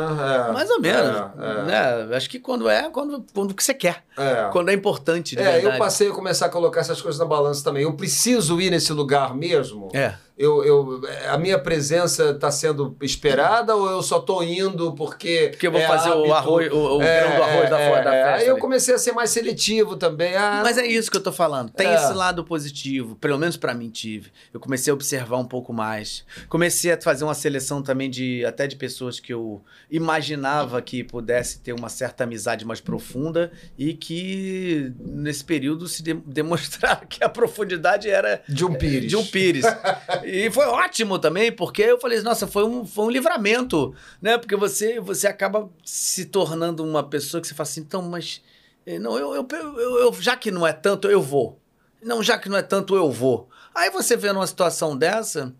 É, 0.48 0.52
Mais 0.52 0.70
ou 0.70 0.80
menos. 0.80 1.16
É, 1.38 1.62
né? 2.08 2.16
Acho 2.16 2.28
que 2.28 2.40
quando 2.40 2.68
é, 2.68 2.90
quando, 2.90 3.24
quando 3.32 3.54
que 3.54 3.62
você 3.62 3.74
quer. 3.74 4.04
é. 4.16 4.48
Quando 4.50 4.70
é 4.70 4.72
importante, 4.74 5.36
de 5.36 5.42
É, 5.42 5.52
verdade. 5.52 5.74
eu 5.74 5.78
passei 5.78 6.08
a 6.08 6.12
começar 6.12 6.46
a 6.46 6.48
colocar 6.48 6.80
essas 6.80 7.00
coisas 7.00 7.18
na 7.18 7.24
balança 7.24 7.62
também. 7.62 7.82
Eu 7.84 7.92
preciso 7.94 8.60
ir 8.60 8.70
nesse 8.70 8.92
lugar 8.92 9.34
mesmo? 9.34 9.88
É. 9.94 10.14
Eu, 10.38 10.64
eu, 10.64 11.00
a 11.28 11.36
minha 11.36 11.58
presença 11.58 12.30
está 12.30 12.48
sendo 12.50 12.96
esperada 13.02 13.74
ou 13.74 13.90
eu 13.90 14.00
só 14.02 14.20
tô 14.20 14.40
indo 14.40 14.92
porque. 14.94 15.48
Porque 15.50 15.66
eu 15.66 15.72
vou 15.72 15.80
é 15.80 15.86
fazer 15.86 16.10
o 16.10 16.12
hábito? 16.32 16.32
arroz, 16.34 16.72
o, 16.72 16.96
o 16.98 17.02
É, 17.02 17.20
grão 17.24 17.36
do 17.36 17.42
arroz 17.42 17.64
é, 17.66 17.70
da, 17.70 17.80
é, 17.80 18.04
da 18.04 18.10
festa. 18.10 18.34
Aí 18.36 18.46
eu 18.46 18.56
comecei 18.58 18.94
a 18.94 18.98
ser 18.98 19.10
mais 19.12 19.30
seletivo 19.30 19.96
também. 19.96 20.36
Ah, 20.36 20.60
Mas 20.62 20.78
é 20.78 20.86
isso 20.86 21.10
que 21.10 21.16
eu 21.16 21.22
tô 21.22 21.32
falando. 21.32 21.70
Tem 21.70 21.88
É. 21.88 21.94
esse 21.94 22.12
lado 22.12 22.44
positivo, 22.44 23.16
pelo 23.16 23.36
menos 23.36 23.56
pra 23.56 23.74
mim 23.74 23.90
tive. 23.90 24.30
Eu 24.54 24.60
comecei 24.60 24.92
a 24.92 24.94
observar 24.94 25.38
um 25.38 25.44
pouco 25.44 25.72
mais. 25.72 26.24
Comecei 26.48 26.92
a 26.92 27.00
fazer 27.00 27.24
uma 27.24 27.34
seleção 27.34 27.82
também 27.82 28.08
de 28.08 28.44
até 28.44 28.68
de 28.68 28.76
pessoas 28.76 29.18
que 29.18 29.34
eu 29.34 29.60
imaginava 29.90 30.80
que 30.80 31.02
pudesse 31.02 31.58
ter 31.58 31.72
uma 31.72 31.88
certa 31.88 32.22
amizade 32.24 32.64
mais 32.64 32.80
profunda 32.80 33.50
e 33.76 33.92
que 33.92 34.92
nesse 35.00 35.44
período 35.44 35.88
se 35.88 36.02
de 36.02 36.14
demonstraram 36.24 37.06
que 37.08 37.24
a 37.24 37.28
profundidade 37.28 38.08
era 38.08 38.40
de 38.48 38.64
um 38.64 38.72
pires. 38.74 39.08
de 39.10 39.16
um 39.16 39.24
Pires. 39.26 39.64
e 40.46 40.50
foi 40.50 40.66
ótimo 40.66 41.18
também, 41.18 41.50
porque 41.52 41.82
eu 41.82 41.98
falei, 42.00 42.20
nossa, 42.22 42.46
foi 42.46 42.64
um, 42.64 42.84
foi 42.86 43.04
um 43.06 43.10
livramento, 43.10 43.94
né? 44.20 44.36
Porque 44.38 44.56
você, 44.56 45.00
você 45.00 45.26
acaba 45.26 45.70
se 45.84 46.26
tornando 46.26 46.84
uma 46.84 47.02
pessoa 47.02 47.40
que 47.40 47.46
você 47.48 47.54
fala 47.54 47.68
assim, 47.68 47.80
então, 47.80 48.02
mas. 48.02 48.42
eh, 48.86 48.98
Não, 48.98 49.16
eu, 49.18 49.34
eu, 49.34 49.46
eu- 49.52 49.98
eu- 50.00 50.12
já 50.14 50.36
que 50.36 50.50
não 50.50 50.66
é 50.66 50.72
tanto, 50.72 51.08
eu 51.08 51.20
vou. 51.22 51.58
Não, 52.02 52.22
já 52.22 52.38
que 52.38 52.48
não 52.48 52.56
é 52.56 52.62
tanto, 52.62 52.94
eu 52.94 53.10
vou. 53.10 53.48
Aí 53.74 53.90
você 53.90 54.16
vê 54.16 54.32
numa 54.32 54.46
situação 54.46 54.96
dessa 54.96 55.54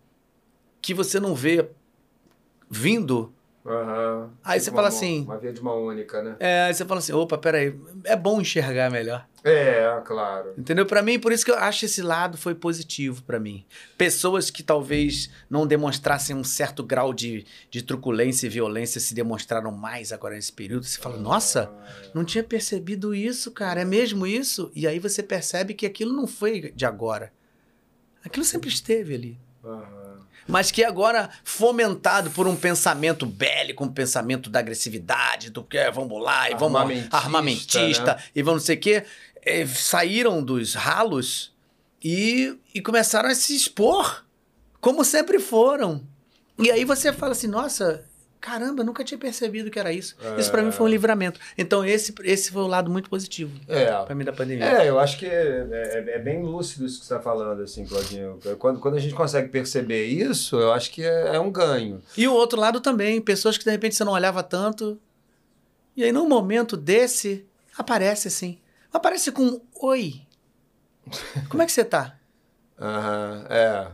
que 0.81 0.93
você 0.93 1.19
não 1.19 1.35
vê 1.35 1.69
vindo. 2.69 3.33
Aham. 3.69 4.31
Aí 4.43 4.59
você 4.59 4.71
fala 4.71 4.83
uma- 4.83 4.87
assim- 4.89 5.21
Uma 5.23 5.37
via 5.37 5.53
de 5.53 5.61
uma 5.61 5.73
única, 5.75 6.23
né? 6.23 6.35
É, 6.39 6.63
aí 6.63 6.73
você 6.73 6.83
fala 6.85 6.97
assim, 6.99 7.13
opa, 7.13 7.37
peraí, 7.37 7.79
é 8.03 8.15
bom 8.15 8.41
enxergar 8.41 8.89
melhor. 8.89 9.27
É, 9.43 10.01
claro. 10.03 10.53
Entendeu? 10.57 10.85
Pra 10.85 11.01
mim, 11.01 11.19
por 11.19 11.31
isso 11.31 11.45
que 11.45 11.51
eu 11.51 11.57
acho 11.57 11.85
esse 11.85 12.01
lado 12.01 12.37
foi 12.37 12.55
positivo 12.55 13.21
pra 13.23 13.39
mim. 13.39 13.63
Pessoas 13.97 14.49
que 14.49 14.63
talvez 14.63 15.29
não 15.49 15.67
demonstrassem 15.67 16.35
um 16.35 16.43
certo 16.43 16.83
grau 16.83 17.13
de, 17.13 17.45
de 17.69 17.81
truculência 17.83 18.47
e 18.47 18.49
violência 18.49 18.99
se 18.99 19.13
demonstraram 19.13 19.71
mais 19.71 20.11
agora 20.11 20.35
nesse 20.35 20.51
período. 20.51 20.83
Você 20.85 20.99
fala, 20.99 21.15
nossa, 21.17 21.71
não 22.13 22.25
tinha 22.25 22.43
percebido 22.43 23.13
isso, 23.15 23.51
cara. 23.51 23.81
É 23.81 23.85
mesmo 23.85 24.25
isso? 24.27 24.71
E 24.75 24.87
aí 24.87 24.99
você 24.99 25.21
percebe 25.23 25.73
que 25.73 25.85
aquilo 25.85 26.11
não 26.11 26.25
foi 26.27 26.71
de 26.75 26.85
agora. 26.85 27.31
Aquilo 28.25 28.43
sempre 28.43 28.67
esteve 28.67 29.13
ali. 29.15 29.39
Aham. 29.63 29.98
Mas 30.49 30.71
que 30.71 30.83
agora, 30.83 31.29
fomentado 31.43 32.31
por 32.31 32.47
um 32.47 32.55
pensamento 32.55 33.25
bélico, 33.25 33.83
um 33.83 33.93
pensamento 33.93 34.49
da 34.49 34.59
agressividade, 34.59 35.51
do 35.51 35.63
que 35.63 35.77
é, 35.77 35.91
vamos 35.91 36.21
lá, 36.21 36.49
e 36.49 36.55
vamos 36.55 36.81
Armamentista, 36.81 37.17
armamentista, 37.17 38.15
né? 38.15 38.23
e 38.35 38.41
vamos 38.41 38.63
não 38.63 38.65
sei 38.65 38.75
o 38.75 38.79
quê, 38.79 39.05
eh, 39.43 39.67
saíram 39.67 40.43
dos 40.43 40.73
ralos 40.73 41.53
e, 42.03 42.57
e 42.73 42.81
começaram 42.81 43.29
a 43.29 43.35
se 43.35 43.55
expor, 43.55 44.25
como 44.81 45.05
sempre 45.05 45.37
foram. 45.37 46.03
E 46.57 46.71
aí 46.71 46.83
você 46.83 47.13
fala 47.13 47.33
assim, 47.33 47.47
nossa, 47.47 48.08
caramba, 48.41 48.83
nunca 48.83 49.03
tinha 49.03 49.17
percebido 49.17 49.69
que 49.69 49.77
era 49.79 49.91
isso. 49.91 50.15
Isso 50.37 50.49
pra 50.49 50.61
mim 50.61 50.71
foi 50.71 50.85
um 50.85 50.89
livramento. 50.89 51.39
Então 51.57 51.83
esse, 51.85 52.13
esse 52.23 52.51
foi 52.51 52.61
o 52.61 52.67
lado 52.67 52.89
muito 52.89 53.09
positivo 53.09 53.59
É. 53.67 53.85
pra 54.03 54.15
mim 54.15 54.23
da 54.23 54.31
pandemia. 54.33 54.65
É, 54.65 54.89
eu 54.89 54.99
acho 54.99 55.17
que 55.17 55.25
é, 55.25 55.67
é- 55.71 56.15
é 56.15 56.19
bem 56.19 56.41
lúcido 56.41 56.85
isso 56.85 56.99
que 56.99 57.05
você 57.05 57.13
está 57.13 57.23
falando, 57.23 57.61
assim, 57.61 57.85
Claudinho. 57.85 58.39
Quando, 58.57 58.79
quando 58.79 58.95
a 58.95 58.99
gente 58.99 59.13
consegue 59.13 59.49
perceber 59.49 60.05
isso, 60.05 60.55
eu 60.57 60.71
acho 60.71 60.91
que 60.91 61.03
é, 61.03 61.35
é 61.35 61.39
um 61.39 61.51
ganho. 61.51 62.01
E 62.17 62.27
o 62.27 62.33
outro 62.33 62.59
lado 62.59 62.79
também, 62.79 63.19
pessoas 63.21 63.57
que 63.57 63.63
de 63.65 63.71
repente 63.71 63.95
você 63.95 64.03
não 64.03 64.13
olhava 64.13 64.41
tanto. 64.41 64.99
E 65.95 66.03
aí, 66.03 66.11
num 66.11 66.27
momento 66.29 66.77
desse, 66.77 67.45
aparece 67.77 68.27
assim. 68.29 68.57
Aparece 68.93 69.31
com 69.31 69.43
um 69.43 69.61
oi. 69.81 70.21
Como 71.49 71.61
é 71.61 71.65
que 71.65 71.71
você 71.71 71.83
tá? 71.83 72.15
Aham, 72.79 73.45
é. 73.49 73.87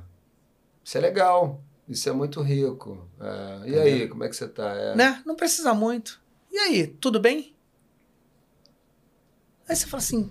Isso 0.84 0.98
é 0.98 1.02
legal. 1.02 1.60
Isso 1.88 2.10
é 2.10 2.12
muito 2.12 2.42
rico. 2.42 3.08
É. 3.20 3.70
E 3.70 3.80
aí, 3.80 4.08
como 4.08 4.24
é 4.24 4.30
que 4.30 4.36
você 4.36 4.48
tá? 4.48 4.72
É. 4.74 4.96
Né? 4.96 5.22
Não 5.26 5.36
precisa 5.36 5.74
muito. 5.74 6.20
E 6.52 6.58
aí, 6.58 6.88
tudo 6.88 7.20
bem? 7.20 7.56
Aí 9.68 9.76
você 9.76 9.86
fala 9.86 10.02
assim: 10.02 10.30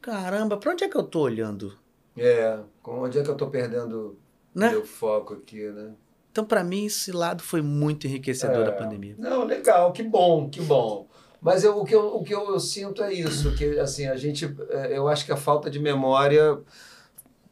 caramba, 0.00 0.56
pra 0.56 0.72
onde 0.72 0.84
é 0.84 0.88
que 0.88 0.96
eu 0.96 1.02
tô 1.02 1.20
olhando? 1.20 1.78
É, 2.16 2.58
onde 2.84 3.18
é 3.18 3.22
que 3.22 3.30
eu 3.30 3.36
tô 3.36 3.46
perdendo 3.48 4.18
Né? 4.54 4.70
meu 4.70 4.84
foco 4.84 5.34
aqui, 5.34 5.70
né? 5.70 5.92
Então, 6.30 6.44
pra 6.44 6.62
mim, 6.64 6.86
esse 6.86 7.12
lado 7.12 7.42
foi 7.42 7.60
muito 7.62 8.06
enriquecedor 8.06 8.62
É. 8.62 8.64
da 8.64 8.72
pandemia. 8.72 9.14
Não, 9.18 9.44
legal, 9.44 9.92
que 9.92 10.02
bom, 10.02 10.48
que 10.48 10.60
bom. 10.62 11.06
Mas 11.40 11.64
eu, 11.64 11.78
o, 11.78 11.84
que 11.84 11.94
eu, 11.94 12.16
o 12.16 12.22
que 12.22 12.32
eu 12.34 12.58
sinto 12.60 13.02
é 13.02 13.12
isso, 13.12 13.54
que 13.56 13.78
assim, 13.78 14.06
a 14.06 14.16
gente, 14.16 14.44
é, 14.70 14.96
eu 14.96 15.08
acho 15.08 15.26
que 15.26 15.32
a 15.32 15.36
falta 15.36 15.68
de 15.68 15.78
memória 15.78 16.58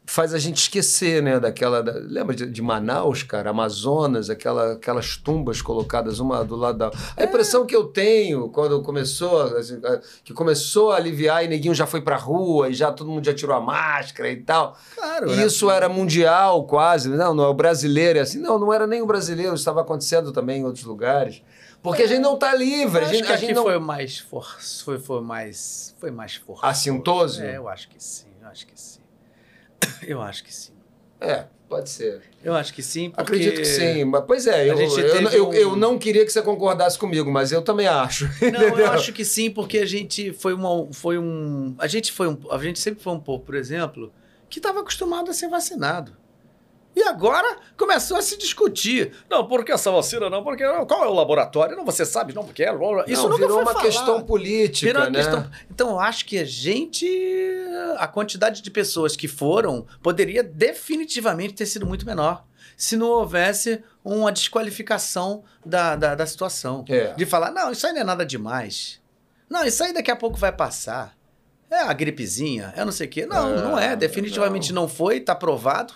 faz 0.05 0.33
a 0.33 0.39
gente 0.39 0.57
esquecer, 0.57 1.21
né, 1.23 1.39
daquela, 1.39 1.81
da- 1.81 1.93
lembra 1.93 2.35
de, 2.35 2.45
de 2.45 2.61
Manaus, 2.61 3.23
cara, 3.23 3.51
Amazonas, 3.51 4.29
aquela, 4.29 4.73
aquelas 4.73 5.15
tumbas 5.15 5.61
colocadas 5.61 6.19
uma 6.19 6.43
do 6.43 6.55
lado 6.55 6.77
da... 6.79 6.91
A 7.15 7.23
impressão 7.23 7.65
que 7.65 7.75
eu 7.75 7.85
tenho 7.85 8.49
quando 8.49 8.81
começou, 8.81 9.41
assim, 9.57 9.79
é, 9.83 10.01
que 10.23 10.33
começou 10.33 10.91
a 10.91 10.97
aliviar 10.97 11.45
e 11.45 11.47
neguinho 11.47 11.73
já 11.73 11.85
foi 11.85 12.01
pra 12.01 12.17
rua 12.17 12.69
e 12.69 12.73
já 12.73 12.91
todo 12.91 13.09
mundo 13.09 13.23
já 13.25 13.33
tirou 13.33 13.55
a 13.55 13.61
máscara 13.61 14.29
e 14.29 14.37
tal, 14.37 14.75
Claro, 14.95 15.31
e 15.31 15.35
né? 15.35 15.45
isso 15.45 15.69
era 15.71 15.87
mundial 15.87 16.65
quase, 16.65 17.07
não, 17.07 17.33
não 17.33 17.43
é 17.45 17.47
o 17.47 17.53
brasileiro, 17.53 18.19
é 18.19 18.23
assim, 18.23 18.39
não, 18.39 18.59
não 18.59 18.73
era 18.73 18.85
nem 18.85 19.01
o 19.01 19.05
brasileiro, 19.05 19.53
isso 19.53 19.61
estava 19.61 19.81
acontecendo 19.81 20.31
também 20.33 20.61
em 20.61 20.65
outros 20.65 20.83
lugares. 20.83 21.41
Porque 21.81 22.03
a 22.03 22.07
gente 22.07 22.21
não 22.21 22.35
está 22.35 22.53
livre, 22.53 22.99
Eu 22.99 23.01
a 23.01 23.05
acho 23.05 23.13
gente, 23.15 23.25
que 23.25 23.31
a 23.33 23.37
gente 23.37 23.53
não... 23.53 23.63
foi 23.63 23.79
mais 23.79 24.19
for... 24.19 24.45
foi, 24.83 24.99
foi 24.99 25.21
mais 25.21 25.95
foi 25.99 26.11
mais 26.11 26.35
forte. 26.35 26.65
Assintoso? 26.65 27.41
É, 27.41 27.57
eu 27.57 27.67
acho 27.67 27.87
que 27.89 27.95
sim, 27.97 28.27
eu 28.41 28.47
acho 28.49 28.67
que 28.67 28.73
sim. 28.79 29.00
Eu 30.05 30.21
acho 30.21 30.43
que 30.43 30.53
sim. 30.53 30.71
É, 31.19 31.45
pode 31.69 31.89
ser. 31.89 32.21
Eu 32.43 32.55
acho 32.55 32.73
que 32.73 32.81
sim, 32.81 33.11
porque... 33.11 33.21
Acredito 33.21 33.55
que 33.59 33.65
sim, 33.65 34.03
mas 34.05 34.23
pois 34.25 34.47
é, 34.47 34.67
eu, 34.67 34.75
eu, 34.79 35.29
eu, 35.31 35.49
um- 35.49 35.53
eu 35.53 35.75
não 35.75 35.97
queria 35.99 36.25
que 36.25 36.31
você 36.31 36.41
concordasse 36.41 36.97
comigo, 36.97 37.31
mas 37.31 37.51
eu 37.51 37.61
também 37.61 37.87
acho. 37.87 38.27
Não, 38.51 38.77
eu 38.79 38.91
acho 38.91 39.13
que 39.13 39.23
sim, 39.23 39.51
porque 39.51 39.77
a 39.77 39.85
gente 39.85 40.33
foi 40.33 40.53
uma, 40.53 40.91
foi 40.91 41.17
um, 41.19 41.75
a 41.77 41.85
gente 41.87 42.11
foi 42.11 42.27
um, 42.27 42.37
a 42.49 42.57
gente 42.57 42.79
sempre 42.79 43.03
foi 43.03 43.13
um 43.13 43.19
povo, 43.19 43.43
por 43.43 43.53
exemplo, 43.55 44.11
que 44.49 44.57
estava 44.59 44.79
acostumado 44.79 45.29
a 45.29 45.33
ser 45.33 45.47
vacinado. 45.49 46.17
E 46.93 47.03
agora 47.03 47.57
começou 47.77 48.17
a 48.17 48.21
se 48.21 48.37
discutir. 48.37 49.13
Não, 49.29 49.47
porque 49.47 49.71
essa 49.71 49.89
vacina 49.89 50.29
não, 50.29 50.43
porque 50.43 50.63
qual 50.85 51.05
é 51.05 51.07
o 51.07 51.13
laboratório? 51.13 51.77
Não, 51.77 51.85
você 51.85 52.05
sabe, 52.05 52.33
não, 52.33 52.43
porque 52.43 52.63
é. 52.63 52.71
Isso 53.07 53.23
não, 53.23 53.29
nunca 53.29 53.37
virou 53.37 53.53
foi 53.53 53.61
uma 53.61 53.71
falado. 53.73 53.81
questão 53.85 54.21
política, 54.21 54.87
Virou 54.87 55.03
uma 55.03 55.09
né? 55.09 55.19
questão- 55.19 55.51
Então, 55.69 55.89
eu 55.91 55.99
acho 55.99 56.25
que 56.25 56.37
a 56.37 56.43
gente. 56.45 57.07
A 57.97 58.07
quantidade 58.07 58.61
de 58.61 58.69
pessoas 58.69 59.15
que 59.15 59.27
foram 59.27 59.85
poderia 60.03 60.43
definitivamente 60.43 61.53
ter 61.53 61.65
sido 61.65 61.85
muito 61.85 62.05
menor 62.05 62.43
se 62.75 62.97
não 62.97 63.07
houvesse 63.07 63.83
uma 64.03 64.31
desqualificação 64.31 65.43
da, 65.65 65.95
da, 65.95 66.15
da 66.15 66.25
situação. 66.25 66.83
É. 66.89 67.13
De 67.13 67.25
falar, 67.25 67.51
não, 67.51 67.71
isso 67.71 67.85
aí 67.85 67.93
não 67.93 68.01
é 68.01 68.03
nada 68.03 68.25
demais. 68.25 68.99
Não, 69.49 69.63
isso 69.65 69.83
aí 69.83 69.93
daqui 69.93 70.09
a 70.09 70.15
pouco 70.15 70.37
vai 70.37 70.51
passar. 70.51 71.15
É 71.69 71.77
a 71.79 71.93
gripezinha, 71.93 72.73
é 72.75 72.83
não 72.83 72.91
sei 72.91 73.07
o 73.07 73.09
quê. 73.09 73.25
Não, 73.25 73.53
É, 73.53 73.61
não 73.61 73.79
é. 73.79 73.95
Definitivamente 73.95 74.73
não, 74.73 74.87
foi, 74.87 75.19
tá 75.19 75.35
provado. 75.35 75.93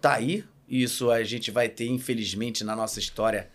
Tá 0.00 0.14
aí. 0.14 0.44
Isso 0.68 1.10
a 1.10 1.22
gente 1.22 1.50
vai 1.50 1.68
ter, 1.68 1.86
infelizmente, 1.86 2.64
na 2.64 2.74
nossa 2.74 2.98
história, 2.98 3.50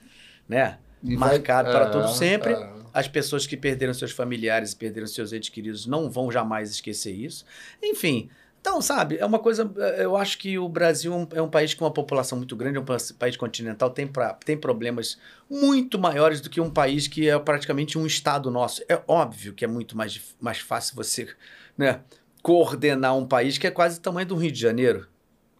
né? 0.47 0.77
E 1.03 1.15
vai- 1.15 1.29
marcado 1.31 1.71
para 1.71 1.85
é, 1.85 1.89
todo 1.89 2.07
sempre. 2.09 2.53
é. 2.53 2.77
As 2.93 3.07
pessoas 3.07 3.45
que 3.45 3.55
perderam 3.55 3.93
seus 3.93 4.11
familiares 4.11 4.71
e 4.71 4.75
perderam 4.75 5.05
seus 5.07 5.31
entes 5.31 5.49
queridos 5.49 5.85
não 5.85 6.09
vão 6.09 6.31
jamais 6.31 6.71
esquecer 6.71 7.11
isso. 7.13 7.45
Enfim, 7.83 8.29
então, 8.59 8.81
sabe, 8.81 9.17
é 9.17 9.25
uma 9.25 9.37
coisa. 9.39 9.71
eh, 9.77 10.03
Eu 10.03 10.17
acho 10.17 10.37
que 10.39 10.57
o 10.57 10.67
Brasil 10.67 11.13
é 11.13 11.15
um- 11.15 11.27
é 11.35 11.41
um 11.41 11.49
país 11.49 11.73
com 11.73 11.85
uma 11.85 11.91
população 11.93 12.37
muito 12.37 12.55
grande, 12.55 12.77
é 12.77 12.81
um 12.81 12.85
pa- 12.85 12.97
país 13.17 13.37
continental, 13.37 13.89
tem, 13.91 14.07
pra, 14.07 14.33
tem 14.33 14.57
problemas 14.57 15.17
muito 15.49 15.97
maiores 15.99 16.41
do 16.41 16.49
que 16.49 16.59
um 16.59 16.69
país 16.71 17.07
que 17.07 17.29
é 17.29 17.37
praticamente 17.39 17.97
um 17.97 18.05
estado 18.05 18.49
nosso. 18.51 18.81
É 18.89 19.01
óbvio 19.07 19.53
que 19.53 19.63
é 19.63 19.67
muito 19.67 19.95
mais, 19.95 20.35
mais 20.41 20.57
fácil 20.59 20.95
você 20.95 21.27
né, 21.77 22.01
coordenar 22.41 23.15
um 23.15 23.27
país 23.27 23.57
que 23.57 23.67
é 23.67 23.71
quase 23.71 23.99
o 23.99 24.01
tamanho 24.01 24.27
do 24.27 24.35
Rio 24.35 24.51
de 24.51 24.59
Janeiro. 24.59 25.07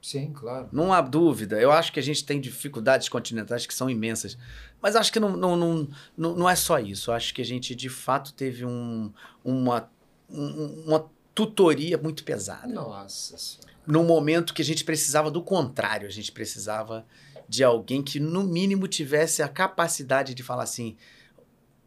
Sim, 0.08 0.32
claro. 0.32 0.70
Não 0.72 0.94
há 0.94 1.02
dúvida. 1.02 1.60
Eu 1.60 1.70
acho 1.70 1.92
que 1.92 2.00
a 2.00 2.04
gente 2.04 2.24
tem 2.24 2.40
dificuldades 2.40 3.10
continentais 3.10 3.66
que 3.66 3.74
são 3.74 3.90
imensas. 3.90 4.38
Mas 4.82 4.96
acho 4.96 5.12
que 5.12 5.20
não, 5.20 5.36
não, 5.36 5.58
não, 5.58 5.88
não, 6.16 6.34
não 6.34 6.50
é 6.50 6.56
só 6.56 6.80
isso. 6.80 7.12
Eu 7.12 7.16
acho 7.16 7.34
que 7.34 7.42
a 7.42 7.46
gente, 7.46 7.76
de 7.76 7.90
fato, 7.90 8.34
teve 8.34 8.64
um, 8.64 9.12
uma, 9.44 9.90
um- 10.30 10.84
uma 10.88 11.06
tutoria 11.36 11.98
muito 11.98 12.24
pesada. 12.24 12.68
Nossa 12.68 13.38
senhora. 13.38 13.74
Num 13.86 14.06
momento 14.06 14.54
que 14.54 14.62
a 14.62 14.66
gente 14.66 14.86
precisava 14.86 15.30
do 15.30 15.42
contrário. 15.42 16.08
A 16.08 16.12
gente 16.12 16.32
precisava 16.32 17.06
de 17.50 17.62
alguém 17.62 18.02
que, 18.02 18.18
no 18.18 18.44
mínimo, 18.44 18.88
tivesse 18.88 19.44
a 19.44 19.50
capacidade 19.50 20.34
de 20.34 20.42
falar 20.42 20.64
assim: 20.64 20.96
"Eu 21.27 21.27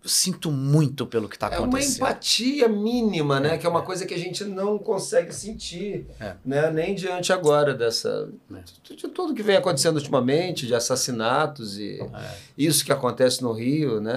sinto 0.05 0.51
muito 0.51 1.06
pelo 1.06 1.28
que 1.28 1.36
está 1.36 1.47
É 1.48 1.59
uma 1.59 1.66
acontecendo. 1.68 1.97
empatia 1.97 2.68
mínima, 2.68 3.39
né? 3.39 3.55
É, 3.55 3.59
que 3.59 3.66
é 3.66 3.68
uma 3.68 3.81
é. 3.81 3.85
coisa 3.85 4.06
que 4.06 4.14
a 4.14 4.18
gente 4.18 4.44
não 4.44 4.78
consegue 4.78 5.35
sentir, 5.35 6.06
É. 6.18 6.35
né? 6.44 6.70
Nem 6.70 6.94
diante 6.94 7.32
agora 7.32 7.74
dessa 7.74 8.28
É. 8.55 8.59
de, 8.82 8.97
de 8.97 9.09
tudo 9.09 9.35
que 9.35 9.43
vem 9.43 9.56
acontecendo 9.56 9.97
ultimamente, 9.97 10.66
de 10.66 10.74
assassinatos 10.74 11.78
e 11.78 12.01
É, 12.01 12.35
isso 12.56 12.85
que 12.85 12.93
acontece 12.93 13.43
no 13.43 13.52
Rio, 13.52 14.01
né? 14.01 14.12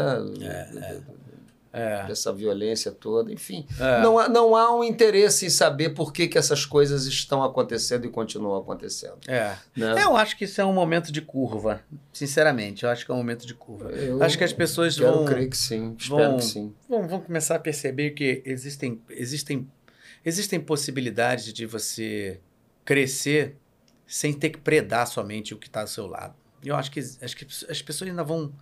É, 1.73 2.05
Dessa 2.05 2.31
violência 2.31 2.91
toda, 2.91 3.33
enfim. 3.33 3.65
é. 3.79 3.99
Não, 4.01 4.19
há, 4.19 4.29
não 4.29 4.55
há 4.55 4.73
um 4.75 4.83
interesse 4.83 5.47
em 5.47 5.49
saber 5.49 5.89
por 5.89 6.13
que, 6.13 6.27
que 6.27 6.37
essas 6.37 6.65
coisas 6.67 7.05
estão 7.07 7.43
acontecendo 7.43 8.05
e 8.05 8.09
continuam 8.09 8.55
acontecendo. 8.61 9.17
É. 9.27 9.55
Né? 9.75 10.03
Eu 10.03 10.15
acho 10.15 10.37
que 10.37 10.43
isso 10.45 10.61
é 10.61 10.65
um 10.65 10.71
momento 10.73 11.11
de 11.11 11.19
curva. 11.21 11.81
Sinceramente, 12.13 12.83
eu 12.83 12.89
acho 12.91 13.03
que 13.03 13.11
é 13.11 13.13
um 13.15 13.17
momento 13.17 13.47
de 13.47 13.55
curva. 13.55 13.89
Eu 13.89 14.21
acho 14.21 14.37
que 14.37 14.43
as 14.43 14.53
pessoas 14.53 14.95
quero 14.95 15.11
vão, 15.11 15.25
crer 15.25 15.49
que 15.49 15.57
sim, 15.57 15.95
espero 15.97 16.17
vão- 16.23 16.37
que 16.37 16.43
sim. 16.45 16.73
vão, 16.87 17.07
vão 17.07 17.19
começar 17.19 17.55
a 17.55 17.59
perceber 17.59 18.11
que 18.11 18.43
existem, 18.45 19.01
existem, 19.09 19.67
existem 20.23 20.59
possibilidades 20.59 21.51
de 21.51 21.65
você 21.65 22.39
crescer 22.85 23.57
sem 24.05 24.31
ter 24.31 24.51
que 24.51 24.59
predar 24.59 25.07
somente 25.07 25.53
o 25.53 25.57
que 25.57 25.67
está 25.67 25.81
ao 25.81 25.87
seu 25.87 26.05
lado. 26.05 26.35
Eu 26.63 26.75
acho 26.75 26.91
que, 26.91 26.99
acho 26.99 27.35
que 27.35 27.47
as 27.69 27.81
pessoas 27.81 28.09
ainda 28.09 28.23
vão, 28.23 28.53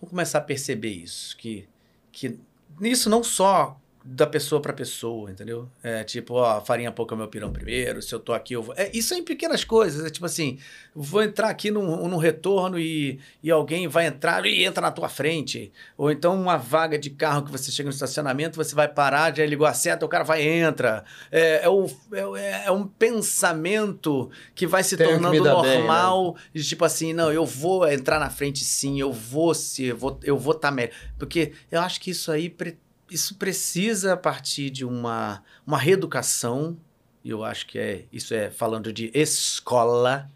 vão 0.00 0.10
começar 0.10 0.38
a 0.38 0.42
perceber 0.42 0.90
isso. 0.90 1.36
Que, 1.36 1.66
que 2.12 2.38
isso 2.80 3.08
não 3.10 3.22
só 3.22 3.76
da 4.10 4.26
pessoa 4.26 4.58
para 4.62 4.72
pessoa, 4.72 5.30
entendeu? 5.30 5.68
É 5.82 6.02
tipo, 6.02 6.34
ó, 6.34 6.62
farinha 6.62 6.90
pouca 6.90 7.14
meu 7.14 7.28
pirão 7.28 7.52
primeiro, 7.52 8.00
se 8.00 8.14
eu 8.14 8.18
tô 8.18 8.32
aqui 8.32 8.54
eu 8.54 8.62
vou... 8.62 8.74
É, 8.74 8.90
isso 8.94 9.12
é 9.12 9.18
em 9.18 9.22
pequenas 9.22 9.64
coisas, 9.64 10.02
é 10.06 10.08
tipo 10.08 10.24
assim, 10.24 10.58
vou 10.94 11.22
entrar 11.22 11.50
aqui 11.50 11.70
num, 11.70 12.08
num 12.08 12.16
retorno 12.16 12.78
e, 12.78 13.20
e 13.42 13.50
alguém 13.50 13.86
vai 13.86 14.06
entrar 14.06 14.46
e 14.46 14.64
entra 14.64 14.80
na 14.80 14.90
tua 14.90 15.10
frente. 15.10 15.70
Ou 15.96 16.10
então 16.10 16.34
uma 16.40 16.56
vaga 16.56 16.98
de 16.98 17.10
carro 17.10 17.42
que 17.44 17.52
você 17.52 17.70
chega 17.70 17.88
no 17.88 17.92
estacionamento, 17.92 18.56
você 18.56 18.74
vai 18.74 18.88
parar, 18.88 19.36
já 19.36 19.44
ligou 19.44 19.66
a 19.66 19.74
seta, 19.74 20.06
o 20.06 20.08
cara 20.08 20.24
vai 20.24 20.42
e 20.42 20.48
entra. 20.48 21.04
É, 21.30 21.64
é, 21.64 21.68
o, 21.68 21.86
é, 22.34 22.64
é 22.64 22.70
um 22.72 22.86
pensamento 22.86 24.30
que 24.54 24.66
vai 24.66 24.82
se 24.82 24.96
Tenho 24.96 25.10
tornando 25.10 25.42
dar 25.42 25.60
bem, 25.60 25.70
né? 25.70 25.78
normal. 25.78 26.36
De 26.54 26.64
tipo 26.64 26.84
assim, 26.84 27.12
não, 27.12 27.30
eu 27.30 27.44
vou 27.44 27.86
entrar 27.86 28.18
na 28.18 28.30
frente 28.30 28.64
sim, 28.64 28.98
eu 28.98 29.12
vou 29.12 29.52
se, 29.52 29.84
eu 30.22 30.38
vou 30.38 30.52
estar 30.52 30.70
melhor. 30.70 30.92
Porque 31.18 31.52
eu 31.70 31.80
acho 31.80 32.00
que 32.00 32.10
isso 32.10 32.32
aí 32.32 32.48
pre- 32.48 32.78
isso 33.10 33.36
precisa 33.36 34.16
partir 34.16 34.70
de 34.70 34.84
uma, 34.84 35.42
uma 35.66 35.78
reeducação, 35.78 36.76
e 37.24 37.30
eu 37.30 37.44
acho 37.44 37.66
que 37.66 37.78
é 37.78 38.04
isso 38.12 38.34
é 38.34 38.50
falando 38.50 38.92
de 38.92 39.10
escola, 39.14 40.30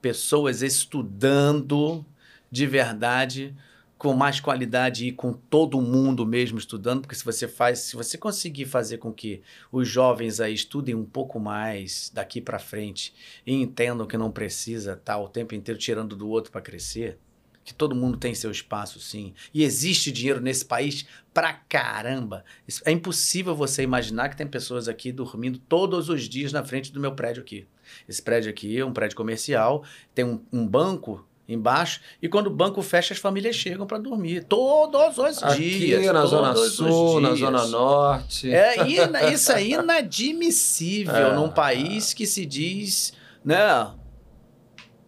pessoas 0.00 0.62
estudando 0.62 2.04
de 2.50 2.66
verdade, 2.66 3.54
com 3.98 4.12
mais 4.12 4.38
qualidade 4.38 5.06
e 5.06 5.12
com 5.12 5.32
todo 5.32 5.80
mundo 5.80 6.26
mesmo 6.26 6.58
estudando, 6.58 7.00
porque 7.00 7.14
se 7.14 7.24
você 7.24 7.48
faz, 7.48 7.78
se 7.80 7.96
você 7.96 8.18
conseguir 8.18 8.66
fazer 8.66 8.98
com 8.98 9.12
que 9.12 9.40
os 9.72 9.88
jovens 9.88 10.40
aí 10.40 10.52
estudem 10.52 10.94
um 10.94 11.04
pouco 11.04 11.40
mais 11.40 12.10
daqui 12.12 12.40
para 12.40 12.58
frente 12.58 13.14
e 13.46 13.54
entendam 13.54 14.06
que 14.06 14.16
não 14.16 14.30
precisa 14.30 14.92
estar 14.92 15.18
o 15.18 15.28
tempo 15.28 15.54
inteiro 15.54 15.80
tirando 15.80 16.14
do 16.14 16.28
outro 16.28 16.52
para 16.52 16.60
crescer, 16.60 17.18
que 17.64 17.72
todo 17.72 17.94
mundo 17.94 18.18
tem 18.18 18.34
seu 18.34 18.50
espaço 18.50 19.00
sim, 19.00 19.32
e 19.52 19.64
existe 19.64 20.12
dinheiro 20.12 20.40
nesse 20.40 20.64
país 20.64 21.06
pra 21.32 21.52
caramba. 21.52 22.44
É 22.84 22.92
impossível 22.92 23.54
você 23.54 23.82
imaginar 23.82 24.28
que 24.28 24.36
tem 24.36 24.46
pessoas 24.46 24.86
aqui 24.86 25.10
dormindo 25.10 25.58
todos 25.58 26.08
os 26.08 26.28
dias 26.28 26.52
na 26.52 26.62
frente 26.62 26.92
do 26.92 27.00
meu 27.00 27.12
prédio 27.12 27.42
aqui. 27.42 27.66
Esse 28.08 28.20
prédio 28.22 28.50
aqui 28.50 28.78
é 28.78 28.84
um 28.84 28.92
prédio 28.92 29.16
comercial, 29.16 29.82
tem 30.14 30.24
um, 30.24 30.40
um 30.52 30.66
banco 30.66 31.26
embaixo, 31.46 32.00
e 32.22 32.28
quando 32.28 32.46
o 32.46 32.50
banco 32.50 32.80
fecha, 32.80 33.12
as 33.12 33.20
famílias 33.20 33.54
chegam 33.54 33.86
para 33.86 33.98
dormir. 33.98 34.44
Todos 34.44 35.18
os 35.18 35.42
Aqui 35.42 35.78
dias. 35.78 36.06
na 36.12 36.24
Zona 36.24 36.56
Sul, 36.56 37.20
na. 37.20 37.34
Zona 37.34 37.66
Norte. 37.66 38.50
É, 38.50 38.88
isso 39.32 39.52
é 39.52 39.62
inadmissível 39.62 41.14
É. 41.32 41.34
num 41.34 41.50
país 41.50 42.14
que 42.14 42.26
se 42.26 42.46
diz, 42.46 43.12
né? 43.44 43.90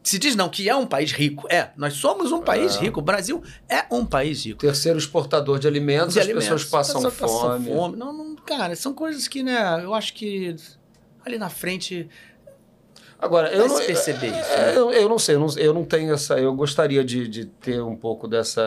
Se 0.07 0.21
diz 0.21 0.37
não, 0.37 0.49
que 0.49 0.69
é 0.69 0.77
um 0.77 0.87
país 0.87 1.11
rico. 1.11 1.49
É, 1.51 1.71
nós 1.77 1.95
somos 1.95 2.31
um 2.31 2.41
país 2.41 2.77
É. 2.77 2.79
rico. 2.79 3.01
O 3.01 3.03
Brasil 3.03 3.43
é 3.69 3.85
um 3.91 4.07
país 4.07 4.47
rico. 4.47 4.61
Terceiro 4.61 4.97
exportador 4.97 5.59
de 5.59 5.67
alimentos, 5.67 6.15
De 6.15 6.21
as 6.21 6.27
alimentos. 6.27 6.49
pessoas 6.49 6.65
passam 6.71 7.05
As 7.05 7.13
pessoas 7.13 7.65
fome. 7.65 7.97
Não, 7.97 8.13
não, 8.13 8.37
cara, 8.37 8.77
são 8.77 8.95
coisas 8.95 9.27
que, 9.27 9.43
né, 9.43 9.81
eu 9.83 9.93
acho 9.93 10.15
que 10.15 10.55
ali 11.25 11.37
na 11.39 11.49
frente. 11.49 12.09
Agora, 13.19 13.51
eu 13.53 13.67
não, 13.67 13.77
se 13.79 13.85
perceber 13.85 14.29
isso, 14.29 14.53
é, 14.53 14.67
né? 14.67 14.79
eu, 14.79 14.93
eu 14.93 15.09
não 15.09 15.19
sei, 15.19 15.35
eu 15.35 15.41
não, 15.41 15.59
eu 15.59 15.75
não 15.75 15.85
tenho 15.85 16.15
essa. 16.15 16.39
Eu 16.39 16.55
gostaria 16.55 17.03
de, 17.03 17.27
de 17.27 17.47
ter 17.47 17.83
um 17.83 17.97
pouco 17.97 18.29
dessa. 18.29 18.63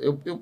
Eu, 0.00 0.20
eu 0.24 0.40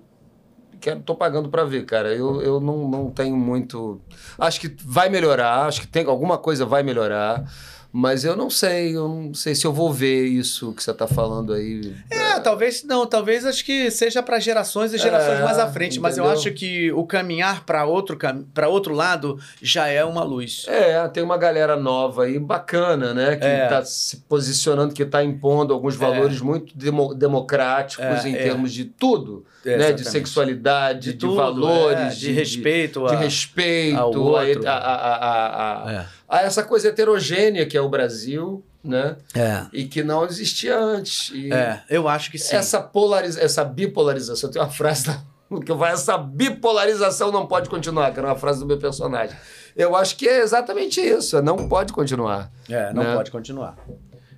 quero, 0.79 1.01
tô 1.01 1.15
pagando 1.15 1.49
para 1.49 1.65
ver, 1.65 1.87
cara. 1.87 2.15
Eu, 2.15 2.43
eu 2.43 2.61
não, 2.61 2.87
não 2.87 3.11
tenho 3.11 3.35
muito. 3.35 3.99
Acho 4.39 4.61
que 4.61 4.77
vai 4.85 5.09
melhorar, 5.09 5.65
acho 5.65 5.81
que 5.81 5.87
tem 5.87 6.05
alguma 6.05 6.37
coisa 6.37 6.67
vai 6.67 6.83
melhorar. 6.83 7.51
Mas 7.97 8.25
eu 8.25 8.35
não 8.35 8.51
sei, 8.51 8.97
eu 8.97 9.07
não 9.09 9.33
sei 9.33 9.55
se 9.55 9.65
eu 9.65 9.73
vou 9.73 9.93
ver 9.93 10.27
isso 10.27 10.73
que 10.73 10.83
você 10.83 10.93
tá 10.93 11.07
falando 11.07 11.53
aí. 11.53 11.95
É, 12.11 12.41
talvez 12.41 12.83
não, 12.83 13.07
talvez 13.07 13.47
acho 13.47 13.65
que 13.65 13.89
seja 13.89 14.21
para 14.21 14.41
gerações 14.41 14.93
e 14.93 14.99
gerações 14.99 15.39
É, 15.39 15.45
mais 15.45 15.61
à 15.61 15.69
frente, 15.71 16.01
mas 16.01 16.19
eu 16.19 16.25
entendeu? 16.25 16.41
acho 16.41 16.51
que 16.51 16.91
o 16.91 17.07
caminhar 17.07 17.65
para 17.65 17.85
outro 17.85 18.19
para 18.53 18.69
outro 18.69 18.93
lado 18.93 19.39
já 19.63 19.87
é 19.87 20.05
uma 20.05 20.25
luz. 20.25 20.65
É, 20.67 21.07
tem 21.07 21.23
uma 21.23 21.39
galera 21.39 21.77
nova 21.77 22.25
aí 22.25 22.37
bacana, 22.37 23.15
né? 23.15 23.37
Que 23.37 23.45
É. 23.47 23.69
tá 23.69 23.85
se 23.85 24.17
posicionando, 24.29 24.93
que 24.93 25.05
tá 25.05 25.23
impondo 25.23 25.73
alguns 25.73 25.95
valores 25.95 26.41
muito 26.41 26.77
demo- 26.77 27.15
democráticos 27.15 28.25
É, 28.25 28.29
em 28.29 28.35
é. 28.35 28.39
termos 28.43 28.73
de 28.73 28.87
tudo, 28.87 29.45
É, 29.65 29.77
né? 29.77 29.93
De 29.93 30.05
sexualidade, 30.05 31.13
de, 31.13 31.19
tudo, 31.19 31.37
valores, 31.37 31.97
é, 32.01 32.09
de, 32.17 32.33
respeito 32.33 33.07
de 33.07 33.15
a, 33.15 33.19
respeito 33.19 33.99
ao 34.01 34.13
outro. 34.13 34.67
a, 34.69 34.73
a- 34.73 35.15
a- 35.15 36.01
a- 36.01 36.07
a- 36.35 36.41
É. 36.41 36.45
a 36.45 36.47
essa 36.47 36.63
coisa 36.63 36.89
heterogênea 36.89 37.67
que 37.67 37.77
é 37.77 37.81
o 37.81 37.89
Brasil, 37.89 38.65
né? 38.83 39.17
É. 39.35 39.67
E 39.73 39.85
que 39.85 40.03
não 40.03 40.25
existia 40.25 40.79
antes. 40.79 41.31
E 41.35 41.53
É, 41.53 41.83
eu 41.89 42.07
acho 42.09 42.31
que 42.31 42.39
sim. 42.39 42.55
essa 42.57 42.81
polariza 42.81 43.41
essa 43.41 43.65
bipolarização, 43.65 44.51
tem 44.51 44.61
uma 44.61 44.69
frase 44.71 45.07
da, 45.07 45.21
que 45.65 45.73
vai 45.73 45.93
essa 45.93 46.17
bipolarização 46.19 47.31
não 47.33 47.47
pode 47.47 47.69
continuar, 47.69 48.13
que 48.13 48.19
era 48.19 48.29
uma 48.29 48.37
frase 48.37 48.61
do 48.61 48.67
meu 48.67 48.79
personagem. 48.79 49.37
Eu 49.77 49.97
acho 49.97 50.17
que 50.17 50.29
é 50.29 50.41
exatamente 50.41 51.01
isso, 51.01 51.41
não 51.43 51.69
pode 51.69 51.93
continuar. 51.93 52.51
É, 52.69 52.93
não 52.93 53.03
né? 53.03 53.15
pode 53.15 53.31
continuar. 53.31 53.77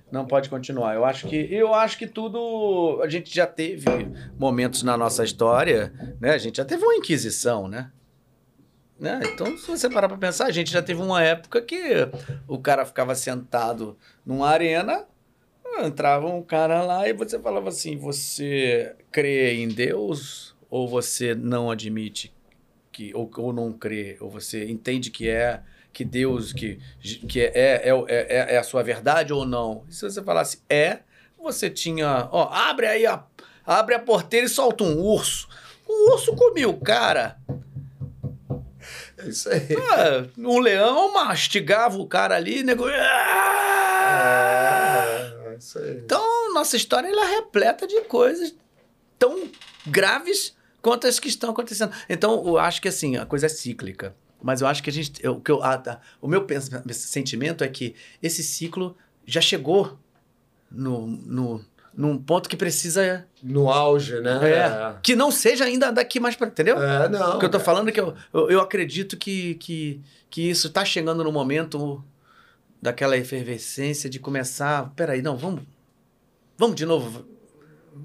Não 0.09 0.25
pode 0.25 0.49
continuar. 0.49 0.95
Eu 0.95 1.03
acho 1.03 1.27
que 1.27 1.35
eu 1.53 1.73
acho 1.73 1.97
que 1.97 2.07
tudo 2.07 3.01
a 3.03 3.09
gente 3.09 3.33
já 3.35 3.45
teve 3.45 3.85
momentos 4.39 4.81
na 4.81 4.95
nossa 4.95 5.21
história, 5.23 5.91
né? 6.21 6.31
A 6.31 6.37
gente 6.37 6.55
já 6.57 6.65
teve 6.65 6.81
uma 6.83 6.95
inquisição, 6.95 7.67
né? 7.67 7.91
Né? 8.99 9.19
Então, 9.25 9.57
se 9.57 9.67
você 9.67 9.89
parar 9.89 10.07
para 10.07 10.17
pensar, 10.17 10.45
a 10.45 10.51
gente 10.51 10.71
já 10.71 10.81
teve 10.81 11.01
uma 11.01 11.23
época 11.23 11.61
que 11.61 11.79
o 12.47 12.57
cara 12.57 12.85
ficava 12.85 13.13
sentado 13.13 13.95
numa 14.25 14.49
arena, 14.49 15.05
entrava 15.79 16.27
um 16.27 16.41
cara 16.41 16.81
lá 16.81 17.07
e 17.07 17.13
você 17.13 17.37
falava 17.39 17.69
assim: 17.69 17.97
você 17.97 18.95
crê 19.11 19.55
em 19.55 19.67
Deus 19.67 20.55
ou 20.69 20.87
você 20.87 21.35
não 21.35 21.69
admite 21.69 22.33
que 22.91 23.13
ou, 23.13 23.29
ou 23.37 23.53
não 23.53 23.71
crê 23.71 24.17
ou 24.19 24.29
você 24.29 24.65
entende 24.65 25.11
que 25.11 25.29
é 25.29 25.61
que 25.93 26.03
Deus 26.03 26.51
que, 26.51 26.79
que 27.27 27.41
é, 27.41 27.51
é, 27.55 27.91
é, 28.07 28.55
é 28.55 28.57
a 28.57 28.63
sua 28.63 28.81
verdade 28.81 29.31
ou 29.31 29.45
não? 29.45 29.83
E 29.87 29.93
se 29.93 30.01
você 30.01 30.23
falasse 30.23 30.61
é, 30.69 30.99
você 31.37 31.69
tinha, 31.69 32.27
ó, 32.31 32.49
abre 32.51 32.87
aí 32.87 33.05
a 33.05 33.23
abre 33.65 33.95
a 33.95 33.99
porteira 33.99 34.45
e 34.45 34.49
solta 34.49 34.83
um 34.83 34.99
urso. 34.99 35.47
O 35.87 36.13
urso 36.13 36.35
comia 36.35 36.69
o 36.69 36.79
cara. 36.79 37.37
É 39.17 39.27
isso 39.29 39.49
aí. 39.49 39.67
Ah, 39.91 40.27
um 40.37 40.59
leão 40.59 41.11
mastigava 41.13 41.97
o 41.97 42.07
cara 42.07 42.35
ali, 42.35 42.61
nego. 42.63 42.85
Ah! 44.07 45.31
É, 45.45 45.53
é 45.53 45.57
isso 45.57 45.79
aí. 45.79 45.97
Então, 45.97 46.53
nossa 46.53 46.75
história 46.77 47.07
ela 47.07 47.25
é 47.31 47.35
repleta 47.37 47.87
de 47.87 48.01
coisas 48.01 48.53
tão 49.17 49.49
graves 49.85 50.55
quanto 50.81 51.07
as 51.07 51.19
que 51.19 51.27
estão 51.27 51.49
acontecendo. 51.51 51.91
Então, 52.07 52.43
eu 52.45 52.57
acho 52.57 52.81
que 52.81 52.87
assim, 52.87 53.17
a 53.17 53.25
coisa 53.25 53.45
é 53.47 53.49
cíclica. 53.49 54.15
Mas 54.41 54.61
eu 54.61 54.67
acho 54.67 54.83
que 54.83 54.89
a 54.89 54.93
gente. 54.93 55.13
Eu, 55.23 55.39
que 55.41 55.49
eu, 55.51 55.63
ah, 55.63 55.77
tá. 55.77 55.99
O 56.21 56.27
meu 56.27 56.45
pens- 56.45 56.69
sentimento 56.91 57.63
é 57.63 57.67
que 57.67 57.95
esse 58.21 58.43
ciclo 58.43 58.95
já 59.25 59.41
chegou 59.41 59.97
no, 60.69 61.07
no, 61.07 61.65
num 61.97 62.15
ponto 62.15 62.47
que 62.47 62.55
precisa. 62.55 63.25
No 63.41 63.71
auge, 63.71 64.21
né? 64.21 64.39
É, 64.47 64.95
que 65.01 65.15
não 65.15 65.31
seja 65.31 65.65
ainda 65.65 65.91
daqui 65.91 66.19
mais 66.19 66.35
para. 66.35 66.47
Entendeu? 66.47 66.81
É, 66.81 67.09
não. 67.09 67.37
O 67.37 67.39
que 67.39 67.45
eu 67.45 67.49
tô 67.49 67.59
falando 67.59 67.89
é 67.89 67.91
que 67.91 67.99
eu, 67.99 68.13
eu, 68.31 68.51
eu 68.51 68.61
acredito 68.61 69.17
que, 69.17 69.55
que, 69.55 69.99
que 70.29 70.47
isso 70.47 70.69
tá 70.69 70.85
chegando 70.85 71.23
no 71.23 71.31
momento 71.31 72.03
daquela 72.79 73.17
efervescência 73.17 74.07
de 74.07 74.19
começar. 74.19 74.93
Peraí, 74.95 75.23
não, 75.23 75.35
vamos. 75.35 75.63
Vamos 76.55 76.75
de 76.75 76.85
novo. 76.85 77.25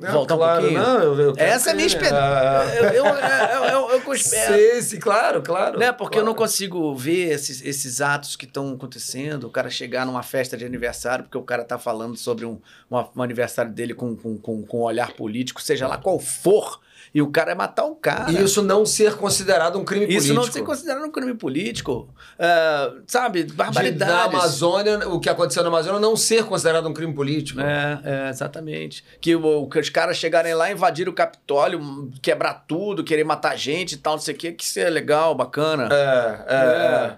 Não, 0.00 0.12
voltar 0.12 0.34
um 0.34 0.38
claro, 0.38 0.60
pouquinho? 0.60 0.82
Não, 0.82 1.02
eu, 1.02 1.20
eu 1.20 1.34
Essa 1.36 1.70
é 1.70 1.72
a 1.72 1.76
minha 1.76 1.86
esperança. 1.86 2.64
né? 2.64 2.78
Eu, 2.78 2.84
eu, 2.84 3.04
eu, 3.06 3.64
eu, 3.90 3.90
eu. 3.90 4.16
Sim, 4.18 4.82
sim, 4.82 4.98
claro, 4.98 5.42
claro. 5.42 5.78
Né? 5.78 5.92
Porque 5.92 6.18
eu 6.18 6.24
não 6.24 6.34
claro. 6.34 6.48
consigo 6.50 6.94
ver 6.94 7.32
esses, 7.32 7.62
esses 7.64 8.00
atos 8.00 8.36
que 8.36 8.44
estão 8.44 8.72
acontecendo. 8.72 9.44
O 9.46 9.50
cara 9.50 9.70
chegar 9.70 10.04
numa 10.04 10.22
festa 10.22 10.56
de 10.56 10.64
aniversário, 10.64 11.24
porque 11.24 11.38
o 11.38 11.42
cara 11.42 11.64
tá 11.64 11.78
falando 11.78 12.16
sobre 12.16 12.44
um, 12.44 12.58
uma- 12.90 13.08
um 13.16 13.22
aniversário 13.22 13.72
dele 13.72 13.94
com, 13.94 14.14
com, 14.16 14.36
com, 14.38 14.62
com 14.62 14.78
um 14.78 14.82
olhar 14.82 15.12
político, 15.12 15.62
seja 15.62 15.86
lá 15.86 15.96
qual 15.98 16.18
for, 16.18 16.80
e 17.14 17.20
o 17.20 17.30
cara 17.30 17.52
é 17.52 17.54
matar 17.54 17.84
o 17.84 17.94
cara. 17.94 18.30
E 18.30 18.42
isso 18.42 18.62
não 18.62 18.86
ser 18.86 19.16
considerado 19.16 19.78
um 19.78 19.84
crime 19.84 20.06
Isso 20.06 20.28
político. 20.28 20.34
não 20.34 20.52
ser 20.52 20.62
considerado 20.62 21.04
um 21.04 21.10
crime 21.10 21.34
políco. 21.34 22.08
É, 22.38 22.90
sabe, 23.06 23.44
De- 23.44 23.52
barbaridades. 23.52 24.14
Na 24.14 24.24
Amazônia, 24.24 25.08
o 25.08 25.20
que 25.20 25.28
aconteceu 25.28 25.62
na 25.62 25.68
Amazônia 25.68 26.00
não 26.00 26.16
ser 26.16 26.44
considerado 26.44 26.88
um 26.88 26.94
crime 26.94 27.12
político. 27.12 27.60
É, 27.60 28.00
é, 28.04 28.28
exatamente. 28.30 29.04
Que, 29.20 29.36
o, 29.36 29.66
que 29.68 29.78
os 29.78 29.90
caras 29.90 30.16
chegarem 30.16 30.54
lá, 30.54 30.70
invadir 30.70 31.08
o 31.08 31.12
Capitólio, 31.12 32.10
quebrar 32.22 32.64
tudo, 32.66 33.04
querer 33.04 33.24
matar 33.24 33.56
gente 33.56 33.92
e 33.92 33.98
tal, 33.98 34.14
não 34.14 34.20
sei 34.20 34.34
o 34.34 34.38
que, 34.38 34.52
que 34.52 34.64
isso 34.64 34.80
é 34.80 34.88
legal, 34.88 35.34
bacana. 35.34 35.88
É, 35.92 36.44
é, 36.48 36.56
é. 36.56 37.16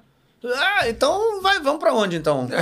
Ah, 0.57 0.89
então 0.89 1.41
vai, 1.41 1.61
vamos 1.61 1.79
pra 1.79 1.95
onde 1.95 2.17
então? 2.17 2.49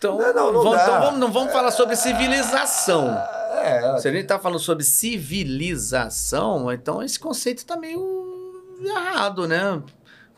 Então, 0.00 0.16
Não, 0.16 0.32
não, 0.32 0.52
não 0.54 0.62
vamos, 0.62 0.80
então 0.82 1.00
vamos, 1.02 1.20
não 1.20 1.30
vamos 1.30 1.52
falar 1.52 1.70
sobre 1.72 1.94
civilização. 1.94 3.14
É, 3.50 3.98
Se 3.98 4.08
a 4.08 4.12
gente 4.12 4.26
tá 4.26 4.38
falando 4.38 4.60
sobre 4.60 4.84
civilização, 4.84 6.72
então 6.72 7.02
esse 7.02 7.18
conceito 7.18 7.66
tá 7.66 7.76
meio 7.76 8.78
errado, 8.82 9.46
né? 9.48 9.82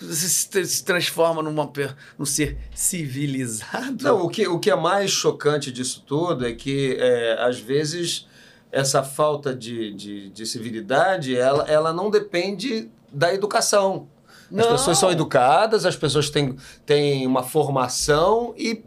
Você 0.00 0.64
se, 0.64 0.84
transforma 0.84 1.42
numa, 1.42 1.70
num 2.18 2.24
ser 2.24 2.58
civilizado. 2.74 4.02
Não, 4.02 4.22
o 4.22 4.28
que, 4.28 4.48
o 4.48 4.58
que 4.58 4.70
é 4.70 4.74
mais 4.74 5.10
chocante 5.10 5.70
disso 5.70 6.02
tudo 6.04 6.46
é 6.46 6.52
que, 6.52 6.96
é, 6.98 7.36
às 7.38 7.60
vezes, 7.60 8.26
essa 8.72 9.02
falta 9.02 9.54
de, 9.54 9.92
de, 9.92 10.30
de 10.30 10.46
civilidade, 10.46 11.36
ela, 11.36 11.64
ela 11.68 11.92
não 11.92 12.10
depende 12.10 12.90
da 13.12 13.32
educação. 13.32 14.08
As 14.50 14.66
Não. 14.66 14.72
pessoas 14.72 14.98
são 14.98 15.10
educadas, 15.10 15.86
as 15.86 15.96
pessoas 15.96 16.28
têm, 16.28 16.56
têm 16.84 17.26
uma 17.26 17.42
formação 17.42 18.54
e, 18.56 18.82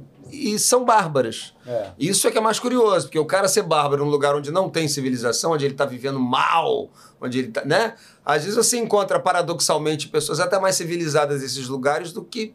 e 0.53 0.59
são 0.59 0.83
bárbaras. 0.85 1.53
É. 1.65 1.91
Isso 1.97 2.27
é 2.27 2.31
que 2.31 2.38
é 2.38 2.41
mais 2.41 2.59
curioso, 2.59 3.07
porque 3.07 3.19
o 3.19 3.25
cara 3.25 3.47
ser 3.47 3.64
bárbaro 3.64 4.03
num 4.03 4.09
lugar 4.11 4.35
onde 4.35 4.51
não 4.51 4.69
tem 4.69 4.88
civilização, 4.88 5.51
onde 5.51 5.65
ele 5.65 5.73
está 5.73 5.85
vivendo 5.85 6.19
mal, 6.19 6.89
onde 7.22 7.39
ele 7.39 7.47
tá, 7.49 7.64
né? 7.65 7.95
Às 8.25 8.43
vezes 8.43 8.55
você 8.55 8.77
encontra 8.77 9.19
paradoxalmente 9.19 10.07
pessoas 10.07 10.39
até 10.39 10.59
mais 10.59 10.75
civilizadas 10.75 11.41
nesses 11.41 11.67
lugares 11.67 12.11
do 12.11 12.23
que 12.23 12.53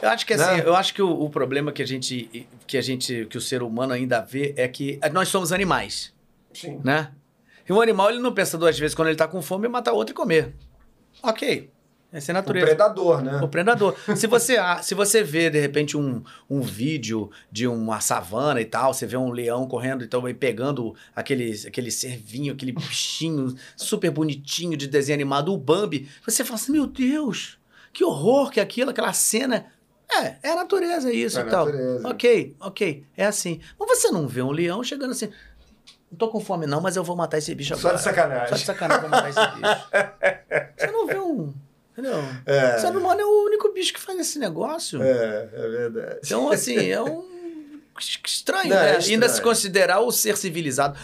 Eu 0.00 0.08
acho 0.10 0.24
que 0.26 0.34
assim, 0.34 0.44
Né? 0.58 0.62
eu 0.64 0.76
acho 0.76 0.94
que 0.94 1.02
o, 1.02 1.10
o 1.10 1.28
problema 1.30 1.72
que 1.72 1.82
a 1.82 1.86
gente 1.86 2.46
que 2.66 2.76
a 2.78 2.82
gente 2.82 3.26
que 3.30 3.36
o 3.36 3.40
ser 3.40 3.62
humano 3.62 3.92
ainda 3.92 4.20
vê 4.20 4.54
é 4.56 4.68
que 4.68 5.00
nós 5.12 5.28
somos 5.28 5.52
animais, 5.52 6.12
Sim. 6.52 6.80
né? 6.84 7.10
E 7.68 7.72
um 7.72 7.80
animal 7.80 8.10
ele 8.10 8.18
não 8.20 8.32
pensa 8.32 8.56
duas 8.56 8.78
vezes 8.78 8.94
quando 8.94 9.08
ele 9.08 9.16
tá 9.16 9.28
com 9.28 9.42
fome 9.42 9.68
matar 9.68 9.92
outro 9.92 10.12
e 10.12 10.16
comer. 10.16 10.54
OK. 11.22 11.70
Essa 12.10 12.32
é 12.32 12.34
a 12.34 12.38
o 12.38 12.40
natureza. 12.40 12.66
predador, 12.66 13.22
né? 13.22 13.40
O 13.42 13.48
predador. 13.48 13.94
se, 14.16 14.26
você, 14.26 14.56
se 14.82 14.94
você 14.94 15.22
vê, 15.22 15.50
de 15.50 15.60
repente, 15.60 15.94
um, 15.96 16.22
um 16.48 16.60
vídeo 16.62 17.30
de 17.52 17.66
uma 17.66 18.00
savana 18.00 18.60
e 18.60 18.64
tal, 18.64 18.94
você 18.94 19.04
vê 19.06 19.16
um 19.16 19.30
leão 19.30 19.66
correndo 19.68 20.02
então, 20.04 20.26
e 20.26 20.32
pegando 20.32 20.94
aquele, 21.14 21.52
aquele 21.66 21.90
servinho, 21.90 22.54
aquele 22.54 22.72
bichinho 22.72 23.54
super 23.76 24.10
bonitinho 24.10 24.74
de 24.76 24.86
desenho 24.86 25.16
animado, 25.16 25.52
o 25.52 25.58
Bambi, 25.58 26.08
você 26.26 26.42
fala 26.44 26.54
assim, 26.54 26.72
meu 26.72 26.86
Deus, 26.86 27.58
que 27.92 28.02
horror 28.02 28.50
que 28.50 28.58
é 28.58 28.62
aquilo, 28.62 28.90
aquela 28.90 29.12
cena. 29.12 29.66
É, 30.10 30.36
é 30.48 30.52
a 30.52 30.56
natureza 30.56 31.12
isso 31.12 31.38
É 31.38 31.42
e 31.42 31.46
a 31.46 31.50
tal. 31.50 31.66
natureza. 31.66 32.08
Ok, 32.08 32.56
ok, 32.58 33.04
é 33.14 33.26
assim. 33.26 33.60
Mas 33.78 33.88
você 34.00 34.10
não 34.10 34.26
vê 34.26 34.40
um 34.40 34.50
leão 34.50 34.82
chegando 34.82 35.10
assim, 35.10 35.28
não 36.10 36.16
tô 36.16 36.28
com 36.28 36.40
fome 36.40 36.64
não, 36.66 36.80
mas 36.80 36.96
eu 36.96 37.04
vou 37.04 37.14
matar 37.14 37.36
esse 37.36 37.54
bicho 37.54 37.74
Só 37.74 37.80
agora. 37.80 37.96
de 37.98 38.02
sacanagem. 38.02 38.48
Só 38.48 38.54
de 38.54 38.64
sacanagem 38.64 39.04
eu 39.04 39.10
vou 39.10 39.20
matar 39.20 39.28
esse 39.28 39.56
bicho. 39.56 40.72
Você 40.78 40.86
não 40.90 41.06
vê 41.06 41.18
um... 41.18 41.52
Entendeu? 41.98 42.22
É. 42.46 42.76
O 42.76 42.80
ser 42.80 42.96
humano 42.96 43.20
é 43.20 43.24
o 43.24 43.44
único 43.46 43.72
bicho 43.72 43.92
que 43.92 43.98
faz 44.00 44.16
esse 44.20 44.38
negócio. 44.38 45.02
É, 45.02 45.48
é 45.52 45.68
verdade. 45.68 46.18
Então, 46.24 46.48
assim, 46.50 46.76
é 46.90 47.02
um. 47.02 47.36
Estranho, 48.24 48.68
Não, 48.68 48.76
né? 48.76 48.90
é 48.90 48.92
Ainda 48.92 49.02
estranho. 49.02 49.28
se 49.30 49.42
considerar 49.42 49.98
o 49.98 50.12
ser 50.12 50.36
civilizado. 50.36 50.96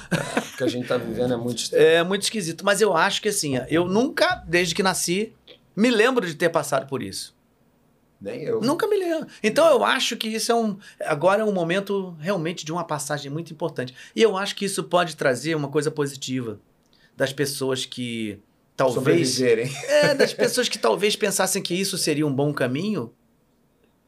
O 0.52 0.56
que 0.56 0.62
a 0.62 0.68
gente 0.68 0.86
tá 0.86 0.96
vivendo 0.96 1.34
é 1.34 1.36
muito 1.36 1.58
estranho. 1.58 1.84
É 1.84 2.04
muito 2.04 2.22
esquisito. 2.22 2.64
Mas 2.64 2.80
eu 2.80 2.96
acho 2.96 3.20
que, 3.20 3.28
assim, 3.30 3.54
eu 3.68 3.86
nunca, 3.86 4.44
desde 4.46 4.76
que 4.76 4.82
nasci, 4.84 5.34
me 5.74 5.90
lembro 5.90 6.24
de 6.24 6.36
ter 6.36 6.50
passado 6.50 6.86
por 6.86 7.02
isso. 7.02 7.34
Nem 8.20 8.44
eu. 8.44 8.60
Nunca 8.60 8.86
me 8.86 8.96
lembro. 8.96 9.26
Então, 9.42 9.66
eu 9.66 9.84
acho 9.84 10.16
que 10.16 10.28
isso 10.28 10.52
é 10.52 10.54
um. 10.54 10.78
Agora 11.00 11.42
é 11.42 11.44
um 11.44 11.50
momento 11.52 12.16
realmente 12.20 12.64
de 12.64 12.70
uma 12.70 12.84
passagem 12.84 13.28
muito 13.28 13.52
importante. 13.52 13.92
E 14.14 14.22
eu 14.22 14.36
acho 14.36 14.54
que 14.54 14.64
isso 14.64 14.84
pode 14.84 15.16
trazer 15.16 15.56
uma 15.56 15.68
coisa 15.68 15.90
positiva 15.90 16.60
das 17.16 17.32
pessoas 17.32 17.84
que 17.84 18.40
talvez. 18.76 19.40
É, 19.88 20.14
das 20.14 20.32
pessoas 20.32 20.68
que 20.68 20.78
talvez 20.78 21.16
pensassem 21.16 21.62
que 21.62 21.74
isso 21.74 21.96
seria 21.96 22.26
um 22.26 22.32
bom 22.32 22.52
caminho. 22.52 23.12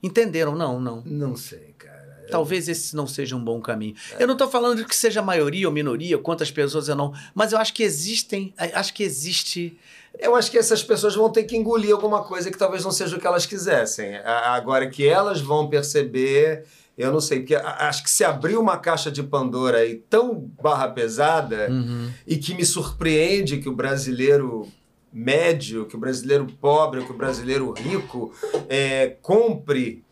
Entenderam? 0.03 0.55
Não, 0.55 0.81
não. 0.81 1.03
Não 1.05 1.37
sei, 1.37 1.75
cara. 1.79 1.97
Talvez 2.31 2.69
esse 2.69 2.95
não 2.95 3.07
seja 3.07 3.37
um 3.37 3.45
bom 3.45 3.61
caminho. 3.61 3.95
Eu 4.19 4.27
não 4.27 4.35
estou 4.35 4.49
falando 4.49 4.79
de 4.79 4.85
que 4.85 4.97
seja 4.97 5.23
maioria 5.23 5.69
ou 5.69 5.73
minoria, 5.73 6.19
quantas 6.19 6.51
pessoas 6.51 6.89
eu 6.89 6.97
não, 6.97 7.13
mas 7.35 7.53
eu 7.53 7.59
acho 7.59 7.73
que 7.73 7.83
existem, 7.83 8.53
acho 8.75 8.93
que 8.95 9.05
existe 9.05 9.79
Eu 10.19 10.35
acho 10.35 10.51
que 10.51 10.59
essas 10.59 10.83
pessoas 10.83 11.15
vão 11.15 11.31
ter 11.31 11.45
que 11.45 11.57
engolir 11.57 11.93
alguma 11.93 12.25
coisa 12.25 12.51
que 12.51 12.59
talvez 12.59 12.85
não 12.85 12.91
seja 12.91 13.17
o 13.17 13.21
que 13.21 13.27
elas 13.27 13.47
quisessem. 13.47 14.17
Agora 14.17 14.89
que 14.89 15.07
elas 15.07 15.41
vão 15.41 15.69
perceber, 15.69 16.65
eu 16.97 17.13
não 17.13 17.21
sei, 17.21 17.41
porque 17.41 17.55
acho 17.57 18.03
que 18.03 18.11
se 18.11 18.25
abriu 18.25 18.61
uma 18.61 18.79
caixa 18.79 19.11
de 19.11 19.23
Pandora 19.23 19.79
aí 19.79 19.97
tão 20.09 20.35
barra 20.63 20.89
pesada 20.89 21.69
e 22.27 22.37
que 22.39 22.55
me 22.55 22.65
surpreende 22.65 23.59
que 23.59 23.69
o 23.69 23.75
brasileiro 23.75 24.67
médio, 25.13 25.87
que 25.87 25.97
o 25.97 25.99
brasileiro 25.99 26.47
pobre, 26.61 27.05
que 27.05 27.13
o 27.13 27.17
brasileiro 27.17 27.73
rico 27.73 28.33
é, 28.69 29.17
compre 29.23 30.05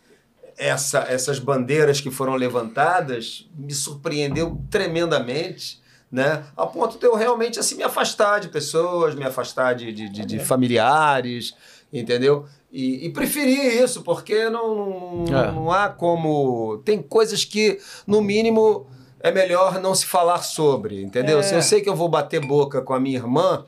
essa, 0.56 1.00
essas 1.08 1.38
bandeiras 1.38 2.00
que 2.00 2.10
foram 2.10 2.34
levantadas, 2.36 3.48
me 3.56 3.72
surpreendeu 3.74 4.60
tremendamente 4.70 5.82
né? 6.12 6.44
A 6.56 6.64
ponto 6.64 6.96
de 6.96 7.04
eu 7.04 7.16
realmente 7.16 7.58
assim 7.58 7.74
me 7.74 7.82
afastar 7.82 8.38
de 8.38 8.48
pessoas, 8.48 9.16
me 9.16 9.24
afastar 9.24 9.74
de, 9.74 9.90
de, 9.92 10.08
de- 10.08 10.24
de 10.24 10.38
familiares, 10.38 11.54
entendeu? 11.92 12.46
E, 12.76 13.06
e 13.06 13.10
preferir 13.10 13.80
isso, 13.80 14.02
porque 14.02 14.50
não, 14.50 15.24
não, 15.24 15.38
É. 15.38 15.52
não 15.52 15.70
há 15.70 15.88
como. 15.88 16.78
Tem 16.84 17.00
coisas 17.00 17.44
que, 17.44 17.78
no 18.04 18.20
mínimo, 18.20 18.88
é 19.20 19.30
melhor 19.30 19.80
não 19.80 19.94
se 19.94 20.04
falar 20.04 20.38
sobre, 20.42 21.00
entendeu? 21.00 21.38
É. 21.38 21.42
Se 21.44 21.54
eu 21.54 21.62
sei 21.62 21.80
que 21.80 21.88
eu 21.88 21.94
vou 21.94 22.08
bater 22.08 22.44
boca 22.44 22.82
com 22.82 22.92
a 22.92 22.98
minha 22.98 23.16
irmã, 23.16 23.64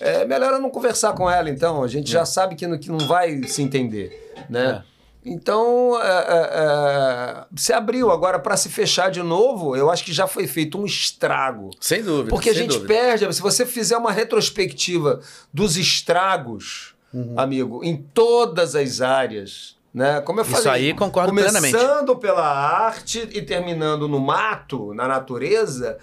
é 0.00 0.24
melhor 0.24 0.52
eu 0.52 0.60
não 0.60 0.70
conversar 0.70 1.14
com 1.14 1.28
ela, 1.28 1.50
então. 1.50 1.82
A 1.82 1.88
gente 1.88 2.08
já 2.08 2.24
sabe 2.24 2.54
que 2.54 2.64
não, 2.64 2.78
que 2.78 2.88
não 2.88 2.98
vai 3.08 3.42
se 3.42 3.60
entender, 3.60 4.32
né? 4.48 4.84
É. 4.88 4.94
Então, 5.26 6.00
é, 6.00 6.06
é, 6.06 6.50
é, 6.52 7.44
se 7.56 7.72
abriu. 7.72 8.10
Agora, 8.12 8.38
para 8.38 8.56
se 8.56 8.68
fechar 8.68 9.10
de 9.10 9.22
novo, 9.22 9.74
eu 9.74 9.90
acho 9.90 10.04
que 10.04 10.12
já 10.12 10.26
foi 10.28 10.46
feito 10.46 10.78
um 10.78 10.84
estrago. 10.84 11.70
Sem 11.80 12.02
dúvida. 12.04 12.28
Porque 12.28 12.50
a 12.50 12.54
gente 12.54 12.78
dúvida. 12.78 12.86
perde, 12.86 13.34
se 13.34 13.42
você 13.42 13.66
fizer 13.66 13.96
uma 13.96 14.12
retrospectiva 14.12 15.20
dos 15.52 15.76
estragos, 15.76 16.93
Uhum. 17.14 17.38
amigo, 17.38 17.84
em 17.84 17.96
todas 17.96 18.74
as 18.74 19.00
áreas, 19.00 19.76
né? 19.92 20.20
Como 20.20 20.40
eu 20.40 20.44
Isso 20.44 20.62
falei, 20.62 20.88
aí 20.88 20.94
concordo 20.94 21.30
começando 21.30 21.70
plenamente. 21.70 22.20
pela 22.20 22.44
arte 22.44 23.28
e 23.32 23.40
terminando 23.40 24.08
no 24.08 24.18
mato, 24.18 24.92
na 24.92 25.06
natureza, 25.06 25.98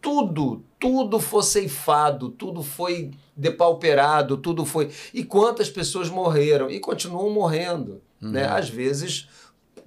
tudo, 0.00 0.62
tudo 0.78 1.18
foi 1.18 1.42
ceifado, 1.42 2.28
tudo 2.28 2.62
foi 2.62 3.10
depauperado, 3.34 4.36
tudo 4.36 4.66
foi. 4.66 4.90
E 5.14 5.24
quantas 5.24 5.70
pessoas 5.70 6.10
morreram 6.10 6.70
e 6.70 6.78
continuam 6.78 7.30
morrendo, 7.30 8.02
né? 8.20 8.46
Às 8.46 8.68
vezes 8.68 9.28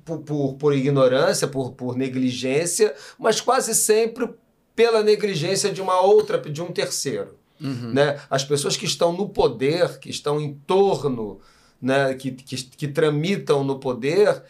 por, 0.03 0.19
por, 0.19 0.53
por 0.55 0.73
ignorância, 0.73 1.47
por, 1.47 1.73
por 1.73 1.95
negligência, 1.95 2.95
mas 3.17 3.39
quase 3.39 3.75
sempre 3.75 4.29
pela 4.75 5.03
negligência 5.03 5.71
de 5.71 5.81
uma 5.81 5.99
outra, 6.01 6.39
de 6.39 6.61
um 6.61 6.71
terceiro. 6.71 7.38
Uhum. 7.61 7.93
Né? 7.93 8.19
As 8.29 8.43
pessoas 8.43 8.77
que 8.77 8.85
estão 8.85 9.13
no 9.13 9.29
poder, 9.29 9.99
que 9.99 10.09
estão 10.09 10.39
em 10.39 10.53
torno, 10.65 11.39
né? 11.81 12.13
que, 12.13 12.31
que, 12.31 12.55
que 12.55 12.87
tramitam 12.87 13.63
no 13.63 13.79
poder, 13.79 14.43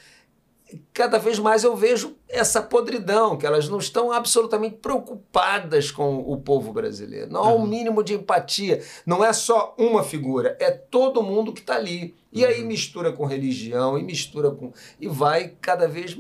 cada 0.94 1.18
vez 1.18 1.40
mais 1.40 1.64
eu 1.64 1.76
vejo 1.76 2.16
essa 2.28 2.62
podridão, 2.62 3.38
que 3.38 3.46
elas 3.46 3.68
não 3.68 3.80
estão 3.80 4.12
absolutamente 4.12 4.78
preocupadas 4.78 5.92
com 5.92 6.20
o 6.20 6.38
povo 6.38 6.72
brasileiro. 6.72 7.32
Não 7.32 7.44
há 7.44 7.54
um 7.54 7.66
mínimo 7.66 8.04
de 8.04 8.14
empatia. 8.14 8.84
Não 9.06 9.24
é 9.24 9.34
só 9.34 9.74
uma 9.78 10.04
figura, 10.04 10.56
é 10.60 10.70
todo 10.72 11.24
mundo 11.24 11.54
que 11.54 11.62
está 11.62 11.76
ali. 11.76 12.16
E 12.32 12.46
aí 12.46 12.64
mistura 12.64 13.12
com 13.12 13.26
religião, 13.26 13.98
e 13.98 14.04
mistura 14.04 14.52
com. 14.52 14.72
E 15.00 15.08
vai 15.08 15.56
cada 15.60 15.88
vez 15.88 16.18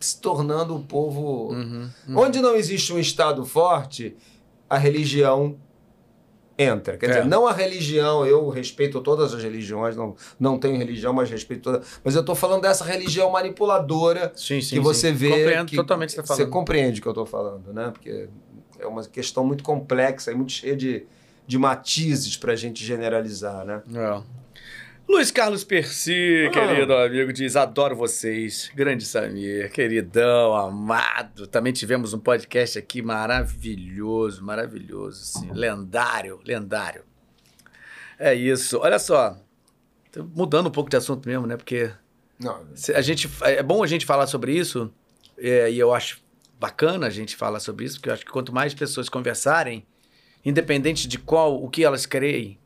se 0.00 0.20
tornando 0.20 0.74
o 0.74 0.84
povo. 0.84 1.52
Uhum. 1.52 1.90
Onde 2.16 2.40
não 2.40 2.56
existe 2.56 2.92
um 2.92 2.98
Estado 2.98 3.44
forte, 3.44 4.16
a 4.68 4.76
religião 4.76 5.56
entra. 6.58 6.96
Quer 6.98 7.06
É. 7.06 7.08
dizer, 7.10 7.24
não 7.26 7.46
a 7.46 7.52
religião, 7.52 8.26
eu 8.26 8.48
respeito 8.48 9.00
todas 9.00 9.32
as 9.32 9.42
religiões, 9.42 9.94
não, 9.96 10.16
não 10.40 10.58
tenho 10.58 10.76
religião, 10.76 11.12
mas 11.12 11.30
respeito 11.30 11.62
todas. 11.62 11.86
Mas 12.02 12.14
eu 12.16 12.20
estou 12.20 12.34
falando 12.34 12.62
dessa 12.62 12.84
religião 12.84 13.30
manipuladora 13.30 14.32
Sim, 14.34 14.60
sim. 14.60 14.74
que 14.76 14.80
você 14.80 15.10
sim. 15.10 15.14
vê. 15.14 15.28
Compreendo 15.30 15.66
que 15.66 15.76
totalmente 15.76 16.08
o 16.08 16.10
que 16.10 16.14
você 16.16 16.20
está 16.22 16.34
Você 16.34 16.42
falando. 16.42 16.52
compreende 16.52 16.98
o 16.98 17.02
que 17.02 17.08
eu 17.08 17.12
estou 17.12 17.26
falando, 17.26 17.72
né? 17.72 17.90
Porque 17.92 18.28
é 18.80 18.86
uma 18.86 19.04
questão 19.04 19.44
muito 19.44 19.62
complexa 19.62 20.32
e 20.32 20.34
muito 20.34 20.52
cheia 20.52 20.74
de, 20.76 21.06
de 21.46 21.58
matizes 21.58 22.36
para 22.36 22.52
a 22.52 22.56
gente 22.56 22.84
generalizar, 22.84 23.64
né? 23.64 23.82
É. 23.94 24.37
Luiz 25.08 25.30
Carlos 25.30 25.64
Percy, 25.64 26.46
Ah. 26.48 26.50
querido 26.50 26.94
amigo, 26.94 27.32
diz: 27.32 27.56
Adoro 27.56 27.96
vocês. 27.96 28.70
Grande 28.74 29.04
Samir, 29.06 29.70
queridão, 29.72 30.54
amado. 30.54 31.46
Também 31.46 31.72
tivemos 31.72 32.12
um 32.12 32.18
podcast 32.18 32.78
aqui 32.78 33.00
maravilhoso, 33.00 34.44
maravilhoso, 34.44 35.22
assim, 35.22 35.50
lendário, 35.52 36.40
lendário. 36.44 37.02
É 38.18 38.34
isso. 38.34 38.78
Olha 38.80 38.98
só, 38.98 39.36
tô 40.12 40.24
mudando 40.24 40.66
um 40.66 40.72
pouco 40.72 40.90
de 40.90 40.96
assunto 40.96 41.26
mesmo, 41.26 41.46
né? 41.46 41.56
Porque 41.56 41.90
Não, 42.38 42.60
a 42.94 43.00
gente, 43.00 43.30
é 43.42 43.62
bom 43.62 43.82
a 43.82 43.86
gente 43.86 44.04
falar 44.04 44.26
sobre 44.26 44.52
isso, 44.52 44.92
é, 45.38 45.70
e 45.70 45.78
eu 45.78 45.92
acho 45.94 46.20
bacana 46.60 47.06
a 47.06 47.10
gente 47.10 47.34
falar 47.34 47.60
sobre 47.60 47.84
isso, 47.86 47.96
porque 47.96 48.10
eu 48.10 48.14
acho 48.14 48.24
que 48.26 48.30
quanto 48.30 48.52
mais 48.52 48.74
pessoas 48.74 49.08
conversarem, 49.08 49.86
independente 50.44 51.08
de 51.08 51.18
qual, 51.18 51.62
o 51.62 51.68
que 51.70 51.82
elas 51.84 52.04
creem, 52.04 52.58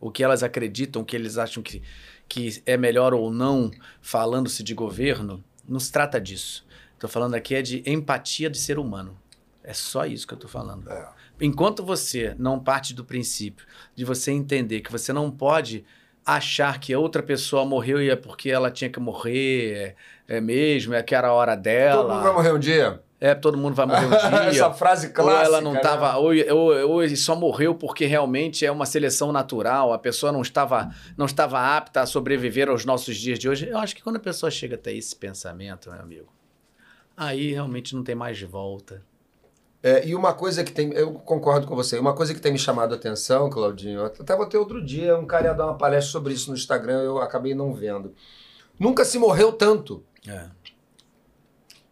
o 0.00 0.10
que 0.10 0.22
elas 0.22 0.42
acreditam, 0.42 1.02
o 1.02 1.04
que 1.04 1.16
eles 1.16 1.38
acham 1.38 1.62
que, 1.62 1.82
que 2.28 2.62
é 2.64 2.76
melhor 2.76 3.14
ou 3.14 3.30
não, 3.30 3.70
falando-se 4.00 4.62
de 4.62 4.74
governo, 4.74 5.42
não 5.66 5.80
se 5.80 5.90
trata 5.90 6.20
disso. 6.20 6.66
Estou 6.94 7.08
falando 7.08 7.34
aqui 7.34 7.54
é 7.54 7.62
de 7.62 7.82
empatia 7.86 8.50
de 8.50 8.58
ser 8.58 8.78
humano. 8.78 9.16
É 9.62 9.72
só 9.72 10.06
isso 10.06 10.26
que 10.26 10.32
eu 10.32 10.36
estou 10.36 10.50
falando. 10.50 10.90
É. 10.90 11.08
Enquanto 11.40 11.84
você 11.84 12.34
não 12.38 12.58
parte 12.58 12.94
do 12.94 13.04
princípio 13.04 13.66
de 13.94 14.04
você 14.04 14.32
entender 14.32 14.80
que 14.80 14.90
você 14.90 15.12
não 15.12 15.30
pode 15.30 15.84
achar 16.24 16.78
que 16.80 16.94
outra 16.94 17.22
pessoa 17.22 17.64
morreu 17.64 18.02
e 18.02 18.10
é 18.10 18.16
porque 18.16 18.50
ela 18.50 18.70
tinha 18.70 18.90
que 18.90 19.00
morrer, 19.00 19.96
é, 20.28 20.36
é 20.36 20.40
mesmo, 20.40 20.94
é 20.94 21.02
que 21.02 21.14
era 21.14 21.28
a 21.28 21.32
hora 21.32 21.54
dela. 21.54 22.02
Todo 22.02 22.14
mundo 22.14 22.22
vai 22.22 22.32
morrer 22.32 22.52
um 22.52 22.58
dia? 22.58 23.02
É, 23.20 23.34
todo 23.34 23.58
mundo 23.58 23.74
vai 23.74 23.86
morrer 23.86 24.06
um 24.06 24.10
dia. 24.50 24.50
Essa 24.50 24.72
frase 24.72 25.08
ou 25.08 25.12
clássica. 25.12 25.44
ela 25.44 25.60
não 25.60 25.72
né? 25.72 25.78
estava, 25.78 26.16
ou, 26.18 26.30
ou, 26.50 26.90
ou 26.90 27.02
ele 27.02 27.16
só 27.16 27.34
morreu 27.34 27.74
porque 27.74 28.06
realmente 28.06 28.64
é 28.64 28.70
uma 28.70 28.86
seleção 28.86 29.32
natural, 29.32 29.92
a 29.92 29.98
pessoa 29.98 30.30
não 30.30 30.40
estava, 30.40 30.90
não 31.16 31.26
estava 31.26 31.76
apta 31.76 32.00
a 32.00 32.06
sobreviver 32.06 32.68
aos 32.68 32.84
nossos 32.84 33.16
dias 33.16 33.38
de 33.38 33.48
hoje. 33.48 33.68
Eu 33.68 33.78
acho 33.78 33.96
que 33.96 34.02
quando 34.02 34.16
a 34.16 34.20
pessoa 34.20 34.50
chega 34.50 34.76
até 34.76 34.92
esse 34.92 35.16
pensamento, 35.16 35.90
meu 35.90 36.00
amigo, 36.00 36.32
aí 37.16 37.52
realmente 37.52 37.94
não 37.94 38.04
tem 38.04 38.14
mais 38.14 38.40
volta. 38.40 39.02
É, 39.82 40.06
e 40.06 40.14
uma 40.14 40.32
coisa 40.32 40.64
que 40.64 40.72
tem. 40.72 40.92
Eu 40.92 41.12
concordo 41.12 41.66
com 41.66 41.74
você. 41.74 41.98
Uma 41.98 42.12
coisa 42.12 42.34
que 42.34 42.40
tem 42.40 42.52
me 42.52 42.58
chamado 42.58 42.92
a 42.92 42.96
atenção, 42.96 43.48
Claudinho, 43.48 44.00
eu 44.00 44.06
até 44.06 44.36
botei 44.36 44.58
outro 44.58 44.84
dia, 44.84 45.16
um 45.16 45.26
cara 45.26 45.46
ia 45.46 45.54
dar 45.54 45.66
uma 45.66 45.78
palestra 45.78 46.10
sobre 46.10 46.34
isso 46.34 46.50
no 46.50 46.56
Instagram, 46.56 47.00
eu 47.02 47.18
acabei 47.18 47.54
não 47.54 47.72
vendo. 47.72 48.12
Nunca 48.78 49.04
se 49.04 49.18
morreu 49.18 49.52
tanto. 49.52 50.04
É. 50.26 50.46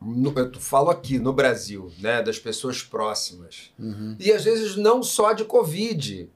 No- 0.07 0.33
eu 0.39 0.53
falo 0.61 0.91
aqui 0.91 1.19
no 1.19 1.33
Brasil, 1.33 1.91
né, 1.99 2.23
das 2.23 2.39
pessoas 2.39 2.83
próximas. 2.83 3.73
Uhum. 3.79 4.17
E 4.21 4.31
às 4.33 4.45
vezes 4.45 4.77
não 4.77 5.03
só 5.03 5.33
de 5.33 5.45
Covid, 5.45 6.29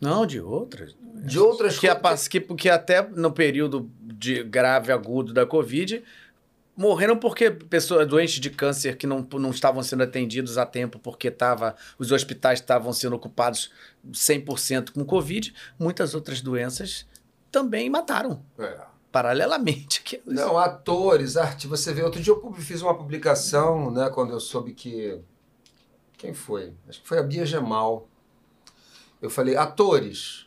Não, 0.00 0.26
de 0.26 0.40
outras. 0.40 0.94
de 1.24 1.38
outras 1.38 1.78
Que, 1.78 1.88
coisas. 1.94 2.28
que, 2.28 2.40
que 2.40 2.68
até 2.68 3.02
no 3.08 3.32
período 3.32 3.90
de 4.00 4.42
grave 4.44 4.92
agudo 4.92 5.32
da 5.32 5.46
Covid, 5.46 6.02
morreram 6.76 7.16
porque 7.16 7.50
pessoas 7.50 8.06
doentes 8.06 8.38
de 8.40 8.50
câncer 8.50 8.96
que 8.96 9.06
não, 9.06 9.26
não 9.34 9.50
estavam 9.50 9.82
sendo 9.82 10.04
atendidos 10.04 10.56
a 10.58 10.64
tempo 10.64 10.98
porque 11.00 11.28
tava, 11.30 11.74
os 11.98 12.12
hospitais 12.12 12.60
estavam 12.60 12.92
sendo 12.92 13.16
ocupados 13.16 13.72
100% 14.12 14.92
com 14.92 15.04
Covid, 15.04 15.52
muitas 15.78 16.14
outras 16.14 16.40
doenças 16.40 17.04
também 17.50 17.88
mataram, 17.90 18.42
É. 18.58 18.78
paralelamente. 19.10 20.02
Que 20.02 20.20
Não, 20.24 20.58
atores, 20.58 21.36
arte. 21.36 21.66
Você 21.66 21.92
vê, 21.92 22.02
outro 22.02 22.20
dia 22.20 22.32
eu 22.32 22.52
fiz 22.54 22.82
uma 22.82 22.96
publicação, 22.96 23.90
né, 23.90 24.10
quando 24.10 24.32
eu 24.32 24.40
soube 24.40 24.72
que. 24.72 25.20
Quem 26.16 26.34
foi? 26.34 26.72
Acho 26.88 27.00
que 27.00 27.08
foi 27.08 27.18
a 27.18 27.22
Bia 27.22 27.46
Gemal. 27.46 28.08
Eu 29.22 29.30
falei, 29.30 29.56
atores, 29.56 30.46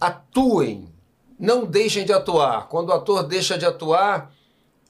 atuem, 0.00 0.92
não 1.38 1.64
deixem 1.64 2.04
de 2.04 2.12
atuar. 2.12 2.68
Quando 2.68 2.88
o 2.88 2.92
ator 2.92 3.22
deixa 3.22 3.58
de 3.58 3.66
atuar, 3.66 4.32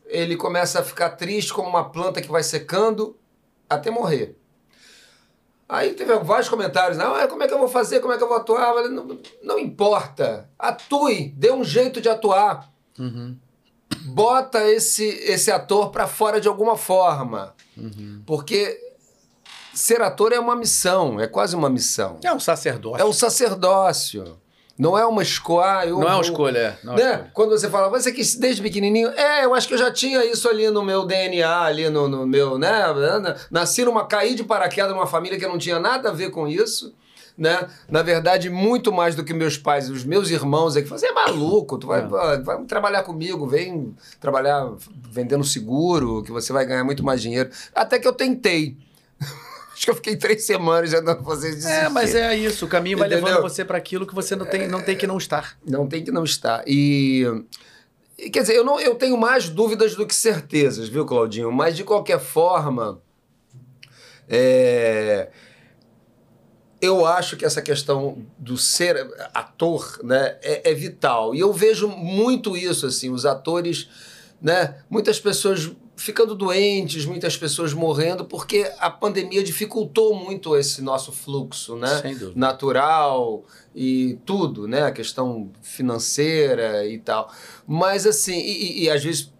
ele 0.07 0.37
começa 0.37 0.81
a 0.81 0.85
ficar 0.85 1.11
triste 1.11 1.53
como 1.53 1.69
uma 1.69 1.91
planta 1.91 2.21
que 2.21 2.31
vai 2.31 2.43
secando 2.43 3.17
até 3.69 3.91
morrer. 3.91 4.39
Aí 5.69 5.95
teve 5.95 6.15
vários 6.19 6.49
comentários, 6.49 6.99
não, 6.99 7.15
"Ah, 7.15 7.27
como 7.27 7.43
é 7.43 7.49
que 7.49 7.55
eu 7.55 7.59
vou 7.59 7.69
fazer, 7.69 8.01
como 8.01 8.13
é 8.13 8.19
que 8.19 8.23
eu 8.23 8.29
vou 8.29 8.37
atuar? 8.37 8.89
Não, 8.89 9.19
não 9.43 9.59
importa, 9.59 10.49
atue, 10.59 11.31
dê 11.37 11.51
um 11.51 11.65
jeito 11.65 12.01
de 12.01 12.09
atuar 12.09 12.71
Uhum, 12.99 13.37
bota 14.07 14.69
esse, 14.69 15.05
esse 15.05 15.51
ator 15.51 15.91
pra 15.91 16.07
fora 16.07 16.41
de 16.41 16.49
alguma 16.49 16.77
forma. 16.77 17.55
uhum. 17.77 18.23
Porque 18.27 18.81
ser 19.75 20.01
ator 20.01 20.33
é 20.33 20.39
uma 20.39 20.55
missão, 20.55 21.21
é 21.21 21.27
quase 21.27 21.57
uma 21.57 21.69
missão. 21.69 22.19
É 22.23 22.33
um 22.33 22.41
sacerdócio. 22.41 23.03
É 23.03 23.05
um 23.05 23.13
sacerdócio. 23.13 24.39
Não 24.77 24.99
é 24.99 25.07
uma 25.07 25.23
escolha. 25.23 25.87
eu 25.87 26.01
Não 26.01 26.09
é 26.09 26.15
uma 26.15 26.23
escolha, 26.23 26.59
é. 26.59 26.79
Não 26.85 26.95
é 26.95 26.97
uma 26.97 27.05
né? 27.05 27.11
escolha. 27.13 27.31
Quando 27.33 27.51
você 27.51 27.71
fala, 27.71 27.89
você 27.89 28.13
quis 28.13 28.35
desde 28.35 28.61
pequenininho, 28.61 29.09
é, 29.11 29.45
eu 29.45 29.55
acho 29.55 29.69
que 29.69 29.75
eu 29.75 29.79
já 29.79 29.91
tinha 29.91 30.25
isso 30.25 30.49
ali 30.49 30.69
no 30.69 30.83
meu 30.83 31.07
DNA, 31.07 31.61
ali 31.61 31.89
no, 31.89 32.09
no 32.09 32.27
meu, 32.27 32.59
né? 32.59 32.83
Nasci 33.51 33.85
numa, 33.85 34.05
caí 34.07 34.35
de 34.35 34.43
paraquedas 34.43 34.93
numa 34.93 35.07
família 35.07 35.39
que 35.39 35.47
não 35.47 35.59
tinha 35.59 35.79
nada 35.79 36.09
a 36.09 36.13
ver 36.13 36.31
com 36.31 36.49
isso, 36.49 36.93
né? 37.37 37.69
Na 37.89 38.03
verdade, 38.03 38.49
muito 38.49 38.93
mais 38.93 39.15
do 39.15 39.25
que 39.25 39.33
meus 39.35 39.57
pais, 39.59 39.91
os 39.91 40.05
meus 40.05 40.31
irmãos, 40.31 40.77
é 40.77 40.83
que 40.83 40.89
falam, 40.89 41.01
você 41.01 41.07
é 41.07 41.13
maluco, 41.13 41.79
tu 41.79 41.87
vai, 41.89 42.01
É. 42.03 42.39
vai 42.39 42.63
trabalhar 42.65 43.03
comigo, 43.03 43.47
vem 43.47 43.95
trabalhar 44.21 44.73
vendendo 45.11 45.43
seguro, 45.45 46.23
que 46.23 46.31
você 46.31 46.53
vai 46.53 46.65
ganhar 46.65 46.85
muito 46.85 47.05
mais 47.05 47.21
dinheiro. 47.21 47.51
Até 47.75 47.99
que 47.99 48.07
eu 48.07 48.13
tentei. 48.13 48.77
Acho 49.75 49.87
que 49.87 49.91
eu 49.91 49.95
fiquei 49.97 50.17
três 50.17 50.47
semanas 50.47 50.91
já 50.91 51.01
dando 51.01 51.25
fazer 51.25 51.51
isso. 51.51 51.67
É, 51.67 51.89
mas 51.89 52.15
é 52.15 52.37
isso. 52.37 52.65
O 52.65 52.69
caminho 52.69 52.97
vai 52.97 53.09
Entendeu? 53.09 53.25
levando 53.25 53.43
você 53.43 53.65
para 53.65 53.77
aquilo 53.77 54.07
que 54.07 54.15
você 54.15 54.37
não 54.37 54.47
tem, 54.47 54.69
não 54.69 54.81
tem 54.81 54.97
que 54.97 55.05
não 55.07 55.19
estar. 55.19 55.59
Não 55.67 55.89
tem 55.89 56.05
que 56.05 56.13
não 56.13 56.23
estar. 56.23 56.63
E. 56.65 57.25
e, 58.17 58.31
Quer 58.31 58.43
dizer, 58.43 58.55
eu, 58.55 58.65
não, 58.65 58.79
eu 58.79 58.95
tenho 58.95 59.17
mais 59.19 59.49
dúvidas 59.49 59.97
do 59.97 60.07
que 60.07 60.15
certezas, 60.15 60.89
viu, 60.89 61.05
Claudinho? 61.05 61.51
Mas 61.51 61.77
de 61.77 61.83
qualquer 61.83 62.21
forma. 62.21 63.01
é, 64.29 65.29
Eu 66.85 67.07
acho 67.07 67.37
que 67.37 67.45
essa 67.45 67.63
questão 67.63 68.19
do 68.39 68.57
ser 68.57 68.97
ator 69.33 69.99
né, 70.03 70.37
é, 70.43 70.71
é 70.71 70.75
vital. 70.75 71.35
E 71.35 71.41
eu 71.41 71.53
vejo 71.53 71.89
muito 71.89 72.57
isso, 72.57 72.87
assim, 72.87 73.11
os 73.11 73.25
atores, 73.25 73.89
né? 74.41 74.77
Muitas 74.91 75.19
pessoas 75.21 75.71
ficando 75.97 76.35
doentes, 76.35 77.07
muitas 77.07 77.37
pessoas 77.37 77.73
morrendo, 77.73 78.25
porque 78.25 78.69
a 78.81 78.91
pandemia 78.91 79.45
dificultou 79.45 80.13
muito 80.15 80.57
esse 80.57 80.83
nosso 80.83 81.13
fluxo, 81.13 81.77
né? 81.77 82.01
Natural 82.35 83.45
e 83.75 84.19
tudo, 84.27 84.67
né? 84.67 84.83
A 84.83 84.91
questão 84.93 85.51
financeira 85.63 86.87
e 86.87 86.99
tal. 86.99 87.33
Mas 87.67 88.07
assim, 88.07 88.37
e, 88.39 88.81
e- 88.81 88.85
e 88.85 88.91
às 88.91 89.05
vezes 89.05 89.33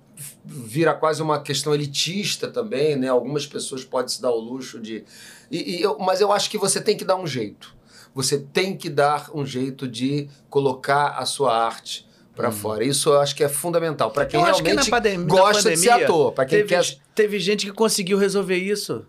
vira 0.45 0.95
quase 0.95 1.21
uma 1.23 1.41
questão 1.41 1.75
elitista 1.75 2.49
também, 2.49 2.95
né? 2.97 3.09
Algumas 3.09 3.47
pessoas 3.47 3.85
podem 3.85 4.09
se 4.09 4.23
dar 4.23 4.31
o 4.31 4.39
luxo 4.39 4.79
de. 4.79 5.05
E, 5.51 5.77
e 5.79 5.83
eu- 5.83 5.99
mas 5.99 6.21
eu 6.21 6.33
acho 6.33 6.51
que 6.51 6.59
você 6.59 6.81
tem 6.81 6.97
que 6.97 7.05
dar 7.05 7.17
um 7.17 7.27
jeito. 7.27 7.75
Você 8.15 8.39
tem 8.39 8.77
que 8.77 8.89
dar 8.89 9.31
um 9.35 9.45
jeito 9.45 9.89
de 9.89 10.29
colocar 10.49 11.09
a 11.19 11.27
sua 11.27 11.57
arte 11.67 12.07
para 12.37 12.51
fora. 12.51 12.85
Isso 12.85 13.11
eu 13.11 13.21
acho 13.21 13.35
que 13.35 13.43
é 13.45 13.49
fundamental 13.49 14.11
para 14.11 14.25
quem. 14.27 14.39
Eu 14.41 14.47
que 14.47 14.53
realmente 14.63 14.91
na 14.91 15.25
gosta 15.25 15.71
de 15.71 15.77
ser 15.77 15.89
pandemia, 15.89 16.05
ator, 16.07 16.33
para 16.33 16.45
quem 16.47 16.59
teve, 16.65 16.69
quer 16.69 16.97
teve 17.15 17.39
gente 17.41 17.67
que 17.67 17.73
conseguiu 17.73 18.19
resolver 18.19 18.57
isso 18.57 19.05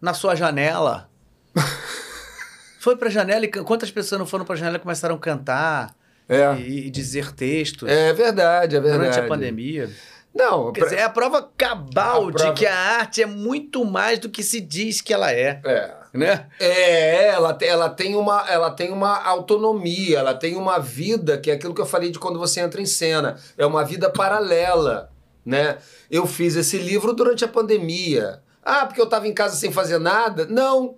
na 0.00 0.12
sua 0.14 0.34
janela. 0.34 1.08
Foi 2.80 2.96
pra 2.96 3.10
janela 3.10 3.44
e 3.44 3.48
quantas 3.48 3.90
pessoas 3.90 4.18
não 4.18 4.26
foram 4.26 4.44
pra 4.44 4.56
janela 4.56 4.76
e 4.76 4.80
começaram 4.80 5.14
a 5.14 5.18
cantar 5.18 5.94
É. 6.28 6.54
e, 6.58 6.86
e 6.86 6.90
dizer 6.90 7.32
textos 7.32 7.88
É 7.88 8.12
verdade, 8.12 8.76
é 8.76 8.80
verdade. 8.80 9.02
durante 9.10 9.20
a 9.20 9.28
pandemia? 9.28 9.90
Não, 10.34 10.72
Quer 10.72 10.84
dizer, 10.84 10.98
é 10.98 11.02
a 11.02 11.10
prova 11.10 11.50
cabal 11.56 12.28
A 12.28 12.30
de 12.30 12.32
prova- 12.36 12.54
que 12.54 12.64
a 12.66 12.74
arte 12.74 13.20
é 13.20 13.26
muito 13.26 13.84
mais 13.84 14.18
do 14.18 14.28
que 14.28 14.42
se 14.42 14.60
diz 14.60 15.00
que 15.00 15.12
ela 15.12 15.32
é, 15.32 15.60
é. 15.64 15.94
né? 16.14 16.46
É, 16.60 17.26
ela, 17.28 17.58
ela, 17.60 17.90
tem 17.90 18.14
uma, 18.14 18.48
ela 18.48 18.70
tem 18.70 18.92
uma 18.92 19.22
autonomia, 19.24 20.20
ela 20.20 20.34
tem 20.34 20.56
uma 20.56 20.78
vida, 20.78 21.36
que 21.36 21.50
é 21.50 21.54
aquilo 21.54 21.74
que 21.74 21.80
eu 21.80 21.86
falei 21.86 22.10
de 22.10 22.18
quando 22.18 22.38
você 22.38 22.60
entra 22.60 22.80
em 22.80 22.86
cena. 22.86 23.36
É 23.58 23.66
uma 23.66 23.84
vida 23.84 24.08
paralela, 24.08 25.10
né? 25.44 25.78
Eu 26.08 26.26
fiz 26.26 26.54
esse 26.54 26.78
livro 26.78 27.12
durante 27.12 27.44
a 27.44 27.48
pandemia. 27.48 28.40
Ah, 28.62 28.86
porque 28.86 29.00
eu 29.00 29.06
estava 29.06 29.26
em 29.26 29.34
casa 29.34 29.56
sem 29.56 29.72
fazer 29.72 29.98
nada? 29.98 30.46
Não. 30.46 30.94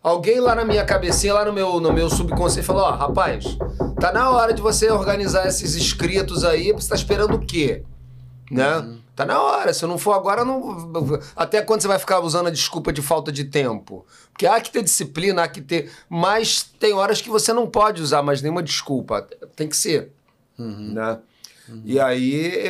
Alguém 0.00 0.38
lá 0.38 0.54
na 0.54 0.64
minha 0.64 0.84
cabecinha, 0.84 1.34
lá 1.34 1.44
no 1.44 1.52
meu, 1.52 1.80
no 1.80 1.92
meu 1.92 2.08
subconsciente, 2.08 2.64
falou: 2.64 2.84
Ó, 2.84 2.90
rapaz, 2.92 3.44
tá 4.00 4.12
na 4.12 4.30
hora 4.30 4.54
de 4.54 4.62
você 4.62 4.88
organizar 4.92 5.48
esses 5.48 5.74
escritos 5.74 6.44
aí, 6.44 6.70
você 6.70 6.88
tá 6.90 6.94
esperando 6.94 7.34
o 7.34 7.40
quê? 7.44 7.82
Né? 8.50 8.96
Tá 9.16 9.24
na 9.24 9.40
hora, 9.42 9.72
se 9.72 9.84
não 9.86 9.98
for 9.98 10.12
agora, 10.12 10.44
não. 10.44 10.76
Até 11.34 11.62
quando 11.62 11.80
você 11.82 11.88
vai 11.88 11.98
ficar 11.98 12.20
usando 12.20 12.46
a 12.46 12.50
desculpa 12.50 12.92
de 12.92 13.02
falta 13.02 13.32
de 13.32 13.44
tempo? 13.44 14.06
Porque 14.32 14.46
há 14.46 14.60
que 14.60 14.70
ter 14.70 14.82
disciplina, 14.82 15.42
há 15.42 15.48
que 15.48 15.60
ter. 15.60 15.90
Mas 16.08 16.62
tem 16.62 16.92
horas 16.92 17.20
que 17.20 17.28
você 17.30 17.52
não 17.52 17.66
pode 17.66 18.02
usar 18.02 18.22
mais 18.22 18.42
nenhuma 18.42 18.62
desculpa. 18.62 19.26
Tem 19.56 19.66
que 19.68 19.76
ser. 19.76 20.12
Né? 20.58 21.18
E 21.84 21.98
aí, 21.98 22.62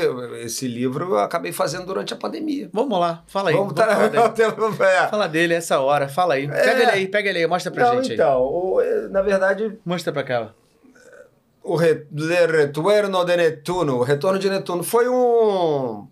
esse 0.43 0.67
livro 0.67 1.05
eu 1.11 1.19
acabei 1.19 1.53
fazendo 1.53 1.85
durante 1.85 2.15
a 2.15 2.17
pandemia. 2.17 2.71
Vamos 2.73 2.99
lá, 2.99 3.23
fala 3.27 3.51
aí. 3.51 3.57
Vamos 3.57 3.75
vamos 3.75 3.93
falar 3.95 4.09
dele. 4.09 4.73
tá... 4.79 4.85
é. 4.87 5.09
Fala 5.09 5.27
dele 5.29 5.53
essa 5.55 5.79
hora, 5.81 6.09
fala 6.09 6.35
aí. 6.35 6.49
Pega 6.49 6.73
ele 6.83 6.91
aí, 6.91 7.07
pega 7.09 7.29
ele 7.29 7.39
aí, 7.41 7.47
mostra 7.47 7.71
pra 7.71 7.89
Não, 7.89 7.97
gente 7.97 8.13
aí. 8.13 8.15
então, 8.15 8.41
o- 8.41 8.81
na 9.11 9.21
verdade, 9.21 9.77
Mostra 9.85 10.13
pra 10.15 10.23
cá. 10.23 10.51
O 11.73 11.77
re, 11.77 12.07
Le 12.13 12.47
Retorno 12.47 13.25
de 13.25 13.37
Netuno, 13.37 13.97
o 13.97 14.03
Retorno 14.03 14.39
de 14.39 14.49
Netuno, 14.49 14.83
foi 14.83 15.09
um, 15.09 16.07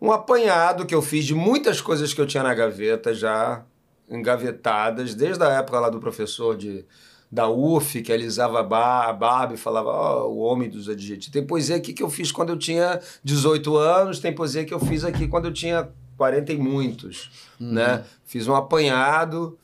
um 0.00 0.12
apanhado 0.12 0.86
que 0.86 0.94
eu 0.94 1.02
fiz 1.02 1.24
de 1.24 1.34
muitas 1.34 1.80
coisas 1.80 2.12
que 2.14 2.20
eu 2.20 2.26
tinha 2.26 2.42
na 2.42 2.54
gaveta 2.54 3.12
já 3.14 3.64
engavetadas, 4.08 5.14
desde 5.14 5.42
a 5.44 5.48
época 5.50 5.80
lá 5.80 5.88
do 5.88 5.98
professor 6.00 6.56
de, 6.56 6.84
da 7.30 7.48
UF, 7.48 8.02
que 8.02 8.12
alisava 8.12 8.60
a 8.60 8.62
ba- 8.62 9.06
a 9.06 9.12
barba 9.12 9.54
e 9.54 9.56
falava 9.56 9.88
"Ó, 9.90 10.28
o 10.28 10.38
homem 10.38 10.68
dos 10.68 10.88
adjetivos. 10.88 11.32
Tem 11.32 11.44
poesia 11.46 11.76
aqui 11.76 11.92
que 11.92 12.02
eu 12.02 12.10
fiz 12.10 12.30
quando 12.30 12.50
eu 12.50 12.58
tinha 12.58 13.00
18 13.22 13.76
anos, 13.76 14.18
tem 14.18 14.34
poesia 14.34 14.64
que 14.64 14.74
eu 14.74 14.80
fiz 14.80 15.04
aqui 15.04 15.26
quando 15.26 15.46
eu 15.46 15.52
tinha 15.52 15.88
40 16.16 16.52
e 16.52 16.56
muitos, 16.58 17.30
né? 17.58 18.04
Fiz 18.24 18.46
um 18.46 18.54
apanhado 18.54 19.58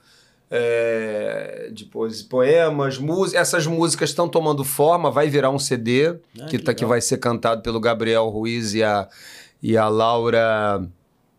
é, 0.51 1.71
de 1.73 1.85
poes- 1.85 2.23
poemas, 2.23 2.99
músicas. 2.99 3.41
Essas 3.41 3.67
músicas 3.67 4.11
estão 4.11 4.29
tomando 4.29 4.65
forma, 4.65 5.11
vai 5.11 5.29
virar 5.29 5.51
um 5.51 5.59
CD 5.59 6.09
Ah, 6.41 6.47
que, 6.47 6.59
que 6.59 6.65
tá, 6.65 6.75
que 6.75 6.85
vai 6.85 7.01
ser 7.01 7.19
cantado 7.19 7.63
pelo 7.63 7.79
Gabriel 7.81 8.29
Ruiz 8.29 8.75
e 8.75 8.83
a, 8.83 9.09
e 9.63 9.77
a 9.77 9.89
Laura 9.89 10.83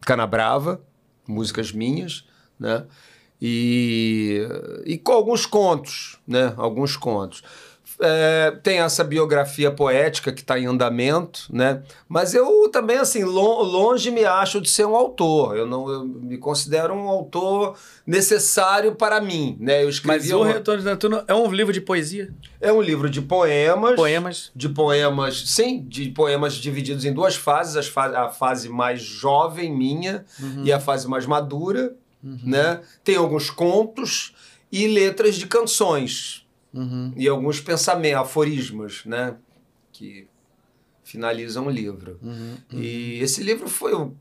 Canabrava, 0.01 0.81
músicas 1.27 1.71
minhas, 1.71 2.25
né? 2.59 2.85
E, 3.41 4.47
e 4.85 4.97
com 4.97 5.11
alguns 5.11 5.45
contos, 5.45 6.19
né? 6.27 6.53
Alguns 6.57 6.95
contos. 6.95 7.41
É, 8.03 8.51
tem 8.63 8.79
essa 8.79 9.03
biografia 9.03 9.69
poética 9.71 10.31
que 10.31 10.41
está 10.41 10.57
em 10.59 10.65
andamento, 10.65 11.41
né? 11.51 11.83
Mas 12.09 12.33
eu 12.33 12.67
também, 12.69 12.97
assim, 12.97 13.23
lo- 13.23 13.61
longe 13.63 14.09
me 14.09 14.25
acho 14.25 14.59
de 14.59 14.69
ser 14.69 14.85
um 14.85 14.95
autor. 14.95 15.55
Eu 15.55 15.67
não 15.67 15.87
eu 15.89 16.03
me 16.05 16.37
considero 16.37 16.93
um 16.95 17.07
autor 17.07 17.75
necessário 18.05 18.95
para 18.95 19.21
mim, 19.21 19.55
né? 19.59 19.83
Eu 19.83 19.89
escrevi 19.89 20.19
Mas 20.29 20.31
o 20.31 20.37
uma- 20.41 20.51
Retorno 20.51 20.81
de 20.81 20.87
Netuno 20.89 21.23
é 21.27 21.33
um 21.33 21.51
livro 21.51 21.71
de 21.71 21.79
poesia, 21.81 22.33
é 22.59 22.71
um 22.73 22.81
livro 22.81 23.09
de 23.09 23.21
poemas, 23.21 23.95
poemas. 23.95 24.51
de 24.55 24.67
poemas, 24.69 25.43
sim, 25.49 25.85
de 25.87 26.09
poemas 26.09 26.55
divididos 26.55 27.05
em 27.05 27.13
duas 27.13 27.35
fases, 27.35 27.75
as 27.77 27.87
fa- 27.87 28.25
a 28.25 28.29
fase 28.29 28.67
mais 28.67 29.01
jovem 29.01 29.71
minha 29.75 30.25
e 30.63 30.73
a 30.73 30.79
fase 30.79 31.07
mais 31.07 31.25
madura, 31.25 31.93
né? 32.23 32.81
Tem 33.03 33.15
alguns 33.15 33.49
contos 33.49 34.33
e 34.71 34.87
letras 34.87 35.35
de 35.35 35.45
canções 35.47 36.40
Uhum. 36.73 37.13
e 37.17 37.27
alguns 37.27 37.59
pensamentos, 37.59 38.21
aforismos, 38.21 39.03
né? 39.05 39.35
Que 39.91 40.27
finalizam 41.03 41.67
o 41.67 41.69
livro. 41.69 42.17
Uhum. 42.21 42.55
E 42.71 43.19
esse 43.21 43.43
livro 43.43 43.67
foi. 43.67 43.91
Eu, 43.91 44.15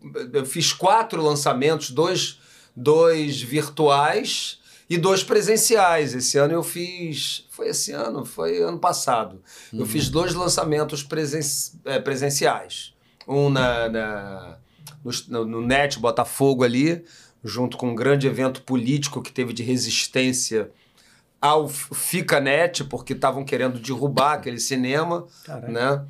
fiz 0.47 0.73
quatro 0.73 1.23
lançamentos, 1.23 1.91
dois, 1.91 2.41
dois 2.75 3.41
virtuais 3.41 4.59
e 4.89 4.99
dois 4.99 5.23
presenciais. 5.23 6.15
Esse 6.15 6.39
ano 6.39 6.53
eu 6.55 6.63
fiz. 6.65 7.47
Foi 7.51 7.69
esse 7.69 7.93
ano? 7.93 8.25
Foi 8.25 8.61
ano 8.63 8.79
passado. 8.79 9.41
Eu 9.73 9.87
fiz 9.87 10.09
dois 10.09 10.35
lançamentos 10.35 11.03
presen, 11.05 11.41
é, 11.85 12.01
presenciais. 12.01 12.95
Um 13.29 13.49
na, 13.49 13.89
na- 13.89 14.59
no, 15.29 15.45
no 15.47 15.61
NET 15.65 15.99
Botafogo 16.01 16.65
ali, 16.65 17.05
junto 17.45 17.77
com 17.77 17.91
um 17.91 17.95
grande 17.95 18.27
evento 18.27 18.63
político 18.63 19.23
que 19.23 19.31
teve 19.33 19.53
de 19.53 19.63
resistência 19.63 20.71
ao 21.41 21.69
Ficanet, 21.69 22.85
porque 22.85 23.15
estavam 23.15 23.45
querendo 23.45 23.79
derrubar 23.79 24.35
aquele 24.35 24.59
cinema, 24.61 25.27
Caraca. 25.45 25.73
né? 25.73 26.05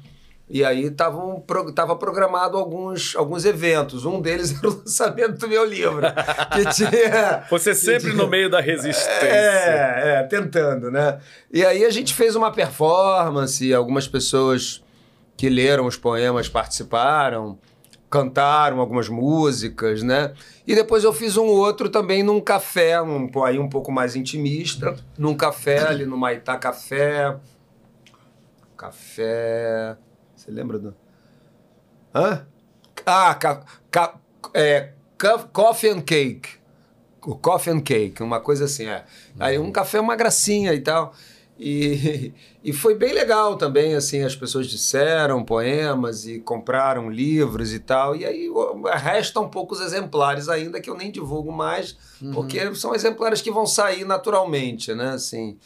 E 0.53 0.65
aí 0.65 0.87
estavam 0.87 1.41
pro, 1.41 1.71
tava 1.73 1.95
programado 1.95 2.59
alguns, 2.59 3.15
alguns 3.15 3.45
eventos. 3.45 4.05
Um 4.05 4.21
deles 4.21 4.53
era 4.59 4.69
o 4.69 4.79
lançamento 4.79 5.39
do 5.39 5.49
meu 5.49 5.65
livro. 5.65 6.03
Que 6.53 6.67
tinha. 6.75 7.45
Você 7.49 7.73
sempre 7.73 8.13
no 8.13 8.27
meio 8.27 8.51
da 8.51 8.59
resistência. 8.61 9.29
É, 9.29 10.17
é, 10.17 10.23
tentando, 10.25 10.91
né? 10.91 11.21
E 11.53 11.65
aí 11.65 11.85
a 11.85 11.91
gente 11.91 12.13
fez 12.15 12.35
uma 12.35 12.51
performance, 12.51 13.73
algumas 13.73 14.09
pessoas 14.09 14.83
que 15.37 15.49
leram 15.49 15.87
os 15.87 15.97
poemas 15.97 16.49
participaram, 16.49 17.57
cantaram 18.11 18.81
algumas 18.81 19.09
músicas, 19.09 20.03
né? 20.03 20.35
E 20.67 20.75
depois 20.75 21.05
eu 21.05 21.13
fiz 21.13 21.37
um 21.37 21.47
outro 21.47 21.89
também 21.89 22.23
num 22.23 22.41
café, 22.41 23.01
um, 23.01 23.31
aí 23.45 23.59
um 23.59 23.69
pouco 23.69 23.93
mais 23.93 24.17
intimista, 24.17 24.97
num 25.17 25.35
café 25.37 25.87
ali 25.87 26.05
no 26.05 26.17
Maitá 26.17 26.59
Café. 26.59 27.39
Café. 28.77 29.97
Você 30.35 30.51
lembra 30.51 30.79
do. 30.79 30.95
Hã? 32.13 32.47
Ah, 33.07 33.35
ca, 33.35 33.65
ca, 33.91 34.15
é, 34.53 34.93
Coffee 35.53 35.91
and 35.91 36.01
Cake. 36.01 36.61
O 37.23 37.37
Coffee 37.37 37.73
and 37.73 37.81
Cake, 37.81 38.23
uma 38.23 38.41
coisa 38.41 38.65
assim, 38.65 38.87
é. 38.87 39.05
Aí 39.39 39.59
um 39.59 39.71
café 39.71 39.99
é 39.99 40.01
uma 40.01 40.17
gracinha 40.17 40.73
e 40.73 40.81
tal. 40.81 41.15
E, 41.61 42.33
e 42.65 42.73
foi 42.73 42.95
bem 42.95 43.13
legal 43.13 43.57
também, 43.57 43.95
assim, 43.95 44.23
as 44.23 44.35
pessoas 44.35 44.67
disseram 44.67 45.45
poemas 45.45 46.27
e 46.27 46.41
compraram 46.41 47.11
livros 47.11 47.75
e 47.75 47.79
tal. 47.79 48.17
E 48.17 48.25
aí 48.25 48.49
restam 48.97 49.47
poucos 49.49 49.81
exemplares 49.83 50.49
ainda 50.49 50.81
que 50.81 50.89
eu 50.89 50.97
nem 50.97 51.13
divulgo 51.13 51.53
mais, 51.53 51.97
porque 52.33 52.75
são 52.75 52.95
exemplares 52.95 53.43
que 53.43 53.51
vão 53.51 53.67
sair 53.67 54.05
naturalmente, 54.07 54.95
né? 54.95 55.11
Assim, 55.11 55.59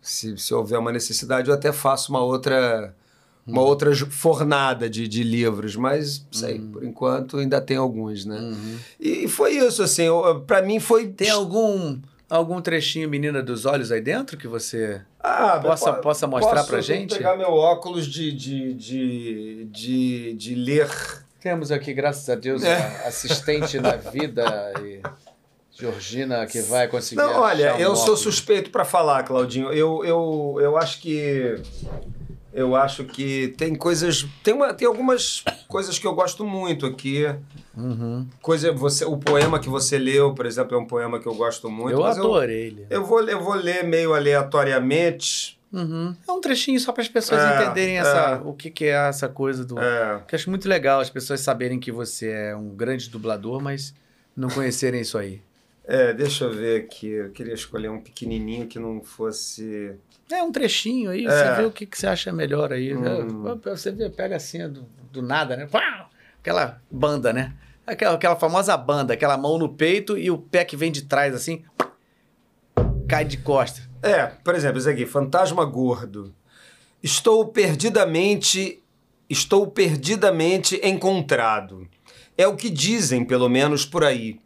se, 0.00 0.36
se 0.38 0.54
houver 0.54 0.78
uma 0.78 0.90
necessidade, 0.90 1.48
eu 1.48 1.54
até 1.54 1.70
faço 1.70 2.10
uma 2.10 2.20
outra 2.20 2.94
uma 3.46 3.62
outra 3.62 3.94
fornada 3.94 4.90
de, 4.90 5.06
de 5.06 5.22
livros, 5.22 5.76
mas 5.76 6.26
sei, 6.32 6.58
por 6.58 6.82
enquanto 6.82 7.36
ainda 7.36 7.60
tem 7.60 7.76
alguns, 7.76 8.24
né? 8.24 8.40
E 8.98 9.28
foi 9.28 9.52
isso, 9.52 9.84
assim, 9.84 10.06
pra 10.48 10.62
mim 10.62 10.80
foi... 10.80 11.06
Tem 11.06 11.30
algum, 11.30 11.96
algum 12.28 12.60
trechinho 12.60 13.08
Menina 13.08 13.42
dos 13.42 13.64
Olhos 13.66 13.90
aí 13.92 14.00
dentro 14.00 14.36
que 14.36 14.48
você... 14.48 15.00
Ah, 15.20 15.58
Possa- 15.60 15.92
po- 15.94 16.02
possa 16.02 16.26
mostrar 16.26 16.54
posso 16.56 16.68
pra 16.68 16.80
gente? 16.80 17.16
pegar 17.16 17.36
meu 17.36 17.52
óculos 17.52 18.06
de, 18.06 18.32
de, 18.32 18.74
de, 18.74 19.64
de, 19.70 20.32
de 20.34 20.54
ler. 20.54 20.88
Temos 21.40 21.70
aqui, 21.70 21.92
graças 21.92 22.28
a 22.28 22.34
Deus, 22.34 22.62
É. 22.64 22.76
a 23.04 23.08
assistente 23.08 23.78
na 23.78 23.96
vida 24.10 24.72
e 24.82 25.00
Georgina 25.78 26.46
que 26.46 26.60
vai 26.62 26.88
conseguir 26.88 27.20
Não, 27.20 27.40
olha, 27.40 27.74
um 27.74 27.78
eu 27.78 27.94
sou 27.94 28.16
suspeito 28.16 28.70
para 28.70 28.84
falar, 28.84 29.22
Claudinho. 29.24 29.72
Eu, 29.72 30.04
eu, 30.04 30.56
eu 30.60 30.76
acho 30.76 31.00
que 31.00 31.54
eu 32.56 32.74
acho 32.74 33.04
que 33.04 33.54
tem 33.56 33.74
coisas, 33.74 34.26
tem, 34.42 34.54
uma, 34.54 34.72
tem 34.72 34.88
algumas 34.88 35.44
coisas 35.68 35.98
que 35.98 36.06
eu 36.06 36.14
gosto 36.14 36.44
muito 36.44 36.86
aqui. 36.86 37.26
Uhum. 37.76 38.26
Coisa, 38.40 38.72
você, 38.72 39.04
o 39.04 39.18
poema 39.18 39.60
que 39.60 39.68
você 39.68 39.98
leu, 39.98 40.34
por 40.34 40.46
exemplo, 40.46 40.74
é 40.76 40.80
um 40.80 40.86
poema 40.86 41.20
que 41.20 41.26
eu 41.26 41.34
gosto 41.34 41.70
muito. 41.70 41.92
Eu 41.92 42.04
adorei 42.04 42.68
ele. 42.68 42.86
Eu, 42.88 43.04
vou, 43.04 43.22
eu 43.28 43.40
vou 43.40 43.54
ler 43.54 43.84
meio 43.84 44.14
aleatoriamente. 44.14 45.56
Uhum. 45.72 46.14
É 46.26 46.32
um 46.32 46.40
trechinho 46.40 46.80
só 46.80 46.92
para 46.92 47.02
as 47.02 47.08
pessoas 47.08 47.40
É, 47.42 47.62
entenderem 47.64 47.96
é. 47.96 48.00
essa, 48.00 48.40
o 48.44 48.54
que, 48.54 48.70
que 48.70 48.84
é 48.86 49.08
essa 49.08 49.28
coisa 49.28 49.64
do... 49.64 49.78
É, 49.78 50.22
Que 50.26 50.34
eu 50.34 50.38
acho 50.38 50.48
muito 50.48 50.68
legal 50.68 51.00
as 51.00 51.10
pessoas 51.10 51.40
saberem 51.40 51.78
que 51.78 51.92
você 51.92 52.30
é 52.30 52.56
um 52.56 52.70
grande 52.70 53.10
dublador, 53.10 53.60
mas 53.60 53.92
não 54.34 54.48
conhecerem 54.48 55.00
isso 55.02 55.18
aí. 55.18 55.42
é, 55.84 56.14
deixa 56.14 56.44
eu 56.44 56.52
ver 56.52 56.82
aqui. 56.82 57.08
Eu 57.08 57.30
queria 57.30 57.52
escolher 57.54 57.90
um 57.90 58.00
pequenininho 58.00 58.66
que 58.66 58.78
não 58.78 59.02
fosse. 59.02 59.94
É 60.30 60.42
um 60.42 60.50
trechinho 60.50 61.10
aí, 61.10 61.24
É. 61.26 61.30
você 61.30 61.60
vê 61.60 61.64
o 61.66 61.70
que, 61.70 61.86
que 61.86 61.96
você 61.98 62.06
acha 62.06 62.32
melhor 62.32 62.72
aí. 62.72 62.94
Hum. 62.94 63.44
É, 63.64 63.70
Você 63.70 63.92
vê, 63.92 64.10
pega 64.10 64.36
assim 64.36 64.68
do, 64.68 64.84
do 65.12 65.22
nada, 65.22 65.56
né? 65.56 65.68
Aquela 66.40 66.80
banda, 66.90 67.32
né? 67.32 67.52
Aquela, 67.86 68.14
aquela 68.16 68.36
famosa 68.36 68.76
banda, 68.76 69.14
aquela 69.14 69.36
mão 69.36 69.56
no 69.58 69.68
peito 69.68 70.18
e 70.18 70.30
o 70.30 70.38
pé 70.38 70.64
que 70.64 70.76
vem 70.76 70.90
de 70.90 71.02
trás 71.02 71.32
assim, 71.34 71.64
cai 73.08 73.24
de 73.24 73.36
costa. 73.36 73.82
É, 74.02 74.26
por 74.26 74.54
exemplo, 74.54 74.78
isso 74.78 74.88
aqui, 74.90 75.06
fantasma 75.06 75.64
gordo. 75.64 76.34
Estou 77.02 77.46
perdidamente, 77.46 78.82
estou 79.30 79.66
perdidamente 79.68 80.80
encontrado. 80.82 81.86
É 82.36 82.46
o 82.46 82.56
que 82.56 82.68
dizem, 82.68 83.24
pelo 83.24 83.48
menos 83.48 83.84
por 83.86 84.02
aí. 84.04 84.40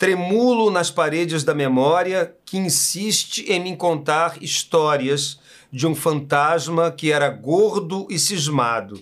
Tremulo 0.00 0.70
nas 0.70 0.90
paredes 0.90 1.44
da 1.44 1.54
memória 1.54 2.34
que 2.46 2.56
insiste 2.56 3.44
em 3.52 3.60
me 3.60 3.76
contar 3.76 4.42
histórias 4.42 5.38
de 5.70 5.86
um 5.86 5.94
fantasma 5.94 6.90
que 6.90 7.12
era 7.12 7.28
gordo 7.28 8.06
e 8.08 8.18
cismado, 8.18 8.98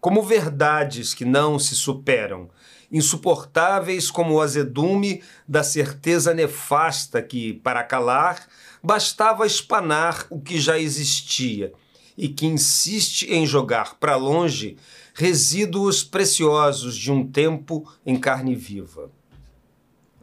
como 0.00 0.22
verdades 0.22 1.12
que 1.12 1.26
não 1.26 1.58
se 1.58 1.74
superam, 1.74 2.48
insuportáveis 2.90 4.10
como 4.10 4.32
o 4.32 4.40
azedume 4.40 5.22
da 5.46 5.62
certeza 5.62 6.32
nefasta 6.32 7.20
que, 7.20 7.52
para 7.52 7.84
calar, 7.84 8.48
bastava 8.82 9.46
espanar 9.46 10.26
o 10.30 10.40
que 10.40 10.58
já 10.58 10.78
existia 10.78 11.70
e 12.16 12.30
que 12.30 12.46
insiste 12.46 13.30
em 13.30 13.46
jogar 13.46 13.96
para 13.96 14.16
longe 14.16 14.78
resíduos 15.12 16.02
preciosos 16.02 16.96
de 16.96 17.12
um 17.12 17.30
tempo 17.30 17.86
em 18.06 18.18
carne 18.18 18.54
viva. 18.54 19.19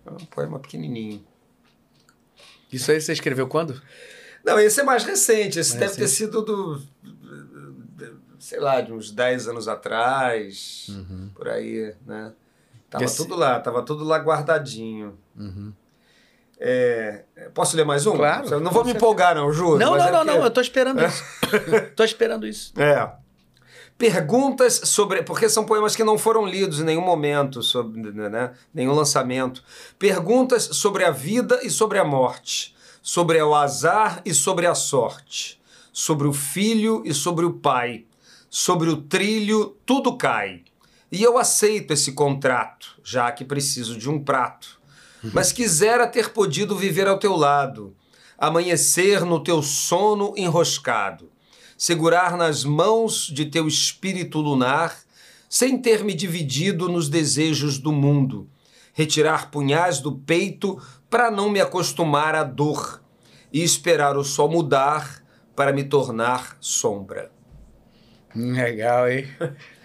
É 0.08 0.12
um 0.12 0.26
poema 0.26 0.60
pequenininho. 0.60 1.24
Isso 2.72 2.92
aí 2.92 3.00
você 3.00 3.14
escreveu 3.14 3.48
quando? 3.48 3.82
Não, 4.44 4.60
esse 4.60 4.80
é 4.80 4.84
mais 4.84 5.04
recente. 5.04 5.60
Esse 5.60 5.78
Mais 5.78 5.92
deve 5.92 6.02
ter 6.02 6.08
sido 6.08 6.42
do. 6.42 6.82
sei 8.40 8.60
lá, 8.60 8.80
de 8.82 8.94
uns 8.94 9.12
10 9.12 9.48
anos 9.48 9.68
atrás, 9.68 10.88
por 11.36 11.48
aí, 11.50 11.94
né? 12.06 12.34
Tava 12.90 13.04
Esse- 13.04 13.18
tudo 13.18 13.36
lá, 13.36 13.60
tava 13.60 13.84
tudo 13.84 14.04
lá 14.06 14.18
guardadinho. 14.18 15.18
É, 16.60 17.24
posso 17.54 17.76
ler 17.78 17.86
mais 17.86 18.06
um? 18.08 18.16
Claro, 18.16 18.60
não 18.60 18.72
vou 18.72 18.84
me 18.84 18.92
empolgar, 18.92 19.36
não, 19.36 19.52
juro. 19.52 19.78
Não, 19.78 19.96
não, 19.98 20.08
é 20.08 20.12
não, 20.12 20.24
não, 20.24 20.44
eu 20.44 20.50
tô 20.50 20.62
esperando 20.62 21.04
isso. 21.04 21.24
tô 21.96 22.04
esperando 22.04 22.48
isso. 22.48 22.74
É. 22.80 23.27
Perguntas 23.98 24.82
sobre. 24.84 25.24
Porque 25.24 25.50
são 25.50 25.66
poemas 25.66 25.96
que 25.96 26.04
não 26.04 26.18
foram 26.18 26.46
lidos 26.46 26.80
em 26.80 26.84
nenhum 26.84 27.02
momento, 27.02 27.64
sobre, 27.64 28.12
né? 28.12 28.54
nenhum 28.74 28.94
lançamento. 28.94 29.64
Perguntas 29.98 30.64
sobre 30.74 31.04
a 31.04 31.12
vida 31.12 31.60
e 31.64 31.70
sobre 31.70 31.98
a 31.98 32.06
morte, 32.06 32.76
sobre 33.02 33.42
o 33.42 33.56
azar 33.56 34.22
e 34.24 34.34
sobre 34.34 34.68
a 34.68 34.76
sorte, 34.76 35.60
sobre 35.92 36.28
o 36.28 36.34
filho 36.34 37.02
e 37.06 37.14
sobre 37.14 37.44
o 37.44 37.54
pai, 37.54 38.06
sobre 38.50 38.90
o 38.90 38.98
trilho, 38.98 39.76
tudo 39.86 40.16
cai. 40.16 40.62
E 41.12 41.24
eu 41.24 41.38
aceito 41.38 41.92
esse 41.92 42.12
contrato, 42.12 43.00
já 43.04 43.32
que 43.32 43.44
preciso 43.44 43.98
de 43.98 44.10
um 44.10 44.24
prato. 44.24 44.78
Mas 45.34 45.52
quisera 45.52 46.06
ter 46.06 46.30
podido 46.30 46.76
viver 46.76 47.08
ao 47.08 47.18
teu 47.18 47.36
lado, 47.36 47.96
amanhecer 48.38 49.26
no 49.26 49.44
teu 49.44 49.64
sono 49.64 50.34
enroscado 50.38 51.32
segurar 51.78 52.36
nas 52.36 52.64
mãos 52.64 53.28
de 53.28 53.46
teu 53.46 53.68
espírito 53.68 54.40
lunar, 54.40 54.98
sem 55.48 55.78
ter 55.78 56.04
me 56.04 56.14
dividido 56.14 56.90
nos 56.90 57.08
desejos 57.08 57.78
do 57.78 57.92
mundo, 57.92 58.50
retirar 58.94 59.52
punhais 59.52 60.00
do 60.00 60.12
peito 60.12 60.82
para 61.10 61.30
não 61.30 61.50
me 61.50 61.62
acostumar 61.62 62.36
à 62.36 62.44
dor 62.44 63.02
e 63.54 63.64
esperar 63.64 64.18
o 64.18 64.24
sol 64.24 64.50
mudar 64.50 65.24
para 65.56 65.72
me 65.72 65.84
tornar 65.84 66.58
sombra. 66.60 67.32
Hum, 68.36 68.54
Legal, 68.54 69.10
hein? 69.10 69.28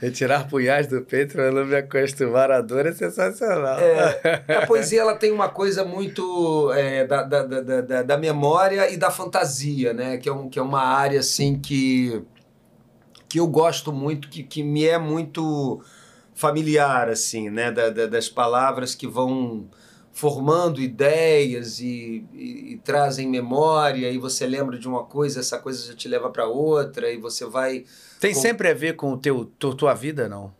Retirar 0.03 0.49
punhais 0.49 0.89
do 0.89 1.01
peito 1.03 1.35
para 1.35 1.53
não 1.53 1.65
me 1.65 1.77
acostumar 1.77 2.51
à 2.51 2.61
dor 2.61 2.87
é 2.87 2.93
sensacional. 2.93 3.79
É, 3.79 4.43
a 4.57 4.67
poesia 4.67 5.01
ela 5.01 5.15
tem 5.15 5.31
uma 5.31 5.49
coisa 5.49 5.85
muito 5.85 6.73
é, 6.73 7.07
da, 7.07 7.23
da, 7.23 7.43
da, 7.45 7.81
da, 7.81 8.03
da 8.03 8.19
memória 8.19 8.91
e 8.93 8.97
da 8.97 9.13
fantasia, 9.13 9.93
né? 9.93 10.17
Que 10.19 10.29
é, 10.29 10.33
um, 10.33 10.49
que 10.49 10.59
é 10.59 10.63
uma 10.63 10.83
área 10.83 11.21
assim 11.21 11.57
que, 11.57 12.21
que 13.29 13.39
eu 13.39 13.47
gosto 13.47 13.93
muito, 13.93 14.29
que, 14.29 14.43
que 14.43 14.61
me 14.65 14.85
é 14.85 14.99
muito 14.99 15.81
familiar, 16.35 17.09
assim, 17.09 17.49
né? 17.49 17.71
Da, 17.71 17.89
da- 17.89 18.07
das 18.07 18.29
palavras 18.29 18.97
que 18.97 19.07
vão 19.07 19.69
formando 20.13 20.81
ideias 20.81 21.79
e, 21.79 22.25
e- 22.35 22.73
e 22.73 22.81
trazem 22.85 23.29
memória, 23.29 24.11
e 24.11 24.19
você 24.19 24.49
lembra 24.49 24.77
de 24.77 24.89
uma 24.89 25.05
coisa, 25.05 25.39
essa 25.39 25.59
coisa 25.61 25.87
já 25.87 25.95
te 25.95 26.09
leva 26.09 26.29
para 26.29 26.45
outra, 26.47 27.09
e 27.09 27.19
você 27.19 27.47
vai. 27.47 27.85
Tem 28.23 28.33
Com- 28.35 28.41
sempre 28.41 28.69
a 28.69 28.75
ver 28.75 28.95
com 28.95 29.13
o 29.13 29.17
teu, 29.17 29.45
tu- 29.59 29.75
tua 29.75 29.95
vida, 29.95 30.29
não? 30.29 30.55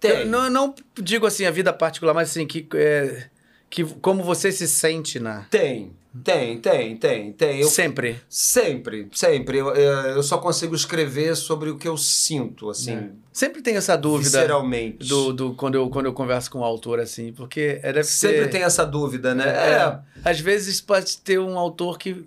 Tem. 0.00 0.10
Eu 0.20 0.26
não, 0.26 0.48
não 0.48 0.74
digo 1.00 1.26
assim 1.26 1.44
a 1.44 1.50
vida 1.50 1.72
particular, 1.72 2.14
mas 2.14 2.30
assim, 2.30 2.46
que, 2.46 2.66
é, 2.74 3.28
que 3.68 3.84
como 3.84 4.22
você 4.22 4.50
se 4.50 4.66
sente 4.66 5.20
na. 5.20 5.42
Tem, 5.50 5.92
tem, 6.24 6.58
tem, 6.58 6.96
tem, 6.96 7.32
tem. 7.34 7.60
Eu 7.60 7.68
Sempre. 7.68 8.18
Sempre, 8.26 9.08
sempre. 9.12 9.58
Eu, 9.58 9.74
eu 9.74 9.92
eu 10.16 10.22
só 10.22 10.38
consigo 10.38 10.74
escrever 10.74 11.36
sobre 11.36 11.68
o 11.68 11.76
que 11.76 11.86
eu 11.86 11.98
sinto, 11.98 12.70
assim, 12.70 13.10
Sempre 13.30 13.60
tem 13.60 13.76
essa 13.76 13.94
dúvida 13.96 14.30
visceralmente. 14.30 15.06
do, 15.06 15.32
do, 15.34 15.54
quando, 15.54 15.74
eu, 15.74 15.90
quando 15.90 16.06
eu 16.06 16.14
converso 16.14 16.50
com 16.50 16.60
o 16.60 16.64
autor, 16.64 16.98
assim, 16.98 17.32
porque 17.34 17.78
é, 17.82 17.92
deve 17.92 18.04
Sempre 18.04 18.38
ser- 18.44 18.50
tem 18.50 18.62
essa 18.62 18.86
dúvida, 18.86 19.34
né? 19.34 19.44
É, 19.46 19.72
É, 19.74 19.98
Às 20.24 20.40
vezes 20.40 20.80
pode 20.80 21.18
ter 21.18 21.38
um 21.38 21.58
autor 21.58 21.98
que 21.98 22.24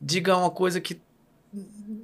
diga 0.00 0.36
uma 0.36 0.50
coisa 0.50 0.80
que 0.80 1.00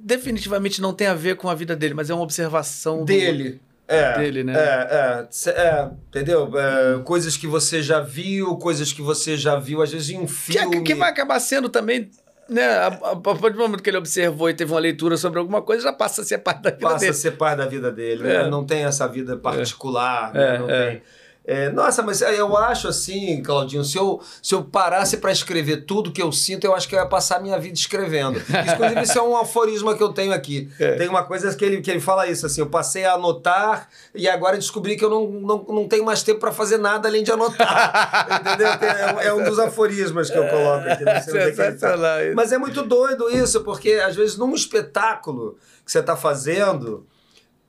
definitivamente 0.03 0.81
não 0.81 0.93
tem 0.93 1.07
a 1.07 1.13
ver 1.13 1.35
com 1.37 1.49
a 1.49 1.55
vida 1.55 1.75
dele, 1.75 1.93
mas 1.93 2.09
é 2.09 2.13
uma 2.13 2.23
observação 2.23 2.99
do- 2.99 3.05
dele. 3.05 3.61
É, 3.87 4.17
dele, 4.17 4.43
né? 4.45 4.53
É, 4.55 5.27
é, 5.45 5.49
é, 5.51 5.89
entendeu? 6.07 6.49
É, 6.57 6.99
coisas 7.03 7.35
que 7.35 7.45
você 7.45 7.81
já 7.81 7.99
viu, 7.99 8.55
coisas 8.55 8.93
que 8.93 9.01
você 9.01 9.35
já 9.35 9.57
viu, 9.57 9.81
às 9.81 9.91
vezes 9.91 10.09
em 10.09 10.17
um 10.19 10.25
Que, 10.25 10.57
é- 10.57 10.61
filme. 10.61 10.81
que 10.83 10.95
vai 10.95 11.09
acabar 11.09 11.37
sendo 11.41 11.67
também, 11.69 12.09
né? 12.49 12.65
A, 12.85 13.15
partir 13.17 13.51
do 13.51 13.59
momento 13.59 13.83
que 13.83 13.89
ele 13.89 13.97
observou 13.97 14.49
e 14.49 14.53
teve 14.53 14.71
uma 14.71 14.79
leitura 14.79 15.17
sobre 15.17 15.37
alguma 15.39 15.61
coisa, 15.61 15.83
já 15.83 15.93
passa 15.93 16.21
a 16.21 16.23
ser 16.25 16.37
parte 16.39 16.61
da 16.61 16.69
vida 16.71 16.81
passa 16.81 16.99
dele. 16.99 17.11
a 17.11 17.13
ser 17.13 17.31
parte 17.31 17.57
da 17.57 17.65
vida 17.65 17.91
dele, 17.91 18.23
É. 18.27 18.43
né? 18.43 18.49
Não 18.49 18.65
tem 18.65 18.85
essa 18.85 19.05
vida 19.07 19.35
particular, 19.37 20.33
É, 20.33 20.39
né? 20.53 20.57
Não 20.59 20.69
é. 20.69 20.89
tem. 20.91 21.01
É, 21.45 21.69
nossa, 21.69 22.01
mas 22.01 22.21
eu 22.21 22.55
acho 22.55 22.87
assim, 22.87 23.43
Claudinho, 23.43 23.83
se 23.83 23.97
eu, 23.97 24.21
se 24.41 24.55
eu 24.55 24.63
parasse 24.63 25.17
para 25.17 25.29
escrever 25.31 25.85
tudo 25.85 26.11
que 26.11 26.21
eu 26.21 26.31
sinto, 26.31 26.63
eu 26.63 26.73
acho 26.73 26.87
que 26.87 26.95
eu 26.95 26.99
ia 26.99 27.05
passar 27.05 27.35
a 27.35 27.39
minha 27.41 27.59
vida 27.59 27.75
escrevendo. 27.75 28.39
Inclusive, 28.39 29.01
isso 29.01 29.19
é 29.19 29.21
um 29.21 29.35
aforisma 29.35 29.95
que 29.97 30.01
eu 30.01 30.09
tenho 30.13 30.33
aqui. 30.33 30.69
É. 30.79 30.95
Tem 30.97 31.07
uma 31.07 31.23
coisa 31.23 31.53
que 31.55 31.63
ele, 31.63 31.81
que 31.81 31.89
ele 31.91 31.99
fala 31.99 32.27
isso, 32.27 32.45
assim, 32.45 32.59
eu 32.61 32.67
passei 32.67 33.05
a 33.05 33.13
anotar 33.13 33.87
e 34.13 34.27
agora 34.27 34.57
descobri 34.57 34.95
que 34.95 35.03
eu 35.05 35.09
não, 35.09 35.27
não, 35.27 35.65
não 35.69 35.87
tenho 35.87 36.03
mais 36.03 36.23
tempo 36.23 36.39
para 36.39 36.51
fazer 36.51 36.77
nada 36.77 37.07
além 37.07 37.23
de 37.23 37.31
anotar. 37.31 38.27
Entendeu? 38.41 38.77
Tem- 38.77 38.89
É, 38.89 39.27
é 39.27 39.33
um 39.33 39.43
dos 39.43 39.59
aforismas 39.59 40.29
que 40.29 40.37
eu 40.37 40.47
coloco 40.47 40.87
aqui. 40.87 41.03
Não 41.03 41.21
sei 41.21 41.49
onde 41.49 41.61
é 41.61 41.71
tá. 41.71 41.97
Mas 42.35 42.51
é 42.51 42.57
muito 42.57 42.83
doido 42.83 43.29
isso, 43.29 43.61
porque 43.63 43.93
às 43.93 44.15
vezes 44.15 44.37
num 44.37 44.53
espetáculo 44.53 45.57
que 45.85 45.91
você 45.91 45.99
está 45.99 46.15
fazendo, 46.15 47.05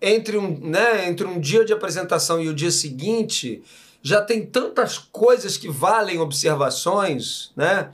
entre 0.05 0.37
um, 0.37 0.59
né, 0.61 1.09
entre 1.09 1.27
um 1.27 1.41
dia 1.41 1.65
de 1.65 1.73
apresentação 1.73 2.41
e 2.41 2.49
o 2.49 2.55
dia 2.55 2.71
seguinte, 2.71 3.63
já 4.03 4.21
tem 4.21 4.45
tantas 4.45 4.99
coisas 4.99 5.57
que 5.57 5.69
valem 5.69 6.19
observações, 6.21 7.51
né? 7.57 7.91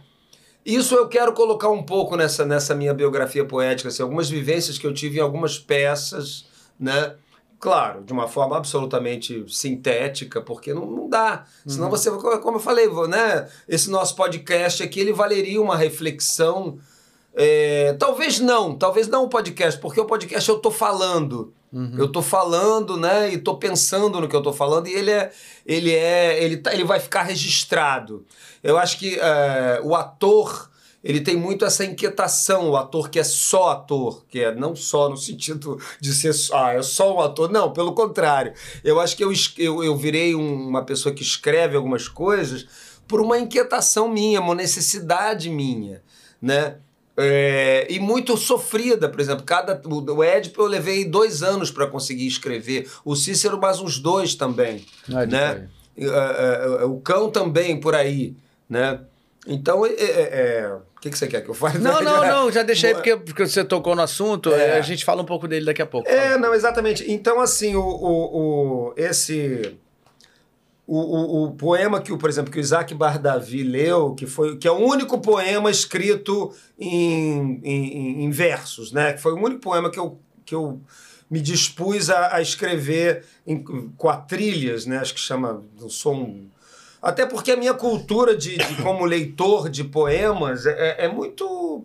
Isso 0.64 0.94
eu 0.94 1.08
quero 1.08 1.32
colocar 1.32 1.70
um 1.70 1.82
pouco 1.82 2.16
nessa, 2.16 2.44
nessa 2.44 2.74
minha 2.74 2.92
biografia 2.92 3.44
poética, 3.44 3.88
assim, 3.88 4.02
algumas 4.02 4.28
vivências 4.28 4.76
que 4.76 4.86
eu 4.86 4.92
tive 4.92 5.18
em 5.18 5.22
algumas 5.22 5.58
peças, 5.58 6.46
né? 6.78 7.14
Claro, 7.58 8.02
de 8.02 8.12
uma 8.12 8.26
forma 8.26 8.56
absolutamente 8.56 9.44
sintética, 9.48 10.40
porque 10.40 10.72
não, 10.72 10.86
não 10.86 11.08
dá. 11.08 11.44
Senão 11.66 11.90
você, 11.90 12.10
como 12.10 12.56
eu 12.56 12.60
falei, 12.60 12.88
né? 13.08 13.48
Esse 13.68 13.90
nosso 13.90 14.16
podcast 14.16 14.82
aqui, 14.82 14.98
ele 14.98 15.12
valeria 15.12 15.60
uma 15.60 15.76
reflexão. 15.76 16.78
é, 17.34 17.94
talvez 17.98 18.40
não, 18.40 18.74
talvez 18.76 19.08
não 19.08 19.24
o 19.24 19.28
podcast, 19.28 19.78
porque 19.78 20.00
o 20.00 20.06
podcast 20.06 20.48
eu 20.48 20.58
tô 20.58 20.70
falando. 20.70 21.52
Eu 21.72 22.10
tô 22.10 22.20
falando, 22.20 22.96
né? 22.96 23.32
E 23.32 23.38
tô 23.38 23.56
pensando 23.56 24.20
no 24.20 24.28
que 24.28 24.34
eu 24.34 24.42
tô 24.42 24.52
falando, 24.52 24.88
e 24.88 24.92
ele 24.92 25.10
é. 25.10 25.30
Ele 25.64 25.92
é. 25.94 26.42
Ele, 26.42 26.56
tá, 26.56 26.72
ele 26.74 26.82
vai 26.84 26.98
ficar 26.98 27.22
registrado. 27.22 28.24
Eu 28.62 28.76
acho 28.76 28.98
que 28.98 29.18
é, 29.20 29.80
o 29.84 29.94
ator. 29.94 30.68
Ele 31.02 31.20
tem 31.22 31.34
muito 31.34 31.64
essa 31.64 31.82
inquietação, 31.82 32.68
o 32.68 32.76
ator 32.76 33.08
que 33.08 33.18
é 33.18 33.24
só 33.24 33.70
ator, 33.70 34.22
que 34.28 34.38
é 34.40 34.54
não 34.54 34.76
só 34.76 35.08
no 35.08 35.16
sentido 35.16 35.80
de 35.98 36.12
ser 36.12 36.34
só, 36.34 36.56
ah, 36.66 36.72
é 36.74 36.82
só 36.82 37.16
um 37.16 37.20
ator, 37.20 37.50
não, 37.50 37.72
pelo 37.72 37.94
contrário. 37.94 38.52
Eu 38.84 39.00
acho 39.00 39.16
que 39.16 39.24
eu, 39.24 39.32
eu, 39.56 39.82
eu 39.82 39.96
virei 39.96 40.34
um- 40.34 40.68
uma 40.68 40.84
pessoa 40.84 41.14
que 41.14 41.22
escreve 41.22 41.74
algumas 41.74 42.06
coisas 42.06 42.66
por 43.08 43.18
uma 43.18 43.38
inquietação 43.38 44.08
minha, 44.10 44.42
uma 44.42 44.54
necessidade 44.54 45.48
minha, 45.48 46.02
né? 46.40 46.76
É, 47.16 47.86
e 47.90 47.98
muito 47.98 48.36
sofrida, 48.36 49.08
por 49.08 49.20
exemplo. 49.20 49.44
Cada, 49.44 49.80
o, 49.86 50.14
o 50.16 50.22
Édipo 50.22 50.62
eu 50.62 50.66
levei 50.66 51.04
dois 51.04 51.42
anos 51.42 51.70
para 51.70 51.86
conseguir 51.86 52.26
escrever. 52.26 52.88
O 53.04 53.14
Cícero 53.14 53.58
mais 53.60 53.78
uns 53.80 53.98
dois 53.98 54.34
também. 54.34 54.84
Ah, 55.12 55.24
de 55.24 55.32
né? 55.32 55.68
É, 55.98 56.04
é, 56.06 56.82
é, 56.82 56.84
o 56.84 56.98
Cão 57.00 57.30
também 57.30 57.78
por 57.78 57.94
aí. 57.94 58.34
Né? 58.68 59.00
Então, 59.46 59.84
é, 59.84 59.90
é, 59.90 59.94
é, 60.62 60.72
o 60.96 61.00
que, 61.00 61.10
que 61.10 61.18
você 61.18 61.26
quer 61.26 61.42
que 61.42 61.50
eu 61.50 61.54
fale? 61.54 61.78
Não, 61.78 62.00
não, 62.02 62.24
não, 62.26 62.52
já 62.52 62.62
deixei 62.62 62.94
porque, 62.94 63.16
porque 63.16 63.46
você 63.46 63.64
tocou 63.64 63.94
no 63.96 64.02
assunto, 64.02 64.52
É. 64.54 64.78
a 64.78 64.80
gente 64.82 65.04
fala 65.04 65.20
um 65.22 65.26
pouco 65.26 65.48
dele 65.48 65.66
daqui 65.66 65.82
a 65.82 65.86
pouco. 65.86 66.08
É, 66.08 66.38
não, 66.38 66.54
exatamente. 66.54 67.10
Então, 67.10 67.40
assim, 67.40 67.74
o, 67.74 67.82
o, 67.82 68.36
o- 68.88 68.94
esse. 68.96 69.76
O, 70.92 70.98
o, 70.98 71.44
o 71.44 71.52
poema 71.52 72.00
que, 72.00 72.16
por 72.16 72.28
exemplo, 72.28 72.50
que 72.50 72.58
o 72.58 72.60
Isaac 72.60 72.92
Bardavi 72.96 73.62
leu, 73.62 74.12
que, 74.12 74.26
foi, 74.26 74.56
que 74.56 74.66
é 74.66 74.72
o 74.72 74.78
único 74.78 75.20
poema 75.20 75.70
escrito 75.70 76.52
em, 76.76 77.60
em, 77.62 78.24
em 78.24 78.30
versos, 78.32 78.90
né? 78.90 79.12
Que 79.12 79.22
foi 79.22 79.32
o 79.32 79.36
único 79.36 79.60
poema 79.60 79.88
que 79.88 80.00
eu, 80.00 80.18
que 80.44 80.52
eu 80.52 80.80
me 81.30 81.40
dispus 81.40 82.10
a, 82.10 82.34
a 82.34 82.42
escrever 82.42 83.24
em 83.46 83.62
quatrilhas, 83.96 84.84
né? 84.84 84.98
Acho 84.98 85.14
que 85.14 85.20
chama. 85.20 85.62
Não 85.80 85.88
sou 85.88 86.12
um. 86.12 86.48
Até 87.00 87.24
porque 87.24 87.52
a 87.52 87.56
minha 87.56 87.72
cultura 87.72 88.36
de, 88.36 88.58
de 88.58 88.74
como 88.82 89.04
leitor 89.04 89.70
de 89.70 89.84
poemas 89.84 90.66
é, 90.66 91.04
é 91.04 91.08
muito. 91.08 91.84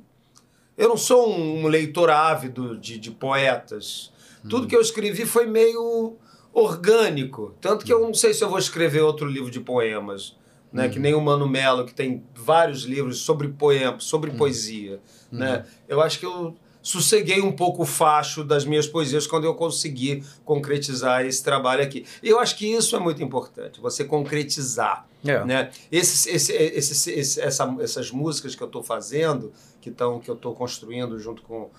Eu 0.75 0.90
não 0.90 0.98
sou 0.98 1.30
um 1.30 1.67
leitor 1.67 2.09
ávido 2.09 2.75
de, 2.75 2.98
de 2.98 3.11
poetas. 3.11 4.11
Tudo 4.50 4.67
que 4.67 4.75
eu 4.75 4.82
escrevi 4.82 5.27
foi 5.27 5.45
meio 5.45 6.17
orgânico. 6.56 7.53
Tanto 7.61 7.85
que 7.85 7.92
eu 7.93 8.00
não 8.01 8.14
sei 8.14 8.34
se 8.34 8.43
eu 8.43 8.50
vou 8.50 8.58
escrever 8.58 9.01
outro 9.01 9.27
livro 9.27 9.51
de 9.51 9.59
poemas. 9.59 10.35
Né? 10.72 10.90
Que 10.90 11.00
nem 11.00 11.14
o 11.14 11.22
Mano 11.22 11.48
Melo, 11.48 11.85
que 11.85 11.93
tem 11.93 12.24
vários 12.35 12.84
livros 12.84 13.19
sobre 13.19 13.48
poemas, 13.48 14.03
sobre 14.03 14.32
poesia. 14.32 15.00
Né? 15.32 15.66
Eu 15.88 16.01
acho 16.01 16.19
que 16.19 16.25
eu 16.25 16.53
sosseguei 16.82 17.42
um 17.42 17.51
pouco 17.51 17.84
o 17.84 17.85
facho 17.85 18.43
das 18.43 18.66
minhas 18.66 18.85
poesias 18.85 19.25
quando 19.25 19.45
eu 19.45 19.56
consegui 19.56 20.22
concretizar 20.43 21.25
esse 21.25 21.42
trabalho 21.43 21.82
aqui. 21.82 22.06
E 22.22 22.27
eu 22.30 22.40
acho 22.40 22.58
que 22.58 22.67
isso 22.67 22.93
é 22.95 23.00
muito 23.00 23.24
importante, 23.24 23.80
você 23.80 24.03
concretizar 24.03 25.08
É. 25.25 25.43
né? 25.45 25.72
Esses, 25.92 26.27
esse, 26.27 26.51
esse, 26.53 27.11
esse- 27.14 27.42
essa- 27.42 27.75
essas 27.80 28.11
músicas 28.11 28.53
que 28.53 28.61
eu 28.61 28.67
estou 28.67 28.84
fazendo, 28.84 29.51
que, 29.82 29.90
tão, 29.90 30.19
que 30.19 30.30
eu 30.30 30.35
estou 30.35 30.53
construindo 30.53 31.17
junto 31.19 31.42
com 31.42 31.69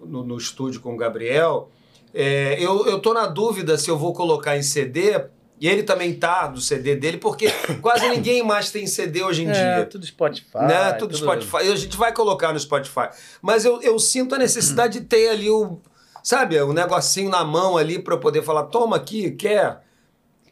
no, 0.00 0.24
no 0.24 0.36
estúdio 0.36 0.80
com 0.80 0.94
o 0.94 0.96
Gabriel, 0.96 1.70
é, 2.16 2.56
eu, 2.58 2.86
eu 2.86 2.98
tô 2.98 3.12
na 3.12 3.26
dúvida 3.26 3.76
se 3.76 3.90
eu 3.90 3.98
vou 3.98 4.12
colocar 4.12 4.56
em 4.56 4.62
CD, 4.62 5.20
e 5.60 5.68
ele 5.68 5.82
também 5.82 6.14
tá 6.14 6.46
do 6.46 6.60
CD 6.60 6.96
dele, 6.96 7.18
porque 7.18 7.48
quase 7.80 8.08
ninguém 8.08 8.42
mais 8.42 8.70
tem 8.70 8.86
CD 8.86 9.22
hoje 9.22 9.44
em 9.44 9.48
É, 9.48 9.52
dia. 9.76 9.86
tudo 9.86 10.04
Spotify. 10.06 10.58
Né? 10.66 10.92
Tudo 10.94 11.16
Spotify. 11.16 11.58
E 11.64 11.72
a 11.72 11.76
gente 11.76 11.96
vai 11.96 12.12
colocar 12.12 12.52
no 12.52 12.58
Spotify. 12.58 13.08
Mas 13.40 13.64
eu, 13.64 13.80
eu 13.82 13.98
sinto 13.98 14.34
a 14.34 14.38
necessidade 14.38 15.00
de 15.00 15.06
ter 15.06 15.28
ali 15.28 15.50
o. 15.50 15.78
Sabe, 16.22 16.60
o 16.60 16.72
negocinho 16.72 17.30
na 17.30 17.44
mão 17.44 17.76
ali 17.76 17.98
para 17.98 18.14
eu 18.14 18.18
poder 18.20 18.42
falar: 18.42 18.64
toma 18.64 18.96
aqui, 18.96 19.30
quer? 19.30 19.84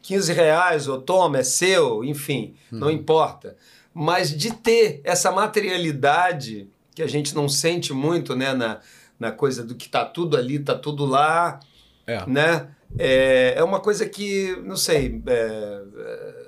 15 0.01 0.33
reais, 0.33 0.87
ou 0.87 1.01
toma, 1.01 1.39
é 1.39 1.43
seu, 1.43 2.03
enfim, 2.03 2.53
não 2.71 2.91
importa. 2.91 3.55
Mas 3.91 4.29
de 4.29 4.53
ter 4.53 5.01
essa 5.03 5.31
materialidade 5.31 6.69
que 6.93 7.01
a 7.01 7.07
gente 7.07 7.33
não 7.35 7.49
sente 7.49 7.91
muito, 7.91 8.35
né, 8.35 8.53
na, 8.53 8.79
na 9.19 9.31
coisa 9.31 9.63
do 9.63 9.75
que 9.75 9.87
tá 9.89 10.03
tudo 10.05 10.35
ali, 10.37 10.59
tá 10.59 10.75
tudo 10.75 11.05
lá, 11.05 11.59
É. 12.05 12.23
né? 12.27 12.67
É, 12.97 13.55
é 13.57 13.63
uma 13.63 13.79
coisa 13.79 14.05
que, 14.07 14.55
não 14.63 14.77
sei, 14.77 15.21
é, 15.27 15.81
é, 15.97 16.45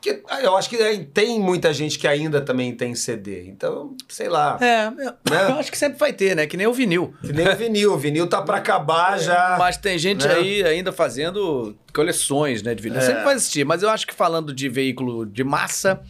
porque 0.00 0.22
ah, 0.30 0.40
eu 0.40 0.56
acho 0.56 0.70
que 0.70 0.76
é, 0.76 0.96
tem 1.12 1.38
muita 1.38 1.74
gente 1.74 1.98
que 1.98 2.08
ainda 2.08 2.40
também 2.40 2.74
tem 2.74 2.94
CD. 2.94 3.44
Então, 3.46 3.94
sei 4.08 4.30
lá. 4.30 4.56
É, 4.58 4.86
eu, 4.86 4.92
Né? 5.30 5.50
eu 5.50 5.58
acho 5.58 5.70
que 5.70 5.76
sempre 5.76 5.98
vai 5.98 6.10
ter, 6.10 6.34
né? 6.34 6.46
Que 6.46 6.56
nem 6.56 6.66
o 6.66 6.72
vinil. 6.72 7.12
Que 7.20 7.34
nem 7.34 7.46
o 7.46 7.54
vinil. 7.54 7.92
O 7.92 7.98
vinil 7.98 8.26
tá 8.26 8.40
pra 8.40 8.56
acabar 8.56 9.18
já. 9.18 9.56
Mas 9.58 9.76
tem 9.76 9.98
gente 9.98 10.26
né? 10.26 10.34
aí 10.36 10.64
ainda 10.64 10.90
fazendo 10.90 11.76
coleções, 11.92 12.62
né, 12.62 12.74
de 12.74 12.82
vinil. 12.82 12.98
É. 12.98 13.02
Sempre 13.02 13.24
vai 13.24 13.34
existir, 13.34 13.62
mas 13.66 13.82
eu 13.82 13.90
acho 13.90 14.06
que 14.06 14.14
falando 14.14 14.54
de 14.54 14.70
veículo 14.70 15.26
de 15.26 15.44
massa, 15.44 16.00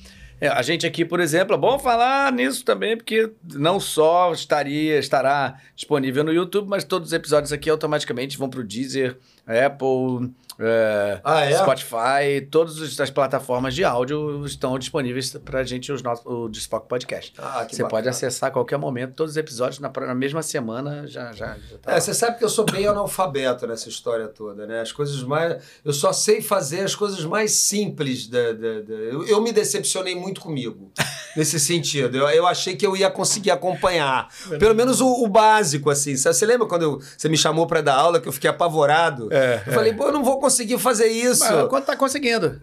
é, 0.40 0.48
a 0.48 0.62
gente 0.62 0.86
aqui, 0.86 1.04
por 1.04 1.20
exemplo, 1.20 1.54
é 1.54 1.58
bom 1.58 1.78
falar 1.78 2.32
nisso 2.32 2.64
também, 2.64 2.96
porque 2.96 3.30
não 3.52 3.78
só 3.78 4.32
estaria, 4.32 4.98
estará 4.98 5.60
disponível 5.76 6.24
no 6.24 6.32
YouTube, 6.32 6.68
mas 6.68 6.82
todos 6.82 7.08
os 7.08 7.12
episódios 7.12 7.52
aqui 7.52 7.68
automaticamente 7.68 8.38
vão 8.38 8.48
pro 8.48 8.64
Deezer, 8.64 9.18
Apple, 9.46 10.32
é, 10.60 11.20
Ah, 11.24 11.44
é? 11.44 11.56
Spotify, 11.58 12.46
todas 12.50 13.00
as 13.00 13.10
plataformas 13.10 13.74
de 13.74 13.84
áudio 13.84 14.44
estão 14.44 14.78
disponíveis 14.78 15.30
pra 15.44 15.64
gente 15.64 15.90
os 15.90 16.02
nossos, 16.02 16.24
o 16.26 16.48
Desfoque 16.48 16.88
Podcast. 16.88 17.32
Ah, 17.38 17.66
Você 17.68 17.82
pode 17.82 17.92
bacana. 17.92 18.10
acessar 18.10 18.48
a 18.48 18.52
qualquer 18.52 18.78
momento, 18.78 19.14
todos 19.14 19.32
os 19.32 19.36
episódios 19.36 19.78
na, 19.80 19.90
na 20.06 20.14
mesma 20.14 20.42
semana 20.42 21.06
já, 21.06 21.32
já, 21.32 21.56
já 21.70 21.78
tá. 21.80 21.92
É, 21.92 22.00
você 22.00 22.12
sabe 22.12 22.38
que 22.38 22.44
eu 22.44 22.48
sou 22.48 22.64
bem 22.64 22.86
analfabeto 22.86 23.66
nessa 23.66 23.88
história 23.88 24.28
toda, 24.28 24.66
né? 24.66 24.80
As 24.80 24.92
coisas 24.92 25.22
mais. 25.22 25.62
Eu 25.84 25.92
só 25.92 26.12
sei 26.12 26.40
fazer 26.42 26.80
as 26.80 26.94
coisas 26.94 27.24
mais 27.24 27.52
simples. 27.52 28.26
Da, 28.28 28.52
da, 28.52 28.80
da- 28.80 28.94
Eu, 28.94 29.26
eu 29.26 29.40
me 29.40 29.52
decepcionei 29.52 30.14
muito 30.14 30.40
comigo, 30.40 30.92
nesse 31.36 31.58
sentido. 31.58 32.16
Eu, 32.16 32.28
eu 32.28 32.46
achei 32.46 32.76
que 32.76 32.86
eu 32.86 32.96
ia 32.96 33.10
conseguir 33.10 33.50
acompanhar. 33.50 34.28
Pelo 34.58 34.74
menos 34.74 35.00
o, 35.00 35.24
o 35.24 35.28
básico, 35.28 35.88
assim. 35.90 36.16
Você 36.16 36.44
lembra 36.46 36.66
quando 36.66 36.82
eu- 36.82 37.00
você 37.16 37.28
me 37.28 37.36
chamou 37.36 37.66
para 37.66 37.80
dar 37.80 37.94
aula 37.94 38.20
que 38.20 38.28
eu 38.28 38.32
fiquei 38.32 38.50
apavorado? 38.50 39.28
É, 39.32 39.62
eu 39.66 39.72
falei, 39.72 39.92
pô, 39.94 40.04
eu 40.06 40.12
não 40.12 40.22
vou 40.22 40.34
conseguir 40.38 40.49
fazer 40.78 41.06
isso. 41.08 41.44
Mas 41.44 41.68
quanto 41.68 41.86
tá 41.86 41.96
conseguindo? 41.96 42.60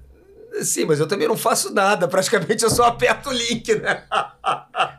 Sim, 0.64 0.86
mas 0.86 1.00
eu 1.00 1.08
também 1.08 1.28
não 1.28 1.38
faço 1.38 1.74
nada. 1.74 2.08
Praticamente 2.08 2.64
eu 2.64 2.70
só 2.70 2.86
aperto 2.86 3.30
o 3.30 3.34
link, 3.34 3.76
né? 3.76 4.04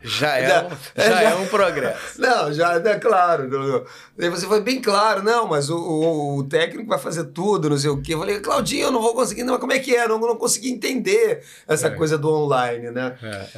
Já 0.02 0.36
é, 0.38 0.48
Já- 0.48 0.62
um, 0.64 0.68
é, 0.94 1.08
já 1.08 1.22
já- 1.22 1.30
é 1.30 1.34
um 1.36 1.46
progresso. 1.46 2.20
Não, 2.20 2.52
já 2.52 2.74
é 2.74 2.98
claro. 2.98 3.48
não, 3.48 3.66
não. 3.66 3.84
Aí 4.18 4.28
você 4.28 4.46
foi 4.46 4.60
bem 4.60 4.80
claro, 4.80 5.22
não, 5.22 5.46
mas 5.46 5.70
o, 5.70 5.76
o- 5.76 6.36
o 6.38 6.44
técnico 6.44 6.88
vai 6.88 6.98
fazer 6.98 7.24
tudo, 7.24 7.70
não 7.70 7.76
sei 7.76 7.90
o 7.90 8.00
quê. 8.02 8.14
Eu 8.14 8.18
falei, 8.18 8.40
Claudinho, 8.40 8.86
eu 8.86 8.90
não 8.92 9.00
vou 9.00 9.14
conseguir, 9.14 9.44
não, 9.44 9.52
mas 9.54 9.60
como 9.60 9.72
é 9.72 9.78
que 9.78 9.94
é? 9.94 10.04
Eu 10.04 10.08
não, 10.10 10.18
não 10.20 10.36
consegui 10.36 10.70
entender 10.70 11.42
essa 11.66 11.86
É. 11.88 11.90
coisa 11.90 12.18
do 12.18 12.28
online, 12.32 12.90
né? 12.90 13.16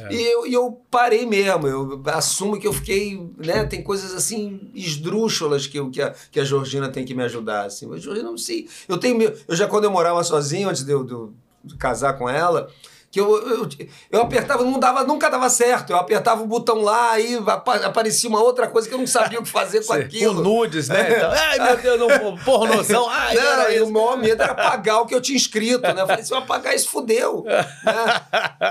E 0.09 0.21
eu, 0.21 0.45
e 0.47 0.53
eu 0.53 0.81
parei 0.89 1.25
mesmo, 1.25 1.67
eu 1.67 2.01
assumo 2.07 2.59
que 2.59 2.67
eu 2.67 2.73
fiquei, 2.73 3.19
né? 3.37 3.65
Tem 3.65 3.81
coisas 3.83 4.13
assim, 4.13 4.71
esdrúxulas 4.73 5.67
que, 5.67 5.77
eu, 5.79 5.89
que, 5.89 6.01
a, 6.01 6.13
que 6.31 6.39
a 6.39 6.43
Georgina 6.43 6.89
tem 6.89 7.03
que 7.05 7.13
me 7.13 7.23
ajudar, 7.23 7.65
assim. 7.65 7.85
Mas, 7.87 8.01
Georgina, 8.01 8.29
não 8.29 8.37
sei. 8.37 8.67
Eu 8.87 8.97
tenho. 8.97 9.21
Eu 9.47 9.55
já, 9.55 9.67
quando 9.67 9.85
eu 9.85 9.91
morava 9.91 10.23
sozinho, 10.23 10.69
antes 10.69 10.83
de 10.83 10.91
eu, 10.91 11.03
de 11.03 11.11
eu 11.13 11.33
casar 11.79 12.13
com 12.17 12.29
ela, 12.29 12.69
que 13.11 13.19
eu, 13.19 13.45
eu, 13.45 13.69
eu 14.09 14.21
apertava, 14.21 14.63
não 14.63 14.79
dava, 14.79 15.03
nunca 15.03 15.29
dava 15.29 15.49
certo. 15.49 15.89
Eu 15.91 15.97
apertava 15.97 16.41
o 16.41 16.47
botão 16.47 16.81
lá 16.81 17.19
e 17.19 17.35
apa- 17.45 17.75
aparecia 17.85 18.29
uma 18.29 18.41
outra 18.41 18.69
coisa 18.69 18.87
que 18.87 18.93
eu 18.93 18.97
não 18.99 19.05
sabia 19.05 19.37
o 19.37 19.43
que 19.43 19.49
fazer 19.49 19.81
com 19.81 19.87
Com 19.87 19.93
aquilo. 19.93 20.41
nudes, 20.41 20.87
né? 20.87 21.17
Então, 21.17 21.29
ai, 21.29 21.59
meu 21.59 21.77
Deus, 21.77 21.99
não, 21.99 22.37
pornozão. 22.37 23.07
Ai, 23.11 23.35
Não, 23.35 23.41
era 23.43 23.73
e 23.73 23.79
o 23.81 23.83
isso. 23.83 23.91
maior 23.91 24.17
medo 24.17 24.41
era 24.41 24.55
pagar 24.55 25.01
o 25.01 25.05
que 25.05 25.13
eu 25.13 25.19
tinha 25.19 25.35
escrito, 25.35 25.81
né? 25.81 26.01
Eu 26.03 26.07
falei, 26.07 26.23
se 26.23 26.31
eu 26.33 26.37
apagar 26.37 26.73
isso, 26.73 26.87
fudeu. 26.89 27.43
né? 27.45 27.63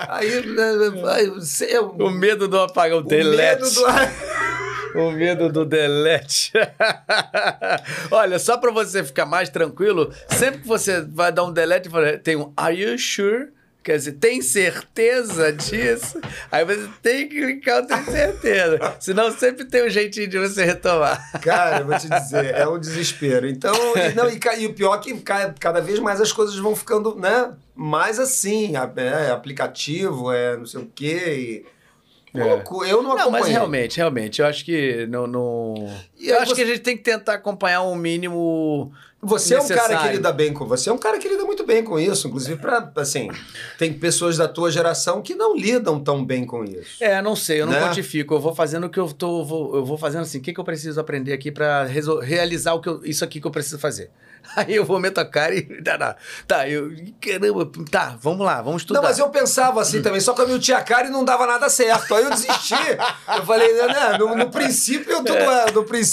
Aí, 0.09 0.47
né, 0.47 0.73
aí, 1.13 1.29
você- 1.29 1.77
eu- 1.77 1.91
O 1.99 2.11
medo 2.11 2.49
do 2.49 2.59
apagão, 2.61 2.99
o 3.01 3.03
delete. 3.03 3.61
medo 3.63 3.75
do... 3.75 3.83
O 4.95 5.11
medo 5.13 5.49
do 5.51 5.65
delete. 5.65 6.53
Olha, 8.11 8.39
só 8.39 8.57
pra 8.59 8.71
você 8.71 9.05
ficar 9.05 9.27
mais 9.27 9.49
tranquilo, 9.49 10.13
sempre 10.29 10.61
que 10.61 10.69
você 10.69 11.01
vai 11.03 11.33
dar 11.33 11.45
um 11.45 11.53
delete, 11.53 11.89
tem 12.23 12.37
um 12.37 12.53
Are 12.57 12.75
you 12.75 12.99
sure? 12.99 13.49
Quer 13.83 13.97
dizer, 13.97 14.13
tem 14.13 14.43
certeza 14.43 15.51
disso? 15.51 16.21
Aí 16.53 16.67
você 16.67 16.87
tem 17.03 17.27
que 17.27 17.35
clicar, 17.41 17.79
eu 17.79 17.87
tenho 17.87 18.05
certeza. 18.05 18.79
Senão 19.01 19.31
sempre 19.33 19.65
tem 19.65 19.87
um 19.87 19.89
jeitinho 19.89 20.29
de 20.29 20.39
você 20.39 20.67
retomar. 20.67 21.41
Cara, 21.41 21.79
eu 21.81 21.87
vou 21.87 21.97
te 21.99 22.07
dizer, 22.07 22.55
é 22.55 22.69
um 22.69 22.79
desespero. 22.79 23.49
Então, 23.49 23.75
e, 23.97 24.13
não, 24.15 24.29
e, 24.29 24.39
e 24.59 24.67
o 24.67 24.75
pior 24.75 24.97
é 24.97 24.99
que 24.99 25.15
ca- 25.21 25.55
cada 25.59 25.81
vez 25.81 25.99
mais 25.99 26.21
as 26.21 26.31
coisas 26.31 26.57
vão 26.57 26.77
ficando, 26.77 27.15
né? 27.17 27.53
Mais 27.75 28.19
assim, 28.19 28.77
a- 28.77 28.91
é, 28.97 29.31
aplicativo, 29.31 30.31
é 30.31 30.59
não 30.59 30.67
sei 30.67 30.81
o 30.83 30.91
quê. 30.95 31.65
E, 31.65 31.67
É. 32.35 32.41
Eu 32.91 33.03
não 33.03 33.11
Não, 33.11 33.13
acompanhei. 33.13 33.31
mas 33.31 33.49
realmente, 33.49 33.97
realmente, 33.97 34.41
eu 34.41 34.47
acho 34.47 34.65
que 34.65 35.07
não. 35.07 35.27
não... 35.27 35.75
Eu 36.21 36.39
acho 36.39 36.51
você- 36.51 36.55
que 36.57 36.63
a 36.63 36.67
gente 36.67 36.81
tem 36.81 36.97
que 36.97 37.03
tentar 37.03 37.35
acompanhar 37.35 37.83
um 37.83 37.95
mínimo. 37.95 38.93
Você 39.23 39.55
é 39.55 39.59
um 39.61 39.69
cara 39.69 39.81
que 39.83 39.89
necessário. 39.89 40.17
lida 40.17 40.33
bem 40.33 40.51
com 40.55 40.65
você, 40.67 40.89
é 40.89 40.93
um 40.95 40.97
cara 40.97 41.19
que 41.19 41.29
lida 41.29 41.45
muito 41.45 41.63
bem 41.67 41.85
com 41.85 41.99
isso, 41.99 42.27
inclusive 42.27 42.57
para 42.59 42.91
assim, 42.97 43.29
tem 43.79 43.93
pessoas 43.93 44.39
da 44.39 44.49
tua 44.49 44.71
geração 44.71 45.21
que 45.21 45.35
não 45.35 45.55
lidam 45.55 46.01
tão 46.03 46.25
bem 46.25 46.47
com 46.47 46.65
isso. 46.65 46.97
É, 47.05 47.21
não 47.21 47.37
sei, 47.37 47.61
eu 47.61 47.67
não 47.67 47.75
Né? 47.75 47.81
quantifico. 47.83 48.33
Eu 48.33 48.41
vou 48.41 48.55
fazendo 48.55 48.87
o 48.87 48.89
que 48.91 48.99
eu 48.99 49.13
tô. 49.13 49.45
Vou, 49.45 49.77
eu 49.77 49.85
vou 49.85 49.99
fazendo 49.99 50.23
assim, 50.23 50.39
o 50.39 50.41
que, 50.41 50.55
que 50.55 50.59
eu 50.61 50.65
preciso 50.65 50.99
aprender 50.99 51.35
aqui 51.35 51.53
resol- 51.91 52.21
realizar 52.21 52.73
o 52.73 52.81
que 52.81 52.89
eu- 52.89 53.03
isso 53.05 53.23
aqui 53.23 53.43
que 53.43 53.47
eu 53.47 53.51
preciso 53.51 53.79
fazer. 53.79 54.11
Aí 54.57 54.75
eu 54.75 54.87
vou 54.87 54.99
meto 54.99 55.19
a 55.19 55.25
cara 55.27 55.55
e. 55.55 55.69
Tá, 55.85 56.17
tá, 56.47 56.67
eu. 56.69 56.91
Caramba, 57.21 57.71
tá, 57.91 58.17
vamos 58.23 58.47
lá, 58.47 58.63
vamos 58.63 58.81
estudar. 58.83 59.03
Não, 59.03 59.09
mas 59.09 59.19
eu 59.19 59.29
pensava 59.29 59.83
assim 59.83 60.01
também, 60.01 60.21
só 60.23 60.33
que 60.33 60.41
eu 60.41 60.49
me 60.49 60.59
tinha 60.59 60.81
cara 60.81 61.09
e 61.09 61.11
não 61.11 61.23
dava 61.27 61.47
nada 61.47 61.69
certo. 61.69 62.15
Aí 62.15 62.25
eu 62.25 62.31
desisti. 62.31 62.75
Eu 63.37 63.45
falei, 63.45 63.71
né, 63.75 64.17
no, 64.19 64.35
no 64.35 64.51
princípio, 64.51 65.17
tudo 65.19 65.37
é, 65.37 65.71
no 65.73 65.85
princípio 65.85 66.10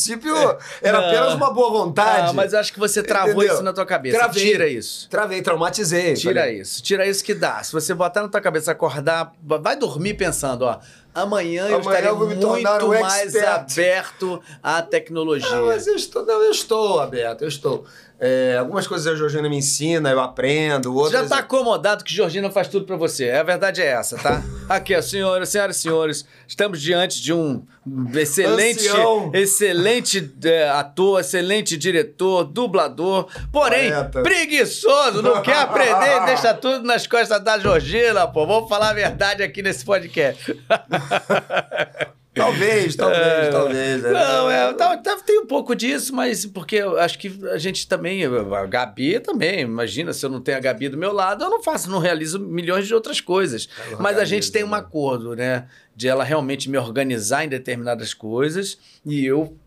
era 0.82 1.00
Não. 1.01 1.08
apenas 1.08 1.34
uma 1.34 1.51
boa 1.53 1.69
vontade. 1.69 2.30
Ah, 2.30 2.34
mas 2.34 2.53
eu 2.53 2.59
acho 2.59 2.74
que 2.74 2.80
você 2.80 3.01
travou 3.03 3.34
Entendeu? 3.35 3.53
isso 3.56 3.64
na 3.64 3.74
tua 3.74 3.85
cabeça. 3.85 4.17
Travei. 4.17 4.43
Tira 4.51 4.67
isso. 4.67 5.09
Travei, 5.09 5.42
traumatizei. 5.42 6.14
Tira 6.14 6.42
Falei, 6.42 6.61
isso, 6.61 6.82
tira 6.84 7.06
isso 7.08 7.24
que 7.24 7.34
dá. 7.34 7.64
Se 7.64 7.72
você 7.74 7.93
botar 7.93 8.22
na 8.22 8.27
tua 8.30 8.42
cabeça, 8.42 8.72
acordar, 8.72 9.34
vai 9.43 9.76
dormir 9.76 10.14
pensando, 10.16 10.64
ó, 10.64 10.80
amanhã, 11.14 11.67
eu 11.67 11.76
Amanhã 11.77 11.80
estarei 11.80 12.09
eu 12.09 12.27
me 12.27 12.35
tornar 12.38 12.80
muito 12.82 12.85
um 12.95 13.01
mais 13.01 13.35
expert. 13.35 13.72
aberto 13.72 14.42
à 14.61 14.82
tecnologia. 14.82 15.50
Não, 15.50 15.66
mas 15.67 15.88
eu 15.88 15.95
estou, 15.95 16.26
não, 16.26 16.42
eu 16.43 16.51
estou 16.51 17.00
aberto, 17.00 17.42
eu 17.42 17.48
estou. 17.48 17.85
É, 18.19 18.57
algumas 18.57 18.87
coisas 18.87 19.05
a 19.05 19.15
Georgina 19.15 19.47
me 19.47 19.57
ensina, 19.57 20.09
eu 20.09 20.19
aprendo, 20.19 20.91
Você 20.91 21.15
outras... 21.15 21.29
já 21.29 21.35
tá 21.35 21.37
acomodado 21.41 22.03
que 22.03 22.11
Georgina 22.11 22.49
faz 22.49 22.67
tudo 22.67 22.85
pra 22.85 22.95
você. 22.95 23.29
A 23.29 23.43
verdade 23.43 23.79
é 23.81 23.85
essa, 23.85 24.17
tá? 24.17 24.41
Aqui, 24.67 24.99
senhoras, 25.03 25.49
senhoras 25.49 25.77
e 25.77 25.79
senhores, 25.79 26.25
estamos 26.47 26.81
diante 26.81 27.21
de 27.21 27.31
um 27.31 27.63
excelente, 28.15 28.87
Ancião. 28.87 29.31
excelente 29.33 30.33
é, 30.43 30.67
ator, 30.69 31.19
excelente 31.19 31.77
diretor, 31.77 32.43
dublador, 32.43 33.27
porém 33.51 33.91
preguiçoso, 34.11 35.21
não 35.21 35.41
quer 35.43 35.59
aprender 35.59 36.23
e 36.23 36.25
deixa 36.25 36.53
tudo 36.57 36.83
nas 36.83 37.05
costas 37.05 37.43
da 37.43 37.59
Georgina, 37.59 38.27
pô. 38.27 38.47
Vamos 38.47 38.67
falar 38.67 38.89
a 38.89 38.93
verdade 38.93 39.43
aqui 39.43 39.61
nesse 39.61 39.85
podcast. 39.85 40.57
Talvez, 42.38 42.95
talvez, 42.98 43.22
É, 43.22 43.49
talvez. 43.49 44.01
né? 44.03 44.11
Não, 44.11 44.49
é, 44.49 44.74
tá- 44.74 44.98
tá- 44.98 45.17
tem 45.25 45.40
um 45.40 45.45
pouco 45.45 45.75
disso, 45.75 46.14
mas 46.16 46.45
porque 46.45 46.75
eu 46.77 46.99
acho 46.99 47.17
que 47.19 47.40
a 47.51 47.57
gente 47.57 47.88
também, 47.88 48.24
a 48.25 48.66
Gabi 48.66 49.19
também, 49.19 49.61
imagina, 49.61 50.14
se 50.14 50.25
eu 50.25 50.30
não 50.30 50.40
tenho 50.41 50.57
a 50.57 50.61
Gabi 50.61 50.90
do 50.90 50.98
meu 50.98 51.11
lado, 51.14 51.43
eu 51.43 51.49
não 51.49 51.61
faço, 51.64 51.90
não 51.90 51.99
realizo 51.99 52.40
milhões 52.40 52.88
de 52.88 52.93
outras 52.93 53.19
coisas. 53.22 53.67
Ela 53.91 54.01
Mas 54.01 54.17
a 54.17 54.25
gente 54.25 54.51
tem 54.51 54.64
um 54.64 54.69
né? 54.69 54.77
acordo, 54.77 55.35
né? 55.35 55.67
De 55.95 56.07
ela 56.07 56.24
realmente 56.24 56.69
me 56.69 56.77
organizar 56.77 57.43
em 57.43 57.49
determinadas 57.49 58.14
coisas 58.14 58.77
e 59.06 59.25
eu 59.25 59.57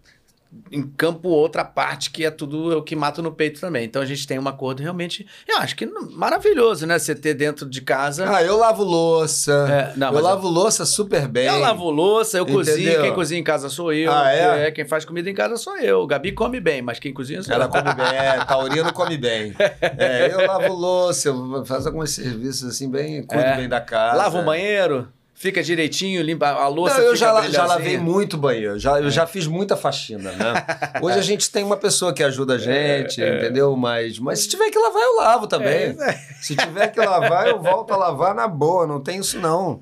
encampo 0.72 1.28
outra 1.28 1.64
parte 1.64 2.10
que 2.10 2.24
é 2.24 2.30
tudo 2.30 2.72
eu 2.72 2.82
que 2.82 2.96
mato 2.96 3.22
no 3.22 3.32
peito 3.32 3.60
também. 3.60 3.84
Então 3.84 4.02
a 4.02 4.04
gente 4.06 4.26
tem 4.26 4.38
um 4.38 4.48
acordo 4.48 4.80
realmente, 4.82 5.26
eu 5.48 5.58
acho 5.58 5.76
que 5.76 5.86
maravilhoso, 5.86 6.86
né? 6.86 6.98
Você 6.98 7.14
ter 7.14 7.34
dentro 7.34 7.68
de 7.68 7.80
casa. 7.80 8.28
Ah, 8.34 8.42
eu 8.42 8.56
lavo 8.56 8.82
louça. 8.82 9.92
É, 9.94 9.98
não, 9.98 10.12
eu 10.12 10.20
lavo 10.20 10.48
louça 10.48 10.84
super 10.84 11.28
bem. 11.28 11.46
Eu 11.46 11.58
lavo 11.58 11.88
louça, 11.90 12.38
eu 12.38 12.46
cozinho, 12.46 12.78
Entendeu? 12.80 13.02
quem 13.02 13.14
cozinha 13.14 13.40
em 13.40 13.44
casa 13.44 13.68
sou 13.68 13.92
eu. 13.92 14.12
Ah, 14.12 14.32
é? 14.32 14.70
Quem 14.70 14.84
faz 14.84 15.04
comida 15.04 15.30
em 15.30 15.34
casa 15.34 15.56
sou 15.56 15.76
eu. 15.78 16.06
Gabi 16.06 16.32
come 16.32 16.60
bem, 16.60 16.82
mas 16.82 16.98
quem 16.98 17.12
cozinha 17.12 17.42
sou 17.42 17.54
Ela 17.54 17.64
eu. 17.66 17.68
come 17.68 17.94
bem, 17.94 18.06
é, 18.16 18.44
taurino 18.44 18.92
come 18.92 19.16
bem. 19.16 19.54
É, 19.98 20.32
eu 20.32 20.46
lavo 20.46 20.72
louça, 20.74 21.28
eu 21.28 21.64
faço 21.64 21.88
alguns 21.88 22.10
serviços 22.10 22.68
assim, 22.70 22.90
bem, 22.90 23.22
cuido 23.22 23.42
É. 23.44 23.56
bem 23.56 23.68
da 23.68 23.80
casa. 23.80 24.16
Lava 24.16 24.40
o 24.40 24.44
banheiro, 24.44 25.08
fica 25.40 25.62
direitinho, 25.62 26.20
limpa 26.20 26.48
a 26.48 26.68
louça. 26.68 26.98
Não, 26.98 27.04
eu 27.04 27.16
já, 27.16 27.48
já 27.48 27.64
lavei 27.64 27.96
muito 27.96 28.36
banheiro, 28.36 28.78
já, 28.78 29.00
eu 29.00 29.10
já 29.10 29.26
fiz 29.26 29.46
muita 29.46 29.74
faxina, 29.74 30.30
né? 30.32 30.52
Hoje 31.00 31.18
a 31.18 31.22
gente 31.22 31.50
tem 31.50 31.64
uma 31.64 31.78
pessoa 31.78 32.12
que 32.12 32.22
ajuda 32.22 32.56
a 32.56 32.58
gente, 32.58 33.22
entendeu? 33.22 33.74
Mas, 33.74 34.18
mas 34.18 34.40
se 34.40 34.48
tiver 34.48 34.70
que 34.70 34.78
lavar, 34.78 35.02
eu 35.02 35.16
lavo 35.16 35.46
também. 35.46 35.96
É, 35.98 36.12
Se 36.42 36.54
tiver 36.54 36.88
que 36.88 37.00
lavar, 37.00 37.48
eu 37.48 37.58
volto 37.58 37.90
a 37.92 37.96
lavar 37.96 38.34
na 38.34 38.46
boa, 38.46 38.86
não 38.86 39.00
tem 39.00 39.18
isso 39.20 39.38
não. 39.40 39.80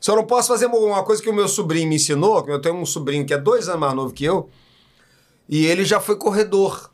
Só 0.00 0.16
não 0.16 0.24
posso 0.24 0.48
fazer 0.48 0.66
uma 0.66 1.04
coisa 1.04 1.22
que 1.22 1.30
o 1.30 1.34
meu 1.34 1.46
sobrinho 1.46 1.88
me 1.88 1.94
ensinou, 1.94 2.42
que 2.42 2.50
eu 2.50 2.60
tenho 2.60 2.74
um 2.74 2.84
sobrinho 2.86 3.24
que 3.24 3.32
é 3.32 3.38
dois 3.38 3.68
anos 3.68 3.80
mais 3.80 3.94
novo 3.94 4.12
que 4.12 4.24
eu, 4.24 4.48
e 5.48 5.64
ele 5.64 5.84
já 5.84 6.00
foi 6.00 6.16
corredor. 6.16 6.90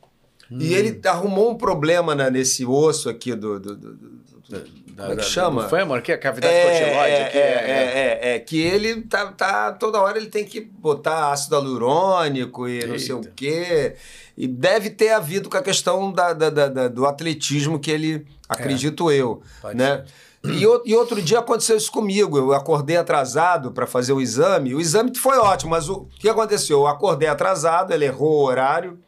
E 0.51 0.75
ele 0.75 1.01
arrumou 1.07 1.51
um 1.51 1.55
problema 1.55 2.15
né, 2.15 2.29
nesse 2.31 2.67
osso 2.67 3.09
aqui 3.09 3.35
do- 3.35 3.59
do- 3.59 3.75
do- 3.77 3.95
do 3.95 4.84
Da- 4.95 5.03
Como 5.09 5.13
é 5.15 5.17
que 5.17 5.23
chama? 5.25 5.69
Fêmur, 5.69 5.99
aqui, 5.99 6.13
a 6.13 6.19
cavidade 6.19 6.55
é, 6.55 6.63
cotiloide. 6.63 7.11
é, 7.13 7.25
aqui, 7.27 7.39
é, 7.39 7.41
é, 7.41 8.29
é, 8.31 8.35
é, 8.37 8.39
que 8.39 8.61
ele 8.61 9.03
tá, 9.03 9.27
tá 9.33 9.73
toda 9.73 10.01
hora 10.01 10.17
ele 10.17 10.29
tem 10.29 10.45
que 10.45 10.61
botar 10.61 11.33
ácido 11.33 11.57
hialurônico 11.57 12.69
e 12.69 12.87
não 12.87 12.99
sei 12.99 13.15
o 13.15 13.19
Eita. 13.19 13.33
quê. 13.35 13.97
E 14.37 14.47
deve 14.47 14.91
ter 14.91 15.11
havido 15.11 15.49
com 15.51 15.57
a 15.57 15.63
questão 15.63 16.13
da, 16.13 16.33
da- 16.33 16.51
da- 16.51 16.89
do 16.89 17.07
atletismo 17.07 17.79
que 17.79 17.91
ele, 17.91 18.27
acredito 18.49 19.11
eu, 19.11 19.43
É. 19.59 19.61
Pode 19.63 19.77
né? 19.77 20.05
E, 20.45 20.67
o- 20.67 20.83
e 20.85 20.95
outro 20.95 21.23
dia 21.23 21.39
aconteceu 21.39 21.77
isso 21.77 21.91
comigo. 21.91 22.37
Eu 22.37 22.53
acordei 22.53 22.97
atrasado 22.99 23.73
para 23.73 23.87
fazer 23.87 24.13
o 24.13 24.21
exame. 24.21 24.75
O 24.75 24.81
exame 24.81 25.17
foi 25.17 25.39
ótimo, 25.39 25.71
mas 25.71 25.89
o 25.89 26.07
que 26.21 26.29
aconteceu? 26.29 26.81
Eu 26.81 26.87
acordei 26.87 27.29
atrasado, 27.29 27.93
ele 27.95 28.05
errou 28.05 28.41
o 28.41 28.45
horário. 28.45 28.99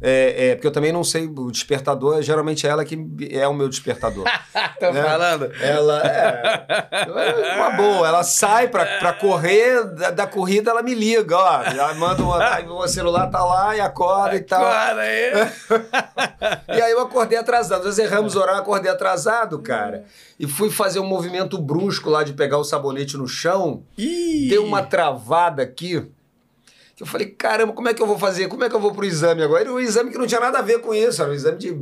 É, 0.00 0.48
é, 0.48 0.54
porque 0.54 0.66
eu 0.66 0.72
também 0.72 0.92
não 0.92 1.04
sei, 1.04 1.26
o 1.26 1.50
despertador, 1.50 2.20
geralmente 2.22 2.66
é 2.66 2.70
ela 2.70 2.84
que 2.84 2.98
é 3.30 3.46
o 3.46 3.54
meu 3.54 3.68
despertador. 3.68 4.24
Tá 4.78 4.90
né? 4.92 5.02
falando? 5.02 5.50
Ela 5.60 6.02
é 6.02 7.54
uma 7.56 7.70
boa, 7.70 8.08
ela 8.08 8.24
sai 8.24 8.66
pra, 8.66 8.84
pra 8.98 9.12
correr, 9.12 9.84
da, 9.94 10.10
da 10.10 10.26
corrida 10.26 10.72
ela 10.72 10.82
me 10.82 10.92
liga, 10.92 11.36
ó. 11.36 11.62
Ela 11.62 11.94
manda 11.94 12.22
uma. 12.22 12.54
Aí 12.54 12.66
celular 12.88 13.28
tá 13.28 13.44
lá 13.44 13.76
e 13.76 13.80
acorda 13.80 14.34
e 14.34 14.40
tal. 14.40 14.62
Cara, 14.62 15.02
aí. 15.02 15.32
E 16.68 16.80
aí 16.80 16.90
eu 16.90 17.00
acordei 17.00 17.38
atrasado. 17.38 17.84
Nós 17.84 17.98
erramos 17.98 18.34
o 18.34 18.40
horário, 18.40 18.60
acordei 18.60 18.90
atrasado, 18.90 19.58
cara. 19.60 20.04
E 20.38 20.46
fui 20.46 20.70
fazer 20.70 20.98
um 20.98 21.06
movimento 21.06 21.58
brusco 21.58 22.10
lá 22.10 22.24
de 22.24 22.32
pegar 22.32 22.58
o 22.58 22.64
sabonete 22.64 23.16
no 23.16 23.28
chão. 23.28 23.84
Ih. 23.96 24.48
Deu 24.48 24.64
uma 24.64 24.82
travada 24.82 25.62
aqui. 25.62 26.10
Que 26.96 27.02
eu 27.02 27.06
falei, 27.06 27.28
caramba, 27.28 27.72
como 27.72 27.88
é 27.88 27.94
que 27.94 28.02
eu 28.02 28.06
vou 28.06 28.18
fazer? 28.18 28.48
Como 28.48 28.62
é 28.64 28.68
que 28.68 28.74
eu 28.76 28.80
vou 28.80 28.92
pro 28.92 29.04
exame 29.04 29.42
agora? 29.42 29.62
Era 29.62 29.72
um 29.72 29.80
exame 29.80 30.10
que 30.10 30.18
não 30.18 30.26
tinha 30.26 30.40
nada 30.40 30.58
a 30.58 30.62
ver 30.62 30.80
com 30.80 30.94
isso, 30.94 31.22
era 31.22 31.30
um 31.30 31.34
exame 31.34 31.58
de 31.58 31.78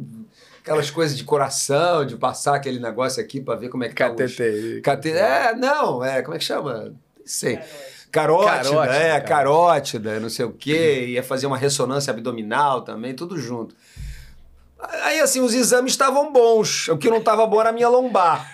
aquelas 0.62 0.90
coisas 0.90 1.16
de 1.16 1.24
coração, 1.24 2.04
de 2.04 2.16
passar 2.16 2.54
aquele 2.54 2.78
negócio 2.78 3.20
aqui 3.22 3.40
pra 3.40 3.54
ver 3.56 3.68
como 3.70 3.82
é 3.84 3.88
que 3.88 3.94
tá 3.94 4.10
os- 4.10 4.14
KTT. 4.14 4.80
Cate... 4.82 5.10
É, 5.10 5.54
não, 5.54 6.04
é, 6.04 6.22
como 6.22 6.36
é 6.36 6.38
que 6.38 6.44
chama? 6.44 6.92
Sei. 7.24 7.58
Carótida, 8.12 8.64
Carótida, 8.64 8.96
é, 8.96 9.20
carótida, 9.20 10.18
não 10.20 10.28
sei 10.28 10.44
o 10.44 10.50
quê, 10.52 11.06
ia 11.10 11.22
fazer 11.22 11.46
uma 11.46 11.56
ressonância 11.56 12.10
abdominal 12.12 12.82
também, 12.82 13.14
tudo 13.14 13.38
junto. 13.38 13.74
Aí, 15.02 15.20
assim, 15.20 15.40
os 15.40 15.54
exames 15.54 15.92
estavam 15.92 16.32
bons. 16.32 16.88
O 16.88 16.96
que 16.96 17.10
não 17.10 17.18
estava 17.18 17.46
bom 17.46 17.60
era 17.60 17.70
a 17.70 17.72
minha 17.72 17.88
lombar. 17.88 18.50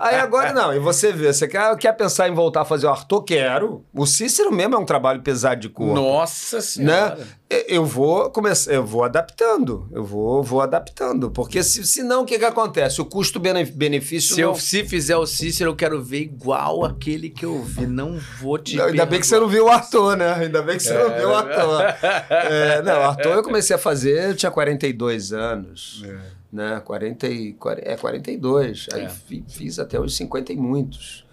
Aí 0.00 0.16
agora 0.16 0.52
não. 0.52 0.74
E 0.74 0.78
você 0.78 1.12
vê, 1.12 1.32
você 1.32 1.46
quer, 1.46 1.76
quer 1.76 1.92
pensar 1.92 2.28
em 2.28 2.34
voltar 2.34 2.62
a 2.62 2.64
fazer 2.64 2.86
o 2.86 2.90
Arthur? 2.90 3.22
Quero. 3.24 3.84
O 3.94 4.06
Cícero 4.06 4.52
mesmo 4.52 4.74
é 4.74 4.78
um 4.78 4.86
trabalho 4.86 5.22
pesado 5.22 5.60
de 5.60 5.68
corpo. 5.68 5.94
Nossa 5.94 6.60
senhora. 6.60 7.16
Né? 7.16 7.26
Eu 7.48 7.84
vou 7.84 8.28
começar, 8.30 8.72
eu 8.72 8.84
vou 8.84 9.04
adaptando, 9.04 9.88
eu 9.92 10.04
vou, 10.04 10.42
vou 10.42 10.60
adaptando, 10.60 11.30
porque 11.30 11.62
se, 11.62 11.86
senão 11.86 12.22
o 12.22 12.24
que 12.26 12.36
que 12.40 12.44
acontece? 12.44 13.00
O 13.00 13.04
custo-benefício 13.04 14.34
Se 14.34 14.42
não... 14.42 14.48
eu 14.50 14.54
se 14.56 14.84
fizer 14.84 15.16
o 15.16 15.24
Cícero, 15.24 15.70
eu 15.70 15.76
quero 15.76 16.02
ver 16.02 16.22
igual 16.22 16.84
aquele 16.84 17.30
que 17.30 17.44
eu 17.44 17.62
vi. 17.62 17.86
Não 17.86 18.18
vou 18.40 18.58
te 18.58 18.76
Não, 18.76 18.86
Ainda 18.86 19.06
bem 19.06 19.20
que 19.20 19.26
você 19.28 19.38
não 19.38 19.46
viu 19.46 19.66
o 19.66 19.70
ator, 19.70 20.16
né? 20.16 20.32
Ainda 20.34 20.60
bem 20.60 20.76
que 20.76 20.82
você 20.82 20.92
não 20.98 21.14
viu 21.16 21.28
o 21.28 21.34
ator. 21.36 21.82
É, 22.30 22.82
não, 22.82 22.98
o 22.98 23.04
ator 23.04 23.36
eu 23.36 23.42
comecei 23.44 23.76
a 23.76 23.78
fazer, 23.78 24.30
eu 24.30 24.34
tinha 24.36 24.50
42 24.50 25.32
anos. 25.32 26.04
né? 26.52 26.80
40 26.84 27.28
e, 27.28 27.52
40, 27.52 27.88
é 27.88 27.96
42. 27.96 28.86
Aí 28.92 29.04
É. 29.04 29.08
fi- 29.08 29.44
fiz 29.48 29.78
até 29.78 30.00
os 30.00 30.16
50 30.16 30.52
e 30.52 30.56
muitos. 30.56 31.24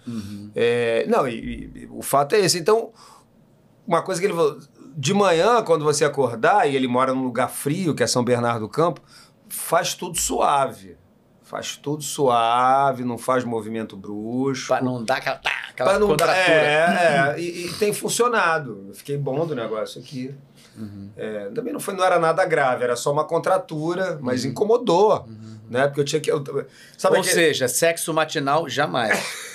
É, 0.54 1.06
não, 1.08 1.26
e, 1.26 1.70
e 1.74 1.88
o 1.90 2.02
fato 2.02 2.36
é 2.36 2.40
esse. 2.40 2.56
Então, 2.58 2.92
uma 3.86 4.00
coisa 4.02 4.20
que 4.20 4.26
ele 4.28 4.34
falou, 4.34 4.58
de 4.96 5.12
manhã, 5.14 5.62
quando 5.62 5.84
você 5.84 6.04
acordar, 6.04 6.68
e 6.68 6.74
ele 6.76 6.86
mora 6.88 7.12
num 7.14 7.24
lugar 7.24 7.48
frio, 7.48 7.94
que 7.94 8.02
é 8.02 8.06
São 8.06 8.22
Bernardo 8.24 8.60
do 8.60 8.68
Campo, 8.68 9.00
faz 9.48 9.94
tudo 9.94 10.18
suave. 10.18 10.96
Faz 11.42 11.76
tudo 11.76 12.02
suave, 12.02 13.04
não 13.04 13.18
faz 13.18 13.44
movimento 13.44 13.96
brusco. 13.96 14.68
Pra 14.68 14.80
não 14.82 15.04
dar 15.04 15.18
aquela, 15.18 15.36
tá, 15.36 15.50
aquela 15.68 15.90
Pra 15.90 15.98
não 15.98 16.08
contratura. 16.08 16.40
É, 16.42 17.34
é, 17.36 17.40
e, 17.40 17.66
e 17.66 17.72
tem 17.74 17.92
funcionado. 17.92 18.86
Eu 18.88 18.94
fiquei 18.94 19.16
bom 19.18 19.46
do 19.46 19.54
negócio 19.54 20.00
aqui. 20.00 20.34
Uhum. 20.76 21.10
É, 21.16 21.50
também 21.54 21.72
não, 21.72 21.78
foi, 21.78 21.94
não 21.94 22.02
era 22.04 22.18
nada 22.18 22.44
grave, 22.46 22.82
era 22.82 22.96
só 22.96 23.12
uma 23.12 23.24
contratura, 23.24 24.18
mas 24.22 24.44
incomodou. 24.44 25.28
Né? 25.68 25.86
Porque 25.86 26.00
eu 26.00 26.04
tinha 26.04 26.20
que. 26.20 26.30
eu- 26.30 26.42
sabe 26.96 27.16
Uhum. 27.16 27.20
Ou 27.20 27.20
aquele- 27.20 27.24
seja, 27.34 27.68
sexo 27.68 28.12
matinal 28.14 28.68
jamais. 28.68 29.12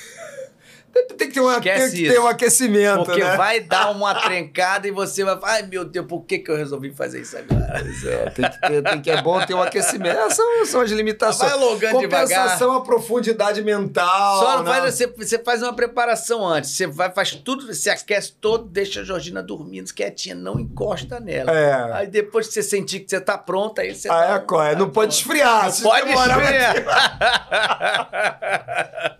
tem 1.08 1.28
que 1.28 1.34
ter, 1.34 1.40
uma, 1.40 1.60
tem 1.60 1.72
esquece 1.74 1.96
que 1.96 2.10
ter 2.10 2.20
um 2.20 2.28
aquecimento. 2.28 3.06
Porque 3.06 3.24
né? 3.24 3.36
vai 3.36 3.60
dar 3.60 3.92
uma 3.96 4.14
trencada 4.16 4.88
e 4.88 4.92
você 4.92 5.24
vai 5.24 5.40
falar, 5.40 5.54
ai 5.54 5.64
meu 5.64 5.86
Deus, 5.86 6.06
por 6.06 6.22
que, 6.26 6.40
que 6.40 6.50
eu 6.52 6.56
resolvi 6.56 6.92
fazer 6.92 7.22
isso 7.22 7.38
agora? 7.38 7.84
É, 8.06 8.30
tem 8.30 8.50
que, 8.50 8.62
ter, 8.62 8.84
tem 8.84 9.02
que 9.02 9.12
é 9.12 9.22
bom 9.22 9.44
ter 9.46 9.54
um 9.54 9.62
aquecimento. 9.62 10.18
Essas 10.18 10.36
são, 10.36 10.66
são 10.66 10.82
as 10.82 10.92
limitações. 10.92 11.52
Vai 11.52 11.62
alongando 11.62 12.02
Compensação 12.02 12.74
a 12.74 12.82
profundidade 12.82 13.62
mental. 13.62 14.40
Só 14.40 14.64
né? 14.64 14.72
faz, 14.72 14.96
você, 14.96 15.08
você 15.08 15.40
faz 15.40 15.62
uma 15.62 15.74
preparação 15.74 16.46
antes. 16.48 16.72
Você 16.72 16.88
vai, 16.88 17.12
faz 17.12 17.32
tudo, 17.36 17.68
você 17.68 17.90
aquece 17.90 18.34
todo, 18.34 18.66
deixa 18.66 19.02
a 19.02 19.04
Georgina 19.04 19.42
dormindo 19.44 19.94
quietinha, 19.94 20.36
não 20.36 20.60
encosta 20.60 21.20
nela. 21.20 21.52
É. 21.52 21.94
Aí 21.94 22.08
depois 22.08 22.48
que 22.48 22.54
você 22.54 22.64
sentir 22.64 23.00
que 23.02 23.10
você 23.10 23.20
tá 23.20 23.38
pronta, 23.38 23.82
aí 23.82 23.94
você 23.96 24.10
Ah, 24.10 24.28
dá 24.28 24.36
é, 24.36 24.40
co- 24.40 24.62
é, 24.62 24.76
não 24.76 24.90
pode 24.90 25.14
esfriar. 25.14 25.66
Não 25.66 25.82
pode 25.82 26.10
esfriar. 26.12 26.76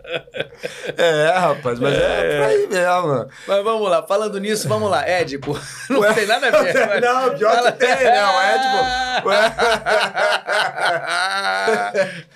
É, 0.96 1.30
rapaz, 1.38 1.69
mas 1.78 1.94
é, 1.94 2.38
por 2.38 2.46
aí 2.46 2.66
mesmo. 2.66 3.26
Mas 3.46 3.64
vamos 3.64 3.90
lá, 3.90 4.02
falando 4.02 4.40
nisso, 4.40 4.66
vamos 4.68 4.90
lá. 4.90 5.06
Édipo, 5.06 5.56
não 5.90 6.00
Ué, 6.00 6.12
tem 6.14 6.26
nada 6.26 6.48
a 6.48 6.62
ver. 6.62 6.74
mas- 6.88 7.00
não, 7.00 7.36
pior 7.38 7.50
que 7.50 7.56
Fala- 7.56 7.72
tem, 7.72 7.88
né? 8.04 8.26
O 8.26 8.40
Édipo. 8.40 9.20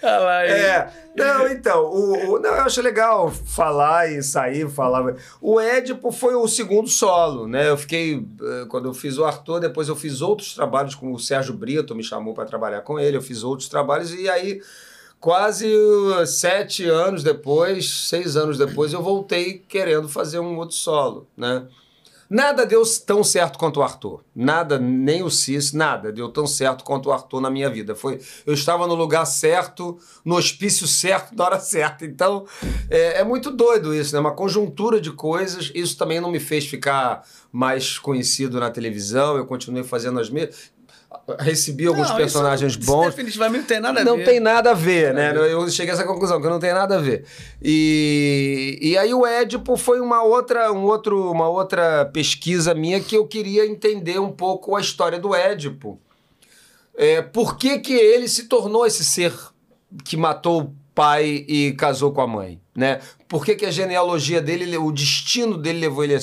Olha 0.02 0.18
lá 0.18 0.38
aí. 0.38 0.50
É, 0.50 0.88
não, 1.16 1.48
então, 1.48 1.84
o, 1.86 2.34
o- 2.34 2.38
não, 2.38 2.50
eu 2.50 2.62
acho 2.62 2.80
legal 2.82 3.30
falar 3.30 4.10
e 4.10 4.22
sair, 4.22 4.68
falar. 4.68 5.14
O 5.40 5.60
Édipo 5.60 6.10
foi 6.12 6.34
o 6.34 6.46
segundo 6.48 6.88
solo, 6.88 7.46
né? 7.48 7.68
Eu 7.68 7.76
fiquei, 7.76 8.24
eh, 8.42 8.66
quando 8.68 8.88
eu 8.88 8.94
fiz 8.94 9.16
o 9.18 9.24
Arthur, 9.24 9.60
depois 9.60 9.88
eu 9.88 9.96
fiz 9.96 10.20
outros 10.20 10.54
trabalhos 10.54 10.94
com 10.94 11.12
o 11.12 11.18
Sérgio 11.18 11.54
Brito, 11.54 11.94
me 11.94 12.02
chamou 12.02 12.34
para 12.34 12.44
trabalhar 12.44 12.80
com 12.82 12.98
ele, 12.98 13.16
eu 13.16 13.22
fiz 13.22 13.42
outros 13.42 13.68
trabalhos 13.68 14.12
e 14.12 14.28
aí, 14.28 14.60
quase 15.24 15.66
uh, 15.66 16.26
sete 16.26 16.84
anos 16.84 17.22
depois, 17.22 17.88
seis 18.10 18.36
anos 18.36 18.58
depois, 18.58 18.92
eu 18.92 19.02
voltei 19.02 19.54
querendo 19.66 20.06
fazer 20.06 20.38
um 20.38 20.58
outro 20.58 20.76
solo, 20.76 21.26
né? 21.34 21.66
Nada 22.28 22.66
deu 22.66 22.82
tão 23.06 23.24
certo 23.24 23.58
quanto 23.58 23.80
o 23.80 23.82
Arthur. 23.82 24.22
Nada, 24.36 24.78
nem 24.78 25.22
o 25.22 25.30
Cis, 25.30 25.72
nada 25.72 26.12
deu 26.12 26.28
tão 26.28 26.46
certo 26.46 26.84
quanto 26.84 27.08
o 27.08 27.12
Arthur 27.12 27.40
na 27.40 27.48
minha 27.48 27.70
vida. 27.70 27.94
Foi, 27.94 28.20
eu 28.44 28.52
estava 28.52 28.86
no 28.86 28.94
lugar 28.94 29.24
certo, 29.24 29.98
no 30.22 30.36
hospício 30.36 30.86
certo, 30.86 31.34
na 31.34 31.44
hora 31.44 31.58
certa. 31.58 32.04
Então, 32.04 32.44
é, 32.90 33.20
é 33.20 33.24
muito 33.24 33.50
doido 33.50 33.94
isso, 33.94 34.12
né? 34.12 34.20
Uma 34.20 34.34
conjuntura 34.34 35.00
de 35.00 35.10
coisas. 35.10 35.72
Isso 35.74 35.96
também 35.96 36.20
não 36.20 36.30
me 36.30 36.40
fez 36.40 36.66
ficar 36.66 37.24
mais 37.50 37.98
conhecido 37.98 38.60
na 38.60 38.70
televisão. 38.70 39.38
Eu 39.38 39.46
continuei 39.46 39.84
fazendo 39.84 40.20
as 40.20 40.28
mesmas. 40.28 40.74
Recebi 41.39 41.86
alguns 41.86 42.09
Não, 42.10 42.17
personagens 42.17 42.73
isso 42.73 42.86
bons. 42.86 43.07
Definitivamente 43.07 43.60
não 43.60 43.67
tem 43.67 43.81
nada 43.81 44.01
a 44.01 44.05
Não 44.05 44.17
ver. 44.17 44.25
tem 44.25 44.41
nada 44.41 44.70
a 44.70 44.75
ver, 44.75 45.15
né? 45.15 45.33
Eu 45.36 45.68
cheguei 45.70 45.93
a 45.93 45.94
essa 45.94 46.05
conclusão, 46.05 46.41
que 46.41 46.49
não 46.49 46.59
tem 46.59 46.73
nada 46.73 46.97
a 46.97 47.01
ver. 47.01 47.25
E, 47.62 48.78
e 48.81 48.99
aí 48.99 49.12
o 49.15 49.26
Édipo 49.26 49.76
foi 49.76 50.01
uma 50.01 50.23
outra, 50.23 50.73
um 50.73 50.84
outro, 50.84 51.31
uma 51.31 51.49
outra 51.49 52.05
pesquisa 52.07 52.75
minha 52.75 53.01
que 53.01 53.17
eu 53.17 53.26
queria 53.26 53.67
entender 53.67 54.18
um 54.18 54.31
pouco 54.31 54.76
a 54.76 54.81
história 54.81 55.18
do 55.18 55.34
Édipo. 55.34 56.01
É, 56.97 57.23
por 57.23 57.57
que, 57.57 57.78
que 57.78 57.93
ele 57.93 58.28
se 58.28 58.44
tornou 58.44 58.86
esse 58.86 59.05
ser 59.05 59.33
que 60.05 60.17
matou 60.17 60.62
o 60.62 60.75
pai 60.94 61.44
e 61.49 61.73
casou 61.73 62.12
com 62.12 62.20
a 62.20 62.26
mãe, 62.26 62.60
né? 62.75 63.01
Por 63.28 63.44
que, 63.44 63.57
que 63.57 63.67
a 63.67 63.70
genealogia 63.70 64.41
dele, 64.41 64.76
o 64.76 64.93
destino 64.93 65.59
dele 65.59 65.81
levou 65.81 66.05
ele 66.05 66.15
a... 66.15 66.20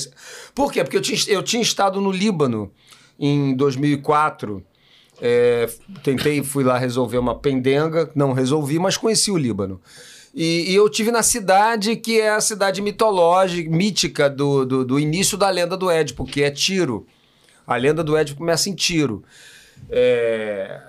Por 0.54 0.72
quê? 0.72 0.82
Porque 0.82 0.96
eu 0.96 1.02
tinha, 1.02 1.18
eu 1.28 1.42
tinha 1.42 1.62
estado 1.62 2.00
no 2.00 2.10
Líbano 2.10 2.72
em 3.18 3.54
2004 3.54 4.64
é, 5.24 5.68
tentei, 6.02 6.42
fui 6.42 6.64
lá 6.64 6.76
resolver 6.76 7.16
uma 7.18 7.34
pendenga, 7.38 8.10
não 8.12 8.32
resolvi, 8.32 8.76
mas 8.80 8.96
conheci 8.96 9.30
o 9.30 9.36
Líbano. 9.38 9.80
E, 10.34 10.72
e 10.72 10.74
eu 10.74 10.88
tive 10.88 11.12
na 11.12 11.22
cidade 11.22 11.94
que 11.94 12.20
é 12.20 12.30
a 12.30 12.40
cidade 12.40 12.82
mitológica, 12.82 13.70
mítica 13.70 14.28
do, 14.28 14.64
do, 14.64 14.84
do 14.84 14.98
início 14.98 15.38
da 15.38 15.48
lenda 15.48 15.76
do 15.76 15.88
Édipo, 15.90 16.24
que 16.24 16.42
é 16.42 16.50
Tiro. 16.50 17.06
A 17.66 17.76
lenda 17.76 18.02
do 18.02 18.16
Édipo 18.16 18.38
começa 18.38 18.68
em 18.68 18.74
Tiro. 18.74 19.22
É, 19.88 20.80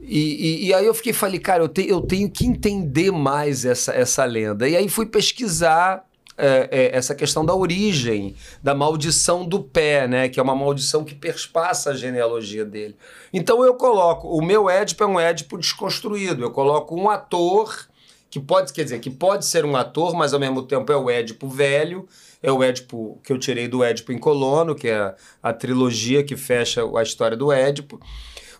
e, 0.00 0.18
e- 0.64 0.66
e 0.68 0.74
aí 0.74 0.86
eu 0.86 0.94
fiquei, 0.94 1.12
falei, 1.12 1.38
cara, 1.38 1.62
eu, 1.62 1.68
te- 1.68 1.88
eu 1.88 2.00
tenho 2.00 2.28
que 2.30 2.46
entender 2.46 3.10
mais 3.12 3.64
essa, 3.64 3.92
essa 3.92 4.24
lenda. 4.24 4.68
E 4.68 4.74
aí 4.76 4.88
fui 4.88 5.06
pesquisar 5.06 6.02
é, 6.40 6.68
é, 6.70 6.96
essa 6.96 7.14
questão 7.14 7.44
da 7.44 7.54
origem, 7.54 8.34
da 8.62 8.74
maldição 8.74 9.46
do 9.46 9.62
pé, 9.62 10.08
né? 10.08 10.28
Que 10.28 10.40
é 10.40 10.42
uma 10.42 10.54
maldição 10.54 11.04
que 11.04 11.14
perspassa 11.14 11.90
a 11.90 11.94
genealogia 11.94 12.64
dele. 12.64 12.96
Então 13.32 13.64
eu 13.64 13.74
coloco, 13.74 14.28
o 14.28 14.42
meu 14.42 14.68
Édipo 14.70 15.04
é 15.04 15.06
um 15.06 15.20
Édipo 15.20 15.58
desconstruído. 15.58 16.42
Eu 16.42 16.50
coloco 16.50 16.98
um 16.98 17.10
ator 17.10 17.88
que 18.30 18.40
pode, 18.40 18.72
quer 18.72 18.84
dizer, 18.84 19.00
que 19.00 19.10
pode 19.10 19.44
ser 19.44 19.64
um 19.64 19.76
ator, 19.76 20.14
mas 20.14 20.32
ao 20.32 20.40
mesmo 20.40 20.62
tempo 20.62 20.90
é 20.92 20.96
o 20.96 21.10
Édipo 21.10 21.48
velho, 21.48 22.08
é 22.42 22.50
o 22.50 22.62
Édipo 22.62 23.20
que 23.22 23.32
eu 23.32 23.38
tirei 23.38 23.68
do 23.68 23.82
Édipo 23.84 24.12
em 24.12 24.18
Colono, 24.18 24.74
que 24.74 24.88
é 24.88 24.96
a, 24.96 25.14
a 25.42 25.52
trilogia 25.52 26.22
que 26.24 26.36
fecha 26.36 26.82
a 26.96 27.02
história 27.02 27.36
do 27.36 27.52
Édipo 27.52 28.00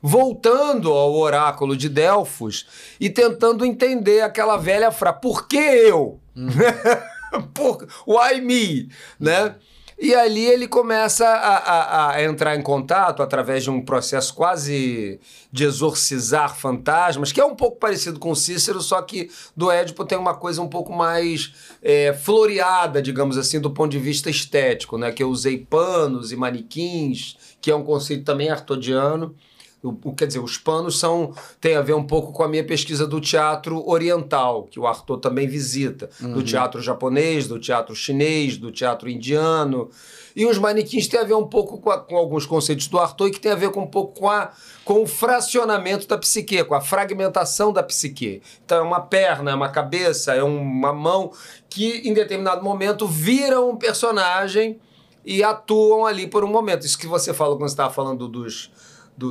voltando 0.02 0.92
ao 0.92 1.14
oráculo 1.14 1.76
de 1.76 1.88
Delfos 1.88 2.66
e 2.98 3.10
tentando 3.10 3.64
entender 3.64 4.22
aquela 4.22 4.56
velha 4.56 4.90
frase: 4.90 5.20
por 5.20 5.46
que 5.46 5.56
eu? 5.56 6.18
por, 7.54 7.86
why 8.06 8.40
me? 8.40 8.88
Né? 9.18 9.54
E 10.02 10.14
ali 10.14 10.46
ele 10.46 10.66
começa 10.66 11.26
a, 11.28 11.56
a- 11.58 12.10
a 12.14 12.24
entrar 12.24 12.56
em 12.56 12.62
contato 12.62 13.22
através 13.22 13.62
de 13.64 13.68
um 13.70 13.82
processo 13.84 14.32
quase 14.32 15.20
de 15.52 15.64
exorcizar 15.64 16.56
fantasmas, 16.56 17.32
que 17.32 17.40
é 17.40 17.44
um 17.44 17.54
pouco 17.54 17.78
parecido 17.78 18.18
com 18.18 18.34
Cícero, 18.34 18.80
só 18.80 19.02
que 19.02 19.30
do 19.54 19.70
Édipo 19.70 20.06
tem 20.06 20.16
uma 20.16 20.34
coisa 20.34 20.62
um 20.62 20.68
pouco 20.68 20.90
mais 20.90 21.52
é, 21.82 22.14
floreada, 22.14 23.02
digamos 23.02 23.36
assim, 23.36 23.60
do 23.60 23.70
ponto 23.72 23.90
de 23.90 23.98
vista 23.98 24.30
estético, 24.30 24.96
né? 24.96 25.12
Que 25.12 25.22
eu 25.22 25.28
usei 25.28 25.58
panos 25.58 26.32
e 26.32 26.36
manequins, 26.36 27.36
que 27.60 27.70
é 27.70 27.76
um 27.76 27.84
conceito 27.84 28.24
também 28.24 28.48
artodiano. 28.48 29.34
O, 29.82 30.12
quer 30.12 30.26
dizer, 30.26 30.40
os 30.40 30.58
panos 30.58 30.98
são 30.98 31.32
tem 31.58 31.74
a 31.74 31.80
ver 31.80 31.94
um 31.94 32.02
pouco 32.06 32.32
com 32.32 32.42
a 32.42 32.48
minha 32.48 32.62
pesquisa 32.62 33.06
do 33.06 33.18
teatro 33.18 33.82
oriental, 33.88 34.64
que 34.64 34.78
o 34.78 34.86
Arthur 34.86 35.16
também 35.18 35.48
visita, 35.48 36.10
do 36.20 36.42
teatro 36.42 36.82
japonês, 36.82 37.46
do 37.48 37.58
teatro 37.58 37.94
chinês, 37.94 38.58
do 38.58 38.70
teatro 38.70 39.08
indiano. 39.08 39.88
E 40.36 40.44
os 40.44 40.58
manequins 40.58 41.08
têm 41.08 41.18
a 41.18 41.24
ver 41.24 41.32
um 41.34 41.46
pouco 41.46 41.78
com, 41.78 41.90
a- 41.90 41.98
com 41.98 42.14
alguns 42.16 42.44
conceitos 42.44 42.88
do 42.88 42.98
Arthur 42.98 43.28
e 43.28 43.30
que 43.30 43.40
tem 43.40 43.52
a 43.52 43.56
ver 43.56 43.70
com 43.70 43.80
um 43.80 43.86
pouco 43.86 44.20
com, 44.20 44.28
a, 44.28 44.50
com 44.84 45.02
o 45.02 45.06
fracionamento 45.06 46.06
da 46.06 46.18
psique, 46.18 46.62
com 46.64 46.74
a 46.74 46.80
fragmentação 46.82 47.72
da 47.72 47.82
psique. 47.82 48.42
Então 48.64 48.78
é 48.78 48.82
uma 48.82 49.00
perna, 49.00 49.50
é 49.50 49.54
uma 49.54 49.70
cabeça, 49.70 50.34
é 50.34 50.42
uma 50.42 50.92
mão 50.92 51.32
que 51.70 52.02
em 52.06 52.12
determinado 52.12 52.62
momento 52.62 53.06
viram 53.06 53.70
um 53.70 53.76
personagem 53.76 54.78
e 55.24 55.42
atuam 55.42 56.04
ali 56.06 56.26
por 56.26 56.44
um 56.44 56.48
momento. 56.48 56.84
Isso 56.84 56.98
que 56.98 57.06
você 57.06 57.32
falou 57.32 57.56
quando 57.56 57.68
você 57.68 57.72
estava 57.74 57.92
falando 57.92 58.28
dos, 58.28 58.70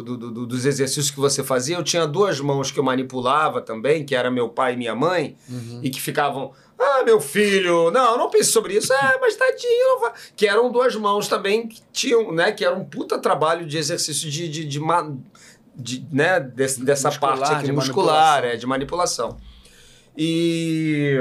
do- 0.03 0.17
do- 0.17 0.31
do- 0.31 0.45
dos 0.45 0.65
exercícios 0.65 1.09
que 1.09 1.19
você 1.19 1.43
fazia. 1.43 1.75
Eu 1.77 1.83
tinha 1.83 2.05
duas 2.05 2.39
mãos 2.39 2.69
que 2.71 2.79
eu 2.79 2.83
manipulava 2.83 3.59
também, 3.61 4.05
que 4.05 4.13
era 4.15 4.29
meu 4.29 4.47
pai 4.49 4.73
e 4.73 4.77
minha 4.77 4.93
mãe, 4.95 5.35
e 5.81 5.89
que 5.89 5.99
ficavam. 5.99 6.51
Ah, 6.77 7.03
meu 7.03 7.19
filho, 7.19 7.91
não, 7.91 8.17
não 8.17 8.29
pense 8.29 8.51
sobre 8.51 8.75
isso. 8.77 8.93
É, 8.93 9.17
mas 9.19 9.35
tadinho. 9.35 9.87
não 9.89 9.99
vai-" 10.01 10.13
Que 10.35 10.47
eram 10.47 10.71
duas 10.71 10.95
mãos 10.95 11.27
também 11.27 11.67
que 11.67 11.81
tinham, 11.91 12.31
né? 12.31 12.51
Que 12.51 12.63
era 12.63 12.75
um 12.75 12.85
puta 12.85 13.17
trabalho 13.19 13.65
de 13.65 13.77
exercício 13.77 14.29
de. 14.29 14.47
de, 14.47 14.65
de, 14.65 14.79
de, 15.75 16.05
né, 16.11 16.39
desse- 16.39 16.83
dessa 16.83 17.07
Muscular, 17.09 17.37
parte 17.39 17.53
aqui 17.55 17.71
muscular, 17.71 18.41
manipulação. 18.43 18.49
é, 18.49 18.55
de 18.57 18.65
manipulação. 18.67 19.37
E. 20.17 21.19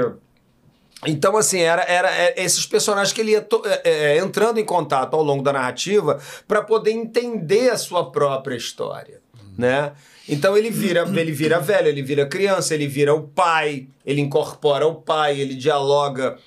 Então, 1.05 1.37
assim, 1.37 1.59
era, 1.59 1.81
era 1.83 2.09
é, 2.11 2.33
esses 2.43 2.65
personagens 2.65 3.13
que 3.13 3.21
ele 3.21 3.31
ia 3.31 3.41
to- 3.41 3.63
é, 3.65 3.81
é, 3.83 4.17
entrando 4.17 4.59
em 4.59 4.65
contato 4.65 5.13
ao 5.15 5.23
longo 5.23 5.41
da 5.41 5.53
narrativa 5.53 6.19
para 6.47 6.61
poder 6.61 6.91
entender 6.91 7.69
a 7.69 7.77
sua 7.77 8.11
própria 8.11 8.55
história, 8.55 9.21
né? 9.57 9.93
Então 10.27 10.55
ele 10.57 10.69
vira, 10.69 11.07
ele 11.15 11.31
vira 11.31 11.59
velho, 11.59 11.87
ele 11.87 12.03
vira 12.03 12.25
criança, 12.25 12.75
ele 12.75 12.85
vira 12.85 13.15
o 13.15 13.23
pai, 13.23 13.87
ele 14.05 14.21
incorpora 14.21 14.85
o 14.85 14.95
pai, 14.95 15.39
ele 15.39 15.55
dialoga 15.55 16.37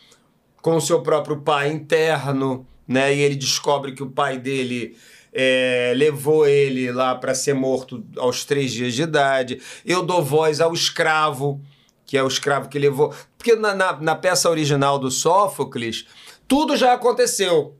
com 0.60 0.76
o 0.76 0.80
seu 0.80 1.00
próprio 1.02 1.40
pai 1.40 1.72
interno, 1.72 2.66
né? 2.86 3.12
E 3.12 3.20
ele 3.20 3.34
descobre 3.34 3.92
que 3.92 4.02
o 4.02 4.10
pai 4.10 4.38
dele 4.38 4.96
é, 5.32 5.94
levou 5.96 6.46
ele 6.46 6.92
lá 6.92 7.14
para 7.14 7.34
ser 7.34 7.54
morto 7.54 8.04
aos 8.18 8.44
três 8.44 8.70
dias 8.70 8.94
de 8.94 9.02
idade. 9.02 9.60
Eu 9.84 10.02
dou 10.04 10.22
voz 10.22 10.60
ao 10.60 10.72
escravo, 10.72 11.60
que 12.06 12.16
é 12.16 12.22
o 12.22 12.28
escravo 12.28 12.68
que 12.68 12.78
levou. 12.78 13.12
Porque 13.42 13.56
na, 13.56 13.74
na, 13.74 13.92
na 14.00 14.14
peça 14.14 14.48
original 14.48 15.00
do 15.00 15.10
Sófocles, 15.10 16.06
tudo 16.46 16.76
já 16.76 16.92
aconteceu, 16.92 17.76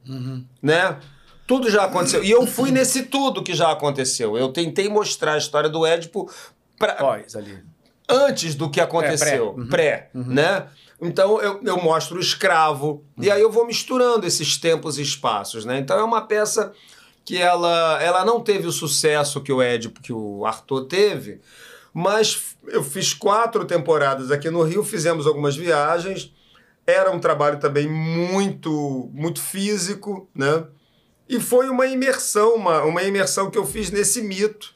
né? 0.60 0.98
Tudo 1.46 1.70
já 1.70 1.84
aconteceu. 1.84 2.24
E 2.24 2.30
eu 2.32 2.44
fui 2.48 2.72
nesse 2.72 3.04
tudo 3.04 3.44
que 3.44 3.54
já 3.54 3.70
aconteceu. 3.70 4.36
Eu 4.36 4.48
tentei 4.48 4.88
mostrar 4.88 5.34
a 5.34 5.38
história 5.38 5.70
do 5.70 5.86
Édipo 5.86 6.28
pra, 6.76 6.94
Pós 6.94 7.36
ali. 7.36 7.62
antes 8.08 8.56
do 8.56 8.68
que 8.68 8.80
aconteceu, 8.80 9.54
É, 9.56 9.66
pré. 9.68 9.68
pré, 9.68 10.10
né? 10.14 10.66
Então 11.00 11.40
eu, 11.40 11.60
eu 11.62 11.76
mostro 11.80 12.16
o 12.16 12.20
escravo 12.20 13.04
e 13.20 13.30
aí 13.30 13.40
eu 13.40 13.50
vou 13.50 13.64
misturando 13.66 14.26
esses 14.26 14.56
tempos 14.56 14.98
e 14.98 15.02
espaços, 15.02 15.64
né? 15.64 15.78
Então 15.78 15.96
é 15.98 16.02
uma 16.02 16.22
peça 16.22 16.72
que 17.24 17.38
ela, 17.38 18.02
ela 18.02 18.24
não 18.24 18.40
teve 18.40 18.66
o 18.66 18.72
sucesso 18.72 19.40
que 19.40 19.52
o 19.52 19.62
Édipo, 19.62 20.00
que 20.00 20.12
o 20.12 20.44
Arthur 20.44 20.86
teve, 20.86 21.40
mas 21.92 22.56
eu 22.68 22.82
fiz 22.82 23.12
quatro 23.12 23.64
temporadas 23.64 24.30
aqui 24.30 24.48
no 24.50 24.62
Rio, 24.62 24.82
fizemos 24.82 25.26
algumas 25.26 25.56
viagens, 25.56 26.32
era 26.86 27.10
um 27.10 27.20
trabalho 27.20 27.58
também 27.60 27.88
muito, 27.88 29.10
muito 29.12 29.40
físico, 29.40 30.28
né? 30.34 30.66
E 31.28 31.38
foi 31.40 31.68
uma 31.68 31.86
imersão, 31.86 32.54
uma, 32.54 32.82
uma 32.82 33.02
imersão 33.02 33.50
que 33.50 33.58
eu 33.58 33.64
fiz 33.64 33.90
nesse 33.90 34.22
mito, 34.22 34.74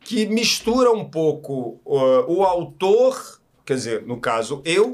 que 0.00 0.26
mistura 0.26 0.90
um 0.92 1.04
pouco 1.04 1.80
uh, 1.84 2.24
o 2.28 2.44
autor, 2.44 3.40
quer 3.64 3.74
dizer, 3.74 4.02
no 4.06 4.20
caso 4.20 4.62
eu, 4.64 4.92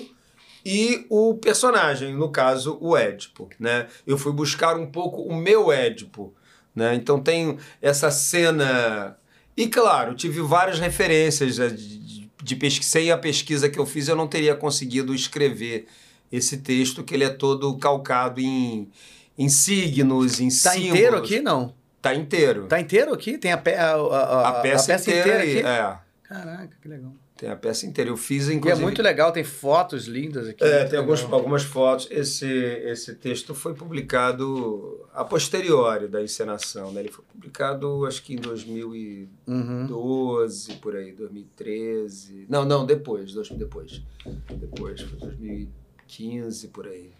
e 0.65 1.05
o 1.11 1.35
personagem, 1.35 2.15
no 2.15 2.31
caso 2.31 2.79
o 2.81 2.97
Édipo, 2.97 3.49
né? 3.59 3.89
Eu 4.07 4.17
fui 4.17 4.33
buscar 4.33 4.77
um 4.77 4.91
pouco 4.91 5.23
o 5.23 5.35
meu 5.35 5.73
Édipo, 5.73 6.33
né? 6.75 6.95
Então 6.95 7.21
tem 7.21 7.59
essa 7.81 8.11
cena 8.11 9.19
e 9.63 9.69
claro, 9.69 10.15
tive 10.15 10.41
várias 10.41 10.79
referências 10.79 11.57
de, 11.57 11.99
de, 11.99 12.31
de 12.43 12.57
pesquisa. 12.57 12.91
Sem 12.91 13.11
a 13.11 13.19
pesquisa 13.19 13.69
que 13.69 13.79
eu 13.79 13.87
fiz, 13.87 14.09
eu 14.09 14.17
não 14.17 14.27
teria 14.29 14.55
conseguido 14.55 15.15
escrever 15.15 15.87
esse 16.31 16.57
texto, 16.59 17.03
que 17.05 17.15
ele 17.15 17.25
é 17.25 17.29
todo 17.31 17.77
calcado 17.77 18.41
em, 18.41 18.89
em 19.37 19.49
signos, 19.49 20.41
em 20.41 20.49
Tá 20.49 20.73
símbolos. 20.73 20.89
inteiro 20.91 21.17
aqui, 21.19 21.41
não? 21.41 21.75
Tá 22.01 22.15
inteiro. 22.15 22.67
Tá 22.67 22.81
inteiro 22.81 23.13
aqui? 23.15 23.39
Tem 23.39 23.53
a, 23.53 23.57
pe 23.59 23.71
a, 23.75 23.93
a, 23.95 24.49
a- 24.49 24.53
peça 24.61 24.93
a 24.93 24.97
peça 24.97 25.11
inteira, 25.11 25.45
inteira, 25.45 25.69
aqui? 25.69 25.99
é. 25.99 25.99
Caraca, 26.35 26.71
que 26.81 26.89
legal. 26.89 27.13
Tem 27.43 27.51
a 27.51 27.57
peça 27.57 27.85
inteira. 27.87 28.09
Eu 28.09 28.17
fiz, 28.17 28.47
E 28.47 28.53
é 28.53 28.55
inclusive... 28.55 28.81
muito 28.81 29.03
legal, 29.03 29.33
tem 29.33 29.43
fotos 29.43 30.07
lindas 30.07 30.47
aqui. 30.47 30.63
É, 30.63 30.85
tem 30.85 30.97
alguns, 30.97 31.25
algumas 31.25 31.65
fotos. 31.65 32.07
Esse, 32.09 32.47
esse 32.47 33.17
texto 33.17 33.53
foi 33.53 33.75
publicado 33.75 35.05
a 35.13 35.25
posteriori 35.25 36.07
da 36.07 36.23
encenação, 36.23 36.93
né? 36.93 37.01
Ele 37.01 37.11
foi 37.11 37.25
publicado, 37.25 38.07
acho 38.07 38.23
que 38.23 38.35
em 38.35 38.37
2012, 38.37 40.71
Uhum. 40.71 40.79
por 40.79 40.95
aí, 40.95 41.11
2013. 41.11 42.47
Não, 42.49 42.65
não, 42.65 42.87
depois, 42.87 43.33
dois, 43.33 43.49
depois. 43.49 44.01
Depois, 44.49 45.01
foi 45.01 45.19
2015, 45.19 46.69
por 46.69 46.87
aí. 46.87 47.11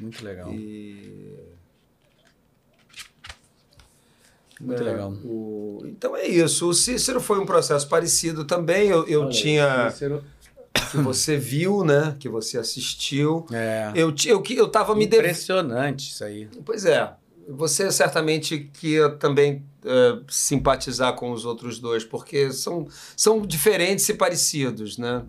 Muito 0.00 0.24
legal. 0.24 0.52
E... 0.52 1.38
Muito 4.60 4.84
né, 4.84 4.90
legal. 4.90 5.10
o- 5.24 5.82
Então 5.86 6.16
é 6.16 6.26
isso. 6.26 6.68
O 6.68 6.74
Cícero 6.74 7.20
foi 7.20 7.38
um 7.40 7.46
processo 7.46 7.88
parecido 7.88 8.44
também. 8.44 8.88
Eu, 8.88 9.06
eu 9.06 9.22
Olha, 9.22 9.30
tinha. 9.30 9.90
Cícero- 9.90 10.22
Que 10.90 10.96
você 10.98 11.36
viu, 11.36 11.82
né? 11.84 12.16
Que 12.20 12.28
você 12.28 12.58
assistiu. 12.58 13.46
É. 13.52 13.90
Eu, 13.94 14.12
eu, 14.26 14.40
que- 14.42 14.54
eu 14.56 14.68
tava 14.68 14.94
me. 14.94 15.04
Impressionante 15.06 16.10
isso 16.10 16.22
aí. 16.24 16.48
Pois 16.64 16.84
é. 16.84 17.12
Você 17.48 17.90
certamente 17.90 18.70
que 18.74 18.96
também 19.18 19.64
eh, 19.84 20.18
simpatizar 20.28 21.14
com 21.16 21.32
os 21.32 21.44
outros 21.44 21.80
dois, 21.80 22.04
porque 22.04 22.52
são, 22.52 22.86
são 23.16 23.40
diferentes 23.42 24.08
e 24.08 24.14
parecidos, 24.14 24.96
né? 24.98 25.22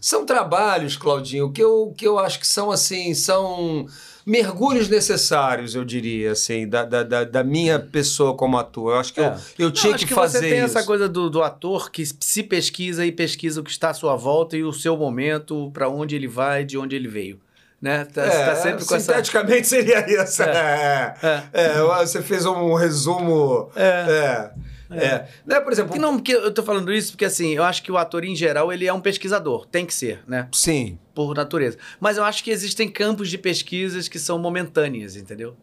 São 0.00 0.24
trabalhos, 0.24 0.96
Claudinho, 0.96 1.52
que 1.52 1.62
eu, 1.62 1.92
que 1.96 2.06
eu 2.06 2.18
acho 2.18 2.38
que 2.40 2.46
são 2.46 2.70
assim, 2.70 3.12
são 3.12 3.84
mergulhos 4.28 4.88
necessários, 4.88 5.74
eu 5.74 5.84
diria, 5.84 6.32
assim, 6.32 6.68
da, 6.68 6.84
da, 6.84 7.24
da, 7.24 7.42
minha 7.42 7.78
pessoa 7.78 8.34
como 8.34 8.58
ator. 8.58 8.92
Eu 8.92 9.00
acho 9.00 9.14
que 9.14 9.20
É. 9.20 9.34
eu, 9.58 9.66
eu 9.66 9.70
tinha 9.72 9.92
Não, 9.92 9.98
que, 9.98 10.06
que 10.06 10.12
fazer 10.14 10.40
você 10.40 10.48
tem 10.50 10.58
isso. 10.64 10.76
essa 10.76 10.86
coisa 10.86 11.08
do, 11.08 11.30
do 11.30 11.42
ator 11.42 11.90
que 11.90 12.04
se 12.20 12.42
pesquisa 12.42 13.06
e 13.06 13.10
pesquisa 13.10 13.60
o 13.60 13.64
que 13.64 13.70
está 13.70 13.90
à 13.90 13.94
sua 13.94 14.14
volta 14.16 14.56
e 14.56 14.62
o 14.62 14.72
seu 14.72 14.96
momento, 14.96 15.70
para 15.72 15.88
onde 15.88 16.14
ele 16.14 16.28
vai, 16.28 16.62
de 16.64 16.76
onde 16.76 16.94
ele 16.94 17.08
veio. 17.08 17.40
Né? 17.80 18.04
Tá, 18.04 18.22
É, 18.22 18.44
tá 18.46 18.56
sempre 18.56 18.84
com 18.84 18.94
essa. 18.96 19.12
sinteticamente 19.12 19.66
seria 19.68 20.04
isso. 20.22 20.42
É. 20.42 21.14
É. 21.22 21.42
É, 21.52 21.80
você 21.80 22.20
fez 22.20 22.44
um 22.44 22.74
resumo. 22.74 23.70
É. 23.74 24.50
É. 24.90 25.04
é. 25.04 25.28
Né, 25.44 25.60
por 25.60 25.72
exemplo, 25.72 25.90
Porque 25.90 26.00
não, 26.00 26.16
porque 26.16 26.34
eu 26.34 26.52
tô 26.52 26.62
falando 26.62 26.92
isso 26.92 27.12
porque 27.12 27.24
assim, 27.24 27.54
eu 27.54 27.62
acho 27.62 27.82
que 27.82 27.92
o 27.92 27.98
ator 27.98 28.24
em 28.24 28.34
geral 28.34 28.72
ele 28.72 28.86
é 28.86 28.92
um 28.92 29.00
pesquisador, 29.00 29.66
tem 29.66 29.84
que 29.84 29.92
ser, 29.94 30.22
né? 30.26 30.48
sim. 30.52 30.98
Por 31.14 31.34
natureza. 31.34 31.76
Mas 31.98 32.16
eu 32.16 32.24
acho 32.24 32.44
que 32.44 32.50
existem 32.50 32.88
campos 32.88 33.28
de 33.28 33.36
pesquisas 33.36 34.06
que 34.08 34.18
são 34.18 34.38
momentâneas, 34.38 35.16
entendeu? 35.16 35.56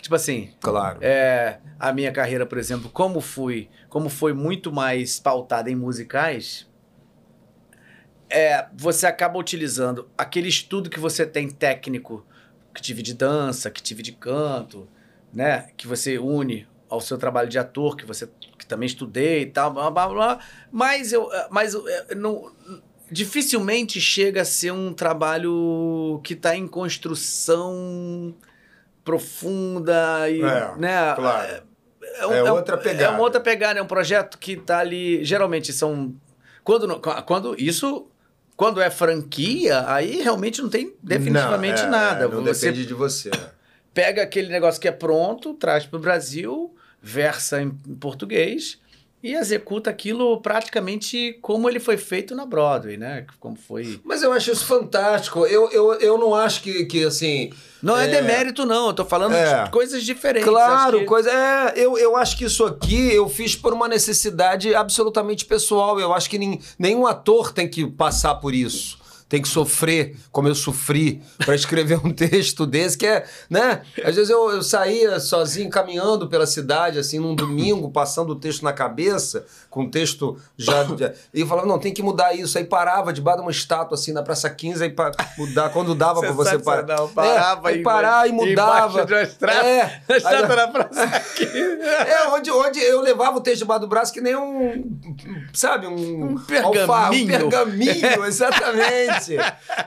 Tipo 0.00 0.14
assim, 0.14 0.50
Claro. 0.60 0.98
é, 1.02 1.58
a 1.78 1.92
minha 1.92 2.10
carreira, 2.12 2.46
por 2.46 2.56
exemplo, 2.58 2.88
como 2.90 3.20
fui, 3.20 3.68
como 3.88 4.08
foi 4.08 4.32
muito 4.32 4.72
mais 4.72 5.20
pautada 5.20 5.70
em 5.70 5.74
musicais, 5.74 6.66
é, 8.30 8.66
você 8.76 9.06
acaba 9.06 9.38
utilizando 9.38 10.08
aquele 10.16 10.48
estudo 10.48 10.90
que 10.90 10.98
você 10.98 11.26
tem 11.26 11.48
técnico, 11.48 12.24
que 12.74 12.82
tive 12.82 13.02
de 13.02 13.14
dança, 13.14 13.70
que 13.70 13.82
tive 13.82 14.02
de 14.02 14.12
canto, 14.12 14.88
né, 15.32 15.68
que 15.76 15.86
você 15.86 16.18
une 16.18 16.66
ao 16.88 17.00
seu 17.00 17.18
trabalho 17.18 17.48
de 17.48 17.58
ator, 17.58 17.96
que 17.96 18.04
você 18.06 18.28
que 18.58 18.66
também 18.66 18.86
estudei 18.86 19.42
e 19.42 19.46
tal, 19.46 19.72
blá, 19.72 19.90
blá, 19.90 20.08
blá, 20.08 20.38
mas 20.72 21.12
eu, 21.12 21.28
mas 21.50 21.74
eu, 21.74 21.86
é, 21.88 22.14
não 22.14 22.50
dificilmente 23.10 24.00
chega 24.00 24.42
a 24.42 24.44
ser 24.44 24.72
um 24.72 24.92
trabalho 24.92 26.20
que 26.24 26.32
está 26.34 26.56
em 26.56 26.66
construção 26.66 28.34
profunda 29.04 30.28
e, 30.28 30.42
É, 30.42 30.72
né, 30.76 31.14
claro. 31.14 31.62
um- 31.62 32.32
É 32.32 32.42
um- 32.52 32.54
outra 32.54 32.74
É 32.76 32.78
pegada. 32.78 33.12
uma 33.12 33.20
outra 33.22 33.40
pegada, 33.40 33.78
é 33.78 33.82
um 33.82 33.86
projeto 33.86 34.38
que 34.38 34.56
tá 34.56 34.78
ali. 34.78 35.22
Geralmente 35.24 35.72
são. 35.72 36.14
Quando, 36.64 36.98
quando 37.26 37.54
isso. 37.60 38.08
Quando 38.56 38.80
é 38.80 38.88
franquia, 38.88 39.84
aí 39.86 40.22
realmente 40.22 40.62
não 40.62 40.70
tem 40.70 40.96
definitivamente 41.02 41.82
Não, 41.82 41.88
é, 41.88 41.90
nada. 41.90 42.26
Não 42.28 42.42
Você 42.42 42.68
depende 42.70 42.86
de 42.86 42.94
você. 42.94 43.30
pega 43.92 44.22
aquele 44.22 44.48
negócio 44.48 44.80
que 44.80 44.88
é 44.88 44.92
pronto, 44.92 45.52
traz 45.52 45.84
para 45.84 45.98
o 45.98 46.00
Brasil, 46.00 46.74
versa 47.10 47.62
em 47.62 47.70
português 47.70 48.78
e 49.22 49.34
executa 49.34 49.88
aquilo 49.90 50.40
praticamente 50.40 51.38
como 51.40 51.68
ele 51.68 51.80
foi 51.80 51.96
feito 51.96 52.34
na 52.34 52.44
Broadway, 52.44 52.96
né? 52.96 53.26
Como 53.40 53.56
foi. 53.56 53.98
Mas 54.04 54.22
eu 54.22 54.32
acho 54.32 54.50
isso 54.52 54.64
fantástico. 54.66 55.46
Eu, 55.46 55.70
eu, 55.70 55.94
eu 55.94 56.18
não 56.18 56.34
acho 56.34 56.62
que, 56.62 56.84
que 56.84 57.04
assim. 57.04 57.50
Não 57.82 57.96
é, 57.96 58.04
É. 58.04 58.08
demérito, 58.08 58.64
não. 58.66 58.88
Eu 58.88 58.92
tô 58.94 59.04
falando 59.04 59.34
É. 59.34 59.64
de 59.64 59.70
coisas 59.70 60.02
diferentes. 60.04 60.48
Claro, 60.48 60.98
que- 61.00 61.04
coisa. 61.06 61.30
É, 61.30 61.72
eu, 61.76 61.96
eu 61.96 62.14
acho 62.16 62.36
que 62.36 62.44
isso 62.44 62.64
aqui 62.64 63.12
eu 63.14 63.28
fiz 63.28 63.56
por 63.56 63.72
uma 63.72 63.88
necessidade 63.88 64.74
absolutamente 64.74 65.44
pessoal. 65.44 65.98
Eu 65.98 66.12
acho 66.12 66.28
que 66.28 66.38
nem, 66.38 66.60
nenhum 66.78 67.06
ator 67.06 67.52
tem 67.52 67.68
que 67.68 67.86
passar 67.86 68.34
por 68.36 68.54
isso. 68.54 68.98
Tem 69.28 69.42
que 69.42 69.48
sofrer 69.48 70.14
como 70.30 70.46
eu 70.46 70.54
sofri 70.54 71.20
para 71.44 71.54
escrever 71.56 71.98
um 72.04 72.10
texto 72.14 72.64
desse, 72.64 72.96
que 72.96 73.06
é, 73.06 73.24
né? 73.50 73.82
Às 74.04 74.14
vezes 74.14 74.30
eu, 74.30 74.50
eu 74.50 74.62
saía 74.62 75.18
sozinho 75.18 75.68
caminhando 75.68 76.28
pela 76.28 76.46
cidade, 76.46 76.96
assim, 76.98 77.18
num 77.18 77.34
domingo, 77.34 77.90
passando 77.90 78.30
o 78.30 78.36
texto 78.36 78.62
na 78.62 78.72
cabeça, 78.72 79.44
com 79.68 79.82
o 79.84 79.90
texto 79.90 80.36
já. 80.56 80.84
já- 80.96 81.12
e 81.34 81.40
eu 81.40 81.46
falava, 81.48 81.66
não, 81.66 81.76
tem 81.78 81.92
que 81.92 82.04
mudar 82.04 82.34
isso. 82.34 82.56
Aí 82.56 82.62
parava 82.64 83.12
debaixo 83.12 83.38
de 83.40 83.42
uma 83.46 83.50
estátua, 83.50 83.96
assim, 83.96 84.12
na 84.12 84.22
Praça 84.22 84.48
15, 84.48 84.84
aí 84.84 84.90
para 84.90 85.10
mudar, 85.36 85.70
quando 85.70 85.92
dava 85.92 86.20
para 86.20 86.30
você 86.30 86.58
parar. 86.60 86.86
não, 86.96 87.08
parava 87.08 87.68
é, 87.70 87.74
aí 87.74 87.80
e- 87.80 87.82
parar 87.82 88.28
e 88.28 88.32
mudava. 88.32 89.04
de 89.04 89.12
uma 89.12 89.22
estrada. 89.22 89.66
É, 89.66 90.02
estátua 90.08 90.38
aí- 90.50 90.56
na 90.56 90.68
praça 90.68 91.02
aqui. 91.02 91.44
é, 91.44 92.28
onde, 92.28 92.50
onde 92.52 92.78
eu 92.78 93.00
levava 93.00 93.38
o 93.38 93.40
texto 93.40 93.58
debaixo 93.62 93.80
do 93.80 93.88
braço 93.88 94.12
que 94.12 94.20
nem 94.20 94.36
um, 94.36 94.96
sabe, 95.52 95.88
um, 95.88 96.32
Um 96.32 96.38
pergaminho. 96.38 97.24
um 97.46 97.50
pergaminho, 97.50 98.24
exatamente. 98.24 99.15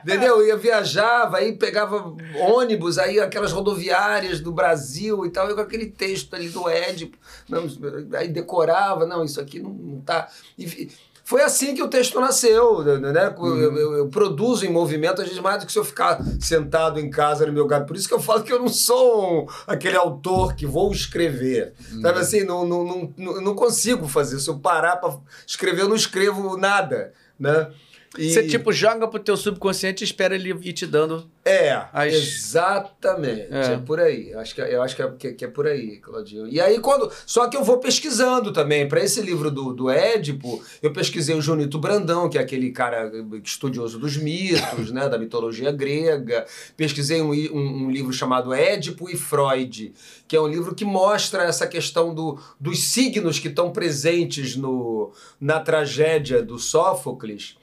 Entendeu? 0.03 0.39
Eu 0.41 0.47
ia 0.47 0.57
viajava, 0.57 1.37
aí 1.37 1.53
pegava 1.53 2.13
ônibus, 2.35 2.97
aí 2.97 3.19
aquelas 3.19 3.51
rodoviárias 3.51 4.39
do 4.39 4.51
Brasil 4.51 5.25
e 5.25 5.29
tal, 5.29 5.47
eu 5.49 5.55
com 5.55 5.61
aquele 5.61 5.87
texto 5.87 6.33
ali 6.35 6.49
do 6.49 6.67
Édipo, 6.69 7.17
não, 7.47 7.67
aí 8.13 8.27
decorava, 8.27 9.05
não, 9.05 9.23
isso 9.23 9.39
aqui 9.39 9.59
não, 9.59 9.69
não 9.71 10.01
tá... 10.01 10.27
E 10.57 10.89
foi 11.23 11.43
assim 11.43 11.75
que 11.75 11.83
o 11.83 11.87
texto 11.87 12.19
nasceu, 12.19 12.81
né? 12.83 13.35
Eu, 13.37 13.77
eu- 13.77 13.93
eu 13.97 14.07
produzo 14.07 14.65
em 14.65 14.69
movimento, 14.71 15.21
às 15.21 15.27
vezes, 15.27 15.39
mais 15.43 15.59
do 15.59 15.67
que 15.67 15.71
se 15.71 15.77
eu 15.77 15.85
ficar 15.85 16.19
sentado 16.39 16.99
em 16.99 17.07
casa 17.07 17.45
no 17.45 17.53
meu 17.53 17.67
gato. 17.67 17.85
Por 17.85 17.95
isso 17.95 18.07
que 18.07 18.13
eu 18.15 18.19
falo 18.19 18.41
que 18.41 18.51
eu 18.51 18.57
não 18.57 18.67
sou 18.67 19.43
um- 19.43 19.47
aquele 19.67 19.95
autor 19.95 20.55
que 20.55 20.65
vou 20.65 20.91
escrever. 20.91 21.73
Sabe 22.01 22.17
assim, 22.19 22.43
não, 22.43 22.65
não, 22.65 22.83
não, 22.83 23.13
não- 23.15 23.41
não 23.41 23.53
consigo 23.53 24.07
fazer. 24.07 24.39
Se 24.39 24.49
eu 24.49 24.57
parar 24.57 24.95
para 24.95 25.17
escrever, 25.45 25.83
eu 25.83 25.89
não 25.89 25.95
escrevo 25.95 26.57
nada, 26.57 27.13
né? 27.39 27.69
E- 28.17 28.33
Você, 28.33 28.47
tipo, 28.47 28.73
joga 28.73 29.07
pro 29.07 29.19
teu 29.19 29.37
subconsciente 29.37 30.03
e 30.03 30.05
espera 30.05 30.33
ele 30.33 30.49
ir 30.49 30.73
te 30.73 30.87
dando. 30.87 31.29
É, 31.45 31.71
As- 31.93 32.13
exatamente. 32.13 33.47
É. 33.51 33.73
É. 33.73 33.77
por 33.77 33.99
aí. 33.99 34.31
Eu 34.31 34.39
acho, 34.39 34.55
que, 34.55 34.61
eu 34.61 34.81
acho 34.81 34.95
que, 34.95 35.01
é, 35.01 35.11
que, 35.11 35.33
que 35.33 35.45
é 35.45 35.47
por 35.47 35.67
aí, 35.67 35.97
Claudinho. 35.97 36.47
E 36.47 36.59
aí, 36.59 36.79
quando. 36.79 37.11
Só 37.25 37.47
que 37.47 37.55
eu 37.55 37.63
vou 37.63 37.77
pesquisando 37.77 38.51
também. 38.51 38.87
Para 38.87 39.03
esse 39.03 39.21
livro 39.21 39.51
do, 39.51 39.73
do 39.73 39.89
Édipo, 39.89 40.61
eu 40.81 40.91
pesquisei 40.91 41.35
o 41.35 41.41
Junito 41.41 41.77
Brandão, 41.77 42.29
que 42.29 42.37
é 42.37 42.41
aquele 42.41 42.71
cara 42.71 43.11
estudioso 43.43 43.99
dos 43.99 44.17
mitos, 44.17 44.91
né, 44.91 45.07
da 45.07 45.17
mitologia 45.19 45.71
grega. 45.71 46.45
Pesquisei 46.75 47.21
um, 47.21 47.31
um- 47.31 47.85
um 47.85 47.91
livro 47.91 48.11
chamado 48.11 48.53
Édipo 48.53 49.09
e 49.09 49.15
Freud, 49.15 49.93
que 50.27 50.35
é 50.35 50.41
um 50.41 50.47
livro 50.47 50.73
que 50.73 50.83
mostra 50.85 51.43
essa 51.43 51.67
questão 51.67 52.13
do, 52.13 52.39
dos 52.59 52.85
signos 52.85 53.37
que 53.39 53.47
estão 53.49 53.71
presentes 53.71 54.55
no, 54.55 55.11
na 55.39 55.59
tragédia 55.59 56.41
do 56.41 56.57
Sófocles 56.57 57.55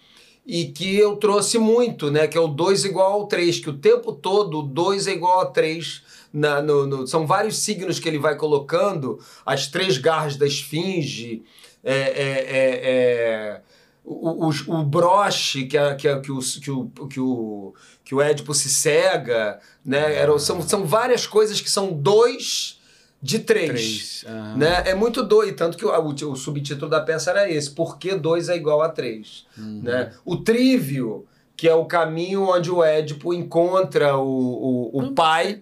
e 0.47 0.66
que 0.66 0.97
eu 0.97 1.16
trouxe 1.16 1.58
muito, 1.58 2.10
né? 2.10 2.26
Que 2.28 2.39
é 2.39 2.41
o 2.41 2.47
2 2.49 2.84
igual 2.84 3.12
ao 3.12 3.26
3, 3.26 3.58
que 3.58 3.68
o 3.70 3.76
tempo 3.78 4.12
todo 4.12 4.60
o 4.60 4.62
2 4.62 5.07
é 5.08 5.12
igual 5.12 5.41
a 5.41 5.47
3. 5.47 6.02
Na, 6.33 6.60
no, 6.60 6.86
no- 6.86 7.07
são 7.07 7.26
vários 7.26 7.58
signos 7.58 7.99
que 7.99 8.07
ele 8.08 8.18
vai 8.18 8.36
colocando, 8.36 9.18
as 9.44 9.68
três 9.68 9.97
garras 9.97 10.36
da 10.36 10.47
esfinge, 10.47 11.42
é, 11.83 11.94
é, 11.94 11.99
é, 11.99 12.81
é, 12.84 13.60
o, 14.05 14.47
o, 14.47 14.81
o 14.81 14.84
broche 14.84 15.65
que, 15.65 15.78
a- 15.78 15.94
que, 15.94 16.07
a- 16.07 16.20
que, 16.20 16.31
o, 16.31 16.39
que, 16.41 16.70
o, 16.70 16.86
que, 17.08 17.20
o, 17.20 17.75
que 18.05 18.15
o 18.15 18.20
Édipo 18.20 18.52
se 18.55 18.68
cega, 18.68 19.58
né? 19.84 20.15
Eram, 20.16 20.39
são, 20.39 20.60
são 20.60 20.84
várias 20.84 21.26
coisas 21.26 21.60
que 21.60 21.70
são 21.70 21.92
dois 21.92 22.76
de 23.27 23.39
três. 23.41 23.71
Três. 23.71 24.25
Né? 24.57 24.83
É 24.87 24.95
muito 24.95 25.23
doido, 25.23 25.57
tanto 25.57 25.77
que 25.77 25.85
o, 25.85 25.91
o, 25.91 26.09
o 26.33 26.37
subtítulo 26.37 26.91
da 26.91 27.01
peça 27.01 27.31
era 27.31 27.51
esse: 27.51 27.71
Por 27.71 27.99
que 27.99 28.15
2 28.15 28.49
é 28.49 28.57
igual 28.57 28.81
a 28.83 28.89
3? 28.89 29.47
Uhum. 29.59 29.81
Né? 29.83 30.13
O 30.25 30.37
trívio, 30.37 31.27
que 31.57 31.69
é 31.69 31.75
o 31.75 31.85
caminho 31.87 32.43
onde 32.49 32.71
o 32.71 32.83
Édipo 32.83 33.35
encontra 33.35 34.17
o, 34.17 34.91
o, 34.95 35.01
o 35.01 35.13
pai, 35.13 35.61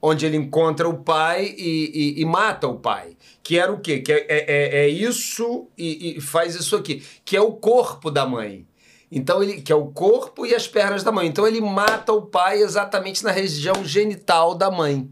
onde 0.00 0.26
ele 0.26 0.36
encontra 0.36 0.88
o 0.88 0.98
pai 0.98 1.54
e, 1.58 2.14
e- 2.18 2.20
e 2.20 2.24
mata 2.24 2.68
o 2.68 2.76
pai. 2.78 3.16
Que 3.42 3.58
era 3.58 3.72
o 3.72 3.80
quê? 3.80 4.00
Que 4.00 4.12
é, 4.12 4.26
é, 4.28 4.44
é- 4.48 4.84
é 4.84 4.88
isso 4.88 5.66
e, 5.76 6.16
e 6.16 6.20
faz 6.20 6.54
isso 6.54 6.76
aqui, 6.76 7.02
que 7.24 7.36
é 7.36 7.40
o 7.40 7.52
corpo 7.52 8.10
da 8.10 8.26
mãe. 8.26 8.66
Então 9.10 9.42
ele 9.42 9.60
que 9.62 9.72
é 9.72 9.74
o 9.76 9.86
corpo 9.86 10.44
e 10.44 10.54
as 10.54 10.66
pernas 10.66 11.02
da 11.04 11.12
mãe. 11.12 11.26
Então 11.28 11.46
ele 11.46 11.60
mata 11.60 12.12
o 12.12 12.22
pai 12.22 12.60
exatamente 12.60 13.22
na 13.24 13.30
região 13.30 13.84
genital 13.84 14.54
da 14.54 14.70
mãe. 14.70 15.08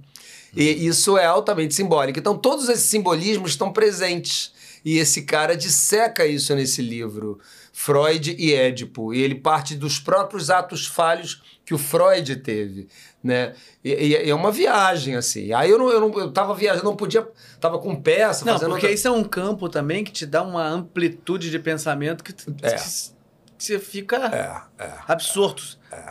E 0.56 0.86
isso 0.86 1.16
é 1.18 1.24
altamente 1.26 1.74
simbólico. 1.74 2.18
Então 2.18 2.36
todos 2.36 2.68
esses 2.68 2.84
simbolismos 2.88 3.50
estão 3.52 3.72
presentes. 3.72 4.52
E 4.84 4.98
esse 4.98 5.22
cara 5.22 5.56
disseca 5.56 6.26
isso 6.26 6.54
nesse 6.54 6.82
livro, 6.82 7.38
Freud 7.72 8.36
e 8.38 8.52
Édipo. 8.52 9.14
E 9.14 9.22
ele 9.22 9.34
parte 9.34 9.74
dos 9.74 9.98
próprios 9.98 10.50
atos 10.50 10.86
falhos 10.86 11.42
que 11.64 11.72
o 11.72 11.78
Freud 11.78 12.36
teve, 12.36 12.88
né? 13.22 13.54
E, 13.82 13.90
e- 13.90 14.28
é 14.30 14.34
uma 14.34 14.52
viagem, 14.52 15.16
assim. 15.16 15.54
Aí 15.54 15.70
eu 15.70 15.78
não, 15.78 15.88
eu 15.90 16.00
não 16.00 16.18
eu 16.20 16.30
tava 16.30 16.54
viajando, 16.54 16.84
não 16.84 16.94
podia, 16.96 17.26
tava 17.58 17.78
com 17.78 17.96
peça, 17.96 18.44
Não, 18.44 18.52
fazendo 18.52 18.72
porque 18.72 18.84
outra- 18.86 18.94
isso 18.94 19.08
é 19.08 19.10
um 19.10 19.24
campo 19.24 19.70
também 19.70 20.04
que 20.04 20.12
te 20.12 20.26
dá 20.26 20.42
uma 20.42 20.68
amplitude 20.68 21.50
de 21.50 21.58
pensamento 21.58 22.22
que, 22.22 22.34
tu- 22.34 22.54
É. 22.60 22.74
que 22.74 23.13
você 23.66 23.78
fica 23.78 24.16
É, 24.78 24.84
é. 24.84 24.90
absorto 25.08 25.62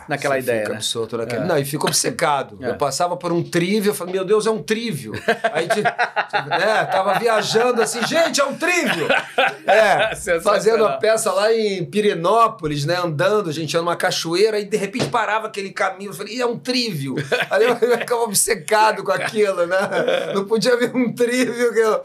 naquela 0.08 0.34
Você 0.36 0.40
ideia, 0.40 0.60
fica 0.60 0.70
né? 0.70 0.76
absorto 0.76 1.16
naquele... 1.18 1.42
É. 1.42 1.46
Não, 1.46 1.58
e 1.58 1.64
fica 1.64 1.84
obcecado. 1.86 2.58
É. 2.62 2.70
Eu 2.70 2.76
passava 2.76 3.16
por 3.18 3.32
um 3.32 3.42
trívio, 3.42 3.90
eu 3.90 3.94
falei, 3.94 4.14
meu 4.14 4.24
Deus, 4.24 4.46
é 4.46 4.50
um 4.50 4.62
trívio. 4.62 5.12
Aí, 5.52 5.68
te- 5.68 5.82
né, 5.82 6.84
tava 6.90 7.18
viajando 7.18 7.82
assim, 7.82 8.00
gente, 8.06 8.40
é 8.40 8.44
um 8.44 8.56
trívio. 8.56 9.06
É, 9.66 10.14
fazendo 10.42 10.84
a 10.86 10.92
peça 10.98 11.32
lá 11.32 11.50
em 11.52 11.84
Pirenópolis, 11.86 12.84
né, 12.84 12.96
andando, 13.02 13.48
a 13.48 13.52
gente 13.52 13.74
numa 13.76 13.96
cachoeira, 13.96 14.58
e 14.58 14.64
de 14.64 14.76
repente 14.76 15.06
parava 15.06 15.46
aquele 15.46 15.70
caminho, 15.70 16.10
eu 16.10 16.14
falei, 16.14 16.34
"Ih, 16.34 16.40
é 16.42 16.46
um 16.46 16.58
trívio. 16.58 17.14
Aí 17.50 17.64
eu, 17.64 17.70
eu 17.80 17.98
ficava 17.98 18.22
obcecado 18.22 19.02
com 19.02 19.10
aquilo, 19.10 19.66
né? 19.66 19.76
Não 20.34 20.44
podia 20.44 20.76
ver 20.76 20.94
um 20.94 21.12
trívio 21.14 21.72
que 21.72 21.78
eu 21.80 22.04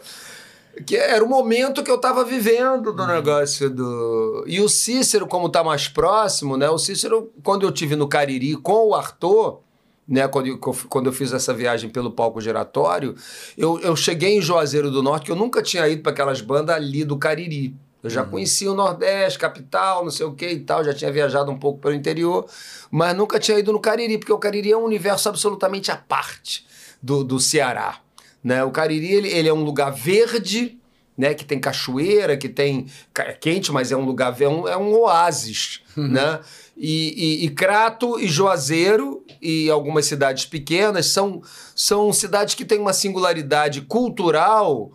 que 0.86 0.96
era 0.96 1.24
o 1.24 1.28
momento 1.28 1.84
que 1.84 1.92
eu 1.92 1.96
estava 1.96 2.24
vivendo 2.24 2.94
do 2.94 3.08
negócio 3.08 3.70
do. 3.70 4.44
E 4.48 4.62
o 4.62 4.70
Cícero, 4.70 5.28
como 5.28 5.48
está 5.48 5.64
mais 5.64 5.88
próximo, 5.88 6.58
né? 6.58 6.70
O 6.70 6.78
Cícero, 6.78 7.32
quando 7.44 7.66
eu 7.66 7.72
tive 7.72 7.96
no 7.96 8.08
Cariri 8.08 8.56
com 8.56 8.90
o 8.90 8.96
Arthur, 8.96 9.60
né? 10.08 10.28
Quando 10.28 10.48
eu, 10.48 10.58
quando 10.58 11.08
eu 11.08 11.14
fiz 11.14 11.34
essa 11.34 11.54
viagem 11.54 11.90
pelo 11.90 12.12
palco 12.12 12.40
giratório, 12.40 13.16
eu, 13.58 13.80
eu 13.80 13.96
cheguei 13.96 14.38
em 14.38 14.42
Juazeiro 14.42 14.90
do 14.90 15.04
Norte, 15.04 15.26
que 15.26 15.32
eu 15.32 15.36
nunca 15.36 15.62
tinha 15.62 15.88
ido 15.88 16.02
para 16.02 16.12
aquelas 16.12 16.42
bandas 16.42 16.76
ali 16.76 17.04
do 17.04 17.18
Cariri. 17.18 17.76
Eu 18.02 18.10
já 18.10 18.24
conhecia 18.24 18.72
o 18.72 18.76
Nordeste, 18.76 19.38
capital, 19.38 20.06
não 20.06 20.12
sei 20.12 20.26
o 20.26 20.34
que 20.34 20.48
e 20.48 20.60
tal, 20.62 20.86
já 20.86 20.94
tinha 20.94 21.12
viajado 21.12 21.52
um 21.52 21.60
pouco 21.60 21.80
pelo 21.82 21.94
interior, 21.94 22.46
mas 22.90 23.14
nunca 23.16 23.38
tinha 23.38 23.60
ido 23.60 23.74
no 23.74 23.80
Cariri, 23.80 24.18
porque 24.18 24.32
o 24.32 24.38
Cariri 24.38 24.72
é 24.72 24.78
um 24.78 24.86
universo 24.86 25.28
absolutamente 25.28 25.92
à 25.92 25.98
parte 25.98 26.66
do, 27.04 27.26
do 27.26 27.40
Ceará. 27.42 28.00
Né? 28.44 28.64
O 28.64 28.72
Cariri 28.72 29.12
ele, 29.12 29.28
ele 29.30 29.50
é 29.50 29.54
um 29.54 29.64
lugar 29.64 29.92
verde, 29.92 30.78
né? 31.18 31.34
que 31.34 31.46
tem 31.46 31.60
cachoeira, 31.60 32.38
que 32.38 32.50
tem. 32.50 32.88
É 33.18 33.34
quente, 33.34 33.72
mas 33.72 33.92
é 33.92 33.98
um 33.98 34.06
lugar. 34.06 34.40
É 34.42 34.48
um, 34.48 34.68
é 34.68 34.78
um 34.78 34.94
oásis. 34.94 35.82
Né? 35.98 36.40
E, 36.78 37.42
e, 37.42 37.46
e 37.46 37.50
Crato 37.50 38.18
e 38.18 38.26
Juazeiro 38.26 39.22
e 39.42 39.70
algumas 39.70 40.06
cidades 40.06 40.46
pequenas 40.46 41.08
são, 41.08 41.42
são 41.76 42.14
cidades 42.14 42.56
que 42.56 42.64
têm 42.64 42.80
uma 42.80 42.94
singularidade 42.94 43.82
cultural 43.82 44.92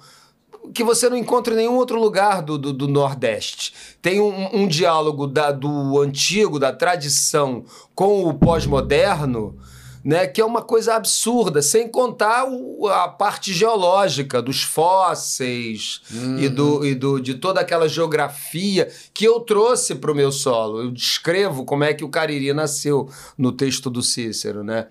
que 0.72 0.82
você 0.82 1.08
não 1.08 1.16
encontra 1.16 1.52
em 1.52 1.58
nenhum 1.58 1.74
outro 1.74 2.00
lugar 2.00 2.40
do, 2.40 2.56
do, 2.56 2.72
do 2.72 2.88
Nordeste. 2.88 3.74
Tem 4.00 4.20
um, 4.20 4.62
um 4.62 4.66
diálogo 4.66 5.26
da, 5.26 5.50
do 5.50 6.00
antigo, 6.00 6.58
da 6.58 6.72
tradição, 6.72 7.64
com 7.94 8.24
o 8.24 8.34
pós-moderno, 8.34 9.58
né, 10.04 10.26
que 10.26 10.40
é 10.40 10.44
uma 10.44 10.60
coisa 10.60 10.94
absurda, 10.94 11.62
sem 11.62 11.88
contar 11.88 12.44
o- 12.46 12.86
a 12.88 13.08
parte 13.08 13.52
geológica 13.54 14.42
dos 14.42 14.62
fósseis 14.62 16.02
e, 16.38 16.48
do, 16.48 16.84
e 16.84 16.94
do, 16.94 17.18
de 17.20 17.34
toda 17.34 17.60
aquela 17.60 17.88
geografia 17.88 18.90
que 19.12 19.24
eu 19.24 19.40
trouxe 19.40 19.94
para 19.94 20.12
o 20.12 20.14
meu 20.14 20.30
solo. 20.30 20.82
Eu 20.82 20.90
descrevo 20.90 21.64
como 21.64 21.84
é 21.84 21.94
que 21.94 22.04
o 22.04 22.08
Cariri 22.08 22.52
nasceu 22.52 23.08
no 23.38 23.52
texto 23.52 23.88
do 23.88 24.02
Cícero. 24.02 24.62
Né? 24.62 24.86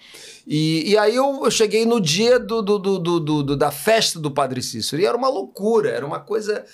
E, 0.48 0.92
e 0.92 0.98
aí 0.98 1.16
eu, 1.16 1.42
eu 1.44 1.52
cheguei 1.52 1.86
no 1.86 2.02
dia 2.02 2.40
do, 2.40 2.62
do, 2.62 2.80
do, 2.80 3.00
do- 3.00 3.20
do- 3.20 3.44
do- 3.44 3.58
da 3.58 3.72
festa 3.72 4.20
do 4.20 4.32
Padre 4.32 4.62
Cícero 4.62 5.02
e 5.02 5.06
era 5.06 5.16
uma 5.18 5.30
loucura, 5.30 5.90
era 5.90 6.06
uma 6.06 6.20
coisa. 6.20 6.66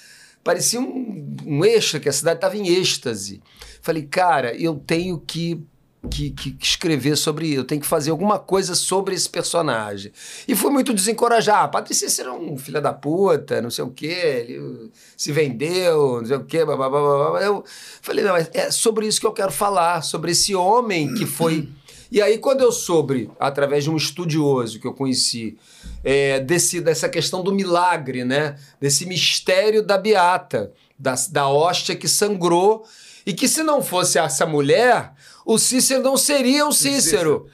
Parecia 0.44 0.80
um, 0.80 1.36
um 1.46 1.66
êxtase, 1.66 2.02
que 2.02 2.08
a 2.10 2.14
cidade 2.14 2.38
estava 2.38 2.56
em 2.58 2.68
êxtase. 2.70 3.42
Falei, 3.82 4.04
cara, 4.04 4.56
eu 4.56 4.76
tenho 4.76 5.20
que 5.20 5.62
que, 6.08 6.30
que 6.32 6.56
escrever 6.62 7.18
sobre 7.18 7.54
eu 7.54 7.66
tenho 7.66 7.82
que 7.82 7.88
fazer 7.88 8.12
alguma 8.12 8.40
coisa 8.40 8.74
sobre 8.74 9.14
esse 9.14 9.30
personagem. 9.30 10.12
E 10.48 10.56
fui 10.56 10.72
muito 10.72 10.94
desencorajar. 10.94 11.64
Ah, 11.64 11.68
Padre 11.68 11.94
Cícero 11.94 12.34
um 12.34 12.58
filho 12.58 12.82
da 12.82 12.94
puta, 12.94 13.62
não 13.62 13.70
sei 13.70 13.84
o 13.84 13.90
quê, 13.90 14.46
ele 14.48 14.92
se 15.18 15.32
vendeu, 15.32 16.20
não 16.22 16.26
sei 16.26 16.38
o 16.38 16.46
quê, 16.46 16.64
blá, 16.64 16.78
blá, 16.78 16.90
blá, 16.90 17.32
blá. 17.32 17.42
Eu 17.42 17.64
falei, 18.02 18.24
não, 18.24 18.38
é 18.38 18.48
é 18.54 18.72
sobre 18.72 19.08
isso 19.08 19.20
que 19.20 19.28
eu 19.28 19.34
quero 19.34 19.52
falar, 19.52 20.02
sobre 20.02 20.32
esse 20.32 20.56
homem 20.56 21.14
que 21.14 21.26
foi. 21.26 21.68
E 22.12 22.22
aí, 22.22 22.40
quando 22.40 22.62
eu 22.62 22.72
soube, 22.72 23.30
através 23.40 23.84
de 23.84 23.92
um 23.92 23.96
estudioso 23.96 24.80
que 24.80 24.88
eu 24.88 24.94
conheci, 24.94 25.58
é, 26.04 26.40
desse, 26.40 26.82
dessa 26.82 27.08
questão 27.08 27.44
do 27.44 27.54
milagre, 27.54 28.24
né? 28.24 28.56
Desse 28.82 29.06
mistério 29.06 29.84
da 29.84 29.98
beata, 29.98 30.72
da, 30.98 31.14
da 31.30 31.48
hóstia 31.48 31.96
que 31.96 32.08
sangrou, 32.08 32.84
e 33.26 33.34
que 33.34 33.48
se 33.48 33.62
não 33.62 33.84
fosse 33.84 34.18
essa 34.18 34.46
mulher, 34.46 35.14
o 35.54 35.58
Cícero 35.58 36.04
não 36.04 36.16
seria 36.18 36.66
o 36.68 36.72
Cícero. 36.72 37.48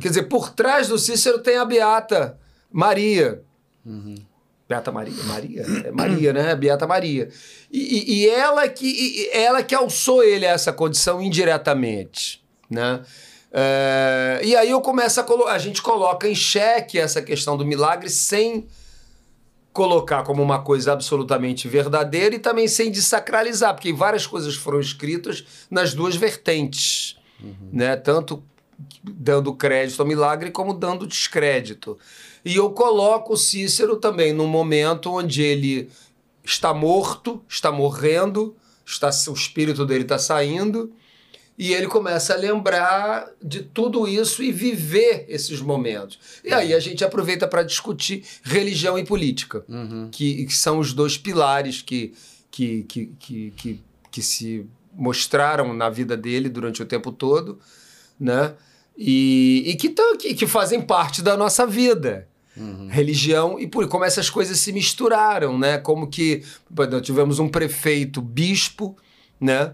Quer 0.00 0.08
dizer, 0.08 0.22
por 0.24 0.50
trás 0.50 0.88
do 0.88 0.98
Cícero 0.98 1.38
tem 1.38 1.56
a 1.56 1.64
Beata 1.64 2.38
Maria. 2.70 3.42
Beata 4.68 4.90
Maria? 4.90 5.22
Maria? 5.24 5.62
É 5.84 5.90
Maria, 5.90 6.32
né? 6.32 6.54
Beata 6.54 6.86
Maria. 6.86 7.28
E, 7.70 7.78
e- 7.78 8.14
e 8.24 8.28
ela 8.28 8.68
que 8.68 8.86
e- 8.86 9.28
ela 9.32 9.62
que 9.62 9.74
alçou 9.74 10.22
ele 10.22 10.46
a 10.46 10.50
essa 10.50 10.72
condição 10.72 11.20
indiretamente, 11.22 12.42
né? 12.70 13.02
É, 13.52 14.40
e 14.42 14.56
aí 14.56 14.70
eu 14.70 14.80
começo 14.80 15.20
a 15.20 15.26
a 15.52 15.58
gente 15.58 15.82
coloca 15.82 16.26
em 16.26 16.34
xeque 16.34 16.98
essa 16.98 17.20
questão 17.20 17.54
do 17.56 17.66
milagre 17.66 18.08
sem 18.08 18.66
colocar 19.72 20.22
como 20.22 20.42
uma 20.42 20.60
coisa 20.62 20.92
absolutamente 20.92 21.66
verdadeira 21.66 22.34
e 22.34 22.38
também 22.38 22.68
sem 22.68 22.90
desacralizar, 22.90 23.74
porque 23.74 23.92
várias 23.92 24.26
coisas 24.26 24.54
foram 24.54 24.80
escritas 24.80 25.44
nas 25.70 25.94
duas 25.94 26.14
vertentes, 26.14 27.16
né? 27.72 27.96
Tanto 27.96 28.42
dando 29.02 29.54
crédito 29.54 30.00
ao 30.00 30.06
milagre 30.06 30.50
como 30.50 30.74
dando 30.74 31.06
descrédito. 31.06 31.98
E 32.44 32.56
eu 32.56 32.70
coloco 32.70 33.34
o 33.34 33.36
Cícero 33.36 33.96
também 33.96 34.32
num 34.32 34.46
momento 34.46 35.10
onde 35.12 35.42
ele 35.42 35.90
está 36.44 36.74
morto, 36.74 37.40
está 37.48 37.70
morrendo, 37.70 38.56
está, 38.84 39.08
o 39.28 39.32
espírito 39.32 39.86
dele 39.86 40.02
está 40.02 40.18
saindo, 40.18 40.92
e 41.62 41.72
ele 41.72 41.86
começa 41.86 42.34
a 42.34 42.36
lembrar 42.36 43.30
de 43.40 43.62
tudo 43.62 44.08
isso 44.08 44.42
e 44.42 44.50
viver 44.50 45.26
esses 45.28 45.60
momentos. 45.60 46.18
E 46.42 46.52
aí 46.52 46.74
a 46.74 46.80
gente 46.80 47.04
aproveita 47.04 47.46
para 47.46 47.62
discutir 47.62 48.24
religião 48.42 48.98
e 48.98 49.04
política, 49.04 49.64
Uhum. 49.68 50.08
que, 50.10 50.44
que 50.46 50.54
são 50.54 50.80
os 50.80 50.92
dois 50.92 51.16
pilares 51.16 51.80
que, 51.80 52.12
que, 52.50 52.82
que, 52.82 53.12
que, 53.16 53.52
que, 53.56 53.80
que 54.10 54.22
se 54.22 54.66
mostraram 54.92 55.72
na 55.72 55.88
vida 55.88 56.16
dele 56.16 56.48
durante 56.48 56.82
o 56.82 56.84
tempo 56.84 57.12
todo, 57.12 57.60
né? 58.18 58.54
E, 58.98 59.62
e 59.64 59.76
que, 59.76 59.88
tão, 59.88 60.16
que, 60.18 60.34
que 60.34 60.48
fazem 60.48 60.80
parte 60.82 61.22
da 61.22 61.36
nossa 61.36 61.64
vida. 61.64 62.26
Religião 62.90 63.58
e 63.58 63.66
por 63.66 63.88
como 63.88 64.04
essas 64.04 64.28
coisas 64.28 64.58
se 64.58 64.72
misturaram, 64.72 65.58
né? 65.58 65.78
Como 65.78 66.08
que 66.08 66.42
nós 66.90 67.00
tivemos 67.00 67.38
um 67.38 67.48
prefeito 67.48 68.20
bispo, 68.20 68.94
né? 69.40 69.72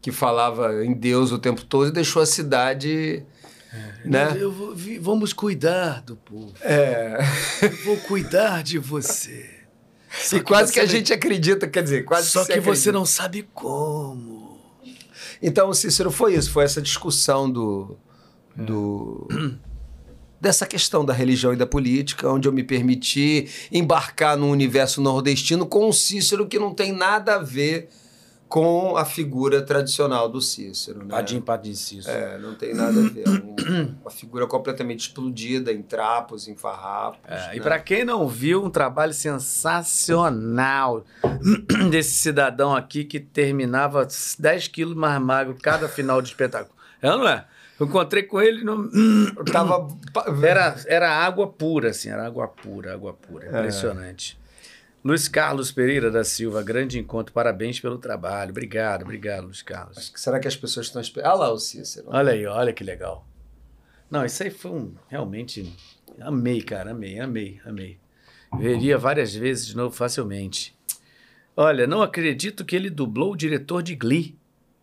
Que 0.00 0.12
falava 0.12 0.84
em 0.84 0.92
Deus 0.94 1.32
o 1.32 1.38
tempo 1.38 1.64
todo 1.64 1.88
e 1.88 1.92
deixou 1.92 2.22
a 2.22 2.26
cidade, 2.26 3.24
né? 4.04 4.36
Eu 4.38 4.52
vou- 4.52 4.74
vamos 5.00 5.32
cuidar 5.32 6.02
do 6.02 6.16
povo. 6.16 6.52
É. 6.62 7.18
Eu 7.62 7.70
vou 7.84 7.96
cuidar 7.98 8.62
de 8.62 8.78
você. 8.78 9.50
E 10.32 10.40
quase 10.40 10.72
que 10.72 10.80
a 10.80 10.86
gente 10.86 11.12
acredita, 11.12 11.66
quer 11.68 11.82
dizer, 11.82 12.04
quase 12.04 12.30
Só 12.30 12.44
se 12.44 12.52
que 12.52 12.60
você 12.60 12.90
não 12.90 13.04
sabe 13.04 13.46
como. 13.52 14.58
Então, 15.42 15.72
Cícero, 15.74 16.10
foi 16.10 16.34
isso, 16.34 16.50
foi 16.50 16.64
essa 16.64 16.80
discussão 16.80 17.48
do, 17.50 17.96
do 18.56 19.28
dessa 20.40 20.64
questão 20.66 21.04
da 21.04 21.12
religião 21.12 21.52
e 21.52 21.56
da 21.56 21.66
política, 21.66 22.28
onde 22.30 22.48
eu 22.48 22.52
me 22.52 22.62
permiti 22.64 23.48
embarcar 23.70 24.36
no 24.36 24.48
universo 24.48 25.00
nordestino 25.00 25.66
com 25.66 25.88
um 25.88 25.92
Cícero 25.92 26.46
que 26.46 26.58
não 26.58 26.72
tem 26.72 26.92
nada 26.92 27.34
a 27.34 27.38
ver 27.38 27.88
com 28.48 28.96
a 28.96 29.04
figura 29.04 29.60
tradicional 29.60 30.28
do 30.28 30.40
Cícero. 30.40 31.00
Né? 31.00 31.10
Padim, 31.10 31.40
padim, 31.40 31.74
Cício. 31.74 32.10
É, 32.10 32.38
não 32.38 32.54
tem 32.54 32.72
nada 32.74 32.98
a 32.98 33.02
ver. 33.08 33.24
É 33.26 33.30
um- 33.30 33.96
uma 34.00 34.10
figura 34.10 34.46
completamente 34.46 35.00
explodida 35.00 35.70
em 35.72 35.82
trapos, 35.82 36.48
em 36.48 36.56
farrapos. 36.56 37.20
É, 37.28 37.54
E 37.54 37.58
né? 37.58 37.62
para 37.62 37.78
quem 37.78 38.04
não 38.04 38.26
viu, 38.26 38.64
um 38.64 38.70
trabalho 38.70 39.12
sensacional 39.12 41.04
desse 41.90 42.12
cidadão 42.14 42.74
aqui 42.74 43.04
que 43.04 43.20
terminava 43.20 44.06
10 44.38 44.68
quilos 44.68 44.94
mais 44.96 45.20
magro 45.20 45.56
cada 45.62 45.88
final 45.88 46.22
de 46.22 46.28
espetáculo. 46.28 46.74
É 47.02 47.08
não 47.08 47.28
é? 47.28 47.44
Eu 47.78 47.86
encontrei 47.86 48.24
com 48.24 48.40
ele 48.40 48.64
no... 48.64 48.90
Tava. 49.52 49.86
Era, 50.42 50.74
era 50.88 51.10
água 51.10 51.46
pura, 51.46 51.90
assim, 51.90 52.08
era 52.08 52.26
água 52.26 52.48
pura, 52.48 52.92
água 52.94 53.12
pura. 53.12 53.46
Impressionante. 53.46 54.36
Luiz 55.04 55.28
Carlos 55.28 55.70
Pereira 55.70 56.10
da 56.10 56.24
Silva, 56.24 56.62
grande 56.62 56.98
encontro, 56.98 57.32
parabéns 57.32 57.78
pelo 57.78 57.98
trabalho. 57.98 58.50
Obrigado, 58.50 59.02
obrigado, 59.02 59.44
Luiz 59.44 59.62
Carlos. 59.62 60.12
Será 60.16 60.40
que 60.40 60.48
as 60.48 60.56
pessoas 60.56 60.86
estão 60.86 61.00
esperando? 61.00 61.30
Ah 61.30 61.34
lá 61.34 61.52
o 61.52 61.58
Cícero. 61.58 62.06
Olha 62.08 62.32
aí, 62.32 62.44
olha 62.46 62.72
que 62.72 62.82
legal. 62.82 63.26
Não, 64.10 64.24
isso 64.24 64.42
aí 64.42 64.50
foi 64.50 64.70
um. 64.72 64.94
Realmente. 65.08 65.72
Amei, 66.20 66.62
cara, 66.62 66.90
amei, 66.90 67.20
amei, 67.20 67.60
amei. 67.64 67.98
Veria 68.58 68.98
várias 68.98 69.34
vezes 69.34 69.66
de 69.66 69.76
novo 69.76 69.94
facilmente. 69.94 70.76
Olha, 71.56 71.86
não 71.86 72.02
acredito 72.02 72.64
que 72.64 72.74
ele 72.74 72.90
dublou 72.90 73.32
o 73.32 73.36
diretor 73.36 73.82
de 73.82 73.94
Glee. 73.94 74.36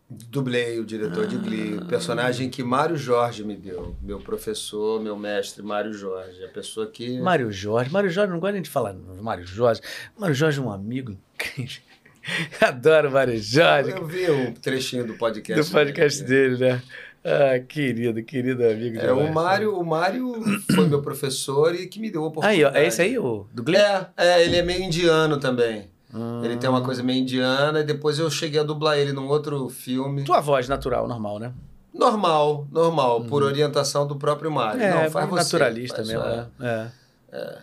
Dublei 0.08 0.78
o 0.78 0.84
diretor 0.84 1.26
de 1.26 1.36
Glee, 1.36 1.80
personagem 1.88 2.48
que 2.48 2.62
Mário 2.62 2.96
Jorge 2.96 3.42
me 3.42 3.56
deu. 3.56 3.96
Meu 4.00 4.20
professor, 4.20 5.00
meu 5.02 5.16
mestre, 5.16 5.64
Mário 5.64 5.92
Jorge. 5.92 6.44
A 6.44 6.48
pessoa 6.48 6.86
que. 6.86 7.18
Mário 7.18 7.50
Jorge. 7.50 7.90
Mário 7.90 8.08
Jorge, 8.08 8.32
não 8.32 8.38
gosto 8.38 8.52
nem 8.52 8.62
de 8.62 8.70
falar 8.70 8.94
Mário 8.94 9.44
Jorge. 9.44 9.80
Mário 10.16 10.34
Jorge 10.34 10.60
é 10.60 10.62
um 10.62 10.70
amigo 10.70 11.16
incrível. 11.34 11.82
Adoro 12.60 13.08
o 13.08 13.12
Mário 13.12 13.36
Jorge. 13.36 13.90
Eu 13.90 14.06
vi 14.06 14.30
um 14.30 14.52
trechinho 14.52 15.04
do 15.04 15.14
podcast. 15.14 15.64
Do 15.68 15.72
podcast 15.72 16.22
dele. 16.22 16.56
dele, 16.56 16.72
né? 16.72 16.82
Ah, 17.24 17.58
querido, 17.58 18.22
querido 18.22 18.64
amigo. 18.64 18.98
É, 18.98 19.12
o 19.12 19.16
demais. 19.16 19.34
Mário, 19.34 19.76
o 19.76 19.84
Mário 19.84 20.32
foi 20.72 20.86
meu 20.86 21.02
professor 21.02 21.74
e 21.74 21.88
que 21.88 21.98
me 21.98 22.08
deu 22.08 22.22
a 22.22 22.26
Aí, 22.46 22.62
ó, 22.62 22.68
oportunidade. 22.68 22.78
é 22.78 22.86
esse 22.86 23.02
aí, 23.02 23.18
o 23.18 23.48
do 23.52 23.64
Glee? 23.64 23.76
É, 23.76 24.06
é, 24.16 24.44
ele 24.44 24.56
é 24.56 24.62
meio 24.62 24.84
indiano 24.84 25.40
também. 25.40 25.90
Ah. 26.16 26.40
Ele 26.44 26.56
tem 26.56 26.68
uma 26.68 26.82
coisa 26.82 27.02
meio 27.02 27.20
indiana 27.20 27.80
e 27.80 27.84
depois 27.84 28.18
eu 28.18 28.30
cheguei 28.30 28.60
a 28.60 28.62
dublar 28.62 28.96
ele 28.96 29.12
num 29.12 29.28
outro 29.28 29.68
filme. 29.68 30.24
Tua 30.24 30.40
voz 30.40 30.68
natural, 30.68 31.06
normal, 31.06 31.38
né? 31.38 31.52
Normal, 31.92 32.66
normal, 32.70 33.24
por 33.24 33.42
orientação 33.42 34.06
do 34.06 34.16
próprio 34.16 34.50
Mário. 34.50 34.82
É, 34.82 35.04
Não, 35.04 35.10
faz 35.10 35.28
você, 35.28 35.42
naturalista 35.42 35.96
faz 35.96 36.08
mesmo. 36.08 36.22
só. 36.22 36.64
É. 36.64 36.90
é. 37.32 37.58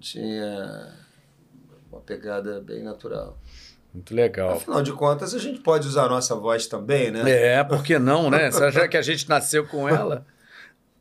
Tinha 0.00 0.92
uma 1.90 2.00
pegada 2.00 2.60
bem 2.60 2.82
natural. 2.82 3.38
Muito 3.92 4.14
legal. 4.14 4.54
Afinal 4.54 4.82
de 4.82 4.92
contas, 4.92 5.34
a 5.34 5.38
gente 5.38 5.60
pode 5.60 5.86
usar 5.86 6.04
a 6.04 6.08
nossa 6.08 6.34
voz 6.34 6.66
também, 6.66 7.10
né? 7.10 7.30
É, 7.30 7.62
por 7.62 7.82
que 7.82 7.98
não, 7.98 8.28
né? 8.28 8.50
Já 8.50 8.88
que 8.88 8.96
a 8.96 9.02
gente 9.02 9.28
nasceu 9.28 9.66
com 9.66 9.88
ela. 9.88 10.26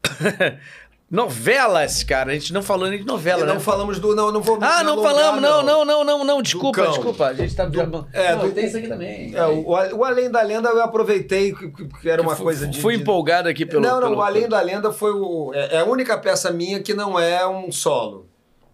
Novelas, 1.13 2.03
cara. 2.03 2.31
A 2.31 2.33
gente 2.33 2.51
não 2.51 2.63
falou 2.63 2.89
nem 2.89 2.97
de 2.97 3.05
novela, 3.05 3.43
E 3.43 3.45
não 3.45 3.53
né? 3.53 3.59
falamos 3.59 3.99
do. 3.99 4.15
Não, 4.15 4.31
não 4.31 4.41
vou. 4.41 4.57
Ah, 4.59 4.83
não 4.83 4.93
alongar, 4.93 5.11
falamos, 5.13 5.41
não, 5.43 5.63
não, 5.63 5.85
não, 5.85 6.03
não, 6.03 6.23
não. 6.25 6.41
Desculpa, 6.41 6.87
desculpa. 6.87 7.27
A 7.27 7.33
gente 7.35 7.55
tá. 7.55 7.65
Do- 7.65 8.07
é, 8.11 8.35
não, 8.35 8.47
do- 8.47 8.51
tem 8.51 8.65
isso 8.65 8.77
aqui 8.77 8.87
também. 8.87 9.31
É, 9.35 9.45
o, 9.45 9.61
o 9.69 10.03
Além 10.03 10.31
da 10.31 10.41
Lenda 10.41 10.69
eu 10.69 10.81
aproveitei, 10.81 11.53
que, 11.53 12.09
era 12.09 12.19
uma 12.19 12.35
Fui- 12.35 12.45
coisa 12.45 12.65
de. 12.67 12.81
Fui 12.81 12.95
de- 12.95 13.03
empolgado 13.03 13.47
aqui 13.47 13.63
pelo. 13.63 13.81
não, 13.83 14.01
não, 14.01 14.07
pelo- 14.09 14.17
o 14.17 14.21
Além 14.23 14.49
da 14.49 14.59
Lenda 14.59 14.91
foi 14.91 15.11
o. 15.11 15.51
É, 15.53 15.75
é 15.75 15.79
a 15.81 15.85
única 15.85 16.17
peça 16.17 16.49
minha 16.51 16.79
que 16.81 16.95
não 16.95 17.19
é 17.19 17.47
um 17.47 17.71
solo. 17.71 18.27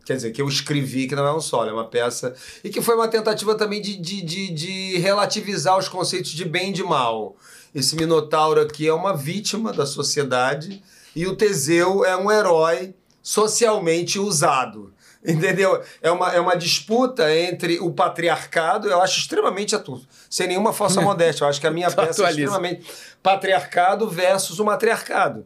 Quer 0.06 0.16
dizer, 0.16 0.32
que 0.32 0.42
eu 0.42 0.48
escrevi 0.48 1.08
que 1.08 1.16
não 1.16 1.28
é 1.28 1.36
um 1.36 1.42
solo, 1.42 1.70
é 1.70 1.74
uma 1.74 1.86
peça. 1.86 2.34
E 2.64 2.70
que 2.70 2.82
foi 2.82 2.96
uma 2.96 3.10
tentativa 3.10 3.54
também 3.54 3.82
de, 3.82 3.98
de, 3.98 4.22
de, 4.24 4.50
de 4.52 4.98
relativizar 4.98 5.78
os 5.78 5.90
conceitos 5.90 6.32
de 6.32 6.46
bem 6.46 6.70
e 6.70 6.74
de 6.74 6.84
mal. 6.84 7.36
Esse 7.76 7.96
Minotauro 7.98 8.62
aqui 8.62 8.88
é 8.88 8.94
uma 8.94 9.14
vítima 9.16 9.72
da 9.74 9.86
sociedade 9.86 10.82
e 11.20 11.28
o 11.28 11.36
Teseu 11.36 12.06
é 12.06 12.16
um 12.16 12.32
herói 12.32 12.96
socialmente 13.22 14.18
usado. 14.18 14.94
Entendeu? 15.26 15.84
É 16.02 16.10
uma, 16.10 16.32
é 16.32 16.40
uma 16.40 16.56
disputa 16.56 17.30
entre 17.36 17.78
o 17.80 17.92
patriarcado, 17.92 18.88
eu 18.88 19.02
acho 19.02 19.20
extremamente 19.20 19.76
atuo, 19.76 20.02
sem 20.30 20.48
nenhuma 20.48 20.72
falsa 20.72 21.02
modéstia. 21.04 21.44
Eu 21.44 21.50
acho 21.50 21.60
que 21.60 21.68
a 21.68 21.72
minha 21.72 21.90
Só 21.90 21.98
peça 21.98 22.22
é 22.22 22.26
atualiza. 22.26 22.40
extremamente 22.40 22.90
patriarcado 23.22 24.10
versus 24.10 24.60
o 24.60 24.64
matriarcado, 24.64 25.46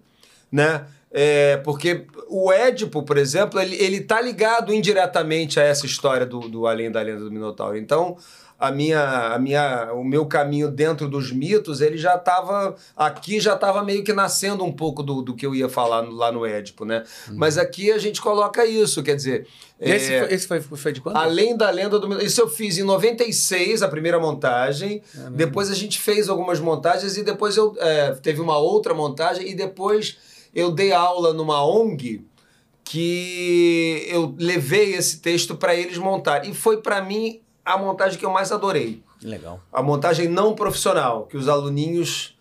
né? 0.51 0.85
É, 1.11 1.57
porque 1.57 2.05
o 2.27 2.51
Édipo, 2.51 3.01
por 3.01 3.17
exemplo, 3.17 3.59
ele, 3.59 3.75
ele 3.75 4.01
tá 4.01 4.21
ligado 4.21 4.71
indiretamente 4.71 5.59
a 5.59 5.63
essa 5.63 5.87
história 5.87 6.25
do, 6.25 6.39
do 6.41 6.67
Além 6.67 6.91
da 6.91 7.01
Lenda 7.01 7.23
do 7.23 7.31
Minotauro. 7.31 7.75
Então, 7.75 8.15
a 8.67 8.71
minha, 8.71 9.33
a 9.33 9.39
minha, 9.39 9.91
o 9.93 10.03
meu 10.03 10.25
caminho 10.25 10.69
dentro 10.71 11.09
dos 11.09 11.31
mitos, 11.31 11.81
ele 11.81 11.97
já 11.97 12.15
estava 12.15 12.75
aqui 12.95 13.39
já 13.39 13.55
estava 13.55 13.83
meio 13.83 14.03
que 14.03 14.13
nascendo 14.13 14.63
um 14.63 14.71
pouco 14.71 15.03
do, 15.03 15.21
do 15.21 15.35
que 15.35 15.45
eu 15.45 15.53
ia 15.53 15.67
falar 15.67 16.01
no- 16.01 16.11
lá 16.11 16.31
no 16.31 16.45
Édipo, 16.45 16.85
né? 16.85 17.03
Mas 17.33 17.57
aqui 17.57 17.91
a 17.91 17.97
gente 17.97 18.21
coloca 18.21 18.65
isso, 18.65 19.03
quer 19.03 19.15
dizer, 19.15 19.47
Esse, 19.79 20.13
é, 20.13 20.19
foi, 20.23 20.33
esse 20.33 20.47
foi, 20.47 20.61
foi 20.61 20.91
de 20.93 21.01
quando? 21.01 21.17
Além 21.17 21.57
da 21.57 21.69
lenda 21.69 21.99
do. 21.99 22.23
Isso 22.23 22.39
eu 22.39 22.47
fiz 22.47 22.77
em 22.77 22.83
96, 22.83 23.83
a 23.83 23.87
primeira 23.89 24.17
montagem. 24.19 25.01
Depois 25.31 25.69
a 25.69 25.75
gente 25.75 25.99
fez 25.99 26.29
algumas 26.29 26.59
montagens 26.59 27.17
e 27.17 27.23
depois 27.23 27.57
eu 27.57 27.75
é, 27.79 28.11
teve 28.15 28.39
uma 28.39 28.57
outra 28.57 28.93
montagem 28.93 29.49
e 29.49 29.53
depois 29.53 30.17
eu 30.55 30.71
dei 30.71 30.93
aula 30.93 31.33
numa 31.33 31.65
ONG 31.65 32.23
que 32.83 34.05
eu 34.09 34.35
levei 34.37 34.93
esse 34.93 35.19
texto 35.19 35.55
para 35.55 35.75
eles 35.75 35.97
montar. 35.97 36.45
E 36.47 36.53
foi 36.53 36.77
para 36.81 37.01
mim 37.01 37.41
a 37.65 37.77
montagem 37.77 38.17
que 38.19 38.25
eu 38.25 38.31
mais 38.31 38.51
adorei. 38.51 39.01
Legal. 39.21 39.59
A 39.71 39.81
montagem 39.81 40.27
não 40.27 40.53
profissional, 40.55 41.25
que 41.27 41.37
os 41.37 41.47
aluninhos 41.47 42.37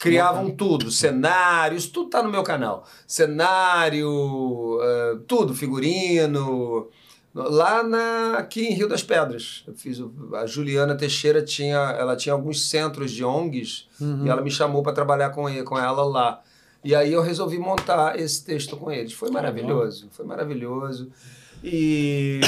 criavam 0.00 0.50
tudo, 0.50 0.90
cenários, 0.90 1.86
tudo 1.86 2.10
tá 2.10 2.22
no 2.22 2.28
meu 2.30 2.42
canal. 2.42 2.84
Cenário, 3.06 4.78
eh, 4.82 5.18
tudo, 5.26 5.54
figurino. 5.54 6.88
Lá 7.34 7.82
na, 7.82 8.38
aqui 8.38 8.64
em 8.66 8.74
Rio 8.74 8.88
das 8.88 9.02
Pedras. 9.02 9.64
Eu 9.66 9.74
fiz 9.74 10.00
a 10.34 10.46
Juliana 10.46 10.94
Teixeira 10.96 11.42
tinha, 11.42 11.76
ela 11.78 12.14
tinha 12.16 12.32
alguns 12.32 12.68
centros 12.68 13.10
de 13.10 13.24
ONGs 13.24 13.88
e 14.24 14.28
ela 14.28 14.40
me 14.40 14.50
chamou 14.52 14.82
para 14.84 14.92
trabalhar 14.92 15.30
com, 15.30 15.48
ele- 15.48 15.64
com 15.64 15.76
ela 15.78 16.04
lá. 16.04 16.40
E 16.84 16.94
aí 16.94 17.12
eu 17.12 17.22
resolvi 17.22 17.58
montar 17.58 18.18
esse 18.20 18.44
texto 18.44 18.76
com 18.76 18.90
eles. 18.92 19.12
Foi 19.12 19.30
maravilhoso, 19.30 20.08
foi 20.12 20.24
maravilhoso. 20.24 21.10
E, 21.66 22.40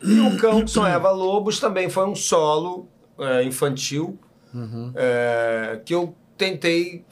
e 0.00 0.20
o 0.20 0.36
Cão 0.38 0.62
que 0.64 0.70
Sonhava 0.70 1.10
Lobos 1.10 1.58
também 1.58 1.90
foi 1.90 2.06
um 2.06 2.14
solo 2.14 2.88
é, 3.18 3.42
infantil 3.42 4.16
é, 4.94 5.80
que 5.84 5.92
eu 5.92 6.14
tentei 6.38 7.04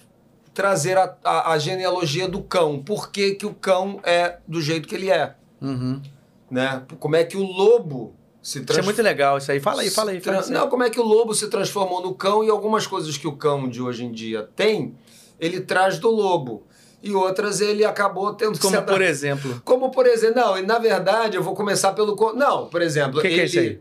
trazer 0.54 0.96
a, 0.96 1.16
a, 1.24 1.52
a 1.52 1.58
genealogia 1.58 2.28
do 2.28 2.42
cão. 2.42 2.80
Por 2.82 3.10
que, 3.10 3.34
que 3.34 3.44
o 3.46 3.52
cão 3.54 4.00
é 4.04 4.38
do 4.46 4.60
jeito 4.60 4.88
que 4.88 4.94
ele 4.94 5.10
é, 5.10 5.34
Uhum. 5.60 6.00
né? 6.48 6.82
Como 7.00 7.16
é 7.16 7.24
que 7.24 7.36
o 7.36 7.42
lobo 7.42 8.14
se 8.40 8.60
Isso 8.60 8.78
é 8.78 8.82
muito 8.82 9.02
legal, 9.02 9.36
isso 9.36 9.50
aí. 9.50 9.60
Fala 9.60 9.82
aí, 9.82 9.90
fala 9.90 10.12
aí. 10.12 10.20
Fala 10.20 10.40
aí. 10.40 10.50
Não, 10.50 10.68
como 10.68 10.82
é 10.84 10.88
que 10.88 10.98
o 10.98 11.02
lobo 11.02 11.34
se 11.34 11.48
transformou 11.50 12.00
no 12.00 12.14
cão 12.14 12.42
e 12.42 12.48
algumas 12.48 12.86
coisas 12.86 13.16
que 13.18 13.26
o 13.26 13.32
cão 13.32 13.68
de 13.68 13.82
hoje 13.82 14.04
em 14.04 14.12
dia 14.12 14.48
tem, 14.56 14.94
ele 15.38 15.60
traz 15.60 15.98
do 15.98 16.08
lobo. 16.08 16.62
E 17.02 17.12
outras 17.12 17.60
ele 17.60 17.84
acabou 17.84 18.34
tendo 18.34 18.52
que 18.54 18.58
Como 18.60 18.82
por 18.82 19.00
exemplo. 19.00 19.62
Como 19.64 19.90
por 19.90 20.06
exemplo, 20.06 20.40
não, 20.40 20.58
e 20.58 20.62
na 20.62 20.78
verdade 20.78 21.36
eu 21.36 21.42
vou 21.42 21.54
começar 21.54 21.92
pelo. 21.92 22.16
Não, 22.34 22.66
por 22.66 22.82
exemplo. 22.82 23.18
O 23.20 23.22
que 23.22 23.28
que 23.28 23.40
é 23.40 23.44
isso 23.44 23.58
aí? 23.60 23.80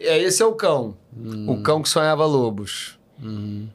É, 0.00 0.18
esse 0.18 0.42
é 0.42 0.46
o 0.46 0.52
cão. 0.54 0.96
Hum. 1.16 1.50
O 1.50 1.62
cão 1.62 1.82
que 1.82 1.88
sonhava 1.88 2.24
lobos. 2.24 2.98
Uhum. 3.22 3.68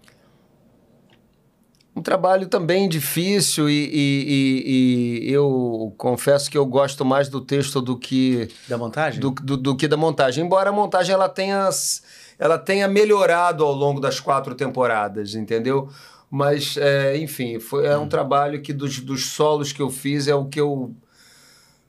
Um 1.95 2.01
trabalho 2.01 2.47
também 2.47 2.87
difícil 2.87 3.69
e, 3.69 3.73
e- 3.73 4.25
e- 5.25 5.29
e 5.29 5.33
eu 5.33 5.93
confesso 5.97 6.49
que 6.49 6.57
eu 6.57 6.65
gosto 6.65 7.03
mais 7.03 7.27
do 7.27 7.41
texto 7.41 7.81
do 7.81 7.97
que 7.97 8.47
Da 8.67 8.77
montagem? 8.77 9.19
do, 9.19 9.31
do, 9.31 9.57
do 9.57 9.75
que 9.75 9.87
da 9.89 9.97
montagem. 9.97 10.43
Embora 10.45 10.69
a 10.69 10.73
montagem 10.73 11.13
ela 11.13 11.27
tenha, 11.27 11.69
ela 12.39 12.57
tenha 12.57 12.87
melhorado 12.87 13.65
ao 13.65 13.73
longo 13.73 13.99
das 13.99 14.19
quatro 14.21 14.55
temporadas, 14.55 15.35
entendeu? 15.35 15.89
Mas, 16.33 16.77
é, 16.77 17.17
enfim, 17.17 17.59
foi, 17.59 17.85
é 17.85 17.97
um 17.97 18.07
trabalho 18.07 18.61
que 18.61 18.71
dos, 18.71 19.01
dos 19.01 19.25
solos 19.25 19.73
que 19.73 19.81
eu 19.81 19.89
fiz 19.89 20.29
é 20.29 20.33
o 20.33 20.45
que 20.45 20.61
eu. 20.61 20.95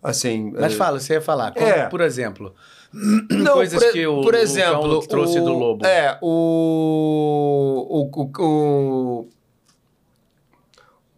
Assim. 0.03 0.51
Mas 0.59 0.73
é, 0.73 0.77
fala, 0.77 0.99
você 0.99 1.12
ia 1.15 1.21
falar. 1.21 1.53
Como, 1.53 1.65
É. 1.65 1.87
Por 1.89 2.01
exemplo. 2.01 2.53
Não, 2.93 3.55
coisas 3.55 3.83
por, 3.83 3.93
que 3.93 4.05
o- 4.07 4.21
por 4.21 4.35
o 4.35 4.37
exemplo, 4.37 4.83
cão 4.83 5.01
trouxe 5.07 5.39
o- 5.39 5.45
do 5.45 5.53
lobo. 5.53 5.87
É, 5.87 6.19
o, 6.21 7.87
o, 7.89 8.11
o, 8.21 8.43
o- 9.21 9.29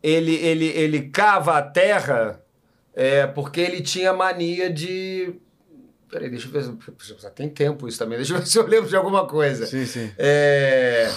ele, 0.02 0.34
ele, 0.34 0.66
ele 0.66 1.08
cava 1.08 1.56
a 1.56 1.62
terra 1.62 2.40
é, 2.94 3.26
porque 3.26 3.60
ele 3.60 3.80
tinha 3.80 4.12
mania 4.12 4.70
de. 4.70 5.34
Peraí, 6.10 6.28
deixa 6.30 6.46
eu 6.46 6.52
ver. 6.52 7.30
tem 7.34 7.48
tempo 7.48 7.88
isso 7.88 7.98
também. 7.98 8.18
Deixa 8.18 8.34
eu 8.34 8.38
ver 8.38 8.46
se 8.46 8.56
eu 8.58 8.66
lembro 8.66 8.88
de 8.88 8.94
alguma 8.94 9.26
coisa. 9.26 9.66
Sim, 9.66 9.84
sim. 9.86 10.12
É, 10.16 11.10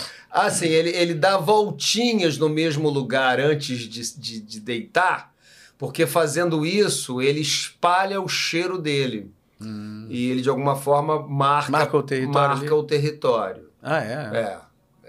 assim, 0.46 0.68
ele, 0.68 0.90
ele 0.90 1.14
dá 1.14 1.38
voltinhas 1.38 2.38
no 2.38 2.48
mesmo 2.50 2.90
lugar 2.90 3.40
antes 3.40 3.80
de, 3.80 4.14
de, 4.20 4.40
de 4.42 4.60
deitar, 4.60 5.34
porque 5.78 6.06
fazendo 6.06 6.66
isso, 6.66 7.22
ele 7.22 7.40
espalha 7.42 8.22
o 8.22 8.28
cheiro 8.28 8.78
dele. 8.78 9.32
E 10.10 10.30
ele, 10.30 10.42
de 10.42 10.50
alguma 10.50 10.76
forma, 10.76 11.20
marca, 11.28 11.70
Hum. 11.70 11.72
Marca 11.72 11.98
o 11.98 12.04
território 12.04 12.50
marca 12.50 12.66
ali. 12.66 12.70
o 12.72 12.84
território. 12.84 13.70
Ah, 13.82 14.04
é? 14.04 14.38
É. 14.38 14.58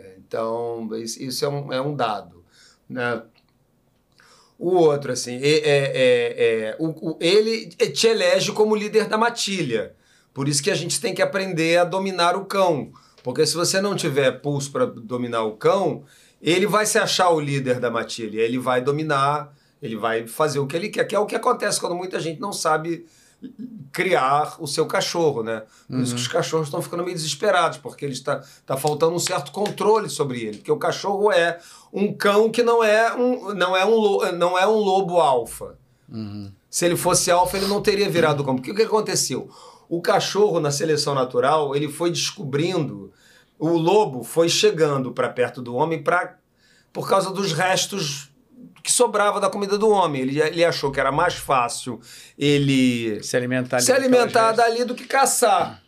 É, 0.02 0.14
Então, 0.26 0.88
isso 0.96 1.44
é 1.44 1.48
um, 1.48 1.72
é 1.72 1.80
um 1.80 1.94
dado. 1.94 2.42
Né? 2.88 3.22
O 4.58 4.70
outro, 4.74 5.12
assim, 5.12 5.36
é, 5.36 5.48
é, 5.48 5.60
é- 5.68 6.62
é- 6.70 6.76
o- 6.78 7.10
o- 7.12 7.18
ele 7.20 7.66
te 7.68 8.06
elege 8.08 8.50
como 8.52 8.74
líder 8.74 9.06
da 9.06 9.16
matilha. 9.18 9.94
Por 10.34 10.48
isso 10.48 10.62
que 10.62 10.70
a 10.70 10.74
gente 10.74 11.00
tem 11.00 11.14
que 11.14 11.22
aprender 11.22 11.76
a 11.78 11.84
dominar 11.84 12.34
o 12.36 12.44
cão. 12.44 12.90
Porque 13.28 13.46
se 13.46 13.54
você 13.54 13.78
não 13.78 13.94
tiver 13.94 14.40
pulso 14.40 14.72
para 14.72 14.86
dominar 14.86 15.42
o 15.42 15.52
cão, 15.52 16.02
ele 16.40 16.66
vai 16.66 16.86
se 16.86 16.98
achar 16.98 17.28
o 17.28 17.38
líder 17.38 17.78
da 17.78 17.90
matilha. 17.90 18.40
Ele 18.40 18.58
vai 18.58 18.80
dominar, 18.80 19.52
ele 19.82 19.96
vai 19.96 20.26
fazer 20.26 20.58
o 20.58 20.66
que 20.66 20.74
ele 20.74 20.88
quer, 20.88 21.04
que 21.04 21.14
é 21.14 21.18
o 21.18 21.26
que 21.26 21.36
acontece 21.36 21.78
quando 21.78 21.94
muita 21.94 22.18
gente 22.18 22.40
não 22.40 22.54
sabe 22.54 23.04
criar 23.92 24.56
o 24.58 24.66
seu 24.66 24.86
cachorro, 24.86 25.42
né? 25.42 25.62
Por 25.86 26.00
isso 26.00 26.14
que 26.14 26.22
os 26.22 26.26
cachorros 26.28 26.68
estão 26.68 26.80
ficando 26.80 27.04
meio 27.04 27.14
desesperados, 27.14 27.76
porque 27.76 28.06
eles 28.06 28.16
está 28.16 28.42
tá 28.64 28.78
faltando 28.78 29.14
um 29.14 29.18
certo 29.18 29.52
controle 29.52 30.08
sobre 30.08 30.40
ele, 30.40 30.56
porque 30.56 30.72
o 30.72 30.78
cachorro 30.78 31.30
é 31.30 31.58
um 31.92 32.14
cão 32.14 32.50
que 32.50 32.62
não 32.62 32.82
é 32.82 33.14
um 33.14 33.52
não 33.52 33.76
é 33.76 33.84
um 33.84 34.32
não 34.32 34.58
é 34.58 34.66
um 34.66 34.78
lobo 34.78 35.20
alfa. 35.20 35.76
Se 36.70 36.86
ele 36.86 36.96
fosse 36.96 37.30
alfa, 37.30 37.58
ele 37.58 37.66
não 37.66 37.82
teria 37.82 38.08
virado 38.08 38.42
cão. 38.42 38.56
Porque 38.56 38.70
o 38.70 38.74
que 38.74 38.82
aconteceu? 38.82 39.50
O 39.86 40.00
cachorro 40.00 40.60
na 40.60 40.70
seleção 40.70 41.14
natural, 41.14 41.76
ele 41.76 41.88
foi 41.88 42.10
descobrindo, 42.10 43.12
o 43.58 43.70
lobo 43.70 44.22
foi 44.22 44.48
chegando 44.48 45.12
para 45.12 45.28
perto 45.28 45.60
do 45.60 45.74
homem 45.74 46.02
para 46.02 46.36
por 46.92 47.08
causa 47.08 47.30
dos 47.30 47.52
restos 47.52 48.30
que 48.82 48.90
sobrava 48.92 49.40
da 49.40 49.50
comida 49.50 49.76
do 49.76 49.88
homem. 49.88 50.22
Ele, 50.22 50.40
ele 50.40 50.64
achou 50.64 50.90
que 50.90 50.98
era 51.00 51.12
mais 51.12 51.34
fácil 51.34 52.00
ele 52.38 53.22
Se 53.22 53.36
alimentar 53.36 53.76
ali 53.76 53.84
se 53.84 53.92
alimentar 53.92 54.52
dali 54.52 54.84
do 54.84 54.94
que 54.94 55.04
caçar. 55.04 55.82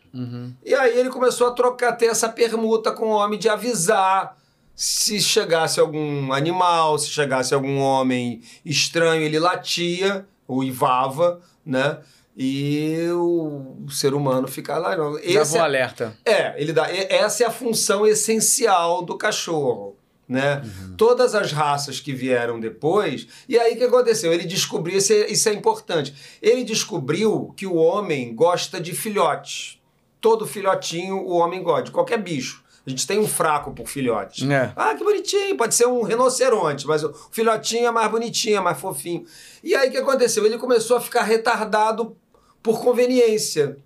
E 0.65 0.73
aí 0.75 0.99
ele 0.99 1.09
começou 1.09 1.47
a 1.47 1.51
trocar, 1.51 1.93
ter 1.93 2.07
essa 2.07 2.27
permuta 2.27 2.91
com 2.91 3.07
o 3.07 3.15
homem 3.15 3.39
de 3.39 3.47
avisar 3.47 4.37
se 4.75 5.21
chegasse 5.21 5.79
algum 5.79 6.33
animal, 6.33 6.97
se 6.97 7.09
chegasse 7.09 7.53
algum 7.53 7.77
homem 7.79 8.41
estranho, 8.65 9.21
ele 9.21 9.37
latia, 9.37 10.25
uivava, 10.49 11.39
né? 11.65 11.99
E 12.35 13.07
o 13.11 13.87
ser 13.89 14.13
humano 14.13 14.47
fica 14.47 14.77
lá. 14.77 14.95
Dava 14.95 15.19
Esse 15.21 15.55
um 15.55 15.59
é, 15.59 15.61
alerta. 15.61 16.17
é, 16.25 16.61
ele 16.61 16.71
dá. 16.71 16.87
Essa 16.89 17.43
é 17.43 17.47
a 17.47 17.51
função 17.51 18.05
essencial 18.05 19.03
do 19.03 19.17
cachorro. 19.17 19.95
Né? 20.27 20.61
Uhum. 20.63 20.95
Todas 20.95 21.35
as 21.35 21.51
raças 21.51 21.99
que 21.99 22.13
vieram 22.13 22.57
depois. 22.57 23.27
E 23.49 23.59
aí 23.59 23.73
o 23.73 23.77
que 23.77 23.83
aconteceu? 23.83 24.31
Ele 24.31 24.45
descobriu, 24.45 24.97
isso 24.97 25.11
é, 25.11 25.29
isso 25.29 25.49
é 25.49 25.53
importante. 25.53 26.15
Ele 26.41 26.63
descobriu 26.63 27.53
que 27.57 27.67
o 27.67 27.75
homem 27.75 28.33
gosta 28.33 28.79
de 28.79 28.93
filhotes. 28.93 29.77
Todo 30.21 30.47
filhotinho 30.47 31.17
o 31.17 31.33
homem 31.33 31.61
gosta, 31.61 31.83
de 31.83 31.91
qualquer 31.91 32.17
bicho. 32.17 32.63
A 32.85 32.89
gente 32.89 33.05
tem 33.05 33.19
um 33.19 33.27
fraco 33.27 33.73
por 33.73 33.87
filhotes. 33.87 34.49
É. 34.49 34.71
Ah, 34.75 34.95
que 34.95 35.03
bonitinho, 35.03 35.55
pode 35.55 35.75
ser 35.75 35.85
um 35.85 36.01
rinoceronte, 36.01 36.87
mas 36.87 37.03
o 37.03 37.13
filhotinho 37.31 37.87
é 37.87 37.91
mais 37.91 38.09
bonitinho, 38.09 38.57
é 38.57 38.59
mais 38.61 38.79
fofinho. 38.79 39.25
E 39.63 39.75
aí 39.75 39.89
o 39.89 39.91
que 39.91 39.97
aconteceu? 39.97 40.45
Ele 40.45 40.57
começou 40.57 40.97
a 40.97 41.01
ficar 41.01 41.23
retardado 41.23 42.17
por 42.61 42.81
conveniência. 42.81 43.77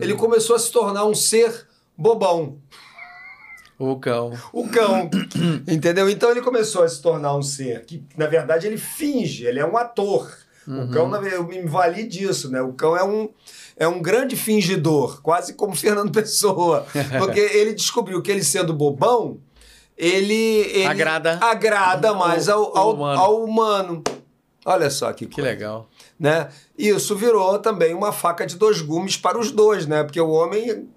Ele 0.00 0.14
começou 0.14 0.56
a 0.56 0.58
se 0.58 0.70
tornar 0.72 1.04
um 1.04 1.14
ser 1.14 1.66
bobão. 1.96 2.58
O 3.78 3.96
cão. 3.96 4.32
O 4.52 4.68
cão. 4.68 5.08
entendeu? 5.68 6.08
Então 6.08 6.30
ele 6.30 6.40
começou 6.40 6.82
a 6.82 6.88
se 6.88 7.00
tornar 7.00 7.36
um 7.36 7.42
ser 7.42 7.84
que, 7.84 8.02
na 8.16 8.26
verdade, 8.26 8.66
ele 8.66 8.78
finge, 8.78 9.46
ele 9.46 9.60
é 9.60 9.66
um 9.66 9.76
ator. 9.76 10.28
O 10.66 10.90
cão, 10.90 11.14
eu 11.24 11.46
me 11.46 11.62
vali 11.62 12.06
disso, 12.06 12.50
né? 12.50 12.60
O 12.60 12.74
cão 12.74 12.94
é 12.94 13.02
um, 13.02 13.30
é 13.74 13.88
um 13.88 14.02
grande 14.02 14.36
fingidor, 14.36 15.22
quase 15.22 15.54
como 15.54 15.72
Fernando 15.76 16.12
Pessoa. 16.12 16.86
Porque 17.18 17.40
ele 17.40 17.72
descobriu 17.72 18.20
que 18.20 18.30
ele 18.30 18.42
sendo 18.42 18.74
bobão, 18.74 19.38
ele. 19.96 20.34
ele 20.34 20.84
Agrada 20.84 21.38
agrada 21.40 22.12
mais 22.12 22.48
ao, 22.48 22.76
ao, 22.76 22.94
humano. 22.94 23.20
ao 23.20 23.44
humano. 23.44 24.04
Olha 24.64 24.90
só 24.90 25.10
que, 25.12 25.26
Que 25.26 25.36
coisa, 25.36 25.50
legal. 25.50 25.88
Né? 26.18 26.48
Isso 26.76 27.14
virou 27.16 27.58
também 27.58 27.94
uma 27.94 28.12
faca 28.12 28.46
de 28.46 28.56
dois 28.56 28.80
gumes 28.80 29.16
para 29.16 29.38
os 29.38 29.50
dois, 29.50 29.86
né? 29.86 30.02
Porque 30.02 30.20
o 30.20 30.30
homem 30.30 30.88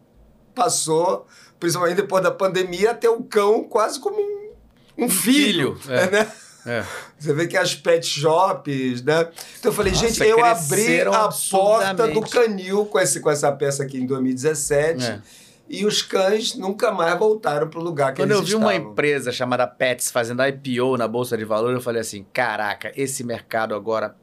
passou, 0.56 1.26
principalmente 1.60 1.96
depois 1.96 2.24
da 2.24 2.32
pandemia, 2.32 2.92
a 2.92 2.94
ter 2.94 3.10
o 3.10 3.24
cão 3.24 3.64
quase 3.64 4.00
como 4.00 4.18
um, 4.18 5.06
um 5.06 5.10
filho, 5.10 5.76
filho, 5.76 5.94
é. 5.94 6.10
né? 6.10 6.32
É. 6.64 6.84
Você 7.18 7.34
vê 7.34 7.48
que 7.48 7.58
as 7.58 7.74
pet 7.74 8.06
shops, 8.06 9.02
né? 9.02 9.28
Então 9.60 9.72
eu 9.72 9.74
falei, 9.76 9.92
Nossa, 9.94 10.08
gente, 10.08 10.24
eu 10.24 10.44
abri 10.46 11.02
a 11.02 11.30
porta 11.50 12.08
do 12.08 12.22
canil 12.22 12.86
com, 12.86 13.00
esse, 13.00 13.20
com 13.20 13.32
essa 13.32 13.52
peça 13.52 13.82
aqui 13.84 13.98
em 13.98 14.06
2017 14.06 15.04
É. 15.04 15.22
e 15.68 15.86
os 15.88 16.04
cães 16.04 16.54
nunca 16.54 16.92
mais 16.92 17.18
voltaram 17.18 17.68
para 17.68 17.80
o 17.80 17.84
lugar 17.84 18.14
que 18.14 18.22
Quando 18.22 18.30
eu 18.30 18.38
eles 18.38 18.50
vi 18.50 18.56
uma 18.56 18.72
estavam. 18.74 18.92
empresa 18.92 19.32
chamada 19.32 19.66
Pets 19.66 20.12
fazendo 20.12 20.44
IPO 20.46 20.98
na 20.98 21.08
Bolsa 21.08 21.36
de 21.36 21.46
Valores, 21.46 21.78
eu 21.78 21.82
falei 21.82 22.02
assim: 22.02 22.24
caraca, 22.32 22.92
esse 22.96 23.24
mercado 23.24 23.74
agora 23.74 24.16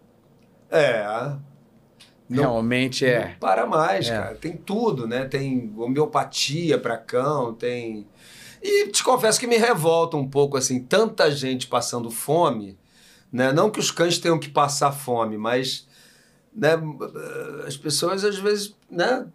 É, 0.71 1.03
Não- 2.29 2.43
realmente 2.43 3.05
Não 3.07 3.11
é. 3.13 3.37
para 3.41 3.67
mais, 3.67 4.09
É. 4.09 4.13
cara. 4.13 4.35
Tem 4.35 4.53
tudo, 4.57 5.07
né? 5.07 5.25
Tem 5.25 5.73
homeopatia 5.77 6.79
para 6.79 6.97
cão, 6.99 7.55
tem. 7.55 8.07
E 8.63 8.89
te 8.89 9.03
confesso 9.03 9.41
que 9.41 9.47
me 9.47 9.57
revolta 9.57 10.17
um 10.17 10.29
pouco, 10.29 10.57
assim, 10.57 10.81
tanta 10.83 11.31
gente 11.31 11.67
passando 11.69 12.11
fome, 12.11 12.77
né? 13.33 13.51
Não 13.53 13.71
que 13.71 13.81
os 13.81 13.91
cães 13.91 14.19
tenham 14.19 14.39
que 14.39 14.49
passar 14.51 14.93
fome, 14.93 15.39
mas 15.39 15.87
né, 16.55 16.73
as 17.67 17.77
pessoas 17.77 18.25
às 18.25 18.37
vezes, 18.37 18.75
né? 18.91 19.27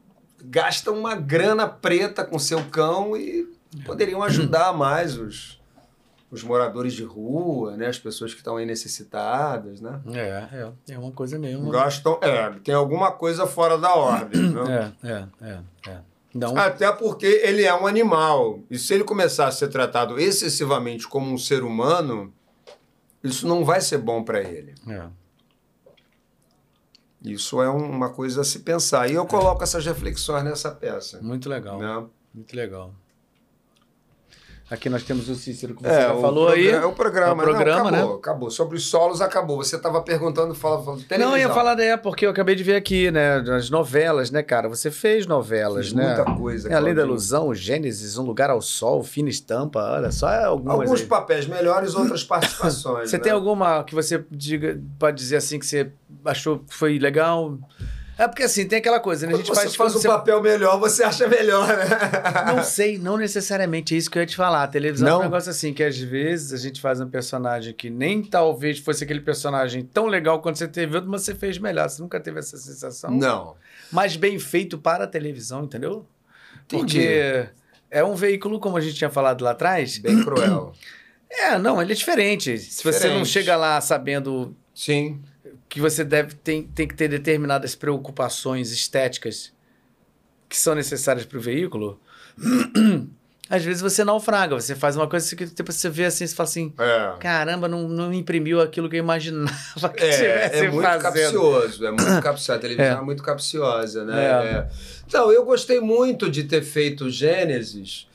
Gastam 0.45 0.97
uma 0.99 1.15
grana 1.15 1.67
preta 1.67 2.23
com 2.25 2.37
seu 2.37 2.63
cão 2.65 3.15
e 3.15 3.47
poderiam 3.85 4.21
ajudar 4.23 4.73
mais 4.73 5.17
os, 5.17 5.59
os 6.33 6.43
moradores 6.43 6.93
de 6.93 7.03
rua, 7.03 7.77
né? 7.77 7.87
As 7.87 7.99
pessoas 7.99 8.31
que 8.33 8.39
estão 8.39 8.57
aí 8.57 8.65
necessitadas, 8.65 9.79
né? 9.79 10.01
É, 10.13 10.19
é, 10.89 10.93
é 10.93 10.97
uma 10.99 11.11
coisa 11.11 11.37
mesmo. 11.37 11.69
Gastam, 11.69 12.17
é, 12.21 12.49
tem 12.63 12.73
alguma 12.73 13.11
coisa 13.11 13.45
fora 13.45 13.77
da 13.77 13.93
ordem, 13.95 14.41
né? 14.51 14.93
É, 15.03 15.07
é, 15.09 15.27
é, 15.41 15.59
é. 15.91 15.99
Não, 16.33 16.57
Até 16.57 16.91
porque 16.91 17.27
ele 17.27 17.63
é 17.63 17.73
um 17.75 17.85
animal. 17.85 18.59
E 18.69 18.79
se 18.79 18.93
ele 18.95 19.03
começar 19.03 19.47
a 19.47 19.51
ser 19.51 19.67
tratado 19.67 20.19
excessivamente 20.19 21.07
como 21.07 21.31
um 21.31 21.37
ser 21.37 21.63
humano, 21.63 22.33
isso 23.23 23.47
não 23.47 23.63
vai 23.63 23.79
ser 23.81 23.99
bom 23.99 24.23
para 24.23 24.41
ele. 24.41 24.73
é. 24.87 25.05
Isso 27.25 27.61
é 27.61 27.69
um- 27.69 27.89
uma 27.89 28.09
coisa 28.09 28.41
a 28.41 28.43
se 28.43 28.59
pensar. 28.59 29.09
E 29.09 29.13
eu 29.13 29.25
coloco 29.25 29.63
essas 29.63 29.85
reflexões 29.85 30.43
nessa 30.43 30.71
peça. 30.71 31.21
muito 31.21 31.47
legal. 31.47 31.79
Né? 31.79 32.05
Muito 32.33 32.53
legal. 32.53 32.93
Aqui 34.71 34.89
nós 34.89 35.03
temos 35.03 35.27
o 35.29 35.35
Cícero 35.35 35.75
que 35.75 35.83
você 35.83 35.89
É, 35.89 36.01
já 36.07 36.15
falou 36.15 36.47
aí. 36.47 36.67
É 36.69 36.83
o 36.85 36.93
programa, 36.93 37.43
É 37.43 37.45
o 37.45 37.49
programa, 37.49 37.91
não, 37.91 37.97
acabou, 37.97 38.09
né? 38.13 38.19
acabou. 38.19 38.49
Sobre 38.49 38.77
os 38.77 38.85
solos, 38.87 39.21
acabou. 39.21 39.57
Você 39.57 39.75
estava 39.75 40.01
perguntando, 40.01 40.55
falando, 40.55 40.83
falando 40.85 40.99
Não, 41.01 41.05
televisão. 41.07 41.37
eu 41.37 41.47
ia 41.47 41.49
falar 41.53 41.79
é 41.79 41.97
porque 41.97 42.25
eu 42.25 42.29
acabei 42.31 42.55
de 42.55 42.63
ver 42.63 42.75
aqui, 42.75 43.11
né? 43.11 43.35
As 43.55 43.69
novelas, 43.69 44.31
né, 44.31 44.41
cara? 44.41 44.69
Você 44.69 44.89
fez 44.89 45.27
novelas, 45.27 45.87
Fiz 45.87 45.93
né? 45.93 46.15
muita 46.15 46.35
coisa. 46.35 46.69
É, 46.69 46.75
Além 46.75 46.95
da 46.95 47.01
ilusão, 47.03 47.53
Gênesis, 47.53 48.17
Um 48.17 48.23
Lugar 48.23 48.49
ao 48.49 48.61
Sol, 48.61 49.03
Fina 49.03 49.29
Estampa, 49.29 49.79
olha 49.79 50.11
só 50.11 50.29
é 50.31 50.45
algumas 50.45 50.79
Alguns 50.79 51.01
aí. 51.01 51.07
papéis 51.07 51.45
melhores, 51.45 51.93
outras 51.93 52.23
participações. 52.25 53.09
Você 53.09 53.17
né? 53.17 53.23
tem 53.23 53.31
alguma 53.33 53.83
que 53.83 53.93
você 53.93 54.23
diga, 54.31 54.79
pode 54.97 55.17
dizer 55.17 55.35
assim 55.35 55.59
que 55.59 55.65
você 55.65 55.91
achou 56.25 56.59
que 56.59 56.73
foi 56.73 56.97
legal? 56.97 57.57
É 58.17 58.27
porque 58.27 58.43
assim, 58.43 58.67
tem 58.67 58.77
aquela 58.79 58.99
coisa, 58.99 59.25
né? 59.25 59.33
A 59.33 59.35
Quando 59.35 59.45
gente 59.45 59.55
você 59.55 59.61
faz, 59.61 59.75
faz 59.75 59.91
quando 59.91 59.97
um 59.97 60.01
você- 60.01 60.07
papel 60.07 60.41
melhor, 60.41 60.79
você 60.79 61.03
acha 61.03 61.27
melhor, 61.27 61.67
né? 61.67 61.85
Não 62.55 62.63
sei, 62.63 62.97
não 62.99 63.17
necessariamente 63.17 63.95
é 63.95 63.97
isso 63.97 64.09
que 64.11 64.17
eu 64.17 64.21
ia 64.21 64.25
te 64.27 64.35
falar. 64.35 64.63
A 64.63 64.67
televisão 64.67 65.07
é 65.07 65.11
Não? 65.11 65.19
um 65.19 65.23
negócio 65.23 65.49
assim, 65.49 65.73
que 65.73 65.83
às 65.83 65.97
vezes 65.97 66.53
a 66.53 66.57
gente 66.57 66.79
faz 66.79 67.01
um 67.01 67.09
personagem 67.09 67.73
que 67.73 67.89
nem 67.89 68.21
talvez 68.23 68.77
fosse 68.79 69.03
aquele 69.03 69.19
personagem 69.21 69.83
tão 69.83 70.05
legal 70.05 70.41
quando 70.41 70.57
você 70.57 70.67
teve 70.67 70.95
outro, 70.95 71.09
mas 71.09 71.23
você 71.23 71.33
fez 71.33 71.57
melhor. 71.57 71.89
Você 71.89 72.01
nunca 72.01 72.19
teve 72.19 72.37
essa 72.39 72.55
sensação? 72.57 73.09
Não. 73.09 73.55
Mas 73.91 74.15
bem 74.15 74.37
feito 74.37 74.77
para 74.77 75.05
a 75.05 75.07
televisão, 75.07 75.63
entendeu? 75.63 76.05
Entendi. 76.65 76.97
Porque 76.99 77.49
é 77.89 78.03
um 78.03 78.13
veículo, 78.15 78.59
como 78.59 78.77
a 78.77 78.81
gente 78.81 78.95
tinha 78.95 79.09
falado 79.09 79.43
lá 79.43 79.51
atrás. 79.51 79.97
Bem 79.97 80.23
cruel. 80.23 80.71
É, 81.35 81.57
não, 81.57 81.81
ele 81.81 81.93
é 81.93 81.95
diferente. 81.95 82.59
Se 82.59 82.83
você 82.83 83.09
não 83.09 83.25
chega 83.25 83.55
lá 83.55 83.81
sabendo 83.81 84.55
Sim. 84.71 85.19
Que 85.73 85.81
você 85.81 86.03
deve 86.03 86.35
tem, 86.35 86.61
tem 86.61 86.87
que 86.87 86.93
ter 86.93 87.07
determinadas 87.07 87.73
preocupações 87.73 88.71
estéticas 88.71 89.51
que 90.47 90.55
são 90.55 90.75
necessárias 90.75 91.25
para 91.25 91.39
o 91.39 91.41
veículo, 91.41 91.99
às 93.49 93.63
vezes 93.63 93.81
você 93.81 94.03
naufraga. 94.03 94.53
Você 94.53 94.75
faz 94.75 94.95
uma 94.95 95.07
coisa 95.07 95.35
que 95.35 95.47
tipo, 95.47 95.71
você 95.71 95.89
vê 95.89 96.05
assim, 96.05 96.27
você 96.27 96.35
fala 96.35 96.47
assim, 96.47 96.71
É. 96.77 97.17
caramba, 97.19 97.67
não, 97.67 97.87
não 97.87 98.13
imprimiu 98.13 98.61
aquilo 98.61 98.87
que 98.87 98.97
eu 98.97 98.99
imaginava 98.99 99.49
que 99.95 99.99
tivesse 99.99 100.23
É, 100.23 100.65
é 100.65 100.69
muito 100.69 100.83
fazendo. 100.83 101.01
capcioso, 101.01 101.85
é 101.87 101.89
muito 101.89 102.03
capcioso. 102.21 102.51
A 102.53 102.59
televisão 102.59 102.99
é, 102.99 103.01
muito 103.01 103.23
capciosa, 103.23 104.05
né? 104.05 104.23
É. 104.25 104.27
É. 104.57 104.69
Então, 105.07 105.31
eu 105.31 105.43
gostei 105.43 105.79
muito 105.79 106.29
de 106.29 106.43
ter 106.43 106.61
feito 106.61 107.09
Gênesis, 107.09 108.07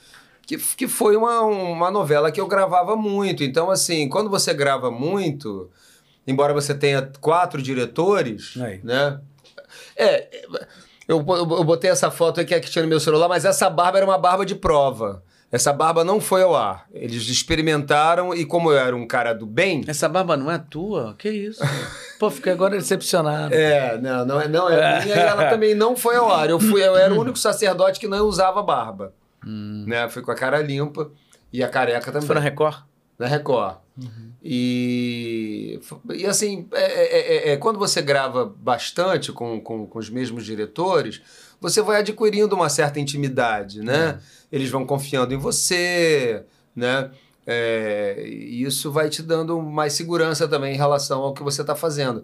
que, 0.46 0.56
que 0.56 0.86
foi 0.86 1.16
uma, 1.16 1.40
uma 1.40 1.90
novela 1.90 2.30
que 2.30 2.40
eu 2.40 2.46
gravava 2.46 2.94
muito. 2.94 3.42
Então, 3.42 3.68
assim, 3.68 4.08
quando 4.08 4.30
você 4.30 4.54
grava 4.54 4.92
muito, 4.92 5.68
embora 6.28 6.52
você 6.52 6.74
tenha 6.74 7.10
quatro 7.20 7.60
diretores, 7.60 8.54
Aí. 8.60 8.80
né? 8.84 9.18
É, 9.96 10.44
eu, 11.08 11.24
eu 11.26 11.64
botei 11.64 11.90
essa 11.90 12.10
foto 12.10 12.40
aqui 12.40 12.58
que 12.60 12.70
tinha 12.70 12.82
no 12.82 12.88
meu 12.88 13.00
celular, 13.00 13.28
mas 13.28 13.44
essa 13.44 13.68
barba 13.70 13.98
era 13.98 14.06
uma 14.06 14.18
barba 14.18 14.44
de 14.44 14.54
prova. 14.54 15.22
Essa 15.50 15.72
barba 15.72 16.04
não 16.04 16.20
foi 16.20 16.42
ao 16.42 16.54
ar. 16.54 16.86
Eles 16.92 17.26
experimentaram 17.28 18.34
e 18.34 18.44
como 18.44 18.70
eu 18.70 18.76
era 18.76 18.94
um 18.94 19.06
cara 19.06 19.32
do 19.32 19.46
bem, 19.46 19.82
Essa 19.88 20.06
barba 20.06 20.36
não 20.36 20.50
é 20.50 20.58
tua? 20.58 21.14
Que 21.18 21.30
isso? 21.30 21.62
Pô, 22.20 22.30
fiquei 22.30 22.52
agora 22.52 22.76
decepcionado. 22.76 23.54
É, 23.54 23.96
não, 23.96 24.26
não 24.26 24.40
é, 24.40 24.46
não 24.46 24.68
é 24.68 25.02
minha 25.02 25.16
e 25.16 25.18
ela 25.18 25.48
também 25.48 25.74
não 25.74 25.96
foi 25.96 26.16
ao 26.16 26.30
ar. 26.30 26.50
Eu, 26.50 26.60
fui, 26.60 26.86
eu 26.86 26.94
era 26.94 27.14
o 27.14 27.18
único 27.18 27.38
sacerdote 27.38 27.98
que 27.98 28.06
não 28.06 28.26
usava 28.26 28.62
barba. 28.62 29.14
Né? 29.42 30.06
Fui 30.10 30.20
com 30.20 30.30
a 30.30 30.34
cara 30.34 30.60
limpa 30.60 31.10
e 31.50 31.62
a 31.62 31.68
careca 31.68 32.12
também. 32.12 32.26
Foi 32.26 32.34
na 32.34 32.42
Record? 32.42 32.82
Na 33.18 33.26
Record. 33.26 33.76
E, 34.42 35.80
e 36.14 36.24
assim, 36.26 36.66
é, 36.72 36.82
é- 36.82 37.18
é- 37.50 37.52
é- 37.52 37.56
quando 37.56 37.78
você 37.78 38.00
grava 38.00 38.44
bastante 38.46 39.32
com, 39.32 39.60
com, 39.60 39.86
com 39.86 39.98
os 39.98 40.08
mesmos 40.08 40.44
diretores, 40.44 41.20
você 41.60 41.82
vai 41.82 41.98
adquirindo 42.00 42.54
uma 42.54 42.68
certa 42.68 43.00
intimidade, 43.00 43.80
né? 43.82 44.20
Eles 44.52 44.70
vão 44.70 44.86
confiando 44.86 45.34
em 45.34 45.36
você, 45.36 46.44
né? 46.74 47.10
É, 47.46 48.22
e 48.26 48.62
isso 48.62 48.92
vai 48.92 49.08
te 49.08 49.22
dando 49.22 49.60
mais 49.60 49.94
segurança 49.94 50.46
também 50.46 50.74
em 50.74 50.76
relação 50.78 51.20
ao 51.22 51.34
que 51.34 51.42
você 51.42 51.62
está 51.62 51.74
fazendo. 51.74 52.22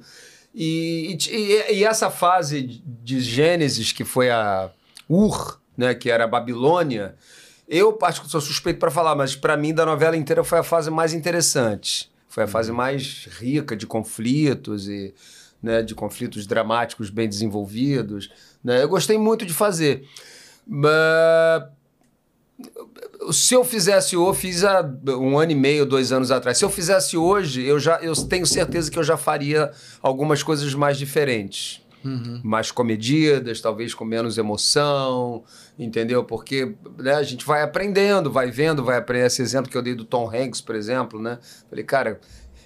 E, 0.55 1.17
e- 1.29 1.37
e- 1.37 1.75
e 1.79 1.85
essa 1.85 2.11
fase 2.11 2.63
de 3.03 3.21
Gênesis, 3.21 3.91
que 3.91 4.05
foi 4.05 4.31
a 4.31 4.71
Ur, 5.09 5.61
né, 5.77 5.95
que 5.95 6.11
era 6.11 6.25
a 6.25 6.29
Babilônia, 6.29 7.17
eu 7.69 7.93
particularmente 7.93 8.33
sou 8.33 8.41
suspeito 8.41 8.79
para 8.79 8.91
falar, 8.91 9.15
mas 9.15 9.35
para 9.35 9.57
mim 9.57 9.73
da 9.73 9.87
novela 9.87 10.17
inteira 10.17 10.45
foi 10.45 10.59
a 10.59 10.63
fase 10.63 10.91
mais 10.91 11.13
interessante. 11.13 12.13
Foi 12.29 12.45
a 12.45 12.49
fase 12.49 12.73
mais 12.73 13.29
rica 13.39 13.77
de 13.77 13.87
conflitos 13.87 14.89
e 14.89 15.15
né, 15.63 15.83
de 15.83 15.95
conflitos 15.95 16.47
dramáticos 16.47 17.09
bem 17.09 17.29
desenvolvidos. 17.29 18.31
né? 18.63 18.83
Eu 18.83 18.89
gostei 18.89 19.17
muito 19.17 19.47
de 19.47 19.55
fazer. 19.55 20.07
Mas 20.67 21.65
se 23.33 23.55
eu 23.55 23.65
fizesse 23.65 24.17
hoje, 24.17 24.41
fiz 24.41 24.65
há 24.65 24.83
um 25.09 25.39
ano 25.39 25.53
e 25.53 25.55
meio, 25.55 25.87
dois 25.87 26.13
anos 26.13 26.31
atrás. 26.31 26.59
Se 26.59 26.65
eu 26.65 26.71
fizesse 26.71 27.17
hoje, 27.17 27.63
eu 27.63 27.79
já 27.79 27.97
eu 28.03 28.15
tenho 28.27 28.47
certeza 28.47 28.91
que 28.91 28.99
eu 28.99 29.05
já 29.05 29.17
faria 29.17 29.71
algumas 30.03 30.43
coisas 30.43 30.75
mais 30.75 30.99
diferentes. 30.99 31.84
Mais 32.43 32.71
comedidas, 32.71 33.61
talvez 33.61 33.95
com 33.95 34.05
menos 34.05 34.37
emoção, 34.39 35.43
entendeu? 35.79 36.23
Porque 36.25 36.75
né, 36.99 37.15
a 37.15 37.23
gente 37.23 37.45
vai 37.45 37.63
aprendendo, 37.63 38.31
vai 38.31 38.51
vendo, 38.51 38.85
vai 38.85 38.99
aprendendo. 38.99 39.27
Esse 39.27 39.43
exemplo 39.43 39.71
que 39.71 39.77
eu 39.77 39.83
dei 39.83 39.95
do 39.95 40.05
Tom 40.05 40.31
Hanks, 40.35 40.61
por 40.61 40.75
exemplo, 40.75 41.21
né? 41.21 41.39
Falei, 41.69 41.85
cara, 41.85 42.21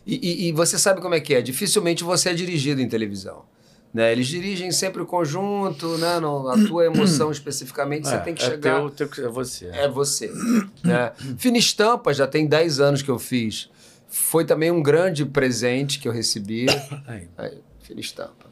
e, 0.06 0.16
e- 0.16 0.48
e 0.48 0.52
você 0.52 0.78
sabe 0.78 1.00
como 1.00 1.14
é 1.14 1.20
que 1.20 1.34
é? 1.34 1.40
Dificilmente 1.42 2.02
você 2.04 2.30
é 2.30 2.34
dirigido 2.34 2.80
em 2.80 2.88
televisão. 2.88 3.44
Né? 3.92 4.12
Eles 4.12 4.26
dirigem 4.26 4.70
sempre 4.70 5.00
o 5.00 5.06
conjunto, 5.06 5.96
né? 5.96 6.20
Não, 6.20 6.46
a 6.48 6.66
tua 6.66 6.84
emoção 6.84 7.30
especificamente, 7.32 8.06
você 8.06 8.18
tem 8.18 8.34
que 8.34 8.42
é 8.42 8.46
chegar. 8.50 8.90
Teu, 8.90 9.08
teu, 9.08 9.24
é 9.26 9.28
você. 9.30 9.66
É 9.72 9.88
você. 9.88 10.30
né? 10.84 11.12
Fina 11.38 11.56
Estampa 11.56 12.12
já 12.12 12.26
tem 12.26 12.46
10 12.46 12.80
anos 12.80 13.00
que 13.02 13.10
eu 13.10 13.18
fiz. 13.18 13.70
Foi 14.06 14.44
também 14.44 14.70
um 14.70 14.82
grande 14.82 15.24
presente 15.24 15.98
que 15.98 16.06
eu 16.06 16.12
recebi. 16.12 16.66
Aí. 17.06 17.28
Aí, 17.38 17.58
Fina 17.80 18.00
Estampa. 18.00 18.47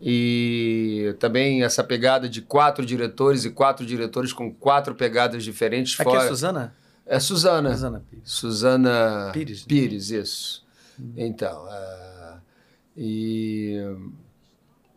E 0.00 1.14
também 1.18 1.62
essa 1.62 1.84
pegada 1.84 2.28
de 2.28 2.40
quatro 2.40 2.84
diretores 2.86 3.44
e 3.44 3.50
quatro 3.50 3.84
diretores 3.84 4.32
com 4.32 4.52
quatro 4.52 4.94
pegadas 4.94 5.44
diferentes 5.44 5.98
Aqui 6.00 6.10
fora. 6.10 6.24
é 6.24 6.28
Suzana? 6.28 6.74
É 7.06 7.20
Suzana. 7.20 7.70
Suzana 7.72 8.00
Pires. 8.08 8.22
Suzana 8.30 9.30
Pires, 9.32 9.60
né? 9.60 9.66
Pires, 9.68 10.10
isso. 10.10 10.64
Então, 11.16 11.66
ah, 11.68 12.38
e 12.96 13.76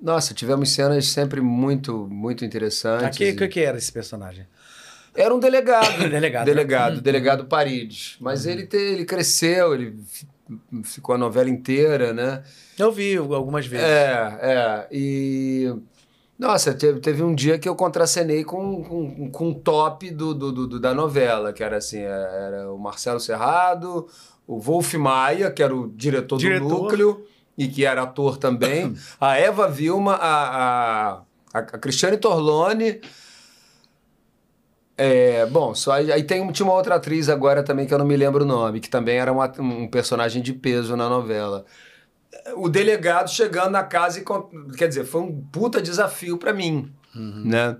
nossa, 0.01 0.33
tivemos 0.33 0.69
cenas 0.69 1.07
sempre 1.07 1.41
muito, 1.41 2.07
muito 2.07 2.43
interessantes. 2.45 3.07
Aqui, 3.07 3.25
e- 3.25 3.31
o 3.31 3.35
que, 3.37 3.47
que 3.47 3.59
era 3.61 3.77
esse 3.77 3.91
personagem? 3.91 4.45
Era 5.15 5.33
um 5.33 5.39
delegado. 5.39 5.97
Delegado, 6.09 6.45
Delegado, 6.45 6.95
né? 6.95 7.01
delegado 7.01 7.45
Paredes. 7.45 8.15
Mas 8.19 8.45
ele, 8.45 8.65
te- 8.65 8.77
ele 8.77 9.05
cresceu, 9.05 9.73
ele 9.73 9.95
fi- 10.07 10.27
ficou 10.83 11.15
a 11.15 11.17
novela 11.17 11.49
inteira, 11.49 12.13
né? 12.13 12.43
Eu 12.79 12.91
vi 12.91 13.15
algumas 13.17 13.65
vezes. 13.65 13.85
É, 13.85 14.37
é. 14.41 14.87
E. 14.91 15.73
Nossa, 16.37 16.73
teve, 16.73 16.99
teve 16.99 17.21
um 17.23 17.33
dia 17.35 17.59
que 17.59 17.69
eu 17.69 17.75
contracenei 17.75 18.43
com, 18.43 18.83
com, 18.83 19.29
com 19.31 19.49
um 19.49 19.53
top 19.53 20.09
do, 20.09 20.33
do, 20.33 20.51
do- 20.67 20.79
da 20.79 20.93
novela, 20.93 21.53
que 21.53 21.63
era 21.63 21.77
assim: 21.77 21.99
era 21.99 22.71
o 22.73 22.77
Marcelo 22.77 23.19
Serrado, 23.19 24.07
o 24.47 24.59
Wolf 24.59 24.93
Maia, 24.95 25.51
que 25.51 25.61
era 25.63 25.73
o 25.75 25.87
diretor, 25.89 26.37
Diretor. 26.37 26.67
do 26.67 26.73
núcleo, 26.83 27.25
e 27.57 27.67
que 27.67 27.85
era 27.85 28.01
ator 28.01 28.37
também, 28.37 28.95
a 29.21 29.37
Eva 29.37 29.67
Vilma, 29.69 30.15
a, 30.15 31.11
a, 31.53 31.59
a 31.59 31.61
Cristiane 31.61 32.17
Torlone. 32.17 32.99
É, 34.97 35.45
bom, 35.47 35.73
só 35.73 35.93
aí, 35.93 36.11
aí 36.11 36.23
tem, 36.23 36.45
tinha 36.51 36.65
uma 36.65 36.75
outra 36.75 36.95
atriz 36.95 37.27
agora 37.27 37.63
também 37.63 37.85
que 37.87 37.93
eu 37.93 37.97
não 37.97 38.05
me 38.05 38.15
lembro 38.15 38.43
o 38.43 38.47
nome, 38.47 38.79
que 38.79 38.89
também 38.89 39.17
era 39.17 39.31
uma- 39.31 39.51
um 39.59 39.87
personagem 39.87 40.41
de 40.41 40.53
peso 40.53 40.95
na 40.95 41.09
novela 41.09 41.65
o 42.55 42.69
delegado 42.69 43.29
chegando 43.29 43.71
na 43.71 43.83
casa 43.83 44.19
e 44.19 44.25
quer 44.77 44.87
dizer 44.87 45.05
foi 45.05 45.21
um 45.21 45.41
puta 45.51 45.81
desafio 45.81 46.37
para 46.37 46.53
mim 46.53 46.93
né? 47.45 47.77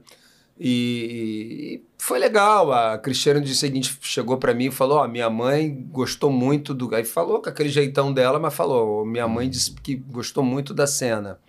E, 0.59 1.79
e 1.81 1.83
foi 1.97 2.19
legal. 2.19 2.71
A 2.71 2.97
Cristiane 2.97 3.39
no 3.39 3.45
dia 3.45 3.55
seguinte 3.55 3.97
chegou 4.01 4.37
para 4.37 4.53
mim 4.53 4.65
e 4.65 4.71
falou 4.71 4.99
ó 4.99 5.07
minha 5.07 5.29
mãe 5.29 5.87
gostou 5.89 6.31
muito 6.31 6.73
do 6.73 6.93
aí 6.93 7.03
falou 7.03 7.41
com 7.41 7.49
aquele 7.49 7.69
jeitão 7.69 8.13
dela 8.13 8.39
mas 8.39 8.53
falou 8.53 9.05
minha 9.05 9.27
mãe 9.27 9.49
disse 9.49 9.71
que 9.71 9.95
gostou 9.95 10.43
muito 10.43 10.73
da 10.73 10.85
cena 10.85 11.39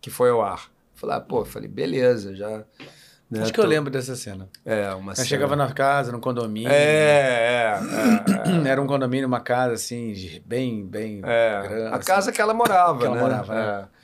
que 0.00 0.10
foi 0.10 0.30
ao 0.30 0.42
ar 0.42 0.70
falei 0.94 1.16
ah, 1.16 1.20
pô 1.20 1.44
falei 1.44 1.68
beleza 1.68 2.34
já 2.34 2.64
né, 3.30 3.42
Acho 3.42 3.52
que 3.52 3.60
eu 3.60 3.66
lembro 3.66 3.90
dessa 3.90 4.16
cena. 4.16 4.48
é 4.64 4.90
uma 4.94 5.12
Eu 5.12 5.16
cena 5.16 5.26
chegava 5.28 5.54
na 5.56 5.70
casa, 5.72 6.10
no 6.12 6.20
condomínio. 6.20 6.70
é, 6.70 7.78
é, 7.78 7.80
é, 8.64 8.68
Era 8.68 8.80
um 8.80 8.86
condomínio, 8.86 9.26
uma 9.26 9.40
casa 9.40 9.74
assim, 9.74 10.40
bem, 10.46 10.84
bem 10.86 11.20
É, 11.24 11.60
grande. 11.62 11.86
a 11.88 11.96
assim. 11.96 12.06
casa 12.06 12.32
que 12.32 12.40
ela 12.40 12.54
morava, 12.54 13.00
Que 13.00 13.06
ela 13.06 13.14
né? 13.16 13.20
morava, 13.20 13.54
né? 13.54 13.84
É. 13.94 13.98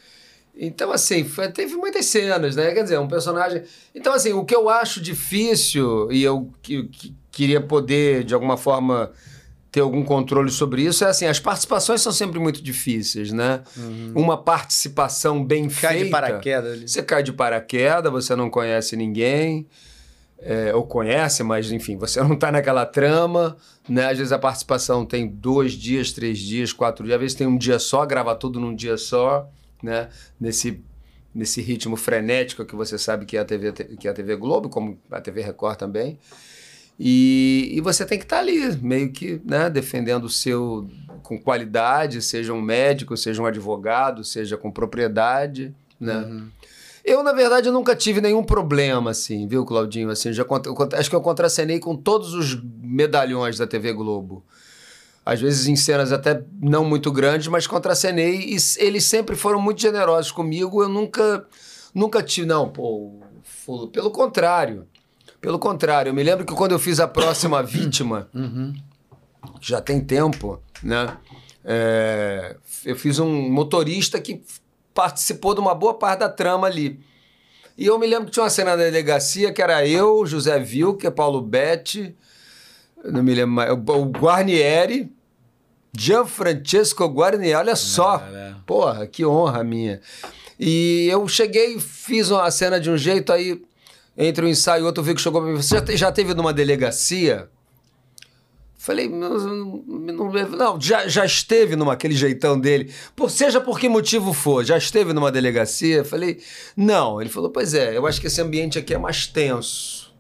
Então, 0.66 0.92
assim, 0.92 1.24
foi- 1.24 1.50
teve 1.50 1.74
muitas 1.74 2.06
cenas, 2.06 2.54
né? 2.54 2.72
Quer 2.72 2.84
dizer, 2.84 2.98
um 2.98 3.08
personagem... 3.08 3.64
Então, 3.94 4.12
assim, 4.14 4.32
o 4.32 4.44
que 4.44 4.54
eu 4.54 4.68
acho 4.68 5.00
difícil, 5.00 6.12
e 6.12 6.22
eu 6.22 6.50
que- 6.62 6.84
que- 6.84 7.14
queria 7.32 7.60
poder, 7.60 8.22
de 8.22 8.34
alguma 8.34 8.56
forma, 8.56 9.10
ter 9.74 9.80
algum 9.80 10.04
controle 10.04 10.52
sobre 10.52 10.82
isso, 10.82 11.04
é 11.04 11.08
assim, 11.08 11.26
as 11.26 11.40
participações 11.40 12.00
são 12.00 12.12
sempre 12.12 12.38
muito 12.38 12.62
difíceis, 12.62 13.32
né? 13.32 13.60
Uma 14.14 14.38
participação 14.40 15.44
bem 15.44 15.64
Uhum. 15.64 15.68
Cai 15.68 15.94
feita... 15.94 16.04
de 16.04 16.10
paraquedas 16.10 16.72
ali. 16.74 16.88
Você 16.88 17.02
cai 17.02 17.22
de 17.24 17.32
paraquedas, 17.32 18.12
você 18.12 18.36
não 18.36 18.48
conhece 18.48 18.94
ninguém, 18.94 19.66
é, 20.38 20.72
ou 20.72 20.86
conhece, 20.86 21.42
mas 21.42 21.72
enfim, 21.72 21.96
você 21.96 22.20
não 22.22 22.34
está 22.34 22.52
naquela 22.52 22.86
trama, 22.86 23.56
né? 23.88 24.06
Às 24.06 24.18
vezes 24.18 24.32
a 24.32 24.38
participação 24.38 25.04
tem 25.04 25.26
dois 25.26 25.72
dias, 25.72 26.12
três 26.12 26.38
dias, 26.38 26.72
quatro 26.72 27.04
dias, 27.04 27.16
às 27.16 27.20
vezes 27.20 27.36
tem 27.36 27.48
um 27.48 27.58
dia 27.58 27.80
só, 27.80 28.06
grava 28.06 28.32
tudo 28.36 28.60
num 28.60 28.76
dia 28.76 28.96
só, 28.96 29.50
né? 29.82 30.08
Nesse, 30.40 30.84
nesse 31.34 31.60
ritmo 31.60 31.96
frenético 31.96 32.64
que 32.64 32.76
você 32.76 32.96
sabe 32.96 33.26
que 33.26 33.36
é 33.36 33.40
a 33.40 33.44
TV, 33.44 33.72
que 33.72 34.06
é 34.06 34.12
a 34.12 34.14
TV 34.14 34.36
Globo, 34.36 34.68
como 34.68 35.00
a 35.10 35.20
TV 35.20 35.42
Record 35.42 35.78
também. 35.78 36.16
E, 36.98 37.72
e 37.72 37.80
você 37.80 38.04
tem 38.04 38.18
que 38.18 38.24
estar 38.24 38.38
ali, 38.38 38.76
meio 38.76 39.10
que 39.10 39.40
né, 39.44 39.68
defendendo 39.68 40.24
o 40.24 40.30
seu 40.30 40.88
com 41.22 41.40
qualidade, 41.40 42.20
seja 42.20 42.52
um 42.52 42.60
médico, 42.60 43.16
seja 43.16 43.42
um 43.42 43.46
advogado, 43.46 44.22
seja 44.22 44.56
com 44.56 44.70
propriedade, 44.70 45.74
né? 45.98 46.46
Eu, 47.04 47.22
na 47.22 47.32
verdade, 47.32 47.70
nunca 47.70 47.94
tive 47.94 48.20
nenhum 48.20 48.42
problema, 48.42 49.10
assim, 49.10 49.46
viu, 49.46 49.64
Claudinho? 49.64 50.08
Assim, 50.10 50.32
já, 50.32 50.44
acho 50.98 51.10
que 51.10 51.16
eu 51.16 51.20
contracenei 51.20 51.78
com 51.78 51.94
todos 51.96 52.32
os 52.32 52.58
medalhões 52.82 53.58
da 53.58 53.66
TV 53.66 53.92
Globo. 53.92 54.42
Às 55.24 55.40
vezes 55.40 55.66
em 55.66 55.76
cenas 55.76 56.12
até 56.12 56.42
não 56.60 56.84
muito 56.84 57.10
grandes, 57.10 57.48
mas 57.48 57.66
contracenei 57.66 58.54
e 58.54 58.56
eles 58.78 59.04
sempre 59.04 59.36
foram 59.36 59.60
muito 59.60 59.80
generosos 59.80 60.30
comigo. 60.30 60.82
Eu 60.82 60.88
nunca, 60.88 61.46
nunca 61.94 62.22
tive, 62.22 62.46
não, 62.46 62.70
pô, 62.70 63.20
pelo 63.92 64.10
contrário. 64.10 64.86
Pelo 65.44 65.58
contrário, 65.58 66.08
eu 66.08 66.14
me 66.14 66.22
lembro 66.22 66.46
que 66.46 66.54
quando 66.54 66.72
eu 66.72 66.78
fiz 66.78 66.98
a 66.98 67.06
próxima 67.06 67.60
vítima, 67.62 68.30
que 69.60 69.68
já 69.68 69.78
tem 69.78 70.00
tempo, 70.00 70.58
né? 70.82 71.18
é, 71.62 72.56
eu 72.82 72.96
fiz 72.96 73.18
um 73.18 73.50
motorista 73.50 74.18
que 74.18 74.42
participou 74.94 75.54
de 75.54 75.60
uma 75.60 75.74
boa 75.74 75.92
parte 75.92 76.20
da 76.20 76.30
trama 76.30 76.66
ali. 76.66 76.98
E 77.76 77.84
eu 77.84 77.98
me 77.98 78.06
lembro 78.06 78.24
que 78.24 78.30
tinha 78.30 78.44
uma 78.44 78.48
cena 78.48 78.74
da 78.74 78.84
delegacia 78.84 79.52
que 79.52 79.60
era 79.60 79.86
eu, 79.86 80.24
José 80.24 80.58
Vilker, 80.58 81.12
Paulo 81.12 81.42
Betti, 81.42 82.16
não 83.04 83.22
me 83.22 83.34
lembro 83.34 83.52
mais, 83.52 83.70
o 83.70 83.74
o 83.74 84.04
Guarnieri, 84.06 85.12
Gianfrancesco 85.94 87.04
Guarnieri, 87.06 87.54
olha 87.54 87.76
só. 87.76 88.18
Cara. 88.18 88.56
Porra, 88.64 89.06
que 89.06 89.26
honra 89.26 89.62
minha. 89.62 90.00
E 90.58 91.06
eu 91.10 91.28
cheguei, 91.28 91.78
fiz 91.78 92.30
uma 92.30 92.50
cena 92.50 92.80
de 92.80 92.90
um 92.90 92.96
jeito, 92.96 93.30
aí 93.30 93.60
entre 94.16 94.44
um 94.44 94.48
ensaio 94.48 94.82
e 94.82 94.86
outro, 94.86 95.02
o 95.02 95.04
Vico 95.06 95.20
chegou 95.20 95.40
pra 95.42 95.50
mim, 95.50 95.56
você 95.56 95.76
já, 95.76 95.82
te- 95.82 95.96
já 95.96 96.12
teve 96.12 96.34
numa 96.34 96.52
delegacia? 96.52 97.48
Falei, 98.76 99.08
não, 99.08 99.82
não, 99.86 100.30
não, 100.32 100.80
já, 100.80 101.08
já 101.08 101.24
esteve 101.24 101.74
numa 101.74 101.94
aquele 101.94 102.14
jeitão 102.14 102.60
dele, 102.60 102.92
por, 103.16 103.30
seja 103.30 103.58
por 103.58 103.80
que 103.80 103.88
motivo 103.88 104.34
for, 104.34 104.62
já 104.62 104.76
esteve 104.76 105.14
numa 105.14 105.32
delegacia? 105.32 106.04
Falei, 106.04 106.42
não. 106.76 107.18
Ele 107.18 107.30
falou, 107.30 107.48
pois 107.50 107.72
é, 107.72 107.96
eu 107.96 108.06
acho 108.06 108.20
que 108.20 108.26
esse 108.26 108.42
ambiente 108.42 108.78
aqui 108.78 108.92
é 108.92 108.98
mais 108.98 109.26
tenso. 109.26 110.14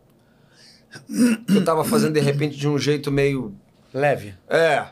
Eu 1.48 1.62
tava 1.64 1.84
fazendo 1.84 2.14
de 2.14 2.20
repente 2.20 2.56
de 2.56 2.66
um 2.68 2.78
jeito 2.78 3.10
meio 3.12 3.54
Leve. 3.92 4.32
é, 4.48 4.86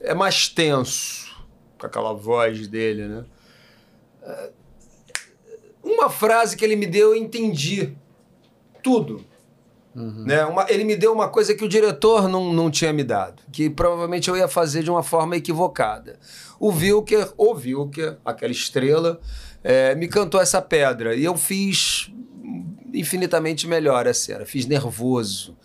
é 0.00 0.14
mais 0.14 0.48
tenso, 0.48 1.26
com 1.78 1.84
aquela 1.86 2.14
voz 2.14 2.66
dele, 2.68 3.06
né? 3.06 3.24
É, 4.22 4.50
Uma 5.82 6.08
frase 6.08 6.56
que 6.56 6.64
ele 6.64 6.76
me 6.76 6.86
deu, 6.86 7.08
eu 7.08 7.16
entendi 7.16 7.94
tudo. 8.82 9.24
Né? 9.94 10.44
Uma- 10.44 10.66
ele 10.68 10.84
me 10.84 10.94
deu 10.94 11.12
uma 11.12 11.28
coisa 11.28 11.52
que 11.54 11.64
o 11.64 11.68
diretor 11.68 12.28
não, 12.28 12.52
não 12.52 12.70
tinha 12.70 12.92
me 12.92 13.02
dado, 13.02 13.42
que 13.50 13.68
provavelmente 13.68 14.28
eu 14.30 14.36
ia 14.36 14.46
fazer 14.46 14.84
de 14.84 14.90
uma 14.90 15.02
forma 15.02 15.36
equivocada. 15.36 16.18
O 16.60 16.68
Wilker, 16.68 17.32
o 17.36 17.52
Wilker, 17.54 18.16
aquela 18.24 18.52
estrela, 18.52 19.20
é, 19.64 19.94
me 19.96 20.06
cantou 20.06 20.40
essa 20.40 20.62
pedra 20.62 21.14
e 21.16 21.24
eu 21.24 21.36
fiz 21.36 22.10
infinitamente 22.94 23.66
melhor 23.66 24.06
a 24.06 24.14
cena. 24.14 24.44
Fiz 24.44 24.66
nervoso. 24.66 25.56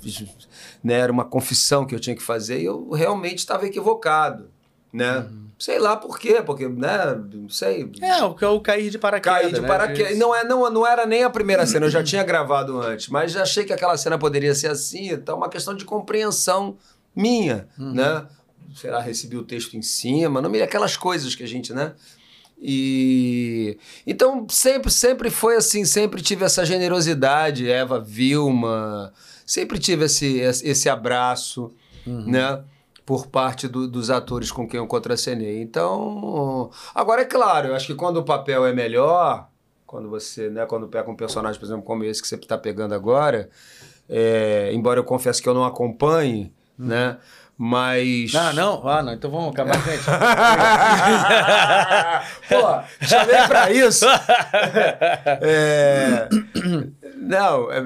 Fiz, 0.00 0.24
né, 0.82 0.94
era 0.94 1.12
uma 1.12 1.24
confissão 1.24 1.84
que 1.86 1.94
eu 1.94 2.00
tinha 2.00 2.16
que 2.16 2.22
fazer 2.22 2.60
e 2.60 2.64
eu 2.64 2.90
realmente 2.90 3.38
estava 3.38 3.66
equivocado. 3.66 4.50
Né? 4.92 5.26
Sei 5.58 5.78
lá 5.78 5.96
por 5.96 6.18
quê, 6.18 6.42
porque, 6.44 6.68
né, 6.68 7.20
não 7.32 7.48
sei. 7.48 7.88
É, 8.00 8.22
o, 8.24 8.56
o 8.56 8.60
cair 8.60 8.90
de 8.90 8.98
paraquedas. 8.98 9.42
Caí 9.42 9.52
de 9.52 9.60
né? 9.60 9.68
paraquedas. 9.68 10.18
Não, 10.18 10.34
é, 10.34 10.42
não, 10.44 10.68
não 10.70 10.86
era 10.86 11.06
nem 11.06 11.22
a 11.22 11.30
primeira 11.30 11.64
cena, 11.66 11.86
eu 11.86 11.90
já 11.90 12.02
tinha 12.02 12.24
gravado 12.24 12.80
antes, 12.80 13.08
mas 13.08 13.30
já 13.30 13.42
achei 13.42 13.64
que 13.64 13.72
aquela 13.72 13.96
cena 13.96 14.18
poderia 14.18 14.54
ser 14.54 14.68
assim, 14.68 15.10
então 15.10 15.36
uma 15.36 15.48
questão 15.48 15.74
de 15.74 15.84
compreensão 15.84 16.76
minha, 17.14 17.68
né? 17.78 18.26
Sei 18.74 18.90
lá, 18.90 19.00
recebi 19.00 19.36
o 19.36 19.44
texto 19.44 19.76
em 19.76 19.82
cima, 19.82 20.42
não 20.42 20.50
me 20.50 20.60
aquelas 20.60 20.96
coisas 20.96 21.34
que 21.34 21.44
a 21.44 21.48
gente, 21.48 21.72
né? 21.72 21.92
E 22.60 23.76
então 24.06 24.46
sempre, 24.48 24.90
sempre 24.90 25.30
foi 25.30 25.56
assim, 25.56 25.84
sempre 25.84 26.22
tive 26.22 26.44
essa 26.44 26.64
generosidade, 26.64 27.70
Eva, 27.70 28.00
Vilma, 28.00 29.12
sempre 29.44 29.78
tive 29.78 30.06
esse, 30.06 30.38
esse 30.38 30.88
abraço, 30.88 31.72
né? 32.06 32.62
Por 33.04 33.26
parte 33.26 33.66
do- 33.68 33.88
dos 33.88 34.10
atores 34.10 34.52
com 34.52 34.66
quem 34.68 34.78
eu 34.78 34.86
contracenei. 34.86 35.60
Então, 35.60 36.70
agora 36.94 37.22
é 37.22 37.24
claro, 37.24 37.68
eu 37.68 37.74
acho 37.74 37.86
que 37.86 37.94
quando 37.94 38.18
o 38.18 38.24
papel 38.24 38.64
é 38.64 38.72
melhor, 38.72 39.48
quando 39.86 40.08
você, 40.08 40.48
né, 40.48 40.64
quando 40.66 40.86
pega 40.88 41.10
um 41.10 41.16
personagem, 41.16 41.58
por 41.58 41.66
exemplo, 41.66 41.82
como 41.82 42.04
esse 42.04 42.22
que 42.22 42.28
você 42.28 42.36
está 42.36 42.56
pegando 42.56 42.94
agora, 42.94 43.50
é, 44.08 44.70
embora 44.72 45.00
eu 45.00 45.04
confesse 45.04 45.42
que 45.42 45.48
eu 45.48 45.54
não 45.54 45.64
acompanhe, 45.64 46.52
né? 46.78 47.18
Mas. 47.58 48.34
Ah, 48.34 48.52
não? 48.52 48.88
Ah, 48.88 49.02
não. 49.02 49.12
Então 49.12 49.30
vamos 49.30 49.50
acabar, 49.52 49.74
gente. 49.84 50.02
Pô, 52.48 53.06
chamei 53.06 53.46
pra 53.46 53.70
isso. 53.70 54.06
É, 55.44 56.28
não, 57.16 57.70
é, 57.70 57.84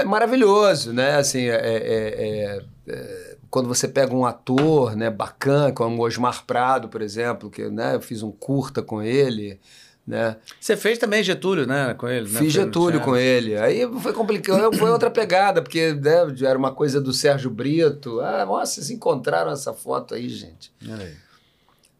é 0.00 0.04
maravilhoso, 0.04 0.92
né? 0.92 1.16
Assim, 1.16 1.46
é, 1.48 1.54
é- 1.54 2.58
é- 2.58 2.62
é- 2.88 3.33
quando 3.54 3.68
você 3.68 3.86
pega 3.86 4.12
um 4.12 4.26
ator, 4.26 4.96
né, 4.96 5.08
bacana, 5.08 5.70
como 5.70 6.02
o 6.02 6.04
Osmar 6.04 6.44
Prado, 6.44 6.88
por 6.88 7.00
exemplo, 7.00 7.48
que 7.48 7.70
né, 7.70 7.94
eu 7.94 8.00
fiz 8.00 8.20
um 8.20 8.32
curta 8.32 8.82
com 8.82 9.00
ele, 9.00 9.60
né? 10.04 10.38
Você 10.58 10.76
fez 10.76 10.98
também 10.98 11.22
Getúlio, 11.22 11.64
né? 11.64 11.94
Com 11.94 12.08
ele, 12.08 12.28
né? 12.28 12.40
Fiz 12.40 12.52
no 12.52 12.62
Getúlio 12.62 13.00
com 13.00 13.14
ele. 13.14 13.56
Aí 13.56 13.88
foi 14.00 14.12
complicado, 14.12 14.76
foi 14.76 14.90
outra 14.90 15.08
pegada, 15.08 15.62
porque 15.62 15.92
né, 15.92 16.34
era 16.42 16.58
uma 16.58 16.72
coisa 16.72 17.00
do 17.00 17.12
Sérgio 17.12 17.48
Brito. 17.48 18.18
Ah, 18.18 18.44
nossa, 18.44 18.74
vocês 18.74 18.90
encontraram 18.90 19.52
essa 19.52 19.72
foto 19.72 20.16
aí, 20.16 20.28
gente. 20.28 20.72
Aí. 20.90 21.14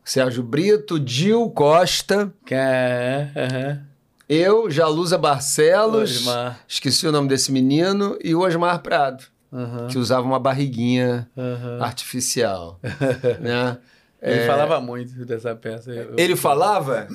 Sérgio 0.04 0.42
Brito, 0.42 0.98
Dil 0.98 1.48
Costa, 1.50 2.32
Que 2.44 2.54
é... 2.56 3.30
aham. 3.36 3.80
eu, 4.28 4.68
Jalusa 4.68 5.16
Barcelos, 5.16 6.16
Osmar. 6.16 6.58
esqueci 6.66 7.06
o 7.06 7.12
nome 7.12 7.28
desse 7.28 7.52
menino, 7.52 8.18
e 8.24 8.34
o 8.34 8.40
Osmar 8.40 8.82
Prado, 8.82 9.32
Aham. 9.54 9.86
que 9.88 9.96
usava 9.98 10.26
uma 10.26 10.40
barriguinha 10.40 11.30
Aham. 11.38 11.78
artificial. 11.80 12.80
né? 13.40 13.78
Ele 14.20 14.40
É, 14.40 14.46
falava 14.46 14.80
muito 14.80 15.24
dessa 15.24 15.54
peça. 15.54 15.90
Eu- 15.92 16.16
Ele 16.18 16.34
falava? 16.34 17.06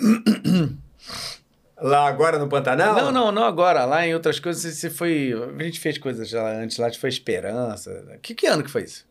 Lá 1.82 2.08
agora 2.08 2.38
no 2.38 2.48
Pantanal? 2.50 2.94
Não, 2.96 3.12
não, 3.12 3.32
não 3.32 3.44
agora. 3.46 3.86
Lá 3.86 4.06
em 4.06 4.14
outras 4.14 4.40
coisas, 4.40 4.74
você 4.76 4.90
foi... 4.90 5.34
A 5.58 5.64
gente 5.64 5.80
fez 5.80 5.98
coisas 5.98 6.32
lá 6.32 6.52
antes. 6.52 6.78
Lá 6.78 6.92
foi 6.94 7.10
Esperança. 7.10 8.18
Que, 8.22 8.36
que 8.36 8.46
ano 8.48 8.64
que 8.64 8.70
foi 8.70 8.84
isso? 8.84 9.08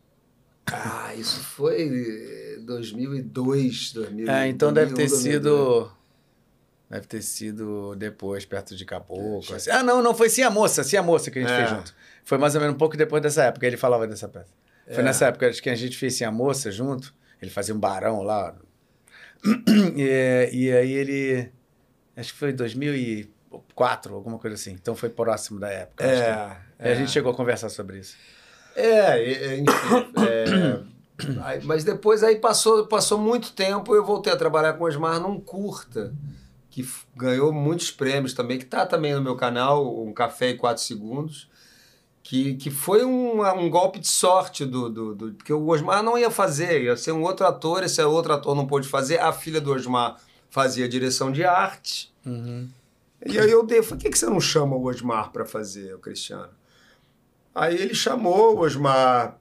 Ah, 0.71 1.13
isso 1.15 1.39
foi 1.39 2.57
eh, 2.57 2.59
2002, 2.61 3.91
2000. 3.93 4.29
É, 4.29 4.47
então 4.47 4.71
deve 4.71 4.93
ter 4.93 5.07
2001, 5.07 5.41
2002. 5.41 5.57
sido... 5.87 5.91
Deve 6.91 7.05
ter 7.07 7.21
sido 7.21 7.95
depois, 7.95 8.45
perto 8.45 8.75
de 8.75 8.83
Caboclo. 8.85 9.55
assim. 9.55 9.69
Ah, 9.71 9.83
não, 9.83 10.01
não, 10.01 10.13
foi 10.15 10.27
Sim 10.29 10.41
a 10.43 10.49
Moça, 10.49 10.83
Sim 10.83 10.97
a 10.97 11.03
Moça 11.03 11.29
que 11.29 11.37
a 11.39 11.41
gente 11.41 11.51
É. 11.51 11.57
fez 11.57 11.69
junto. 11.69 11.93
Foi 12.29 12.37
mais 12.37 12.53
ou 12.53 12.61
menos 12.61 12.75
um 12.75 12.77
pouco 12.77 12.95
depois 12.95 13.23
dessa 13.23 13.45
época, 13.45 13.65
ele 13.65 13.75
falava 13.75 14.05
dessa 14.05 14.27
peça. 14.29 14.53
Foi 14.85 14.99
É. 14.99 15.01
nessa 15.01 15.25
época 15.25 15.49
acho 15.49 15.63
que 15.63 15.69
a 15.71 15.73
gente 15.75 15.97
fez 15.97 16.13
Sim 16.13 16.25
a 16.25 16.31
Moça 16.31 16.71
junto, 16.71 17.11
ele 17.41 17.49
fazia 17.49 17.73
um 17.73 17.79
barão 17.79 18.21
lá. 18.21 18.55
E, 19.97 20.49
e 20.53 20.71
aí 20.71 20.91
ele... 20.91 21.51
Acho 22.15 22.33
que 22.33 22.37
foi 22.39 22.53
2004, 22.53 24.13
alguma 24.13 24.37
coisa 24.37 24.55
assim. 24.55 24.71
Então 24.73 24.95
foi 24.95 25.09
próximo 25.09 25.59
da 25.59 25.69
época. 25.69 26.03
acho 26.05 26.21
que- 26.21 26.83
É, 26.83 26.89
E 26.89 26.91
a 26.91 26.95
gente 26.95 27.09
chegou 27.09 27.31
a 27.31 27.35
conversar 27.35 27.69
sobre 27.69 27.97
isso. 27.99 28.15
É, 28.75 28.87
é, 28.87 29.31
é, 29.55 29.57
enfim. 29.57 30.13
é, 30.27 31.41
aí- 31.43 31.61
mas 31.63 31.83
depois 31.83 32.23
aí 32.23 32.35
passou, 32.35 32.85
passou 32.85 33.17
muito 33.17 33.53
tempo 33.53 33.95
eu 33.95 34.05
voltei 34.05 34.31
a 34.31 34.37
trabalhar 34.37 34.73
com 34.73 34.83
o 34.83 34.87
Osmar 34.87 35.19
num 35.19 35.39
curta, 35.41 36.13
que 36.69 36.87
ganhou 37.15 37.51
muitos 37.51 37.89
prêmios 37.91 38.33
também, 38.35 38.59
que 38.59 38.65
tá 38.65 38.85
também 38.85 39.13
no 39.15 39.21
meu 39.21 39.35
canal, 39.35 39.99
Um 40.05 40.13
Café 40.13 40.51
em 40.51 40.57
4 40.57 40.83
Segundos, 40.83 41.48
que, 42.29 42.53
que 42.53 42.69
foi 42.69 43.03
um, 43.03 43.41
um 43.43 43.67
golpe 43.71 43.97
de 43.99 44.07
sorte 44.07 44.63
do, 44.63 44.87
do, 44.87 45.15
do- 45.15 45.33
Porque 45.33 45.51
o 45.51 45.67
Osmar 45.67 46.03
não 46.03 46.15
ia 46.15 46.29
fazer, 46.29 46.83
ia 46.83 46.95
ser 46.95 47.11
um 47.11 47.23
outro 47.23 47.43
ator, 47.47 47.83
esse 47.83 47.99
outro 48.03 48.31
ator 48.31 48.53
não 48.55 48.67
pôde 48.67 48.87
fazer, 48.87 49.19
a 49.19 49.33
filha 49.33 49.59
do 49.59 49.73
Osmar 49.73 50.15
fazia 50.47 50.87
direção 50.87 51.31
de 51.31 51.43
arte. 51.43 52.13
E 53.25 53.39
aí 53.39 53.49
eu 53.49 53.65
dei, 53.65 53.81
falei, 53.81 53.97
por 53.97 54.03
que, 54.03 54.11
que 54.11 54.19
você 54.19 54.27
não 54.27 54.39
chama 54.39 54.75
o 54.75 54.85
Osmar 54.85 55.31
para 55.31 55.43
fazer, 55.43 55.95
o 55.95 55.97
Cristiano? 55.97 56.49
Aí 57.55 57.73
ele 57.75 57.95
chamou, 57.95 58.57
o 58.57 58.59
Osmar 58.59 59.35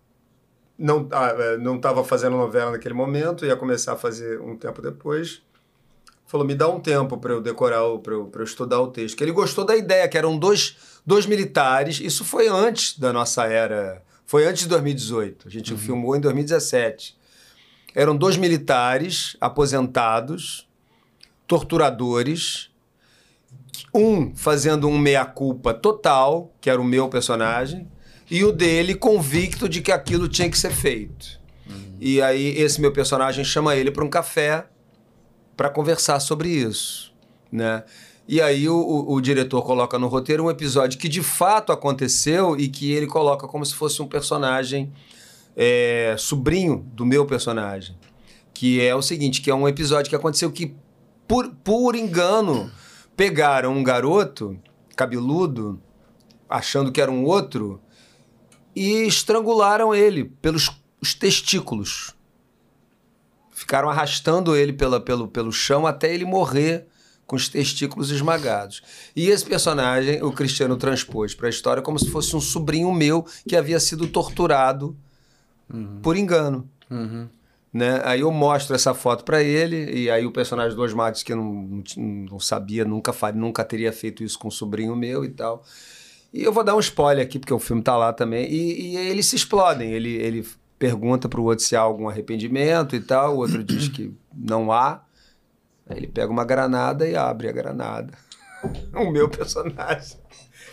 não 0.79 1.07
ah, 1.13 1.35
eh, 1.39 1.57
não 1.59 1.77
estava 1.77 2.03
fazendo 2.03 2.39
novela 2.39 2.71
naquele 2.71 2.95
momento, 2.95 3.45
ia 3.45 3.55
começar 3.55 3.93
a 3.93 3.97
fazer 3.97 4.41
um 4.41 4.57
tempo 4.57 4.81
depois. 4.81 5.43
Falou, 6.27 6.47
me 6.47 6.55
dá 6.55 6.69
um 6.69 6.81
tempo 6.81 7.19
para 7.19 7.33
eu 7.35 7.41
decorar, 7.43 7.83
para 7.99 8.15
eu, 8.15 8.27
pra 8.27 8.41
eu 8.43 8.45
estudar 8.45 8.81
o 8.81 8.89
texto. 8.89 9.17
Que 9.17 9.25
ele 9.25 9.33
gostou 9.33 9.65
da 9.65 9.75
ideia, 9.77 10.07
que 10.09 10.17
eram 10.17 10.39
dois, 10.39 10.77
dois 11.07 11.27
militares. 11.27 12.01
Isso 12.01 12.25
foi 12.25 12.49
antes 12.49 12.99
da 12.99 13.13
nossa 13.13 13.45
era, 13.45 14.03
foi 14.27 14.47
antes 14.47 14.63
de 14.63 14.69
2018. 14.69 15.49
A 15.49 15.51
gente 15.51 15.77
filmou 15.77 16.17
em 16.17 16.21
2017. 16.21 17.17
Eram 17.95 18.17
dois 18.17 18.37
militares 18.37 19.37
aposentados, 19.41 20.69
torturadores, 21.47 22.71
um 23.95 24.35
fazendo 24.35 24.89
um 24.89 24.99
meia-culpa 24.99 25.73
total, 25.73 26.55
que 26.61 26.69
era 26.71 26.81
o 26.81 26.85
meu 26.85 27.09
personagem, 27.09 27.91
e 28.31 28.45
o 28.45 28.53
dele 28.53 28.95
convicto 28.95 29.69
de 29.69 29.81
que 29.81 29.91
aquilo 29.91 30.29
tinha 30.29 30.51
que 30.51 30.59
ser 30.59 30.71
feito. 30.71 31.39
E 32.01 32.23
aí 32.23 32.57
esse 32.59 32.81
meu 32.81 32.93
personagem 32.93 33.45
chama 33.45 33.75
ele 33.75 33.91
para 33.91 34.05
um 34.05 34.11
café 34.11 34.67
para 35.57 35.69
conversar 35.69 36.21
sobre 36.21 36.49
isso, 36.49 37.13
né? 37.51 37.83
E 38.29 38.43
aí 38.43 38.69
o, 38.69 38.77
o- 38.77 39.15
o 39.15 39.21
diretor 39.23 39.63
coloca 39.63 39.99
no 39.99 40.07
roteiro 40.07 40.45
um 40.45 40.51
episódio 40.51 40.99
que 40.99 41.09
de 41.09 41.23
fato 41.23 41.73
aconteceu 41.73 42.57
e 42.61 42.69
que 42.69 42.93
ele 42.93 43.07
coloca 43.07 43.49
como 43.49 43.65
se 43.65 43.75
fosse 43.75 44.03
um 44.03 44.07
personagem 44.07 44.93
é, 45.57 46.15
sobrinho 46.19 46.87
do 46.93 47.07
meu 47.07 47.25
personagem, 47.25 47.97
que 48.53 48.81
é 48.83 48.95
o 48.95 49.01
seguinte, 49.01 49.41
que 49.41 49.51
é 49.51 49.55
um 49.55 49.67
episódio 49.67 50.11
que 50.11 50.15
aconteceu 50.17 50.53
que 50.53 50.75
por, 51.27 51.49
por 51.65 51.95
engano 51.95 52.71
pegaram 53.17 53.73
um 53.75 53.83
garoto 53.83 54.59
cabeludo 54.95 55.81
achando 56.49 56.93
que 56.93 57.01
era 57.01 57.11
um 57.11 57.25
outro, 57.25 57.81
e 58.75 59.07
estrangularam 59.07 59.95
ele 59.95 60.25
pelos 60.25 60.71
os 61.01 61.13
testículos. 61.15 62.15
Ficaram 63.53 63.89
arrastando 63.91 64.55
ele 64.57 64.73
pela, 64.73 65.01
pelo, 65.01 65.29
pelo 65.29 65.53
chão 65.53 65.87
até 65.87 66.13
ele 66.15 66.25
morrer 66.25 66.87
com 67.29 67.37
os 67.37 67.47
testículos 67.47 68.11
esmagados. 68.11 68.83
E 69.15 69.29
esse 69.29 69.45
personagem, 69.45 70.23
o 70.23 70.33
Cristiano 70.33 70.79
transpôs 70.79 71.35
para 71.35 71.47
a 71.47 71.51
história 71.51 71.83
como 71.83 71.99
se 71.99 72.11
fosse 72.11 72.35
um 72.35 72.41
sobrinho 72.41 72.91
meu 72.91 73.25
que 73.47 73.55
havia 73.55 73.79
sido 73.79 74.09
torturado 74.09 74.97
por 76.03 76.17
engano. 76.17 76.67
Né? 77.71 78.01
Aí 78.03 78.21
eu 78.21 78.33
mostro 78.33 78.75
essa 78.75 78.95
foto 78.95 79.25
para 79.25 79.43
ele, 79.43 79.93
e 79.93 80.11
aí 80.11 80.25
o 80.25 80.33
personagem 80.33 80.75
do 80.75 80.83
Osmar 80.83 81.13
disse 81.13 81.23
que 81.23 81.35
não, 81.35 81.85
não 81.99 82.41
sabia, 82.41 82.83
nunca, 82.83 83.13
faria, 83.13 83.39
nunca 83.39 83.63
teria 83.63 83.93
feito 83.93 84.25
isso 84.25 84.39
com 84.39 84.49
um 84.49 84.51
sobrinho 84.51 84.97
meu 84.97 85.23
e 85.23 85.29
tal. 85.29 85.63
E 86.33 86.43
eu 86.43 86.53
vou 86.53 86.65
dar 86.65 86.75
um 86.75 86.81
spoiler 86.81 87.23
aqui, 87.23 87.39
porque 87.39 87.53
o 87.53 87.59
filme 87.59 87.83
tá 87.83 87.95
lá 87.95 88.11
também. 88.11 88.51
E, 88.51 88.93
e 88.93 88.97
eles 88.97 89.27
se 89.27 89.37
explodem. 89.37 89.93
Ele, 89.93 90.15
ele 90.15 90.49
pergunta 90.79 91.29
pro 91.29 91.43
outro 91.43 91.63
se 91.63 91.77
há 91.77 91.81
algum 91.81 92.09
arrependimento 92.09 92.97
e 92.97 93.01
tal, 93.01 93.35
o 93.35 93.39
outro 93.41 93.63
diz 93.63 93.89
que 93.89 94.15
não 94.35 94.73
há. 94.73 95.03
Aí 95.89 95.97
ele 95.97 96.07
pega 96.09 96.31
uma 96.31 96.45
granada 96.45 97.07
e 97.09 97.17
abre 97.17 97.49
a 97.49 97.53
granada. 97.53 98.13
o 98.95 99.11
meu 99.11 99.29
personagem. 99.29 100.19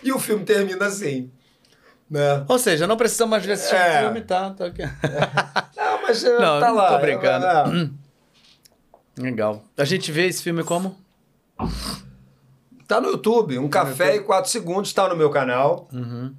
E 0.02 0.12
o 0.12 0.18
filme 0.18 0.44
termina 0.44 0.86
assim. 0.86 1.30
Né? 2.08 2.44
Ou 2.48 2.58
seja, 2.58 2.86
não 2.86 2.96
precisamos 2.96 3.30
mais 3.32 3.44
ver 3.44 3.54
esse 3.54 3.64
tipo 3.68 3.76
É. 3.80 4.00
filme, 4.02 4.20
tá? 4.20 4.50
tá 4.50 4.66
aqui. 4.66 4.82
Não, 5.76 6.02
mas 6.02 6.22
eh, 6.24 6.38
Não, 6.38 6.60
tá 6.60 6.68
não 6.68 6.74
lá. 6.76 6.90
tô 6.94 6.98
brincando. 7.00 7.46
É. 7.46 7.90
Legal. 9.22 9.64
A 9.76 9.84
gente 9.84 10.12
vê 10.12 10.26
esse 10.26 10.42
filme 10.42 10.62
como? 10.62 10.96
Tá 12.86 13.00
no 13.00 13.08
YouTube, 13.08 13.58
um 13.58 13.68
café 13.68 14.16
e 14.16 14.20
quatro 14.20 14.50
segundos, 14.50 14.92
tá 14.92 15.08
no 15.08 15.16
meu 15.16 15.30
canal. 15.30 15.88
Uhum. 15.92 16.32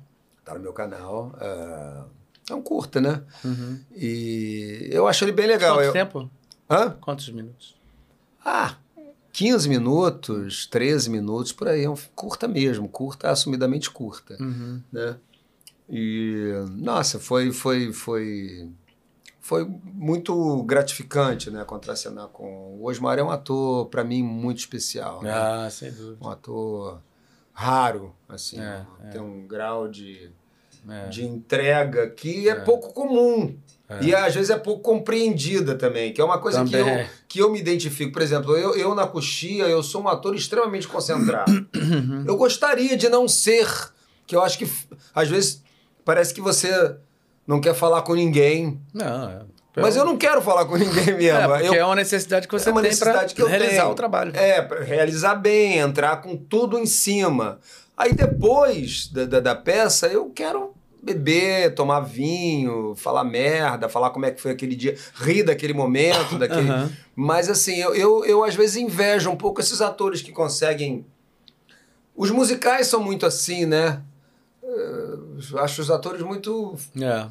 Tá 0.45 0.53
no 0.53 0.59
meu 0.61 0.71
canal. 0.73 1.35
É, 1.41 2.51
é 2.51 2.55
um 2.55 2.61
curta, 2.61 3.01
né? 3.01 3.21
Uhum. 3.43 3.79
E 3.93 4.87
eu 4.91 5.07
acho 5.07 5.25
ele 5.25 5.33
bem 5.33 5.47
legal. 5.47 5.75
Quanto 5.75 5.85
Eu- 5.87 5.93
tempo? 5.93 6.29
Hã? 6.69 6.91
Quantos 7.01 7.29
minutos? 7.29 7.75
Ah, 8.49 8.77
15 9.33 9.67
minutos, 9.67 10.65
13 10.67 11.09
minutos, 11.09 11.51
por 11.51 11.67
aí. 11.67 11.83
É 11.83 11.89
um 11.89 11.95
curta 12.15 12.47
mesmo, 12.47 12.87
curta, 12.87 13.29
assumidamente 13.29 13.89
curta. 13.91 14.37
Uhum. 14.39 14.81
Né? 14.91 15.17
E, 15.89 16.53
nossa, 16.71 17.19
foi, 17.19 17.51
foi, 17.51 17.91
foi, 17.93 18.69
foi 19.39 19.65
muito 19.83 20.63
gratificante, 20.63 21.51
né? 21.51 21.63
Contracenar 21.65 22.27
com 22.29 22.77
o 22.79 22.85
Osmar. 22.85 23.19
É 23.19 23.23
um 23.23 23.29
ator, 23.29 23.87
para 23.87 24.03
mim, 24.03 24.23
muito 24.23 24.59
especial. 24.59 25.21
né? 25.21 25.31
Ah, 25.31 25.69
sem 25.69 25.91
dúvida. 25.91 26.17
um 26.25 26.29
ator 26.29 27.01
raro, 27.53 28.13
assim, 28.29 28.59
É, 28.59 28.85
tem 29.11 29.19
um 29.21 29.45
grau 29.47 29.87
de, 29.87 30.31
É. 30.89 31.07
de 31.09 31.25
entrega 31.25 32.09
que 32.09 32.47
é, 32.47 32.55
pouco 32.55 32.93
comum. 32.93 33.57
E 34.01 34.13
às 34.13 34.35
vezes 34.35 34.49
é 34.49 34.57
pouco 34.57 34.81
compreendida 34.81 35.73
também, 35.73 36.11
que 36.11 36.19
é 36.19 36.23
uma 36.23 36.39
coisa 36.39 36.63
que 36.65 36.75
eu, 36.75 36.85
Também. 36.85 37.07
que 37.27 37.39
eu 37.39 37.49
me 37.49 37.59
identifico. 37.59 38.11
Por 38.11 38.21
exemplo, 38.21 38.55
eu, 38.57 38.75
eu 38.75 38.93
na 38.93 39.07
coxia, 39.07 39.63
eu 39.63 39.81
sou 39.81 40.03
um 40.03 40.09
ator 40.09 40.35
extremamente 40.35 40.87
concentrado. 40.87 41.65
eu 42.27 42.35
gostaria 42.35 42.97
de 42.97 43.07
não 43.07 43.29
ser, 43.29 43.65
que 44.25 44.35
eu 44.35 44.43
acho 44.43 44.57
que 44.57 44.69
às 45.15 45.29
vezes 45.29 45.63
parece 46.03 46.33
que 46.33 46.41
você 46.41 46.97
não 47.47 47.61
quer 47.61 47.73
falar 47.73 48.01
com 48.01 48.13
ninguém. 48.13 48.81
Não, 48.93 49.29
é. 49.29 49.39
Mas 49.81 49.95
eu 49.95 50.03
não 50.03 50.17
quero 50.17 50.41
falar 50.41 50.65
com 50.65 50.75
ninguém 50.75 51.13
mesmo. 51.15 51.39
É, 51.39 51.47
porque 51.47 51.67
eu, 51.67 51.73
é 51.75 51.85
uma 51.85 51.95
necessidade 51.95 52.47
que 52.47 52.53
você 52.53 52.67
é 52.67 52.71
uma 52.73 52.81
necessidade 52.81 53.33
que 53.33 53.41
eu 53.41 53.47
realizar 53.47 53.83
tenho. 53.83 53.91
o 53.91 53.95
trabalho. 53.95 54.35
É, 54.35 54.67
realizar 54.83 55.35
bem, 55.35 55.77
entrar 55.77 56.17
com 56.17 56.35
tudo 56.35 56.77
em 56.77 56.85
cima. 56.85 57.59
Aí 57.95 58.11
depois 58.11 59.07
da, 59.07 59.25
da, 59.25 59.39
da 59.39 59.55
peça, 59.55 60.07
eu 60.07 60.29
quero 60.29 60.73
beber, 61.07 61.73
tomar 61.73 62.01
vinho, 62.01 62.93
falar 62.95 63.23
merda, 63.23 63.87
falar 63.87 64.09
como 64.09 64.25
é 64.25 64.31
que 64.31 64.41
foi 64.41 64.51
aquele 64.51 64.75
dia, 64.75 64.95
rir 65.15 65.43
daquele 65.43 65.73
momento, 65.73 66.37
daquele. 66.39 66.69
Aham. 66.69 66.91
Mas 67.15 67.49
assim, 67.49 67.77
eu, 67.77 67.95
eu, 67.95 68.25
eu 68.25 68.43
às 68.43 68.55
vezes 68.55 68.75
invejo 68.75 69.29
um 69.29 69.35
pouco 69.35 69.61
esses 69.61 69.81
atores 69.81 70.21
que 70.21 70.31
conseguem. 70.31 71.05
Os 72.15 72.31
musicais 72.31 72.87
são 72.87 73.01
muito 73.01 73.25
assim, 73.25 73.65
né? 73.65 74.01
Eu 74.61 75.59
acho 75.59 75.81
os 75.81 75.89
atores 75.89 76.21
muito. 76.21 76.75
É. 76.99 77.27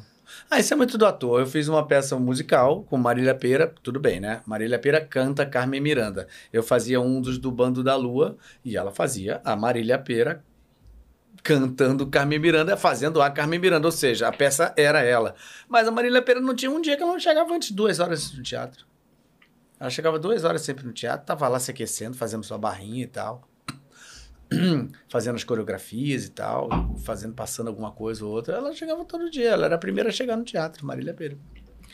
Ah, 0.49 0.59
isso 0.59 0.73
é 0.73 0.77
muito 0.77 0.97
do 0.97 1.05
ator. 1.05 1.39
Eu 1.39 1.45
fiz 1.47 1.67
uma 1.67 1.85
peça 1.85 2.17
musical 2.17 2.83
com 2.89 2.97
Marília 2.97 3.33
Pera, 3.33 3.73
tudo 3.81 3.99
bem, 3.99 4.19
né? 4.19 4.41
Marília 4.45 4.79
Pera 4.79 4.99
canta 4.99 5.45
Carmen 5.45 5.79
Miranda. 5.79 6.27
Eu 6.51 6.63
fazia 6.63 6.99
um 6.99 7.21
dos 7.21 7.37
do 7.37 7.51
Bando 7.51 7.83
da 7.83 7.95
Lua 7.95 8.37
e 8.63 8.75
ela 8.75 8.91
fazia 8.91 9.41
a 9.45 9.55
Marília 9.55 9.97
Pera 9.97 10.43
cantando 11.47 12.05
Carmen 12.05 12.39
Miranda, 12.39 12.75
fazendo 12.75 13.21
a 13.21 13.31
Carmen 13.31 13.57
Miranda, 13.57 13.87
ou 13.87 13.91
seja, 13.91 14.27
a 14.27 14.33
peça 14.33 14.73
era 14.75 15.01
ela. 15.01 15.33
Mas 15.69 15.87
a 15.87 15.91
Marília 15.91 16.21
Pera 16.21 16.41
não 16.41 16.53
tinha 16.53 16.69
um 16.69 16.81
dia 16.81 16.97
que 16.97 17.01
ela 17.01 17.13
não 17.13 17.19
chegava 17.21 17.53
antes 17.53 17.69
de 17.69 17.73
duas 17.73 18.01
horas 18.01 18.33
no 18.33 18.43
teatro. 18.43 18.85
Ela 19.79 19.89
chegava 19.89 20.19
duas 20.19 20.43
horas 20.43 20.61
sempre 20.61 20.85
no 20.85 20.91
teatro, 20.91 21.25
tava 21.25 21.47
lá 21.47 21.57
se 21.57 21.71
aquecendo, 21.71 22.17
fazendo 22.17 22.43
sua 22.43 22.57
barrinha 22.57 23.01
e 23.01 23.07
tal. 23.07 23.47
fazendo 25.07 25.35
as 25.35 25.45
coreografias 25.45 26.25
e 26.25 26.31
tal, 26.31 26.67
fazendo, 27.05 27.33
passando 27.33 27.67
alguma 27.67 27.91
coisa 27.91 28.25
ou 28.25 28.31
outra. 28.33 28.57
Ela 28.57 28.73
chegava 28.73 29.05
todo 29.05 29.31
dia, 29.31 29.51
ela 29.51 29.67
era 29.67 29.75
a 29.75 29.79
primeira 29.79 30.09
a 30.09 30.11
chegar 30.11 30.35
no 30.35 30.43
teatro, 30.43 30.85
Marília 30.85 31.13
Pera. 31.13 31.37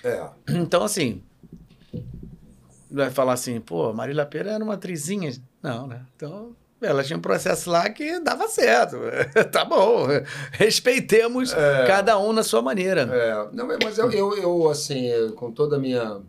É. 0.03 0.30
Então, 0.49 0.83
assim, 0.83 1.22
vai 2.90 3.11
falar 3.11 3.33
assim, 3.33 3.61
pô, 3.61 3.93
Marília 3.93 4.25
Pera 4.25 4.53
era 4.53 4.64
uma 4.64 4.73
atrizinha. 4.73 5.32
Não, 5.61 5.85
né? 5.85 6.03
Então, 6.15 6.56
ela 6.86 7.03
tinha 7.03 7.18
um 7.18 7.22
processo 7.22 7.70
lá 7.70 7.90
que 7.90 8.20
dava 8.20 8.48
certo. 8.48 8.98
tá 9.52 9.66
bom, 9.66 10.08
respeitemos 10.52 11.53
cada 11.88 12.18
um 12.20 12.34
na 12.34 12.44
sua 12.44 12.62
maneira. 12.62 13.02
É, 13.02 13.56
não, 13.56 13.68
mas 13.82 13.98
eu, 13.98 14.12
eu, 14.12 14.38
eu, 14.38 14.70
assim, 14.70 15.10
com 15.36 15.52
toda 15.52 15.78
a 15.78 15.80
minha. 15.80 16.22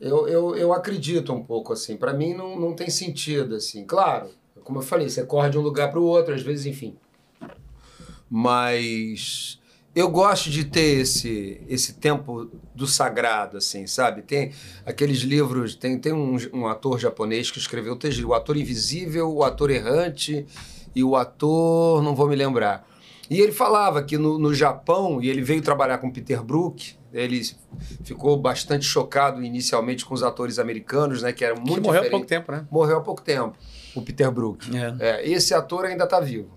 Eu, 0.00 0.28
eu, 0.28 0.56
eu 0.56 0.72
acredito 0.72 1.32
um 1.32 1.42
pouco, 1.42 1.72
assim. 1.72 1.96
Para 1.96 2.12
mim 2.12 2.34
não, 2.34 2.58
não 2.58 2.74
tem 2.74 2.90
sentido, 2.90 3.56
assim. 3.56 3.84
Claro, 3.84 4.30
como 4.62 4.78
eu 4.78 4.82
falei, 4.82 5.08
você 5.08 5.24
corre 5.24 5.50
de 5.50 5.58
um 5.58 5.62
lugar 5.62 5.90
para 5.90 6.00
o 6.00 6.04
outro, 6.04 6.34
às 6.34 6.42
vezes, 6.42 6.66
enfim. 6.66 6.96
Mas 8.28 9.60
eu 9.96 10.10
gosto 10.10 10.50
de 10.50 10.62
ter 10.62 11.00
esse, 11.00 11.58
esse 11.66 11.94
tempo 11.94 12.50
do 12.74 12.86
sagrado, 12.86 13.56
assim, 13.56 13.86
sabe? 13.86 14.20
Tem 14.20 14.52
aqueles 14.84 15.20
livros, 15.20 15.74
tem, 15.74 15.98
tem 15.98 16.12
um, 16.12 16.36
um 16.52 16.66
ator 16.66 16.98
japonês 17.00 17.50
que 17.50 17.58
escreveu 17.58 17.96
três 17.96 18.14
livros, 18.14 18.32
o 18.32 18.34
ator 18.34 18.58
invisível, 18.58 19.32
o 19.32 19.42
ator 19.42 19.70
errante 19.70 20.46
e 20.94 21.02
o 21.02 21.16
ator, 21.16 22.02
não 22.02 22.14
vou 22.14 22.28
me 22.28 22.36
lembrar. 22.36 22.86
E 23.30 23.40
ele 23.40 23.52
falava 23.52 24.02
que 24.02 24.18
no, 24.18 24.38
no 24.38 24.52
Japão, 24.52 25.20
e 25.22 25.30
ele 25.30 25.40
veio 25.40 25.62
trabalhar 25.62 25.96
com 25.96 26.10
Peter 26.10 26.44
Brook, 26.44 26.94
ele 27.10 27.40
ficou 28.04 28.36
bastante 28.36 28.84
chocado 28.84 29.42
inicialmente 29.42 30.04
com 30.04 30.12
os 30.12 30.22
atores 30.22 30.58
americanos, 30.58 31.22
né? 31.22 31.32
Que 31.32 31.42
eram 31.42 31.56
Que 31.56 31.70
muito 31.70 31.86
morreu 31.86 32.02
há 32.02 32.10
pouco 32.10 32.26
tempo, 32.26 32.52
né? 32.52 32.66
Morreu 32.70 32.98
há 32.98 33.00
pouco 33.00 33.22
tempo, 33.22 33.56
o 33.94 34.02
Peter 34.02 34.30
Brook. 34.30 34.68
É. 34.76 34.94
É, 35.00 35.26
esse 35.28 35.54
ator 35.54 35.86
ainda 35.86 36.04
está 36.04 36.20
vivo. 36.20 36.50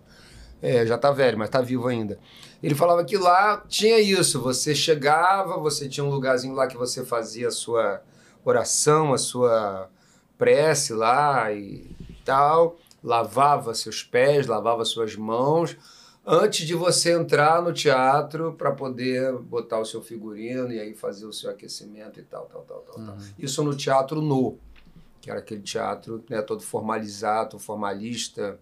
É, 0.62 0.86
já 0.86 0.96
está 0.96 1.10
velho, 1.10 1.38
mas 1.38 1.48
está 1.48 1.62
vivo 1.62 1.88
ainda. 1.88 2.20
Ele 2.62 2.76
falava 2.76 3.04
que 3.06 3.18
lá 3.18 3.64
tinha 3.68 4.00
isso. 4.00 4.42
Você 4.42 4.76
chegava, 4.76 5.58
você 5.58 5.88
tinha 5.88 6.04
um 6.04 6.10
lugarzinho 6.10 6.54
lá 6.54 6.68
que 6.68 6.78
você 6.78 7.06
fazia 7.06 7.48
a 7.48 7.52
sua 7.52 8.02
oração, 8.44 9.14
a 9.14 9.18
sua 9.18 9.90
prece 10.38 10.94
lá 10.94 11.52
e 11.54 11.96
tal. 12.26 12.78
Lavava 13.04 13.74
seus 13.74 14.04
pés, 14.04 14.48
lavava 14.48 14.84
suas 14.84 15.16
mãos 15.16 15.78
antes 16.32 16.68
de 16.68 16.76
você 16.76 17.14
entrar 17.14 17.60
no 17.62 17.74
teatro 17.74 18.54
para 18.54 18.72
poder 18.72 19.34
botar 19.40 19.80
o 19.80 19.86
seu 19.86 20.00
figurino 20.00 20.72
e 20.72 20.80
aí 20.80 20.94
fazer 20.94 21.26
o 21.26 21.34
seu 21.34 21.50
aquecimento 21.50 22.20
e 22.20 22.24
tal, 22.24 22.46
tal, 22.46 22.62
tal, 22.62 22.82
tal. 22.82 23.04
tal. 23.04 23.18
Isso 23.38 23.64
no 23.64 23.76
teatro 23.76 24.22
no, 24.22 24.56
que 25.20 25.32
era 25.32 25.40
aquele 25.40 25.62
teatro 25.62 26.24
né, 26.30 26.42
todo 26.44 26.62
formalizado, 26.62 27.58
formalista. 27.58 28.60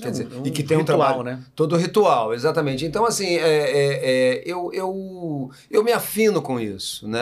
Quer 0.00 0.08
É 0.08 0.10
um- 0.10 0.12
dizer, 0.12 0.28
um 0.34 0.46
e 0.46 0.50
que 0.50 0.62
tem 0.62 0.76
um 0.76 0.80
ritual, 0.80 0.98
trabalho, 0.98 1.22
né? 1.22 1.44
Todo 1.54 1.76
ritual, 1.76 2.32
exatamente. 2.34 2.84
Então, 2.84 3.04
assim, 3.04 3.36
é, 3.36 3.40
é, 3.40 4.10
é, 4.38 4.42
eu, 4.46 4.70
eu, 4.72 5.50
eu 5.70 5.84
me 5.84 5.92
afino 5.92 6.40
com 6.42 6.58
isso, 6.58 7.06
né? 7.08 7.20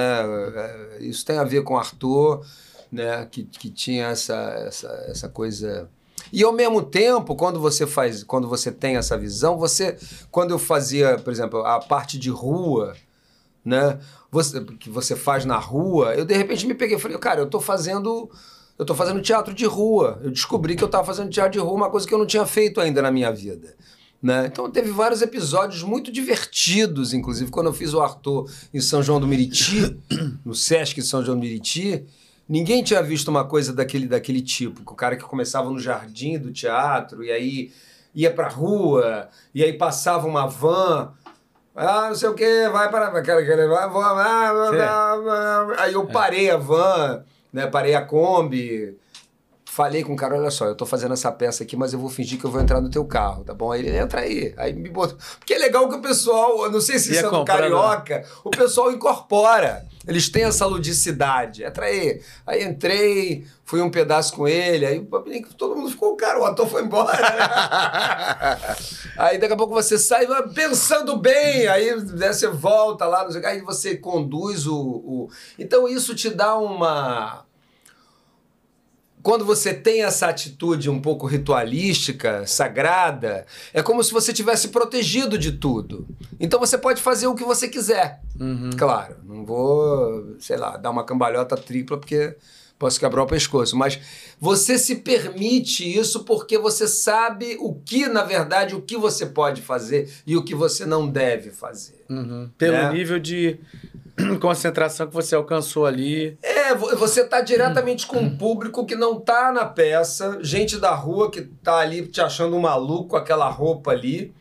É, 0.99 0.99
Isso 1.01 1.25
tem 1.25 1.39
a 1.39 1.45
ver 1.45 1.63
com 1.63 1.77
Arthur, 1.77 2.45
né? 2.91 3.27
Que, 3.31 3.45
que 3.45 3.71
tinha 3.71 4.07
essa, 4.09 4.35
essa, 4.67 4.89
essa 5.09 5.29
coisa... 5.29 5.89
E 6.33 6.45
ao 6.45 6.53
mesmo 6.53 6.83
tempo, 6.83 7.35
quando 7.35 7.59
você 7.59 7.87
faz, 7.87 8.23
quando 8.23 8.47
você 8.49 8.71
tem 8.71 8.97
essa 8.97 9.17
visão, 9.17 9.57
você, 9.57 9.97
quando 10.31 10.51
eu 10.51 10.59
fazia, 10.59 11.17
por 11.19 11.33
exemplo, 11.33 11.61
a 11.65 11.81
parte 11.81 12.19
de 12.19 12.29
rua, 12.29 12.95
né? 13.65 13.99
Você, 14.31 14.61
que 14.63 14.91
você 14.91 15.17
faz 15.17 15.47
na 15.47 15.57
rua, 15.57 16.15
eu 16.15 16.27
de 16.27 16.35
repente 16.37 16.67
me 16.67 16.75
peguei 16.75 16.97
e 16.97 17.01
falei, 17.01 17.17
cara, 17.17 17.41
eu 17.41 17.47
tô 17.49 17.61
fazendo, 17.61 18.31
eu 18.79 18.85
tô 18.85 18.95
fazendo 18.95 19.21
teatro 19.21 19.53
de 19.53 19.67
rua. 19.67 20.21
Eu 20.23 20.31
descobri 20.31 20.77
que 20.77 20.85
eu 20.85 20.89
tava 20.89 21.05
fazendo 21.05 21.31
teatro 21.31 21.53
de 21.53 21.59
rua, 21.59 21.73
uma 21.73 21.91
coisa 21.91 22.07
que 22.07 22.15
eu 22.15 22.19
não 22.19 22.27
tinha 22.27 22.47
feito 22.47 22.81
ainda 22.81 23.03
na 23.03 23.11
minha 23.11 23.33
vida. 23.33 23.75
Né? 24.23 24.47
Então 24.47 24.71
teve 24.71 24.91
vários 24.91 25.23
episódios 25.23 25.83
muito 25.83 26.11
divertidos, 26.11 27.13
inclusive 27.13 27.51
quando 27.51 27.69
eu 27.69 27.73
fiz 27.73 27.95
o 27.95 28.01
Arthur 28.01 28.51
em 28.75 28.81
São 28.81 29.03
João 29.03 29.21
do 29.21 29.29
Meriti, 29.29 29.97
no 30.45 30.55
Sesc 30.55 31.01
de 31.01 31.07
São 31.07 31.25
João 31.25 31.37
do 31.37 31.43
Meriti, 31.43 32.05
ninguém 32.49 32.83
tinha 32.83 33.01
visto 33.01 33.29
uma 33.29 33.45
coisa 33.45 33.73
daquele, 33.73 34.09
daquele 34.09 34.43
tipo, 34.43 34.81
o 34.81 34.95
cara 34.95 35.17
que 35.17 35.23
começava 35.23 35.71
no 35.71 35.79
jardim 35.79 36.37
do 36.37 36.53
teatro 36.53 37.23
e 37.23 37.31
aí 37.31 37.73
ia 38.13 38.33
pra 38.33 38.49
rua, 38.49 39.29
e 39.55 39.63
aí 39.63 39.73
passava 39.73 40.27
uma 40.27 40.47
van. 40.47 41.13
Ah, 41.77 42.09
não 42.09 42.17
sei 42.17 42.29
o 42.29 42.35
que, 42.35 42.69
vai 42.71 42.91
para. 42.91 43.11
Vai, 43.11 43.23
vai, 43.23 43.45
vai, 43.45 43.55
vai, 45.23 45.65
vai. 45.67 45.79
Aí 45.79 45.93
eu 45.93 46.05
parei 46.07 46.51
a 46.51 46.57
van, 46.57 47.23
né? 47.53 47.67
Parei 47.67 47.95
a 47.95 48.03
Kombi. 48.03 48.97
Falei 49.65 50.03
com 50.03 50.13
o 50.13 50.17
cara, 50.17 50.37
olha 50.37 50.51
só, 50.51 50.67
eu 50.67 50.75
tô 50.75 50.85
fazendo 50.85 51.13
essa 51.13 51.31
peça 51.31 51.63
aqui, 51.63 51.77
mas 51.77 51.93
eu 51.93 52.01
vou 52.01 52.09
fingir 52.09 52.39
que 52.39 52.45
eu 52.45 52.51
vou 52.51 52.61
entrar 52.61 52.81
no 52.81 52.91
teu 52.91 53.05
carro, 53.05 53.45
tá 53.45 53.55
bom? 53.55 53.71
Aí 53.71 53.81
ele 53.81 53.97
entra 53.97 54.23
aí. 54.23 54.53
Aí 54.57 54.73
me 54.73 54.89
botou. 54.89 55.17
Porque 55.39 55.55
é 55.55 55.59
legal 55.59 55.89
que 55.89 55.95
o 55.95 56.01
pessoal, 56.01 56.65
eu 56.65 56.71
não 56.73 56.81
sei 56.81 56.99
se 56.99 57.13
Ia 57.13 57.21
sendo 57.21 57.31
comprar, 57.31 57.59
carioca, 57.59 58.25
o 58.43 58.51
pessoal 58.51 58.91
incorpora. 58.91 59.87
Eles 60.09 60.31
têm 60.31 60.45
essa 60.45 60.65
ludicidade. 60.65 61.63
Entra 61.63 61.85
aí. 61.85 62.23
Aí 62.47 62.65
entrei, 62.65 63.47
fui 63.63 63.83
um 63.83 63.91
pedaço 63.91 64.33
com 64.35 64.49
ele, 64.49 64.87
aí 64.87 65.07
todo 65.59 65.77
mundo 65.77 65.91
ficou, 65.91 66.17
cara, 66.17 66.41
o 66.41 66.45
ator 66.47 66.67
foi 66.67 66.83
embora. 66.83 67.13
aí 69.19 69.37
daqui 69.37 69.53
a 69.53 69.57
pouco 69.57 69.75
você 69.75 69.99
sai 69.99 70.27
pensando 70.55 71.19
bem, 71.19 71.67
aí 71.67 71.95
né, 71.95 72.33
você 72.33 72.49
volta 72.49 73.05
lá, 73.05 73.29
aí 73.45 73.61
você 73.61 73.99
conduz 73.99 74.67
o, 74.67 74.75
o. 74.75 75.29
Então 75.59 75.87
isso 75.87 76.15
te 76.15 76.31
dá 76.31 76.57
uma 76.57 77.45
quando 79.29 79.45
você 79.45 79.75
tem 79.75 80.05
essa 80.05 80.27
atitude 80.27 80.89
um 80.89 80.99
pouco 80.99 81.27
ritualística, 81.27 82.47
sagrada, 82.47 83.45
é 83.75 83.83
como 83.83 84.03
se 84.03 84.11
você 84.11 84.33
tivesse 84.33 84.69
protegido 84.69 85.37
de 85.37 85.53
tudo. 85.53 86.09
Então 86.41 86.59
você 86.59 86.79
pode 86.79 87.03
fazer 87.03 87.27
o 87.27 87.35
que 87.35 87.45
você 87.45 87.69
quiser. 87.69 88.23
Claro, 88.79 89.17
não 89.27 89.45
vou, 89.45 90.35
sei 90.39 90.57
lá, 90.57 90.79
dar 90.79 90.89
uma 90.89 91.05
cambalhota 91.05 91.59
tripla 91.59 91.99
porque 91.99 92.37
posso 92.79 92.99
quebrar 92.99 93.23
o 93.23 93.27
pescoço, 93.27 93.77
mas 93.77 93.99
você 94.41 94.79
se 94.79 94.97
permite 94.97 95.85
isso 95.85 96.25
porque 96.25 96.57
você 96.57 96.89
sabe 96.89 97.59
o 97.61 97.75
que, 97.75 98.07
na 98.07 98.23
verdade, 98.23 98.75
o 98.75 98.81
que 98.81 98.97
você 98.97 99.27
pode 99.27 99.61
fazer 99.61 100.11
e 100.27 100.39
o 100.39 100.43
que 100.43 100.55
você 100.55 100.87
não 100.87 101.07
deve 101.07 101.51
fazer. 101.51 102.03
Pelo 102.57 102.77
É. 102.77 102.93
nível 102.95 103.19
de 103.19 103.59
concentração 104.41 105.07
que 105.07 105.15
você 105.15 105.35
alcançou 105.35 105.87
ali. 105.87 106.37
É, 106.43 106.75
vo- 106.75 106.95
você 106.97 107.25
tá 107.25 107.41
diretamente 107.41 108.07
com 108.07 108.19
um 108.19 108.37
público 108.37 108.85
que 108.85 108.95
não 108.97 109.21
tá 109.21 109.53
na 109.53 109.65
peça, 109.65 110.39
gente 110.43 110.77
da 110.79 110.95
rua 110.95 111.31
que 111.31 111.43
tá 111.43 111.77
ali 111.79 112.07
te 112.07 112.21
achando 112.21 112.57
um 112.57 112.61
maluco 112.61 113.11
com 113.11 113.17
aquela 113.17 113.49
roupa 113.49 113.91
ali. 113.93 114.33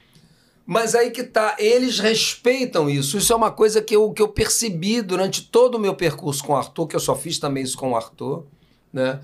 Mas 0.66 0.96
aí 0.96 1.12
que 1.12 1.24
tá, 1.24 1.56
eles 1.60 1.98
respeitam 2.00 2.90
isso. 2.90 3.18
Isso 3.18 3.32
é 3.32 3.36
uma 3.36 3.52
coisa 3.52 3.82
que 3.82 3.96
eu, 3.96 4.12
que 4.12 4.22
eu 4.22 4.28
percebi 4.28 5.02
durante 5.02 5.44
todo 5.44 5.76
o 5.76 5.80
meu 5.80 5.96
percurso 5.96 6.44
com 6.44 6.52
o 6.52 6.58
Arthur, 6.58 6.88
que 6.88 6.96
eu 6.96 7.00
só 7.00 7.16
fiz 7.16 7.40
também 7.40 7.64
isso 7.64 7.78
com 7.78 7.92
o 7.92 7.96
Arthur, 7.96 8.46
né? 8.92 9.22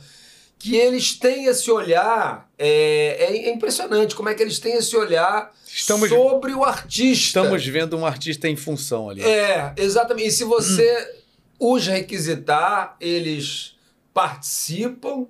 Que 0.63 0.77
eles 0.77 1.17
têm 1.17 1.45
esse 1.47 1.69
olhar, 1.69 2.49
é, 2.57 3.25
é 3.25 3.51
impressionante 3.51 4.15
como 4.15 4.29
é 4.29 4.33
que 4.33 4.41
eles 4.41 4.59
têm 4.59 4.75
esse 4.77 4.95
olhar 4.95 5.51
Estamos- 5.67 6.07
sobre 6.07 6.53
o 6.53 6.63
artista. 6.63 7.39
Estamos 7.41 7.65
vendo 7.67 7.97
um 7.97 8.05
artista 8.05 8.47
em 8.47 8.55
função 8.55 9.09
ali. 9.09 9.21
É, 9.21 9.73
exatamente. 9.75 10.27
E 10.27 10.31
se 10.31 10.45
você 10.45 11.15
os 11.59 11.85
requisitar, 11.85 12.95
eles 13.01 13.75
participam 14.13 15.25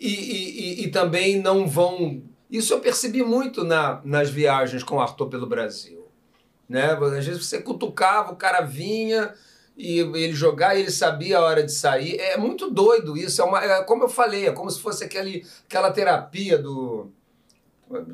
e, 0.00 0.08
e- 0.08 0.60
e- 0.82 0.84
e 0.84 0.88
também 0.90 1.40
não 1.40 1.68
vão. 1.68 2.20
Isso 2.50 2.72
eu 2.74 2.80
percebi 2.80 3.22
muito 3.22 3.62
na- 3.62 4.00
nas 4.04 4.30
viagens 4.30 4.82
com 4.82 4.96
o 4.96 5.00
Arthur 5.00 5.28
pelo 5.28 5.46
Brasil. 5.46 6.08
Né? 6.68 6.90
Às 7.18 7.26
vezes 7.26 7.46
você 7.46 7.60
cutucava, 7.60 8.32
o 8.32 8.36
cara 8.36 8.62
vinha 8.62 9.32
e 9.76 9.98
ele 9.98 10.32
jogar 10.32 10.76
e 10.76 10.80
ele 10.80 10.90
sabia 10.90 11.38
a 11.38 11.42
hora 11.42 11.62
de 11.62 11.72
sair. 11.72 12.18
É 12.20 12.36
muito 12.36 12.70
doido 12.70 13.16
isso. 13.16 13.42
É, 13.42 13.44
uma, 13.44 13.62
é 13.62 13.82
como 13.82 14.04
eu 14.04 14.08
falei, 14.08 14.46
é 14.46 14.52
como 14.52 14.70
se 14.70 14.80
fosse 14.80 15.04
aquele, 15.04 15.44
aquela 15.68 15.90
terapia 15.90 16.56
do. 16.58 17.10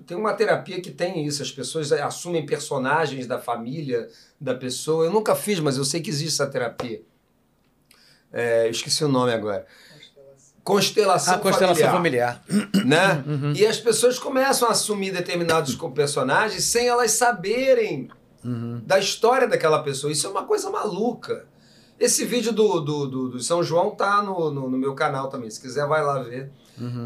Tem 0.06 0.16
uma 0.16 0.32
terapia 0.34 0.80
que 0.80 0.90
tem 0.90 1.24
isso, 1.24 1.42
as 1.42 1.52
pessoas 1.52 1.92
assumem 1.92 2.44
personagens 2.44 3.26
da 3.26 3.38
família 3.38 4.08
da 4.40 4.54
pessoa. 4.54 5.04
Eu 5.04 5.12
nunca 5.12 5.34
fiz, 5.34 5.60
mas 5.60 5.76
eu 5.76 5.84
sei 5.84 6.00
que 6.00 6.10
existe 6.10 6.34
essa 6.40 6.50
terapia. 6.50 7.02
É, 8.32 8.66
eu 8.66 8.70
esqueci 8.70 9.04
o 9.04 9.08
nome 9.08 9.32
agora. 9.32 9.66
Constelação, 10.62 11.34
A 11.34 11.38
constelação 11.38 11.90
familiar. 11.90 12.44
né? 12.84 13.24
E 13.56 13.64
as 13.66 13.78
pessoas 13.78 14.18
começam 14.18 14.68
a 14.68 14.72
assumir 14.72 15.10
determinados 15.10 15.74
personagens 15.94 16.64
sem 16.64 16.86
elas 16.86 17.12
saberem 17.12 18.10
da 18.84 18.98
história 18.98 19.46
daquela 19.48 19.82
pessoa. 19.82 20.12
Isso 20.12 20.26
é 20.26 20.30
uma 20.30 20.44
coisa 20.44 20.70
maluca. 20.70 21.46
Esse 22.00 22.24
vídeo 22.24 22.50
do, 22.52 22.80
do, 22.80 23.06
do, 23.06 23.28
do 23.28 23.40
São 23.40 23.62
João 23.62 23.90
tá 23.90 24.22
no, 24.22 24.50
no, 24.50 24.70
no 24.70 24.78
meu 24.78 24.94
canal 24.94 25.28
também. 25.28 25.50
Se 25.50 25.60
quiser, 25.60 25.86
vai 25.86 26.02
lá 26.02 26.18
ver. 26.22 26.50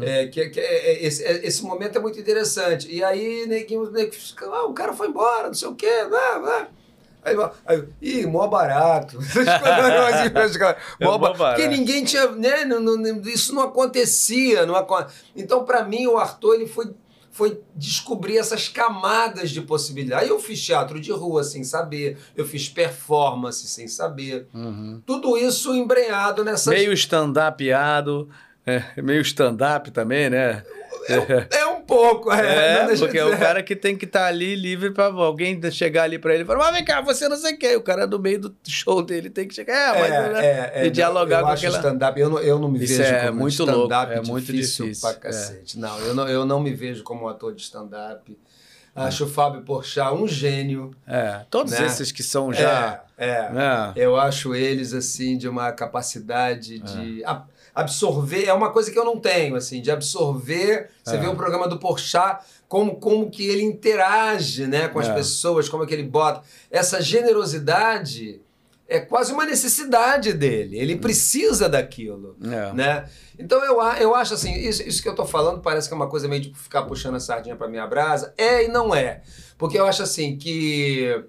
É, 0.01 0.27
que, 0.27 0.47
que 0.49 0.59
é- 0.59 0.91
é- 0.93 1.05
esse, 1.05 1.21
é- 1.21 1.45
esse 1.45 1.61
momento 1.63 1.97
é 1.97 2.01
muito 2.01 2.17
interessante. 2.17 2.89
E 2.89 3.03
aí, 3.03 3.45
neguinho, 3.45 3.91
neguinho 3.91 4.13
fica, 4.13 4.45
ah, 4.45 4.65
o 4.65 4.73
cara 4.73 4.93
foi 4.93 5.09
embora, 5.09 5.47
não 5.47 5.53
sei 5.53 5.67
o 5.67 5.75
quê. 5.75 6.07
Vai, 6.09 6.39
vai. 6.39 6.67
Aí, 7.25 7.35
vai- 7.35 7.51
aí, 7.65 7.83
ih, 8.01 8.25
mó 8.25 8.47
barato. 8.47 9.19
É 10.97 11.05
mó 11.05 11.11
mó 11.11 11.17
ba- 11.17 11.33
barato. 11.33 11.61
Porque 11.61 11.67
ninguém 11.77 12.05
tinha. 12.05 12.31
Né, 12.31 12.63
não- 12.63 12.79
não- 12.79 13.19
isso 13.23 13.53
não 13.53 13.63
acontecia. 13.63 14.65
Não 14.65 14.75
acon... 14.77 15.03
Então, 15.35 15.65
para 15.65 15.83
mim, 15.83 16.07
o 16.07 16.17
Arthur 16.17 16.53
ele 16.55 16.67
foi, 16.67 16.91
foi 17.35 17.59
descobrir 17.75 18.37
essas 18.37 18.69
camadas 18.69 19.51
de 19.51 19.59
possibilidade. 19.59 20.23
Aí 20.23 20.29
eu 20.29 20.39
fiz 20.39 20.63
teatro 20.63 21.01
de 21.01 21.11
rua 21.11 21.43
sem 21.43 21.65
saber, 21.65 22.17
eu 22.33 22.45
fiz 22.45 22.69
performance 22.69 23.67
sem 23.67 23.89
saber. 23.89 24.47
Tudo 25.05 25.37
isso 25.37 25.75
embrenhado 25.75 26.45
nessas. 26.45 26.73
Meio 26.73 26.93
stand-upado, 26.93 28.29
é, 28.65 29.01
meio 29.01 29.21
stand-up 29.21 29.91
também, 29.91 30.29
né? 30.29 30.63
É 31.51 31.67
um 31.67 31.74
pouco, 31.95 32.31
é. 32.31 32.91
É, 32.91 32.97
porque 32.97 33.17
é 33.17 33.25
o 33.25 33.37
cara 33.37 33.63
que 33.63 33.75
tem 33.75 33.95
que 33.95 34.05
estar 34.05 34.25
ali 34.25 34.55
livre 34.55 34.91
pra 34.91 35.05
alguém 35.05 35.59
chegar 35.71 36.03
ali 36.03 36.19
pra 36.19 36.33
ele 36.33 36.43
e 36.43 36.45
falar, 36.45 36.59
mas 36.59 36.73
vem 36.73 36.85
cá, 36.85 37.01
você 37.01 37.29
não 37.29 37.37
sei 37.37 37.53
o 37.53 37.57
quê. 37.57 37.75
O 37.75 37.81
cara 37.81 38.05
do 38.05 38.19
meio 38.19 38.39
do 38.39 38.55
show 38.67 39.01
dele 39.01 39.29
tem 39.29 39.47
que 39.47 39.53
chegar, 39.53 39.95
é, 39.95 39.99
mas, 39.99 40.33
né? 40.33 40.85
e 40.85 40.89
dialogar 40.89 41.39
eu 41.39 41.45
com 41.45 41.51
aquela... 41.51 41.77
stand-up, 41.77 42.19
eu 42.19 42.29
não, 42.29 42.39
eu 42.39 42.59
não 42.59 42.69
me 42.69 42.83
Isso 42.83 42.97
vejo 42.97 43.13
é 43.13 43.27
como 43.27 43.39
muito 43.39 43.51
stand-up 43.51 43.77
louco, 43.77 43.93
é 43.93 44.31
muito 44.31 44.45
difícil, 44.45 44.85
difícil, 44.85 45.09
pra 45.09 45.19
cacete. 45.19 45.79
Não, 45.79 45.99
eu 45.99 46.13
não, 46.13 46.27
eu 46.27 46.45
não 46.45 46.59
me 46.59 46.73
vejo 46.73 47.03
como 47.03 47.25
um 47.25 47.27
ator 47.27 47.53
de 47.53 47.61
stand-up. 47.61 48.37
Acho 48.95 49.25
o 49.25 49.27
Fábio 49.27 49.61
Porchat 49.61 50.13
um 50.13 50.25
gênio. 50.25 50.91
É, 51.05 51.41
todos 51.49 51.73
Né? 51.73 51.85
esses 51.85 52.13
que 52.13 52.23
são 52.23 52.53
já... 52.53 53.03
É, 53.17 53.27
é. 53.27 53.51
né? 53.51 53.91
Eu 53.93 54.15
acho 54.15 54.55
eles, 54.55 54.93
assim, 54.93 55.37
de 55.37 55.49
uma 55.49 55.69
capacidade 55.73 56.79
de 56.79 57.21
absorver. 57.75 58.45
É 58.45 58.53
uma 58.53 58.71
coisa 58.71 58.89
que 58.89 58.97
eu 58.97 59.03
não 59.05 59.19
tenho, 59.19 59.55
assim, 59.55 59.81
de 59.81 59.91
absorver. 59.91 60.89
Você 61.03 61.15
É. 61.17 61.19
vê 61.19 61.27
o 61.27 61.35
programa 61.35 61.67
do 61.67 61.77
Porchat, 61.77 62.43
como, 62.67 62.95
como 62.95 63.29
que 63.29 63.45
ele 63.45 63.61
interage 63.63 64.65
né, 64.65 64.87
com 64.87 64.97
as 64.99 65.09
É. 65.09 65.13
pessoas, 65.13 65.67
como 65.67 65.83
é 65.83 65.87
que 65.87 65.93
ele 65.93 66.03
bota. 66.03 66.41
Essa 66.71 67.01
generosidade 67.01 68.41
é 68.87 68.99
quase 68.99 69.33
uma 69.33 69.45
necessidade 69.45 70.31
dele. 70.33 70.77
Ele 70.79 70.95
precisa 70.95 71.67
daquilo. 71.67 72.37
É. 72.43 72.71
Né? 72.73 73.09
Então 73.37 73.63
eu, 73.65 73.81
eu 73.99 74.15
acho 74.15 74.33
assim, 74.35 74.53
isso, 74.53 74.81
isso 74.83 75.01
que 75.03 75.09
eu 75.09 75.15
tô 75.15 75.25
falando 75.25 75.59
parece 75.61 75.87
que 75.87 75.93
é 75.93 75.97
uma 75.97 76.07
coisa 76.09 76.27
meio 76.27 76.41
de 76.43 76.53
ficar 76.53 76.83
puxando 76.83 77.15
a 77.15 77.19
sardinha 77.19 77.55
pra 77.55 77.67
minha 77.67 77.85
brasa. 77.85 78.33
É 78.37 78.63
e 78.63 78.67
não 78.67 78.93
é. 78.95 79.21
Porque 79.57 79.77
eu 79.77 79.85
acho 79.85 80.01
assim 80.03 80.37
que 80.37 81.23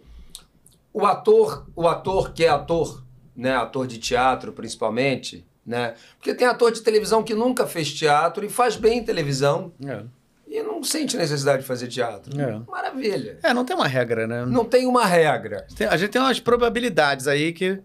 o 0.93 1.05
ator, 1.05 1.67
o 1.75 1.89
ator 1.89 2.33
que 2.33 2.45
é 2.45 2.49
ator, 2.49 3.03
né, 3.35 3.55
ator 3.57 3.87
de 3.87 3.99
teatro 3.99 4.53
principalmente, 4.53 5.47
né? 5.67 5.95
Porque 6.19 6.35
tem 6.35 6.47
ator 6.47 6.71
de 6.71 6.81
televisão 6.83 7.23
que 7.23 7.35
nunca 7.35 7.67
fez 7.67 7.93
teatro 7.93 8.45
e 8.45 8.49
faz 8.49 8.77
bem 8.77 8.99
em 8.99 9.05
televisão 9.05 9.73
É. 9.85 10.03
e 10.47 10.63
não 10.63 10.83
sente 10.83 11.17
necessidade 11.17 11.63
de 11.63 11.67
fazer 11.69 11.89
teatro. 11.89 12.39
É. 12.41 12.61
Maravilha. 12.71 13.39
É, 13.43 13.53
não 13.53 13.65
tem 13.65 13.75
uma 13.75 13.89
regra, 13.89 14.27
né? 14.27 14.45
Não 14.47 14.65
tem 14.65 14.87
uma 14.87 15.05
regra. 15.05 15.67
Tem- 15.77 15.87
a 15.89 15.97
gente 15.97 16.11
tem 16.11 16.21
umas 16.23 16.39
probabilidades 16.39 17.27
aí 17.27 17.53
que 17.53 17.81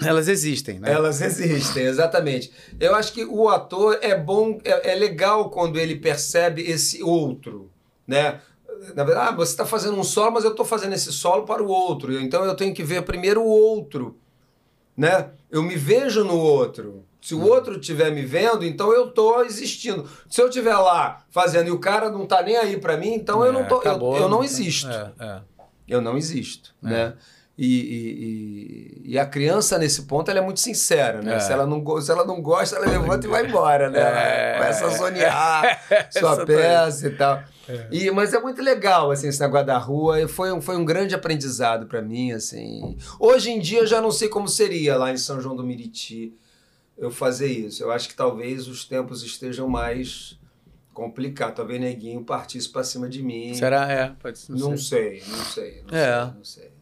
elas 0.00 0.28
existem, 0.28 0.78
né? 0.78 0.92
Elas 0.92 1.20
existem, 1.22 1.84
exatamente. 1.84 2.52
Eu 2.78 2.94
acho 2.94 3.12
que 3.12 3.24
o 3.24 3.48
ator 3.48 3.98
é 4.02 4.14
bom, 4.16 4.58
é, 4.64 4.92
é 4.92 4.94
legal 4.94 5.50
quando 5.50 5.78
ele 5.78 5.96
percebe 5.96 6.62
esse 6.62 7.02
outro, 7.02 7.70
né? 8.06 8.40
Na 8.94 9.02
verdade, 9.02 9.30
ah, 9.30 9.32
você 9.34 9.50
está 9.50 9.66
fazendo 9.66 9.98
um 9.98 10.04
solo, 10.04 10.30
mas 10.32 10.44
eu 10.44 10.52
estou 10.52 10.64
fazendo 10.64 10.92
esse 10.92 11.12
solo 11.12 11.42
para 11.44 11.60
o 11.62 11.66
outro. 11.66 12.12
Então 12.20 12.44
eu 12.44 12.54
tenho 12.54 12.72
que 12.72 12.84
ver 12.84 13.02
primeiro 13.02 13.42
o 13.42 13.46
outro, 13.48 14.16
né? 14.98 15.30
Eu 15.50 15.62
me 15.62 15.76
vejo 15.76 16.24
no 16.24 16.36
outro. 16.36 17.04
Se 17.20 17.34
o 17.34 17.42
outro 17.46 17.78
estiver 17.80 18.10
me 18.10 18.22
vendo, 18.24 18.64
então 18.64 18.92
eu 18.92 19.08
estou 19.08 19.44
existindo. 19.44 20.08
Se 20.28 20.40
eu 20.42 20.48
estiver 20.48 20.76
lá 20.76 21.24
fazendo 21.30 21.68
e 21.68 21.70
o 21.70 21.78
cara 21.78 22.10
não 22.10 22.24
está 22.24 22.42
nem 22.42 22.56
aí 22.56 22.76
para 22.78 22.96
mim, 22.96 23.14
então 23.14 23.44
eu 23.44 23.50
É, 23.50 23.52
não 23.52 23.64
tô, 23.68 23.80
eu, 23.82 23.92
eu 24.22 24.28
não 24.28 24.38
tá- 24.40 24.44
existo 24.44 24.88
É, 24.88 25.12
é. 25.18 25.40
eu 25.88 26.00
não 26.00 26.16
existo, 26.16 26.74
É. 26.84 26.86
né? 26.88 27.14
E, 27.60 29.00
e- 29.06 29.12
e- 29.14 29.18
a 29.18 29.26
criança, 29.26 29.76
nesse 29.78 30.02
ponto, 30.02 30.30
ela 30.30 30.38
é 30.38 30.42
muito 30.42 30.60
sincera, 30.60 31.20
né? 31.20 31.34
É. 31.36 31.40
Se, 31.40 31.52
ela 31.52 31.66
não, 31.66 32.00
se 32.00 32.08
ela 32.10 32.24
não 32.24 32.40
gosta, 32.40 32.76
ela 32.76 32.86
levanta 32.86 33.26
e 33.26 33.30
vai 33.30 33.44
embora, 33.46 33.90
né? 33.90 33.98
É. 34.00 34.52
Começa 34.58 34.86
a 34.86 34.88
zonear 34.90 35.82
sua 36.12 36.46
peça 36.46 37.08
e 37.08 37.10
tal. 37.16 37.42
E, 37.90 38.10
mas 38.12 38.32
é 38.32 38.38
muito 38.40 38.62
legal, 38.62 39.10
assim, 39.10 39.26
esse 39.28 39.40
negócio 39.40 39.66
da 39.66 39.76
rua. 39.76 40.20
E 40.20 40.28
foi, 40.28 40.52
um- 40.52 40.60
foi 40.62 40.76
um 40.76 40.84
grande 40.84 41.14
aprendizado 41.16 41.86
para 41.86 42.00
mim, 42.00 42.30
assim. 42.32 42.96
Hoje 43.18 43.50
em 43.50 43.58
dia, 43.58 43.80
eu 43.80 43.86
já 43.86 44.00
não 44.00 44.12
sei 44.12 44.28
como 44.28 44.46
seria 44.46 44.96
lá 44.96 45.10
em 45.10 45.16
São 45.16 45.40
João 45.40 45.56
do 45.56 45.64
Meriti 45.64 46.32
eu 46.96 47.10
fazer 47.10 47.48
isso. 47.48 47.82
Eu 47.82 47.90
acho 47.90 48.08
que 48.08 48.14
talvez 48.14 48.68
os 48.68 48.84
tempos 48.84 49.22
estejam 49.24 49.68
mais 49.68 50.38
Complicado. 50.94 51.54
Talvez 51.54 51.80
neguinho 51.80 52.24
partisse 52.24 52.68
pra 52.68 52.82
cima 52.82 53.08
de 53.08 53.22
mim. 53.22 53.54
Será? 53.54 53.88
É, 53.88 54.12
pode 54.20 54.36
ser. 54.36 54.52
Não 54.52 54.76
sei, 54.76 55.22
não 55.28 55.44
sei. 55.44 55.84
Não 55.88 55.96
É. 55.96 56.24
sei, 56.24 56.34
não 56.34 56.44
sei. 56.44 56.77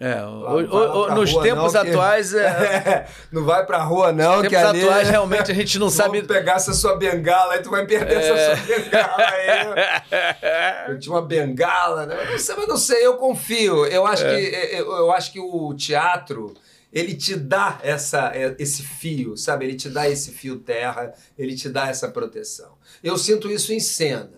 Né? 0.00 0.12
É, 0.12 0.20
Lá- 0.20 0.54
o- 0.54 0.60
o- 1.02 1.04
pra 1.06 1.14
nos 1.14 1.30
rua, 1.32 1.42
tempos 1.42 1.72
não, 1.72 1.82
que- 1.82 1.90
atuais, 1.90 2.34
é, 2.34 3.06
não 3.32 3.44
vai 3.44 3.64
pra 3.64 3.78
rua, 3.82 4.12
não, 4.12 4.34
tempos 4.42 4.48
que 4.48 4.56
ali... 4.56 4.82
atuais 4.82 5.08
realmente 5.08 5.50
a 5.50 5.54
gente 5.54 5.78
não 5.78 5.88
sabe. 5.88 6.20
Vamos 6.20 6.26
pegar 6.26 6.54
essa 6.54 6.72
sua 6.74 6.96
bengala, 6.96 7.54
aí 7.54 7.62
tu 7.62 7.70
vai 7.70 7.86
perder 7.86 8.14
É. 8.16 8.30
essa 8.30 8.56
sua 8.56 8.76
bengala 8.76 9.16
aí. 9.18 10.88
Eu 10.92 10.98
tinha 10.98 11.14
uma 11.14 11.22
bengala, 11.22 12.06
né? 12.06 12.14
Mas 12.16 12.30
não 12.30 12.38
sei, 12.38 12.56
mas 12.56 12.68
não 12.68 12.76
sei, 12.76 13.06
eu 13.06 13.16
confio. 13.16 13.86
Eu 13.86 14.06
acho, 14.06 14.24
É. 14.24 14.34
que, 14.36 14.76
eu, 14.76 14.92
eu 14.92 15.12
acho 15.12 15.32
que 15.32 15.40
o 15.40 15.74
teatro, 15.74 16.52
ele 16.92 17.14
te 17.14 17.34
dá 17.36 17.78
essa, 17.82 18.32
esse 18.58 18.82
fio, 18.82 19.36
sabe? 19.36 19.64
Ele 19.64 19.74
te 19.74 19.88
dá 19.88 20.08
esse 20.08 20.30
fio 20.32 20.58
terra, 20.58 21.12
ele 21.38 21.54
te 21.54 21.68
dá 21.68 21.88
essa 21.88 22.08
proteção. 22.08 22.72
Eu 23.02 23.16
sinto 23.16 23.50
isso 23.50 23.72
em 23.72 23.80
cena. 23.80 24.30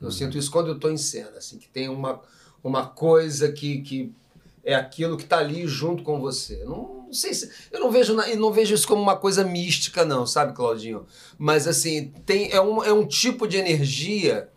Eu 0.00 0.10
sinto 0.10 0.36
isso 0.36 0.50
quando 0.50 0.68
eu 0.68 0.74
estou 0.74 0.90
em 0.90 0.96
cena, 0.98 1.32
assim, 1.38 1.56
que 1.58 1.68
tem 1.68 1.88
uma, 1.88 2.20
uma 2.62 2.86
coisa 2.86 3.50
que, 3.50 3.80
que 3.80 4.12
é 4.66 4.74
aquilo 4.74 5.16
que 5.16 5.22
está 5.22 5.38
ali 5.38 5.64
junto 5.64 6.02
com 6.02 6.20
você. 6.20 6.64
Não, 6.64 7.04
não 7.06 7.12
sei 7.12 7.32
se. 7.32 7.48
Eu 7.70 7.78
não 7.78 7.90
vejo, 7.90 8.20
eu 8.20 8.36
não 8.36 8.52
vejo 8.52 8.74
isso 8.74 8.86
como 8.86 9.00
uma 9.00 9.16
coisa 9.16 9.44
mística, 9.44 10.04
não, 10.04 10.26
sabe, 10.26 10.52
Claudinho? 10.52 11.06
Mas 11.38 11.68
assim, 11.68 12.12
tem, 12.26 12.50
é, 12.50 12.60
um, 12.60 12.82
é 12.82 12.92
um 12.92 13.06
tipo 13.06 13.46
de 13.46 13.56
energia 13.56 14.50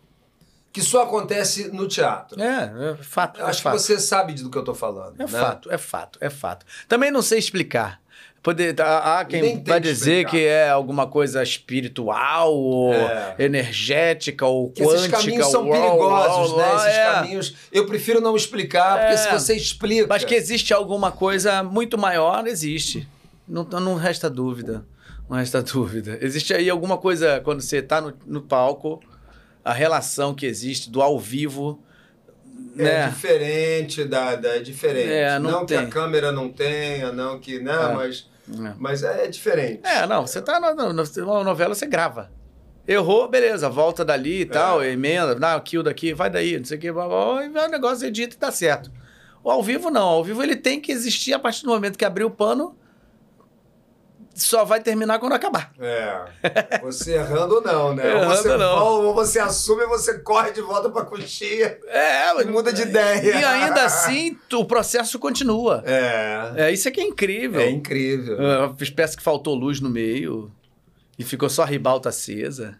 que 0.72 0.82
só 0.82 1.04
acontece 1.04 1.68
no 1.68 1.86
teatro. 1.86 2.42
É, 2.42 2.90
é 2.90 2.96
fato. 2.96 3.38
Eu 3.38 3.46
é 3.46 3.50
acho 3.50 3.58
que 3.58 3.62
fato. 3.62 3.78
você 3.78 4.00
sabe 4.00 4.34
do 4.34 4.50
que 4.50 4.58
eu 4.58 4.64
tô 4.64 4.74
falando. 4.74 5.14
É 5.14 5.22
né? 5.22 5.28
fato, 5.28 5.70
é 5.70 5.78
fato, 5.78 6.18
é 6.20 6.28
fato. 6.28 6.66
Também 6.88 7.12
não 7.12 7.22
sei 7.22 7.38
explicar. 7.38 7.99
Poder, 8.42 8.74
há 8.80 9.20
há 9.20 9.24
quem 9.26 9.42
Nem 9.42 9.54
tem 9.56 9.64
vai 9.64 9.78
dizer 9.80 10.22
explicar. 10.24 10.30
que 10.30 10.44
é 10.46 10.70
alguma 10.70 11.06
coisa 11.06 11.42
espiritual, 11.42 12.54
ou 12.54 12.94
É. 12.94 13.34
energética, 13.38 14.46
ou 14.46 14.70
Que 14.70 14.82
quântica. 14.82 14.98
esses 14.98 15.10
caminhos 15.10 15.46
são 15.48 15.68
uau, 15.68 15.72
perigosos, 15.72 16.50
uau, 16.52 16.58
né? 16.58 16.64
uau, 16.64 16.76
Esses 16.76 16.98
é. 16.98 17.04
caminhos. 17.04 17.54
Eu 17.70 17.86
prefiro 17.86 18.20
não 18.20 18.34
explicar, 18.34 18.98
porque 18.98 19.12
É. 19.12 19.16
se 19.18 19.30
você 19.30 19.54
explica. 19.54 20.06
Mas 20.08 20.24
que 20.24 20.34
existe 20.34 20.72
alguma 20.72 21.12
coisa 21.12 21.62
muito 21.62 21.98
maior, 21.98 22.46
existe. 22.46 23.06
Não, 23.46 23.64
não 23.64 23.94
resta 23.94 24.30
dúvida. 24.30 24.86
Não 25.28 25.36
resta 25.36 25.60
dúvida. 25.62 26.16
Existe 26.22 26.54
aí 26.54 26.70
alguma 26.70 26.96
coisa, 26.96 27.40
quando 27.44 27.60
você 27.60 27.76
está 27.76 28.00
no, 28.00 28.14
no 28.26 28.40
palco, 28.40 29.02
a 29.62 29.72
relação 29.74 30.34
que 30.34 30.46
existe 30.46 30.88
do 30.88 31.02
ao 31.02 31.18
vivo. 31.20 31.78
É 32.78 32.82
né? 32.84 33.08
diferente 33.08 34.04
da, 34.04 34.34
da- 34.36 34.56
é 34.56 34.60
diferente. 34.60 35.10
É, 35.12 35.38
não 35.38 35.66
que 35.66 35.74
a 35.74 35.86
câmera 35.86 36.32
não 36.32 36.48
tenha, 36.48 37.12
não 37.12 37.38
que. 37.38 37.58
Né, 37.58 37.72
É. 37.72 37.94
mas, 37.94 38.29
É. 38.50 38.74
mas 38.78 39.02
é 39.02 39.26
diferente. 39.28 39.80
É, 39.84 40.06
não, 40.06 40.26
você 40.26 40.40
tá 40.42 40.58
na, 40.58 40.74
na, 40.74 40.92
na 40.92 41.44
novela, 41.44 41.74
você 41.74 41.86
grava. 41.86 42.30
Errou, 42.86 43.28
beleza, 43.28 43.68
volta 43.68 44.04
dali 44.04 44.40
e 44.40 44.46
tal, 44.46 44.82
emenda, 44.82 45.34
dá 45.34 45.56
um 45.56 45.60
kill 45.60 45.82
daqui, 45.82 46.12
vai 46.12 46.28
daí, 46.28 46.58
não 46.58 46.64
sei 46.64 46.76
o 46.76 46.80
que, 46.80 46.90
blá, 46.90 47.06
blá, 47.06 47.48
blá, 47.48 47.64
e 47.64 47.68
o 47.68 47.70
negócio 47.70 48.06
edita 48.06 48.34
e 48.34 48.38
dá 48.38 48.50
certo. 48.50 48.90
O 49.44 49.50
ao 49.50 49.62
vivo 49.62 49.90
não, 49.90 50.06
ao 50.06 50.24
vivo 50.24 50.42
ele 50.42 50.56
tem 50.56 50.80
que 50.80 50.90
existir 50.90 51.32
a 51.32 51.38
partir 51.38 51.62
do 51.62 51.70
momento 51.70 51.96
que 51.96 52.04
abrir 52.04 52.24
o 52.24 52.30
pano, 52.30 52.76
só 54.34 54.64
vai 54.64 54.80
terminar 54.80 55.18
quando 55.18 55.32
acabar. 55.34 55.72
É. 55.78 56.78
Você 56.82 57.14
errando 57.14 57.56
ou 57.56 57.62
não, 57.62 57.94
né? 57.94 58.06
Errando 58.08 58.30
ou, 58.30 58.36
você 58.36 58.56
não. 58.56 58.78
vol- 58.78 59.04
ou 59.06 59.14
você 59.14 59.38
assume 59.38 59.84
você 59.86 60.18
corre 60.20 60.52
de 60.52 60.60
volta 60.62 60.88
pra 60.88 61.04
coxinha. 61.04 61.76
É, 61.88 62.40
E 62.40 62.44
muda 62.46 62.72
de 62.72 62.82
ideia. 62.82 63.22
E 63.38 63.44
ainda 63.44 63.84
assim, 63.84 64.38
o 64.52 64.64
processo 64.64 65.18
continua. 65.18 65.82
É. 65.86 66.52
É, 66.56 66.72
isso 66.72 66.88
é 66.88 66.90
que 66.90 67.00
é 67.00 67.04
incrível. 67.04 67.60
É 67.60 67.68
incrível. 67.70 68.38
Ah, 68.40 68.74
Parece 68.96 69.16
que 69.16 69.22
faltou 69.22 69.54
luz 69.54 69.80
no 69.80 69.90
meio 69.90 70.50
e 71.18 71.24
ficou 71.24 71.50
só 71.50 71.62
a 71.62 71.66
ribalta 71.66 72.08
acesa. 72.08 72.78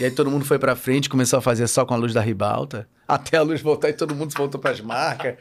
E 0.00 0.04
aí 0.04 0.10
todo 0.10 0.30
mundo 0.30 0.44
foi 0.44 0.58
pra 0.58 0.74
frente, 0.76 1.08
começou 1.08 1.38
a 1.38 1.42
fazer 1.42 1.66
só 1.66 1.84
com 1.84 1.92
a 1.94 1.96
luz 1.96 2.14
da 2.14 2.20
ribalta. 2.20 2.88
Até 3.06 3.36
a 3.36 3.42
luz 3.42 3.60
voltar 3.60 3.88
e 3.90 3.92
todo 3.92 4.14
mundo 4.14 4.32
voltou 4.36 4.60
pras 4.60 4.80
marcas. 4.80 5.34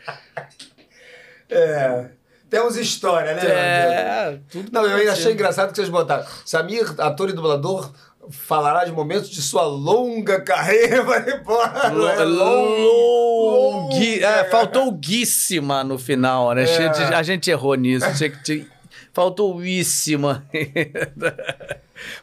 É. 1.49 2.09
Temos 2.51 2.75
história, 2.77 3.33
né? 3.33 3.41
É, 3.45 4.39
tudo 4.51 4.69
Não, 4.71 4.85
eu 4.85 5.11
achei 5.11 5.31
engraçado 5.33 5.69
que 5.71 5.75
vocês 5.77 5.89
botaram. 5.89 6.23
Samir, 6.45 6.85
ator 6.99 7.29
e 7.29 7.33
dublador, 7.33 7.89
falará 8.29 8.83
de 8.85 8.91
momentos 8.91 9.29
de 9.29 9.41
sua 9.41 9.63
longa 9.63 10.41
carreira. 10.41 11.01
Não 11.95 12.09
é 12.09 12.23
long- 12.25 12.77
longa. 12.83 13.95
É, 14.05 14.43
faltou 14.49 14.87
o 14.89 14.91
guíssima 14.91 15.83
no 15.83 15.97
final, 15.97 16.53
né? 16.53 16.63
É. 16.63 16.67
Cheio 16.67 16.91
de- 16.91 17.01
A 17.13 17.23
gente 17.23 17.49
errou 17.49 17.73
nisso. 17.75 18.05
Tinha 18.15 18.29
que- 18.29 18.43
tinha- 18.43 18.67
Faltou 19.13 19.55
o 19.55 19.65
íssima. 19.65 20.45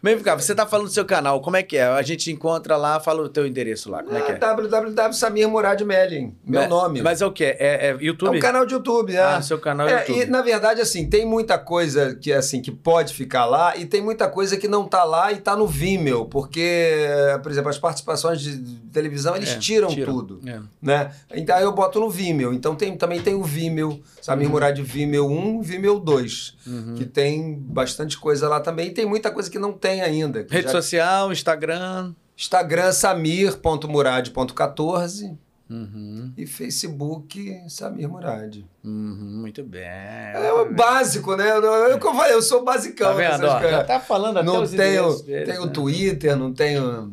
Mas, 0.02 0.20
cá, 0.22 0.34
você 0.34 0.54
tá 0.54 0.66
falando 0.66 0.86
do 0.86 0.92
seu 0.92 1.04
canal, 1.04 1.40
como 1.40 1.56
é 1.56 1.62
que 1.62 1.76
é? 1.76 1.84
A 1.84 2.02
gente 2.02 2.30
encontra 2.30 2.76
lá, 2.76 2.98
fala 3.00 3.22
o 3.22 3.28
teu 3.28 3.46
endereço 3.46 3.90
lá, 3.90 4.02
como 4.02 4.16
é 4.16 4.20
que 4.22 4.32
É, 4.32 4.34
é? 4.34 4.38
www 4.38 5.12
Samir 5.12 5.48
Murad 5.48 5.80
Melling, 5.82 6.34
meu 6.44 6.60
Mas- 6.60 6.70
nome. 6.70 7.02
Mas 7.02 7.22
é 7.22 7.26
o 7.26 7.32
quê? 7.32 7.56
É, 7.58 7.88
é 7.88 7.88
é 7.90 7.96
YouTube? 8.00 8.36
um 8.36 8.40
canal 8.40 8.66
de 8.66 8.74
YouTube, 8.74 9.12
né? 9.12 9.20
Ah, 9.20 9.40
seu 9.42 9.58
canal 9.58 9.88
É, 9.88 10.00
YouTube. 10.00 10.20
E 10.20 10.26
na 10.26 10.42
verdade, 10.42 10.80
assim, 10.80 11.08
tem 11.08 11.24
muita 11.26 11.58
coisa 11.58 12.14
que 12.14 12.32
assim 12.32 12.60
que 12.60 12.70
pode 12.70 13.14
ficar 13.14 13.44
lá 13.46 13.76
e 13.76 13.86
tem 13.86 14.02
muita 14.02 14.28
coisa 14.28 14.56
que 14.56 14.68
não 14.68 14.84
tá 14.86 15.04
lá 15.04 15.32
e 15.32 15.36
tá 15.38 15.56
no 15.56 15.66
Vimeo, 15.66 16.26
porque, 16.26 17.06
por 17.42 17.50
exemplo, 17.50 17.70
as 17.70 17.78
participações 17.78 18.40
de 18.40 18.58
televisão 18.92 19.36
eles 19.36 19.50
É, 19.50 19.58
tiram, 19.58 19.88
tiram. 19.88 20.12
tudo, 20.12 20.40
É. 20.46 20.60
né? 20.80 21.10
Então 21.34 21.56
aí 21.56 21.62
eu 21.64 21.72
boto 21.72 22.00
no 22.00 22.10
Vimeo. 22.10 22.52
Então 22.52 22.74
tem, 22.74 22.96
também 22.96 23.20
tem 23.20 23.34
o 23.34 23.42
Vimeo, 23.42 24.00
Samir 24.20 24.46
Uhum. 24.46 24.52
Murad 24.52 24.78
Vimeo 24.80 25.26
1, 25.30 25.62
Vimeo 25.62 25.98
2, 25.98 26.56
que 26.96 27.04
tem 27.04 27.54
bastante 27.58 28.18
coisa 28.18 28.48
lá 28.48 28.60
também. 28.60 28.88
E 28.88 28.90
tem 28.90 29.06
muita 29.06 29.30
coisa 29.30 29.50
que 29.50 29.58
não 29.58 29.67
tem 29.72 30.00
ainda. 30.00 30.46
Rede 30.48 30.66
já- 30.66 30.70
social, 30.72 31.32
Instagram. 31.32 32.12
Instagram 32.36 32.92
samir.murad.14 32.92 35.36
Uhum, 35.70 36.32
e 36.34 36.46
Facebook 36.46 37.60
Samir 37.68 38.08
Murad. 38.08 38.64
uhum, 38.82 39.38
muito 39.42 39.62
bem. 39.62 39.82
É 39.82 40.50
o 40.50 40.72
básico, 40.72 41.36
né? 41.36 41.46
Eu- 41.50 41.62
É 41.90 41.94
o 41.94 42.00
que 42.00 42.06
eu 42.06 42.14
falei, 42.14 42.32
eu 42.32 42.40
sou 42.40 42.64
basicão. 42.64 43.08
Tá 43.08 43.12
vendo? 43.14 43.44
ó? 43.46 43.60
Já 43.60 43.84
tá 43.84 44.00
falando 44.00 44.38
até 44.38 44.46
não 44.46 44.62
os 44.62 44.70
tenho, 44.70 45.12
deles, 45.22 45.46
tenho 45.46 45.66
né? 45.66 45.70
Twitter, 45.72 46.34
não 46.36 46.54
tenho. 46.54 47.12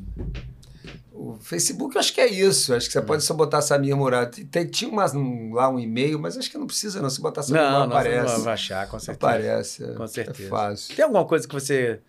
O 1.12 1.38
Facebook, 1.42 1.96
eu 1.96 2.00
acho 2.00 2.14
que 2.14 2.22
é 2.22 2.28
isso. 2.32 2.74
Acho 2.74 2.90
que 2.90 2.98
Hum. 2.98 3.02
você 3.02 3.08
pode 3.08 3.24
só 3.26 3.34
botar 3.34 3.62
Samir 3.62 3.94
Murad. 3.98 4.34
Tem, 4.46 4.66
tinha 4.66 4.90
umas, 4.90 5.14
um- 5.14 5.54
lá 5.54 5.68
um 5.70 5.78
e-mail, 5.80 6.18
mas 6.18 6.38
acho 6.38 6.50
que 6.50 6.58
não 6.58 6.68
precisa, 6.68 7.02
não. 7.02 7.10
Se 7.10 7.20
botar 7.20 7.44
Samir 7.44 7.62
Não, 7.62 7.72
Murad, 7.88 7.90
não, 7.90 7.98
aparece. 7.98 8.42
vai 8.42 8.54
achar, 8.54 8.88
com 8.88 8.98
certeza. 9.00 9.28
Aparece. 9.34 9.84
Com 9.96 10.04
É 10.04 10.08
certeza. 10.08 10.50
fácil. 10.50 10.96
Tem 10.96 11.04
alguma 11.04 11.26
coisa 11.26 11.46
que 11.46 11.54
você 11.54 12.00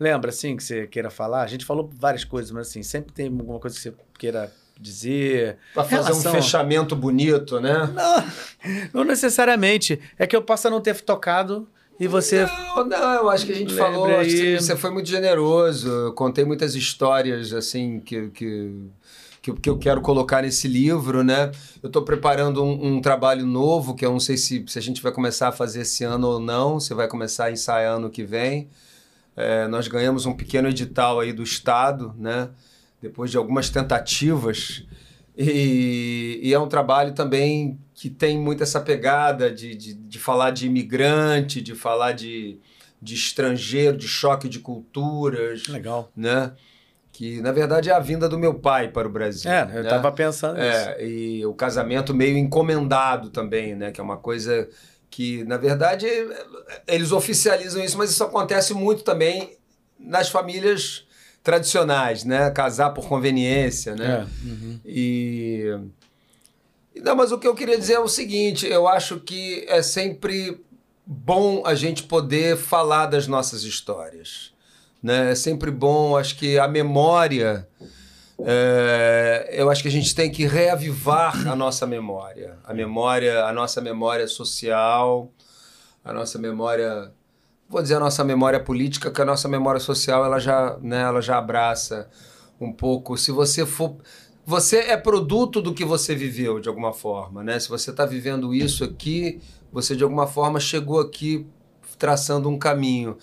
lembra, 0.00 0.30
assim, 0.30 0.56
que 0.56 0.64
você 0.64 0.86
queira 0.86 1.10
falar? 1.10 1.42
A 1.42 1.46
gente 1.46 1.64
falou 1.64 1.88
várias 1.94 2.24
coisas, 2.24 2.50
mas 2.50 2.68
assim, 2.68 2.82
sempre 2.82 3.12
tem 3.12 3.26
alguma 3.26 3.60
coisa 3.60 3.76
que 3.76 3.82
você 3.82 3.92
queira 4.18 4.50
dizer. 4.80 5.58
Pra 5.74 5.84
fazer 5.84 6.04
Relação- 6.08 6.32
um 6.32 6.34
fechamento 6.34 6.96
bonito, 6.96 7.60
né? 7.60 7.88
Não, 7.94 8.24
não 8.94 9.04
necessariamente. 9.04 10.00
É 10.18 10.26
que 10.26 10.34
eu 10.34 10.42
posso 10.42 10.68
não 10.70 10.80
ter 10.80 10.98
tocado 11.02 11.68
e 11.98 12.06
você. 12.08 12.46
Não, 12.46 12.86
não, 12.86 13.14
eu 13.16 13.28
acho 13.30 13.44
que 13.44 13.52
a 13.52 13.54
gente 13.54 13.74
Lembra 13.74 13.84
falou, 13.84 14.06
acho 14.18 14.30
que 14.30 14.58
você 14.60 14.74
foi 14.76 14.90
muito 14.90 15.08
generoso. 15.08 15.88
Eu 15.88 16.12
contei 16.14 16.44
muitas 16.46 16.74
histórias, 16.74 17.52
assim, 17.52 18.00
que, 18.00 18.28
que, 18.30 18.72
que, 19.42 19.50
eu- 19.50 19.56
que 19.56 19.68
eu 19.68 19.76
quero 19.76 20.00
colocar 20.00 20.40
nesse 20.42 20.66
livro, 20.66 21.22
né? 21.22 21.50
Eu 21.82 21.88
estou 21.88 22.00
preparando 22.02 22.64
um, 22.64 22.94
um 22.96 23.00
trabalho 23.02 23.44
novo, 23.44 23.94
que 23.94 24.06
eu 24.06 24.10
não 24.12 24.20
sei 24.20 24.38
se, 24.38 24.64
se 24.66 24.78
a 24.78 24.82
gente 24.82 25.02
vai 25.02 25.12
começar 25.12 25.48
a 25.48 25.52
fazer 25.52 25.82
esse 25.82 26.04
ano 26.04 26.26
ou 26.26 26.40
não, 26.40 26.80
se 26.80 26.94
vai 26.94 27.06
começar 27.06 27.44
a 27.46 27.52
ensaiar 27.52 27.96
ano 27.96 28.08
que 28.08 28.24
vem. 28.24 28.68
É, 29.40 29.68
nós 29.68 29.88
ganhamos 29.88 30.26
um 30.26 30.34
pequeno 30.34 30.68
edital 30.68 31.20
aí 31.20 31.32
do 31.32 31.42
Estado, 31.42 32.14
né? 32.18 32.50
Depois 33.00 33.30
de 33.30 33.36
algumas 33.36 33.70
tentativas. 33.70 34.84
E, 35.36 36.38
e 36.42 36.52
é 36.52 36.58
um 36.58 36.68
trabalho 36.68 37.14
também 37.14 37.78
que 37.94 38.10
tem 38.10 38.38
muito 38.38 38.62
essa 38.62 38.80
pegada 38.80 39.50
de, 39.50 39.74
de, 39.74 39.94
de 39.94 40.18
falar 40.18 40.50
de 40.50 40.66
imigrante, 40.66 41.62
de 41.62 41.74
falar 41.74 42.12
de, 42.12 42.58
de 43.00 43.14
estrangeiro, 43.14 43.96
de 43.96 44.06
choque 44.08 44.48
de 44.48 44.58
culturas, 44.58 45.66
Legal. 45.68 46.10
né? 46.14 46.52
Que, 47.12 47.40
na 47.40 47.52
verdade, 47.52 47.90
é 47.90 47.92
a 47.92 47.98
vinda 47.98 48.28
do 48.28 48.38
meu 48.38 48.54
pai 48.54 48.88
para 48.88 49.08
o 49.08 49.10
Brasil. 49.10 49.50
É, 49.50 49.62
eu 49.62 49.82
né? 49.82 49.88
tava 49.90 50.12
pensando 50.12 50.54
nisso. 50.54 50.88
É, 50.88 51.06
e 51.06 51.44
o 51.44 51.54
casamento 51.54 52.14
meio 52.14 52.36
encomendado 52.36 53.30
também, 53.30 53.74
né? 53.74 53.90
Que 53.90 54.00
é 54.00 54.04
uma 54.04 54.16
coisa 54.16 54.68
que, 55.10 55.42
na 55.44 55.56
verdade, 55.56 56.06
eles 56.86 57.10
oficializam 57.10 57.82
isso, 57.82 57.98
mas 57.98 58.10
isso 58.10 58.22
acontece 58.22 58.72
muito 58.72 59.02
também 59.02 59.56
nas 59.98 60.28
famílias 60.28 61.04
tradicionais, 61.42 62.24
né? 62.24 62.50
Casar 62.50 62.90
por 62.90 63.08
conveniência, 63.08 63.96
né? 63.96 64.26
É, 64.26 64.48
uhum. 64.48 64.80
E. 64.84 65.78
Não, 67.02 67.16
mas 67.16 67.32
o 67.32 67.38
que 67.38 67.46
eu 67.46 67.54
queria 67.54 67.78
dizer 67.78 67.94
é 67.94 68.00
o 68.00 68.08
seguinte: 68.08 68.66
eu 68.66 68.86
acho 68.86 69.20
que 69.20 69.64
é 69.68 69.82
sempre 69.82 70.60
bom 71.04 71.62
a 71.66 71.74
gente 71.74 72.04
poder 72.04 72.56
falar 72.56 73.06
das 73.06 73.26
nossas 73.26 73.64
histórias. 73.64 74.52
Né? 75.02 75.32
É 75.32 75.34
sempre 75.34 75.70
bom, 75.70 76.16
acho 76.16 76.36
que 76.36 76.58
a 76.58 76.68
memória. 76.68 77.66
É, 78.44 79.50
eu 79.52 79.70
acho 79.70 79.82
que 79.82 79.88
a 79.88 79.92
gente 79.92 80.14
tem 80.14 80.30
que 80.30 80.46
reavivar 80.46 81.48
a 81.48 81.56
nossa 81.56 81.86
memória. 81.86 82.58
A 82.64 82.72
memória, 82.72 83.44
a 83.44 83.52
nossa 83.52 83.80
memória 83.80 84.26
social, 84.26 85.30
a 86.04 86.12
nossa 86.12 86.38
memória. 86.38 87.12
Vou 87.68 87.80
dizer 87.82 87.96
a 87.96 88.00
nossa 88.00 88.24
memória 88.24 88.58
política, 88.58 89.10
que 89.10 89.22
a 89.22 89.24
nossa 89.24 89.48
memória 89.48 89.80
social 89.80 90.24
ela 90.24 90.38
já, 90.38 90.76
né, 90.80 91.02
ela 91.02 91.20
já 91.20 91.38
abraça 91.38 92.08
um 92.60 92.72
pouco, 92.72 93.16
se 93.16 93.30
você 93.30 93.64
for. 93.64 93.96
Você 94.44 94.78
é 94.78 94.96
produto 94.96 95.62
do 95.62 95.72
que 95.72 95.84
você 95.84 96.14
viveu, 96.14 96.58
de 96.58 96.68
alguma 96.68 96.92
forma, 96.92 97.44
né? 97.44 97.60
Se 97.60 97.68
você 97.68 97.90
está 97.90 98.04
vivendo 98.04 98.52
isso 98.52 98.82
aqui, 98.82 99.40
você 99.70 99.94
de 99.94 100.02
alguma 100.02 100.26
forma 100.26 100.58
chegou 100.58 100.98
aqui 100.98 101.46
traçando 101.98 102.48
um 102.48 102.58
caminho. 102.58 103.16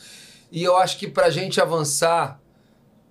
E 0.52 0.64
eu 0.64 0.78
acho 0.78 0.98
que 0.98 1.08
para 1.08 1.26
a 1.26 1.30
gente 1.30 1.60
avançar 1.60 2.40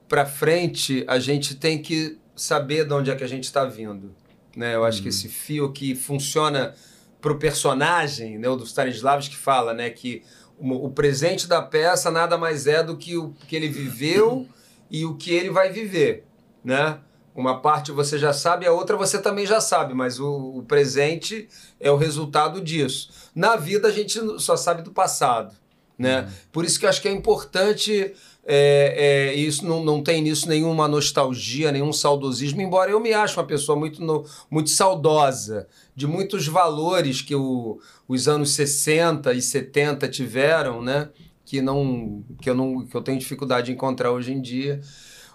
para 0.09 0.25
frente, 0.25 1.05
a 1.07 1.19
gente 1.19 1.55
tem 1.55 1.81
que 1.81 2.19
saber 2.35 2.87
de 2.87 2.93
onde 2.93 3.11
é 3.11 3.17
que 3.17 3.25
a 3.25 3.29
gente 3.29 3.45
está 3.45 3.65
vindo. 3.65 4.15
Né? 4.57 4.75
Eu 4.75 4.85
acho 4.85 5.03
que 5.03 5.09
esse 5.09 5.29
fio 5.29 5.73
que 5.73 5.95
funciona 5.95 6.75
para 7.21 7.33
o 7.33 7.39
personagem, 7.39 8.39
né, 8.39 8.49
o 8.49 8.57
do 8.57 8.65
Stanislavski 8.65 9.37
fala 9.37 9.75
né, 9.75 9.91
que 9.91 10.23
o, 10.59 10.87
o 10.87 10.91
presente 10.91 11.47
da 11.47 11.61
peça 11.61 12.11
nada 12.11 12.39
mais 12.39 12.67
é 12.67 12.83
do 12.83 12.97
que 12.97 13.17
o 13.17 13.33
que 13.49 13.57
ele 13.57 13.69
viveu 13.69 14.47
e 14.91 15.05
o 15.05 15.17
que 15.17 15.33
ele 15.33 15.51
vai 15.51 15.71
viver. 15.71 16.25
Né? 16.65 16.99
Uma 17.35 17.61
parte 17.61 17.93
você 17.93 18.19
já 18.19 18.33
sabe, 18.33 18.67
a 18.67 18.73
outra 18.73 18.97
você 18.97 19.19
também 19.21 19.45
já 19.45 19.61
sabe, 19.61 19.93
mas 19.93 20.19
o, 20.21 20.59
o 20.59 20.63
presente 20.63 21.49
é 21.79 21.91
o 21.91 21.97
resultado 21.97 22.61
disso. 22.61 23.11
Na 23.35 23.57
vida 23.57 23.89
a 23.89 23.93
gente 23.93 24.19
só 24.41 24.57
sabe 24.57 24.83
do 24.83 24.93
passado. 24.93 25.55
Né? 25.99 26.31
Por 26.53 26.65
isso 26.65 26.79
que 26.79 26.85
eu 26.85 26.91
acho 26.91 27.01
que 27.01 27.09
é 27.09 27.13
importante 27.13 28.15
é, 28.49 28.95
é, 28.97 29.35
isso 29.35 29.67
não, 29.67 29.83
não 29.85 30.01
tem 30.03 30.23
nisso 30.23 30.49
nenhuma 30.49 30.87
nostalgia, 30.87 31.73
nenhum 31.73 31.93
saudosismo, 31.93 32.61
embora 32.63 32.91
eu 32.91 33.01
me 33.01 33.13
ache 33.13 33.37
uma 33.37 33.45
pessoa 33.45 33.77
muito, 33.77 34.01
no, 34.03 34.25
muito 34.49 34.71
saudosa 34.71 35.67
de 35.97 36.07
muitos 36.07 36.47
valores 36.47 37.21
que 37.21 37.35
o, 37.35 37.81
os 38.07 38.29
anos 38.29 38.51
60 38.53 39.33
e 39.35 39.43
70 39.43 40.09
tiveram, 40.09 40.81
né? 40.81 41.09
Que, 41.45 41.61
não, 41.61 42.25
que, 42.41 42.49
eu 42.51 42.55
não, 42.55 42.87
que 42.87 42.97
eu 42.97 43.03
tenho 43.03 43.19
dificuldade 43.19 43.67
de 43.67 43.73
encontrar 43.73 44.13
hoje 44.13 44.33
em 44.33 44.41
dia. 44.41 44.81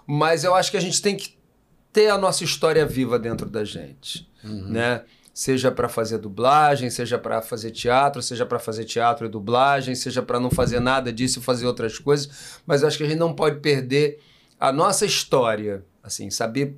Mas 0.06 0.44
eu 0.44 0.54
acho 0.54 0.70
que 0.70 0.76
a 0.76 0.80
gente 0.80 1.00
tem 1.00 1.16
que 1.16 1.36
ter 1.92 2.08
a 2.08 2.18
nossa 2.18 2.44
história 2.44 2.84
viva 2.86 3.18
dentro 3.18 3.48
da 3.48 3.64
gente, 3.64 4.28
Uhum. 4.42 4.68
né? 4.70 5.02
Seja 5.32 5.70
para 5.70 5.88
fazer 5.88 6.18
dublagem, 6.18 6.90
seja 6.90 7.18
para 7.18 7.40
fazer 7.40 7.70
teatro, 7.70 8.20
seja 8.20 8.44
para 8.44 8.58
fazer 8.58 8.84
teatro 8.84 9.26
e 9.26 9.30
dublagem, 9.30 9.94
seja 9.94 10.22
para 10.22 10.38
não 10.38 10.50
fazer 10.50 10.78
nada 10.78 11.12
disso 11.12 11.38
e 11.38 11.42
fazer 11.42 11.66
outras 11.66 11.98
coisas, 11.98 12.60
mas 12.66 12.84
acho 12.84 12.98
que 12.98 13.04
a 13.04 13.08
gente 13.08 13.18
não 13.18 13.34
pode 13.34 13.60
perder 13.60 14.20
a 14.60 14.70
nossa 14.70 15.06
história, 15.06 15.84
assim, 16.02 16.30
saber 16.30 16.76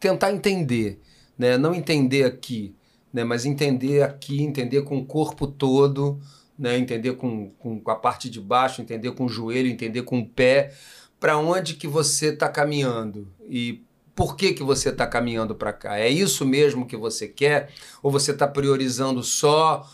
tentar 0.00 0.32
entender, 0.32 0.98
né? 1.36 1.58
Não 1.58 1.74
entender 1.74 2.24
aqui, 2.24 2.74
né? 3.12 3.22
Mas 3.22 3.44
entender 3.44 4.02
aqui, 4.02 4.42
entender 4.42 4.82
com 4.82 4.96
o 4.96 5.04
corpo 5.04 5.46
todo, 5.46 6.18
né? 6.58 6.78
Entender 6.78 7.12
com, 7.14 7.50
com 7.50 7.82
a 7.86 7.94
parte 7.94 8.30
de 8.30 8.40
baixo, 8.40 8.80
entender 8.80 9.10
com 9.12 9.26
o 9.26 9.28
joelho, 9.28 9.68
entender 9.68 10.02
com 10.02 10.20
o 10.20 10.26
pé, 10.26 10.72
para 11.20 11.36
onde 11.36 11.74
que 11.74 11.86
você 11.86 12.28
está 12.28 12.48
caminhando 12.48 13.30
e 13.46 13.84
por 14.20 14.36
que, 14.36 14.52
que 14.52 14.62
você 14.62 14.90
está 14.90 15.06
caminhando 15.06 15.54
para 15.54 15.72
cá? 15.72 15.98
É 15.98 16.06
isso 16.06 16.44
mesmo 16.44 16.84
que 16.84 16.94
você 16.94 17.26
quer? 17.26 17.70
Ou 18.02 18.10
você 18.10 18.32
está 18.32 18.46
priorizando 18.46 19.22
só 19.22 19.88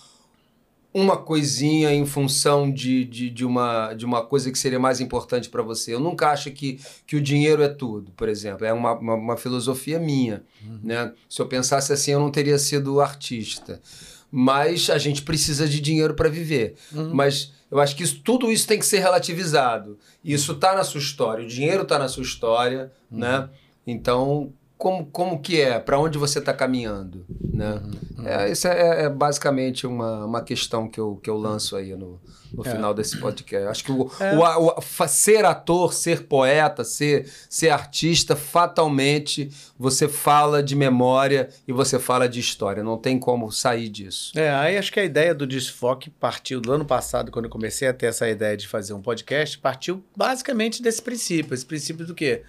uma 0.92 1.16
coisinha 1.16 1.94
em 1.94 2.04
função 2.04 2.68
de, 2.68 3.04
de, 3.04 3.30
de, 3.30 3.44
uma, 3.44 3.94
de 3.94 4.04
uma 4.04 4.26
coisa 4.26 4.50
que 4.50 4.58
seria 4.58 4.80
mais 4.80 5.00
importante 5.00 5.48
para 5.48 5.62
você? 5.62 5.94
Eu 5.94 6.00
nunca 6.00 6.32
acho 6.32 6.50
que, 6.50 6.80
que 7.06 7.14
o 7.14 7.20
dinheiro 7.20 7.62
é 7.62 7.68
tudo, 7.68 8.10
por 8.16 8.28
exemplo. 8.28 8.66
É 8.66 8.72
uma, 8.72 8.94
uma, 8.98 9.14
uma 9.14 9.36
filosofia 9.36 10.00
minha. 10.00 10.42
Né? 10.82 11.12
Se 11.28 11.40
eu 11.40 11.46
pensasse 11.46 11.92
assim, 11.92 12.10
eu 12.10 12.18
não 12.18 12.32
teria 12.32 12.58
sido 12.58 13.00
artista. 13.00 13.80
Mas 14.28 14.90
a 14.90 14.98
gente 14.98 15.22
precisa 15.22 15.68
de 15.68 15.80
dinheiro 15.80 16.14
para 16.14 16.28
viver. 16.28 16.74
Mas 17.14 17.52
eu 17.70 17.78
acho 17.78 17.94
que 17.94 18.02
isso, 18.02 18.20
tudo 18.24 18.50
isso 18.50 18.66
tem 18.66 18.80
que 18.80 18.86
ser 18.86 18.98
relativizado. 18.98 19.96
Isso 20.24 20.50
está 20.50 20.74
na 20.74 20.82
sua 20.82 21.00
história, 21.00 21.44
o 21.44 21.48
dinheiro 21.48 21.84
está 21.84 21.96
na 21.96 22.08
sua 22.08 22.24
história, 22.24 22.90
né? 23.08 23.48
Então, 23.86 24.52
como, 24.76 25.06
como 25.06 25.40
que 25.40 25.60
é? 25.60 25.78
Para 25.78 25.98
onde 25.98 26.18
você 26.18 26.38
está 26.38 26.52
caminhando? 26.52 27.24
Né? 27.52 27.80
É, 28.24 28.50
isso 28.50 28.68
é, 28.68 29.04
é 29.04 29.08
basicamente 29.08 29.86
uma, 29.86 30.26
uma 30.26 30.42
questão 30.42 30.86
que 30.88 31.00
eu, 31.00 31.16
que 31.22 31.30
eu 31.30 31.36
lanço 31.38 31.76
aí 31.76 31.94
no, 31.96 32.20
no 32.52 32.62
final 32.62 32.92
desse 32.92 33.18
podcast. 33.18 33.68
Acho 33.68 33.84
que 33.84 33.92
o, 33.92 34.02
o, 34.02 34.78
o- 34.78 34.80
fa- 34.82 35.08
ser 35.08 35.46
ator, 35.46 35.94
ser 35.94 36.24
poeta, 36.24 36.84
ser, 36.84 37.26
ser 37.48 37.70
artista, 37.70 38.36
fatalmente 38.36 39.50
você 39.78 40.08
fala 40.08 40.62
de 40.62 40.76
memória 40.76 41.48
e 41.66 41.72
você 41.72 41.98
fala 41.98 42.28
de 42.28 42.38
história. 42.40 42.82
Não 42.82 42.98
tem 42.98 43.18
como 43.18 43.50
sair 43.50 43.88
disso. 43.88 44.38
É, 44.38 44.50
aí 44.50 44.76
acho 44.76 44.92
que 44.92 45.00
a 45.00 45.04
ideia 45.04 45.34
do 45.34 45.46
Desfoque 45.46 46.10
partiu 46.10 46.60
do 46.60 46.70
ano 46.70 46.84
passado, 46.84 47.30
quando 47.32 47.46
eu 47.46 47.50
comecei 47.50 47.88
a 47.88 47.94
ter 47.94 48.06
essa 48.06 48.28
ideia 48.28 48.56
de 48.56 48.68
fazer 48.68 48.92
um 48.92 49.00
podcast, 49.00 49.58
partiu 49.58 50.04
basicamente 50.14 50.82
desse 50.82 51.00
princípio. 51.00 51.54
Esse 51.54 51.64
princípio 51.64 52.04
do 52.06 52.14
quê? 52.14 52.42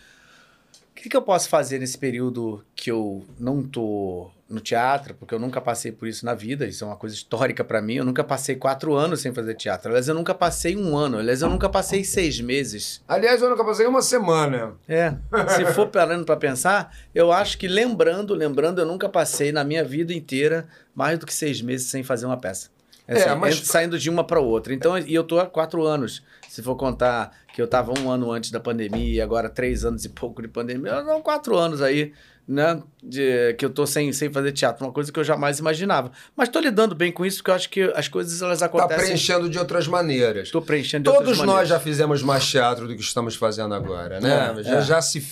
O 1.08 1.10
que, 1.10 1.12
que 1.12 1.16
eu 1.18 1.22
posso 1.22 1.48
fazer 1.48 1.80
nesse 1.80 1.98
período 1.98 2.62
que 2.76 2.92
eu 2.92 3.24
não 3.40 3.64
tô 3.64 4.30
no 4.50 4.60
teatro, 4.60 5.16
porque 5.16 5.34
eu 5.34 5.40
nunca 5.40 5.62
passei 5.62 5.90
por 5.90 6.06
isso 6.06 6.26
na 6.26 6.34
vida, 6.34 6.66
isso 6.68 6.84
é 6.84 6.88
uma 6.88 6.98
coisa 6.98 7.16
histórica 7.16 7.64
pra 7.64 7.82
mim. 7.82 7.94
Eu 7.94 8.04
nunca 8.04 8.26
passei 8.26 8.58
quatro 8.58 8.94
anos 8.94 9.22
sem 9.22 9.34
fazer 9.34 9.54
teatro. 9.56 9.88
Aliás, 9.88 10.10
eu 10.10 10.14
nunca 10.16 10.34
passei 10.36 10.76
um 10.76 10.98
ano. 10.98 11.18
Aliás, 11.18 11.42
eu 11.42 11.48
nunca 11.48 11.70
passei 11.70 12.04
seis 12.04 12.42
meses. 12.42 13.02
Aliás, 13.08 13.42
eu 13.42 13.50
nunca 13.50 13.64
passei 13.64 13.88
uma 13.88 14.02
semana. 14.02 14.74
É, 14.86 15.14
se 15.56 15.66
for 15.68 15.88
parando 15.88 16.26
para 16.26 16.36
pensar, 16.36 16.94
eu 17.16 17.32
acho 17.32 17.58
que 17.58 17.70
lembrando, 17.70 18.34
lembrando, 18.34 18.82
eu 18.82 18.86
nunca 18.86 19.08
passei 19.08 19.54
na 19.54 19.64
minha 19.64 19.86
vida 19.86 20.14
inteira 20.14 20.68
mais 20.94 21.18
do 21.18 21.26
que 21.26 21.34
seis 21.34 21.62
meses 21.62 21.88
sem 21.90 22.04
fazer 22.04 22.26
uma 22.26 22.38
peça. 22.38 22.70
É, 23.08 23.20
É, 23.22 23.34
mas- 23.36 23.60
saindo 23.66 23.98
de 23.98 24.10
uma 24.10 24.26
para 24.26 24.42
outra. 24.42 24.74
Então, 24.74 24.98
e 24.98 25.14
eu 25.14 25.24
tô 25.24 25.40
há 25.40 25.46
quatro 25.46 25.86
anos. 25.86 26.22
Se 26.50 26.62
for 26.62 26.76
contar 26.76 27.32
que 27.58 27.62
eu 27.64 27.68
tava 27.68 27.92
um 28.00 28.12
ano 28.12 28.32
antes 28.32 28.52
da 28.52 28.60
pandemia 28.60 29.16
e 29.16 29.20
agora 29.20 29.50
três 29.50 29.84
anos 29.84 30.06
e 30.06 30.10
pouco 30.10 30.44
de 30.44 30.48
pandemia, 30.48 31.02
não, 31.02 31.24
quatro 31.24 31.58
anos 31.58 31.82
aí, 31.82 32.14
né? 32.48 32.80
De, 33.02 33.56
que 33.56 33.66
eu 33.66 33.72
tô 33.72 33.88
sem, 33.88 34.14
sem 34.14 34.32
fazer 34.32 34.52
teatro, 34.52 34.86
uma 34.86 34.94
coisa 34.94 35.12
que 35.12 35.20
eu 35.20 35.24
jamais 35.24 35.58
imaginava. 35.58 36.12
Mas 36.36 36.50
tô 36.50 36.60
lidando 36.60 36.94
bem 36.94 37.12
com 37.12 37.26
isso, 37.26 37.38
porque 37.38 37.50
eu 37.50 37.56
acho 37.56 37.68
que 37.72 37.82
as 37.96 38.08
coisas 38.08 38.44
elas 38.44 38.58
Está 38.58 38.68
acontecem. 38.68 38.98
Tá 38.98 39.04
preenchendo 39.04 39.50
de 39.50 39.58
outras 39.58 39.88
maneiras. 39.88 40.52
Tô 40.52 40.62
preenchendo 40.62 41.06
de 41.06 41.10
Todos 41.10 41.30
outras 41.30 41.38
nós 41.40 41.48
maneiras. 41.48 41.70
já 41.70 41.80
fizemos 41.80 42.22
mais 42.22 42.46
teatro 42.48 42.88
do 42.88 42.96
que 42.96 43.02
estamos 43.02 43.36
fazendo 43.36 43.74
agora, 43.74 44.20
né? 44.20 44.54
É, 44.60 44.64
já, 44.64 44.76
é. 44.76 44.82
já 44.84 45.02
se. 45.02 45.28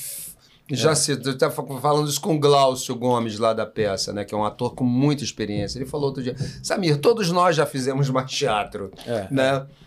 Já 0.72 0.96
se. 0.96 1.12
Eu 1.12 1.38
tava 1.38 1.54
falando 1.80 2.10
isso 2.10 2.20
com 2.20 2.34
o 2.34 2.40
Glaucio 2.40 2.96
Gomes 2.96 3.38
lá 3.38 3.54
da 3.54 3.68
peça, 3.68 4.12
né? 4.12 4.26
Que 4.26 4.34
é 4.34 4.38
um 4.38 4.44
ator 4.44 4.74
com 4.74 4.84
muita 4.84 5.24
experiência. 5.24 5.78
Ele 5.78 5.86
falou 5.86 6.08
outro 6.08 6.24
dia: 6.24 6.36
Samir, 6.64 6.98
todos 6.98 7.30
nós 7.30 7.56
já 7.56 7.68
fizemos 7.68 8.10
mais 8.10 8.32
teatro. 8.32 8.90
É, 9.06 9.28
né? 9.30 9.68
É, 9.72 9.85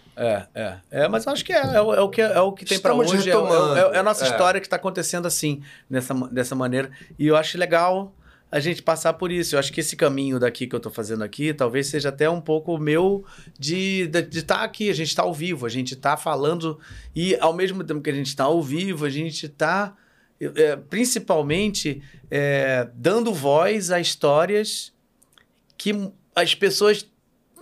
é. 0.54 0.76
É, 0.90 1.08
mas 1.08 1.24
eu 1.26 1.32
acho 1.32 1.44
que 1.44 1.52
é, 1.52 1.58
é, 1.76 1.80
o- 1.80 1.94
é 1.94 2.00
o, 2.00 2.08
que, 2.08 2.20
é 2.20 2.40
o 2.40 2.52
que 2.52 2.64
tem 2.64 2.78
para 2.78 2.94
hoje. 2.94 3.30
É, 3.30 3.32
é, 3.34 3.96
é 3.96 3.98
a 3.98 4.02
nossa 4.02 4.24
É. 4.24 4.28
história 4.30 4.60
que 4.60 4.66
está 4.66 4.76
acontecendo 4.76 5.26
assim, 5.26 5.62
dessa, 5.88 6.12
ma- 6.14 6.28
dessa 6.28 6.54
maneira. 6.54 6.90
E 7.18 7.26
eu 7.26 7.36
acho 7.36 7.56
legal 7.58 8.14
a 8.50 8.58
gente 8.60 8.82
passar 8.82 9.12
por 9.12 9.30
isso. 9.30 9.54
Eu 9.54 9.58
acho 9.58 9.72
que 9.72 9.80
esse 9.80 9.94
caminho 9.94 10.38
daqui 10.40 10.66
que 10.66 10.74
eu 10.74 10.80
tô 10.80 10.90
fazendo 10.90 11.22
aqui, 11.22 11.52
talvez 11.54 11.86
seja 11.86 12.08
até 12.08 12.28
um 12.30 12.40
pouco 12.40 12.78
meu 12.78 13.24
de 13.58 14.02
estar 14.06 14.20
de, 14.22 14.38
estar 14.38 14.62
aqui. 14.64 14.88
A 14.90 14.94
gente 14.94 15.08
está 15.08 15.22
ao 15.22 15.34
vivo, 15.34 15.66
a 15.66 15.68
gente 15.68 15.94
está 15.94 16.16
falando. 16.16 16.78
E 17.14 17.36
ao 17.40 17.52
mesmo 17.52 17.84
tempo 17.84 18.00
que 18.00 18.10
a 18.10 18.14
gente 18.14 18.26
está 18.28 18.44
ao 18.44 18.62
vivo, 18.62 19.04
a 19.04 19.10
gente 19.10 19.46
está. 19.46 19.94
é, 20.40 20.76
principalmente 20.76 22.02
é, 22.30 22.88
dando 22.94 23.32
voz 23.34 23.90
a 23.90 24.00
histórias 24.00 24.92
que 25.76 26.10
as 26.34 26.54
pessoas 26.54 27.06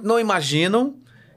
não 0.00 0.20
imaginam 0.20 0.96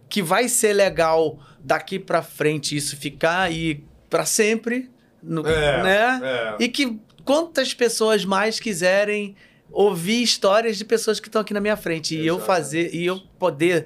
que 0.10 0.22
vai 0.22 0.48
ser 0.50 0.74
legal 0.74 1.40
daqui 1.64 2.00
pra 2.00 2.22
frente 2.22 2.76
isso 2.76 2.98
ficar 2.98 3.42
aí 3.42 3.84
pra 4.10 4.26
sempre, 4.26 4.90
no- 5.22 5.46
É, 5.48 5.84
né? 5.84 6.20
é. 6.60 6.64
E 6.64 6.68
que 6.68 7.00
quantas 7.24 7.74
pessoas 7.74 8.26
mais 8.26 8.60
quiserem 8.60 9.36
ouvir 9.72 10.24
histórias 10.24 10.78
de 10.78 10.84
pessoas 10.86 11.20
que 11.20 11.28
estão 11.28 11.42
aqui 11.42 11.54
na 11.54 11.62
minha 11.62 11.78
frente 11.78 12.16
e 12.16 12.26
eu 12.26 12.38
Exatamente. 12.38 12.46
fazer 12.48 12.96
e 12.96 13.06
eu 13.06 13.20
poder 13.38 13.86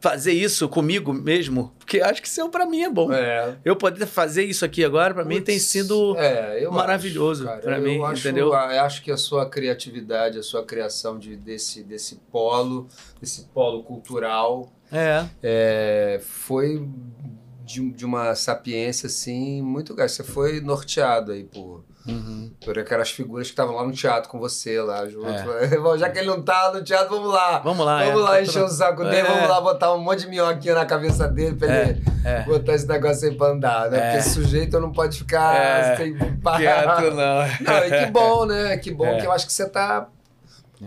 fazer 0.00 0.32
isso 0.32 0.68
comigo 0.68 1.14
mesmo, 1.14 1.72
porque 1.78 1.98
acho 2.02 2.20
que 2.20 2.28
isso 2.28 2.46
para 2.50 2.66
mim 2.66 2.82
é 2.82 2.90
bom. 2.90 3.10
É. 3.10 3.56
Eu 3.64 3.74
poder 3.74 4.04
fazer 4.04 4.44
isso 4.44 4.62
aqui 4.62 4.84
agora 4.84 5.14
para 5.14 5.24
mim 5.24 5.40
tem 5.40 5.58
sido 5.58 6.14
é, 6.18 6.62
eu 6.62 6.70
maravilhoso 6.70 7.48
acho, 7.48 7.62
pra 7.62 7.78
Eu 7.78 7.82
mim, 7.82 8.02
acho- 8.04 8.20
entendeu? 8.20 8.48
Eu 8.48 8.54
acho 8.54 9.02
que 9.02 9.10
a 9.10 9.16
sua 9.16 9.48
criatividade, 9.48 10.38
a 10.38 10.42
sua 10.42 10.62
criação 10.62 11.18
de, 11.18 11.34
desse, 11.36 11.82
desse 11.82 12.16
polo, 12.30 12.86
desse 13.18 13.46
polo 13.46 13.82
cultural, 13.82 14.70
é. 14.94 15.26
é, 15.42 16.20
foi 16.22 16.88
de, 17.64 17.90
de 17.92 18.04
uma 18.04 18.34
sapiência 18.34 19.06
assim 19.06 19.60
muito 19.62 19.94
grande. 19.94 20.12
Você 20.12 20.22
foi 20.24 20.60
norteado 20.60 21.32
aí 21.32 21.44
por, 21.44 21.84
Uhum. 22.06 22.52
por 22.62 22.78
aquelas 22.78 23.10
figuras 23.10 23.46
que 23.46 23.54
estavam 23.54 23.76
lá 23.76 23.82
no 23.82 23.90
teatro 23.90 24.28
com 24.28 24.38
você 24.38 24.78
lá 24.82 25.08
junto. 25.08 25.26
É. 25.26 25.68
Bom, 25.80 25.96
Já 25.96 26.10
que 26.10 26.18
ele 26.18 26.26
não 26.28 26.42
tá 26.42 26.70
no 26.74 26.84
teatro, 26.84 27.08
vamos 27.16 27.32
lá. 27.32 27.60
Vamos 27.60 27.86
lá, 27.86 28.04
Vamos 28.04 28.20
é, 28.20 28.22
lá 28.24 28.30
tá 28.32 28.42
encher 28.42 28.62
o 28.62 28.68
saco 28.68 29.02
dele, 29.04 29.16
É. 29.16 29.22
vamos 29.24 29.48
lá 29.48 29.58
botar 29.62 29.94
um 29.94 30.00
monte 30.00 30.20
de 30.20 30.26
minhoquinha 30.28 30.74
na 30.74 30.84
cabeça 30.84 31.26
dele 31.26 31.56
pra 31.56 31.66
ele 31.88 32.02
é. 32.22 32.42
botar 32.42 32.74
esse 32.74 32.86
negócio 32.86 33.26
aí 33.26 33.34
pra 33.34 33.46
andar, 33.48 33.90
né? 33.90 33.96
É. 33.96 34.00
Porque 34.02 34.18
esse 34.18 34.34
sujeito 34.34 34.78
não 34.78 34.92
pode 34.92 35.16
ficar 35.16 35.56
É. 35.56 35.96
sem 35.96 36.14
Quieto 36.14 36.40
parar. 36.42 37.00
não. 37.00 37.14
Não, 37.14 37.86
e 37.86 38.04
que 38.04 38.10
bom, 38.12 38.44
né? 38.44 38.76
Que 38.76 38.90
bom 38.92 39.06
É. 39.16 39.18
que 39.18 39.26
eu 39.26 39.32
acho 39.32 39.46
que 39.46 39.52
você 39.54 39.66
tá 39.66 40.06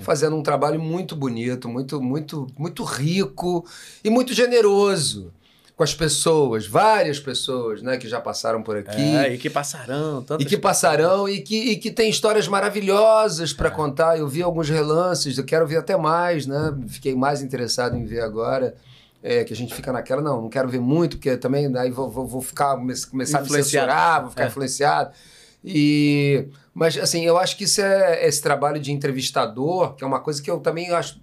fazendo 0.02 0.36
um 0.36 0.44
trabalho 0.44 0.80
muito 0.80 1.16
bonito, 1.16 1.68
muito, 1.70 2.02
muito, 2.02 2.48
muito 2.58 2.84
rico 2.84 3.66
e 4.04 4.10
muito 4.10 4.34
generoso. 4.34 5.32
com 5.76 5.84
as 5.84 5.94
pessoas, 5.94 6.66
várias 6.66 7.20
pessoas, 7.20 7.84
né, 7.84 7.98
que 7.98 8.08
já 8.10 8.20
passaram 8.20 8.64
por 8.64 8.76
aqui. 8.76 9.16
É, 9.16 9.32
e 9.36 9.38
que 9.38 9.48
passarão. 9.48 10.26
E 10.40 10.44
que 10.46 10.58
passarão 10.58 11.30
e 11.30 11.40
que, 11.40 11.56
e 11.56 11.76
que 11.78 11.92
tem 11.92 12.10
histórias 12.10 12.48
maravilhosas 12.48 13.54
para 13.54 13.70
contar. 13.70 14.18
Eu 14.18 14.28
vi 14.28 14.42
alguns 14.42 14.68
relances, 14.70 15.38
eu 15.38 15.44
quero 15.46 15.68
ver 15.68 15.78
até 15.78 15.96
mais, 15.96 16.48
né? 16.48 16.76
Fiquei 16.88 17.14
mais 17.16 17.44
interessado 17.44 17.96
em 17.96 18.06
ver 18.06 18.22
agora. 18.22 18.74
É, 19.22 19.44
que 19.44 19.52
a 19.52 19.56
gente 19.56 19.74
fica 19.74 19.92
naquela, 19.92 20.22
não, 20.22 20.44
não 20.44 20.50
quero 20.50 20.68
ver 20.70 20.80
muito, 20.80 21.18
porque 21.18 21.36
também 21.38 21.76
aí 21.78 21.90
vou, 21.92 22.10
vou, 22.10 22.26
vou 22.26 22.42
ficar, 22.42 22.76
come- 22.78 22.94
começar 23.12 23.40
a 23.40 23.42
me 23.42 23.50
censurar, 23.50 24.22
vou 24.22 24.30
ficar 24.30 24.44
É. 24.44 24.48
influenciado. 24.48 25.12
E, 25.64 26.48
mas, 26.74 26.98
assim, 26.98 27.26
eu 27.26 27.38
acho 27.38 27.58
que 27.58 27.64
isso 27.66 27.82
é 27.82 28.26
esse 28.28 28.42
trabalho 28.42 28.80
de 28.80 28.92
entrevistador, 28.92 29.96
que 29.96 30.04
é 30.04 30.08
uma 30.08 30.20
coisa 30.20 30.42
que 30.42 30.50
eu 30.50 30.60
também 30.60 30.92
acho, 30.92 31.20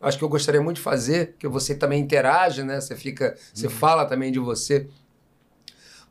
acho 0.00 0.16
que 0.18 0.24
eu 0.24 0.28
gostaria 0.28 0.60
muito 0.62 0.76
de 0.76 0.82
fazer, 0.82 1.34
que 1.38 1.48
você 1.48 1.74
também 1.74 2.00
interage, 2.00 2.62
né? 2.62 2.80
Você 2.80 2.94
fica, 2.96 3.30
Uhum. 3.30 3.36
você 3.54 3.68
fala 3.68 4.04
também 4.06 4.30
de 4.32 4.38
você. 4.38 4.86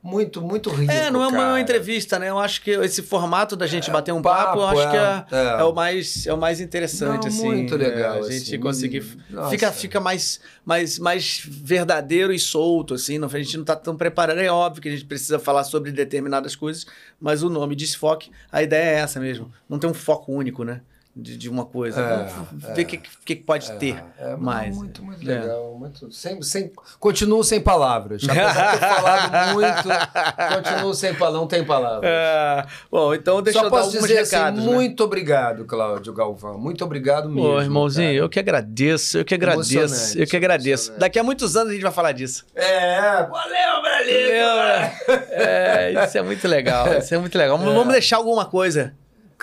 Muito, 0.05 0.39
muito 0.39 0.69
rico, 0.69 0.91
É, 0.91 1.09
não 1.09 1.23
é 1.23 1.27
uma, 1.27 1.37
cara. 1.37 1.59
entrevista, 1.59 2.19
né? 2.19 2.29
Eu 2.29 2.37
acho 2.37 2.61
que 2.61 2.69
esse 2.69 3.01
formato 3.01 3.55
da 3.55 3.65
gente 3.65 3.89
bater 3.89 4.11
um 4.13 4.21
papo, 4.21 4.59
eu 4.59 4.65
papo, 4.67 4.79
acho 4.79 4.91
que 4.91 4.95
é, 4.97 5.25
é, 5.31 5.45
é. 5.57 5.61
é 5.61 5.63
o 5.63 5.73
mais, 5.73 6.27
é 6.27 6.33
o 6.33 6.37
mais 6.37 6.61
interessante, 6.61 7.23
Não, 7.23 7.27
assim. 7.27 7.43
muito 7.47 7.75
legal, 7.75 8.17
é, 8.17 8.19
a 8.19 8.21
gente 8.29 8.43
assim, 8.43 8.59
conseguir. 8.59 9.03
nossa. 9.31 9.49
Fica, 9.49 9.71
fica 9.71 9.99
mais, 9.99 10.39
mais, 10.63 10.99
mais 10.99 11.41
verdadeiro 11.43 12.31
e 12.31 12.37
solto, 12.37 12.93
assim. 12.93 13.17
Não, 13.17 13.27
a 13.27 13.37
gente 13.39 13.57
não 13.57 13.65
tá 13.65 13.75
tão 13.75 13.97
preparado. 13.97 14.37
É 14.37 14.51
óbvio 14.51 14.83
que 14.83 14.89
a 14.89 14.91
gente 14.91 15.05
precisa 15.05 15.39
falar 15.39 15.63
sobre 15.63 15.91
determinadas 15.91 16.55
coisas, 16.55 16.85
mas 17.19 17.41
o 17.41 17.49
nome 17.49 17.75
desfoque, 17.75 18.29
a 18.51 18.61
ideia 18.61 18.99
é 18.99 18.99
essa 18.99 19.19
mesmo. 19.19 19.51
Não 19.67 19.79
tem 19.79 19.89
um 19.89 19.93
foco 19.95 20.31
único, 20.31 20.63
né? 20.63 20.81
De, 21.17 21.37
de 21.37 21.49
uma 21.49 21.63
coisa. 21.65 22.01
É, 22.01 22.23
Vamos 22.25 22.63
é. 22.65 22.73
ver 22.73 22.81
o 22.81 22.85
que, 22.85 22.97
que 22.97 23.35
pode 23.37 23.71
ter 23.79 24.03
É 24.19 24.35
mais. 24.35 24.75
muito, 24.75 25.01
muito 25.01 25.21
É. 25.31 25.39
legal. 25.39 25.73
Muito, 25.79 26.11
sem, 26.11 26.41
sem, 26.41 26.69
continuo 26.99 27.41
sem 27.41 27.61
palavras. 27.61 28.21
Apesar 28.27 28.73
de 28.73 28.79
ter 28.79 28.85
falado 28.85 29.53
muito, 29.55 30.53
continuo 30.55 30.93
sem 30.93 31.13
palavras. 31.13 31.39
Não 31.41 31.47
tem 31.47 31.63
palavras. 31.63 32.03
É, 32.03 32.65
bom, 32.91 33.13
então 33.13 33.41
deixa 33.41 33.59
Só 33.59 33.65
eu 33.65 33.69
dar 33.71 33.77
posso 33.77 33.89
alguns 33.95 34.07
dizer 34.09 34.19
assim, 34.19 34.35
recados. 34.35 34.63
né? 34.65 34.73
muito 34.73 35.03
obrigado, 35.05 35.63
Cláudio 35.63 36.11
Galvão. 36.11 36.57
Muito 36.59 36.83
obrigado 36.83 37.29
mesmo. 37.29 37.49
Pô, 37.49 37.61
irmãozinho, 37.61 38.07
cara. 38.09 38.17
eu 38.17 38.27
que 38.29 38.39
agradeço, 38.39 39.17
eu 39.19 39.23
que 39.23 39.35
agradeço, 39.35 40.19
eu 40.19 40.27
que 40.27 40.35
agradeço. 40.35 40.91
Daqui 40.97 41.17
a 41.17 41.23
muitos 41.23 41.55
anos 41.55 41.69
a 41.69 41.73
gente 41.75 41.83
vai 41.83 41.93
falar 41.93 42.11
disso. 42.11 42.45
É, 42.53 43.23
valeu, 43.23 43.81
Brasil! 43.81 44.27
Lembra? 44.27 44.91
É, 45.31 46.05
isso 46.05 46.17
é 46.17 46.21
muito 46.21 46.45
legal, 46.45 46.93
isso 46.97 47.15
é 47.15 47.17
muito 47.17 47.37
legal. 47.37 47.57
Vamos 47.57 47.93
deixar 47.93 48.17
alguma 48.17 48.43
coisa 48.45 48.93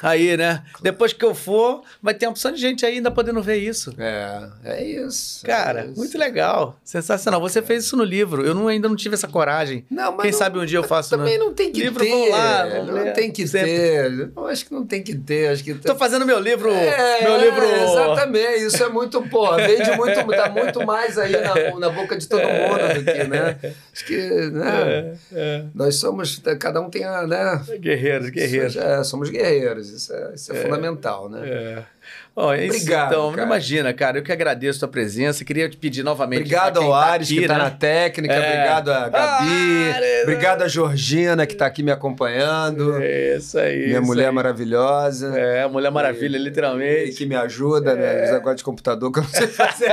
aí, 0.02 0.36
né? 0.36 0.62
Depois 0.82 1.12
que 1.12 1.24
eu 1.24 1.34
for, 1.34 1.82
vai 2.02 2.14
ter 2.14 2.26
uma 2.26 2.32
opção 2.32 2.52
de 2.52 2.60
gente 2.60 2.84
aí 2.86 2.94
ainda 2.96 3.10
podendo 3.10 3.42
ver 3.42 3.56
isso. 3.56 3.94
É, 3.98 4.48
é 4.64 4.84
isso. 4.84 5.44
Cara, 5.44 5.82
é 5.82 5.86
isso. 5.86 5.96
muito 5.96 6.16
legal, 6.18 6.76
sensacional. 6.84 7.40
Você 7.40 7.60
fez 7.62 7.84
isso 7.84 7.96
no 7.96 8.04
livro, 8.04 8.44
eu 8.44 8.54
não- 8.54 8.68
ainda 8.68 8.88
não 8.88 8.96
tive 8.96 9.14
essa 9.14 9.28
coragem. 9.28 9.84
Não, 9.90 10.12
mas 10.12 10.22
Quem 10.22 10.30
não- 10.32 10.38
sabe 10.38 10.58
um 10.58 10.64
dia 10.64 10.78
eu 10.78 10.82
faço 10.84 11.10
Também 11.10 11.38
no... 11.38 11.46
não 11.46 11.54
tem 11.54 11.70
que 11.72 11.80
Livro, 11.82 12.02
ter. 12.04 12.10
vamos 12.10 12.30
lá, 12.30 12.66
vamos 12.66 12.86
não 12.88 12.94
ler. 13.04 13.12
tem 13.12 13.30
que 13.30 13.46
Sempre. 13.46 13.70
ter. 13.70 14.30
Eu 14.36 14.46
acho 14.46 14.64
que 14.66 14.72
não 14.74 14.86
tem 14.86 15.02
que 15.02 15.14
ter. 15.14 15.48
Acho 15.48 15.64
que 15.64 15.74
Tô 15.74 15.94
fazendo 15.96 16.24
meu 16.26 16.38
livro, 16.38 16.70
É, 16.70 17.22
meu 17.22 17.38
livro... 17.40 17.64
Exatamente, 17.64 18.64
isso 18.66 18.82
é 18.82 18.88
muito, 18.88 19.22
pô, 19.28 19.54
vende 19.56 19.90
muito, 19.96 20.24
tá 20.26 20.48
muito 20.48 20.86
mais 20.86 21.18
aí 21.18 21.32
na, 21.32 21.78
na 21.78 21.90
boca 21.90 22.16
de 22.16 22.26
todo 22.28 22.42
mundo 22.42 22.94
do 22.94 23.04
que, 23.04 23.24
né? 23.24 23.58
Acho 23.92 24.04
que, 24.06 24.16
né? 24.50 25.14
É, 25.32 25.64
Nós 25.74 25.96
somos, 25.96 26.40
cada 26.58 26.80
um 26.80 26.88
tem 26.90 27.04
a, 27.04 27.26
né? 27.26 27.62
é. 27.68 27.78
Guerreiros, 27.78 28.30
guerreiros. 28.30 28.76
É, 28.76 29.02
somos 29.04 29.28
guerreiros, 29.30 29.81
isso 29.90 30.12
é, 30.12 30.34
isso 30.34 30.52
é, 30.52 30.62
fundamental, 30.62 31.28
né? 31.28 31.48
É. 31.48 31.86
Bom, 32.34 32.50
é 32.50 32.64
isso, 32.64 32.76
Obrigado, 32.78 33.08
então, 33.12 33.30
cara. 33.32 33.42
imagina, 33.42 33.92
cara, 33.92 34.16
eu 34.18 34.22
que 34.22 34.32
agradeço 34.32 34.78
a 34.78 34.80
tua 34.80 34.88
presença. 34.88 35.44
Queria 35.44 35.68
te 35.68 35.76
pedir 35.76 36.02
novamente. 36.02 36.38
Obrigado 36.40 36.80
ao 36.80 36.90
tá 36.90 36.96
Ares, 36.96 37.28
aqui, 37.28 37.40
que 37.40 37.46
tá 37.46 37.58
né? 37.58 37.64
na 37.64 37.70
técnica, 37.70 38.32
É. 38.32 38.38
obrigado 38.38 38.88
a 38.90 39.08
Gabi, 39.10 39.90
Ares! 39.94 40.22
obrigado 40.22 40.62
a 40.62 40.68
Georgina, 40.68 41.46
que 41.46 41.54
tá 41.54 41.66
aqui 41.66 41.82
me 41.82 41.90
acompanhando, 41.90 42.96
É 43.02 43.36
Isso 43.36 43.58
aí. 43.58 43.84
minha 43.86 43.98
isso 43.98 44.06
mulher 44.06 44.28
aí. 44.28 44.34
maravilhosa. 44.34 45.38
É, 45.38 45.66
Mulher 45.68 45.90
Maravilha, 45.90 46.38
E 46.38 46.40
literalmente. 46.42 47.12
que 47.12 47.26
me 47.26 47.34
ajuda, 47.36 47.94
né? 47.94 48.24
Esse 48.24 48.32
negócio 48.32 48.56
de 48.56 48.64
computador 48.64 49.12
que 49.12 49.18
eu 49.18 49.22
não 49.24 49.30
sei 49.30 49.46
fazer. 49.48 49.90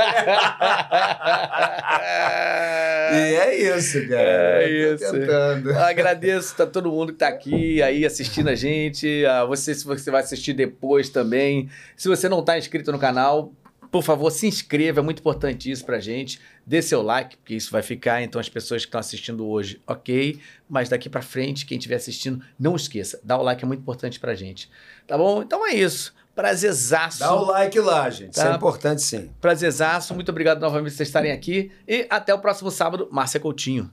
e 3.12 3.34
é 3.36 3.76
isso, 3.76 4.08
cara. 4.08 4.62
É 4.62 4.68
isso. 4.94 5.12
Tentando. 5.12 5.76
Agradeço 5.78 6.62
a 6.62 6.66
todo 6.66 6.90
mundo 6.90 7.12
que 7.12 7.18
tá 7.18 7.28
aqui 7.28 7.82
aí 7.82 8.06
assistindo 8.06 8.48
a 8.48 8.54
gente. 8.54 9.26
A 9.26 9.44
você, 9.44 9.74
se 9.74 9.84
você 9.84 10.10
vai 10.10 10.22
assistir 10.22 10.52
depois 10.54 11.08
também. 11.10 11.68
Se 11.96 12.08
você 12.08 12.29
não 12.30 12.42
tá 12.42 12.56
inscrito 12.58 12.90
no 12.92 12.98
canal, 12.98 13.52
por 13.90 14.02
favor, 14.04 14.30
se 14.30 14.46
inscreva. 14.46 15.00
É 15.00 15.02
muito 15.02 15.18
importante 15.18 15.70
isso 15.70 15.84
pra 15.84 15.98
gente. 15.98 16.40
Dê 16.64 16.80
seu 16.80 17.02
like, 17.02 17.36
porque 17.36 17.54
isso 17.54 17.70
vai 17.72 17.82
ficar. 17.82 18.22
Então, 18.22 18.40
as 18.40 18.48
pessoas 18.48 18.82
que 18.82 18.88
estão 18.88 19.00
assistindo 19.00 19.46
hoje, 19.46 19.80
ok. 19.86 20.38
Mas 20.68 20.88
daqui 20.88 21.08
pra 21.08 21.20
frente, 21.22 21.66
quem 21.66 21.76
estiver 21.76 21.96
assistindo, 21.96 22.40
não 22.58 22.76
esqueça. 22.76 23.20
Dá 23.24 23.36
o 23.36 23.42
like, 23.42 23.64
é 23.64 23.66
muito 23.66 23.80
importante 23.80 24.20
pra 24.20 24.34
gente. 24.34 24.70
Tá 25.06 25.18
bom? 25.18 25.42
Então 25.42 25.66
é 25.66 25.74
isso. 25.74 26.14
Prazerzaço. 26.36 27.18
Dá 27.18 27.34
o 27.34 27.44
like 27.46 27.78
lá, 27.80 28.08
gente. 28.08 28.32
Isso 28.34 28.40
Tá. 28.44 28.52
é 28.52 28.54
importante 28.56 29.02
sim. 29.02 29.28
Prazerzaço. 29.40 30.14
Muito 30.14 30.28
obrigado 30.30 30.60
novamente 30.60 30.90
por 30.92 30.96
vocês 30.96 31.08
estarem 31.08 31.32
aqui. 31.32 31.72
E 31.88 32.06
até 32.08 32.32
o 32.32 32.38
próximo 32.38 32.70
sábado, 32.70 33.08
Márcia 33.10 33.40
Coutinho. 33.40 33.90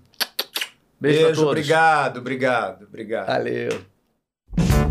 Beijo, 1.01 1.19
Beijo, 1.25 1.35
todos. 1.41 1.43
obrigado, 1.49 2.17
obrigado, 2.19 2.83
obrigado. 2.85 3.27
Valeu. 3.27 4.86